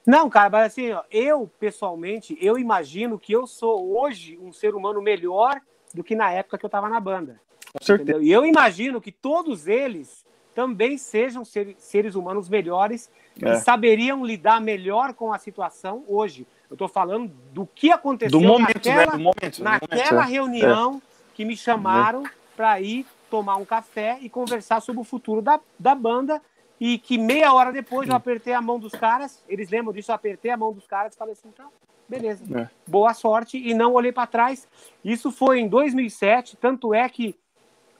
Não, 0.06 0.30
cara, 0.30 0.50
mas 0.50 0.68
assim, 0.68 0.92
ó, 0.92 1.04
eu, 1.10 1.50
pessoalmente, 1.60 2.38
eu 2.40 2.60
imagino 2.60 3.18
que 3.18 3.34
eu 3.34 3.48
sou 3.48 3.98
hoje 3.98 4.38
um 4.38 4.54
ser 4.54 4.76
humano 4.76 5.02
melhor 5.02 5.60
do 5.96 6.04
que 6.04 6.16
na 6.16 6.32
época 6.32 6.58
que 6.58 6.66
eu 6.66 6.68
estava 6.68 6.90
na 6.90 7.00
banda. 7.00 7.40
Com 7.72 7.84
certeza. 7.84 8.22
E 8.22 8.32
eu 8.32 8.46
imagino 8.46 9.02
que 9.02 9.12
todos 9.12 9.68
eles 9.68 10.26
também 10.54 10.98
sejam 10.98 11.44
ser, 11.44 11.76
seres 11.78 12.16
humanos 12.16 12.48
melhores 12.48 13.10
é. 13.42 13.54
e 13.54 13.58
saberiam 13.58 14.26
lidar 14.26 14.62
melhor 14.62 15.14
com 15.14 15.34
a 15.34 15.38
situação 15.38 16.04
hoje. 16.08 16.48
Eu 16.70 16.76
estou 16.76 16.88
falando 16.88 17.32
do 17.52 17.66
que 17.66 17.92
aconteceu 17.92 18.40
do 18.40 18.46
momento, 18.46 18.76
naquela, 18.76 19.06
né? 19.06 19.12
do 19.12 19.20
momento, 19.20 19.64
naquela 19.64 20.12
momento, 20.12 20.30
é. 20.30 20.32
reunião 20.32 20.96
é. 20.96 21.02
que 21.34 21.46
me 21.46 21.58
chamaram 21.58 22.24
para 22.56 22.80
ir 22.80 23.06
tomar 23.30 23.58
um 23.58 23.66
café 23.66 24.18
e 24.22 24.30
conversar 24.30 24.82
sobre 24.82 25.02
o 25.02 25.04
futuro 25.04 25.42
da, 25.42 25.60
da 25.78 25.94
banda 25.94 26.42
e 26.80 26.98
que 26.98 27.18
meia 27.18 27.54
hora 27.54 27.72
depois 27.72 28.08
eu 28.08 28.16
apertei 28.16 28.54
a 28.54 28.62
mão 28.62 28.80
dos 28.80 28.94
caras, 28.94 29.44
eles 29.48 29.70
lembram 29.70 29.94
disso, 29.94 30.12
eu 30.12 30.16
apertei 30.16 30.52
a 30.52 30.58
mão 30.58 30.74
dos 30.74 30.88
caras 30.88 31.14
e 31.14 31.18
falei 31.18 31.34
assim, 31.34 31.50
então, 31.54 31.70
beleza, 32.08 32.44
é. 32.58 32.70
boa 32.88 33.14
sorte, 33.14 33.58
e 33.58 33.74
não 33.74 33.94
olhei 33.94 34.12
para 34.12 34.28
trás. 34.28 34.68
Isso 35.04 35.32
foi 35.32 35.60
em 35.60 35.68
2007, 35.68 36.58
tanto 36.58 36.94
é 36.94 37.08
que 37.10 37.36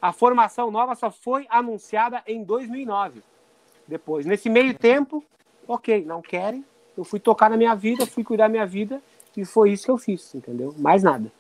a 0.02 0.12
formação 0.12 0.70
nova 0.70 0.96
só 0.96 1.10
foi 1.10 1.46
anunciada 1.50 2.22
em 2.28 2.44
2009. 2.44 3.22
Depois, 3.88 4.26
nesse 4.26 4.50
meio 4.50 4.74
tempo, 4.78 5.24
ok, 5.68 6.04
não 6.06 6.22
querem. 6.22 6.64
Eu 6.98 7.04
fui 7.04 7.20
tocar 7.20 7.50
na 7.50 7.58
minha 7.58 7.76
vida, 7.76 8.06
fui 8.06 8.24
cuidar 8.24 8.46
da 8.46 8.50
minha 8.50 8.66
vida 8.66 9.02
e 9.36 9.44
foi 9.44 9.72
isso 9.72 9.86
que 9.86 9.92
eu 9.92 9.98
fiz, 9.98 10.34
entendeu? 10.34 10.74
Mais 10.78 11.04
nada. 11.04 11.32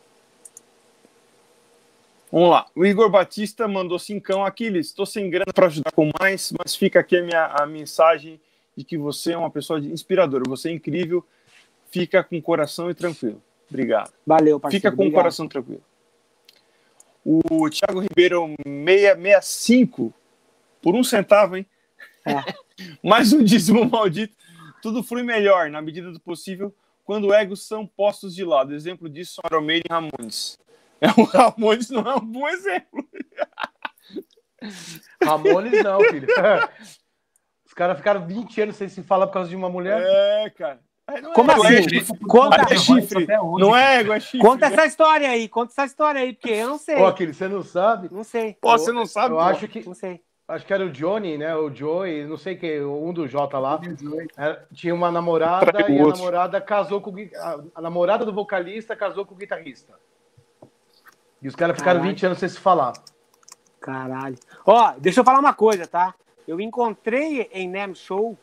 Vamos 2.31 2.49
lá. 2.49 2.65
O 2.75 2.85
Igor 2.85 3.09
Batista 3.09 3.67
mandou 3.67 3.97
cincão. 3.97 4.43
Aquiles, 4.43 4.87
estou 4.87 5.05
sem 5.05 5.29
grana 5.29 5.53
para 5.53 5.67
ajudar 5.67 5.91
com 5.91 6.09
mais, 6.19 6.51
mas 6.57 6.75
fica 6.75 6.99
aqui 6.99 7.17
a 7.17 7.23
minha 7.23 7.45
a 7.45 7.65
mensagem 7.65 8.39
de 8.75 8.83
que 8.83 8.97
você 8.97 9.31
é 9.31 9.37
uma 9.37 9.49
pessoa 9.49 9.79
inspiradora. 9.79 10.43
Você 10.47 10.69
é 10.69 10.73
incrível. 10.73 11.23
Fica 11.99 12.23
com 12.23 12.37
o 12.37 12.41
coração 12.41 12.89
e 12.89 12.93
tranquilo. 12.93 13.41
Obrigado. 13.69 14.11
Valeu, 14.25 14.59
parceiro. 14.59 14.81
Fica 14.81 14.91
com 14.91 14.95
Obrigado. 14.95 15.13
o 15.13 15.21
coração 15.21 15.47
tranquilo. 15.47 15.83
O 17.23 17.69
Thiago 17.69 17.99
Ribeiro 17.99 18.53
665 18.65 20.13
por 20.81 20.93
um 20.93 21.03
centavo, 21.03 21.57
hein? 21.57 21.65
É. 22.25 22.35
Mais 23.01 23.33
um 23.33 23.43
dízimo 23.43 23.89
maldito. 23.89 24.35
Tudo 24.81 25.01
flui 25.01 25.23
melhor, 25.23 25.69
na 25.69 25.81
medida 25.81 26.11
do 26.11 26.19
possível, 26.19 26.75
quando 27.03 27.33
egos 27.33 27.65
são 27.65 27.87
postos 27.87 28.35
de 28.35 28.43
lado. 28.43 28.75
Exemplo 28.75 29.09
disso 29.09 29.35
são 29.35 29.59
Iron 29.59 29.71
e 29.71 29.81
Ramones. 29.89 30.59
É, 31.01 31.07
o 31.19 31.23
Ramones 31.25 31.89
não 31.89 32.01
é 32.01 32.15
um 32.15 32.25
bom 32.25 32.47
exemplo. 32.47 33.07
Ramones 35.23 35.83
não, 35.83 36.01
filho. 36.01 36.27
Os 37.65 37.73
caras 37.73 37.97
ficaram 37.97 38.27
20 38.27 38.61
anos 38.61 38.75
sem 38.75 38.87
se 38.87 39.01
falar 39.01 39.27
por 39.27 39.33
causa 39.33 39.49
de 39.49 39.55
uma 39.55 39.69
mulher. 39.69 40.01
É, 40.03 40.49
cara. 40.51 40.79
Como 41.33 41.51
assim? 41.51 42.15
Conta 42.27 42.73
é 42.73 42.77
chifre. 42.77 43.27
Não 43.59 43.75
é 43.75 43.99
ego, 43.99 44.11
é 44.11 44.19
chifre. 44.19 44.39
Conta 44.39 44.65
essa 44.65 44.85
história 44.85 45.29
aí, 45.29 45.47
conta 45.47 45.71
essa 45.71 45.85
história 45.85 46.21
aí, 46.21 46.33
porque 46.33 46.49
eu 46.49 46.69
não 46.69 46.77
sei. 46.79 46.95
Pô, 46.95 47.05
aquele, 47.05 47.33
você 47.33 47.47
não 47.47 47.61
sabe? 47.61 48.09
Não 48.11 48.23
sei. 48.23 48.57
Pô, 48.59 48.71
você 48.71 48.91
não 48.91 49.05
sabe? 49.05 49.33
Eu 49.33 49.37
pô. 49.37 49.43
acho 49.43 49.67
que. 49.67 49.85
Não 49.85 49.93
sei. 49.93 50.21
Acho 50.47 50.65
que 50.65 50.73
era 50.73 50.85
o 50.85 50.91
Johnny, 50.91 51.37
né? 51.37 51.55
O 51.55 51.73
Joey, 51.73 52.25
não 52.25 52.37
sei 52.37 52.55
quem, 52.55 52.83
um 52.83 53.11
do 53.11 53.27
J 53.27 53.57
lá. 53.57 53.81
Era, 54.37 54.67
tinha 54.71 54.93
uma 54.93 55.11
namorada 55.11 55.71
e 55.89 55.99
a 55.99 56.07
namorada 56.07 56.61
casou 56.61 57.01
com 57.01 57.11
a, 57.35 57.59
a, 57.73 57.81
namorada 57.81 58.23
do 58.23 58.31
vocalista 58.31 58.95
casou 58.95 59.25
com 59.25 59.33
o 59.33 59.37
guitarrista. 59.37 59.93
E 61.41 61.47
os 61.47 61.55
caras 61.55 61.77
ficaram 61.77 62.01
20 62.01 62.27
anos 62.27 62.37
sem 62.37 62.49
se 62.49 62.59
falar. 62.59 62.93
Caralho. 63.79 64.37
Ó, 64.65 64.93
deixa 64.99 65.21
eu 65.21 65.23
falar 65.25 65.39
uma 65.39 65.53
coisa, 65.53 65.87
tá? 65.87 66.13
Eu 66.47 66.61
encontrei 66.61 67.49
em 67.51 67.67
Nem 67.67 67.95
Show 67.95 68.37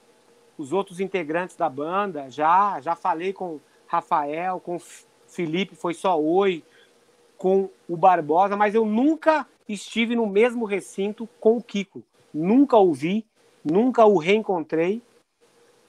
os 0.62 0.72
outros 0.72 1.00
integrantes 1.00 1.56
da 1.56 1.68
banda, 1.68 2.30
já, 2.30 2.80
já 2.80 2.94
falei 2.94 3.32
com 3.32 3.60
Rafael, 3.86 4.60
com 4.60 4.78
Felipe, 5.26 5.74
foi 5.74 5.92
só 5.92 6.18
oi, 6.20 6.62
com 7.36 7.68
o 7.88 7.96
Barbosa, 7.96 8.56
mas 8.56 8.74
eu 8.74 8.86
nunca 8.86 9.46
estive 9.68 10.14
no 10.14 10.26
mesmo 10.26 10.64
recinto 10.64 11.28
com 11.40 11.56
o 11.56 11.62
Kiko. 11.62 12.02
Nunca 12.32 12.76
o 12.76 12.92
vi, 12.92 13.26
nunca 13.64 14.06
o 14.06 14.16
reencontrei. 14.16 15.02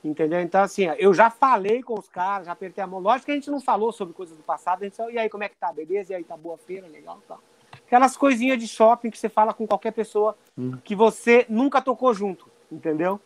Entendeu? 0.03 0.41
Então, 0.41 0.61
assim, 0.61 0.83
eu 0.97 1.13
já 1.13 1.29
falei 1.29 1.81
com 1.81 1.97
os 1.97 2.09
caras, 2.09 2.47
já 2.47 2.51
apertei 2.51 2.83
a 2.83 2.87
mão. 2.87 2.99
Lógico 2.99 3.27
que 3.27 3.31
a 3.31 3.35
gente 3.35 3.49
não 3.49 3.61
falou 3.61 3.93
sobre 3.93 4.13
coisas 4.13 4.35
do 4.35 4.43
passado, 4.43 4.81
a 4.81 4.85
gente 4.85 4.95
só, 4.95 5.09
e 5.09 5.17
aí, 5.17 5.29
como 5.29 5.43
é 5.43 5.49
que 5.49 5.55
tá? 5.55 5.71
Beleza? 5.71 6.11
E 6.11 6.15
aí, 6.15 6.23
tá 6.23 6.35
boa 6.35 6.57
feira? 6.57 6.87
Legal? 6.87 7.21
Tá. 7.27 7.37
Aquelas 7.85 8.17
coisinhas 8.17 8.59
de 8.59 8.67
shopping 8.67 9.09
que 9.09 9.17
você 9.17 9.29
fala 9.29 9.53
com 9.53 9.65
qualquer 9.65 9.91
pessoa 9.91 10.35
hum. 10.57 10.77
que 10.83 10.95
você 10.95 11.45
nunca 11.47 11.81
tocou 11.81 12.13
junto, 12.13 12.49
entendeu? 12.71 13.19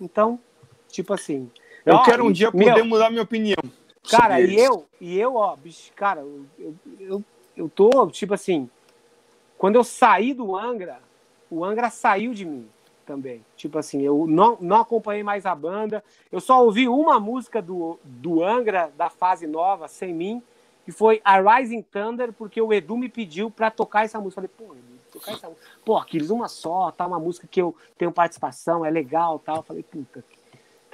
Então, 0.00 0.40
Tipo 0.88 1.14
assim. 1.14 1.50
Eu 1.84 1.96
ó, 1.96 2.02
quero 2.02 2.24
um 2.24 2.32
dia 2.32 2.50
poder 2.50 2.74
meu, 2.74 2.84
mudar 2.84 3.10
minha 3.10 3.22
opinião. 3.22 3.62
Cara, 4.10 4.40
e 4.40 4.56
eu, 4.56 4.86
e 5.00 5.18
eu, 5.18 5.36
ó, 5.36 5.56
bicho, 5.56 5.92
cara, 5.94 6.20
eu, 6.20 6.74
eu, 7.00 7.24
eu 7.56 7.68
tô, 7.68 8.08
tipo 8.08 8.34
assim, 8.34 8.68
quando 9.58 9.76
eu 9.76 9.84
saí 9.84 10.32
do 10.32 10.56
Angra, 10.56 11.00
o 11.50 11.64
Angra 11.64 11.90
saiu 11.90 12.32
de 12.32 12.44
mim 12.44 12.68
também. 13.06 13.44
Tipo 13.56 13.78
assim, 13.78 14.02
eu 14.02 14.26
não, 14.26 14.58
não 14.60 14.80
acompanhei 14.80 15.22
mais 15.22 15.46
a 15.46 15.54
banda. 15.54 16.04
Eu 16.30 16.40
só 16.40 16.62
ouvi 16.62 16.88
uma 16.88 17.18
música 17.18 17.62
do, 17.62 17.98
do 18.02 18.42
Angra, 18.42 18.92
da 18.96 19.08
fase 19.08 19.46
nova, 19.46 19.88
sem 19.88 20.12
mim, 20.12 20.42
que 20.84 20.92
foi 20.92 21.20
a 21.24 21.40
Rising 21.40 21.82
Thunder, 21.82 22.32
porque 22.32 22.60
o 22.60 22.72
Edu 22.72 22.96
me 22.96 23.08
pediu 23.08 23.50
para 23.50 23.70
tocar 23.70 24.04
essa 24.04 24.20
música. 24.20 24.40
Eu 24.42 24.48
falei, 24.48 24.68
pô, 24.68 24.74
Edu, 24.74 25.00
tocar 25.12 25.32
essa 25.32 25.48
música. 25.48 25.66
Pô, 25.84 25.96
Aquiles, 25.96 26.30
uma 26.30 26.48
só, 26.48 26.90
tá? 26.90 27.06
Uma 27.06 27.18
música 27.18 27.46
que 27.46 27.62
eu 27.62 27.74
tenho 27.96 28.12
participação, 28.12 28.84
é 28.84 28.90
legal 28.90 29.38
tal. 29.38 29.56
Eu 29.56 29.62
falei, 29.62 29.82
puta, 29.82 30.22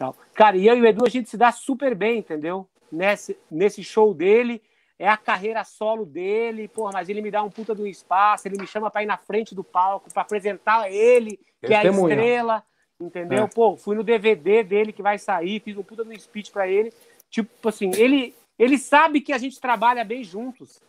Tal. 0.02 0.16
Cara, 0.34 0.56
e 0.56 0.66
eu 0.66 0.76
e 0.76 0.80
o 0.80 0.86
Edu, 0.86 1.06
a 1.06 1.08
gente 1.08 1.30
se 1.30 1.36
dá 1.36 1.52
super 1.52 1.94
bem, 1.94 2.18
entendeu? 2.18 2.66
Nesse, 2.90 3.38
nesse 3.48 3.84
show 3.84 4.12
dele, 4.12 4.60
é 4.98 5.08
a 5.08 5.16
carreira 5.16 5.62
solo 5.62 6.04
dele, 6.04 6.66
porra, 6.66 6.90
mas 6.94 7.08
ele 7.08 7.22
me 7.22 7.30
dá 7.30 7.40
um 7.40 7.48
puta 7.48 7.72
do 7.72 7.86
espaço, 7.86 8.48
ele 8.48 8.60
me 8.60 8.66
chama 8.66 8.90
para 8.90 9.04
ir 9.04 9.06
na 9.06 9.16
frente 9.16 9.54
do 9.54 9.62
palco, 9.62 10.12
para 10.12 10.22
apresentar 10.22 10.90
ele, 10.90 11.38
que 11.64 11.72
é 11.72 11.76
a 11.76 11.84
estrela, 11.84 12.64
entendeu? 13.00 13.44
É. 13.44 13.46
Pô, 13.46 13.76
fui 13.76 13.94
no 13.94 14.02
DVD 14.02 14.64
dele 14.64 14.92
que 14.92 15.02
vai 15.02 15.18
sair, 15.18 15.60
fiz 15.60 15.76
um 15.76 15.84
puta 15.84 16.02
do 16.02 16.20
speech 16.20 16.50
para 16.50 16.66
ele. 16.66 16.92
Tipo 17.30 17.68
assim, 17.68 17.92
ele, 17.94 18.34
ele 18.58 18.78
sabe 18.78 19.20
que 19.20 19.32
a 19.32 19.38
gente 19.38 19.60
trabalha 19.60 20.04
bem 20.04 20.24
juntos, 20.24 20.82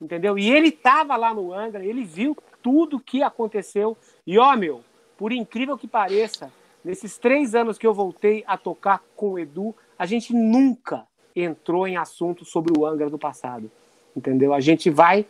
entendeu? 0.00 0.38
E 0.38 0.50
ele 0.50 0.72
tava 0.72 1.16
lá 1.16 1.34
no 1.34 1.52
Angra, 1.52 1.84
ele 1.84 2.02
viu 2.02 2.34
tudo 2.62 2.98
que 2.98 3.22
aconteceu. 3.22 3.94
E 4.26 4.38
ó, 4.38 4.56
meu, 4.56 4.82
por 5.18 5.32
incrível 5.32 5.76
que 5.76 5.86
pareça, 5.86 6.50
nesses 6.84 7.16
três 7.18 7.54
anos 7.54 7.78
que 7.78 7.86
eu 7.86 7.94
voltei 7.94 8.44
a 8.46 8.56
tocar 8.56 9.02
com 9.16 9.30
o 9.32 9.38
Edu, 9.38 9.74
a 9.98 10.06
gente 10.06 10.32
nunca 10.34 11.04
entrou 11.34 11.86
em 11.88 11.96
assunto 11.96 12.44
sobre 12.44 12.72
o 12.78 12.86
Angra 12.86 13.08
do 13.10 13.18
passado, 13.18 13.70
entendeu? 14.16 14.52
A 14.52 14.60
gente 14.60 14.90
vai 14.90 15.26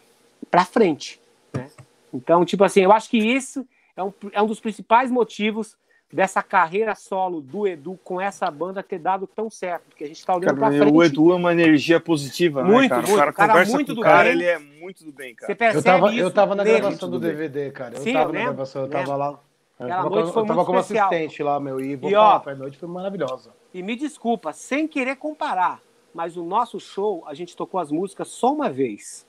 pra 0.50 0.64
frente, 0.64 1.20
né? 1.52 1.70
Então, 2.12 2.44
tipo 2.44 2.62
assim, 2.64 2.80
eu 2.82 2.92
acho 2.92 3.08
que 3.08 3.18
isso 3.18 3.66
é 3.96 4.02
um, 4.02 4.12
é 4.32 4.42
um 4.42 4.46
dos 4.46 4.60
principais 4.60 5.10
motivos 5.10 5.76
dessa 6.12 6.42
carreira 6.44 6.94
solo 6.94 7.40
do 7.40 7.66
Edu 7.66 7.98
com 8.04 8.20
essa 8.20 8.48
banda 8.50 8.82
ter 8.84 8.98
dado 9.00 9.26
tão 9.26 9.50
certo, 9.50 9.82
porque 9.88 10.04
a 10.04 10.06
gente 10.06 10.24
tá 10.24 10.36
olhando 10.36 10.54
pra 10.56 10.68
Cara, 10.70 10.78
frente. 10.82 10.94
o 10.94 11.02
Edu 11.02 11.32
é 11.32 11.34
uma 11.34 11.52
energia 11.52 11.98
positiva, 11.98 12.62
né, 12.62 12.70
Muito, 12.70 12.88
cara? 12.90 13.02
muito. 13.02 13.14
O 13.14 13.18
cara 13.18 13.32
Cara, 13.32 13.48
conversa 13.52 13.72
muito 13.72 13.88
com 13.88 13.94
do 13.94 14.00
o 14.00 14.04
cara, 14.04 14.22
bem. 14.24 14.32
ele 14.32 14.44
é 14.44 14.58
muito 14.58 15.04
do 15.04 15.10
bem, 15.12 15.34
cara. 15.34 15.46
Você 15.48 15.54
percebe 15.56 15.78
Eu 15.78 15.82
tava, 15.82 16.12
isso 16.12 16.20
eu 16.20 16.30
tava 16.30 16.54
na 16.54 16.62
gravação 16.62 17.10
do. 17.10 17.18
DVD, 17.18 17.70
cara. 17.72 17.96
Eu 17.96 18.02
Sim, 18.02 18.12
tava 18.12 18.28
eu 18.28 18.32
na 18.32 18.38
lembro, 18.38 18.54
gravação, 18.54 18.82
eu 18.82 18.86
lembro. 18.88 18.98
tava 19.04 19.16
lá. 19.16 19.40
Eu 19.78 19.86
Aquela 19.86 20.02
tava, 20.02 20.14
noite 20.14 20.26
eu 20.28 20.32
foi 20.32 20.42
tava 20.42 20.54
muito 20.54 20.66
como 20.66 20.78
especial. 20.78 21.08
assistente 21.08 21.42
lá, 21.42 21.58
meu. 21.60 21.80
E 21.80 21.96
vou 21.96 22.10
E, 22.10 22.14
ó, 22.14 22.40
falar, 22.40 22.52
a 22.52 22.58
noite 22.58 22.78
foi 22.78 22.88
maravilhosa. 22.88 23.52
E 23.72 23.82
me 23.82 23.96
desculpa, 23.96 24.52
sem 24.52 24.86
querer 24.86 25.16
comparar, 25.16 25.80
mas 26.14 26.36
o 26.36 26.44
nosso 26.44 26.78
show, 26.78 27.24
a 27.26 27.34
gente 27.34 27.56
tocou 27.56 27.80
as 27.80 27.90
músicas 27.90 28.28
só 28.28 28.52
uma 28.52 28.70
vez. 28.70 29.26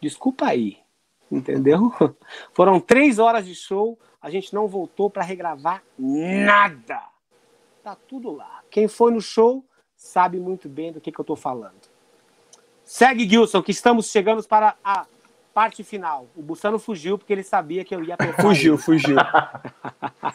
Desculpa 0.00 0.46
aí, 0.46 0.78
entendeu? 1.30 1.92
Foram 2.54 2.80
três 2.80 3.18
horas 3.18 3.44
de 3.46 3.54
show, 3.54 3.98
a 4.20 4.30
gente 4.30 4.54
não 4.54 4.66
voltou 4.66 5.10
para 5.10 5.22
regravar 5.22 5.82
nada. 5.98 7.02
Tá 7.82 7.96
tudo 8.08 8.30
lá. 8.30 8.62
Quem 8.70 8.88
foi 8.88 9.12
no 9.12 9.20
show 9.20 9.64
sabe 9.94 10.38
muito 10.38 10.68
bem 10.68 10.92
do 10.92 11.00
que, 11.00 11.12
que 11.12 11.20
eu 11.20 11.24
tô 11.24 11.36
falando. 11.36 11.88
Segue, 12.84 13.28
Gilson, 13.28 13.62
que 13.62 13.70
estamos 13.72 14.10
chegando 14.10 14.42
para 14.46 14.74
a 14.82 15.06
parte 15.54 15.82
final. 15.82 16.28
O 16.36 16.42
Bussano 16.42 16.78
fugiu 16.78 17.18
porque 17.18 17.32
ele 17.32 17.42
sabia 17.42 17.84
que 17.84 17.94
eu 17.94 18.02
ia 18.02 18.14
apertar 18.14 18.40
Fugiu, 18.42 18.74
ele. 18.74 18.82
fugiu. 18.82 19.16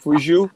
fugiu. 0.00 0.50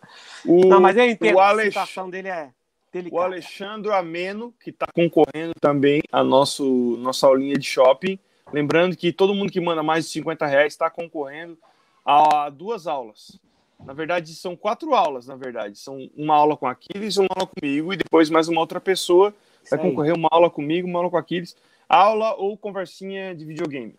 O, 0.44 0.66
Não, 0.66 0.80
mas 0.80 0.96
eu 0.96 1.08
entendo, 1.08 1.36
o, 1.36 1.40
a 1.40 1.48
Alex, 1.48 1.68
situação 1.68 2.10
dele 2.10 2.28
é 2.28 2.44
o 2.44 2.92
delicada. 2.92 3.24
Alexandre 3.24 3.92
Ameno, 3.92 4.54
que 4.62 4.70
está 4.70 4.86
concorrendo 4.92 5.54
também 5.60 6.02
a 6.12 6.22
nosso, 6.22 6.96
nossa 6.98 7.26
aulinha 7.26 7.54
de 7.54 7.66
shopping. 7.66 8.18
Lembrando 8.52 8.96
que 8.96 9.12
todo 9.12 9.34
mundo 9.34 9.52
que 9.52 9.60
manda 9.60 9.82
mais 9.82 10.06
de 10.06 10.10
50 10.12 10.46
reais 10.46 10.72
está 10.72 10.88
concorrendo 10.88 11.58
a 12.04 12.48
duas 12.48 12.86
aulas. 12.86 13.38
Na 13.84 13.92
verdade, 13.92 14.34
são 14.34 14.56
quatro 14.56 14.94
aulas, 14.94 15.26
na 15.26 15.36
verdade. 15.36 15.78
São 15.78 16.10
uma 16.16 16.34
aula 16.34 16.56
com 16.56 16.66
Aquiles, 16.66 17.16
uma 17.16 17.28
aula 17.30 17.46
comigo, 17.46 17.92
e 17.92 17.96
depois 17.96 18.28
mais 18.28 18.48
uma 18.48 18.60
outra 18.60 18.80
pessoa 18.80 19.34
vai 19.70 19.78
concorrer 19.78 20.14
uma 20.14 20.28
aula 20.30 20.50
comigo, 20.50 20.88
uma 20.88 20.98
aula 20.98 21.10
com 21.10 21.16
Aquiles. 21.16 21.54
Aula 21.88 22.34
ou 22.34 22.56
conversinha 22.56 23.34
de 23.34 23.44
videogame. 23.44 23.94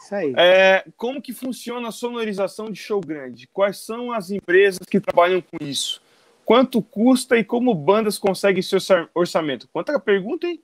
Isso 0.00 0.14
aí. 0.14 0.32
É, 0.36 0.84
como 0.96 1.20
que 1.22 1.32
funciona 1.32 1.88
a 1.88 1.92
sonorização 1.92 2.70
de 2.70 2.78
show 2.80 3.00
grande? 3.00 3.46
Quais 3.48 3.78
são 3.84 4.12
as 4.12 4.30
empresas 4.30 4.80
que 4.88 5.00
trabalham 5.00 5.40
com 5.40 5.56
isso? 5.62 6.00
Quanto 6.44 6.80
custa 6.82 7.36
e 7.36 7.44
como 7.44 7.74
bandas 7.74 8.18
conseguem 8.18 8.62
seu 8.62 8.76
orça- 8.76 9.08
orçamento? 9.14 9.68
Quanta 9.72 9.98
pergunta, 9.98 10.46
hein? 10.46 10.62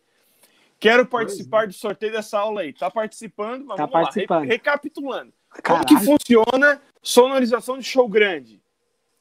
Quero 0.78 1.06
participar 1.06 1.66
do 1.66 1.72
sorteio 1.72 2.12
dessa 2.12 2.38
aula 2.38 2.62
aí. 2.62 2.72
Tá 2.72 2.90
participando, 2.90 3.64
mas 3.64 3.76
Tá 3.76 3.86
vamos 3.86 3.94
lá. 3.94 4.02
participando. 4.02 4.42
Re- 4.42 4.48
recapitulando. 4.48 5.32
Como 5.50 5.62
Caralho. 5.62 5.86
que 5.86 5.96
funciona 6.04 6.80
sonorização 7.02 7.78
de 7.78 7.84
show 7.84 8.08
grande? 8.08 8.60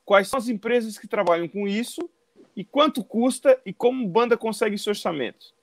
Quais 0.05 0.27
são 0.27 0.37
as 0.39 0.47
empresas 0.49 0.97
que 0.97 1.07
trabalham 1.07 1.47
com 1.47 1.67
isso? 1.67 2.09
E 2.55 2.63
quanto 2.65 3.03
custa 3.03 3.59
e 3.65 3.71
como 3.73 4.07
banda 4.07 4.35
consegue 4.37 4.77
seu 4.77 4.91
orçamento? 4.91 5.53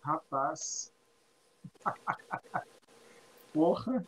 Rapaz. 0.00 0.92
Porra. 3.52 4.04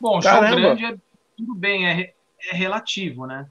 Bom, 0.00 0.20
show 0.20 0.30
Caramba. 0.30 0.56
grande 0.56 0.84
é 0.84 0.96
tudo 1.36 1.54
bem, 1.54 1.86
é, 1.86 2.14
é 2.50 2.54
relativo, 2.54 3.26
né? 3.26 3.46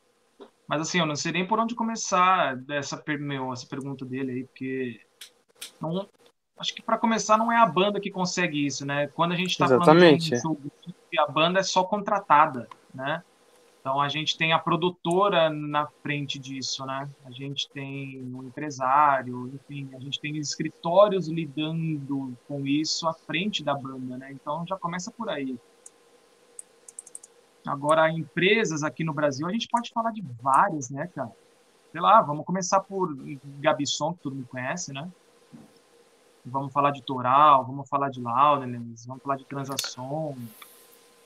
Mas 0.67 0.81
assim, 0.81 0.99
eu 0.99 1.05
não 1.05 1.15
sei 1.15 1.31
nem 1.33 1.45
por 1.45 1.59
onde 1.59 1.75
começar 1.75 2.55
dessa 2.55 3.01
meu, 3.19 3.51
essa 3.51 3.67
pergunta 3.67 4.05
dele 4.05 4.31
aí, 4.31 4.43
porque 4.45 5.01
não, 5.79 6.07
acho 6.57 6.73
que 6.73 6.81
para 6.81 6.97
começar 6.97 7.37
não 7.37 7.51
é 7.51 7.57
a 7.57 7.65
banda 7.65 7.99
que 7.99 8.09
consegue 8.09 8.65
isso, 8.65 8.85
né? 8.85 9.07
Quando 9.07 9.33
a 9.33 9.35
gente 9.35 9.51
está 9.51 9.67
falando 9.67 10.17
de 10.17 10.33
um 10.33 10.39
show 10.39 10.57
a 11.19 11.27
banda 11.27 11.59
é 11.59 11.63
só 11.63 11.83
contratada, 11.83 12.69
né? 12.93 13.21
Então 13.81 13.99
a 13.99 14.07
gente 14.07 14.37
tem 14.37 14.53
a 14.53 14.59
produtora 14.59 15.49
na 15.49 15.87
frente 15.87 16.37
disso, 16.37 16.85
né? 16.85 17.09
A 17.25 17.31
gente 17.31 17.67
tem 17.71 18.21
um 18.31 18.43
empresário, 18.43 19.51
enfim, 19.55 19.89
a 19.95 19.99
gente 19.99 20.21
tem 20.21 20.37
escritórios 20.37 21.27
lidando 21.27 22.37
com 22.47 22.65
isso 22.65 23.07
à 23.07 23.13
frente 23.13 23.63
da 23.63 23.73
banda, 23.73 24.17
né? 24.17 24.31
Então 24.31 24.63
já 24.67 24.77
começa 24.77 25.09
por 25.09 25.29
aí. 25.29 25.57
Agora, 27.65 28.09
empresas 28.11 28.83
aqui 28.83 29.03
no 29.03 29.13
Brasil, 29.13 29.47
a 29.47 29.51
gente 29.51 29.67
pode 29.67 29.89
falar 29.91 30.11
de 30.11 30.21
várias, 30.41 30.91
né, 30.91 31.07
cara? 31.07 31.31
Sei 31.91 31.99
lá, 31.99 32.21
vamos 32.21 32.45
começar 32.45 32.79
por 32.81 33.15
Gabisson, 33.59 34.13
que 34.13 34.19
todo 34.21 34.35
mundo 34.35 34.47
conhece, 34.47 34.93
né? 34.93 35.11
Vamos 36.45 36.71
falar 36.71 36.91
de 36.91 37.01
Toral, 37.01 37.65
vamos 37.65 37.89
falar 37.89 38.09
de 38.09 38.21
Laudenes, 38.21 39.05
vamos 39.07 39.23
falar 39.23 39.37
de 39.37 39.45
Transação. 39.45 40.35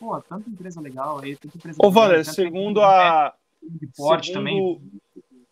Pô, 0.05 0.21
tanta 0.21 0.47
empresa 0.47 0.79
legal 0.79 1.17
aí, 1.19 1.35
tanta 1.35 1.57
empresa 1.57 1.79
Ô, 1.81 1.89
Valer, 1.89 2.23
segundo 2.23 2.79
a. 2.79 3.33
de 3.63 3.87
porte 3.87 4.27
segundo- 4.27 4.37
também. 4.37 4.81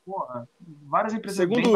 Porra, 0.06 0.48
várias 0.84 1.14
empresas 1.16 1.38
Segundo- 1.38 1.72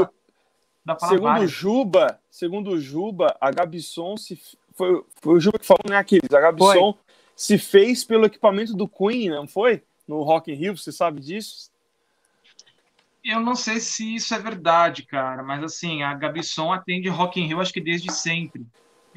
bem 0.85 0.97
Segundo. 0.99 1.47
Juba, 1.47 2.19
segundo 2.29 2.69
o 2.71 2.79
Juba, 2.79 3.35
a 3.41 3.49
Gabson 3.49 4.15
se 4.15 4.39
foi, 4.75 5.03
foi 5.21 5.33
o 5.33 5.39
Juba 5.39 5.57
que 5.57 5.65
falou, 5.65 5.81
né, 5.89 5.97
Aquiles? 5.97 6.31
A 6.31 6.39
Gabson 6.39 6.95
se 7.35 7.57
fez 7.57 8.03
pelo 8.05 8.25
equipamento 8.25 8.75
do 8.75 8.87
Queen, 8.87 9.29
não 9.31 9.47
foi? 9.47 9.83
No 10.07 10.21
Rock 10.21 10.51
in 10.51 10.55
Rio, 10.55 10.77
você 10.77 10.91
sabe 10.91 11.19
disso? 11.19 11.71
Eu 13.23 13.39
não 13.39 13.55
sei 13.55 13.79
se 13.79 14.15
isso 14.15 14.35
é 14.35 14.39
verdade, 14.39 15.03
cara, 15.03 15.41
mas 15.41 15.63
assim, 15.63 16.03
a 16.03 16.13
Gabisson 16.13 16.71
atende 16.71 17.09
Rock 17.09 17.41
in 17.41 17.47
Rio 17.47 17.59
acho 17.59 17.73
que 17.73 17.81
desde 17.81 18.11
sempre. 18.13 18.67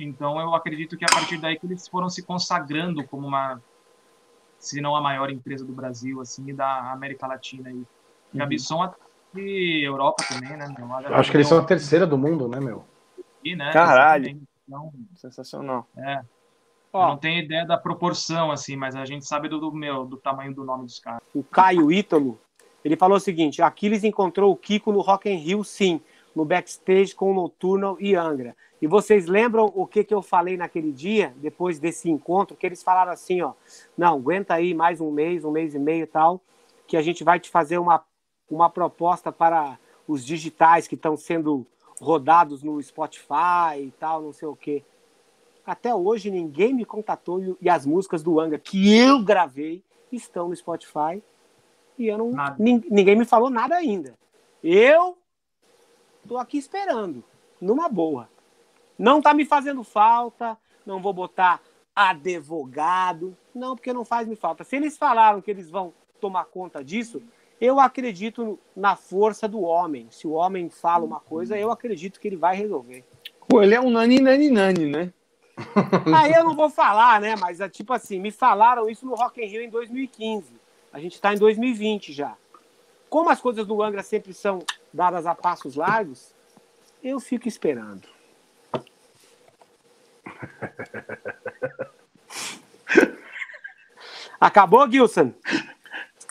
Então 0.02 0.40
eu 0.40 0.54
acredito 0.54 0.96
que 0.96 1.04
a 1.04 1.08
partir 1.08 1.38
daí 1.38 1.58
que 1.58 1.66
eles 1.66 1.86
foram 1.88 2.08
se 2.08 2.22
consagrando 2.22 3.04
como 3.04 3.26
uma, 3.26 3.60
se 4.58 4.80
não 4.80 4.96
a 4.96 5.00
maior 5.00 5.30
empresa 5.30 5.64
do 5.64 5.72
Brasil, 5.72 6.20
assim, 6.20 6.48
e 6.48 6.52
da 6.52 6.92
América 6.92 7.26
Latina 7.26 7.68
aí. 7.68 7.82
Gabisson 8.32 8.82
atende 8.82 9.82
Europa 9.82 10.24
também, 10.28 10.56
né? 10.56 10.72
meu? 10.78 11.14
Acho 11.14 11.30
que 11.30 11.36
eles 11.36 11.48
são 11.48 11.58
a 11.58 11.64
terceira 11.64 12.06
do 12.06 12.16
mundo, 12.16 12.48
né, 12.48 12.60
meu? 12.60 12.84
aqui, 13.40 13.56
né? 13.56 13.72
Caralho. 13.72 14.40
Então, 14.68 14.92
Sensacional. 15.16 15.86
é, 15.96 16.22
Ó, 16.92 17.08
não 17.08 17.16
tenho 17.16 17.42
ideia 17.42 17.66
da 17.66 17.76
proporção, 17.76 18.50
assim, 18.50 18.76
mas 18.76 18.94
a 18.94 19.04
gente 19.04 19.26
sabe 19.26 19.48
do, 19.48 19.58
do 19.58 19.72
meu, 19.72 20.04
do 20.04 20.16
tamanho 20.16 20.54
do 20.54 20.64
nome 20.64 20.84
dos 20.84 20.98
caras. 20.98 21.20
o 21.34 21.42
Caio 21.42 21.90
Ítalo, 21.90 22.38
ele 22.84 22.96
falou 22.96 23.16
o 23.16 23.20
seguinte: 23.20 23.62
Aquiles 23.62 24.04
encontrou 24.04 24.52
o 24.52 24.56
Kiko 24.56 24.92
no 24.92 25.00
Rock 25.00 25.28
in 25.28 25.36
Rio, 25.36 25.64
sim, 25.64 26.00
no 26.34 26.44
backstage 26.44 27.14
com 27.14 27.30
o 27.30 27.34
Nocturnal 27.34 27.96
e 28.00 28.14
Angra. 28.14 28.56
E 28.80 28.86
vocês 28.86 29.26
lembram 29.26 29.70
o 29.74 29.86
que, 29.86 30.02
que 30.02 30.14
eu 30.14 30.22
falei 30.22 30.56
naquele 30.56 30.90
dia, 30.90 31.34
depois 31.36 31.78
desse 31.78 32.10
encontro, 32.10 32.56
que 32.56 32.64
eles 32.64 32.82
falaram 32.82 33.12
assim, 33.12 33.42
ó, 33.42 33.52
não, 33.96 34.14
aguenta 34.14 34.54
aí 34.54 34.72
mais 34.72 35.00
um 35.00 35.10
mês, 35.10 35.44
um 35.44 35.50
mês 35.50 35.74
e 35.74 35.78
meio 35.78 36.04
e 36.04 36.06
tal, 36.06 36.40
que 36.86 36.96
a 36.96 37.02
gente 37.02 37.22
vai 37.22 37.38
te 37.38 37.50
fazer 37.50 37.78
uma, 37.78 38.02
uma 38.50 38.70
proposta 38.70 39.30
para 39.30 39.78
os 40.08 40.24
digitais 40.24 40.88
que 40.88 40.94
estão 40.94 41.16
sendo 41.16 41.66
rodados 42.00 42.62
no 42.62 42.82
Spotify 42.82 43.78
e 43.78 43.92
tal, 43.98 44.22
não 44.22 44.32
sei 44.32 44.48
o 44.48 44.56
quê. 44.56 44.82
Até 45.66 45.94
hoje 45.94 46.30
ninguém 46.30 46.72
me 46.72 46.84
contatou 46.84 47.56
e, 47.60 47.68
as 47.68 47.84
músicas 47.84 48.22
do 48.22 48.40
Angra 48.40 48.58
que 48.58 48.96
eu 48.96 49.22
gravei 49.22 49.82
estão 50.10 50.48
no 50.48 50.56
Spotify 50.56 51.22
e 51.98 52.08
eu 52.08 52.16
não, 52.16 52.32
ninguém 52.58 53.14
me 53.14 53.26
falou 53.26 53.50
nada 53.50 53.76
ainda. 53.76 54.14
Eu 54.64 55.16
tô 56.26 56.38
aqui 56.38 56.58
esperando, 56.58 57.24
numa 57.60 57.88
boa. 57.88 58.28
Não 58.98 59.20
tá 59.20 59.32
me 59.32 59.44
fazendo 59.44 59.82
falta, 59.82 60.56
não 60.84 61.00
vou 61.00 61.12
botar 61.12 61.60
advogado, 61.94 63.36
não, 63.54 63.74
porque 63.74 63.92
não 63.92 64.04
faz 64.04 64.28
me 64.28 64.36
falta. 64.36 64.64
Se 64.64 64.76
eles 64.76 64.96
falaram 64.96 65.40
que 65.40 65.50
eles 65.50 65.70
vão 65.70 65.92
tomar 66.20 66.44
conta 66.44 66.84
disso, 66.84 67.22
eu 67.60 67.78
acredito 67.78 68.58
na 68.74 68.96
força 68.96 69.46
do 69.46 69.60
homem. 69.60 70.06
Se 70.10 70.26
o 70.26 70.32
homem 70.32 70.70
fala 70.70 71.04
uma 71.04 71.20
coisa, 71.20 71.58
eu 71.58 71.70
acredito 71.70 72.18
que 72.18 72.28
ele 72.28 72.36
vai 72.36 72.56
resolver. 72.56 73.04
Pô, 73.48 73.62
ele 73.62 73.74
é 73.74 73.80
um 73.80 73.90
nani, 73.90 74.20
nani, 74.20 74.50
nani, 74.50 74.86
né? 74.86 75.12
Aí 76.14 76.32
eu 76.32 76.44
não 76.44 76.54
vou 76.54 76.70
falar, 76.70 77.20
né? 77.20 77.34
Mas 77.38 77.60
é 77.60 77.68
tipo 77.68 77.92
assim, 77.92 78.18
me 78.18 78.30
falaram 78.30 78.88
isso 78.88 79.04
no 79.04 79.14
Rock 79.14 79.42
in 79.42 79.46
Rio 79.46 79.62
em 79.62 79.68
2015. 79.68 80.46
A 80.92 80.98
gente 80.98 81.20
tá 81.20 81.34
em 81.34 81.38
2020 81.38 82.12
já. 82.12 82.36
Como 83.10 83.28
as 83.28 83.40
coisas 83.40 83.66
do 83.66 83.82
Angra 83.82 84.02
sempre 84.02 84.32
são 84.32 84.60
dadas 84.92 85.26
a 85.26 85.34
passos 85.34 85.74
largos, 85.74 86.32
eu 87.02 87.18
fico 87.20 87.48
esperando. 87.48 88.06
Acabou, 94.40 94.90
Gilson? 94.90 95.32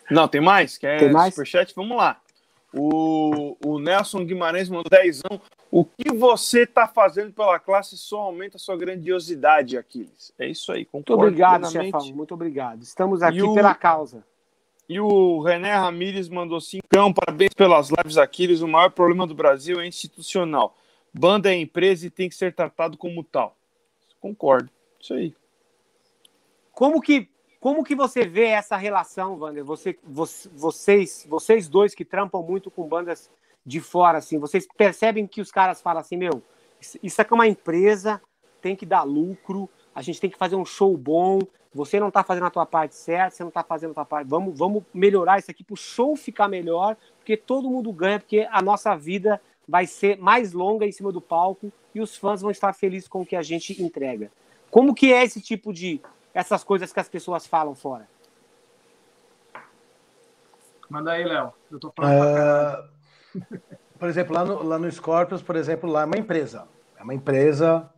Não, 0.09 0.27
tem 0.27 0.41
mais? 0.41 0.77
Quer 0.77 0.99
Tem 0.99 1.11
mais? 1.11 1.33
superchat? 1.33 1.73
Vamos 1.75 1.95
lá. 1.95 2.19
O, 2.73 3.55
o 3.65 3.79
Nelson 3.79 4.25
Guimarães 4.25 4.69
mandou 4.69 4.89
dezão. 4.89 5.39
O 5.71 5.85
que 5.85 6.11
você 6.11 6.63
está 6.63 6.87
fazendo 6.87 7.31
pela 7.31 7.59
classe 7.59 7.95
só 7.97 8.21
aumenta 8.21 8.57
a 8.57 8.59
sua 8.59 8.75
grandiosidade, 8.75 9.77
Aquiles. 9.77 10.33
É 10.39 10.47
isso 10.47 10.71
aí, 10.71 10.87
Muito 10.91 11.07
concordo 11.11 11.27
obrigado, 11.27 11.61
plenamente. 11.61 12.01
chefão. 12.03 12.15
Muito 12.15 12.33
obrigado. 12.33 12.81
Estamos 12.81 13.21
aqui 13.21 13.43
o- 13.43 13.53
pela 13.53 13.75
causa. 13.75 14.23
E 14.89 14.99
o 14.99 15.39
René 15.43 15.75
Ramírez 15.75 16.27
mandou 16.27 16.59
cincão. 16.59 17.13
Parabéns 17.13 17.53
pelas 17.53 17.89
lives, 17.89 18.17
Aquiles. 18.17 18.61
O 18.61 18.67
maior 18.67 18.89
problema 18.89 19.27
do 19.27 19.35
Brasil 19.35 19.79
é 19.79 19.85
institucional. 19.85 20.75
Banda 21.13 21.51
é 21.53 21.55
empresa 21.55 22.07
e 22.07 22.09
tem 22.09 22.27
que 22.27 22.33
ser 22.35 22.55
tratado 22.55 22.97
como 22.97 23.23
tal. 23.23 23.55
Concordo. 24.19 24.69
Isso 24.99 25.13
aí. 25.13 25.35
Como 26.71 26.99
que, 27.01 27.29
como 27.59 27.83
que 27.83 27.95
você 27.95 28.25
vê 28.25 28.45
essa 28.45 28.75
relação, 28.77 29.37
Wander? 29.37 29.63
Você, 29.63 29.97
você- 30.03 30.49
vocês, 30.53 31.25
vocês 31.29 31.69
dois 31.69 31.93
que 31.93 32.03
trampam 32.03 32.41
muito 32.41 32.71
com 32.71 32.87
bandas 32.87 33.29
de 33.63 33.79
fora, 33.79 34.17
assim, 34.17 34.39
vocês 34.39 34.67
percebem 34.75 35.27
que 35.27 35.41
os 35.41 35.51
caras 35.51 35.81
falam 35.81 36.01
assim, 36.01 36.17
meu, 36.17 36.41
isso 37.03 37.21
aqui 37.21 37.31
é 37.31 37.35
uma 37.35 37.47
empresa, 37.47 38.19
tem 38.61 38.75
que 38.75 38.85
dar 38.85 39.03
lucro, 39.03 39.69
a 39.93 40.01
gente 40.01 40.19
tem 40.19 40.29
que 40.29 40.37
fazer 40.37 40.55
um 40.55 40.65
show 40.65 40.95
bom, 40.95 41.39
você 41.73 41.99
não 41.99 42.09
tá 42.09 42.23
fazendo 42.23 42.47
a 42.47 42.49
tua 42.49 42.65
parte 42.65 42.95
certa, 42.95 43.35
você 43.35 43.43
não 43.43 43.51
tá 43.51 43.63
fazendo 43.63 43.91
a 43.91 43.93
tua 43.93 44.05
parte, 44.05 44.27
vamos, 44.27 44.57
vamos 44.57 44.83
melhorar 44.93 45.39
isso 45.39 45.51
aqui 45.51 45.63
pro 45.63 45.75
show 45.75 46.15
ficar 46.15 46.47
melhor, 46.47 46.95
porque 47.17 47.37
todo 47.37 47.69
mundo 47.69 47.91
ganha, 47.91 48.19
porque 48.19 48.47
a 48.49 48.61
nossa 48.61 48.95
vida 48.95 49.41
vai 49.67 49.85
ser 49.85 50.17
mais 50.17 50.51
longa 50.51 50.85
em 50.85 50.91
cima 50.91 51.11
do 51.11 51.21
palco 51.21 51.71
e 51.93 52.01
os 52.01 52.15
fãs 52.15 52.41
vão 52.41 52.49
estar 52.49 52.73
felizes 52.73 53.07
com 53.07 53.21
o 53.21 53.25
que 53.25 53.35
a 53.35 53.41
gente 53.41 53.81
entrega. 53.81 54.31
Como 54.71 54.95
que 54.95 55.13
é 55.13 55.23
esse 55.23 55.41
tipo 55.41 55.71
de 55.71 56.01
essas 56.33 56.63
coisas 56.63 56.91
que 56.91 56.99
as 56.99 57.09
pessoas 57.09 57.45
falam 57.45 57.75
fora? 57.75 58.07
Manda 60.89 61.11
aí, 61.11 61.23
Léo. 61.23 61.53
Eu 61.71 61.79
tô 61.79 61.91
falando. 61.91 62.23
Ah, 62.23 62.89
por 63.99 64.09
exemplo, 64.09 64.33
lá 64.33 64.43
no, 64.43 64.63
lá 64.63 64.79
no 64.79 64.91
Scorpions, 64.91 65.41
por 65.41 65.55
exemplo, 65.55 65.89
lá 65.89 66.01
é 66.01 66.05
uma 66.05 66.17
empresa. 66.17 66.67
É 66.97 67.03
uma 67.03 67.13
empresa, 67.13 67.89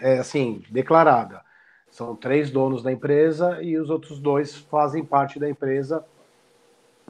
é 0.00 0.18
assim, 0.18 0.62
declarada. 0.70 1.42
São 1.90 2.14
três 2.14 2.50
donos 2.50 2.82
da 2.82 2.92
empresa 2.92 3.62
e 3.62 3.76
os 3.76 3.90
outros 3.90 4.20
dois 4.20 4.54
fazem 4.56 5.04
parte 5.04 5.38
da 5.40 5.48
empresa. 5.48 6.04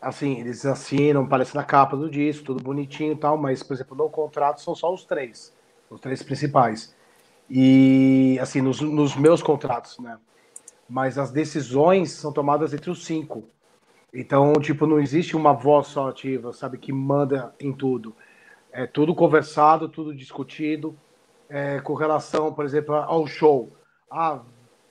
Assim, 0.01 0.41
eles 0.41 0.65
assinam, 0.65 1.27
parece 1.27 1.55
na 1.55 1.62
capa 1.62 1.97
do 1.97 2.11
disco, 2.11 2.47
tudo 2.47 2.62
bonitinho 2.62 3.12
e 3.12 3.16
tal, 3.16 3.37
mas, 3.37 3.62
por 3.62 3.74
exemplo, 3.74 3.97
no 3.97 4.09
contrato 4.09 4.62
são 4.62 4.74
só 4.74 4.93
os 4.93 5.05
três, 5.05 5.55
os 5.91 6.01
três 6.01 6.23
principais. 6.23 6.95
E, 7.49 8.39
assim, 8.41 8.62
nos, 8.62 8.81
nos 8.81 9.15
meus 9.15 9.43
contratos, 9.43 9.99
né? 9.99 10.19
Mas 10.89 11.19
as 11.19 11.31
decisões 11.31 12.12
são 12.12 12.32
tomadas 12.32 12.73
entre 12.73 12.91
os 12.91 13.05
cinco. 13.05 13.45
Então, 14.12 14.55
tipo, 14.55 14.87
não 14.87 14.99
existe 14.99 15.37
uma 15.37 15.53
voz 15.53 15.89
só 15.89 16.09
ativa, 16.09 16.53
sabe, 16.53 16.78
que 16.78 16.93
manda 16.93 17.55
em 17.61 17.73
tudo. 17.73 18.15
É 18.73 18.87
tudo 18.87 19.15
conversado, 19.15 19.89
tudo 19.89 20.15
discutido, 20.15 20.97
é, 21.51 21.81
com 21.81 21.94
relação, 21.94 22.55
por 22.55 22.64
exemplo, 22.64 22.94
ao 22.94 23.27
show. 23.27 23.72
Ah, 24.10 24.40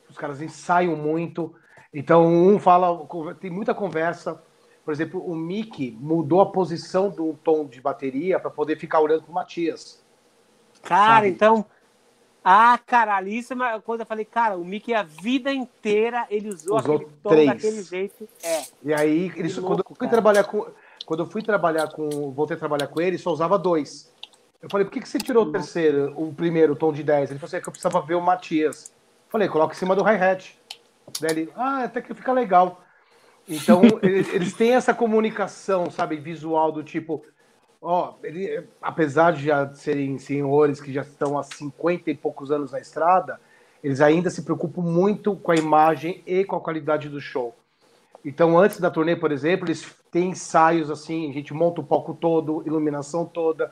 os 0.09 0.17
caras 0.17 0.41
ensaiam 0.41 0.95
muito, 0.95 1.53
então 1.93 2.25
um 2.27 2.59
fala, 2.59 3.07
tem 3.39 3.49
muita 3.49 3.73
conversa. 3.73 4.41
Por 4.83 4.91
exemplo, 4.91 5.23
o 5.23 5.35
Mickey 5.35 5.95
mudou 5.99 6.41
a 6.41 6.51
posição 6.51 7.09
do 7.09 7.33
tom 7.43 7.65
de 7.65 7.79
bateria 7.79 8.39
para 8.39 8.49
poder 8.49 8.77
ficar 8.77 8.99
olhando 8.99 9.23
pro 9.23 9.33
Matias. 9.33 10.03
Cara, 10.83 11.15
Sabe? 11.15 11.29
então. 11.29 11.65
Ah, 12.43 12.79
caralho, 12.87 13.27
isso 13.27 13.53
é 13.53 13.55
uma 13.55 13.81
coisa. 13.81 14.03
Eu 14.03 14.07
falei, 14.07 14.25
cara, 14.25 14.57
o 14.57 14.63
Mickey 14.65 14.93
a 14.93 15.03
vida 15.03 15.53
inteira 15.53 16.25
ele 16.29 16.49
usou, 16.49 16.77
Usou 16.77 16.95
aquele 16.95 17.11
tom 17.21 17.29
três. 17.29 17.47
daquele 17.47 17.83
jeito. 17.83 18.27
É. 18.41 18.63
E 18.81 18.93
aí, 18.93 19.29
Que 19.29 19.41
quando 19.55 19.67
louco, 19.69 19.91
eu 19.91 19.95
fui 19.95 20.07
cara. 20.07 20.11
trabalhar 20.11 20.43
com, 20.45 20.65
quando 21.05 21.19
eu 21.19 21.27
fui 21.27 21.43
trabalhar 21.43 21.91
com, 21.91 22.31
voltei 22.31 22.55
a 22.55 22.59
trabalhar 22.59 22.87
com 22.87 23.01
ele, 23.01 23.17
só 23.17 23.31
usava 23.31 23.59
dois. 23.59 24.11
Eu 24.61 24.69
falei, 24.69 24.85
por 24.85 24.91
que, 24.91 24.99
que 24.99 25.07
você 25.07 25.17
tirou 25.17 25.45
o 25.45 25.51
terceiro, 25.51 26.13
o 26.17 26.33
primeiro, 26.33 26.75
tom 26.75 26.91
de 26.91 27.01
10? 27.01 27.31
Ele 27.31 27.39
falou 27.39 27.47
assim, 27.47 27.57
é 27.57 27.61
que 27.61 27.69
eu 27.69 27.71
precisava 27.71 28.01
ver 28.01 28.15
o 28.15 28.21
Matias. 28.21 28.91
Eu 29.25 29.31
falei, 29.31 29.47
coloca 29.47 29.73
em 29.73 29.77
cima 29.77 29.95
do 29.95 30.03
hi-hat. 30.03 30.59
Daí 31.21 31.31
ele, 31.31 31.53
ah, 31.55 31.83
até 31.83 32.01
que 32.01 32.13
fica 32.13 32.33
legal. 32.33 32.83
Então, 33.47 33.81
eles, 34.03 34.33
eles 34.33 34.53
têm 34.53 34.75
essa 34.75 34.93
comunicação, 34.93 35.89
sabe, 35.89 36.17
visual 36.17 36.71
do 36.73 36.83
tipo, 36.83 37.23
ó, 37.81 38.15
ele, 38.21 38.67
apesar 38.81 39.31
de 39.31 39.45
já 39.45 39.73
serem 39.73 40.17
senhores 40.17 40.81
que 40.81 40.91
já 40.91 41.01
estão 41.01 41.37
há 41.37 41.43
50 41.43 42.11
e 42.11 42.15
poucos 42.15 42.51
anos 42.51 42.73
na 42.73 42.79
estrada, 42.79 43.39
eles 43.81 44.01
ainda 44.01 44.29
se 44.29 44.41
preocupam 44.41 44.81
muito 44.81 45.37
com 45.37 45.51
a 45.51 45.55
imagem 45.55 46.21
e 46.27 46.43
com 46.43 46.57
a 46.57 46.61
qualidade 46.61 47.07
do 47.07 47.21
show. 47.21 47.55
Então, 48.25 48.59
antes 48.59 48.81
da 48.81 48.91
turnê, 48.91 49.15
por 49.15 49.31
exemplo, 49.31 49.67
eles 49.67 49.89
têm 50.11 50.31
ensaios 50.31 50.91
assim, 50.91 51.29
a 51.29 51.33
gente 51.33 51.53
monta 51.53 51.79
o 51.79 51.83
palco 51.83 52.13
todo, 52.13 52.61
iluminação 52.65 53.25
toda. 53.25 53.71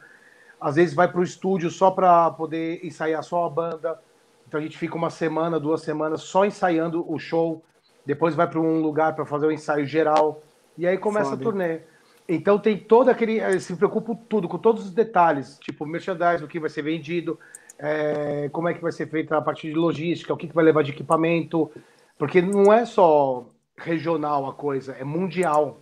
Às 0.60 0.76
vezes 0.76 0.94
vai 0.94 1.08
para 1.08 1.20
o 1.20 1.24
estúdio 1.24 1.70
só 1.70 1.92
para 1.92 2.32
poder 2.32 2.84
ensaiar 2.86 3.24
só 3.24 3.46
a 3.46 3.50
banda. 3.50 4.00
Então 4.48 4.60
a 4.60 4.64
gente 4.64 4.78
fica 4.78 4.96
uma 4.96 5.10
semana, 5.10 5.60
duas 5.60 5.82
semanas 5.82 6.22
só 6.22 6.46
ensaiando 6.46 7.10
o 7.12 7.20
show. 7.20 7.64
Depois 8.06 8.34
vai 8.36 8.48
para 8.48 8.60
um 8.60 8.82
lugar 8.82 9.14
para 9.16 9.26
fazer 9.26 9.46
o 9.46 9.52
ensaio 9.52 9.86
geral. 9.86 10.42
E 10.78 10.88
aí 10.88 10.98
começa 10.98 11.32
Foda, 11.32 11.42
a 11.42 11.44
turnê. 11.44 11.82
Então 12.28 12.58
tem 12.58 12.78
todo 12.78 13.10
aquele. 13.10 13.40
Eles 13.40 13.64
se 13.64 13.76
preocupam 13.76 14.16
com 14.16 14.26
tudo, 14.26 14.48
com 14.48 14.58
todos 14.58 14.86
os 14.86 14.92
detalhes, 14.92 15.58
tipo 15.60 15.86
merchandising, 15.86 16.46
o 16.46 16.48
que 16.48 16.60
vai 16.60 16.70
ser 16.70 16.82
vendido, 16.82 17.40
é, 17.78 18.50
como 18.52 18.68
é 18.70 18.74
que 18.74 18.82
vai 18.82 18.92
ser 18.92 19.08
feita 19.08 19.38
a 19.38 19.42
parte 19.42 19.68
de 19.68 19.74
logística, 19.74 20.34
o 20.34 20.38
que, 20.38 20.48
que 20.48 20.56
vai 20.56 20.64
levar 20.64 20.84
de 20.84 20.92
equipamento. 20.92 21.72
Porque 22.18 22.42
não 22.42 22.74
é 22.74 22.86
só 22.86 23.46
regional 23.78 24.48
a 24.48 24.54
coisa, 24.54 24.94
é 24.94 25.04
mundial. 25.04 25.80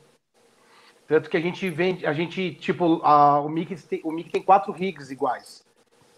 Tanto 1.08 1.30
que 1.30 1.38
a 1.38 1.42
gente 1.42 1.70
vende, 1.70 2.06
a 2.06 2.14
gente, 2.14 2.56
tipo, 2.56 3.02
a, 3.04 3.40
o, 3.40 3.50
Mickey 3.50 3.76
tem, 3.76 4.02
o 4.04 4.12
Mickey 4.12 4.32
tem 4.32 4.42
quatro 4.42 4.72
rigs 4.72 5.12
iguais. 5.12 5.64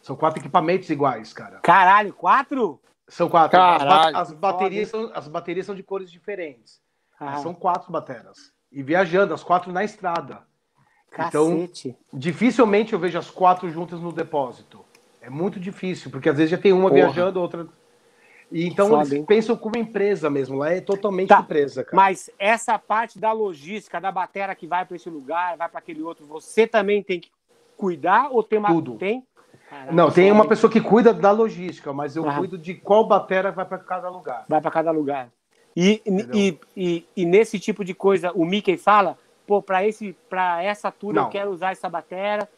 São 0.02 0.16
quatro 0.16 0.40
equipamentos 0.40 0.90
iguais, 0.90 1.34
cara. 1.34 1.60
Caralho, 1.60 2.14
quatro? 2.14 2.80
São 3.08 3.28
quatro. 3.30 3.60
As, 3.60 3.78
Caralho, 3.78 4.18
as 4.18 4.32
baterias 4.32 4.90
são, 4.90 5.12
as 5.14 5.28
baterias 5.28 5.66
são 5.66 5.76
de 5.76 5.84
cores 5.84 6.10
diferentes. 6.12 6.82
Ah, 7.20 7.38
São 7.38 7.54
quatro 7.54 7.92
bateras. 7.92 8.52
E 8.72 8.84
viajando, 8.84 9.34
as 9.34 9.44
quatro 9.44 9.72
na 9.72 9.84
estrada. 9.84 10.42
Então, 11.14 11.62
cacete. 11.62 11.98
dificilmente 12.14 12.94
eu 12.94 13.00
vejo 13.00 13.18
as 13.18 13.30
quatro 13.30 13.70
juntas 13.70 14.00
no 14.00 14.12
depósito. 14.12 14.86
É 15.22 15.30
muito 15.30 15.60
difícil, 15.60 16.12
porque 16.12 16.30
às 16.30 16.38
vezes 16.38 16.52
já 16.52 16.58
tem 16.58 16.72
uma 16.72 16.90
Porra. 16.90 17.02
viajando, 17.02 17.42
outra. 17.42 17.68
E 18.52 18.66
então 18.66 18.88
Foda, 18.90 19.14
eles 19.14 19.26
pensam 19.26 19.58
como 19.58 19.78
empresa 19.78 20.30
mesmo. 20.30 20.58
Lá 20.58 20.72
é 20.72 20.80
totalmente 20.82 21.28
Tá, 21.30 21.40
empresa, 21.42 21.84
cara. 21.84 21.96
Mas 21.96 22.30
essa 22.40 22.80
parte 22.80 23.20
da 23.20 23.32
logística, 23.34 24.00
da 24.00 24.12
batera 24.12 24.56
que 24.56 24.66
vai 24.66 24.86
para 24.86 24.96
esse 24.96 25.10
lugar, 25.10 25.58
vai 25.58 25.68
para 25.68 25.80
aquele 25.80 26.02
outro, 26.02 26.26
você 26.26 26.66
também 26.66 27.04
tem 27.04 27.20
que 27.20 27.30
cuidar 27.76 28.30
ou 28.32 28.42
tem 28.42 28.58
uma. 28.60 28.70
Tudo. 28.70 28.96
Tem? 28.96 29.26
Caralho, 29.70 29.94
Não, 29.94 30.10
tem 30.10 30.32
uma 30.32 30.48
pessoa 30.48 30.72
que 30.72 30.80
cuida 30.80 31.14
da 31.14 31.30
logística, 31.32 31.92
mas 31.92 32.16
eu 32.16 32.26
Aham. 32.26 32.38
cuido 32.38 32.58
de 32.58 32.74
qual 32.74 33.06
batera 33.06 33.52
vai 33.52 33.66
para 33.66 33.78
cada 33.80 34.10
lugar. 34.10 34.46
Vai 34.48 34.62
para 34.62 34.72
cada 34.72 34.92
lugar. 34.92 35.30
E, 35.76 36.02
e, 36.34 36.58
e, 36.76 37.06
e 37.16 37.26
nesse 37.26 37.60
tipo 37.60 37.84
de 37.84 37.94
coisa, 37.94 38.32
o 38.32 38.46
Mickey 38.46 38.78
fala, 38.78 39.18
pô, 39.46 39.62
para 39.62 39.86
esse, 39.86 40.14
para 40.30 40.64
essa 40.64 40.90
tour 40.90 41.12
eu 41.14 41.24
Não. 41.24 41.30
quero 41.30 41.52
usar 41.52 41.72
essa 41.74 41.90
batera. 41.90 42.50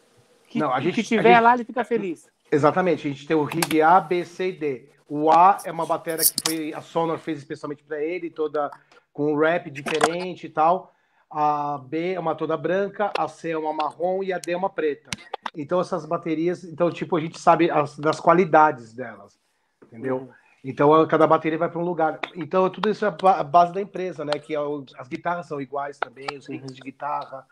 Que, 0.48 0.60
Não, 0.60 0.72
a 0.72 0.78
o 0.78 0.82
gente- 0.82 0.96
que 0.96 1.04
tiver 1.04 1.34
gente- 1.34 1.42
lá, 1.44 1.54
ele 1.56 1.64
fica 1.66 1.84
feliz. 1.84 2.30
Exatamente, 2.52 3.08
a 3.08 3.12
gente 3.12 3.28
tem 3.28 3.36
o 3.36 3.44
rig 3.44 3.82
A, 3.82 4.00
B, 4.00 4.24
C 4.24 4.50
e 4.50 4.52
D. 4.52 4.90
O 5.10 5.32
A 5.32 5.58
é 5.66 5.72
uma 5.72 5.86
batera 5.86 6.22
que 6.24 6.34
foi, 6.46 6.74
a 6.74 6.82
Sonor 6.82 7.18
fez 7.18 7.40
especialmente 7.40 7.84
para 7.84 8.02
ele, 8.04 8.30
toda 8.30 8.70
com 9.12 9.34
um 9.34 9.38
rap 9.38 9.70
diferente 9.72 10.46
e 10.46 10.50
tal. 10.50 10.94
A 11.32 11.78
B 11.80 12.14
é 12.14 12.20
uma 12.20 12.36
toda 12.36 12.56
branca, 12.58 13.12
a 13.18 13.28
C 13.28 13.52
é 13.52 13.58
uma 13.58 13.74
marrom 13.74 14.24
e 14.24 14.32
a 14.32 14.38
D 14.40 14.52
é 14.52 14.58
uma 14.58 14.70
preta. 14.70 15.10
Então 15.56 15.80
essas 15.80 16.06
baterias, 16.06 16.64
então 16.64 16.92
tipo 16.92 17.16
a 17.18 17.20
gente 17.20 17.40
sabe 17.40 17.70
as, 17.70 17.98
das 17.98 18.20
qualidades 18.20 18.94
delas, 18.94 19.40
entendeu? 19.84 20.30
Então 20.64 21.08
cada 21.08 21.26
bateria 21.26 21.58
vai 21.58 21.70
para 21.70 21.80
um 21.80 21.86
lugar. 21.86 22.20
Então 22.36 22.70
tudo 22.70 22.90
isso 22.90 23.06
é 23.06 23.08
a 23.08 23.12
ba- 23.12 23.40
a 23.40 23.44
base 23.44 23.74
da 23.74 23.82
empresa, 23.82 24.24
né? 24.26 24.34
Que 24.34 24.56
é 24.56 24.60
as 24.98 25.08
guitarras 25.08 25.48
são 25.48 25.60
iguais 25.62 25.98
também, 25.98 26.28
os 26.38 26.48
rigs 26.48 26.74
de 26.74 26.82
guitarra. 26.82 27.46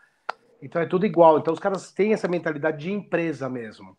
Então 0.60 0.82
é 0.82 0.86
tudo 0.86 1.06
igual. 1.06 1.38
Então 1.38 1.54
os 1.54 1.60
caras 1.60 1.92
têm 1.92 2.12
essa 2.12 2.28
mentalidade 2.28 2.78
de 2.78 2.92
empresa 2.92 3.48
mesmo. 3.48 3.96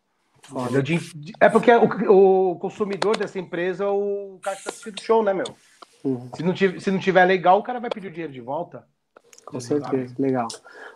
De- 1.15 1.33
é 1.39 1.49
porque 1.49 1.71
o, 1.73 2.55
consumidor 2.55 3.17
dessa 3.17 3.39
empresa 3.39 3.83
é 3.83 3.87
o 3.87 4.39
cara 4.41 4.55
que 4.55 4.63
tá 4.63 4.69
assistindo 4.69 4.97
o 4.97 5.01
show, 5.01 5.23
né, 5.23 5.33
meu? 5.33 5.45
Uhum. 6.03 6.29
Se, 6.35 6.43
não 6.43 6.53
tiver, 6.53 6.79
se 6.79 6.91
não 6.91 6.99
tiver 6.99 7.25
legal, 7.25 7.59
o 7.59 7.63
cara 7.63 7.79
vai 7.79 7.89
pedir 7.89 8.07
o 8.07 8.11
dinheiro 8.11 8.33
de 8.33 8.41
volta. 8.41 8.87
Com 9.45 9.59
certeza, 9.59 10.15
legal. 10.19 10.47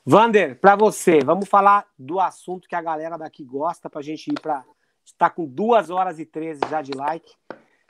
Vander, 0.05 0.59
para 0.59 0.75
você, 0.75 1.19
vamos 1.23 1.49
falar 1.49 1.87
do 1.97 2.19
assunto 2.19 2.67
que 2.67 2.75
a 2.75 2.81
galera 2.81 3.17
daqui 3.17 3.43
gosta, 3.43 3.89
para 3.89 3.99
a 3.99 4.03
gente 4.03 4.27
ir 4.27 4.39
para. 4.39 4.63
Está 5.03 5.29
com 5.29 5.45
duas 5.45 5.89
horas 5.89 6.19
e 6.19 6.25
13 6.25 6.61
já 6.69 6.81
de 6.81 6.93
like. 6.93 7.33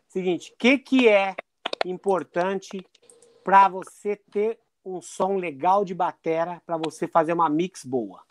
Seguinte, 0.07 0.51
o 0.53 0.57
que, 0.57 0.77
que 0.77 1.07
é 1.07 1.35
importante 1.85 2.85
para 3.43 3.67
você 3.67 4.15
ter 4.15 4.57
um 4.85 5.01
som 5.01 5.35
legal 5.35 5.83
de 5.85 5.93
batera 5.93 6.61
para 6.65 6.77
você 6.77 7.07
fazer 7.07 7.33
uma 7.33 7.49
mix 7.49 7.83
boa? 7.83 8.23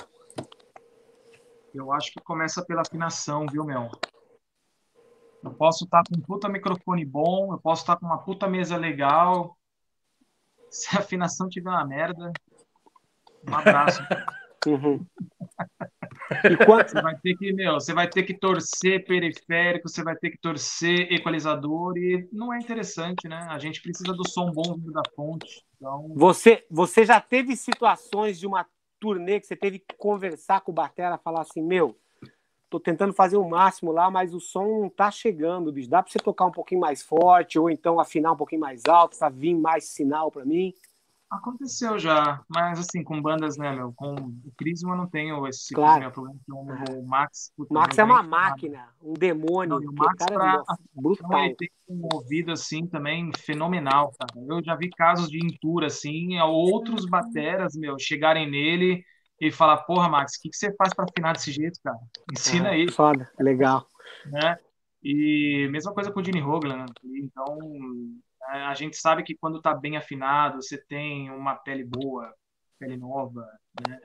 Eu 1.75 1.93
acho 1.93 2.13
que 2.13 2.21
começa 2.21 2.65
pela 2.65 2.83
afinação, 2.83 3.47
viu, 3.51 3.65
meu? 3.65 3.91
Eu 5.43 5.53
posso 5.55 5.85
estar 5.85 6.03
com 6.09 6.17
um 6.17 6.21
puta 6.21 6.49
microfone 6.49 7.05
bom, 7.05 7.53
eu 7.53 7.59
posso 7.59 7.83
estar 7.83 7.97
com 7.97 8.07
uma 8.07 8.19
puta 8.19 8.49
mesa 8.49 8.77
legal. 8.77 9.57
Se 10.71 10.97
a 10.97 11.01
afinação 11.01 11.49
tiver 11.49 11.71
uma 11.71 11.85
merda, 11.85 12.33
um 13.49 13.55
abraço. 13.55 14.01
Uhum. 14.65 15.05
E 16.45 16.65
quanto... 16.65 16.91
Você 16.91 17.03
vai 17.03 17.19
ter 17.19 17.37
que, 17.37 17.53
meu, 17.53 17.75
você 17.75 17.93
vai 17.93 18.09
ter 18.09 18.23
que 18.23 18.35
torcer 18.35 19.05
periférico, 19.05 19.89
você 19.89 20.03
vai 20.03 20.15
ter 20.17 20.31
que 20.31 20.39
torcer 20.39 21.13
equalizador 21.13 21.97
e 21.97 22.29
não 22.33 22.53
é 22.53 22.59
interessante, 22.59 23.29
né? 23.29 23.45
A 23.51 23.59
gente 23.59 23.83
precisa 23.83 24.13
do 24.13 24.29
som 24.29 24.53
bom 24.53 24.79
da 24.79 25.03
fonte. 25.17 25.65
Então, 25.77 26.13
Você, 26.15 26.65
você 26.71 27.05
já 27.05 27.21
teve 27.21 27.57
situações 27.57 28.39
de 28.39 28.47
uma 28.47 28.65
turnê 29.03 29.41
que 29.41 29.49
você 29.49 29.57
teve 29.57 29.81
que 29.81 29.97
conversar 29.97 30.61
com 30.61 30.71
o 30.71 30.75
Batera, 30.75 31.19
falar 31.19 31.41
assim, 31.41 31.61
meu, 31.61 31.99
tô 32.71 32.79
tentando 32.79 33.13
fazer 33.13 33.37
o 33.37 33.49
máximo 33.49 33.91
lá, 33.91 34.09
mas 34.09 34.33
o 34.33 34.39
som 34.39 34.83
não 34.83 34.89
tá 34.89 35.11
chegando, 35.11 35.73
bicho. 35.73 35.91
Dá 35.91 36.01
pra 36.01 36.13
você 36.13 36.21
tocar 36.21 36.47
um 36.47 36.53
pouquinho 36.53 36.81
mais 36.81 37.03
forte, 37.03 37.59
ou 37.59 37.69
então 37.69 37.99
afinar 37.99 38.31
um 38.31 38.37
pouquinho 38.37 38.61
mais 38.61 38.83
alto, 38.87 39.19
pra 39.19 39.29
vir 39.29 39.57
mais 39.57 39.89
sinal 39.89 40.31
pra 40.31 40.45
mim? 40.45 40.73
Aconteceu 41.33 41.99
já, 41.99 42.41
mas 42.49 42.79
assim, 42.79 43.03
com 43.03 43.21
bandas, 43.21 43.57
né, 43.57 43.75
meu? 43.75 43.93
Com 43.97 44.15
o 44.15 44.53
Crisma 44.57 44.93
eu 44.93 44.97
não 44.97 45.07
tenho 45.09 45.47
esse 45.49 45.67
tipo 45.69 45.81
Claro. 45.81 46.11
problema. 46.13 46.39
com 46.47 46.99
O 47.01 47.07
Max. 47.07 47.53
O 47.57 47.63
puta, 47.63 47.75
Max 47.75 47.99
é 47.99 48.05
uma 48.05 48.23
máquina, 48.23 48.89
um 49.03 49.15
demônio. 49.15 49.81
Não, 49.81 49.91
o 49.91 49.95
Max 49.95 50.15
cara 50.19 50.35
pra- 50.35 50.53
nossa, 50.59 50.75
Então 50.93 51.03
brutal. 51.03 51.45
ele 51.45 51.55
tem 51.57 51.71
um 51.89 52.09
ouvido 52.13 52.53
assim 52.53 52.87
também 52.87 53.31
fenomenal, 53.39 54.13
cara. 54.19 54.33
Eu 54.47 54.63
já 54.63 54.75
vi 54.77 54.91
casos 54.91 55.29
de 55.29 55.39
intura 55.45 55.87
assim, 55.87 56.39
outros 56.41 57.07
bateras, 57.07 57.75
meu, 57.75 57.99
chegarem 57.99 58.51
nele 58.51 59.05
e 59.41 59.51
falar, 59.51 59.79
porra, 59.79 60.09
Max, 60.09 60.37
o 60.37 60.43
que, 60.43 60.51
que 60.51 60.57
você 60.57 60.73
faz 60.77 60.95
pra 60.95 61.05
afinar 61.05 61.33
desse 61.33 61.51
jeito, 61.51 61.79
cara? 61.83 61.99
Ensina 62.31 62.69
Ah, 62.69 62.73
aí, 62.73 62.91
Foda, 62.91 63.29
legal. 63.39 63.87
né? 64.27 64.57
E 65.03 65.67
mesma 65.73 65.93
coisa 65.93 66.13
com 66.13 66.21
o 66.21 66.25
Gene 66.25 66.41
Hoglan, 66.41 66.77
né? 66.77 66.87
Então, 67.05 67.59
é, 67.59 68.32
a 68.47 68.75
gente 68.75 68.97
sabe 68.97 69.23
que 69.23 69.37
quando 69.37 69.61
tá 69.61 69.75
bem 69.75 69.97
afinado, 69.97 70.63
você 70.63 70.79
tem 70.79 71.31
uma 71.31 71.55
pele 71.55 71.85
boa, 71.85 72.35
pele 72.79 72.97
nova, 72.97 73.47
né? 73.87 74.01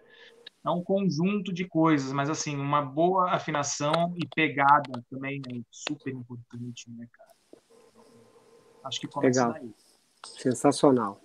É 0.65 0.69
um 0.69 0.83
conjunto 0.83 1.53
de 1.53 1.65
coisas, 1.65 2.11
mas 2.11 2.29
assim, 2.29 2.57
uma 2.57 2.81
boa 2.81 3.31
afinação 3.31 4.13
e 4.17 4.27
pegada 4.35 5.03
também 5.09 5.41
é 5.47 5.61
super 5.71 6.13
importante, 6.13 6.89
né, 6.91 7.07
cara? 7.11 7.63
Acho 8.83 8.99
que 8.99 9.07
começa 9.07 9.47
Legal. 9.47 9.53
daí. 9.53 9.73
Sensacional. 10.25 11.21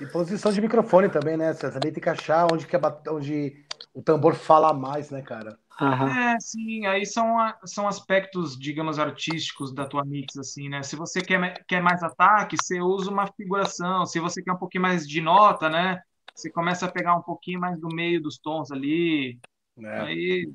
E 0.00 0.06
posição 0.06 0.52
de 0.52 0.60
microfone 0.60 1.08
também, 1.08 1.36
né? 1.36 1.54
Você 1.54 1.70
também 1.70 1.92
tem 1.92 2.02
que 2.02 2.08
achar 2.08 2.52
onde, 2.52 2.66
que 2.66 2.76
é 2.76 2.78
bat- 2.78 3.06
onde 3.08 3.64
o 3.94 4.02
tambor 4.02 4.34
fala 4.34 4.72
mais, 4.72 5.10
né, 5.10 5.22
cara? 5.22 5.58
Aham. 5.80 6.08
É, 6.08 6.40
sim, 6.40 6.86
aí 6.86 7.04
são, 7.04 7.38
a- 7.38 7.58
são 7.64 7.86
aspectos, 7.88 8.58
digamos, 8.58 8.98
artísticos 8.98 9.72
da 9.74 9.86
tua 9.86 10.04
mix, 10.04 10.36
assim, 10.36 10.68
né? 10.68 10.82
Se 10.82 10.96
você 10.96 11.20
quer, 11.20 11.64
quer 11.66 11.82
mais 11.82 12.02
ataque, 12.02 12.56
você 12.56 12.80
usa 12.80 13.10
uma 13.10 13.26
figuração. 13.32 14.06
Se 14.06 14.18
você 14.20 14.42
quer 14.42 14.52
um 14.52 14.56
pouquinho 14.58 14.82
mais 14.82 15.06
de 15.08 15.20
nota, 15.20 15.68
né? 15.68 16.00
Você 16.34 16.50
começa 16.50 16.86
a 16.86 16.90
pegar 16.90 17.16
um 17.16 17.22
pouquinho 17.22 17.60
mais 17.60 17.78
do 17.80 17.88
meio 17.88 18.22
dos 18.22 18.38
tons 18.38 18.70
ali. 18.70 19.38
É. 19.82 20.00
Aí, 20.02 20.52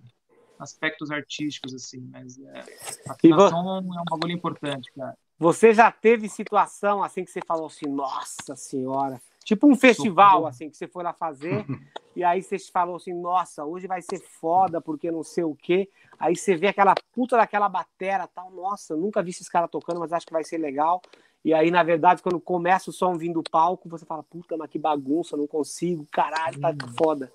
aspectos 0.60 1.11
artísticos, 1.11 1.73
assim, 1.73 2.02
mas 2.11 2.39
é, 2.39 2.61
a 3.07 3.14
vo- 3.23 3.49
afinação 3.49 3.77
é 3.80 4.02
um 4.02 4.07
bagulho 4.10 4.34
importante, 4.34 4.91
cara. 4.95 5.18
Você 5.38 5.73
já 5.73 5.91
teve 5.91 6.30
situação 6.30 7.03
assim 7.03 7.26
que 7.26 7.31
você 7.31 7.41
falou 7.45 7.65
assim, 7.65 7.88
nossa 7.88 8.56
senhora, 8.56 9.19
tipo 9.43 9.68
um 9.68 9.76
festival 9.76 10.45
assim 10.45 10.69
que 10.69 10.77
você 10.77 10.88
foi 10.88 11.03
lá 11.03 11.13
fazer 11.13 11.65
e 12.15 12.23
aí 12.23 12.41
você 12.41 12.57
falou 12.59 12.95
assim, 12.95 13.13
nossa, 13.13 13.65
hoje 13.65 13.88
vai 13.88 14.01
ser 14.01 14.19
foda 14.19 14.81
porque 14.81 15.11
não 15.11 15.23
sei 15.23 15.43
o 15.43 15.55
quê. 15.55 15.89
Aí 16.19 16.35
você 16.35 16.55
vê 16.55 16.68
aquela 16.68 16.93
puta 17.13 17.38
daquela 17.38 17.68
batera, 17.68 18.27
tal, 18.27 18.51
nossa, 18.51 18.95
nunca 18.95 19.23
vi 19.23 19.31
esses 19.31 19.49
caras 19.49 19.72
tocando, 19.72 19.99
mas 19.99 20.13
acho 20.13 20.26
que 20.26 20.34
vai 20.34 20.43
ser 20.43 20.57
legal. 20.57 21.01
E 21.43 21.55
aí, 21.55 21.72
na 21.72 21.81
verdade, 21.81 22.22
quando 22.22 22.39
começa 22.39 22.91
o 22.91 22.93
som 22.93 23.18
vindo 23.18 23.41
do 23.41 23.49
palco, 23.49 23.89
você 23.89 24.05
fala, 24.05 24.22
puta, 24.22 24.55
mas 24.55 24.69
que 24.69 24.77
bagunça, 24.77 25.35
não 25.35 25.47
consigo, 25.47 26.05
caralho, 26.11 26.59
tá 26.59 26.72
foda. 26.95 27.31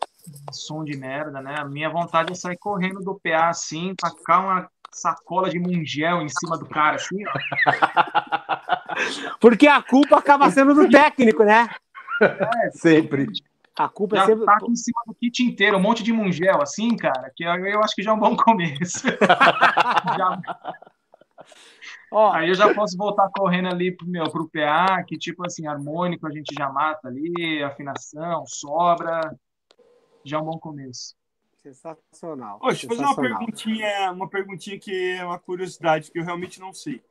Som 0.53 0.85
de 0.85 0.97
merda, 0.97 1.41
né? 1.41 1.57
A 1.59 1.65
minha 1.65 1.91
vontade 1.91 2.31
é 2.31 2.35
sair 2.37 2.57
correndo 2.57 3.01
do 3.01 3.19
PA, 3.19 3.49
assim, 3.49 3.97
tacar 3.97 4.45
uma 4.45 4.71
sacola 4.93 5.51
de 5.51 5.59
mungel 5.59 6.23
em 6.23 6.29
cima 6.29 6.57
do 6.57 6.67
cara, 6.67 6.95
assim, 6.97 7.17
ó. 7.27 7.33
Porque 9.41 9.67
a 9.67 9.83
culpa 9.83 10.19
acaba 10.19 10.49
sendo 10.51 10.73
do 10.73 10.89
técnico, 10.89 11.43
né? 11.43 11.69
Sempre. 12.73 13.27
A 13.79 13.89
culpa 13.89 14.17
é 14.17 14.21
Já 14.21 14.27
sempre. 14.27 14.45
tá 14.47 14.55
aqui 14.57 14.71
em 14.71 14.77
cima 14.77 15.01
do 15.07 15.15
kit 15.15 15.43
inteiro, 15.43 15.77
um 15.77 15.81
monte 15.81 16.03
de 16.03 16.13
mungel, 16.13 16.63
assim, 16.63 16.97
cara, 16.97 17.31
que 17.35 17.45
eu, 17.45 17.51
eu 17.67 17.81
acho 17.83 17.95
que 17.95 18.03
já 18.03 18.11
é 18.11 18.15
um 18.15 18.19
bom 18.19 18.35
começo. 18.37 19.07
Já- 20.17 20.41
Ó, 22.11 22.33
aí 22.33 22.49
eu 22.49 22.55
já 22.55 22.73
posso 22.73 22.97
voltar 22.97 23.29
correndo 23.31 23.69
ali 23.69 23.93
pro, 23.95 24.07
meu, 24.07 24.31
pro 24.31 24.49
PA, 24.49 25.03
que 25.05 25.19
tipo 25.19 25.45
assim, 25.47 25.67
harmônico 25.67 26.27
a 26.27 26.31
gente 26.31 26.55
já 26.57 26.71
mata 26.71 27.09
ali, 27.09 27.63
afinação, 27.63 28.45
sobra. 28.47 29.21
Já 30.25 30.39
é 30.39 30.41
um 30.41 30.45
bom 30.45 30.59
começo. 30.59 31.15
sensacional. 31.63 32.59
Ô, 32.63 32.69
deixa 32.69 32.87
eu 32.87 32.91
fazer 32.91 33.03
uma 33.03 33.15
perguntinha, 33.17 34.11
uma 34.13 34.29
perguntinha 34.29 34.79
que 34.79 35.13
é 35.13 35.25
uma 35.25 35.39
curiosidade 35.39 36.11
que 36.11 36.19
eu 36.19 36.25
realmente 36.25 36.59
não 36.61 36.73
sei. 36.73 37.03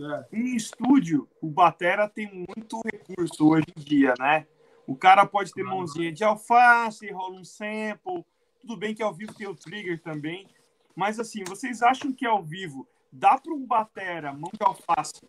É. 0.00 0.26
Em 0.32 0.54
estúdio, 0.54 1.28
o 1.40 1.48
batera 1.48 2.08
tem 2.08 2.26
muito 2.32 2.80
recurso 2.84 3.48
hoje 3.48 3.66
em 3.76 3.80
dia, 3.80 4.14
né? 4.18 4.46
O 4.86 4.96
cara 4.96 5.26
pode 5.26 5.52
ter 5.52 5.62
mãozinha 5.62 6.12
de 6.12 6.24
alface, 6.24 7.10
rola 7.10 7.36
um 7.36 7.44
sample. 7.44 8.24
Tudo 8.60 8.76
bem 8.76 8.94
que 8.94 9.02
ao 9.02 9.12
vivo 9.12 9.34
tem 9.34 9.46
o 9.46 9.54
trigger 9.54 10.00
também. 10.02 10.48
Mas 10.94 11.20
assim, 11.20 11.44
vocês 11.44 11.82
acham 11.82 12.12
que 12.12 12.26
ao 12.26 12.42
vivo 12.42 12.88
dá 13.12 13.38
para 13.38 13.52
um 13.52 13.66
batera, 13.66 14.32
mão 14.32 14.50
de 14.52 14.64
alface, 14.64 15.28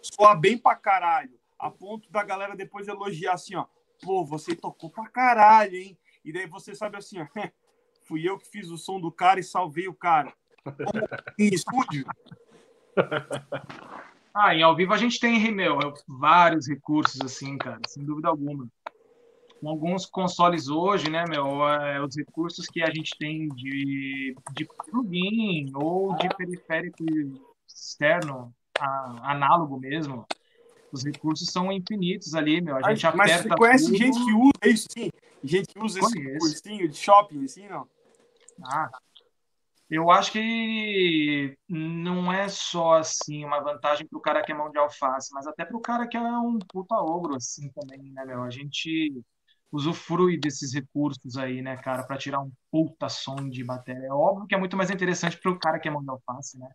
soar 0.00 0.38
bem 0.38 0.58
pra 0.58 0.74
caralho, 0.74 1.38
a 1.58 1.70
ponto 1.70 2.10
da 2.10 2.22
galera 2.22 2.56
depois 2.56 2.88
elogiar 2.88 3.34
assim, 3.34 3.54
ó. 3.54 3.66
Pô, 4.02 4.24
você 4.24 4.54
tocou 4.54 4.90
pra 4.90 5.08
caralho, 5.08 5.76
hein? 5.76 5.96
E 6.24 6.32
daí 6.32 6.46
você 6.46 6.74
sabe 6.74 6.96
assim, 6.96 7.20
ó. 7.20 7.26
Fui 8.04 8.28
eu 8.28 8.36
que 8.36 8.48
fiz 8.48 8.68
o 8.68 8.76
som 8.76 9.00
do 9.00 9.12
cara 9.12 9.38
e 9.38 9.44
salvei 9.44 9.86
o 9.86 9.94
cara. 9.94 10.34
Como 10.64 11.06
em 11.38 11.54
estúdio? 11.54 12.04
Ah, 14.34 14.54
e 14.54 14.62
ao 14.62 14.74
vivo 14.74 14.94
a 14.94 14.96
gente 14.96 15.20
tem, 15.20 15.52
meu, 15.52 15.78
vários 16.08 16.66
recursos, 16.66 17.20
assim, 17.20 17.58
cara, 17.58 17.78
sem 17.86 18.04
dúvida 18.04 18.28
alguma. 18.28 18.66
Com 19.60 19.68
alguns 19.68 20.06
consoles 20.06 20.68
hoje, 20.68 21.10
né, 21.10 21.24
meu, 21.28 21.68
é, 21.68 22.04
os 22.04 22.16
recursos 22.16 22.66
que 22.66 22.82
a 22.82 22.90
gente 22.92 23.16
tem 23.18 23.48
de, 23.48 24.34
de 24.54 24.68
plugin 24.90 25.70
ou 25.74 26.14
de 26.16 26.28
periférico 26.36 27.04
externo, 27.68 28.54
a- 28.78 29.32
análogo 29.32 29.78
mesmo, 29.78 30.26
os 30.92 31.04
recursos 31.04 31.48
são 31.50 31.70
infinitos 31.70 32.34
ali, 32.34 32.60
meu. 32.60 32.76
A 32.76 32.82
gente 32.82 33.06
Mas 33.06 33.32
aperta 33.32 33.48
você 33.50 33.56
conhece 33.56 33.84
tudo. 33.86 33.98
gente 33.98 34.24
que 34.24 34.32
usa 34.32 34.50
isso, 34.66 34.86
sim? 34.96 35.08
Gente 35.44 35.66
que 35.74 35.80
usa 35.84 36.00
esse 36.00 36.14
Conheço. 36.14 36.38
cursinho 36.40 36.88
de 36.88 36.96
shopping, 36.96 37.44
assim, 37.44 37.68
não? 37.68 37.86
Ah, 38.64 38.90
eu 39.94 40.10
acho 40.10 40.32
que 40.32 41.54
não 41.68 42.32
é 42.32 42.48
só 42.48 42.94
assim 42.94 43.44
uma 43.44 43.60
vantagem 43.60 44.06
para 44.06 44.18
o 44.18 44.22
cara 44.22 44.42
que 44.42 44.50
é 44.50 44.54
mão 44.54 44.70
de 44.70 44.78
alface, 44.78 45.28
mas 45.34 45.46
até 45.46 45.66
para 45.66 45.76
o 45.76 45.82
cara 45.82 46.08
que 46.08 46.16
é 46.16 46.20
um 46.20 46.58
puta 46.58 46.94
ogro 46.94 47.36
assim 47.36 47.68
também, 47.68 48.10
né, 48.10 48.24
meu? 48.24 48.42
A 48.42 48.48
gente 48.48 49.22
usufrui 49.70 50.38
desses 50.38 50.72
recursos 50.72 51.36
aí, 51.36 51.60
né, 51.60 51.76
cara, 51.76 52.04
para 52.04 52.16
tirar 52.16 52.40
um 52.40 52.50
puta 52.70 53.10
som 53.10 53.36
de 53.50 53.62
bateria. 53.62 54.06
É 54.06 54.12
óbvio 54.12 54.46
que 54.46 54.54
é 54.54 54.58
muito 54.58 54.78
mais 54.78 54.90
interessante 54.90 55.36
para 55.36 55.52
o 55.52 55.58
cara 55.58 55.78
que 55.78 55.88
é 55.88 55.90
mão 55.90 56.02
de 56.02 56.08
alface, 56.08 56.58
né? 56.58 56.70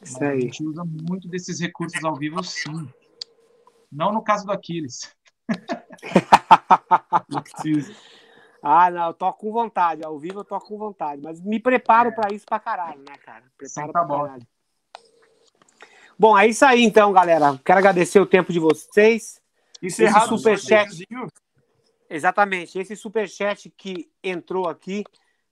Isso 0.00 0.14
Mas 0.14 0.22
a 0.22 0.30
aí. 0.30 0.42
gente 0.42 0.64
usa 0.64 0.84
muito 0.84 1.28
desses 1.28 1.58
recursos 1.58 2.04
ao 2.04 2.14
vivo, 2.14 2.40
sim. 2.44 2.88
Não 3.90 4.12
no 4.12 4.22
caso 4.22 4.46
do 4.46 4.52
Aquiles. 4.52 5.12
Não 7.28 7.42
precisa. 7.42 7.92
Ah, 8.62 8.90
não, 8.90 9.06
eu 9.08 9.14
toco 9.14 9.40
com 9.40 9.52
vontade. 9.52 10.04
Ao 10.04 10.18
vivo 10.18 10.40
eu 10.40 10.44
toco 10.44 10.68
com 10.68 10.76
vontade. 10.78 11.22
Mas 11.22 11.40
me 11.40 11.58
preparo 11.58 12.12
pra 12.14 12.32
isso 12.32 12.44
pra 12.46 12.58
caralho, 12.60 12.98
né, 13.00 13.16
cara? 13.24 13.44
Preparo 13.56 13.86
Sim, 13.86 13.92
pra 13.92 14.00
tá 14.02 14.06
bom. 14.06 14.22
caralho. 14.22 14.46
Bom, 16.18 16.38
é 16.38 16.46
isso 16.46 16.64
aí 16.66 16.82
então, 16.82 17.12
galera. 17.12 17.58
Quero 17.64 17.78
agradecer 17.78 18.20
o 18.20 18.26
tempo 18.26 18.52
de 18.52 18.58
vocês. 18.60 19.40
Esse 19.80 20.06
superchat. 20.06 20.32
o 20.34 20.38
sorteiozinho, 20.38 21.26
Exatamente. 22.10 22.78
Esse 22.78 22.94
superchat 22.94 23.70
que 23.70 24.10
entrou 24.22 24.68
aqui. 24.68 25.04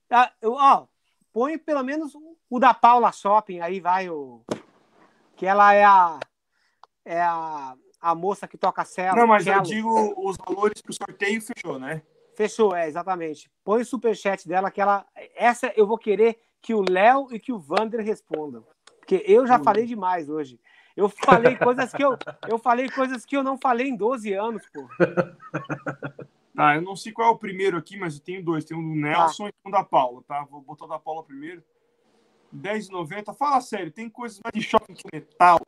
Ah, 0.09 0.31
eu- 0.41 0.53
Ó, 0.53 0.85
põe 1.33 1.57
pelo 1.57 1.83
menos 1.83 2.13
o 2.49 2.59
da 2.59 2.73
Paula 2.73 3.11
Shopping 3.11 3.59
aí, 3.61 3.79
vai, 3.79 4.09
o. 4.09 4.43
Que 5.35 5.45
ela 5.47 5.73
é 5.73 5.83
a. 5.83 6.19
É 7.03 7.21
a, 7.21 7.75
a 7.99 8.13
moça 8.13 8.47
que 8.47 8.57
toca 8.57 8.85
cello. 8.85 9.15
Não, 9.17 9.25
mas 9.25 9.47
eu 9.47 9.53
cello. 9.53 9.65
digo 9.65 10.13
os 10.29 10.37
valores 10.37 10.79
que 10.81 10.91
o 10.91 10.93
sorteio 10.93 11.41
fechou, 11.41 11.79
né? 11.79 12.03
Fechou, 12.39 12.73
é, 12.73 12.87
exatamente. 12.87 13.51
Põe 13.65 13.81
o 13.81 13.85
superchat 13.85 14.47
dela 14.47 14.71
que 14.71 14.79
ela. 14.79 15.05
Essa 15.35 15.73
eu 15.75 15.85
vou 15.85 15.97
querer 15.97 16.39
que 16.61 16.73
o 16.73 16.85
Léo 16.89 17.27
e 17.33 17.37
que 17.37 17.51
o 17.51 17.59
Vander 17.59 17.99
respondam. 17.99 18.65
Porque 18.97 19.21
eu 19.27 19.45
já 19.45 19.59
Hum. 19.59 19.63
falei 19.65 19.85
demais 19.85 20.29
hoje. 20.29 20.57
Eu 20.95 21.09
falei 21.09 21.57
coisas 21.57 21.91
que 21.91 22.01
eu, 22.01 22.17
eu 22.47 22.57
falei 22.57 22.89
coisas 22.89 23.25
que 23.25 23.35
eu 23.35 23.43
não 23.43 23.57
falei 23.57 23.89
em 23.89 23.95
12 23.97 24.31
anos, 24.31 24.63
pô. 24.73 24.87
Tá, 26.55 26.75
eu 26.75 26.81
não 26.81 26.93
sei 26.93 27.13
qual 27.13 27.29
é 27.29 27.31
o 27.31 27.37
primeiro 27.37 27.77
aqui, 27.77 27.97
mas 27.97 28.15
eu 28.15 28.21
tenho 28.21 28.43
dois. 28.43 28.65
Tem 28.65 28.75
um 28.75 28.81
do 28.81 28.95
Nelson 28.95 29.47
e 29.47 29.53
um 29.65 29.71
da 29.71 29.81
Paula, 29.81 30.21
tá? 30.27 30.45
Vou 30.49 30.61
botar 30.61 30.85
o 30.85 30.89
da 30.89 30.99
Paula 30.99 31.23
primeiro. 31.23 31.63
10,90. 32.53 33.33
Fala 33.33 33.61
sério, 33.61 33.91
tem 33.91 34.09
coisas 34.09 34.41
mais 34.43 34.53
de 34.53 34.61
shopping 34.61 34.93
que 34.93 35.03
metal. 35.13 35.59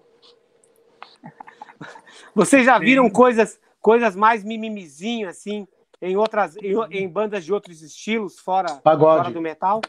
Vocês 2.35 2.65
já 2.65 2.77
viram 2.77 3.09
coisas, 3.09 3.57
coisas 3.79 4.17
mais 4.17 4.43
mimimizinho, 4.43 5.29
assim, 5.29 5.65
em 6.01 6.15
outras, 6.17 6.55
em, 6.57 6.73
em 6.91 7.07
bandas 7.09 7.45
de 7.45 7.53
outros 7.53 7.81
estilos, 7.81 8.39
fora, 8.39 8.75
Pagode. 8.77 9.17
fora 9.23 9.33
do 9.33 9.41
metal? 9.41 9.81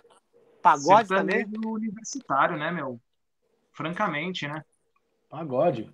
Pagode 0.62 1.08
também? 1.08 1.38
Sertanejo 1.40 1.70
universitário, 1.72 2.56
né, 2.56 2.70
meu? 2.70 3.00
Francamente, 3.72 4.46
né? 4.46 4.62
Pagode. 5.28 5.90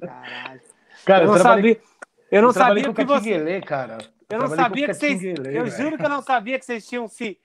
Caralho. 0.00 0.60
Cara, 1.04 1.24
Eu 1.24 1.28
não 1.28 1.34
trabalhei- 1.34 1.74
sabia, 1.74 1.88
eu 2.30 2.42
não 2.42 2.52
sabia 2.52 2.94
que 2.94 3.04
você. 3.04 3.60
Cara. 3.60 3.98
Eu 4.28 4.38
não 4.40 4.48
sabia 4.48 4.86
que 4.88 4.94
vocês. 4.94 5.22
Eu 5.22 5.66
juro 5.68 5.96
que 5.96 6.04
eu 6.04 6.08
não 6.08 6.22
sabia 6.22 6.58
que 6.58 6.64
vocês 6.64 6.86
tinham 6.88 7.06
se 7.06 7.38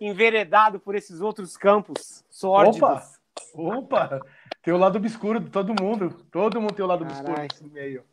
enveredado 0.00 0.78
por 0.78 0.94
esses 0.94 1.20
outros 1.20 1.56
campos 1.56 2.24
sórdidos. 2.30 2.80
Opa! 2.82 3.08
Opa! 3.54 4.20
Tem 4.62 4.72
o 4.72 4.76
lado 4.76 4.96
obscuro 4.98 5.40
de 5.40 5.50
todo 5.50 5.74
mundo. 5.82 6.10
Todo 6.30 6.60
mundo 6.60 6.74
tem 6.74 6.84
o 6.84 6.88
lado 6.88 7.02
obscuro 7.02 7.40
nesse 7.40 7.64
meio. 7.66 8.04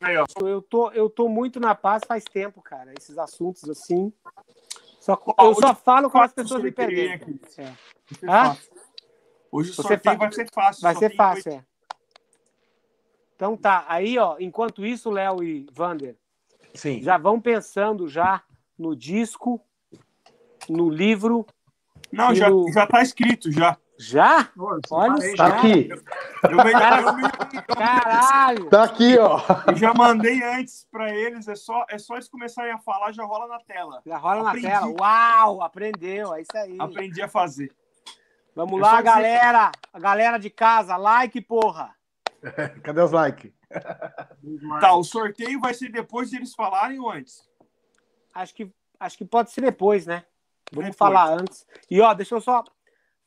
Aí, 0.00 0.16
ó. 0.16 0.24
Eu 0.40 0.62
tô, 0.62 0.90
eu 0.92 1.10
tô 1.10 1.28
muito 1.28 1.58
na 1.58 1.74
paz 1.74 2.02
faz 2.06 2.24
tempo, 2.24 2.62
cara. 2.62 2.92
Esses 2.98 3.18
assuntos 3.18 3.68
assim. 3.68 4.12
Só, 5.00 5.20
Ó, 5.36 5.46
eu 5.50 5.54
só 5.54 5.74
falo 5.74 6.10
quando 6.10 6.24
as 6.24 6.32
pessoas 6.32 6.62
me 6.62 6.70
perguntam. 6.72 7.40
É. 7.58 8.58
Hoje 9.50 9.70
o 9.70 9.74
Você 9.74 9.82
sorteio 9.82 10.02
fa- 10.02 10.16
vai 10.16 10.32
ser 10.32 10.48
fácil. 10.52 10.82
Vai 10.82 10.94
ser 10.94 11.16
fácil, 11.16 11.52
é. 11.52 11.64
Então 13.34 13.56
tá, 13.56 13.84
aí 13.88 14.18
ó, 14.18 14.36
enquanto 14.40 14.84
isso, 14.84 15.10
Léo 15.10 15.42
e 15.44 15.66
Vander, 15.72 16.16
Sim. 16.74 17.00
já 17.00 17.16
vão 17.16 17.40
pensando 17.40 18.08
já 18.08 18.42
no 18.76 18.96
disco, 18.96 19.60
no 20.68 20.90
livro. 20.90 21.46
Não, 22.10 22.34
já, 22.34 22.50
no- 22.50 22.70
já 22.72 22.86
tá 22.86 23.00
escrito, 23.00 23.50
já. 23.52 23.78
Já? 23.98 24.44
Pô, 24.56 24.68
Olha 24.70 24.80
só. 24.86 25.36
Tá 25.36 25.48
já. 25.48 25.56
aqui. 25.58 25.88
Eu, 25.90 26.50
eu 26.50 26.64
me- 26.64 26.72
Caralho! 27.74 28.70
Tá 28.70 28.84
aqui, 28.84 29.18
ó. 29.18 29.40
eu 29.66 29.76
já 29.76 29.92
mandei 29.92 30.42
antes 30.42 30.86
pra 30.90 31.12
eles, 31.14 31.48
é 31.48 31.54
só, 31.54 31.84
é 31.90 31.98
só 31.98 32.14
eles 32.14 32.28
começarem 32.28 32.72
a 32.72 32.78
falar, 32.78 33.12
já 33.12 33.24
rola 33.24 33.48
na 33.48 33.58
tela. 33.60 34.00
Já 34.06 34.16
rola 34.16 34.42
na 34.44 34.50
Aprendi. 34.50 34.68
tela. 34.68 34.86
Uau, 35.00 35.62
aprendeu, 35.62 36.34
é 36.34 36.42
isso 36.42 36.56
aí. 36.56 36.76
Aprendi 36.78 37.20
a 37.22 37.28
fazer. 37.28 37.72
Vamos 38.54 38.78
É 38.78 38.82
lá, 38.82 38.90
dizer- 38.92 39.02
galera. 39.04 39.72
A 39.92 39.98
galera 39.98 40.38
de 40.38 40.50
casa, 40.50 40.96
like, 40.96 41.40
porra. 41.40 41.94
Cadê 42.84 43.00
os 43.02 43.12
likes? 43.12 43.52
Tá, 44.80 44.94
o 44.94 45.02
sorteio 45.04 45.60
vai 45.60 45.74
ser 45.74 45.90
depois 45.90 46.30
de 46.30 46.36
eles 46.36 46.54
falarem 46.54 46.98
ou 46.98 47.10
antes? 47.10 47.46
Acho 48.34 48.54
que, 48.54 48.72
acho 48.98 49.18
que 49.18 49.24
pode 49.24 49.50
ser 49.50 49.60
depois, 49.60 50.06
né? 50.06 50.24
Vamos 50.72 50.90
Depois. 50.92 50.96
falar 50.96 51.32
antes. 51.32 51.66
E 51.90 52.00
ó, 52.00 52.14
deixa 52.14 52.34
eu 52.34 52.40
só 52.40 52.62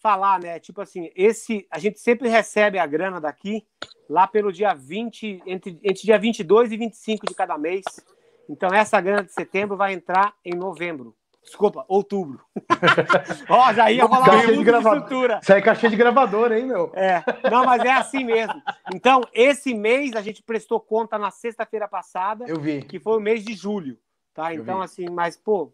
falar, 0.01 0.39
né? 0.39 0.59
Tipo 0.59 0.81
assim, 0.81 1.09
esse 1.15 1.65
a 1.71 1.77
gente 1.79 1.99
sempre 1.99 2.27
recebe 2.27 2.79
a 2.79 2.85
grana 2.85 3.21
daqui 3.21 3.65
lá 4.09 4.27
pelo 4.27 4.51
dia 4.51 4.73
20, 4.73 5.43
entre, 5.45 5.79
entre 5.83 6.03
dia 6.03 6.17
22 6.17 6.71
e 6.71 6.77
25 6.77 7.25
de 7.27 7.33
cada 7.35 7.57
mês. 7.57 7.83
Então 8.49 8.69
essa 8.73 8.99
grana 8.99 9.23
de 9.23 9.31
setembro 9.31 9.77
vai 9.77 9.93
entrar 9.93 10.33
em 10.43 10.53
novembro. 10.55 11.15
Desculpa, 11.43 11.83
outubro. 11.87 12.39
Ó, 13.49 13.73
já 13.73 13.91
ia 13.91 14.05
rolar 14.05 14.25
Caixa 14.25 14.53
de 14.55 14.63
gravador. 14.63 14.97
estrutura. 14.99 15.39
Isso 15.41 15.51
aí 15.53 15.59
é 15.59 15.61
cachê 15.63 15.89
de 15.89 15.95
gravador, 15.95 16.51
hein, 16.51 16.65
meu? 16.65 16.91
É, 16.93 17.23
não, 17.49 17.65
mas 17.65 17.83
é 17.83 17.91
assim 17.93 18.23
mesmo. 18.23 18.61
Então, 18.93 19.21
esse 19.33 19.73
mês 19.73 20.13
a 20.15 20.21
gente 20.21 20.43
prestou 20.43 20.79
conta 20.79 21.17
na 21.17 21.31
sexta-feira 21.31 21.87
passada, 21.87 22.45
Eu 22.47 22.59
vi. 22.59 22.83
que 22.83 22.99
foi 22.99 23.17
o 23.17 23.19
mês 23.19 23.43
de 23.43 23.53
julho, 23.55 23.97
tá? 24.35 24.53
Eu 24.53 24.61
Então, 24.61 24.77
vi. 24.79 24.83
assim, 24.83 25.09
mas, 25.09 25.35
pô, 25.35 25.73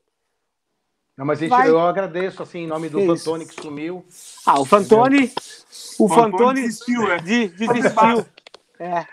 Não, 1.18 1.26
mas 1.26 1.40
gente, 1.40 1.50
Vai. 1.50 1.68
eu 1.70 1.80
agradeço, 1.80 2.44
assim, 2.44 2.60
em 2.60 2.68
nome 2.68 2.90
do 2.90 3.00
isso. 3.00 3.26
Pantone 3.26 3.46
que 3.48 3.60
sumiu. 3.60 4.06
ah, 4.46 4.60
o 4.60 4.66
Fantoni, 4.66 5.32
o 6.00 6.08
Fantoni 6.08 6.62
desistiu, 6.62 7.12
é. 7.12 7.18
de- 7.18 7.48
desistiu. 7.50 8.26
É, 8.80 9.04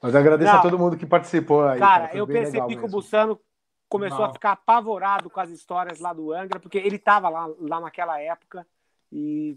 Mas 0.00 0.14
eu 0.14 0.20
agradeço 0.20 0.52
Não. 0.52 0.58
a 0.60 0.62
todo 0.62 0.78
mundo 0.78 0.96
que 0.96 1.04
participou 1.04 1.64
aí. 1.66 1.80
cara, 1.80 2.08
foi 2.08 2.20
eu 2.20 2.26
percebi 2.28 2.76
que 2.76 2.84
o. 2.84 2.88
Bussano 2.88 3.40
começou 3.88 4.20
Não. 4.20 4.26
a 4.26 4.32
ficar 4.32 4.52
apavorado 4.52 5.28
com 5.28 5.40
as 5.40 5.50
histórias 5.50 5.98
lá 5.98 6.12
do 6.12 6.32
Angra, 6.32 6.60
porque 6.60 6.78
ele 6.78 6.98
tava 6.98 7.28
lá, 7.28 7.50
lá 7.58 7.80
naquela 7.80 8.20
época 8.20 8.64
e 9.10 9.56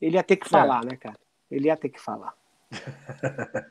ele 0.00 0.16
ia 0.16 0.22
ter 0.22 0.36
que 0.36 0.48
falar, 0.48 0.82
né, 0.84 0.96
cara? 0.96 1.18
Ele 1.50 1.66
ia 1.66 1.76
ter 1.76 1.90
que 1.90 2.00
falar. 2.00 2.32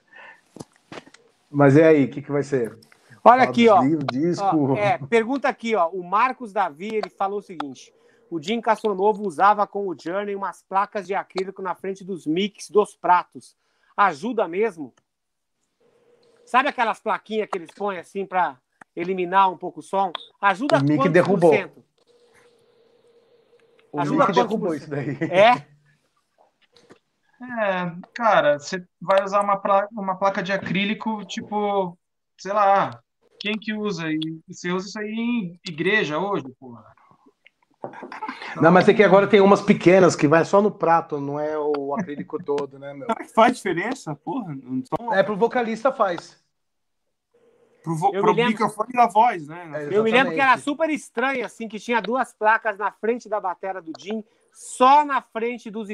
Mas 1.50 1.76
e 1.76 1.82
aí, 1.84 2.06
o 2.06 2.10
que, 2.12 2.22
que 2.22 2.32
vai 2.32 2.44
ser? 2.44 2.78
Olha 3.24 3.44
aqui, 3.44 3.70
ó. 3.70 3.82
Ó, 4.40 4.76
é, 4.76 4.98
pergunta 4.98 5.48
aqui, 5.48 5.76
ó. 5.76 5.90
O 5.90 6.04
Marcos 6.04 6.52
Davi, 6.52 6.96
ele 6.96 7.10
falou 7.10 7.40
o 7.40 7.44
seguinte: 7.44 7.94
o 8.30 8.42
Jim 8.42 8.62
Castronovo 8.62 9.28
usava 9.28 9.68
com 9.68 9.88
o 9.88 9.96
Journey 9.98 10.36
umas 10.36 10.64
placas 10.64 11.06
de 11.06 11.14
acrílico 11.14 11.62
na 11.62 11.76
frente 11.76 12.04
dos 12.04 12.26
mix 12.26 12.70
dos 12.70 12.96
pratos. 12.96 13.56
Ajuda 13.96 14.48
mesmo? 14.48 14.94
Sabe 16.46 16.70
aquelas 16.70 17.00
plaquinhas 17.00 17.48
que 17.50 17.58
eles 17.58 17.70
põem 17.76 17.98
assim 17.98 18.26
para 18.26 18.58
eliminar 18.96 19.52
um 19.52 19.58
pouco 19.58 19.80
o 19.80 19.84
som? 19.84 20.12
Ajuda 20.42 20.78
O 20.80 20.82
Mick 20.82 20.96
quantos 20.98 21.12
derrubou. 21.12 21.54
o 23.92 24.00
ajuda 24.00 24.26
Mick 24.26 24.34
derrubou 24.34 24.76
isso 24.76 24.90
daí. 24.90 25.18
É? 25.30 25.72
É, 27.44 27.96
cara, 28.14 28.60
você 28.60 28.86
vai 29.02 29.24
usar 29.24 29.42
uma, 29.42 29.60
uma 29.92 30.16
placa 30.16 30.44
de 30.44 30.54
acrílico, 30.54 31.26
tipo, 31.26 31.98
sei 32.38 32.54
lá, 32.54 33.02
quem 33.42 33.58
que 33.58 33.74
usa? 33.74 34.10
E 34.12 34.20
você 34.48 34.72
usa 34.72 34.88
isso 34.88 35.00
aí 35.00 35.12
em 35.12 35.60
igreja 35.68 36.20
hoje, 36.20 36.46
porra. 36.60 36.86
Não, 38.62 38.72
mas 38.72 38.88
é 38.88 38.94
que 38.94 39.04
agora 39.04 39.26
tem 39.28 39.42
umas 39.42 39.62
pequenas 39.62 40.16
que 40.16 40.28
vai 40.28 40.46
só 40.46 40.62
no 40.62 40.70
prato, 40.70 41.20
não 41.20 41.40
é 41.40 41.58
o 41.58 41.96
acrílico 41.96 42.38
todo, 42.44 42.78
né, 42.78 42.94
meu? 42.94 43.08
Será 43.08 43.16
que 43.24 43.34
faz 43.34 43.56
diferença? 43.58 44.16
Porra, 44.16 44.56
só 44.86 45.14
É, 45.16 45.24
pro 45.24 45.36
vocalista 45.36 45.92
faz. 45.92 46.40
pro, 47.84 47.96
vo- 47.96 48.12
pro 48.12 48.28
lembro- 48.34 48.46
microfone 48.46 48.94
da 48.94 49.08
voz, 49.08 49.48
né? 49.48 49.88
É, 49.90 49.98
Eu 49.98 50.04
me 50.04 50.12
lembro 50.12 50.34
que 50.34 50.40
era 50.40 50.56
super 50.60 50.90
estranho, 50.92 51.44
assim, 51.44 51.68
que 51.68 51.80
tinha 51.80 52.00
duas 52.00 52.32
placas 52.34 52.78
na 52.78 52.92
frente 52.92 53.28
da 53.28 53.40
bateria 53.40 53.82
do 53.82 53.92
Jim, 54.00 54.24
só 54.54 55.04
na 55.04 55.20
frente 55.22 55.72
dos, 55.72 55.88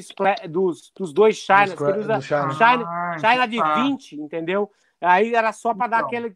dos, 0.49 0.91
dos 0.97 1.13
dois 1.13 1.37
Chinas. 1.37 1.73
que 1.73 1.83
ele 1.83 1.99
usa 1.99 2.15
Do 2.17 2.21
China. 2.21 2.51
China, 2.51 3.17
China 3.19 3.47
de 3.47 3.57
tá. 3.59 3.75
20, 3.83 4.15
entendeu? 4.17 4.69
Aí 4.99 5.33
era 5.33 5.53
só 5.53 5.73
para 5.73 5.87
dar 5.87 5.97
Então. 5.99 6.07
aquele. 6.07 6.35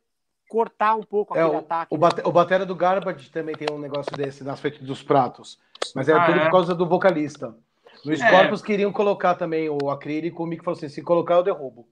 Cortar 0.51 0.95
um 0.95 1.01
pouco 1.03 1.33
É, 1.37 1.41
aquele 1.41 1.55
o, 1.55 1.59
ataque. 1.59 1.95
o, 1.95 1.97
bate, 1.97 2.21
o 2.25 2.31
batera 2.31 2.65
do 2.65 2.75
Garbage 2.75 3.31
também 3.31 3.55
tem 3.55 3.67
um 3.71 3.79
negócio 3.79 4.11
desse 4.17 4.43
nas 4.43 4.59
frente 4.59 4.83
dos 4.83 5.01
pratos. 5.01 5.57
Mas 5.95 6.09
é 6.09 6.13
Ah, 6.13 6.25
tudo 6.25 6.39
é? 6.39 6.43
por 6.43 6.51
causa 6.51 6.75
do 6.75 6.85
vocalista. 6.85 7.55
No 8.03 8.13
Scorpions 8.17 8.61
queriam 8.61 8.91
colocar 8.91 9.35
também 9.35 9.69
o 9.69 9.89
acrílico, 9.89 10.43
o 10.43 10.45
Mick 10.45 10.61
falou 10.61 10.77
assim: 10.77 10.89
se 10.89 11.01
colocar, 11.01 11.35
eu 11.35 11.43
derrubo. 11.43 11.87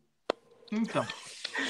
Então, 0.74 1.06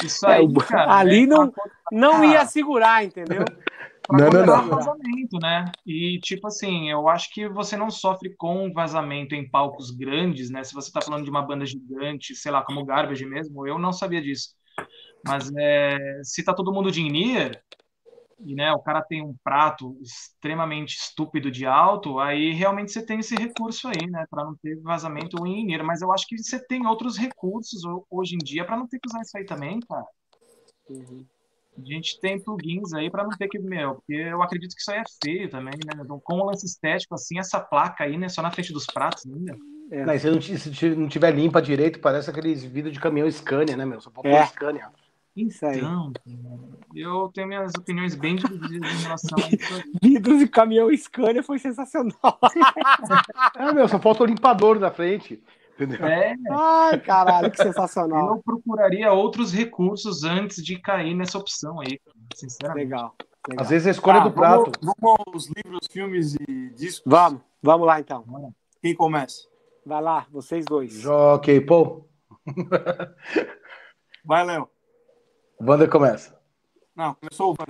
isso 0.03 0.25
É, 0.25 0.37
aí, 0.37 0.45
o- 0.45 0.53
cara, 0.55 0.91
ali 0.95 1.23
é 1.23 1.27
não- 1.27 1.53
Não 1.91 2.21
Ah. 2.21 2.25
ia 2.25 2.45
segurar, 2.47 3.03
entendeu? 3.03 3.45
pra 4.07 4.17
Não, 4.17 4.29
não, 4.31 4.45
não. 4.45 4.69
vazamento, 4.69 5.37
né? 5.39 5.71
E, 5.85 6.19
tipo 6.23 6.47
assim, 6.47 6.89
eu 6.89 7.07
acho 7.07 7.31
que 7.31 7.47
você 7.47 7.77
não 7.77 7.91
sofre 7.91 8.33
com 8.35 8.73
vazamento 8.73 9.35
em 9.35 9.47
palcos 9.47 9.91
grandes, 9.91 10.49
né? 10.49 10.63
Se 10.63 10.73
você 10.73 10.91
tá 10.91 11.01
falando 11.01 11.23
de 11.23 11.29
uma 11.29 11.43
banda 11.43 11.65
gigante, 11.65 12.33
sei 12.35 12.51
lá, 12.51 12.63
como 12.63 12.79
o 12.81 12.85
Garbage 12.85 13.25
mesmo, 13.25 13.67
eu 13.67 13.77
não 13.77 13.93
sabia 13.93 14.21
disso. 14.21 14.57
Mas 15.23 15.51
é, 15.55 15.97
se 16.23 16.43
tá 16.43 16.53
todo 16.53 16.73
mundo 16.73 16.91
de 16.91 17.01
in-ear, 17.01 17.61
e 18.45 18.55
né, 18.55 18.71
o 18.71 18.79
cara 18.79 19.01
tem 19.01 19.21
um 19.21 19.35
prato 19.43 19.97
extremamente 20.01 20.95
estúpido 20.95 21.51
de 21.51 21.65
alto, 21.65 22.19
aí 22.19 22.53
realmente 22.53 22.91
você 22.91 23.05
tem 23.05 23.19
esse 23.19 23.35
recurso 23.35 23.87
aí, 23.89 24.09
né, 24.09 24.25
para 24.29 24.45
não 24.45 24.55
ter 24.55 24.79
vazamento 24.81 25.45
em 25.45 25.61
in-ear. 25.61 25.83
Mas 25.83 26.01
eu 26.01 26.11
acho 26.13 26.25
que 26.25 26.37
você 26.37 26.65
tem 26.65 26.85
outros 26.87 27.17
recursos 27.17 27.83
ho- 27.83 28.05
hoje 28.09 28.35
em 28.35 28.37
dia 28.37 28.65
para 28.65 28.77
não 28.77 28.87
ter 28.87 28.99
que 28.99 29.07
usar 29.09 29.21
isso 29.21 29.37
aí 29.37 29.45
também, 29.45 29.79
cara. 29.81 30.05
A 31.77 31.81
gente 31.85 32.19
tem 32.19 32.41
plugins 32.41 32.93
aí 32.93 33.09
para 33.09 33.23
não 33.23 33.29
ter 33.31 33.47
que, 33.47 33.57
meu, 33.59 33.95
porque 33.95 34.13
eu 34.13 34.41
acredito 34.41 34.73
que 34.75 34.81
isso 34.81 34.91
aí 34.91 34.99
é 34.99 35.03
feio 35.21 35.49
também, 35.49 35.73
né? 35.85 35.93
Então, 36.03 36.19
com 36.19 36.35
o 36.35 36.45
lance 36.45 36.65
estético, 36.65 37.15
assim, 37.15 37.39
essa 37.39 37.59
placa 37.59 38.03
aí, 38.03 38.17
né, 38.17 38.27
só 38.27 38.41
na 38.41 38.51
frente 38.51 38.73
dos 38.73 38.85
pratos 38.85 39.25
ainda. 39.25 39.55
É. 39.91 40.05
Não, 40.05 40.19
se 40.19 40.29
não, 40.29 40.41
se 40.41 40.89
não 40.95 41.07
tiver 41.07 41.31
limpa 41.31 41.61
direito, 41.61 41.99
parece 41.99 42.29
aqueles 42.29 42.63
vidros 42.63 42.93
de 42.93 42.99
caminhão 42.99 43.31
Scania, 43.31 43.77
né, 43.77 43.85
meu? 43.85 44.01
Só 44.01 44.11
falta 44.11 44.29
É. 44.29 44.43
um 44.43 44.47
Scania. 44.47 44.89
Isso 45.47 45.65
aí. 45.65 45.77
Então, 45.77 46.11
eu 46.95 47.29
tenho 47.33 47.47
minhas 47.47 47.73
opiniões 47.75 48.15
bem 48.15 48.35
divididas 48.35 48.91
em 48.91 49.03
relação 49.03 49.37
a 49.37 49.47
isso. 49.55 49.83
Vidros 50.01 50.39
de 50.39 50.47
caminhão 50.47 50.89
Scania 50.95 51.43
foi 51.43 51.59
sensacional. 51.59 52.13
É, 53.57 53.71
meu, 53.73 53.87
só 53.87 53.99
falta 53.99 54.23
o 54.23 54.25
limpador 54.25 54.79
na 54.79 54.91
frente. 54.91 55.41
Entendeu? 55.75 56.05
É, 56.05 56.35
Ai, 56.51 56.99
caralho, 56.99 57.49
que 57.51 57.57
sensacional. 57.61 58.35
eu 58.35 58.43
procuraria 58.43 59.11
outros 59.13 59.53
recursos 59.53 60.23
antes 60.23 60.63
de 60.63 60.77
cair 60.77 61.13
nessa 61.15 61.37
opção 61.37 61.79
aí, 61.79 61.99
sinceramente. 62.35 62.85
Legal. 62.85 63.15
legal. 63.47 63.63
Às 63.63 63.69
vezes 63.69 63.87
a 63.87 63.91
escolha 63.91 64.17
Tá, 64.19 64.23
do 64.27 64.31
prato. 64.31 64.71
Vamos, 64.81 64.95
vamos 65.01 65.19
aos 65.27 65.47
livros, 65.55 65.87
filmes 65.89 66.35
e 66.35 66.69
discos. 66.71 67.03
Vamos, 67.05 67.41
vamos 67.63 67.87
lá 67.87 67.99
então. 67.99 68.25
Quem 68.81 68.93
começa? 68.93 69.47
Vai 69.85 70.01
lá, 70.01 70.25
vocês 70.31 70.65
dois. 70.65 70.91
Jockey, 70.93 71.61
pô. 71.61 72.05
Vai, 74.25 74.45
Léo. 74.45 74.69
Wander 75.61 75.89
começa. 75.89 76.39
Não, 76.95 77.13
começou 77.15 77.51
o. 77.53 77.55
Tá. 77.55 77.65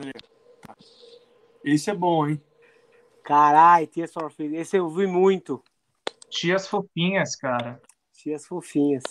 Esse 1.64 1.90
é 1.90 1.94
bom, 1.94 2.28
hein? 2.28 2.42
Carai, 3.24 3.88
Tias 3.88 4.12
Fears. 4.36 4.54
Esse 4.54 4.78
eu 4.78 4.90
vi 4.90 5.06
muito. 5.08 5.64
Tias 6.30 6.68
fofinhas, 6.68 7.36
cara. 7.36 7.82
Tias 8.14 8.46
fofinhas. 8.46 9.04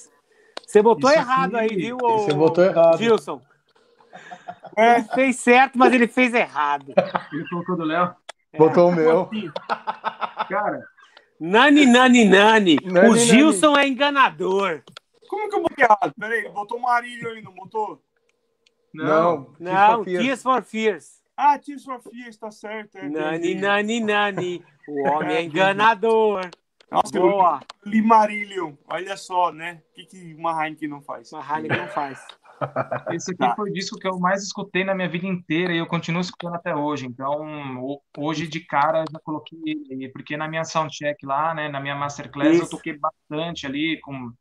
Você 0.66 0.82
botou 0.82 1.10
Isso 1.10 1.18
errado 1.18 1.56
aqui- 1.56 1.74
aí, 1.74 1.76
viu, 1.76 1.98
Você 1.98 2.34
botou 2.34 2.64
errado. 2.64 2.98
Gilson? 2.98 3.40
É. 4.76 4.96
Ele 4.98 5.08
fez 5.14 5.36
certo, 5.36 5.78
mas 5.78 5.92
ele 5.92 6.06
fez 6.08 6.34
errado. 6.34 6.92
Ele 7.32 7.48
colocou 7.48 7.76
do 7.76 7.84
Léo. 7.84 8.14
Botou 8.56 8.88
o 8.88 8.92
meu. 8.94 9.28
Cara, 10.48 10.82
Nani, 11.40 11.86
nani, 11.86 12.24
nani. 12.24 12.76
Nani, 12.82 13.08
o 13.08 13.16
Gilson 13.16 13.76
é 13.76 13.86
enganador. 13.86 14.82
Como 15.28 15.48
que 15.48 15.54
eu 15.54 15.62
botei 15.62 15.84
errado? 15.84 16.12
Peraí, 16.18 16.48
botou 16.48 16.80
Marílio 16.80 17.30
aí, 17.30 17.42
não 17.42 17.52
botou? 17.52 18.02
Não. 19.04 19.54
Não, 19.58 20.04
Tias 20.04 20.22
Tias 20.22 20.42
for 20.42 20.62
Fears. 20.62 21.22
Ah, 21.36 21.58
Tears 21.58 21.84
for 21.84 22.00
Fears, 22.00 22.36
tá 22.36 22.50
certo. 22.50 22.96
É, 22.98 23.08
Nani, 23.08 23.54
nani, 23.54 24.00
nani. 24.00 24.64
O 24.88 25.08
homem 25.08 25.36
é 25.36 25.42
enganador. 25.42 26.48
Nossa, 26.90 27.16
eu 27.16 27.22
Boa. 27.22 27.60
li 27.84 28.00
Marillion. 28.02 28.72
Olha 28.90 29.16
só, 29.16 29.52
né? 29.52 29.82
O 29.90 29.94
que, 29.94 30.04
que 30.06 30.34
uma 30.34 30.52
Heineken 30.64 30.88
não 30.88 31.02
faz? 31.02 31.30
Mas 31.30 31.48
Heineken 31.50 31.76
não 31.78 31.88
faz. 31.88 32.18
Esse 33.12 33.30
aqui 33.30 33.38
Tá. 33.38 33.54
foi 33.54 33.70
o 33.70 33.72
disco 33.72 33.98
que 33.98 34.08
eu 34.08 34.18
mais 34.18 34.42
escutei 34.42 34.82
na 34.84 34.94
minha 34.94 35.08
vida 35.08 35.26
inteira 35.26 35.72
e 35.72 35.78
eu 35.78 35.86
continuo 35.86 36.20
escutando 36.20 36.54
até 36.56 36.74
hoje. 36.74 37.06
Então, 37.06 38.00
hoje 38.16 38.48
de 38.48 38.60
cara 38.60 39.00
eu 39.00 39.04
já 39.12 39.18
coloquei 39.20 39.58
ele, 39.90 40.08
porque 40.08 40.36
na 40.36 40.48
minha 40.48 40.64
soundcheck 40.64 41.24
lá, 41.24 41.54
né, 41.54 41.68
na 41.68 41.78
minha 41.78 41.94
masterclass, 41.94 42.56
eu 42.56 42.62
Isso. 42.62 42.70
toquei 42.70 42.98
bastante 42.98 43.64
ali 43.66 44.00
com 44.00 44.32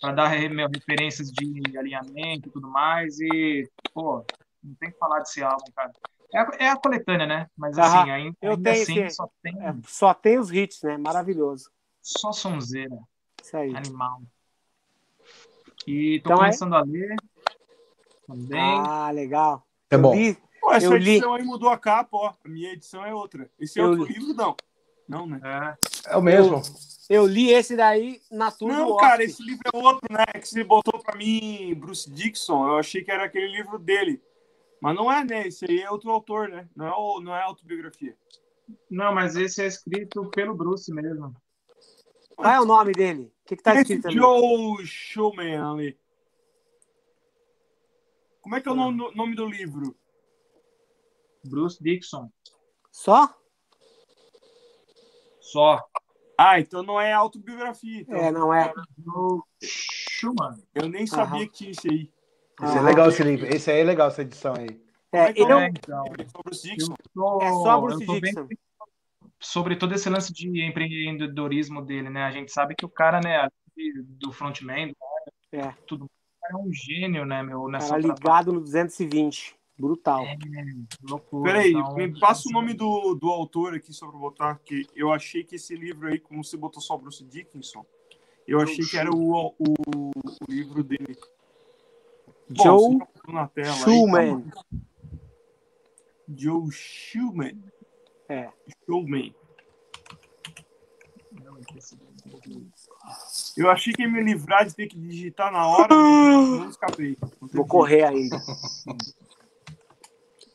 para 0.00 0.12
dar 0.12 0.50
meu, 0.50 0.68
referências 0.68 1.30
de 1.30 1.76
alinhamento 1.78 2.48
e 2.48 2.52
tudo 2.52 2.68
mais 2.68 3.18
e, 3.20 3.68
pô, 3.92 4.24
não 4.62 4.74
tem 4.76 4.90
que 4.90 4.98
falar 4.98 5.20
desse 5.20 5.42
álbum, 5.42 5.70
cara. 5.74 5.92
É 6.32 6.38
a, 6.38 6.50
é 6.58 6.68
a 6.68 6.76
coletânea, 6.76 7.26
né? 7.26 7.46
Mas 7.56 7.78
assim, 7.78 8.10
ainda, 8.10 8.36
Eu 8.40 8.52
ainda 8.52 8.70
tenho 8.70 8.82
assim, 8.82 9.10
só 9.10 9.28
tem 9.42 9.62
É, 9.62 9.74
só 9.86 10.14
tem 10.14 10.38
os 10.38 10.52
hits, 10.52 10.82
né? 10.82 10.96
Maravilhoso. 10.96 11.70
só 12.02 12.32
sonzeira, 12.32 12.96
Isso 13.42 13.56
aí. 13.56 13.74
animal. 13.74 14.22
E 15.86 16.20
tô 16.20 16.30
Então 16.30 16.36
é- 16.36 16.46
começando 16.46 16.74
a 16.74 16.82
ler 16.82 17.16
também. 18.26 18.58
Ah, 18.60 19.10
legal. 19.10 19.66
É 19.90 19.96
bom. 19.96 20.14
Li- 20.14 20.36
Pô, 20.60 20.72
essa 20.72 20.86
Eu 20.86 20.96
li- 20.96 21.10
edição 21.12 21.34
aí 21.34 21.44
mudou 21.44 21.70
a 21.70 21.78
capa, 21.78 22.08
ó. 22.12 22.34
A 22.44 22.48
minha 22.48 22.72
edição 22.72 23.04
é 23.06 23.14
outra. 23.14 23.48
Esse 23.58 23.78
é 23.78 23.82
Eu 23.82 23.90
outro 23.90 24.04
li- 24.04 24.12
livro, 24.12 24.34
não. 24.34 24.56
Não, 25.08 25.26
né? 25.26 25.40
É, 26.06 26.12
É 26.12 26.16
o 26.16 26.22
mesmo. 26.22 26.62
Eu 27.08 27.26
li 27.26 27.50
esse 27.50 27.74
daí 27.74 28.20
na 28.30 28.50
tour 28.50 28.68
Não, 28.70 28.96
cara, 28.98 29.24
esse 29.24 29.42
livro 29.42 29.62
é 29.72 29.76
outro, 29.76 30.06
né? 30.12 30.26
Que 30.38 30.46
você 30.46 30.62
botou 30.62 31.02
pra 31.02 31.16
mim, 31.16 31.74
Bruce 31.74 32.10
Dixon. 32.10 32.66
Eu 32.68 32.76
achei 32.76 33.02
que 33.02 33.10
era 33.10 33.24
aquele 33.24 33.48
livro 33.48 33.78
dele. 33.78 34.22
Mas 34.80 34.94
não 34.94 35.10
é, 35.10 35.24
né? 35.24 35.48
Esse 35.48 35.64
aí 35.64 35.80
é 35.80 35.90
outro 35.90 36.10
autor, 36.10 36.48
né? 36.50 36.68
Não 36.76 36.86
é, 36.86 36.92
o- 36.92 37.20
não 37.20 37.34
é 37.34 37.42
autobiografia. 37.42 38.14
Não, 38.90 39.14
mas 39.14 39.34
esse 39.36 39.62
é 39.62 39.66
escrito 39.66 40.28
pelo 40.30 40.54
Bruce 40.54 40.92
mesmo. 40.92 41.34
Qual 42.36 42.52
é 42.52 42.60
o 42.60 42.66
nome 42.66 42.92
dele? 42.92 43.32
O 43.42 43.48
que, 43.48 43.56
que 43.56 43.62
tá 43.62 43.72
Esse 43.72 43.94
escrito 43.94 44.08
ali? 44.08 44.16
Joe 44.18 44.86
Showman 44.86 45.56
ali. 45.62 45.98
Como 48.42 48.54
é 48.54 48.60
que 48.60 48.68
é 48.68 48.72
o 48.72 48.74
nome, 48.74 49.14
nome 49.14 49.34
do 49.34 49.46
livro? 49.46 49.96
Bruce 51.44 51.82
Dixon. 51.82 52.30
Só? 52.92 53.34
Só. 55.52 55.80
Ah, 56.38 56.60
então 56.60 56.82
não 56.82 57.00
é 57.00 57.12
autobiografia. 57.12 58.02
Então. 58.02 58.16
É, 58.16 58.30
não 58.30 58.54
é. 58.54 58.72
Do 58.96 59.44
Schumann. 59.62 60.62
Eu 60.74 60.88
nem 60.88 61.06
sabia 61.06 61.38
Aham. 61.40 61.46
que 61.46 61.52
tinha 61.52 61.70
esse 61.70 61.88
aí. 61.90 62.10
Esse 62.62 62.78
é 62.78 62.80
legal 62.80 63.08
esse 63.08 63.22
livro. 63.22 63.46
Esse 63.46 63.70
aí 63.70 63.80
é 63.80 63.84
legal, 63.84 64.08
essa 64.08 64.22
edição 64.22 64.54
aí. 64.54 64.80
É, 65.10 65.32
Como 65.32 65.52
é 65.52 65.54
eu, 65.54 65.58
É, 65.60 65.68
então. 65.68 66.04
Sobre 66.06 66.52
o 66.54 66.62
Dixon. 66.62 66.94
Tô, 67.14 67.42
É 67.42 67.50
só 67.50 67.80
Bruce 67.80 68.04
tô 68.06 68.12
bem 68.20 68.32
Dixon. 68.32 68.48
sobre 69.40 69.76
todo 69.76 69.94
esse 69.94 70.08
lance 70.10 70.32
de 70.32 70.64
empreendedorismo 70.64 71.82
dele, 71.82 72.10
né? 72.10 72.24
A 72.24 72.30
gente 72.30 72.52
sabe 72.52 72.74
que 72.76 72.84
o 72.84 72.88
cara, 72.88 73.20
né, 73.20 73.36
além 73.38 73.92
do 74.04 74.30
frontman, 74.32 74.94
É. 75.52 75.72
tudo, 75.86 76.04
o 76.04 76.10
cara 76.40 76.54
é 76.54 76.56
um 76.56 76.70
gênio, 76.72 77.24
né, 77.24 77.42
meu, 77.42 77.68
nessa 77.68 77.90
cara 77.90 78.02
ligado 78.02 78.52
no 78.52 78.60
220. 78.60 79.56
Brutal. 79.78 80.24
parte, 80.24 80.88
loucura. 81.02 81.52
Peraí, 81.52 81.70
Então, 81.70 81.94
me 81.94 82.18
passa 82.18 82.48
o 82.48 82.52
nome 82.52 82.74
do, 82.74 83.14
do 83.14 83.28
autor 83.28 83.74
aqui 83.74 83.92
só 83.92 84.08
pra 84.08 84.18
botar, 84.18 84.56
que 84.64 84.86
eu 84.94 85.12
achei 85.12 85.44
que 85.44 85.54
esse 85.56 85.74
livro 85.76 86.08
aí, 86.08 86.18
como 86.18 86.42
você 86.42 86.56
botou 86.56 86.82
só 86.82 86.96
Bruce 86.96 87.24
Dickinson, 87.24 87.86
eu 88.46 88.60
achei 88.60 88.84
que 88.84 88.96
era 88.96 89.10
o, 89.14 89.54
o, 89.58 89.74
o 89.98 90.12
livro 90.48 90.82
dele. 90.82 91.16
Bom, 92.50 92.64
Joe 92.64 92.98
tá 92.98 93.04
botando 93.04 93.34
na 93.34 93.46
tela 93.46 93.72
aí, 93.72 93.78
Schumann. 93.78 94.40
tá? 94.50 94.64
Joe 96.34 96.70
Schumann. 96.72 97.62
É. 98.28 98.50
Schumann. 98.84 99.34
Eu 103.56 103.70
achei 103.70 103.92
que 103.92 104.02
ia 104.02 104.08
me 104.08 104.22
livrar 104.22 104.66
de 104.66 104.74
ter 104.74 104.86
que 104.86 104.98
digitar 104.98 105.52
na 105.52 105.66
hora, 105.66 105.94
mas 105.94 106.60
não 106.60 106.70
escapei. 106.70 107.16
Não 107.40 107.48
Vou 107.48 107.66
correr 107.66 108.04
ainda. 108.04 108.38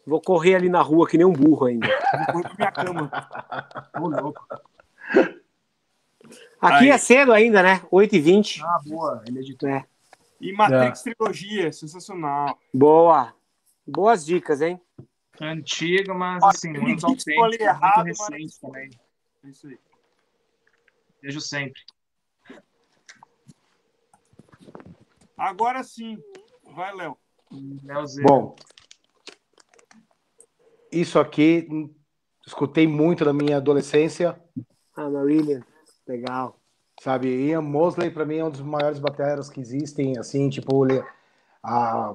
Vou 0.05 0.21
correr 0.21 0.55
ali 0.55 0.69
na 0.69 0.81
rua 0.81 1.07
que 1.07 1.17
nem 1.17 1.25
um 1.25 1.31
burro 1.33 1.65
ainda. 1.67 1.87
Vou 2.33 2.41
correr 2.43 2.55
pra 2.55 2.55
minha 2.57 2.71
cama. 2.71 3.11
Ô, 3.99 4.07
louco. 4.09 4.45
Aqui 6.61 6.85
Aí. 6.85 6.89
é 6.89 6.97
cedo 6.97 7.31
ainda, 7.33 7.61
né? 7.63 7.81
8h20. 7.91 8.61
Ah, 8.63 8.79
boa, 8.85 9.23
ele 9.27 9.39
editou. 9.39 9.69
É. 9.69 9.85
E 10.39 10.51
Matrix 10.53 11.01
Trilogia, 11.01 11.71
sensacional. 11.71 12.59
Boa. 12.73 13.33
Boas 13.87 14.25
dicas, 14.25 14.61
hein? 14.61 14.79
Antigo, 15.41 16.13
mas 16.13 16.43
assim, 16.43 16.75
eu 16.75 16.81
muito 16.81 17.05
autêntico, 17.05 17.63
errado, 17.63 18.03
muito 18.05 18.17
mas- 18.17 18.29
recente 18.29 18.59
também. 18.59 18.89
É 19.43 19.47
isso 19.49 19.67
aí. 19.67 19.77
Vejo 21.21 21.41
sempre. 21.41 21.81
Agora 25.37 25.83
sim. 25.83 26.17
Vai, 26.73 26.93
Léo. 26.95 27.17
Bom, 28.23 28.55
isso 30.93 31.19
aqui 31.19 31.67
escutei 32.45 32.87
muito 32.87 33.23
na 33.25 33.33
minha 33.33 33.57
adolescência, 33.57 34.39
Ah, 34.95 35.09
Marillion. 35.09 35.61
Legal. 36.07 36.59
sabe? 37.01 37.29
Ian 37.47 37.61
Mosley 37.61 38.11
para 38.11 38.25
mim 38.25 38.37
é 38.37 38.45
um 38.45 38.49
dos 38.49 38.61
maiores 38.61 38.99
bateras 38.99 39.49
que 39.49 39.59
existem, 39.61 40.17
assim, 40.17 40.49
tipo, 40.49 40.85
ele, 40.85 41.03
a, 41.63 42.13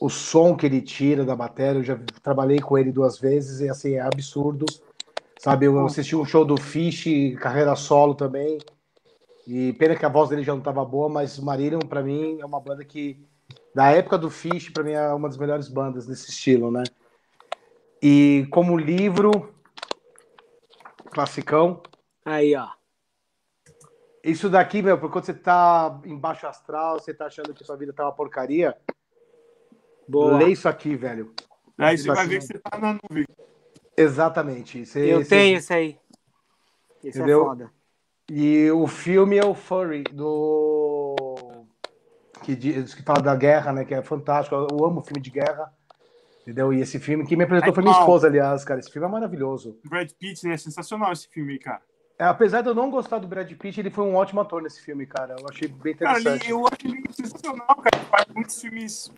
o 0.00 0.08
som 0.08 0.56
que 0.56 0.66
ele 0.66 0.80
tira 0.80 1.24
da 1.24 1.34
bateria, 1.36 1.80
eu 1.80 1.84
já 1.84 1.98
trabalhei 2.22 2.60
com 2.60 2.78
ele 2.78 2.92
duas 2.92 3.18
vezes 3.18 3.60
e 3.60 3.68
assim 3.68 3.94
é 3.94 4.00
absurdo, 4.00 4.64
sabe? 5.38 5.66
Eu 5.66 5.84
assisti 5.84 6.14
um 6.16 6.24
show 6.24 6.44
do 6.44 6.56
Fish, 6.56 7.06
carreira 7.40 7.74
solo 7.76 8.14
também. 8.14 8.58
E 9.46 9.72
pena 9.74 9.96
que 9.96 10.04
a 10.04 10.08
voz 10.10 10.28
dele 10.28 10.44
já 10.44 10.52
não 10.52 10.58
estava 10.60 10.84
boa, 10.84 11.08
mas 11.08 11.38
Marillion 11.38 11.80
para 11.80 12.02
mim 12.02 12.38
é 12.40 12.44
uma 12.46 12.60
banda 12.60 12.84
que 12.84 13.24
da 13.74 13.90
época 13.90 14.18
do 14.18 14.30
Fish, 14.30 14.70
para 14.70 14.84
mim 14.84 14.92
é 14.92 15.12
uma 15.12 15.28
das 15.28 15.38
melhores 15.38 15.68
bandas 15.68 16.06
desse 16.06 16.30
estilo, 16.30 16.70
né? 16.70 16.84
E 18.02 18.46
como 18.50 18.76
livro 18.76 19.54
classicão, 21.10 21.82
Aí, 22.24 22.54
ó. 22.54 22.68
isso 24.22 24.48
daqui, 24.48 24.82
meu, 24.82 24.98
porque 24.98 25.12
quando 25.12 25.24
você 25.24 25.34
tá 25.34 26.00
em 26.04 26.16
baixo 26.16 26.46
astral, 26.46 26.98
você 27.00 27.12
tá 27.14 27.26
achando 27.26 27.54
que 27.54 27.64
sua 27.64 27.76
vida 27.76 27.92
tá 27.92 28.04
uma 28.04 28.12
porcaria, 28.12 28.76
Boa. 30.06 30.36
lê 30.38 30.50
isso 30.52 30.68
aqui, 30.68 30.94
velho. 30.94 31.32
Aí 31.76 31.96
você 31.96 32.02
Isso 32.04 32.14
vai 32.14 32.18
aqui. 32.24 32.28
ver 32.34 32.38
que 32.40 32.46
você 32.46 32.58
tá 32.58 32.78
na 32.78 32.98
nuvem. 33.02 33.26
Exatamente. 33.96 34.84
Você- 34.84 35.12
Eu 35.12 35.22
você- 35.22 35.28
tenho 35.30 35.58
esse 35.58 35.72
aí. 35.72 35.98
Esse 37.02 37.18
Entendeu? 37.18 37.42
é 37.42 37.44
foda. 37.44 37.72
E 38.30 38.70
o 38.70 38.86
filme 38.86 39.38
é 39.38 39.44
o 39.44 39.54
Furry, 39.54 40.02
do. 40.04 41.14
Que, 42.42 42.54
diz, 42.54 42.94
que 42.94 43.02
fala 43.02 43.22
da 43.22 43.34
guerra, 43.34 43.72
né? 43.72 43.84
Que 43.84 43.94
é 43.94 44.02
fantástico. 44.02 44.54
Eu 44.54 44.84
amo 44.84 45.02
filme 45.02 45.20
de 45.20 45.30
guerra. 45.30 45.72
Entendeu? 46.48 46.72
E 46.72 46.80
esse 46.80 46.98
filme, 46.98 47.26
quem 47.26 47.36
me 47.36 47.44
apresentou 47.44 47.74
foi 47.74 47.82
minha 47.82 47.98
esposa, 48.00 48.26
aliás, 48.26 48.64
cara. 48.64 48.80
Esse 48.80 48.90
filme 48.90 49.06
é 49.06 49.10
maravilhoso. 49.10 49.78
Brad 49.84 50.10
Pitt, 50.12 50.48
né? 50.48 50.56
Sensacional 50.56 51.12
esse 51.12 51.28
filme 51.28 51.52
aí, 51.52 51.58
cara. 51.58 51.82
É, 52.18 52.24
apesar 52.24 52.62
de 52.62 52.68
eu 52.68 52.74
não 52.74 52.90
gostar 52.90 53.18
do 53.18 53.28
Brad 53.28 53.52
Pitt, 53.52 53.78
ele 53.78 53.90
foi 53.90 54.04
um 54.04 54.14
ótimo 54.14 54.40
ator 54.40 54.62
nesse 54.62 54.80
filme, 54.80 55.04
cara. 55.04 55.36
Eu 55.38 55.46
achei 55.46 55.68
bem 55.68 55.94
Cara, 55.94 56.18
interessante. 56.18 56.44
ele, 56.46 56.52
eu 56.54 56.66
acho 56.66 56.78
ele 56.86 57.02
sensacional, 57.12 57.66
cara. 57.66 57.90
Ele 57.94 58.04
faz 58.06 58.24
muitos 58.34 58.58
filmes 58.62 59.12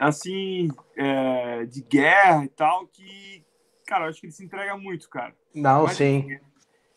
assim, 0.00 0.68
é, 0.96 1.64
de 1.66 1.80
guerra 1.80 2.44
e 2.44 2.48
tal, 2.48 2.88
que, 2.88 3.44
cara, 3.86 4.06
eu 4.06 4.08
acho 4.08 4.20
que 4.20 4.26
ele 4.26 4.32
se 4.32 4.44
entrega 4.44 4.76
muito, 4.76 5.08
cara. 5.08 5.32
Não, 5.54 5.84
Mas, 5.84 5.96
sim. 5.96 6.26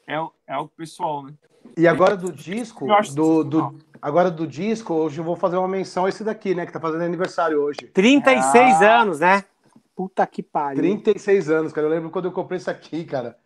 É, 0.07 0.15
é 0.47 0.53
algo 0.53 0.73
pessoal, 0.75 1.21
né? 1.21 1.35
E 1.77 1.87
agora 1.87 2.17
do 2.17 2.31
disco, 2.31 2.87
do, 3.13 3.43
do, 3.43 3.79
agora 4.03 4.29
do 4.29 4.45
disco, 4.45 4.93
hoje 4.93 5.19
eu 5.19 5.23
vou 5.23 5.35
fazer 5.35 5.57
uma 5.57 5.67
menção 5.67 6.05
a 6.05 6.09
esse 6.09 6.23
daqui, 6.23 6.53
né? 6.53 6.65
Que 6.65 6.71
tá 6.73 6.79
fazendo 6.79 7.03
aniversário 7.03 7.59
hoje. 7.61 7.79
36 7.93 8.81
Ah. 8.81 9.01
anos, 9.01 9.19
né? 9.21 9.43
Puta 9.95 10.25
que 10.27 10.43
pariu. 10.43 10.81
36 10.81 11.49
anos, 11.49 11.71
cara. 11.71 11.87
Eu 11.87 11.91
lembro 11.91 12.09
quando 12.09 12.25
eu 12.25 12.31
comprei 12.31 12.57
isso 12.57 12.69
aqui, 12.69 13.05
cara. 13.05 13.37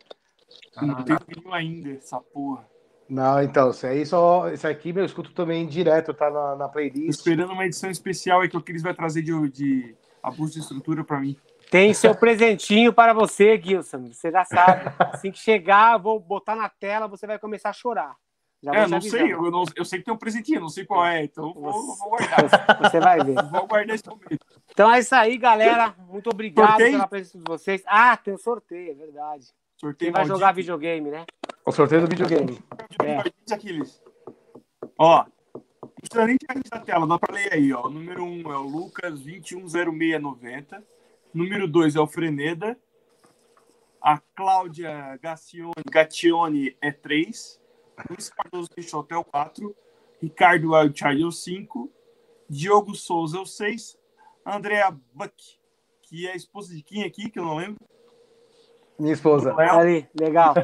Não 0.80 1.02
tem 1.04 1.16
vinho 1.26 1.52
ainda, 1.52 1.90
essa 1.90 2.20
porra. 2.20 2.64
Não, 3.08 3.42
então, 3.42 3.70
isso 3.70 3.86
aí 3.86 4.04
só. 4.04 4.48
Isso 4.50 4.66
aqui, 4.66 4.92
meu, 4.92 5.02
eu 5.02 5.06
escuto 5.06 5.32
também 5.32 5.66
direto, 5.66 6.12
tá 6.12 6.30
na, 6.30 6.56
na 6.56 6.66
Tô 6.66 6.72
playlist. 6.72 7.18
esperando 7.18 7.52
uma 7.52 7.64
edição 7.64 7.90
especial 7.90 8.40
aí 8.40 8.48
que 8.48 8.56
o 8.56 8.62
Cris 8.62 8.82
vai 8.82 8.92
trazer 8.94 9.22
de, 9.22 9.48
de 9.50 9.96
abuso 10.22 10.52
de 10.54 10.60
estrutura 10.60 11.02
pra 11.04 11.18
mim. 11.20 11.36
Tem 11.70 11.92
seu 11.92 12.14
presentinho 12.14 12.92
para 12.92 13.12
você, 13.12 13.60
Gilson. 13.60 14.08
Você 14.12 14.30
já 14.30 14.44
sabe. 14.44 14.90
Assim 15.12 15.30
que 15.30 15.38
chegar, 15.38 15.94
eu 15.94 16.02
vou 16.02 16.18
botar 16.20 16.54
na 16.56 16.68
tela, 16.68 17.06
você 17.08 17.26
vai 17.26 17.38
começar 17.38 17.70
a 17.70 17.74
chorar. 17.74 18.14
Já 18.60 18.72
É, 18.74 18.86
não 18.88 19.00
sei, 19.00 19.32
eu, 19.32 19.50
não- 19.52 19.64
eu 19.76 19.84
sei 19.84 20.00
que 20.00 20.04
tem 20.06 20.12
um 20.14 20.18
presentinho, 20.18 20.60
não 20.60 20.68
sei 20.68 20.84
qual 20.84 21.06
é, 21.06 21.22
então 21.24 21.52
vou, 21.54 21.66
eu 21.66 21.72
vou 21.96 22.08
guardar. 22.08 22.40
Você, 22.42 22.56
você 22.90 23.00
vai 23.00 23.22
ver. 23.24 23.34
Vou 23.50 23.66
guardar 23.68 23.94
esse 23.94 24.08
momento. 24.08 24.44
Então 24.70 24.92
é 24.92 24.98
isso 24.98 25.14
aí, 25.14 25.36
galera. 25.38 25.94
Muito 26.08 26.28
obrigado 26.30 26.68
Sorteio? 26.70 26.90
pela 26.92 27.06
presença 27.06 27.38
de 27.38 27.44
vocês. 27.46 27.82
Ah, 27.86 28.16
tem 28.16 28.34
um 28.34 28.38
sorteio, 28.38 28.90
é 28.90 28.94
verdade. 28.94 29.46
Quem 29.46 29.88
Sorteio 29.88 30.12
vai 30.12 30.20
maldito. 30.22 30.38
jogar 30.38 30.52
videogame, 30.52 31.08
né? 31.10 31.24
O 31.64 31.70
sorteio 31.70 32.00
do 32.02 32.08
videogame. 32.08 32.58
É. 33.04 33.54
Aquiles. 33.54 34.02
Ó, 34.98 35.24
não 35.54 35.90
precisa 36.00 36.26
nem 36.26 36.36
tirar 36.36 36.56
isso 36.56 36.70
da 36.70 36.80
tela, 36.80 37.06
dá 37.06 37.16
pra 37.16 37.32
ler 37.34 37.52
aí, 37.52 37.72
ó. 37.72 37.86
O 37.86 37.90
número 37.90 38.24
1 38.24 38.26
um 38.48 38.52
é 38.52 38.56
o 38.58 38.62
Lucas 38.62 39.20
210690. 39.20 40.82
Número 41.32 41.68
2 41.68 41.94
é 41.94 42.00
o 42.00 42.06
Freneda. 42.08 42.76
A 44.02 44.18
Cláudia 44.34 45.16
Gacione, 45.22 45.72
Gatione 45.90 46.76
é 46.80 46.90
3. 46.90 47.60
Luiz 48.08 48.28
Cardoso 48.30 48.68
Peixoto 48.70 49.14
é 49.14 49.18
o 49.18 49.24
4. 49.24 49.74
Ricardo 50.20 50.72
Wildchild 50.72 51.22
é 51.22 51.26
o 51.26 51.32
5. 51.32 51.90
Diogo 52.48 52.94
Souza 52.94 53.38
é 53.38 53.40
o 53.40 53.46
6. 53.46 53.98
Andrea 54.44 54.90
Buck, 55.12 55.34
que 56.02 56.26
é 56.26 56.32
a 56.32 56.36
esposa 56.36 56.74
de 56.74 56.82
quem 56.82 57.04
aqui, 57.04 57.28
que 57.30 57.38
eu 57.38 57.44
não 57.44 57.56
lembro. 57.56 57.76
Minha 58.98 59.12
esposa. 59.12 59.54
Ali, 59.56 60.08
legal. 60.18 60.54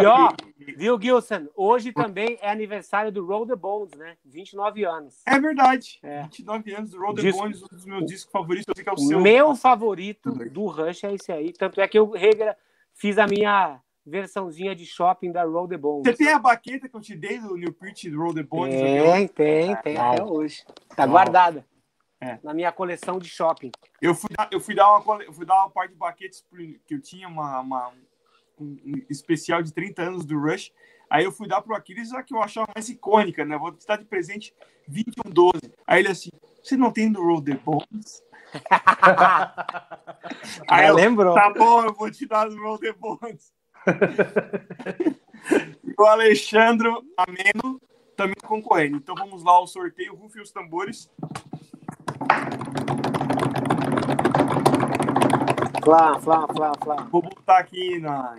E 0.00 0.06
ó, 0.06 0.28
viu, 0.76 1.00
Gilson? 1.00 1.48
Hoje 1.56 1.92
também 1.92 2.38
é 2.40 2.48
aniversário 2.48 3.10
do 3.10 3.26
Roll 3.26 3.46
the 3.48 3.56
Bones, 3.56 3.90
né? 3.94 4.16
29 4.24 4.84
anos. 4.84 5.22
É 5.26 5.40
verdade. 5.40 5.98
É. 6.02 6.22
29 6.22 6.72
anos 6.74 6.90
do 6.90 7.00
Roll 7.00 7.14
the 7.14 7.22
Disco- 7.22 7.42
Bones, 7.42 7.62
um 7.64 7.66
dos 7.66 7.84
meus 7.84 8.06
discos 8.06 8.30
favoritos. 8.30 8.66
Eu 8.68 8.74
sei 8.76 8.84
que 8.84 8.90
é 8.90 8.92
o 8.92 8.96
seu. 8.98 9.20
meu 9.20 9.56
favorito 9.56 10.30
do 10.50 10.66
Rush 10.66 11.02
é 11.02 11.14
esse 11.14 11.32
aí. 11.32 11.52
Tanto 11.52 11.80
é 11.80 11.88
que 11.88 11.98
eu 11.98 12.08
regra, 12.10 12.56
fiz 12.94 13.18
a 13.18 13.26
minha 13.26 13.80
versãozinha 14.06 14.74
de 14.74 14.86
shopping 14.86 15.30
da 15.32 15.44
Roll 15.44 15.68
the 15.68 15.76
Bones. 15.76 16.04
Você 16.06 16.14
tem 16.14 16.32
a 16.32 16.38
baqueta 16.38 16.88
que 16.88 16.96
eu 16.96 17.00
te 17.00 17.14
dei 17.14 17.38
do 17.38 17.56
New 17.56 17.72
Pitch 17.72 18.04
do 18.06 18.18
Roll 18.18 18.34
the 18.34 18.42
Bones? 18.42 18.74
Tem, 18.74 19.28
tem, 19.28 19.76
tem 19.82 19.96
Uau. 19.96 20.12
até 20.12 20.24
hoje. 20.24 20.64
Tá 20.96 21.02
Uau. 21.04 21.10
guardada. 21.12 21.64
É. 22.20 22.38
Na 22.42 22.52
minha 22.52 22.70
coleção 22.70 23.18
de 23.18 23.28
shopping. 23.28 23.70
Eu 24.00 24.14
fui 24.14 24.28
dar, 24.36 24.48
eu 24.52 24.60
fui 24.60 24.74
dar 24.74 24.94
uma 24.98 25.22
eu 25.22 25.32
fui 25.32 25.46
dar 25.46 25.54
uma 25.62 25.70
parte 25.70 25.92
de 25.92 25.96
baquetes 25.96 26.42
pro- 26.42 26.58
que 26.86 26.94
eu 26.94 27.00
tinha 27.00 27.26
uma, 27.26 27.60
uma- 27.60 27.92
um, 28.58 28.64
um 28.84 28.92
especial 29.08 29.62
de 29.62 29.72
30 29.72 30.02
anos 30.02 30.26
do 30.26 30.38
Rush. 30.38 30.70
Aí 31.08 31.24
eu 31.24 31.32
fui 31.32 31.48
dar 31.48 31.62
pro 31.62 31.74
Aquiles 31.74 32.12
a 32.12 32.22
que 32.22 32.34
eu 32.34 32.42
achava 32.42 32.68
mais 32.74 32.88
icônica, 32.90 33.42
né? 33.44 33.56
Vou 33.56 33.72
te 33.72 33.86
dar 33.86 33.96
de 33.96 34.04
presente 34.04 34.54
2112. 34.86 35.72
Aí 35.86 36.00
ele 36.00 36.08
assim, 36.08 36.28
você 36.62 36.76
não 36.76 36.92
tem 36.92 37.10
do 37.10 37.22
Roll 37.22 37.42
the 37.42 37.54
Bones? 37.54 38.22
Aí 40.68 40.88
eu, 40.88 40.94
lembrou. 40.94 41.34
Tá 41.34 41.50
bom, 41.52 41.84
eu 41.84 41.94
vou 41.94 42.10
te 42.10 42.26
dar 42.26 42.48
do 42.48 42.56
Roll 42.60 42.78
the 42.78 42.92
Bones. 42.92 43.52
E 45.86 45.94
o 45.98 46.04
Alexandre 46.04 46.88
Ameno 47.16 47.80
também 48.16 48.36
concorrendo. 48.44 48.96
Então 48.96 49.14
vamos 49.14 49.42
lá 49.42 49.52
ao 49.52 49.66
sorteio. 49.66 50.14
Rufem 50.14 50.42
os 50.42 50.50
tambores. 50.50 51.10
Flá, 55.82 56.20
flá, 56.20 56.46
flá, 56.46 56.72
flá. 56.82 56.96
Vou 57.10 57.22
botar 57.22 57.58
aqui 57.58 57.98
na. 57.98 58.36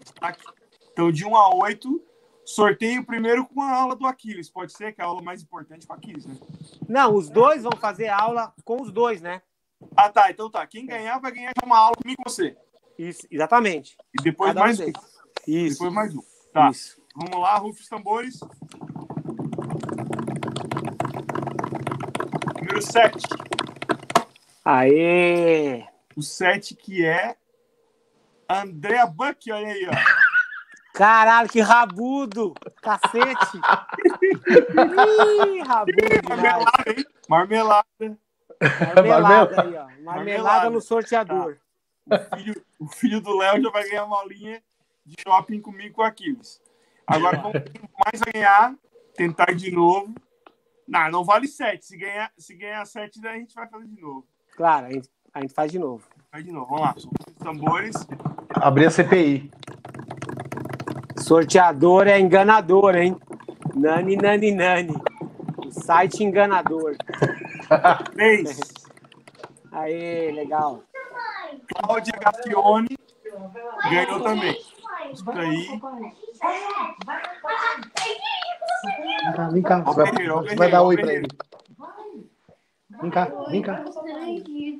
destaque. 0.00 0.44
Então, 0.92 1.10
de 1.10 1.24
1 1.24 1.34
a 1.34 1.54
8, 1.54 2.02
sorteio 2.44 3.04
primeiro 3.04 3.46
com 3.46 3.62
a 3.62 3.74
aula 3.74 3.96
do 3.96 4.06
Aquiles. 4.06 4.50
Pode 4.50 4.72
ser 4.72 4.92
que 4.92 5.00
é 5.00 5.04
a 5.04 5.06
aula 5.06 5.22
mais 5.22 5.42
importante 5.42 5.86
para 5.86 5.96
Aquiles, 5.96 6.26
né? 6.26 6.36
Não, 6.86 7.14
os 7.14 7.30
dois 7.30 7.62
vão 7.62 7.72
fazer 7.72 8.08
aula 8.08 8.52
com 8.62 8.82
os 8.82 8.92
dois, 8.92 9.22
né? 9.22 9.40
Ah, 9.96 10.10
tá. 10.10 10.30
Então 10.30 10.50
tá. 10.50 10.66
Quem 10.66 10.84
ganhar 10.84 11.18
vai 11.18 11.32
ganhar 11.32 11.52
uma 11.64 11.78
aula 11.78 11.96
comigo 11.96 12.20
e 12.20 12.30
você. 12.30 12.56
Isso, 12.98 13.26
exatamente. 13.30 13.96
E 14.18 14.22
depois 14.22 14.50
Cada 14.50 14.60
mais 14.60 14.78
um. 14.80 14.84
deles. 14.84 15.00
Isso. 15.46 15.78
Depois 15.78 15.92
mais 15.92 16.14
um. 16.14 16.22
Tá. 16.52 16.70
Isso. 16.70 17.00
Vamos 17.14 17.40
lá, 17.40 17.56
rufe 17.56 17.82
os 17.82 17.88
tambores. 17.88 18.40
Número 22.60 22.82
7. 22.82 23.18
Aê! 24.64 25.84
O 26.16 26.22
7 26.22 26.74
que 26.76 27.04
é 27.04 27.36
Andrea 28.48 29.06
Buck, 29.06 29.50
olha 29.50 29.68
aí, 29.68 29.86
ó. 29.88 29.92
Caralho, 30.94 31.48
que 31.48 31.60
rabudo! 31.60 32.54
Cacete! 32.82 33.58
Ih, 34.22 35.62
rabudo. 35.62 36.28
Marmelada, 36.28 36.84
hein? 36.86 37.06
Marmelada. 37.28 37.86
Marmelada 38.94 39.62
aí, 39.62 39.74
ó. 39.76 39.80
Marmelada 39.84 40.02
Marmelada. 40.04 40.70
no 40.70 40.80
sorteador. 40.80 41.58
O 42.06 42.36
filho, 42.36 42.64
o 42.78 42.86
filho 42.88 43.20
do 43.20 43.36
Léo 43.36 43.62
já 43.62 43.70
vai 43.70 43.88
ganhar 43.88 44.04
uma 44.04 44.20
aulinha 44.20 44.62
de 45.04 45.16
shopping 45.22 45.60
comigo 45.60 45.94
com 45.94 46.02
o 46.02 46.04
Aquiles. 46.04 46.60
Agora 47.06 47.38
vamos 47.38 47.62
mais 48.04 48.22
a 48.22 48.30
ganhar, 48.30 48.74
tentar 49.14 49.54
de 49.54 49.70
novo. 49.70 50.14
Não, 50.86 51.10
não 51.10 51.24
vale 51.24 51.46
7. 51.46 51.84
Se 51.84 51.96
ganhar, 51.96 52.32
se 52.36 52.54
ganhar 52.54 52.84
7, 52.84 53.20
daí 53.20 53.36
a 53.36 53.38
gente 53.38 53.54
vai 53.54 53.68
fazer 53.68 53.86
de 53.86 54.00
novo. 54.00 54.26
Claro, 54.56 54.86
a 54.86 54.92
gente, 54.92 55.08
a 55.32 55.40
gente 55.40 55.54
faz 55.54 55.70
de 55.70 55.78
novo. 55.78 56.06
Vai 56.30 56.42
de 56.42 56.52
novo, 56.52 56.66
vamos 56.66 56.82
lá. 56.82 56.94
Solta 56.96 57.30
os 57.30 57.36
tambores. 57.36 57.96
Abri 58.50 58.86
a 58.86 58.90
CPI. 58.90 59.50
Sorteador 61.18 62.06
é 62.08 62.18
enganador, 62.18 62.96
hein? 62.96 63.16
Nani, 63.74 64.16
nani, 64.16 64.52
nani. 64.52 64.94
O 65.58 65.70
site 65.70 66.24
enganador. 66.24 66.96
3. 68.12 68.60
Aê, 69.72 70.30
legal. 70.32 70.82
Cláudia 71.74 72.12
Gafione 72.20 72.88
ganhou 73.90 74.20
também. 74.20 74.58
Isso 75.12 75.30
aí. 75.30 75.80
Vem 79.24 79.32
cá, 79.34 79.48
vem 79.48 79.62
cá. 79.62 79.80
Você 79.80 80.02
vai, 80.02 80.12
você 80.28 80.56
vai 80.56 80.70
dar 80.70 80.82
oi 80.82 80.96
pra 80.96 81.12
ele. 81.12 81.28
Vem 83.00 83.10
cá, 83.10 83.24
vem 83.48 83.62
cá. 83.62 83.84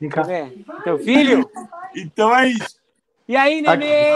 Vem 0.01 0.09
cá. 0.11 0.23
Teu 0.85 0.99
filho? 0.99 1.49
Então 1.95 2.35
é 2.37 2.49
isso. 2.49 2.81
E 3.29 3.37
aí, 3.37 3.63
nenê? 3.63 4.11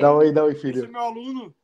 Dá 0.00 0.12
oi, 0.12 0.32
dá 0.32 0.44
oi, 0.44 0.52
Esse 0.52 0.58
é 0.68 0.72
filho. 0.72 0.90
meu 0.92 1.00
aluno. 1.00 1.54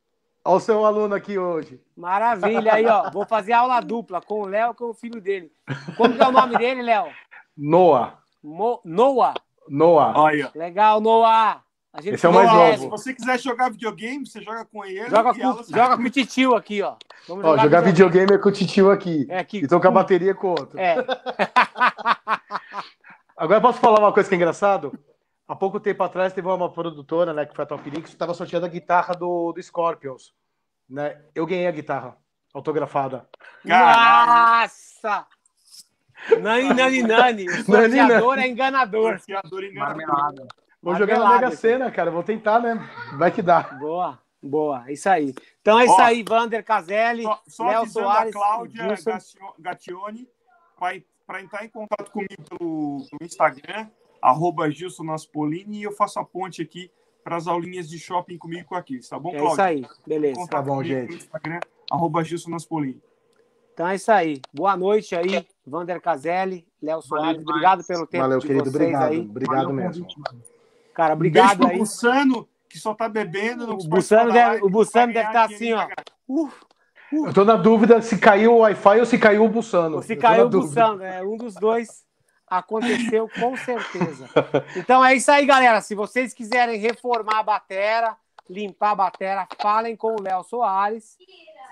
Olha 0.42 0.56
o 0.56 0.60
seu 0.60 0.86
aluno 0.86 1.14
aqui 1.14 1.38
hoje. 1.38 1.78
Maravilha, 1.94 2.72
aí, 2.74 2.86
ó. 2.86 3.10
Vou 3.10 3.26
fazer 3.26 3.52
aula 3.52 3.78
dupla 3.80 4.20
com 4.22 4.40
o 4.40 4.46
Léo 4.46 4.70
e 4.72 4.74
com 4.74 4.86
o 4.86 4.94
filho 4.94 5.20
dele. 5.20 5.52
Como 5.96 6.14
que 6.16 6.22
é 6.22 6.26
o 6.26 6.32
nome 6.32 6.56
dele, 6.56 6.80
Léo? 6.82 7.08
Noah. 7.56 8.18
Mo- 8.42 8.80
Noah. 8.84 9.34
Noah. 9.70 10.18
Olha. 10.18 10.50
Legal, 10.54 11.00
Noah. 11.00 11.62
A 11.92 12.00
gente 12.00 12.14
Esse 12.14 12.26
é 12.26 12.28
o 12.28 12.32
mais 12.32 12.50
conhece. 12.50 12.82
Se 12.82 12.88
você 12.88 13.14
quiser 13.14 13.38
jogar 13.38 13.70
videogame, 13.70 14.26
você 14.26 14.40
joga 14.40 14.64
com 14.64 14.84
ele. 14.84 15.08
Joga 15.08 15.34
com, 15.34 15.40
ela- 15.40 15.64
joga 15.68 15.96
com 15.96 16.02
o 16.02 16.10
titio 16.10 16.54
aqui, 16.54 16.82
ó. 16.82 16.96
Vamos 17.26 17.44
Ó, 17.44 17.58
jogar 17.58 17.80
videogame 17.80 18.32
é 18.32 18.38
com 18.38 18.48
o 18.48 18.52
titio 18.52 18.90
aqui. 18.90 19.26
É, 19.28 19.38
aqui. 19.38 19.58
E 19.58 19.68
tô 19.68 19.80
com 19.80 19.88
a 19.88 19.90
bateria 19.90 20.34
com 20.34 20.48
outro. 20.50 20.78
É. 20.78 20.96
Agora 23.36 23.60
posso 23.60 23.80
falar 23.80 24.00
uma 24.00 24.12
coisa 24.12 24.28
que 24.28 24.34
é 24.34 24.36
engraçado? 24.36 24.92
Há 25.48 25.56
pouco 25.56 25.80
tempo 25.80 26.02
atrás 26.02 26.32
teve 26.32 26.46
uma 26.46 26.70
produtora, 26.70 27.32
né, 27.32 27.44
que 27.44 27.54
foi 27.56 27.64
a 27.64 27.66
Top 27.66 27.88
Link, 27.90 28.02
que 28.04 28.08
estava 28.08 28.34
sorteando 28.34 28.66
a 28.66 28.68
guitarra 28.68 29.14
do, 29.14 29.52
do 29.52 29.62
Scorpions. 29.62 30.32
Né? 30.88 31.20
Eu 31.34 31.46
ganhei 31.46 31.66
a 31.66 31.70
guitarra 31.72 32.16
autografada. 32.54 33.28
Caralho. 33.66 34.62
Nossa! 34.62 35.26
Nani, 36.40 36.74
nani, 36.74 37.02
nani. 37.02 37.46
O 37.48 37.52
Nani, 37.52 37.64
sorteador 37.64 38.38
é 38.38 38.48
enganador. 38.48 39.18
Sorteador 39.18 39.64
enganador. 39.64 40.06
Marmelada. 40.06 40.48
Vou 40.82 40.94
jogar 40.94 41.18
na 41.18 41.34
Mega 41.34 41.50
Sena, 41.50 41.90
cara. 41.90 42.10
Vou 42.10 42.22
tentar, 42.22 42.60
né? 42.60 42.80
Vai 43.16 43.30
que 43.30 43.42
dá. 43.42 43.62
Boa, 43.62 44.18
boa. 44.42 44.90
Isso 44.90 45.08
aí. 45.08 45.34
Então 45.60 45.78
é 45.78 45.84
isso 45.84 45.94
Ó, 45.94 46.00
aí, 46.00 46.22
Vander 46.22 46.64
Caselli, 46.64 47.22
Só, 47.22 47.40
só 47.46 47.66
Léo 47.66 47.80
avisando 47.80 48.06
Soares, 48.06 48.36
a 48.36 48.38
Cláudia 48.38 48.96
Gatione 49.58 50.28
para 51.26 51.42
entrar 51.42 51.64
em 51.64 51.68
contato 51.68 52.10
comigo 52.10 52.42
pelo, 52.48 53.06
pelo 53.10 53.22
Instagram, 53.22 53.88
arroba 54.20 54.70
Gilson 54.70 55.04
Naspolini, 55.04 55.78
e 55.78 55.82
eu 55.82 55.92
faço 55.92 56.18
a 56.18 56.24
ponte 56.24 56.62
aqui 56.62 56.90
para 57.22 57.36
as 57.36 57.46
aulinhas 57.46 57.88
de 57.88 57.98
shopping 57.98 58.38
comigo 58.38 58.66
com 58.66 58.74
aqui, 58.74 58.98
tá 59.08 59.18
bom, 59.18 59.28
É 59.34 59.38
Cláudia? 59.38 59.52
isso 59.52 59.60
aí, 59.60 59.86
beleza. 60.06 60.46
Tá 60.48 60.62
bom, 60.62 60.82
gente. 60.82 61.14
Instagram, 61.16 61.60
arroba 61.90 62.24
Gilson 62.24 62.50
Naspolini. 62.50 63.00
Então 63.80 63.88
é 63.88 63.94
isso 63.94 64.12
aí. 64.12 64.42
Boa 64.52 64.76
noite 64.76 65.16
aí, 65.16 65.48
Vander 65.66 66.02
Caselli, 66.02 66.66
Léo 66.82 67.00
Soares. 67.00 67.40
Obrigado 67.40 67.82
pelo 67.82 68.06
tempo 68.06 68.24
Valeu, 68.24 68.38
de 68.38 68.46
querido. 68.46 68.64
vocês 68.64 68.76
Obrigado. 68.76 69.10
aí. 69.10 69.20
Obrigado 69.20 69.56
Valeu 69.56 69.72
mesmo. 69.72 70.06
Cara, 70.94 71.14
beijo 71.14 71.14
obrigado 71.14 71.58
pro 71.60 71.68
aí. 71.68 71.78
Bussano, 71.78 72.46
que 72.68 72.78
só 72.78 72.92
tá 72.92 73.08
bebendo. 73.08 73.66
não 73.66 73.76
O 73.76 73.88
Bussano 73.88 74.32
deve, 74.32 74.48
live, 74.48 74.64
o 74.64 74.68
Bussano 74.68 75.14
deve 75.14 75.26
estar 75.28 75.44
assim, 75.44 75.56
dinheiro 75.56 75.88
ó. 76.28 76.42
Uh, 76.42 76.50
Eu 77.26 77.32
tô 77.32 77.42
na 77.42 77.56
dúvida 77.56 78.02
se 78.02 78.18
caiu 78.18 78.52
o 78.52 78.58
Wi-Fi 78.58 79.00
ou 79.00 79.06
se 79.06 79.16
caiu 79.16 79.46
o 79.46 79.48
Bussano. 79.48 80.02
se 80.02 80.14
caiu 80.14 80.44
o. 80.44 80.50
Bussano, 80.50 81.02
é 81.02 81.22
um 81.22 81.38
dos 81.38 81.54
dois. 81.54 82.04
Aconteceu 82.46 83.30
com 83.30 83.56
certeza. 83.56 84.28
Então 84.76 85.02
é 85.02 85.14
isso 85.14 85.30
aí, 85.30 85.46
galera. 85.46 85.80
Se 85.80 85.94
vocês 85.94 86.34
quiserem 86.34 86.78
reformar 86.78 87.38
a 87.38 87.42
batera, 87.42 88.14
limpar 88.46 88.90
a 88.90 88.94
batera, 88.96 89.48
falem 89.58 89.96
com 89.96 90.16
o 90.16 90.20
Léo 90.20 90.42
Soares. 90.44 91.16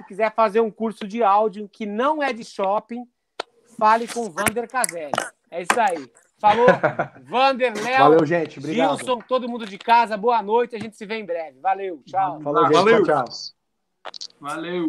Se 0.08 0.14
quiser 0.14 0.34
fazer 0.34 0.60
um 0.60 0.70
curso 0.70 1.06
de 1.06 1.22
áudio 1.22 1.68
que 1.68 1.84
não 1.84 2.22
é 2.22 2.32
de 2.32 2.42
shopping, 2.42 3.06
fale 3.78 4.08
com 4.08 4.20
o 4.20 4.30
Vander 4.30 4.66
Caselli. 4.66 5.12
É 5.50 5.60
isso 5.60 5.78
aí. 5.78 6.10
Falou, 6.40 6.66
Vander, 7.28 7.74
Léo, 7.76 7.98
Valeu, 7.98 8.24
gente. 8.24 8.58
Obrigado. 8.58 8.96
Gilson, 8.96 9.18
todo 9.18 9.46
mundo 9.46 9.66
de 9.66 9.76
casa, 9.76 10.16
boa 10.16 10.42
noite. 10.42 10.74
A 10.74 10.78
gente 10.78 10.96
se 10.96 11.04
vê 11.04 11.16
em 11.16 11.26
breve. 11.26 11.60
Valeu, 11.60 12.02
tchau. 12.06 12.40
Falou, 12.40 12.64
gente. 12.64 12.74
Valeu. 12.74 13.04
Tchau, 13.04 13.24
tchau. 13.24 13.34
Valeu. 14.40 14.88